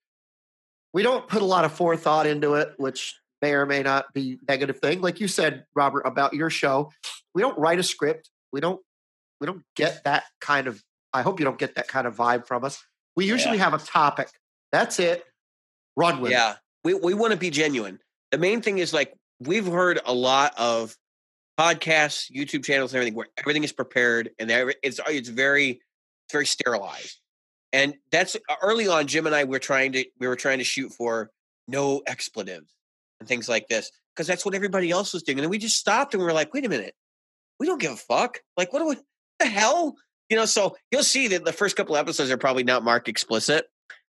we 0.92 1.02
don't 1.02 1.26
put 1.28 1.42
a 1.42 1.46
lot 1.46 1.64
of 1.64 1.72
forethought 1.72 2.26
into 2.26 2.54
it, 2.54 2.74
which 2.76 3.18
may 3.42 3.52
or 3.52 3.66
may 3.66 3.82
not 3.82 4.12
be 4.14 4.38
negative 4.48 4.78
thing. 4.78 5.00
Like 5.00 5.20
you 5.20 5.28
said, 5.28 5.64
Robert, 5.74 6.02
about 6.02 6.34
your 6.34 6.50
show, 6.50 6.92
we 7.34 7.42
don't 7.42 7.58
write 7.58 7.78
a 7.78 7.82
script. 7.82 8.30
We 8.52 8.60
don't 8.60 8.80
we 9.40 9.46
don't 9.46 9.62
get 9.74 10.04
that 10.04 10.24
kind 10.40 10.66
of. 10.66 10.82
I 11.12 11.22
hope 11.22 11.40
you 11.40 11.44
don't 11.44 11.58
get 11.58 11.76
that 11.76 11.88
kind 11.88 12.06
of 12.06 12.16
vibe 12.16 12.46
from 12.46 12.64
us. 12.64 12.82
We 13.16 13.26
usually 13.26 13.58
have 13.58 13.74
a 13.74 13.78
topic. 13.78 14.28
That's 14.72 14.98
it. 14.98 15.24
Run 15.96 16.20
with 16.20 16.32
it. 16.32 16.34
We, 16.85 16.94
we 16.94 17.15
want 17.15 17.32
to 17.32 17.39
be 17.39 17.51
genuine. 17.51 17.98
The 18.31 18.39
main 18.39 18.61
thing 18.61 18.78
is 18.78 18.93
like 18.93 19.15
we've 19.40 19.66
heard 19.66 20.01
a 20.05 20.12
lot 20.12 20.55
of 20.59 20.97
podcasts, 21.59 22.31
YouTube 22.31 22.65
channels, 22.65 22.93
and 22.93 22.98
everything 22.98 23.15
where 23.15 23.28
everything 23.39 23.65
is 23.65 23.73
prepared 23.73 24.31
and 24.39 24.51
it's 24.51 25.01
it's 25.09 25.28
very 25.28 25.70
it's 25.70 26.32
very 26.32 26.47
sterilized. 26.47 27.19
And 27.73 27.94
that's 28.12 28.36
uh, 28.36 28.55
early 28.62 28.86
on. 28.86 29.06
Jim 29.06 29.27
and 29.27 29.35
I 29.35 29.44
were 29.44 29.59
trying 29.59 29.93
to 29.93 30.05
we 30.20 30.27
were 30.27 30.36
trying 30.36 30.59
to 30.59 30.65
shoot 30.65 30.93
for 30.93 31.31
no 31.66 32.02
expletives 32.06 32.70
and 33.20 33.28
things 33.28 33.48
like 33.48 33.69
this 33.69 33.90
because 34.15 34.27
that's 34.27 34.44
what 34.44 34.55
everybody 34.55 34.90
else 34.90 35.12
was 35.12 35.23
doing. 35.23 35.39
And 35.39 35.44
then 35.44 35.51
we 35.51 35.59
just 35.59 35.77
stopped 35.77 36.15
and 36.15 36.20
we 36.20 36.27
were 36.27 36.32
like, 36.32 36.52
wait 36.52 36.66
a 36.66 36.69
minute, 36.69 36.94
we 37.59 37.66
don't 37.66 37.81
give 37.81 37.93
a 37.93 37.97
fuck. 37.97 38.40
Like 38.56 38.73
what 38.73 38.81
do 38.81 38.89
we? 38.89 38.97
The 39.40 39.47
hell? 39.47 39.97
You 40.31 40.36
know, 40.36 40.47
so 40.47 40.77
you'll 40.90 41.02
see 41.02 41.28
that 41.28 41.44
the 41.44 41.52
first 41.52 41.77
couple 41.77 41.97
episodes 41.97 42.31
are 42.31 42.39
probably 42.39 42.65
not 42.65 42.82
marked 42.82 43.09
explicit, 43.09 43.66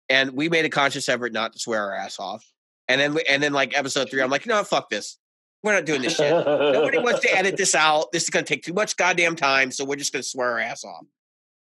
and 0.07 0.31
we 0.31 0.49
made 0.49 0.65
a 0.65 0.69
conscious 0.69 1.09
effort 1.09 1.33
not 1.33 1.53
to 1.53 1.59
swear 1.59 1.81
our 1.81 1.93
ass 1.93 2.19
off. 2.19 2.45
And 2.87 3.01
then, 3.01 3.17
and 3.29 3.41
then, 3.41 3.53
like 3.53 3.77
episode 3.77 4.09
three, 4.09 4.21
I'm 4.21 4.29
like, 4.29 4.45
no, 4.45 4.63
fuck 4.63 4.89
this. 4.89 5.17
We're 5.63 5.73
not 5.73 5.85
doing 5.85 6.01
this 6.03 6.15
shit. 6.15 6.29
Nobody 6.31 6.99
wants 6.99 7.21
to 7.21 7.35
edit 7.35 7.57
this 7.57 7.73
out. 7.73 8.11
This 8.11 8.23
is 8.23 8.29
going 8.29 8.45
to 8.45 8.53
take 8.53 8.63
too 8.63 8.73
much 8.73 8.95
goddamn 8.97 9.35
time, 9.35 9.71
so 9.71 9.83
we're 9.83 9.95
just 9.95 10.13
going 10.13 10.21
to 10.21 10.27
swear 10.29 10.51
our 10.51 10.59
ass 10.59 10.83
off. 10.83 11.05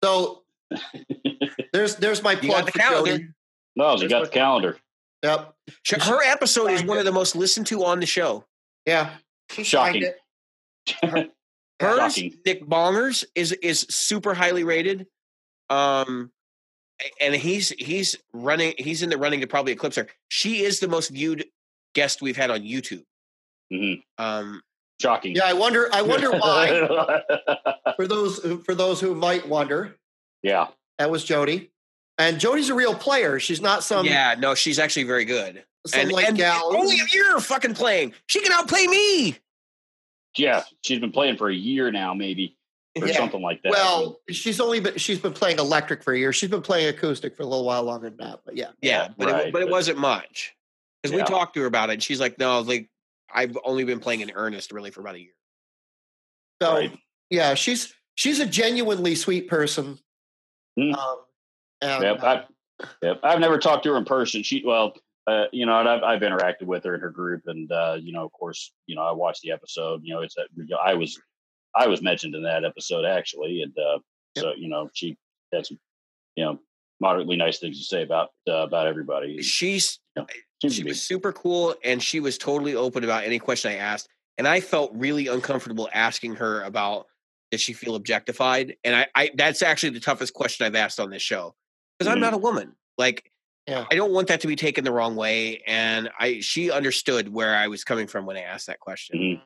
So 0.04 0.44
there's 1.74 1.96
there's 1.98 2.22
my 2.22 2.34
You 2.34 2.50
got 2.50 2.52
plug 2.52 2.66
the 2.66 2.72
for 2.74 2.80
calendar. 2.80 3.12
Jody. 3.12 3.28
no 3.76 3.96
you 3.98 4.10
got 4.10 4.24
the 4.26 4.30
calendar 4.30 4.78
Yep. 5.24 5.54
Sh- 5.84 5.94
Her 6.02 6.22
episode 6.24 6.72
is 6.72 6.84
one 6.84 6.98
of 6.98 7.06
the 7.06 7.12
most 7.14 7.34
listened 7.36 7.68
to 7.68 7.86
on 7.86 8.02
the 8.02 8.06
show. 8.06 8.44
Yeah. 8.86 9.12
She 9.52 9.64
Shocking. 9.64 10.04
signed 11.02 11.16
it. 11.16 11.32
Hers, 11.80 12.16
Shocking. 12.16 12.38
Nick 12.46 12.66
Bongers 12.68 13.24
is 13.36 13.54
is 13.54 13.82
super 13.90 14.34
highly 14.34 14.66
rated. 14.66 15.08
Um, 15.70 16.32
a- 16.34 16.43
and 17.20 17.36
he's 17.36 17.70
he's 17.70 18.16
running. 18.34 18.74
He's 18.78 19.02
in 19.04 19.10
the 19.10 19.18
running 19.18 19.42
to 19.42 19.48
probably 19.48 19.72
eclipse 19.74 19.96
her. 19.98 20.08
She 20.30 20.64
is 20.64 20.80
the 20.80 20.88
most 20.88 21.10
viewed 21.10 21.46
guest 21.96 22.22
we've 22.22 22.38
had 22.38 22.50
on 22.50 22.62
YouTube. 22.62 23.04
Mhm. 23.72 24.02
Um, 24.18 24.62
shocking 25.02 25.36
Yeah, 25.36 25.46
I 25.46 25.54
wonder. 25.54 25.90
I 25.94 26.02
wonder 26.02 26.32
why. 26.32 27.22
for 27.96 28.08
those 28.08 28.40
who- 28.40 28.60
for 28.64 28.76
those 28.76 29.00
who 29.02 29.16
might 29.16 29.48
wonder, 29.48 29.96
yeah 30.44 30.68
that 31.00 31.10
was 31.10 31.24
Jody, 31.24 31.72
and 32.18 32.40
Jody's 32.40 32.70
a 32.70 32.76
real 32.76 32.94
player. 32.96 33.40
She's 33.40 33.62
not 33.62 33.84
some 33.84 34.06
yeah, 34.06 34.36
no, 34.38 34.54
she's 34.56 34.80
actually 34.80 35.04
very 35.06 35.26
good. 35.26 35.64
some 35.88 36.02
and, 36.02 36.12
like 36.12 36.28
and 36.28 36.38
gal. 36.38 36.76
only 36.76 37.00
a 37.00 37.06
year 37.14 37.40
fucking 37.40 37.74
playing. 37.74 38.14
She 38.28 38.42
can 38.42 38.52
outplay 38.52 38.86
me. 38.88 39.38
yeah 40.38 40.64
she's 40.82 41.00
been 41.00 41.12
playing 41.12 41.38
for 41.38 41.50
a 41.50 41.54
year 41.54 41.92
now 41.92 42.14
maybe 42.14 42.56
or 43.02 43.08
Yeah. 43.08 43.18
something 43.18 43.42
like 43.42 43.62
that 43.64 43.72
Well, 43.72 44.20
she's 44.30 44.60
only 44.60 44.80
been 44.80 44.98
she's 44.98 45.20
been 45.20 45.34
playing 45.34 45.60
electric 45.60 46.04
for 46.04 46.14
a 46.14 46.18
year. 46.20 46.32
She's 46.34 46.50
been 46.50 46.62
playing 46.62 46.90
acoustic 46.90 47.36
for 47.36 47.44
a 47.44 47.46
little 47.46 47.66
while 47.66 47.84
longer 47.84 48.10
than 48.10 48.18
that. 48.18 48.42
But 48.46 48.56
yeah, 48.56 48.72
Yeah, 48.82 49.10
but 49.18 49.30
it, 49.30 49.32
right, 49.32 49.54
but 49.54 49.62
it 49.62 49.70
wasn't 49.70 49.98
much 49.98 50.56
because 51.02 51.16
Yeah. 51.16 51.24
we 51.24 51.28
talked 51.30 51.56
to 51.56 51.62
her 51.62 51.66
about 51.66 51.90
it. 51.90 51.94
And 51.94 52.04
she's 52.04 52.20
like, 52.20 52.38
no, 52.38 52.60
like 52.62 52.90
I've 53.34 53.58
only 53.64 53.84
been 53.84 54.00
playing 54.00 54.22
in 54.22 54.32
earnest 54.36 54.72
really 54.72 54.92
for 54.92 55.02
about 55.02 55.16
a 55.16 55.20
year. 55.20 55.34
So 56.62 56.74
Right. 56.74 56.98
yeah, 57.30 57.56
she's 57.56 57.94
she's 58.16 58.40
a 58.40 58.46
genuinely 58.46 59.16
sweet 59.16 59.48
person. 59.48 59.98
Hmm. 60.78 60.94
Um, 60.94 61.18
and, 61.82 62.04
Yep, 62.04 62.24
uh, 62.24 62.26
I, 62.26 62.86
yep. 63.02 63.20
I've 63.24 63.40
never 63.40 63.58
talked 63.58 63.84
to 63.84 63.92
her 63.92 63.98
in 63.98 64.06
person. 64.06 64.44
She, 64.44 64.64
well, 64.66 64.94
uh, 65.28 65.46
you 65.52 65.66
know, 65.66 65.80
and 65.80 65.88
I've, 65.90 66.04
I've 66.04 66.22
interacted 66.22 66.64
with 66.64 66.84
her 66.84 66.96
in 66.96 67.02
her 67.02 67.10
group, 67.10 67.44
and 67.48 67.72
uh, 67.72 67.98
you 68.00 68.12
know, 68.14 68.26
of 68.26 68.32
course, 68.32 68.72
you 68.88 68.96
know, 68.96 69.02
I 69.04 69.12
watched 69.12 69.42
the 69.42 69.52
episode. 69.52 70.02
You 70.04 70.14
know, 70.14 70.22
it's 70.22 70.36
that 70.36 70.48
you 70.56 70.66
know, 70.68 70.78
I 70.78 70.94
was, 70.94 71.20
I 71.76 71.88
was 71.88 72.02
mentioned 72.02 72.36
in 72.36 72.44
that 72.44 72.64
episode 72.66 73.06
actually, 73.06 73.62
and 73.64 73.74
uh, 73.78 74.00
so 74.38 74.54
you 74.56 74.68
know, 74.70 74.90
she 74.94 75.18
had 75.52 75.66
some, 75.66 75.80
you 76.36 76.46
know, 76.46 76.60
moderately 77.00 77.36
nice 77.36 77.60
things 77.60 77.80
to 77.80 77.86
say 77.86 78.04
about 78.04 78.30
uh, 78.48 78.54
about 78.58 78.88
everybody. 78.88 79.42
She's 79.42 80.00
Seems 80.62 80.76
she 80.76 80.80
to 80.80 80.84
be- 80.86 80.92
was 80.92 81.02
super 81.02 81.34
cool 81.34 81.76
and 81.84 82.02
she 82.02 82.20
was 82.22 82.38
totally 82.38 82.76
open 82.76 83.04
about 83.04 83.26
any 83.26 83.38
question 83.40 83.72
I 83.72 83.76
asked. 83.76 84.08
And 84.38 84.48
I 84.48 84.62
felt 84.62 84.92
really 84.94 85.28
uncomfortable 85.28 85.90
asking 85.94 86.36
her 86.36 86.62
about 86.64 87.08
does 87.52 87.62
she 87.62 87.74
feel 87.74 87.96
objectified? 87.96 88.76
And 88.84 88.96
I, 88.96 89.08
I 89.14 89.32
that's 89.36 89.62
actually 89.62 89.90
the 89.92 90.00
toughest 90.00 90.34
question 90.34 90.66
I've 90.66 90.76
asked 90.76 91.00
on 91.00 91.10
this 91.10 91.22
show 91.22 91.54
because 92.00 92.10
I'm 92.12 92.18
Mhm. 92.18 92.22
not 92.22 92.34
a 92.34 92.38
woman. 92.38 92.76
Like, 92.98 93.30
Yeah. 93.68 93.86
I 93.92 93.96
don't 93.96 94.12
want 94.14 94.28
that 94.30 94.40
to 94.42 94.48
be 94.48 94.56
taken 94.56 94.84
the 94.86 94.92
wrong 94.94 95.16
way. 95.16 95.62
And 95.68 96.10
I 96.20 96.40
she 96.40 96.72
understood 96.72 97.28
where 97.30 97.56
I 97.56 97.68
was 97.68 97.84
coming 97.84 98.08
from 98.08 98.26
when 98.26 98.38
I 98.38 98.42
asked 98.42 98.68
that 98.68 98.80
question. 98.80 99.20
Mhm. 99.20 99.42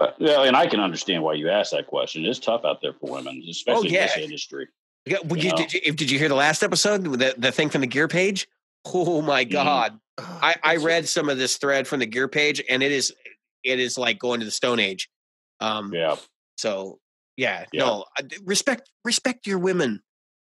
But, 0.00 0.16
yeah, 0.18 0.44
and 0.44 0.56
I 0.56 0.66
can 0.66 0.80
understand 0.80 1.22
why 1.22 1.34
you 1.34 1.50
asked 1.50 1.72
that 1.72 1.86
question. 1.86 2.24
It's 2.24 2.38
tough 2.38 2.64
out 2.64 2.80
there 2.80 2.94
for 2.94 3.10
women, 3.12 3.44
especially 3.48 3.88
in 3.88 3.94
this 3.94 4.16
industry. 4.16 4.66
Yeah, 5.04 5.18
would 5.24 5.44
you, 5.44 5.50
You 5.50 5.56
did 5.56 5.72
you 5.74 5.92
did 5.92 6.10
you 6.10 6.18
hear 6.18 6.28
the 6.30 6.34
last 6.34 6.62
episode 6.62 7.04
the 7.04 7.34
the 7.36 7.52
thing 7.52 7.68
from 7.68 7.82
the 7.82 7.86
gear 7.86 8.08
page? 8.08 8.48
Oh 8.86 9.20
my 9.20 9.44
Mhm. 9.44 9.50
god! 9.52 10.00
I, 10.18 10.56
I 10.64 10.76
read 10.76 11.06
some 11.06 11.28
of 11.28 11.36
this 11.36 11.58
thread 11.58 11.86
from 11.86 12.00
the 12.00 12.06
gear 12.06 12.28
page, 12.28 12.62
and 12.68 12.82
it 12.82 12.90
is 12.92 13.14
it 13.62 13.78
is 13.78 13.98
like 13.98 14.18
going 14.18 14.40
to 14.40 14.46
the 14.46 14.50
Stone 14.50 14.80
Age. 14.80 15.08
Um, 15.60 15.92
Yeah, 15.92 16.16
So 16.56 16.98
yeah, 17.36 17.66
Yeah. 17.72 17.84
no, 17.84 18.04
respect 18.44 18.90
respect 19.04 19.46
your 19.46 19.58
women. 19.58 20.02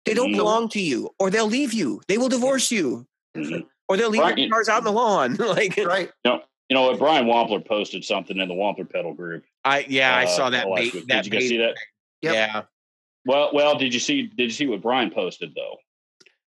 They 0.05 0.13
don't 0.13 0.31
Mhm. 0.31 0.37
belong 0.37 0.69
to 0.69 0.79
you, 0.79 1.09
or 1.19 1.29
they'll 1.29 1.47
leave 1.47 1.73
you. 1.73 2.01
They 2.07 2.17
will 2.17 2.29
divorce 2.29 2.71
you, 2.71 3.05
Mhm. 3.35 3.65
or 3.89 3.97
they'll 3.97 4.09
leave 4.09 4.21
Right. 4.21 4.37
your 4.37 4.49
cars 4.49 4.69
out 4.69 4.77
in 4.79 4.85
the 4.85 4.91
lawn. 4.93 5.35
like 5.39 5.75
right. 5.77 6.11
You 6.69 6.75
know 6.75 6.83
what? 6.83 6.99
Brian 6.99 7.25
Wampler 7.25 7.65
posted 7.65 8.03
something 8.03 8.37
in 8.37 8.47
the 8.47 8.55
Wampler 8.55 8.89
pedal 8.89 9.13
group. 9.13 9.43
I 9.65 9.85
yeah, 9.87 10.15
I 10.15 10.23
uh, 10.23 10.27
saw 10.27 10.49
that. 10.49 10.65
Bait, 10.73 10.93
week. 10.93 11.07
that 11.07 11.23
Did 11.23 11.25
you 11.25 11.31
guys 11.31 11.41
bait- 11.43 11.49
see 11.49 11.57
that? 11.57 11.75
Yep. 12.21 12.33
Yeah. 12.33 12.61
Well, 13.25 13.51
well, 13.53 13.77
did 13.77 13.93
you 13.93 13.99
see? 13.99 14.23
Did 14.27 14.45
you 14.45 14.51
see 14.51 14.67
what 14.67 14.81
Brian 14.81 15.11
posted 15.11 15.53
though? 15.55 15.77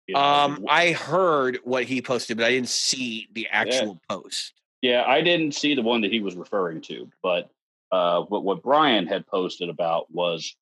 You 0.06 0.14
know, 0.14 0.20
Um, 0.20 0.64
I 0.68 0.92
heard 0.92 1.58
what 1.64 1.84
he 1.84 2.00
posted, 2.02 2.38
but 2.38 2.46
I 2.46 2.50
didn't 2.50 2.70
see 2.70 3.28
the 3.32 3.46
actual 3.50 4.00
post. 4.08 4.54
yeah, 4.80 5.04
I 5.06 5.20
didn't 5.20 5.52
see 5.54 5.74
the 5.74 5.82
one 5.82 6.00
that 6.00 6.10
he 6.12 6.20
was 6.20 6.34
referring 6.36 6.80
to, 6.82 7.10
but 7.22 7.50
uh, 7.92 8.22
what 8.22 8.42
what 8.44 8.62
Brian 8.62 9.06
had 9.06 9.26
posted 9.26 9.68
about 9.68 10.10
was, 10.10 10.56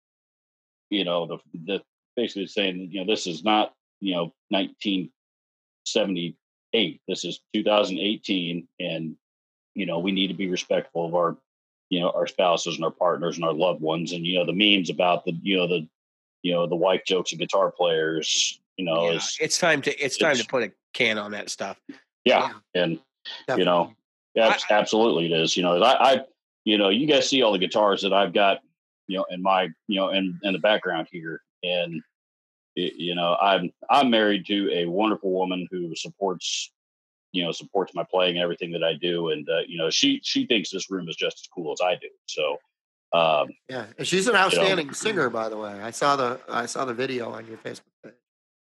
you 0.90 1.04
know, 1.04 1.26
the 1.26 1.38
the 1.64 1.82
basically 2.16 2.46
saying, 2.48 2.88
you 2.90 3.00
know, 3.00 3.06
this 3.12 3.26
is 3.26 3.42
not 3.44 3.72
you 4.00 4.14
know 4.14 4.32
1978. 4.50 7.00
This 7.08 7.24
is 7.24 7.40
2018, 7.54 8.68
and 8.80 9.16
you 9.76 9.86
know 9.86 9.98
we 9.98 10.10
need 10.10 10.28
to 10.28 10.34
be 10.34 10.48
respectful 10.48 11.06
of 11.06 11.14
our 11.14 11.36
you 11.90 12.00
know 12.00 12.10
our 12.10 12.26
spouses 12.26 12.74
and 12.76 12.84
our 12.84 12.90
partners 12.90 13.36
and 13.36 13.44
our 13.44 13.52
loved 13.52 13.80
ones, 13.80 14.12
and 14.12 14.26
you 14.26 14.38
know 14.38 14.44
the 14.44 14.52
memes 14.52 14.90
about 14.90 15.24
the 15.24 15.32
you 15.42 15.56
know 15.56 15.68
the 15.68 15.86
you 16.42 16.52
know 16.52 16.66
the 16.66 16.74
wife 16.76 17.02
jokes 17.06 17.32
of 17.32 17.38
guitar 17.38 17.70
players. 17.70 18.60
You 18.76 18.84
know, 18.84 19.10
Yeah, 19.10 19.16
is 19.16 19.38
it's 19.40 19.58
time 19.58 19.80
to 19.82 19.96
it's 19.98 20.18
time 20.18 20.36
to 20.36 20.46
put 20.46 20.62
a 20.64 20.72
can 20.92 21.18
on 21.18 21.30
that 21.30 21.50
stuff. 21.50 21.80
yeah, 22.24 22.52
and 22.74 22.98
Definitely. 23.46 23.60
you 23.60 23.64
know 23.64 23.92
yeah, 24.34 24.56
absolutely 24.70 25.26
it 25.26 25.32
is 25.32 25.56
you 25.56 25.62
know 25.62 25.82
I, 25.82 26.12
I 26.12 26.20
you 26.64 26.78
know 26.78 26.90
you 26.90 27.06
guys 27.06 27.28
see 27.28 27.42
all 27.42 27.52
the 27.52 27.58
guitars 27.58 28.02
that 28.02 28.12
i've 28.12 28.32
got 28.32 28.60
you 29.08 29.16
know 29.16 29.24
in 29.30 29.42
my 29.42 29.68
you 29.88 29.98
know 29.98 30.10
in 30.10 30.38
in 30.42 30.52
the 30.52 30.58
background 30.58 31.08
here 31.10 31.40
and 31.64 32.02
you 32.74 33.14
know 33.14 33.36
i'm 33.40 33.72
i'm 33.90 34.10
married 34.10 34.46
to 34.46 34.70
a 34.72 34.84
wonderful 34.84 35.32
woman 35.32 35.66
who 35.70 35.94
supports 35.96 36.70
you 37.32 37.44
know 37.44 37.52
supports 37.52 37.92
my 37.94 38.04
playing 38.10 38.36
and 38.36 38.42
everything 38.42 38.70
that 38.72 38.82
i 38.84 38.94
do 38.94 39.30
and 39.30 39.48
uh, 39.48 39.60
you 39.66 39.76
know 39.78 39.90
she 39.90 40.20
she 40.22 40.46
thinks 40.46 40.70
this 40.70 40.90
room 40.90 41.08
is 41.08 41.16
just 41.16 41.36
as 41.38 41.48
cool 41.54 41.72
as 41.72 41.80
i 41.82 41.94
do 41.94 42.08
so 42.26 42.56
um 43.12 43.48
Yeah, 43.68 43.86
and 43.98 44.06
she's 44.06 44.26
an 44.26 44.34
outstanding 44.36 44.92
singer, 44.92 45.30
by 45.30 45.48
the 45.48 45.56
way. 45.56 45.70
I 45.80 45.92
saw 45.92 46.16
the 46.16 46.40
I 46.48 46.66
saw 46.66 46.84
the 46.84 46.94
video 46.94 47.30
on 47.30 47.46
your 47.46 47.56
Facebook 47.58 47.82
page. 48.02 48.14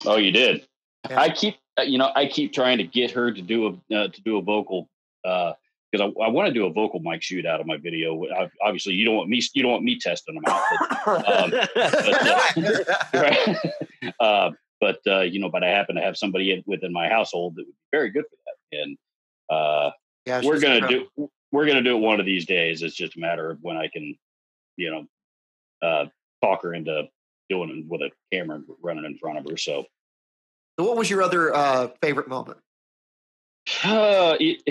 oh 0.04 0.16
you 0.16 0.30
did 0.30 0.66
Yeah. 1.08 1.20
i 1.20 1.30
keep 1.30 1.56
uh, 1.78 1.82
you 1.82 1.98
know 1.98 2.10
i 2.14 2.26
keep 2.26 2.52
trying 2.52 2.78
to 2.78 2.84
get 2.84 3.10
her 3.12 3.32
to 3.32 3.42
do 3.42 3.66
a 3.68 3.96
uh, 3.96 4.08
to 4.08 4.22
do 4.22 4.36
a 4.36 4.42
vocal 4.42 4.88
uh 5.24 5.52
because 5.90 6.12
I, 6.18 6.24
I 6.24 6.28
want 6.28 6.48
to 6.48 6.52
do 6.52 6.66
a 6.66 6.72
vocal 6.72 7.00
mic 7.00 7.22
shoot 7.22 7.46
out 7.46 7.60
of 7.60 7.66
my 7.66 7.76
video. 7.76 8.24
I, 8.26 8.50
obviously, 8.62 8.94
you 8.94 9.04
don't 9.04 9.16
want 9.16 9.28
me. 9.28 9.40
You 9.54 9.62
don't 9.62 9.72
want 9.72 9.84
me 9.84 9.98
testing 9.98 10.34
them 10.34 10.44
out. 10.46 10.62
But, 11.06 11.28
um, 11.32 11.52
right? 13.14 13.56
uh, 14.20 14.50
but 14.80 14.98
uh, 15.06 15.20
you 15.20 15.38
know, 15.40 15.48
but 15.48 15.62
I 15.64 15.68
happen 15.68 15.96
to 15.96 16.02
have 16.02 16.16
somebody 16.16 16.52
in, 16.52 16.62
within 16.66 16.92
my 16.92 17.08
household 17.08 17.54
that 17.56 17.62
would 17.62 17.72
be 17.72 17.96
very 17.96 18.10
good 18.10 18.24
for 18.24 18.36
that, 18.45 18.45
and 18.82 18.96
uh, 19.50 19.90
yeah, 20.26 20.40
we're 20.44 20.60
gonna 20.60 20.76
incredible. 20.76 21.06
do 21.16 21.30
we're 21.52 21.66
gonna 21.66 21.82
do 21.82 21.96
it 21.96 22.00
one 22.00 22.20
of 22.20 22.26
these 22.26 22.46
days. 22.46 22.82
It's 22.82 22.94
just 22.94 23.16
a 23.16 23.20
matter 23.20 23.50
of 23.50 23.58
when 23.62 23.76
I 23.76 23.88
can, 23.88 24.16
you 24.76 24.90
know, 24.90 25.86
uh, 25.86 26.06
talk 26.42 26.62
her 26.62 26.74
into 26.74 27.04
doing 27.48 27.70
it 27.70 27.86
with 27.88 28.02
a 28.02 28.10
camera 28.32 28.60
running 28.82 29.04
in 29.04 29.16
front 29.18 29.38
of 29.38 29.46
her. 29.48 29.56
So, 29.56 29.84
So 30.78 30.86
what 30.86 30.96
was 30.96 31.08
your 31.08 31.22
other 31.22 31.54
uh, 31.54 31.88
favorite 32.02 32.28
moment? 32.28 32.58
uh, 33.84 34.36
it, 34.38 34.62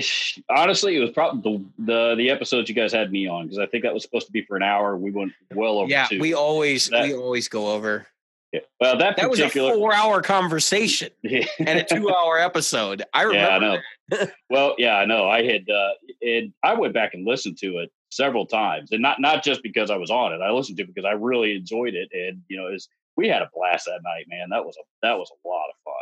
honestly, 0.49 0.95
it 0.95 0.99
was 0.99 1.11
probably 1.11 1.57
the, 1.79 1.83
the 1.85 2.15
the 2.15 2.29
episodes 2.29 2.69
you 2.69 2.75
guys 2.75 2.93
had 2.93 3.11
me 3.11 3.27
on 3.27 3.43
because 3.45 3.59
I 3.59 3.65
think 3.65 3.83
that 3.83 3.93
was 3.93 4.03
supposed 4.03 4.25
to 4.27 4.31
be 4.31 4.41
for 4.43 4.55
an 4.55 4.63
hour. 4.63 4.95
We 4.97 5.11
went 5.11 5.33
well 5.53 5.79
over 5.79 5.89
yeah, 5.89 6.07
two. 6.07 6.19
we 6.19 6.33
always 6.33 6.87
That- 6.89 7.03
we 7.03 7.13
always 7.15 7.47
go 7.49 7.69
over. 7.69 8.07
Yeah. 8.55 8.61
Well, 8.79 8.97
that 8.99 9.17
That 9.17 9.29
was 9.29 9.39
a 9.39 9.43
particular 9.43 9.73
four 9.73 9.93
hour 9.93 10.21
conversation 10.21 11.09
and 11.23 11.79
a 11.79 11.83
two 11.83 12.09
hour 12.09 12.39
episode. 12.39 13.03
I 13.13 13.23
remember. 13.23 13.65
Yeah, 13.65 13.81
I 14.13 14.21
know. 14.21 14.27
well, 14.49 14.75
yeah, 14.77 14.95
I 14.95 15.05
know. 15.05 15.27
I 15.27 15.43
had, 15.43 15.69
uh, 15.69 15.89
and 16.21 16.53
I 16.63 16.73
went 16.75 16.93
back 16.93 17.13
and 17.13 17.25
listened 17.25 17.57
to 17.59 17.79
it 17.79 17.91
several 18.11 18.45
times, 18.45 18.91
and 18.93 19.01
not 19.01 19.19
not 19.19 19.43
just 19.43 19.61
because 19.61 19.91
I 19.91 19.97
was 19.97 20.09
on 20.09 20.31
it. 20.31 20.41
I 20.41 20.51
listened 20.51 20.77
to 20.77 20.83
it 20.83 20.87
because 20.87 21.05
I 21.05 21.11
really 21.11 21.55
enjoyed 21.55 21.95
it, 21.95 22.09
and 22.13 22.41
you 22.47 22.57
know, 22.57 22.67
it's, 22.67 22.87
we 23.17 23.27
had 23.27 23.41
a 23.41 23.49
blast 23.53 23.85
that 23.87 23.99
night, 24.03 24.25
man. 24.29 24.49
That 24.51 24.63
was 24.63 24.77
a 24.77 24.83
that 25.01 25.17
was 25.17 25.29
a 25.31 25.47
lot 25.47 25.65
of 25.69 25.75
fun. 25.83 25.93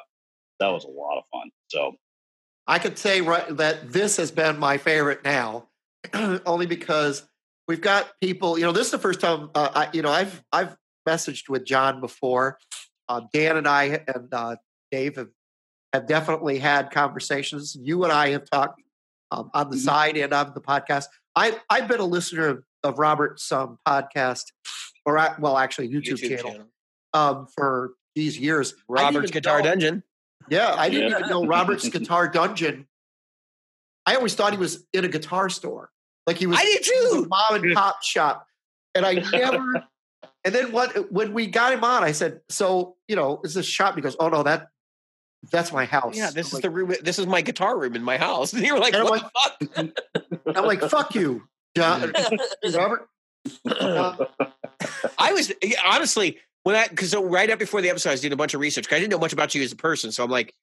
That 0.60 0.68
was 0.68 0.84
a 0.84 0.90
lot 0.90 1.18
of 1.18 1.24
fun. 1.32 1.50
So, 1.70 1.96
I 2.68 2.78
could 2.78 3.00
say 3.00 3.22
right, 3.22 3.58
that 3.58 3.92
this 3.92 4.18
has 4.18 4.30
been 4.30 4.60
my 4.60 4.78
favorite 4.78 5.24
now, 5.24 5.70
only 6.46 6.68
because 6.68 7.28
we've 7.68 7.82
got 7.82 8.12
people. 8.22 8.60
You 8.60 8.66
know, 8.66 8.74
this 8.74 8.86
is 8.86 8.92
the 8.92 9.00
first 9.00 9.22
time. 9.22 9.50
Uh, 9.56 9.70
I, 9.74 9.90
you 9.92 10.04
know, 10.04 10.12
I've 10.12 10.44
I've 10.52 10.78
messaged 11.08 11.50
with 11.50 11.66
John 11.66 12.00
before. 12.02 12.58
Uh, 13.10 13.22
Dan 13.34 13.58
and 13.58 13.68
I 13.68 14.04
and 14.08 14.34
uh, 14.34 14.56
Dave 14.92 15.16
have 15.18 15.30
have 15.92 16.08
definitely 16.08 16.58
had 16.60 16.90
conversations. 16.92 17.76
You 17.80 18.04
and 18.04 18.12
I 18.14 18.30
have 18.30 18.50
talked 18.50 18.82
um, 19.32 19.50
on 19.54 19.70
the 19.70 19.76
Mhm. 19.78 19.80
side 19.82 20.18
and 20.18 20.34
on 20.34 20.54
the 20.54 20.62
podcast. 20.62 21.06
I 21.36 21.60
I've 21.70 21.88
been 21.88 22.00
a 22.00 22.06
listener 22.06 22.48
of, 22.48 22.64
of 22.84 23.00
Robert's 23.00 23.52
um, 23.52 23.78
podcast, 23.88 24.46
or 25.06 25.18
I, 25.18 25.36
well, 25.40 25.58
actually 25.58 25.90
YouTube, 25.90 26.20
channel, 26.20 26.66
um, 27.14 27.48
for 27.56 27.94
these 28.16 28.38
years. 28.40 28.74
Robert's 28.88 29.32
Guitar 29.32 29.60
know- 29.60 29.66
Dungeon. 29.72 30.04
yeah, 30.50 30.74
I 30.78 30.90
didn't 30.90 31.12
Yeah. 31.12 31.18
even 31.20 31.30
know 31.30 31.46
Robert's 31.46 31.90
Guitar 31.98 32.28
Dungeon. 32.28 32.88
I 34.06 34.16
always 34.16 34.36
thought 34.36 34.52
he 34.52 34.58
was 34.60 34.86
in 34.94 35.06
a 35.06 35.08
guitar 35.08 35.50
store, 35.50 35.90
like 36.28 36.38
he 36.38 36.46
was. 36.46 36.58
I 36.60 36.64
did 36.66 36.84
too. 36.84 37.26
mom 37.30 37.56
and 37.64 37.74
pop 37.74 38.04
shop, 38.04 38.46
and 38.96 39.06
I 39.06 39.14
never. 39.32 39.84
And 40.46 40.54
then 40.54 40.72
what? 40.72 41.12
When 41.12 41.34
we 41.34 41.48
got 41.48 41.74
him 41.74 41.84
on, 41.84 42.04
I 42.04 42.12
said, 42.12 42.42
"So 42.50 42.96
you 43.08 43.16
know, 43.16 43.42
is 43.44 43.54
this 43.54 43.66
shop?" 43.66 43.96
He 43.96 44.02
goes, 44.02 44.16
"Oh 44.20 44.30
no, 44.30 44.44
that 44.44 44.68
that's 45.52 45.72
my 45.72 45.86
house." 45.86 46.18
Yeah, 46.18 46.32
this 46.32 46.54
I'm 46.54 46.58
is 46.58 46.62
the 46.62 46.70
room. 46.70 46.94
This 47.02 47.20
is 47.20 47.28
my 47.28 47.42
guitar 47.42 47.78
room 47.78 47.96
in 47.96 48.04
my 48.04 48.18
house. 48.18 48.54
And 48.54 48.66
you 48.66 48.74
were 48.74 48.80
like, 48.80 48.94
And 48.94 49.04
I'm 49.04 49.10
what 49.10 49.32
the 49.60 49.68
fuck? 49.68 50.58
I'm 50.58 50.66
like, 50.66 50.82
"Fuck 50.82 51.16
you, 51.16 51.44
John, 51.76 52.14
Robert." 52.74 53.08
Uh, 53.66 54.26
I 55.18 55.34
was 55.34 55.52
honestly 55.86 56.40
when 56.64 56.76
I 56.76 56.88
because 56.88 57.12
so 57.12 57.24
right 57.24 57.50
up 57.50 57.60
before 57.60 57.82
the 57.82 57.90
episode, 57.90 58.10
I 58.10 58.14
was 58.14 58.22
doing 58.22 58.34
a 58.34 58.38
bunch 58.38 58.54
of 58.54 58.62
research. 58.62 58.92
I 58.92 59.00
didn't 59.00 59.12
know 59.12 59.20
much 59.20 59.34
about 59.34 59.54
you 59.54 59.64
as 59.64 59.72
a 59.72 59.78
person, 59.78 60.12
so 60.12 60.24
I'm 60.24 60.32
like, 60.32 60.54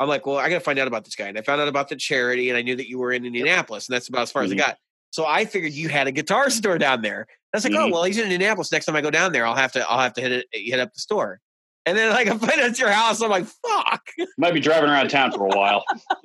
I'm 0.00 0.08
like, 0.08 0.26
well, 0.26 0.36
I 0.36 0.48
got 0.48 0.56
to 0.56 0.60
find 0.60 0.78
out 0.78 0.88
about 0.88 1.04
this 1.04 1.16
guy. 1.16 1.28
And 1.28 1.38
I 1.38 1.42
found 1.42 1.60
out 1.60 1.68
about 1.68 1.88
the 1.88 1.96
charity, 1.96 2.48
and 2.48 2.56
I 2.56 2.62
knew 2.62 2.76
that 2.76 2.88
you 2.88 2.98
were 2.98 3.12
in 3.12 3.24
Indianapolis, 3.24 3.88
and 3.88 3.94
that's 3.94 4.08
about 4.08 4.22
as 4.22 4.32
far 4.32 4.42
as 4.42 4.52
I 4.52 4.54
got. 4.54 4.76
So 5.10 5.26
I 5.26 5.44
figured 5.44 5.72
you 5.72 5.88
had 5.88 6.06
a 6.06 6.12
guitar 6.12 6.50
store 6.50 6.78
down 6.78 7.02
there. 7.02 7.26
I 7.52 7.56
was 7.56 7.64
like, 7.64 7.72
oh 7.74 7.86
Mhm. 7.88 7.92
well, 7.92 8.04
he's 8.04 8.18
in 8.18 8.24
Indianapolis. 8.24 8.70
Next 8.72 8.86
time 8.86 8.96
I 8.96 9.00
go 9.00 9.10
down 9.10 9.32
there, 9.32 9.46
I'll 9.46 9.54
have 9.54 9.72
to 9.72 9.88
I'll 9.90 10.00
have 10.00 10.12
to 10.14 10.20
hit 10.20 10.32
it, 10.32 10.46
eh, 10.52 10.58
hit 10.70 10.80
up 10.80 10.92
the 10.92 11.00
store. 11.00 11.40
And 11.86 11.96
then 11.96 12.10
like 12.10 12.26
I 12.28 12.36
find 12.36 12.52
out 12.60 12.68
it's 12.70 12.78
your 12.78 12.90
house. 12.90 13.22
I'm 13.22 13.30
like, 13.30 13.46
fuck. 13.46 14.02
might 14.36 14.52
be 14.54 14.60
driving 14.60 14.90
around 14.90 15.08
town 15.08 15.32
for 15.32 15.46
a 15.46 15.56
while. 15.56 15.84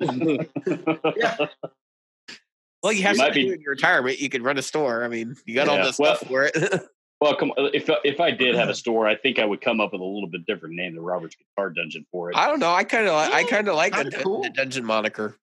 yeah. 1.16 1.36
Well, 2.82 2.92
you 2.92 3.02
have 3.04 3.16
You 3.16 3.24
to 3.26 3.32
be- 3.32 3.42
do 3.46 3.52
in 3.54 3.60
your 3.62 3.70
retirement. 3.70 4.20
You 4.20 4.28
could 4.28 4.42
run 4.42 4.58
a 4.58 4.62
store. 4.62 5.04
I 5.04 5.08
mean, 5.08 5.36
you 5.46 5.54
got 5.54 5.68
all 5.68 5.76
this 5.78 5.96
the 5.96 6.04
stuff 6.16 6.28
for 6.28 6.44
it. 6.44 6.54
well, 7.20 7.34
come 7.36 7.52
uh, 7.56 7.70
if 7.72 7.88
uh, 7.88 7.96
if 8.04 8.20
I 8.20 8.30
did 8.30 8.54
have 8.54 8.68
a 8.68 8.74
store, 8.74 9.06
I 9.06 9.16
think 9.16 9.38
I 9.38 9.46
would 9.46 9.62
come 9.62 9.80
up 9.80 9.92
with 9.92 10.02
a 10.02 10.04
little 10.04 10.28
bit 10.28 10.44
different 10.44 10.74
name 10.74 10.94
than 10.94 11.02
Robert's 11.02 11.36
Guitar 11.36 11.70
Dungeon 11.70 12.04
for 12.12 12.30
it. 12.30 12.36
I 12.36 12.46
don't 12.48 12.60
know. 12.60 12.70
I 12.70 12.84
kind 12.84 13.08
of 13.08 13.14
I 13.14 13.44
kind 13.44 13.68
of 13.68 13.76
like 13.76 13.94
the, 13.94 14.10
cool. 14.22 14.42
the 14.42 14.50
dungeon 14.50 14.84
moniker. 14.84 15.38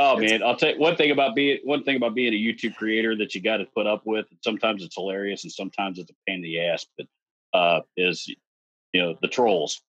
Oh 0.00 0.16
man, 0.16 0.44
I'll 0.44 0.54
tell 0.54 0.70
you 0.72 0.78
one 0.78 0.94
thing 0.94 1.10
about 1.10 1.34
being 1.34 1.58
one 1.64 1.82
thing 1.82 1.96
about 1.96 2.14
being 2.14 2.32
a 2.32 2.36
YouTube 2.36 2.76
creator 2.76 3.16
that 3.16 3.34
you 3.34 3.42
got 3.42 3.56
to 3.56 3.64
put 3.64 3.88
up 3.88 4.02
with. 4.04 4.26
Sometimes 4.44 4.84
it's 4.84 4.94
hilarious, 4.94 5.42
and 5.42 5.52
sometimes 5.52 5.98
it's 5.98 6.08
a 6.08 6.14
pain 6.24 6.36
in 6.36 6.42
the 6.42 6.60
ass. 6.60 6.86
But 6.96 7.06
uh, 7.52 7.80
is 7.96 8.28
you 8.92 9.02
know 9.02 9.18
the 9.20 9.26
trolls, 9.26 9.82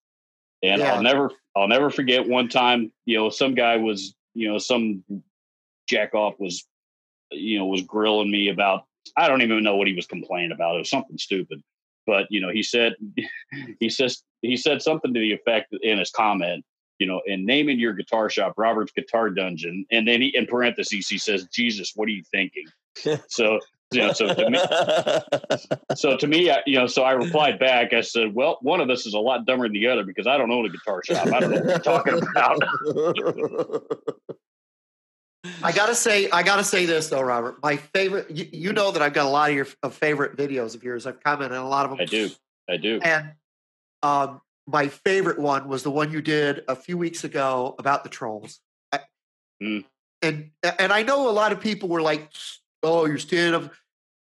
and 0.64 0.80
Yeah. 0.80 0.94
I'll 0.94 1.02
never 1.02 1.30
I'll 1.54 1.68
never 1.68 1.90
forget 1.90 2.26
one 2.26 2.48
time. 2.48 2.90
You 3.04 3.18
know, 3.18 3.30
some 3.30 3.54
guy 3.54 3.76
was 3.76 4.16
you 4.34 4.48
know 4.48 4.58
some 4.58 5.04
jack 5.88 6.12
off 6.12 6.34
was 6.40 6.66
you 7.30 7.60
know 7.60 7.66
was 7.66 7.82
grilling 7.82 8.32
me 8.32 8.48
about 8.48 8.86
I 9.16 9.28
don't 9.28 9.42
even 9.42 9.62
know 9.62 9.76
what 9.76 9.86
he 9.86 9.94
was 9.94 10.06
complaining 10.06 10.50
about. 10.50 10.74
It 10.74 10.78
was 10.78 10.90
something 10.90 11.18
stupid, 11.18 11.62
but 12.04 12.26
you 12.30 12.40
know 12.40 12.50
he 12.50 12.64
said 12.64 12.96
he 13.78 13.88
says 13.88 14.24
he 14.42 14.56
said 14.56 14.82
something 14.82 15.14
to 15.14 15.20
the 15.20 15.34
effect 15.34 15.72
in 15.82 16.00
his 16.00 16.10
comment 16.10 16.64
you 17.00 17.06
know, 17.06 17.20
and 17.26 17.44
naming 17.44 17.80
your 17.80 17.94
guitar 17.94 18.30
shop 18.30 18.54
Robert's 18.56 18.92
Guitar 18.92 19.30
Dungeon, 19.30 19.86
and 19.90 20.06
then 20.06 20.20
he, 20.20 20.28
in 20.36 20.46
parentheses 20.46 21.08
he 21.08 21.18
says, 21.18 21.46
"Jesus, 21.46 21.92
what 21.96 22.06
are 22.06 22.12
you 22.12 22.22
thinking?" 22.30 22.66
so, 23.28 23.58
you 23.90 24.02
know, 24.02 24.12
so 24.12 24.34
to 24.34 24.50
me, 24.50 24.58
so 25.96 26.16
to 26.16 26.26
me, 26.26 26.50
I, 26.50 26.62
you 26.66 26.78
know, 26.78 26.86
so 26.86 27.02
I 27.02 27.12
replied 27.12 27.58
back. 27.58 27.94
I 27.94 28.02
said, 28.02 28.34
"Well, 28.34 28.58
one 28.60 28.80
of 28.80 28.90
us 28.90 29.06
is 29.06 29.14
a 29.14 29.18
lot 29.18 29.46
dumber 29.46 29.64
than 29.64 29.72
the 29.72 29.88
other 29.88 30.04
because 30.04 30.26
I 30.26 30.36
don't 30.36 30.50
own 30.50 30.66
a 30.66 30.68
guitar 30.68 31.02
shop. 31.02 31.26
I 31.28 31.40
don't 31.40 31.50
know 31.50 31.60
what 31.60 31.66
you're 31.66 31.78
talking 31.78 32.20
about." 32.20 32.62
I 35.62 35.72
gotta 35.72 35.94
say, 35.94 36.28
I 36.30 36.42
gotta 36.42 36.64
say 36.64 36.84
this 36.84 37.08
though, 37.08 37.22
Robert. 37.22 37.62
My 37.62 37.76
favorite, 37.76 38.30
you, 38.30 38.46
you 38.52 38.72
know 38.74 38.90
that 38.90 39.00
I've 39.00 39.14
got 39.14 39.24
a 39.24 39.30
lot 39.30 39.48
of 39.48 39.56
your 39.56 39.66
of 39.82 39.94
favorite 39.94 40.36
videos 40.36 40.74
of 40.74 40.84
yours. 40.84 41.06
I've 41.06 41.22
commented 41.22 41.56
on 41.56 41.64
a 41.64 41.68
lot 41.68 41.86
of 41.86 41.92
them. 41.92 42.00
I 42.00 42.04
do, 42.04 42.28
I 42.68 42.76
do. 42.76 43.00
And 43.02 43.32
um, 44.02 44.42
my 44.66 44.88
favorite 44.88 45.38
one 45.38 45.68
was 45.68 45.82
the 45.82 45.90
one 45.90 46.12
you 46.12 46.22
did 46.22 46.62
a 46.68 46.76
few 46.76 46.96
weeks 46.98 47.24
ago 47.24 47.74
about 47.78 48.04
the 48.04 48.10
trolls. 48.10 48.60
I- 48.92 49.00
Mm. 49.62 49.84
And 50.22 50.50
and 50.78 50.92
I 50.92 51.02
know 51.02 51.28
a 51.28 51.32
lot 51.32 51.52
of 51.52 51.60
people 51.60 51.88
were 51.88 52.02
like, 52.02 52.30
"Oh, 52.82 53.06
you're 53.06 53.18
standing 53.18 53.54
up." 53.64 53.72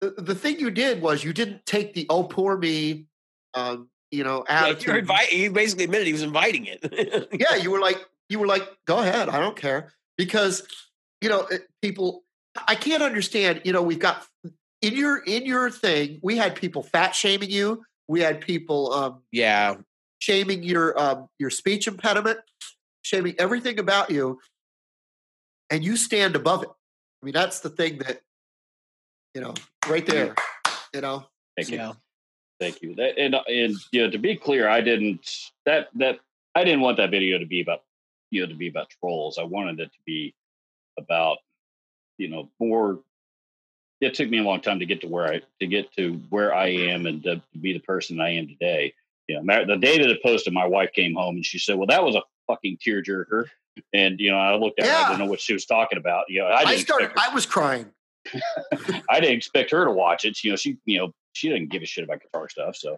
The, 0.01 0.09
the 0.17 0.35
thing 0.35 0.59
you 0.59 0.69
did 0.69 1.01
was 1.01 1.23
you 1.23 1.31
didn't 1.33 1.65
take 1.65 1.93
the 1.93 2.05
"oh 2.09 2.23
poor 2.23 2.57
me," 2.57 3.05
um, 3.53 3.89
you 4.11 4.23
know, 4.23 4.43
attitude. 4.47 4.85
you're 4.85 5.01
invi- 5.01 5.27
he 5.27 5.47
basically 5.49 5.85
admitted 5.85 6.07
he 6.07 6.14
was 6.14 6.22
inviting 6.22 6.65
it. 6.67 7.30
yeah, 7.39 7.55
you 7.61 7.72
were 7.72 7.80
like, 7.80 7.97
you 8.30 8.39
were 8.39 8.47
like, 8.47 8.64
go 8.85 8.99
ahead, 8.99 9.30
I 9.30 9.39
don't 9.39 9.55
care, 9.55 9.93
because 10.17 10.67
you 11.22 11.30
know, 11.30 11.41
it- 11.47 11.67
people. 11.81 12.23
I 12.67 12.75
can't 12.75 13.03
understand. 13.03 13.61
You 13.65 13.73
know, 13.73 13.81
we've 13.81 13.99
got 13.99 14.25
in 14.81 14.93
your 14.95 15.17
in 15.17 15.45
your 15.45 15.69
thing. 15.69 16.19
We 16.23 16.38
had 16.38 16.55
people 16.55 16.83
fat 16.83 17.14
shaming 17.15 17.49
you. 17.49 17.83
We 18.07 18.22
had 18.22 18.39
people 18.41 18.93
um, 18.93 19.22
yeah. 19.31 19.75
Shaming 20.19 20.64
your 20.64 21.00
um, 21.00 21.27
your 21.40 21.50
speech 21.50 21.88
impediment, 21.88 22.40
shaming 23.02 23.35
everything 23.40 23.80
about 23.80 24.10
you, 24.10 24.40
and 25.69 25.84
you 25.84 25.98
stand 25.98 26.35
above 26.35 26.64
it. 26.64 26.69
I 26.69 27.26
mean, 27.26 27.34
that's 27.34 27.60
the 27.60 27.69
thing 27.69 28.00
that 28.00 28.22
you 29.34 29.42
know, 29.42 29.53
right 29.88 30.06
there. 30.06 30.35
You 30.94 31.02
know, 31.02 31.26
Thank 31.56 31.69
you. 31.69 31.77
Yeah. 31.77 31.94
Thank 32.60 32.82
you. 32.82 32.95
That, 32.95 33.18
and 33.18 33.35
and 33.48 33.76
you 33.92 34.03
know, 34.03 34.11
to 34.11 34.18
be 34.18 34.35
clear, 34.35 34.68
I 34.68 34.82
didn't 34.82 35.30
that 35.66 35.90
that 35.95 36.19
I 36.53 36.64
didn't 36.64 36.82
want 36.82 36.98
that 36.98 37.11
video 37.11 37.38
to 37.38 37.45
be 37.45 37.61
about 37.61 37.84
you 38.32 38.42
know 38.42 38.48
to 38.48 38.56
be 38.56 38.68
about 38.68 38.90
trolls. 39.00 39.38
I 39.38 39.44
wanted 39.44 39.80
it 39.80 39.92
to 39.92 40.00
be 40.06 40.34
about 40.98 41.38
you 42.18 42.30
know 42.30 42.50
more. 42.60 43.00
It 44.02 44.14
took 44.14 44.30
me 44.30 44.40
a 44.40 44.44
long 44.44 44.61
time 44.61 44.80
to 44.80 44.85
get 44.85 45.02
to 45.02 45.08
where 45.08 45.27
I 45.27 45.42
to 45.60 45.68
get 45.68 45.94
to 45.95 46.14
where 46.30 46.53
I 46.53 46.68
am 46.68 47.06
and 47.06 47.24
to, 47.24 47.35
to 47.35 47.58
be 47.60 47.74
the 47.74 47.80
person 47.80 48.22
I 48.22 48.35
am 48.35 48.48
today. 48.48 48.94
You 49.28 49.42
know, 49.42 49.66
the 49.66 49.78
day 49.78 49.98
that 49.98 50.10
it 50.10 50.22
posted, 50.22 50.54
my 50.54 50.68
wife 50.68 50.92
came 50.94 51.16
home 51.16 51.36
and 51.36 51.45
she 51.45 51.58
said, 51.60 51.78
"Well, 51.78 51.88
that 51.88 52.04
was 52.04 52.16
a 52.16 52.22
fucking 52.48 52.78
tearjerker." 52.86 53.45
And 53.94 54.20
you 54.20 54.32
know, 54.32 54.38
I 54.38 54.56
looked 54.56 54.80
at 54.80 54.88
her. 54.88 54.94
I 54.94 55.08
didn't 55.10 55.20
know 55.26 55.30
what 55.30 55.42
she 55.42 55.54
was 55.54 55.66
talking 55.66 55.98
about. 55.98 56.26
You 56.30 56.42
know, 56.42 56.48
I, 56.48 56.64
I, 56.64 56.78
started. 56.78 57.12
I 57.18 57.34
was 57.34 57.45
crying. 57.45 57.88
I 59.10 59.20
didn't 59.20 59.38
expect 59.38 59.72
her 59.72 59.86
to 59.86 59.92
watch 59.92 60.26
it. 60.26 60.44
You 60.44 60.52
know, 60.52 60.56
she, 60.56 60.78
you 60.86 61.00
know, 61.00 61.12
she 61.34 61.50
didn't 61.50 61.70
give 61.70 61.82
a 61.82 61.86
shit 61.86 62.04
about 62.04 62.22
guitar 62.22 62.50
stuff. 62.50 62.76
So, 62.76 62.98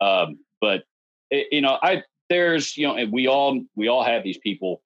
um, 0.00 0.38
but 0.60 0.84
it, 1.30 1.48
you 1.52 1.60
know, 1.60 1.78
I 1.82 2.02
there's, 2.28 2.76
you 2.76 2.86
know, 2.86 2.96
and 2.96 3.12
we 3.12 3.28
all 3.28 3.60
we 3.74 3.88
all 3.88 4.04
have 4.04 4.22
these 4.22 4.38
people. 4.38 4.82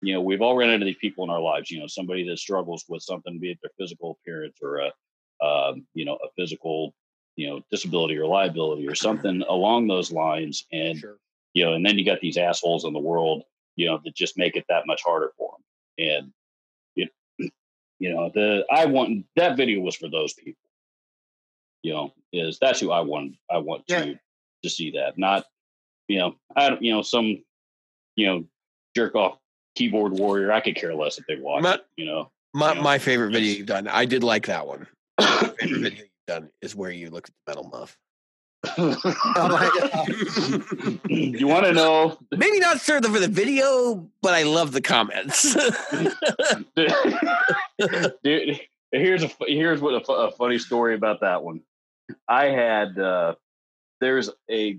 You 0.00 0.14
know, 0.14 0.20
we've 0.20 0.42
all 0.42 0.56
run 0.56 0.70
into 0.70 0.86
these 0.86 0.96
people 1.00 1.24
in 1.24 1.30
our 1.30 1.40
lives. 1.40 1.70
You 1.70 1.80
know, 1.80 1.86
somebody 1.86 2.26
that 2.28 2.38
struggles 2.38 2.84
with 2.88 3.02
something, 3.02 3.38
be 3.38 3.50
it 3.50 3.58
their 3.62 3.70
physical 3.78 4.18
appearance 4.20 4.56
or 4.62 4.78
a, 4.78 5.44
um, 5.44 5.86
you 5.94 6.04
know, 6.04 6.14
a 6.14 6.28
physical, 6.36 6.94
you 7.38 7.46
know, 7.48 7.60
disability 7.70 8.16
or 8.18 8.26
liability 8.26 8.86
or 8.88 8.96
something 8.96 9.42
along 9.48 9.86
those 9.86 10.10
lines. 10.10 10.66
And 10.72 10.98
Sure. 10.98 11.18
you 11.54 11.64
know, 11.64 11.74
and 11.74 11.86
then 11.86 11.96
you 11.96 12.04
got 12.04 12.20
these 12.20 12.36
assholes 12.36 12.84
in 12.84 12.92
the 12.92 12.98
world, 12.98 13.44
you 13.76 13.86
know, 13.86 14.00
that 14.04 14.14
just 14.16 14.36
make 14.36 14.56
it 14.56 14.64
that 14.68 14.86
much 14.88 15.02
harder 15.06 15.30
for 15.38 15.52
them. 15.52 15.62
And 16.10 16.32
it, 16.96 17.10
you 18.00 18.12
know, 18.12 18.30
the 18.34 18.66
I 18.72 18.86
want 18.86 19.24
that 19.36 19.56
video 19.56 19.80
was 19.80 19.94
for 19.94 20.08
those 20.10 20.32
people. 20.34 20.58
You 21.84 21.92
know, 21.92 22.12
is 22.32 22.58
that's 22.60 22.80
who 22.80 22.90
I 22.90 23.00
want. 23.00 23.36
I 23.48 23.58
want 23.58 23.84
Yeah. 23.88 24.04
to 24.04 24.18
to 24.64 24.68
see 24.68 24.90
that, 24.92 25.16
not 25.16 25.46
you 26.08 26.18
know, 26.18 26.34
I 26.56 26.70
don't, 26.70 26.82
you 26.82 26.92
know, 26.92 27.02
some 27.02 27.44
you 28.16 28.26
know, 28.26 28.44
jerk 28.96 29.14
off 29.14 29.38
keyboard 29.76 30.12
warrior. 30.12 30.50
I 30.50 30.60
could 30.60 30.74
care 30.74 30.92
less 30.92 31.18
if 31.18 31.26
they 31.26 31.36
watch 31.36 31.62
My- 31.62 31.74
it. 31.74 31.86
You 31.96 32.06
know, 32.06 32.32
My 32.52 32.74
Yeah. 32.74 32.82
my 32.82 32.98
favorite 32.98 33.30
video 33.30 33.54
you've 33.58 33.66
done. 33.68 33.86
I 33.86 34.06
did 34.06 34.24
like 34.24 34.46
that 34.46 34.66
one. 34.66 34.88
Favorite 35.20 35.56
video 35.60 35.98
you've 36.02 36.07
done 36.28 36.50
is 36.62 36.76
where 36.76 36.92
you 36.92 37.10
look 37.10 37.26
at 37.26 37.34
the 37.34 37.50
metal 37.50 37.68
muff. 37.68 37.98
Oh 38.76 38.94
my 39.36 39.70
God. 41.04 41.10
you 41.10 41.46
want 41.46 41.64
to 41.64 41.72
know 41.72 42.18
Maybe 42.36 42.58
not 42.58 42.80
sure 42.80 43.00
for 43.00 43.18
the 43.18 43.28
video, 43.28 44.08
but 44.20 44.34
I 44.34 44.42
love 44.42 44.72
the 44.72 44.80
comments. 44.80 45.54
Dude, 48.24 48.60
here's 48.92 49.22
a 49.22 49.30
here's 49.46 49.80
what 49.80 50.08
a, 50.08 50.12
a 50.12 50.30
funny 50.32 50.58
story 50.58 50.94
about 50.94 51.20
that 51.20 51.42
one. 51.42 51.60
I 52.28 52.46
had 52.46 52.98
uh, 52.98 53.34
there's 54.00 54.30
a 54.50 54.78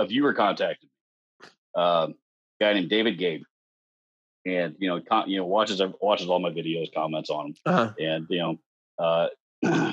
a 0.00 0.06
viewer 0.06 0.34
contacted 0.34 0.88
me, 0.90 1.48
um, 1.80 2.14
a 2.60 2.64
guy 2.64 2.72
named 2.72 2.90
David 2.90 3.16
Gabe, 3.18 3.42
and 4.44 4.74
you 4.80 4.88
know 4.88 5.00
con- 5.00 5.30
you 5.30 5.38
know 5.38 5.46
watches 5.46 5.80
watches 6.00 6.28
all 6.28 6.40
my 6.40 6.50
videos, 6.50 6.92
comments 6.92 7.30
on 7.30 7.54
them, 7.64 7.74
uh, 7.74 7.92
and 8.00 8.26
you 8.28 8.38
know 8.38 8.58
uh, 8.98 9.28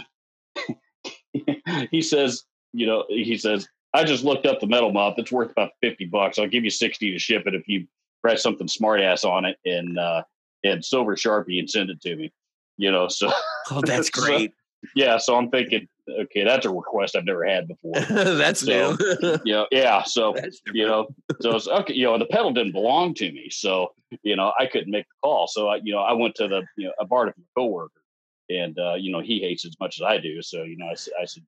he 1.92 2.02
says 2.02 2.44
you 2.74 2.86
know 2.88 3.06
he 3.10 3.38
says 3.38 3.68
I 3.94 4.04
just 4.06 4.24
looked 4.24 4.46
up 4.46 4.60
the 4.60 4.68
metal 4.68 4.92
muff. 4.92 5.16
It's 5.18 5.32
worth 5.32 5.52
about 5.52 5.72
fifty 5.82 6.06
bucks. 6.06 6.40
I'll 6.40 6.48
give 6.48 6.64
you 6.64 6.70
sixty 6.70 7.12
to 7.12 7.20
ship 7.20 7.44
it 7.48 7.56
if 7.56 7.68
you 7.68 7.88
write 8.24 8.40
something 8.40 8.68
smart 8.68 9.02
ass 9.02 9.24
on 9.24 9.46
it 9.46 9.58
and 9.66 9.98
uh, 10.00 10.24
and 10.64 10.84
silver 10.86 11.16
sharpie 11.16 11.60
and 11.60 11.70
send 11.70 11.90
it 11.90 12.02
to 12.02 12.16
me. 12.16 12.32
You 12.78 12.92
know, 12.92 13.08
so 13.08 13.32
oh, 13.72 13.82
that's 13.86 14.10
So- 14.14 14.22
great. 14.26 14.54
yeah, 14.96 15.18
so 15.18 15.36
I'm 15.36 15.50
thinking, 15.52 15.88
okay, 16.10 16.44
that's 16.44 16.66
a 16.66 16.70
request 16.72 17.16
I've 17.16 17.26
never 17.26 17.46
had 17.46 17.68
before. 17.68 17.94
that's 18.10 18.62
So, 18.62 18.96
new. 19.00 19.38
you 19.46 19.54
know, 19.54 19.68
yeah, 19.72 20.02
so 20.04 20.34
you 20.74 20.88
know, 20.88 21.08
so 21.42 21.56
it's 21.56 21.68
okay, 21.68 21.94
you 21.94 22.06
know, 22.06 22.18
the 22.18 22.26
pedal 22.26 22.52
didn't 22.54 22.72
belong 22.72 23.14
to 23.16 23.32
me, 23.32 23.50
so 23.52 23.92
you 24.24 24.36
know, 24.36 24.54
I 24.60 24.66
couldn't 24.66 24.90
make 24.92 25.06
the 25.06 25.16
call. 25.28 25.48
So 25.48 25.68
I, 25.68 25.76
you 25.84 25.94
know, 25.94 26.00
I 26.00 26.14
went 26.14 26.34
to 26.36 26.48
the, 26.48 26.64
you 26.78 26.88
know, 26.88 26.94
I 27.00 27.04
borrowed 27.04 27.30
it 27.30 27.36
from 27.36 27.44
a 27.44 27.60
coworker, 27.60 28.02
and 28.50 28.78
uh, 28.80 28.96
you 28.96 29.12
know, 29.12 29.20
he 29.20 29.40
hates 29.42 29.66
it 29.66 29.70
as 29.70 29.80
much 29.80 30.00
as 30.00 30.04
I 30.04 30.18
do. 30.18 30.42
So 30.42 30.64
you 30.64 30.78
know, 30.78 30.88
I, 30.88 30.96
I 31.22 31.26
said, 31.26 31.44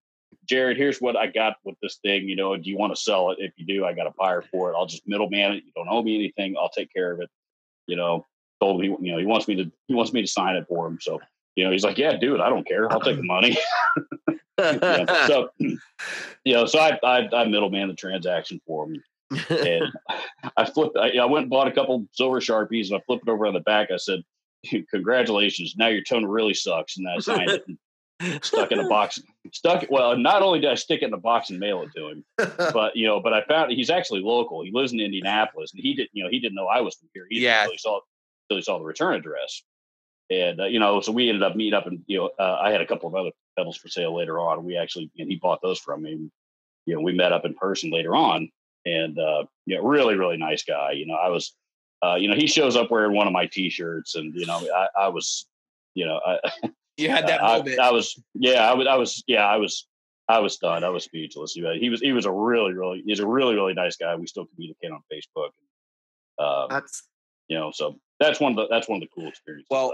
Jared, 0.45 0.77
here's 0.77 0.99
what 0.99 1.15
I 1.15 1.27
got 1.27 1.55
with 1.63 1.75
this 1.81 1.99
thing. 2.03 2.27
You 2.27 2.35
know, 2.35 2.55
do 2.55 2.69
you 2.69 2.77
want 2.77 2.95
to 2.95 3.01
sell 3.01 3.31
it? 3.31 3.37
If 3.39 3.53
you 3.57 3.65
do, 3.65 3.85
I 3.85 3.93
got 3.93 4.07
a 4.07 4.13
buyer 4.17 4.43
for 4.51 4.71
it. 4.71 4.75
I'll 4.75 4.85
just 4.85 5.07
middleman 5.07 5.53
it. 5.53 5.63
You 5.65 5.71
don't 5.75 5.87
owe 5.89 6.03
me 6.03 6.15
anything. 6.15 6.55
I'll 6.59 6.69
take 6.69 6.93
care 6.93 7.11
of 7.11 7.21
it. 7.21 7.29
You 7.87 7.95
know, 7.95 8.25
told 8.61 8.83
him, 8.83 8.97
he, 8.97 9.07
you 9.07 9.13
know, 9.13 9.19
he 9.19 9.25
wants 9.25 9.47
me 9.47 9.55
to, 9.55 9.71
he 9.87 9.93
wants 9.93 10.13
me 10.13 10.21
to 10.21 10.27
sign 10.27 10.55
it 10.55 10.65
for 10.67 10.87
him. 10.87 10.97
So 11.01 11.19
you 11.55 11.63
know, 11.63 11.71
he's 11.71 11.83
like, 11.83 11.97
yeah, 11.97 12.17
do 12.17 12.35
it. 12.35 12.41
I 12.41 12.49
don't 12.49 12.67
care. 12.67 12.91
I'll 12.91 12.99
take 12.99 13.17
the 13.17 13.23
money. 13.23 13.57
Yeah, 14.59 15.25
so, 15.25 15.49
you 15.59 15.77
know, 16.45 16.67
so 16.67 16.77
I, 16.77 16.99
I, 17.03 17.27
I 17.35 17.45
middleman 17.45 17.87
the 17.87 17.95
transaction 17.95 18.61
for 18.67 18.85
him. 18.85 19.03
And 19.49 19.85
I 20.57 20.63
flipped, 20.63 20.95
I, 20.95 21.17
I 21.17 21.25
went 21.25 21.45
and 21.45 21.49
bought 21.49 21.67
a 21.67 21.71
couple 21.71 22.07
silver 22.11 22.39
Sharpies 22.39 22.91
and 22.91 22.97
I 22.97 23.01
flipped 23.07 23.27
it 23.27 23.31
over 23.31 23.47
on 23.47 23.55
the 23.55 23.61
back. 23.61 23.89
I 23.91 23.97
said, 23.97 24.21
congratulations. 24.91 25.73
Now 25.75 25.87
your 25.87 26.03
tone 26.03 26.23
really 26.23 26.53
sucks. 26.53 26.97
And 26.97 27.09
I 27.09 27.17
signed 27.17 27.49
it 27.49 27.65
and 28.19 28.45
stuck 28.45 28.71
in 28.71 28.79
a 28.79 28.87
box, 28.87 29.19
stuck 29.51 29.83
it. 29.83 29.91
Well, 29.91 30.17
not 30.17 30.41
only 30.41 30.59
did 30.59 30.69
I 30.69 30.75
stick 30.75 31.01
it 31.01 31.05
in 31.05 31.11
the 31.11 31.17
box 31.17 31.49
and 31.49 31.59
mail 31.59 31.81
it 31.83 31.89
to 31.95 32.09
him, 32.09 32.25
but, 32.73 32.95
you 32.95 33.07
know, 33.07 33.19
but 33.19 33.33
I 33.33 33.43
found 33.43 33.71
he's 33.71 33.89
actually 33.89 34.21
local. 34.21 34.63
He 34.63 34.71
lives 34.71 34.93
in 34.93 34.99
Indianapolis 34.99 35.73
and 35.73 35.81
he 35.81 35.93
didn't, 35.93 36.11
you 36.13 36.23
know, 36.23 36.29
he 36.29 36.39
didn't 36.39 36.55
know 36.55 36.67
I 36.67 36.81
was 36.81 36.95
from 36.95 37.09
here. 37.13 37.25
He 37.29 37.41
Yeah. 37.41 37.67
He 37.67 37.77
saw, 37.77 37.99
he 38.49 38.61
saw 38.61 38.77
the 38.77 38.85
return 38.85 39.15
address. 39.15 39.63
And, 40.29 40.61
uh, 40.61 40.65
you 40.65 40.79
know, 40.79 41.01
so 41.01 41.11
we 41.11 41.29
ended 41.29 41.43
up 41.43 41.55
meeting 41.55 41.73
up 41.73 41.85
and, 41.85 42.03
you 42.07 42.17
know, 42.17 42.29
uh, 42.39 42.59
I 42.61 42.71
had 42.71 42.81
a 42.81 42.87
couple 42.87 43.09
of 43.09 43.15
other 43.15 43.31
pedals 43.57 43.77
for 43.77 43.89
sale 43.89 44.15
later 44.15 44.39
on. 44.39 44.63
We 44.63 44.77
actually, 44.77 45.11
and 45.17 45.29
he 45.29 45.35
bought 45.35 45.61
those 45.61 45.79
from 45.79 46.03
me. 46.03 46.29
You 46.85 46.95
know, 46.95 47.01
we 47.01 47.13
met 47.13 47.33
up 47.33 47.45
in 47.45 47.53
person 47.53 47.91
later 47.91 48.15
on 48.15 48.49
and, 48.85 49.17
uh, 49.19 49.43
you 49.65 49.75
know, 49.75 49.83
really, 49.83 50.15
really 50.15 50.37
nice 50.37 50.63
guy. 50.63 50.91
You 50.91 51.05
know, 51.05 51.15
I 51.15 51.29
was, 51.29 51.55
uh, 52.03 52.15
you 52.15 52.29
know, 52.29 52.35
he 52.35 52.47
shows 52.47 52.75
up 52.75 52.91
wearing 52.91 53.15
one 53.15 53.27
of 53.27 53.33
my 53.33 53.45
t-shirts 53.45 54.15
and, 54.15 54.33
you 54.35 54.45
know, 54.45 54.61
I, 54.75 54.87
I 55.03 55.07
was, 55.09 55.45
you 55.93 56.05
know, 56.05 56.19
I, 56.25 56.39
you 56.97 57.09
had 57.09 57.27
that 57.27 57.43
I, 57.43 57.57
moment. 57.57 57.79
I 57.79 57.91
was, 57.91 58.21
yeah, 58.33 58.69
I 58.69 58.73
was, 58.73 58.87
I 58.87 58.95
was, 58.95 59.23
yeah, 59.27 59.45
I 59.45 59.57
was, 59.57 59.87
I 60.27 60.39
was 60.39 60.53
stunned. 60.53 60.85
I 60.85 60.89
was 60.89 61.03
speechless. 61.03 61.53
He 61.53 61.61
was, 61.89 61.99
he 62.01 62.13
was, 62.13 62.25
a 62.25 62.31
really, 62.31 62.73
really, 62.73 63.03
he's 63.05 63.19
a 63.19 63.27
really, 63.27 63.55
really 63.55 63.73
nice 63.73 63.95
guy. 63.97 64.15
We 64.15 64.27
still 64.27 64.45
communicate 64.45 64.91
on 64.91 65.01
Facebook. 65.11 65.49
Um, 66.39 66.67
That's 66.69 67.03
you 67.47 67.57
know, 67.57 67.71
so 67.73 67.99
that's 68.19 68.39
one 68.39 68.53
of 68.53 68.55
the 68.55 68.67
that's 68.67 68.87
one 68.87 69.01
of 69.01 69.01
the 69.01 69.09
cool 69.13 69.27
experiences 69.27 69.67
Well, 69.69 69.93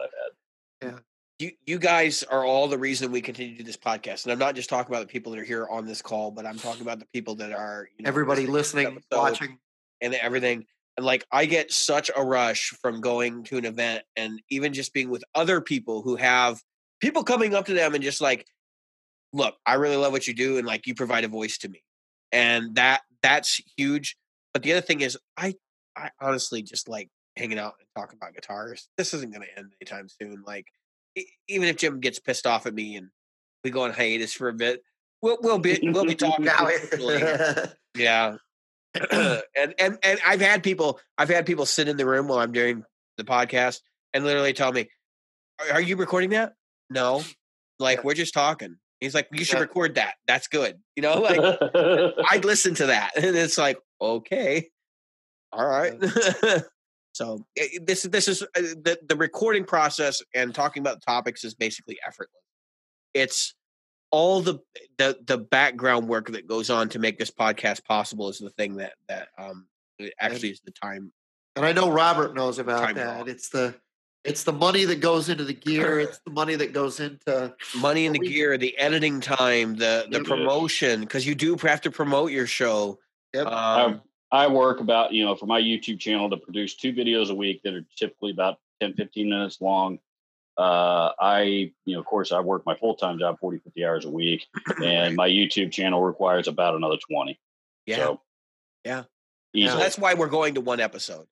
I've 0.82 0.90
had. 0.90 1.00
you 1.40 1.52
you 1.66 1.80
guys 1.80 2.24
are 2.24 2.46
all 2.46 2.68
the 2.68 2.78
reason 2.78 3.12
we 3.12 3.22
continue 3.22 3.54
to 3.54 3.58
do 3.60 3.64
this 3.64 3.78
podcast, 3.78 4.24
and 4.24 4.32
I'm 4.32 4.40
not 4.40 4.56
just 4.56 4.70
talking 4.70 4.94
about 4.94 5.02
the 5.02 5.12
people 5.12 5.32
that 5.34 5.40
are 5.40 5.46
here 5.46 5.68
on 5.68 5.86
this 5.86 6.02
call, 6.02 6.32
but 6.32 6.46
I'm 6.46 6.58
talking 6.58 6.82
about 6.82 7.00
the 7.00 7.08
people 7.14 7.36
that 7.36 7.52
are 7.52 7.90
you 7.98 8.04
know, 8.04 8.08
Everybody 8.08 8.46
to 8.46 8.52
listening, 8.52 8.86
episode 8.88 9.04
watching. 9.12 9.58
and 10.02 10.14
everything. 10.14 10.66
And 10.98 11.06
like, 11.06 11.26
I 11.32 11.46
get 11.46 11.72
such 11.72 12.12
a 12.16 12.24
rush 12.24 12.70
from 12.82 13.02
going 13.02 13.44
to 13.46 13.58
an 13.58 13.66
event 13.66 14.04
and 14.16 14.42
even 14.50 14.74
just 14.74 14.94
being 14.94 15.10
with 15.10 15.24
other 15.34 15.62
people 15.62 16.02
who 16.02 16.18
have 16.18 16.62
people 17.00 17.24
coming 17.24 17.56
up 17.56 17.66
to 17.66 17.74
them 17.74 17.94
and 17.94 18.04
just 18.04 18.22
like, 18.22 18.46
look, 19.34 19.56
I 19.66 19.76
really 19.76 19.96
love 19.96 20.12
what 20.12 20.28
you 20.28 20.34
do, 20.34 20.58
and 20.58 20.68
like 20.68 20.88
you 20.88 20.96
provide 20.96 21.24
a 21.24 21.28
voice 21.28 21.58
to 21.60 21.70
me, 21.70 21.84
and 22.32 22.76
that 22.76 23.02
that's 23.22 23.62
huge. 23.78 24.18
But 24.54 24.64
the 24.64 24.74
other 24.74 24.82
thing 24.82 25.02
is, 25.02 25.18
I 25.38 25.56
I 25.96 26.10
honestly 26.22 26.62
just 26.62 26.90
like 26.90 27.10
hanging 27.36 27.60
out 27.60 27.76
and 27.80 27.88
talking 27.96 28.18
about 28.22 28.36
guitars. 28.36 28.88
This 28.98 29.14
isn't 29.14 29.34
going 29.34 29.46
to 29.48 29.60
end 29.60 29.74
anytime 29.82 30.08
soon. 30.10 30.44
Like, 30.46 30.68
even 31.48 31.68
if 31.68 31.78
Jim 31.78 32.00
gets 32.00 32.20
pissed 32.20 32.48
off 32.48 32.66
at 32.66 32.74
me 32.74 32.96
and 32.96 33.10
we 33.64 33.72
go 33.72 33.84
on 33.84 33.92
hiatus 33.92 34.34
for 34.34 34.50
a 34.50 34.54
bit, 34.54 34.82
we'll 35.22 35.38
we'll 35.42 35.60
be 35.60 35.80
we'll 35.84 36.06
be 36.06 36.16
talking. 36.16 36.48
Yeah. 37.98 38.36
and 39.12 39.74
and 39.78 39.98
and 40.04 40.20
I've 40.26 40.42
had 40.42 40.64
people 40.64 41.00
I've 41.18 41.30
had 41.30 41.46
people 41.46 41.66
sit 41.66 41.88
in 41.88 41.98
the 41.98 42.06
room 42.06 42.28
while 42.28 42.40
I'm 42.40 42.52
doing 42.52 42.84
the 43.18 43.24
podcast 43.24 43.82
and 44.14 44.24
literally 44.24 44.54
tell 44.54 44.72
me, 44.72 44.90
"Are, 45.60 45.74
are 45.74 45.82
you 45.82 45.96
recording 45.96 46.32
that?" 46.32 46.54
No. 46.90 47.24
Like 47.80 48.04
we're 48.04 48.14
just 48.14 48.34
talking. 48.34 48.76
He's 49.00 49.16
like, 49.16 49.30
"You 49.32 49.46
should 49.46 49.60
record 49.62 49.96
that. 49.96 50.16
That's 50.28 50.48
good." 50.48 50.78
You 50.98 51.04
know, 51.04 51.20
like 51.22 51.40
I'd 52.30 52.44
listen 52.44 52.76
to 52.76 52.88
that, 52.88 53.12
and 53.16 53.36
it's 53.38 53.58
like, 53.58 53.80
okay, 54.02 54.70
all 55.54 55.66
right. 55.66 55.94
so 57.14 57.46
i- 57.58 57.62
i- 57.62 57.80
this 57.86 58.04
this 58.04 58.28
is 58.28 58.42
uh, 58.44 58.48
the 58.56 59.00
the 59.08 59.16
recording 59.16 59.64
process 59.64 60.22
and 60.36 60.54
talking 60.54 60.82
about 60.82 61.02
topics 61.02 61.44
is 61.46 61.54
basically 61.56 61.98
effortless. 62.06 62.44
It's 63.14 63.56
all 64.12 64.42
the 64.42 64.60
the 64.98 65.18
the 65.26 65.38
background 65.38 66.10
work 66.10 66.28
that 66.32 66.48
goes 66.48 66.70
on 66.70 66.90
to 66.90 67.00
make 67.00 67.18
this 67.18 67.32
podcast 67.32 67.86
possible 67.86 68.28
is 68.28 68.40
the 68.40 68.50
thing 68.50 68.76
that 68.78 68.94
that 69.08 69.30
um 69.38 69.68
actually 70.20 70.50
is 70.50 70.62
the 70.66 70.72
time. 70.72 71.14
And 71.56 71.66
I 71.66 71.72
know 71.72 71.90
Robert 71.92 72.36
knows 72.36 72.60
about 72.60 72.82
that. 72.96 73.28
It's 73.30 73.50
the 73.50 73.76
it's 74.26 74.44
the 74.44 74.52
money 74.54 74.86
that 74.86 75.00
goes 75.00 75.30
into 75.30 75.44
the 75.44 75.54
gear. 75.54 76.00
It's 76.00 76.20
the 76.26 76.32
money 76.32 76.56
that 76.56 76.74
goes 76.74 77.00
into 77.00 77.54
Money 77.78 78.06
in 78.06 78.14
the 78.14 78.20
we- 78.20 78.28
gear, 78.30 78.58
the 78.58 78.78
editing 78.78 79.22
time, 79.22 79.76
the 79.76 80.08
the 80.10 80.18
Yep. 80.20 80.26
promotion, 80.28 81.02
because 81.02 81.26
you 81.26 81.36
do 81.36 81.56
have 81.58 81.82
to 81.82 81.92
promote 81.92 82.32
your 82.32 82.48
show. 82.48 83.00
Yep. 83.34 83.48
Um, 83.48 84.02
I 84.32 84.48
work 84.48 84.80
about, 84.80 85.12
you 85.14 85.24
know, 85.26 85.36
for 85.36 85.46
my 85.48 85.60
YouTube 85.62 86.00
channel 86.00 86.30
to 86.30 86.38
produce 86.38 86.76
two 86.76 86.94
videos 86.94 87.30
a 87.30 87.36
week 87.36 87.62
that 87.64 87.74
are 87.74 87.86
typically 87.98 88.32
about 88.32 88.58
10, 88.80 88.94
15 88.94 89.30
minutes 89.30 89.60
long. 89.62 90.00
Uh, 90.58 91.12
I, 91.20 91.72
you 91.86 91.94
know, 91.96 92.00
of 92.00 92.06
course, 92.06 92.32
I 92.34 92.40
work 92.42 92.66
my 92.66 92.76
full 92.76 92.96
time 92.96 93.18
job 93.18 93.40
40, 93.40 93.60
50 93.60 93.86
hours 93.86 94.06
a 94.06 94.10
week, 94.10 94.46
and 94.84 95.16
my 95.16 95.28
YouTube 95.30 95.72
channel 95.72 96.02
requires 96.04 96.48
about 96.48 96.76
another 96.76 96.98
20. 97.10 97.40
yeah. 97.86 97.96
So, 97.96 98.22
Yeah. 98.84 99.04
Easily. 99.54 99.72
So 99.72 99.78
that's 99.80 99.98
why 99.98 100.14
we're 100.14 100.28
going 100.28 100.56
to 100.56 100.62
one 100.62 100.80
episode 100.80 101.26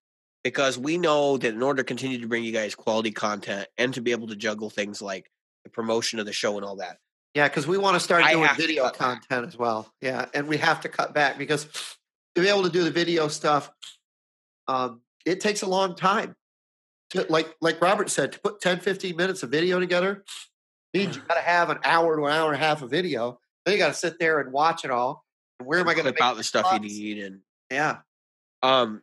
because 0.47 0.77
we 0.77 0.97
know 0.97 1.37
that 1.37 1.53
in 1.53 1.61
order 1.61 1.83
to 1.83 1.83
continue 1.83 2.21
to 2.21 2.27
bring 2.27 2.41
you 2.41 2.53
guys 2.53 2.73
quality 2.73 3.11
content 3.11 3.67
and 3.77 3.93
to 3.93 4.01
be 4.01 4.11
able 4.11 4.27
to 4.27 4.35
juggle 4.35 4.69
things 4.69 5.01
like 5.01 5.29
the 5.65 5.69
promotion 5.69 6.19
of 6.19 6.25
the 6.25 6.31
show 6.31 6.55
and 6.55 6.65
all 6.65 6.77
that. 6.77 6.97
yeah, 7.35 7.49
because 7.49 7.67
we 7.67 7.77
want 7.77 7.95
to 7.95 7.99
start 7.99 8.23
I 8.23 8.31
doing 8.31 8.49
video 8.55 8.83
cut 8.83 8.93
back. 8.93 8.99
content 9.27 9.45
as 9.45 9.57
well. 9.57 9.91
Yeah, 10.01 10.25
and 10.33 10.47
we 10.47 10.55
have 10.57 10.79
to 10.81 10.89
cut 10.89 11.13
back 11.13 11.37
because 11.37 11.65
to 12.35 12.41
be 12.41 12.47
able 12.47 12.63
to 12.63 12.69
do 12.69 12.85
the 12.85 12.91
video 12.91 13.27
stuff, 13.27 13.69
um, 14.69 15.01
it 15.25 15.41
takes 15.41 15.63
a 15.63 15.67
long 15.67 15.95
time. 15.95 16.35
To, 17.11 17.25
like 17.29 17.53
like 17.59 17.81
Robert 17.81 18.09
said, 18.09 18.31
to 18.31 18.39
put 18.39 18.61
10, 18.61 18.79
15 18.79 19.15
minutes 19.17 19.43
of 19.43 19.49
video 19.49 19.79
together 19.81 20.23
means 20.93 21.17
you 21.17 21.21
got 21.27 21.35
to 21.35 21.41
have 21.41 21.69
an 21.69 21.79
hour 21.83 22.15
to 22.15 22.23
an 22.25 22.31
hour 22.31 22.53
and 22.53 22.61
a 22.61 22.65
half 22.65 22.81
of 22.81 22.89
video. 22.89 23.39
Then 23.65 23.73
you 23.73 23.79
got 23.79 23.87
to 23.89 23.93
sit 23.93 24.17
there 24.17 24.39
and 24.39 24.53
watch 24.53 24.85
it 24.85 24.91
all. 24.91 25.25
And 25.59 25.67
where 25.67 25.79
am 25.79 25.89
I 25.89 25.93
going 25.93 26.05
to 26.05 26.13
clip 26.13 26.21
out 26.21 26.37
the 26.37 26.43
stuff 26.43 26.71
you 26.71 26.79
need 26.79 27.17
and 27.23 27.41
Yeah, 27.69 27.97
um 28.63 29.01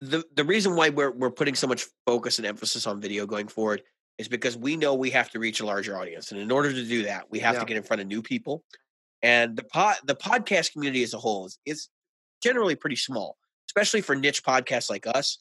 the 0.00 0.24
the 0.34 0.44
reason 0.44 0.76
why 0.76 0.88
we're 0.88 1.10
we're 1.10 1.30
putting 1.30 1.54
so 1.54 1.66
much 1.66 1.86
focus 2.06 2.38
and 2.38 2.46
emphasis 2.46 2.86
on 2.86 3.00
video 3.00 3.26
going 3.26 3.48
forward 3.48 3.82
is 4.18 4.28
because 4.28 4.56
we 4.56 4.76
know 4.76 4.94
we 4.94 5.10
have 5.10 5.30
to 5.30 5.38
reach 5.38 5.60
a 5.60 5.66
larger 5.66 5.96
audience. 5.96 6.30
And 6.30 6.40
in 6.40 6.50
order 6.50 6.72
to 6.72 6.84
do 6.86 7.02
that 7.04 7.30
we 7.30 7.38
have 7.40 7.54
Yeah. 7.54 7.60
to 7.60 7.66
get 7.66 7.76
in 7.76 7.82
front 7.82 8.00
of 8.02 8.06
new 8.06 8.22
people. 8.22 8.64
And 9.22 9.56
the 9.56 9.64
pod 9.64 9.96
the 10.04 10.14
podcast 10.14 10.72
community 10.72 11.02
as 11.02 11.12
a 11.14 11.18
whole 11.18 11.46
is, 11.46 11.58
is 11.66 11.88
generally 12.42 12.74
pretty 12.76 12.96
small 12.96 13.36
especially 13.68 14.00
for 14.00 14.16
niche 14.16 14.42
podcasts 14.42 14.90
like 14.90 15.06
us. 15.06 15.38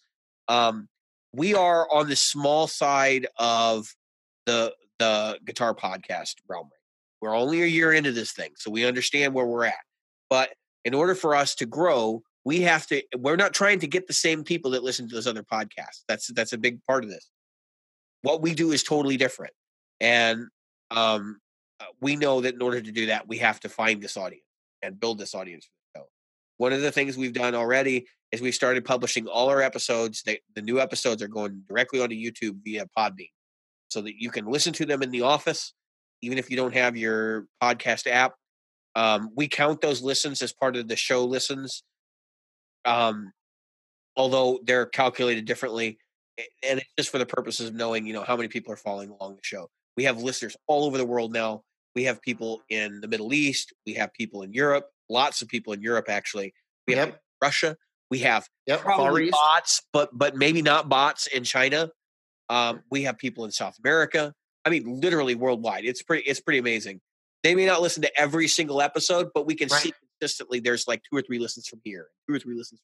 Um 0.47 0.87
we 1.33 1.53
are 1.55 1.87
on 1.91 2.09
the 2.09 2.15
small 2.15 2.67
side 2.67 3.27
of 3.37 3.87
the 4.45 4.73
the 4.99 5.39
guitar 5.45 5.73
podcast 5.73 6.35
realm. 6.49 6.69
We're 7.21 7.35
only 7.35 7.61
a 7.61 7.65
year 7.65 7.93
into 7.93 8.11
this 8.11 8.31
thing 8.33 8.51
so 8.57 8.69
we 8.71 8.85
understand 8.85 9.33
where 9.33 9.45
we're 9.45 9.65
at. 9.65 9.83
But 10.29 10.49
in 10.85 10.93
order 10.93 11.15
for 11.15 11.35
us 11.35 11.55
to 11.55 11.65
grow 11.65 12.23
we 12.45 12.61
have 12.61 12.87
to 12.87 13.01
we're 13.17 13.35
not 13.35 13.53
trying 13.53 13.79
to 13.79 13.87
get 13.87 14.07
the 14.07 14.13
same 14.13 14.43
people 14.43 14.71
that 14.71 14.83
listen 14.83 15.07
to 15.09 15.15
those 15.15 15.27
other 15.27 15.43
podcasts. 15.43 16.03
That's 16.07 16.27
that's 16.27 16.53
a 16.53 16.57
big 16.57 16.83
part 16.85 17.03
of 17.03 17.09
this. 17.09 17.29
What 18.21 18.41
we 18.41 18.53
do 18.53 18.71
is 18.71 18.83
totally 18.83 19.17
different. 19.17 19.53
And 19.99 20.47
um 20.91 21.39
uh, 21.79 21.85
we 22.01 22.15
know 22.15 22.41
that 22.41 22.55
in 22.55 22.61
order 22.61 22.81
to 22.81 22.91
do 22.91 23.05
that 23.07 23.27
we 23.27 23.37
have 23.37 23.59
to 23.61 23.69
find 23.69 24.01
this 24.01 24.17
audience 24.17 24.43
and 24.81 24.99
build 24.99 25.17
this 25.17 25.35
audience. 25.35 25.69
So 25.95 26.03
one 26.57 26.73
of 26.73 26.81
the 26.81 26.91
things 26.91 27.17
we've 27.17 27.33
done 27.33 27.55
already 27.55 28.07
is 28.31 28.41
we 28.41 28.51
started 28.51 28.85
publishing 28.85 29.27
all 29.27 29.49
our 29.49 29.61
episodes. 29.61 30.23
The 30.23 30.61
new 30.61 30.79
episodes 30.79 31.21
are 31.21 31.27
going 31.27 31.63
directly 31.67 32.01
onto 32.01 32.15
youtube 32.15 32.59
via 32.63 32.85
podbean 32.97 33.29
so 33.89 34.01
that 34.01 34.21
you 34.21 34.29
can 34.29 34.45
listen 34.45 34.73
to 34.73 34.85
them 34.85 35.01
in 35.01 35.11
the 35.11 35.21
office 35.21 35.73
even 36.21 36.37
if 36.37 36.49
you 36.49 36.57
don't 36.57 36.73
have 36.73 36.97
your 36.97 37.45
podcast 37.61 38.07
app. 38.07 38.33
Um, 38.95 39.29
we 39.35 39.47
count 39.47 39.81
those 39.81 40.01
listens 40.01 40.41
as 40.41 40.51
part 40.51 40.75
of 40.75 40.87
the 40.87 40.95
show 40.95 41.23
listens 41.23 41.83
um, 42.89 43.31
although 44.17 44.59
they're 44.63 44.85
calculated 44.85 45.45
differently 45.45 45.97
and 46.63 46.79
it's 46.79 46.89
just 46.97 47.09
for 47.09 47.17
the 47.17 47.25
purposes 47.25 47.67
of 47.69 47.75
knowing 47.75 48.05
you 48.05 48.13
know 48.13 48.23
how 48.23 48.35
many 48.35 48.47
people 48.47 48.71
are 48.73 48.77
following 48.77 49.09
along 49.09 49.35
the 49.35 49.41
show. 49.43 49.69
We 49.97 50.03
have 50.05 50.21
listeners 50.21 50.55
all 50.67 50.85
over 50.85 50.97
the 50.97 51.05
world 51.05 51.33
now. 51.33 51.63
We 51.95 52.05
have 52.05 52.21
people 52.21 52.61
in 52.69 53.01
the 53.01 53.07
middle 53.07 53.33
east. 53.33 53.73
We 53.85 53.93
have 53.95 54.13
people 54.13 54.41
in 54.43 54.53
europe. 54.53 54.87
Lots 55.09 55.41
of 55.41 55.47
people 55.49 55.73
in 55.73 55.81
europe 55.81 56.05
actually. 56.09 56.53
We 56.87 56.93
have 56.95 57.09
Yep. 57.09 57.15
in 57.15 57.21
russia. 57.41 57.77
We 58.09 58.19
have 58.19 58.47
yep. 58.65 58.79
Probably 58.79 59.29
bots 59.29 59.81
but 59.93 60.09
but 60.17 60.35
maybe 60.35 60.61
not 60.61 60.89
bots 60.89 61.27
in 61.27 61.43
china. 61.43 61.91
Um, 62.49 62.81
we 62.89 63.03
have 63.03 63.17
people 63.17 63.45
in 63.45 63.51
south 63.51 63.75
america. 63.83 64.33
I 64.65 64.69
mean 64.69 65.01
literally 65.01 65.35
worldwide. 65.35 65.83
It's 65.85 66.01
pretty 66.01 66.23
it's 66.23 66.39
pretty 66.39 66.59
amazing. 66.59 67.01
They 67.43 67.53
may 67.55 67.65
not 67.65 67.81
listen 67.81 68.01
to 68.03 68.19
every 68.19 68.47
single 68.47 68.81
episode 68.81 69.27
but 69.33 69.45
we 69.45 69.55
can 69.55 69.67
Right. 69.69 69.81
see 69.81 69.93
consistently 70.19 70.59
there's 70.59 70.87
like 70.87 71.01
two 71.09 71.17
or 71.17 71.21
three 71.21 71.39
listens 71.39 71.67
from 71.67 71.79
here 71.83 72.07
two 72.27 72.35
or 72.35 72.39
three 72.39 72.55
listens 72.55 72.81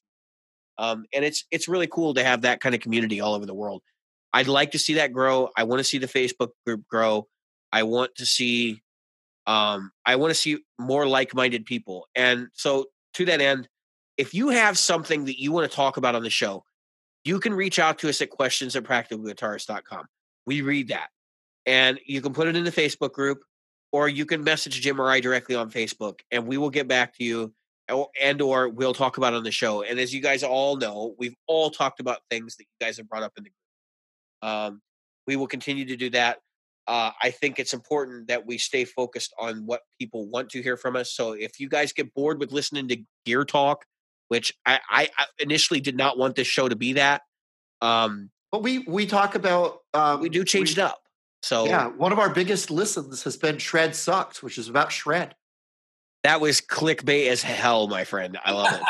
um, 0.78 1.04
and 1.14 1.24
it's 1.24 1.44
it's 1.50 1.68
really 1.68 1.86
cool 1.86 2.14
to 2.14 2.24
have 2.24 2.42
that 2.42 2.60
kind 2.60 2.74
of 2.74 2.80
community 2.80 3.20
all 3.20 3.34
over 3.34 3.46
the 3.46 3.54
world. 3.54 3.82
I'd 4.32 4.48
like 4.48 4.72
to 4.72 4.78
see 4.78 4.94
that 4.94 5.12
grow 5.12 5.48
i 5.56 5.64
want 5.64 5.80
to 5.80 5.84
see 5.84 5.98
the 5.98 6.06
facebook 6.06 6.50
group 6.66 6.86
grow 6.88 7.26
i 7.72 7.82
want 7.82 8.14
to 8.16 8.26
see 8.26 8.82
um, 9.46 9.90
i 10.04 10.16
want 10.16 10.30
to 10.30 10.34
see 10.34 10.58
more 10.78 11.06
like-minded 11.06 11.64
people 11.64 12.06
and 12.14 12.48
so 12.52 12.86
to 13.14 13.24
that 13.24 13.40
end 13.40 13.68
if 14.18 14.34
you 14.34 14.50
have 14.50 14.76
something 14.76 15.24
that 15.24 15.40
you 15.40 15.52
want 15.52 15.70
to 15.70 15.74
talk 15.74 15.96
about 15.96 16.14
on 16.14 16.22
the 16.22 16.30
show 16.30 16.64
you 17.24 17.40
can 17.40 17.54
reach 17.54 17.78
out 17.78 17.98
to 17.98 18.08
us 18.10 18.20
at 18.20 18.28
questions 18.28 18.76
at 18.76 18.84
practicalguitarist.com 18.84 20.04
we 20.44 20.60
read 20.60 20.88
that 20.88 21.08
and 21.64 21.98
you 22.04 22.20
can 22.20 22.34
put 22.34 22.46
it 22.46 22.56
in 22.56 22.64
the 22.64 22.72
facebook 22.72 23.12
group 23.12 23.38
or 23.92 24.08
you 24.08 24.26
can 24.26 24.42
message 24.44 24.80
jim 24.80 25.00
or 25.00 25.10
i 25.10 25.20
directly 25.20 25.54
on 25.54 25.70
facebook 25.70 26.20
and 26.30 26.46
we 26.46 26.58
will 26.58 26.70
get 26.70 26.88
back 26.88 27.14
to 27.14 27.24
you 27.24 27.52
and 28.20 28.42
or 28.42 28.68
we'll 28.68 28.94
talk 28.94 29.16
about 29.16 29.32
it 29.32 29.36
on 29.36 29.44
the 29.44 29.50
show 29.50 29.82
and 29.82 29.98
as 29.98 30.12
you 30.12 30.20
guys 30.20 30.42
all 30.42 30.76
know 30.76 31.14
we've 31.18 31.34
all 31.46 31.70
talked 31.70 32.00
about 32.00 32.18
things 32.30 32.56
that 32.56 32.64
you 32.64 32.86
guys 32.86 32.96
have 32.96 33.08
brought 33.08 33.22
up 33.22 33.32
in 33.36 33.44
the 33.44 33.50
group. 33.50 34.52
Um, 34.52 34.80
we 35.26 35.36
will 35.36 35.46
continue 35.46 35.84
to 35.86 35.96
do 35.96 36.10
that. 36.10 36.38
Uh, 36.86 37.10
i 37.20 37.30
think 37.30 37.58
it's 37.58 37.74
important 37.74 38.28
that 38.28 38.46
we 38.46 38.58
stay 38.58 38.84
focused 38.84 39.34
on 39.40 39.66
what 39.66 39.80
people 39.98 40.28
want 40.28 40.48
to 40.50 40.62
hear 40.62 40.76
from 40.76 40.94
us 40.94 41.12
so 41.12 41.32
if 41.32 41.58
you 41.58 41.68
guys 41.68 41.92
get 41.92 42.14
bored 42.14 42.38
with 42.38 42.52
listening 42.52 42.86
to 42.86 42.96
gear 43.24 43.44
talk 43.44 43.84
which 44.28 44.52
i, 44.64 44.78
I 44.88 45.08
initially 45.40 45.80
did 45.80 45.96
not 45.96 46.16
want 46.16 46.36
this 46.36 46.46
show 46.46 46.68
to 46.68 46.76
be 46.76 46.92
that 46.92 47.22
um, 47.82 48.30
But 48.52 48.62
we 48.62 48.78
we 48.80 49.06
talk 49.06 49.34
about 49.34 49.80
um, 49.94 50.20
we 50.20 50.28
do 50.28 50.44
change 50.44 50.72
it 50.72 50.78
up 50.78 51.00
so 51.46 51.66
Yeah, 51.66 51.88
one 51.88 52.12
of 52.12 52.18
our 52.18 52.30
biggest 52.30 52.70
listens 52.70 53.22
has 53.22 53.36
been 53.36 53.58
Shred 53.58 53.94
Sucks, 53.94 54.42
which 54.42 54.58
is 54.58 54.68
about 54.68 54.90
Shred. 54.92 55.34
that 56.24 56.40
was 56.40 56.60
clickbait 56.60 57.28
as 57.28 57.42
hell 57.42 57.86
my 57.88 58.04
friend 58.04 58.36
i 58.44 58.50
love 58.52 58.80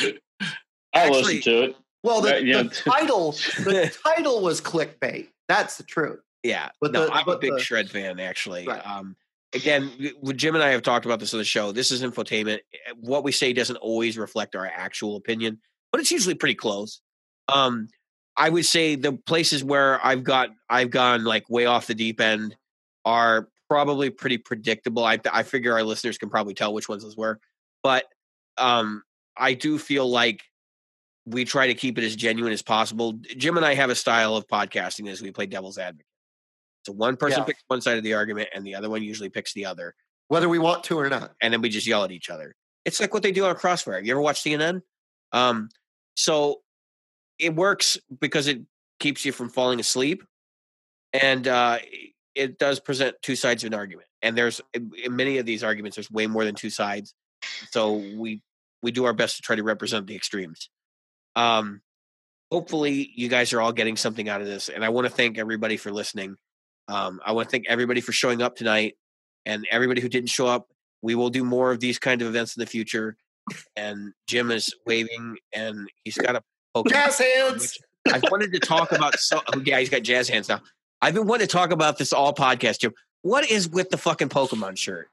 it 0.00 0.20
I 0.40 1.06
actually- 1.06 1.36
listen 1.36 1.52
to 1.52 1.62
it. 1.70 1.76
Well, 2.04 2.20
the, 2.20 2.44
Yeah, 2.44 2.56
yeah. 2.56 2.62
the 2.64 2.68
title 2.70 3.32
the 3.32 3.96
title 4.04 4.42
was 4.42 4.60
clickbait. 4.60 5.28
That's 5.48 5.76
the 5.76 5.84
truth. 5.84 6.18
Yeah, 6.42 6.70
But 6.80 6.90
no, 6.92 7.06
the- 7.06 7.12
I'm 7.12 7.28
a 7.28 7.38
big 7.38 7.52
the- 7.52 7.60
shred 7.60 7.88
fan 7.90 8.18
actually. 8.20 8.66
Right. 8.66 8.84
Um, 8.84 9.14
again, 9.54 9.88
w- 9.92 10.14
w- 10.14 10.34
Jim 10.34 10.54
and 10.56 10.64
I 10.64 10.70
have 10.70 10.82
talked 10.82 11.06
about 11.06 11.20
this 11.20 11.32
on 11.32 11.38
the 11.38 11.44
show. 11.44 11.70
This 11.72 11.90
is 11.92 12.02
infotainment. 12.02 12.58
What 13.00 13.22
we 13.22 13.30
say 13.32 13.52
doesn't 13.52 13.76
always 13.76 14.18
reflect 14.18 14.56
our 14.56 14.66
actual 14.66 15.14
opinion, 15.16 15.60
but 15.92 16.00
it's 16.00 16.10
usually 16.10 16.34
pretty 16.34 16.56
close. 16.56 17.00
Um, 17.48 17.86
I 18.36 18.48
would 18.48 18.64
say 18.64 18.94
the 18.94 19.12
places 19.12 19.62
where 19.62 20.04
I've 20.04 20.24
got 20.24 20.50
I've 20.70 20.90
gone 20.90 21.24
like 21.24 21.48
way 21.50 21.66
off 21.66 21.86
the 21.86 21.94
deep 21.94 22.20
end 22.20 22.56
are 23.04 23.48
probably 23.68 24.10
pretty 24.10 24.38
predictable. 24.38 25.04
I 25.04 25.18
I 25.30 25.42
figure 25.42 25.72
our 25.72 25.82
listeners 25.82 26.18
can 26.18 26.30
probably 26.30 26.54
tell 26.54 26.72
which 26.72 26.88
ones 26.88 27.02
those 27.02 27.16
were, 27.16 27.40
but 27.82 28.04
um, 28.58 29.02
I 29.36 29.54
do 29.54 29.78
feel 29.78 30.08
like 30.08 30.42
we 31.26 31.44
try 31.44 31.66
to 31.68 31.74
keep 31.74 31.98
it 31.98 32.04
as 32.04 32.16
genuine 32.16 32.52
as 32.52 32.62
possible. 32.62 33.12
Jim 33.36 33.56
and 33.56 33.64
I 33.64 33.74
have 33.74 33.90
a 33.90 33.94
style 33.94 34.34
of 34.36 34.46
podcasting 34.48 35.08
as 35.08 35.22
we 35.22 35.30
play 35.30 35.46
devil's 35.46 35.78
advocate. 35.78 36.06
So 36.84 36.92
one 36.92 37.16
person 37.16 37.40
Yeah. 37.40 37.44
picks 37.44 37.62
one 37.68 37.80
side 37.80 37.96
of 37.96 38.02
the 38.02 38.14
argument, 38.14 38.48
and 38.54 38.66
the 38.66 38.74
other 38.74 38.90
one 38.90 39.02
usually 39.02 39.28
picks 39.28 39.52
the 39.52 39.66
other, 39.66 39.94
Whether 40.28 40.48
we 40.48 40.58
want 40.58 40.82
to 40.84 40.98
or 40.98 41.08
not. 41.08 41.32
and 41.40 41.52
then 41.54 41.60
we 41.62 41.68
just 41.68 41.86
yell 41.86 42.02
at 42.02 42.10
each 42.10 42.28
other. 42.28 42.56
It's 42.84 42.98
like 42.98 43.14
what 43.14 43.22
they 43.22 43.30
do 43.30 43.44
on 43.44 43.54
Crossfire. 43.54 44.00
You 44.00 44.10
ever 44.12 44.20
watch 44.20 44.42
CNN? 44.42 44.82
Um, 45.30 45.68
so 46.16 46.61
it 47.42 47.54
works 47.54 47.98
because 48.20 48.46
it 48.46 48.60
keeps 49.00 49.24
you 49.24 49.32
from 49.32 49.50
falling 49.50 49.80
asleep, 49.80 50.22
and 51.12 51.46
uh, 51.48 51.78
it 52.34 52.56
does 52.58 52.78
present 52.80 53.16
two 53.20 53.36
sides 53.36 53.64
of 53.64 53.72
an 53.72 53.74
argument. 53.74 54.06
And 54.22 54.38
there's 54.38 54.60
in 54.72 55.16
many 55.16 55.38
of 55.38 55.46
these 55.46 55.64
arguments, 55.64 55.96
there's 55.96 56.10
way 56.10 56.28
more 56.28 56.44
than 56.44 56.54
two 56.54 56.70
sides. 56.70 57.14
So 57.72 57.94
we 58.16 58.40
we 58.82 58.92
do 58.92 59.04
our 59.04 59.12
best 59.12 59.36
to 59.36 59.42
try 59.42 59.56
to 59.56 59.64
represent 59.64 60.06
the 60.06 60.14
extremes. 60.14 60.70
Um, 61.34 61.80
hopefully, 62.50 63.10
you 63.14 63.28
guys 63.28 63.52
are 63.52 63.60
all 63.60 63.72
getting 63.72 63.96
something 63.96 64.28
out 64.28 64.40
of 64.40 64.46
this, 64.46 64.68
and 64.68 64.84
I 64.84 64.90
want 64.90 65.06
to 65.06 65.12
thank 65.12 65.36
everybody 65.36 65.76
for 65.76 65.90
listening. 65.90 66.36
Um, 66.86 67.20
I 67.26 67.32
want 67.32 67.48
to 67.48 67.50
thank 67.50 67.66
everybody 67.68 68.00
for 68.00 68.12
showing 68.12 68.40
up 68.40 68.54
tonight, 68.54 68.94
and 69.44 69.66
everybody 69.70 70.00
who 70.00 70.08
didn't 70.08 70.30
show 70.30 70.46
up. 70.46 70.68
We 71.04 71.16
will 71.16 71.30
do 71.30 71.42
more 71.42 71.72
of 71.72 71.80
these 71.80 71.98
kind 71.98 72.22
of 72.22 72.28
events 72.28 72.56
in 72.56 72.60
the 72.60 72.66
future. 72.66 73.16
And 73.74 74.12
Jim 74.28 74.52
is 74.52 74.72
waving, 74.86 75.38
and 75.52 75.88
he's 76.04 76.16
got 76.16 76.36
a 76.36 76.42
Pokemon. 76.74 76.90
Jazz 76.90 77.18
hands. 77.18 77.78
I've 78.12 78.22
wanted 78.30 78.52
to 78.52 78.58
talk 78.60 78.92
about 78.92 79.18
so. 79.18 79.40
Oh, 79.54 79.60
yeah, 79.64 79.78
he's 79.78 79.88
got 79.90 80.02
jazz 80.02 80.28
hands 80.28 80.48
now. 80.48 80.60
I've 81.00 81.14
been 81.14 81.26
wanting 81.26 81.46
to 81.46 81.52
talk 81.52 81.70
about 81.72 81.98
this 81.98 82.12
all 82.12 82.34
podcast, 82.34 82.80
Jim. 82.80 82.92
What 83.22 83.48
is 83.50 83.68
with 83.68 83.90
the 83.90 83.96
fucking 83.98 84.28
Pokemon 84.28 84.76
shirt? 84.78 85.08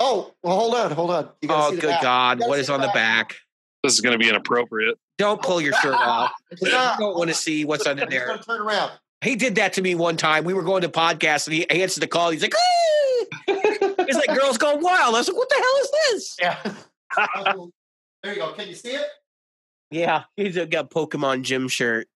Oh, 0.00 0.34
well, 0.42 0.56
hold 0.58 0.74
on, 0.74 0.90
hold 0.92 1.10
on. 1.10 1.28
You 1.42 1.48
Oh, 1.50 1.70
see 1.70 1.76
the 1.76 1.80
good 1.82 1.88
back. 1.90 2.02
God! 2.02 2.38
Gotta 2.38 2.48
What 2.48 2.56
see 2.56 2.60
is 2.60 2.66
the 2.68 2.72
on 2.74 2.80
the 2.80 2.86
back. 2.88 3.30
back? 3.30 3.36
This 3.82 3.94
is 3.94 4.00
going 4.00 4.12
to 4.12 4.18
be 4.18 4.28
inappropriate. 4.28 4.96
Don't 5.18 5.40
pull 5.42 5.60
your 5.60 5.72
shirt 5.74 5.94
off. 5.94 6.32
It's 6.50 6.62
You 6.62 6.70
don't 6.70 7.16
want 7.16 7.28
to 7.30 7.34
see 7.34 7.64
what's 7.64 7.86
under 7.86 8.06
there. 8.06 8.38
turn 8.38 8.60
around. 8.60 8.92
He 9.22 9.34
did 9.36 9.56
that 9.56 9.72
to 9.74 9.82
me 9.82 9.94
one 9.94 10.16
time. 10.16 10.44
We 10.44 10.54
were 10.54 10.62
going 10.62 10.82
to 10.82 10.88
podcast, 10.88 11.46
and 11.46 11.54
he 11.54 11.66
he 11.70 11.82
answered 11.82 12.02
the 12.02 12.06
call. 12.06 12.30
He's 12.30 12.42
like, 12.42 12.54
"Ah!" 12.56 13.54
"He's 14.06 14.14
like 14.16 14.28
girls 14.36 14.58
going 14.58 14.80
wild." 14.82 15.14
I 15.14 15.18
was 15.18 15.28
like, 15.28 15.36
"What 15.36 15.48
the 15.48 15.56
hell 15.56 15.76
is 15.82 15.90
this?" 16.12 16.36
Yeah. 16.40 17.64
There 18.22 18.34
you 18.34 18.40
go. 18.40 18.52
Can 18.52 18.68
you 18.68 18.74
see 18.74 18.90
it? 18.90 19.06
Yeah, 19.90 20.24
he's 20.36 20.56
got 20.56 20.90
Pokemon 20.90 21.42
gym 21.42 21.68
shirt. 21.68 22.08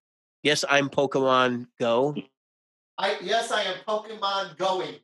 Yes, 0.42 0.64
I'm 0.68 0.88
Pokemon 0.88 1.68
Go. 1.78 2.14
I 2.98 3.16
yes, 3.22 3.50
I 3.50 3.62
am 3.62 3.76
Pokemon 3.86 4.56
going. 4.58 4.96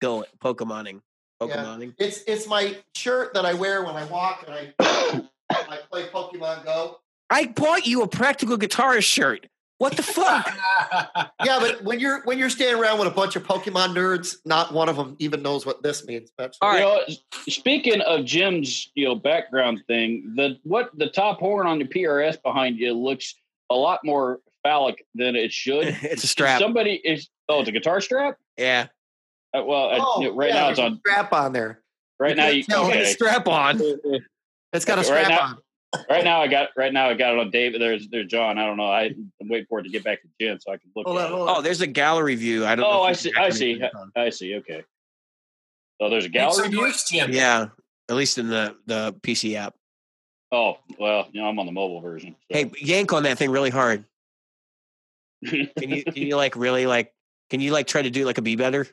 Go 0.00 0.24
Pokemoning. 0.42 1.00
Pokemoning. 1.40 1.94
It's 1.98 2.22
it's 2.26 2.46
my 2.48 2.76
shirt 2.94 3.34
that 3.34 3.44
I 3.44 3.54
wear 3.54 3.84
when 3.84 3.94
I 3.94 4.04
walk 4.04 4.44
and 4.46 4.72
I 4.80 5.22
I 5.50 5.78
play 5.90 6.06
Pokemon 6.08 6.64
Go. 6.64 6.98
I 7.30 7.46
bought 7.46 7.86
you 7.86 8.02
a 8.02 8.08
practical 8.08 8.56
guitarist 8.56 9.04
shirt. 9.04 9.46
What 9.78 9.96
the 9.96 10.02
fuck? 10.02 10.52
Yeah, 11.44 11.58
but 11.60 11.82
when 11.84 12.00
you're 12.00 12.22
when 12.24 12.38
you're 12.38 12.50
standing 12.50 12.82
around 12.82 12.98
with 12.98 13.06
a 13.08 13.10
bunch 13.12 13.36
of 13.36 13.44
Pokemon 13.44 13.94
nerds, 13.94 14.36
not 14.44 14.72
one 14.72 14.88
of 14.88 14.96
them 14.96 15.14
even 15.18 15.42
knows 15.42 15.64
what 15.64 15.82
this 15.82 16.04
means. 16.06 16.30
That's 16.38 16.58
All 16.60 16.72
You 16.74 16.80
know, 16.80 17.00
speaking 17.48 18.00
of 18.00 18.24
Jim's 18.24 18.90
you 18.94 19.04
know 19.04 19.14
background 19.14 19.82
thing, 19.86 20.32
the 20.34 20.58
what 20.64 20.90
the 20.98 21.08
top 21.08 21.38
horn 21.38 21.66
on 21.66 21.78
the 21.78 21.84
PRS 21.84 22.42
behind 22.42 22.78
you 22.78 22.94
looks 22.94 23.34
a 23.70 23.74
lot 23.74 24.00
more 24.02 24.40
phallic 24.64 25.04
than 25.14 25.36
it 25.36 25.52
should. 25.52 25.88
it's 26.02 26.24
a 26.24 26.26
strap. 26.26 26.58
Somebody 26.60 26.94
is 27.04 27.28
oh, 27.48 27.60
it's 27.60 27.68
a 27.68 27.72
guitar 27.72 28.00
strap. 28.00 28.36
Yeah. 28.56 28.86
Uh, 29.56 29.62
well, 29.64 29.90
uh, 29.90 29.98
Oh, 30.00 30.34
right 30.34 30.48
yeah, 30.48 30.54
now 30.54 30.68
it's 30.70 30.78
there's 30.78 30.90
a 30.90 30.92
on. 30.94 30.98
strap 31.06 31.32
on 31.32 31.52
there. 31.52 31.80
Right 32.18 32.36
now 32.36 32.48
you 32.48 32.64
can't 32.64 32.68
tell. 32.68 32.86
A 32.86 32.88
okay. 32.88 33.04
strap 33.04 33.46
on. 33.46 33.80
It's 34.72 34.84
got 34.84 34.98
a 34.98 35.02
Okay, 35.02 35.10
right 35.12 35.24
strap 35.26 35.40
now- 35.40 35.46
on. 35.46 35.58
Right 36.10 36.24
now 36.24 36.40
I 36.40 36.48
got 36.48 36.70
right 36.76 36.92
now 36.92 37.08
I 37.08 37.14
got 37.14 37.32
it 37.34 37.38
on 37.38 37.50
David. 37.50 37.80
There's 37.80 38.08
there's 38.08 38.26
John. 38.26 38.58
I 38.58 38.66
don't 38.66 38.76
know. 38.76 38.90
I, 38.90 39.04
I'm 39.40 39.48
waiting 39.48 39.66
for 39.68 39.78
it 39.78 39.84
to 39.84 39.88
get 39.88 40.04
back 40.04 40.20
to 40.22 40.28
Jim 40.40 40.58
so 40.60 40.72
I 40.72 40.76
can 40.76 40.90
look 40.94 41.06
Hold 41.06 41.18
at 41.18 41.26
on, 41.26 41.32
it. 41.32 41.34
hold 41.36 41.48
on. 41.48 41.56
Oh, 41.56 41.62
there's 41.62 41.80
a 41.80 41.86
gallery 41.86 42.34
view. 42.34 42.66
I 42.66 42.74
don't. 42.74 42.84
Oh, 42.84 42.90
know 42.90 43.02
I 43.02 43.12
see. 43.12 43.32
I 43.38 43.50
see. 43.50 43.74
make 43.74 43.82
it 43.82 43.94
on. 43.94 44.12
I 44.16 44.30
see. 44.30 44.56
Okay. 44.56 44.84
So 46.00 46.10
there's 46.10 46.24
a 46.26 46.28
gallery 46.28 46.68
view. 46.68 46.92
Jim. 47.08 47.32
Yeah, 47.32 47.68
at 48.10 48.16
least 48.16 48.38
in 48.38 48.48
the 48.48 48.76
the 48.86 49.14
PC 49.22 49.54
app. 49.54 49.74
Oh 50.52 50.78
well, 50.98 51.28
you 51.32 51.40
know 51.40 51.48
I'm 51.48 51.58
on 51.58 51.66
the 51.66 51.72
mobile 51.72 52.00
version. 52.00 52.36
so. 52.52 52.58
Hey, 52.58 52.70
yank 52.80 53.12
on 53.12 53.22
that 53.22 53.38
thing 53.38 53.50
really 53.50 53.70
hard. 53.70 54.04
Can 55.44 55.90
you 55.90 56.02
can 56.02 56.16
you 56.16 56.36
like 56.36 56.56
really 56.56 56.86
like? 56.86 57.12
Can 57.50 57.60
you 57.60 57.70
like 57.70 57.86
try 57.86 58.02
to 58.02 58.10
do 58.10 58.24
like 58.24 58.38
a 58.38 58.42
be 58.42 58.56
better? 58.56 58.86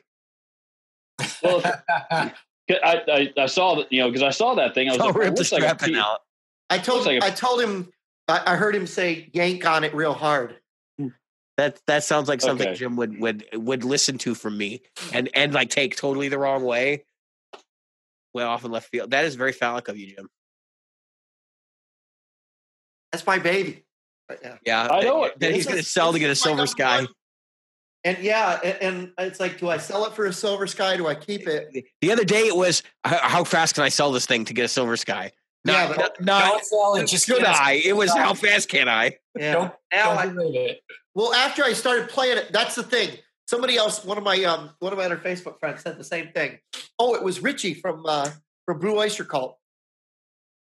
well, 1.42 1.62
I, 2.10 2.32
I 2.70 3.32
I 3.36 3.46
saw 3.46 3.76
that 3.76 3.90
you 3.90 4.00
know 4.00 4.08
because 4.08 4.22
I 4.22 4.30
saw 4.30 4.54
that 4.56 4.74
thing. 4.74 4.88
I 4.88 4.92
was 4.92 4.98
Don't 4.98 5.08
like, 5.08 5.16
rip 5.16 5.28
it 5.28 5.34
the 5.36 5.40
looks 5.40 5.52
like 5.52 5.62
a 5.62 5.98
out. 5.98 6.20
I 6.70 6.78
told 6.78 7.00
Looks 7.04 7.06
like 7.06 7.22
a- 7.22 7.26
I 7.26 7.30
told 7.30 7.60
him 7.60 7.90
I, 8.28 8.42
I 8.52 8.56
heard 8.56 8.74
him 8.74 8.86
say 8.86 9.28
yank 9.32 9.66
on 9.66 9.84
it 9.84 9.94
real 9.94 10.14
hard. 10.14 10.56
Hmm. 10.98 11.08
That 11.56 11.80
that 11.86 12.04
sounds 12.04 12.28
like 12.28 12.40
something 12.40 12.68
Okay. 12.68 12.76
Jim 12.76 12.96
would 12.96 13.18
would 13.20 13.44
would 13.54 13.84
listen 13.84 14.18
to 14.18 14.34
from 14.34 14.56
me 14.58 14.82
and 15.12 15.28
and 15.34 15.52
like 15.54 15.70
take 15.70 15.96
totally 15.96 16.28
the 16.28 16.38
wrong 16.38 16.64
way. 16.64 17.04
Way 18.32 18.42
off 18.42 18.64
in 18.64 18.70
left 18.72 18.88
field. 18.90 19.10
That 19.12 19.24
is 19.26 19.34
very 19.36 19.52
phallic 19.52 19.86
of 19.88 19.96
you, 19.96 20.14
Jim. 20.14 20.28
That's 23.12 23.26
my 23.26 23.38
baby. 23.38 23.84
Yeah. 24.42 24.56
Yeah, 24.64 24.88
I 24.90 25.02
know 25.02 25.22
that- 25.22 25.32
it. 25.32 25.40
That 25.40 25.54
he's 25.54 25.66
going 25.66 25.78
to 25.78 25.84
sell 25.84 26.12
to 26.12 26.18
get 26.18 26.26
a 26.26 26.28
just 26.32 26.44
like 26.44 26.50
silver 26.50 26.66
sky. 26.66 26.96
going- 27.02 27.08
And 28.04 28.18
yeah, 28.18 28.58
and, 28.64 29.12
and 29.18 29.28
it's 29.28 29.38
like, 29.38 29.58
do 29.58 29.68
I 29.68 29.76
sell 29.78 30.04
it 30.06 30.14
for 30.14 30.26
a 30.26 30.32
silver 30.32 30.66
sky? 30.66 30.96
Do 30.96 31.06
I 31.06 31.14
keep 31.14 31.46
it? 31.46 31.68
The 32.00 32.10
other 32.10 32.24
day 32.24 32.40
it 32.48 32.56
was 32.56 32.82
how, 33.04 33.18
how 33.18 33.44
fast 33.44 33.74
can 33.76 33.84
I 33.84 33.88
sell 33.88 34.10
this 34.12 34.26
thing 34.26 34.44
to 34.46 34.54
get 34.54 34.64
a 34.64 34.68
silver 34.68 34.96
sky? 34.96 35.30
Yeah, 35.64 35.86
Not, 35.88 35.96
but- 35.96 36.20
not, 36.20 36.44
Don't 36.44 36.64
sell 36.64 36.94
it. 36.96 37.06
Just 37.06 37.26
should 37.26 37.38
get 37.38 37.48
us- 37.48 37.58
I? 37.58 37.72
It 37.84 37.96
was 37.96 38.12
how 38.12 38.34
fast 38.34 38.68
can 38.68 38.88
I? 38.88 39.16
Yeah. 39.38 39.52
Don't, 39.52 39.72
Now 39.92 40.22
don't 40.22 40.36
rate 40.36 40.54
it. 40.54 40.80
Well, 41.14 41.32
after 41.32 41.64
I 41.64 41.72
started 41.72 42.08
playing 42.08 42.38
it, 42.38 42.52
that's 42.52 42.74
the 42.74 42.82
thing. 42.82 43.18
Somebody 43.46 43.76
else, 43.76 44.04
one 44.04 44.18
of 44.18 44.24
my 44.24 44.42
um, 44.44 44.70
one 44.78 44.92
of 44.92 44.98
my 44.98 45.04
other 45.04 45.16
Facebook 45.16 45.58
friends, 45.60 45.82
said 45.82 45.98
the 45.98 46.04
same 46.04 46.28
thing. 46.32 46.58
Oh, 46.98 47.14
it 47.14 47.22
was 47.22 47.40
Richie 47.40 47.74
from 47.74 48.04
uh, 48.06 48.30
from 48.66 48.78
Brew 48.78 48.98
Oyster 48.98 49.24
Cult. 49.24 49.58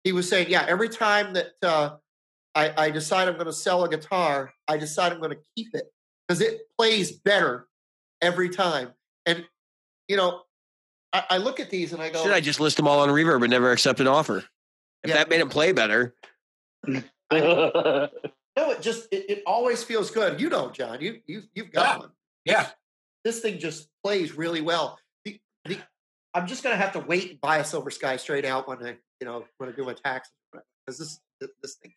He 0.04 0.12
was 0.12 0.28
saying, 0.28 0.48
yeah, 0.48 0.64
every 0.66 0.88
time 0.88 1.34
that 1.34 1.52
uh, 1.62 1.96
I, 2.54 2.72
I 2.86 2.90
decide 2.90 3.28
I'm 3.28 3.34
going 3.34 3.46
to 3.46 3.52
sell 3.52 3.84
a 3.84 3.88
guitar, 3.88 4.52
I 4.66 4.78
decide 4.78 5.12
I'm 5.12 5.18
going 5.18 5.32
to 5.32 5.40
keep 5.56 5.68
it 5.74 5.92
because 6.26 6.40
it 6.40 6.62
plays 6.78 7.12
better 7.12 7.68
every 8.22 8.48
time. 8.48 8.90
And 9.26 9.44
you 10.08 10.16
know, 10.16 10.42
I, 11.12 11.24
I 11.30 11.36
look 11.36 11.60
at 11.60 11.70
these 11.70 11.92
and 11.92 12.00
I 12.02 12.10
go, 12.10 12.22
Should 12.22 12.32
I 12.32 12.40
just 12.40 12.60
list 12.60 12.76
them 12.76 12.88
all 12.88 13.00
on 13.00 13.08
Reverb 13.10 13.42
and 13.42 13.50
never 13.50 13.70
accept 13.72 14.00
an 14.00 14.08
offer? 14.08 14.44
If 15.02 15.10
Yeah. 15.10 15.16
that 15.16 15.28
made 15.30 15.40
him 15.40 15.48
play 15.48 15.72
better, 15.72 16.14
mm-hmm. 16.86 17.00
no, 18.56 18.70
it 18.70 18.82
just 18.82 19.08
it, 19.12 19.30
it 19.30 19.42
always 19.46 19.82
feels 19.82 20.10
good. 20.10 20.40
You 20.40 20.48
know, 20.50 20.70
John, 20.70 21.00
you 21.00 21.20
you 21.26 21.42
you've 21.54 21.72
got 21.72 21.94
Yeah. 21.94 21.98
one. 21.98 22.10
Yeah. 22.44 22.68
this 23.24 23.40
thing 23.40 23.58
just 23.58 23.88
plays 24.04 24.32
really 24.36 24.60
well. 24.62 24.98
The, 25.24 25.38
the, 25.66 25.78
I'm 26.34 26.46
just 26.46 26.62
gonna 26.62 26.76
have 26.76 26.92
to 26.92 27.00
wait 27.00 27.30
and 27.30 27.40
buy 27.40 27.58
a 27.58 27.64
Silver 27.64 27.90
Sky 27.90 28.16
straight 28.16 28.44
out 28.44 28.66
when 28.68 28.84
I, 28.84 28.96
you 29.20 29.26
know, 29.26 29.44
when 29.58 29.68
I 29.68 29.72
do 29.72 29.84
my 29.84 29.94
taxes 29.94 30.32
because 30.52 30.98
this 30.98 31.20
this- 31.40 31.50
this 31.62 31.74
thing. 31.76 31.92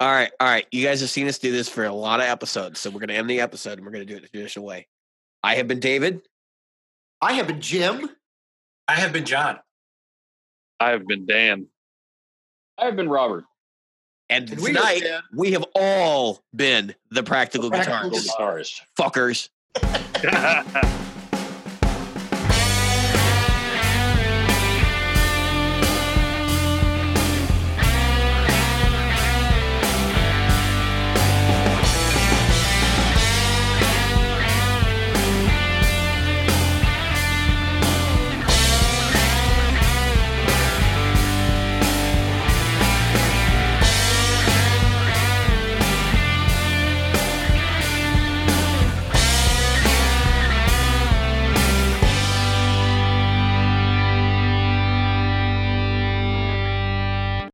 all 0.00 0.10
right, 0.12 0.30
all 0.40 0.46
right. 0.48 0.66
You 0.70 0.84
guys 0.84 1.00
have 1.00 1.08
seen 1.10 1.26
us 1.28 1.38
do 1.38 1.50
this 1.52 1.68
for 1.70 1.84
a 1.84 1.92
lot 1.92 2.20
of 2.20 2.26
episodes, 2.26 2.80
so 2.80 2.90
we're 2.90 2.98
going 3.00 3.08
to 3.08 3.14
end 3.14 3.30
the 3.30 3.40
episode 3.40 3.78
and 3.78 3.84
we're 3.86 3.92
going 3.92 4.06
to 4.06 4.12
do 4.12 4.16
it 4.18 4.22
the 4.22 4.28
traditional 4.28 4.66
way. 4.66 4.86
I 5.42 5.54
have 5.54 5.66
been 5.68 5.80
David. 5.80 6.20
I 7.22 7.32
have 7.34 7.46
been 7.46 7.60
Jim. 7.62 8.10
I 8.88 8.96
have 8.96 9.12
been 9.14 9.24
John. 9.24 9.58
I 10.80 10.90
have 10.90 11.06
been 11.06 11.24
Dan. 11.24 11.68
I've 12.78 12.96
been 12.96 13.08
Robert. 13.08 13.44
And 14.30 14.50
And 14.50 14.60
we 14.60 14.72
have 14.72 14.82
tonight, 14.82 15.20
we 15.34 15.52
have 15.52 15.64
all 15.74 16.42
been 16.54 16.94
the 17.10 17.22
practical, 17.22 17.70
The 17.70 17.76
practical 17.76 18.18
guitarists. 18.18 18.80
Guitarist. 18.98 19.48
Fuckers. 19.78 20.90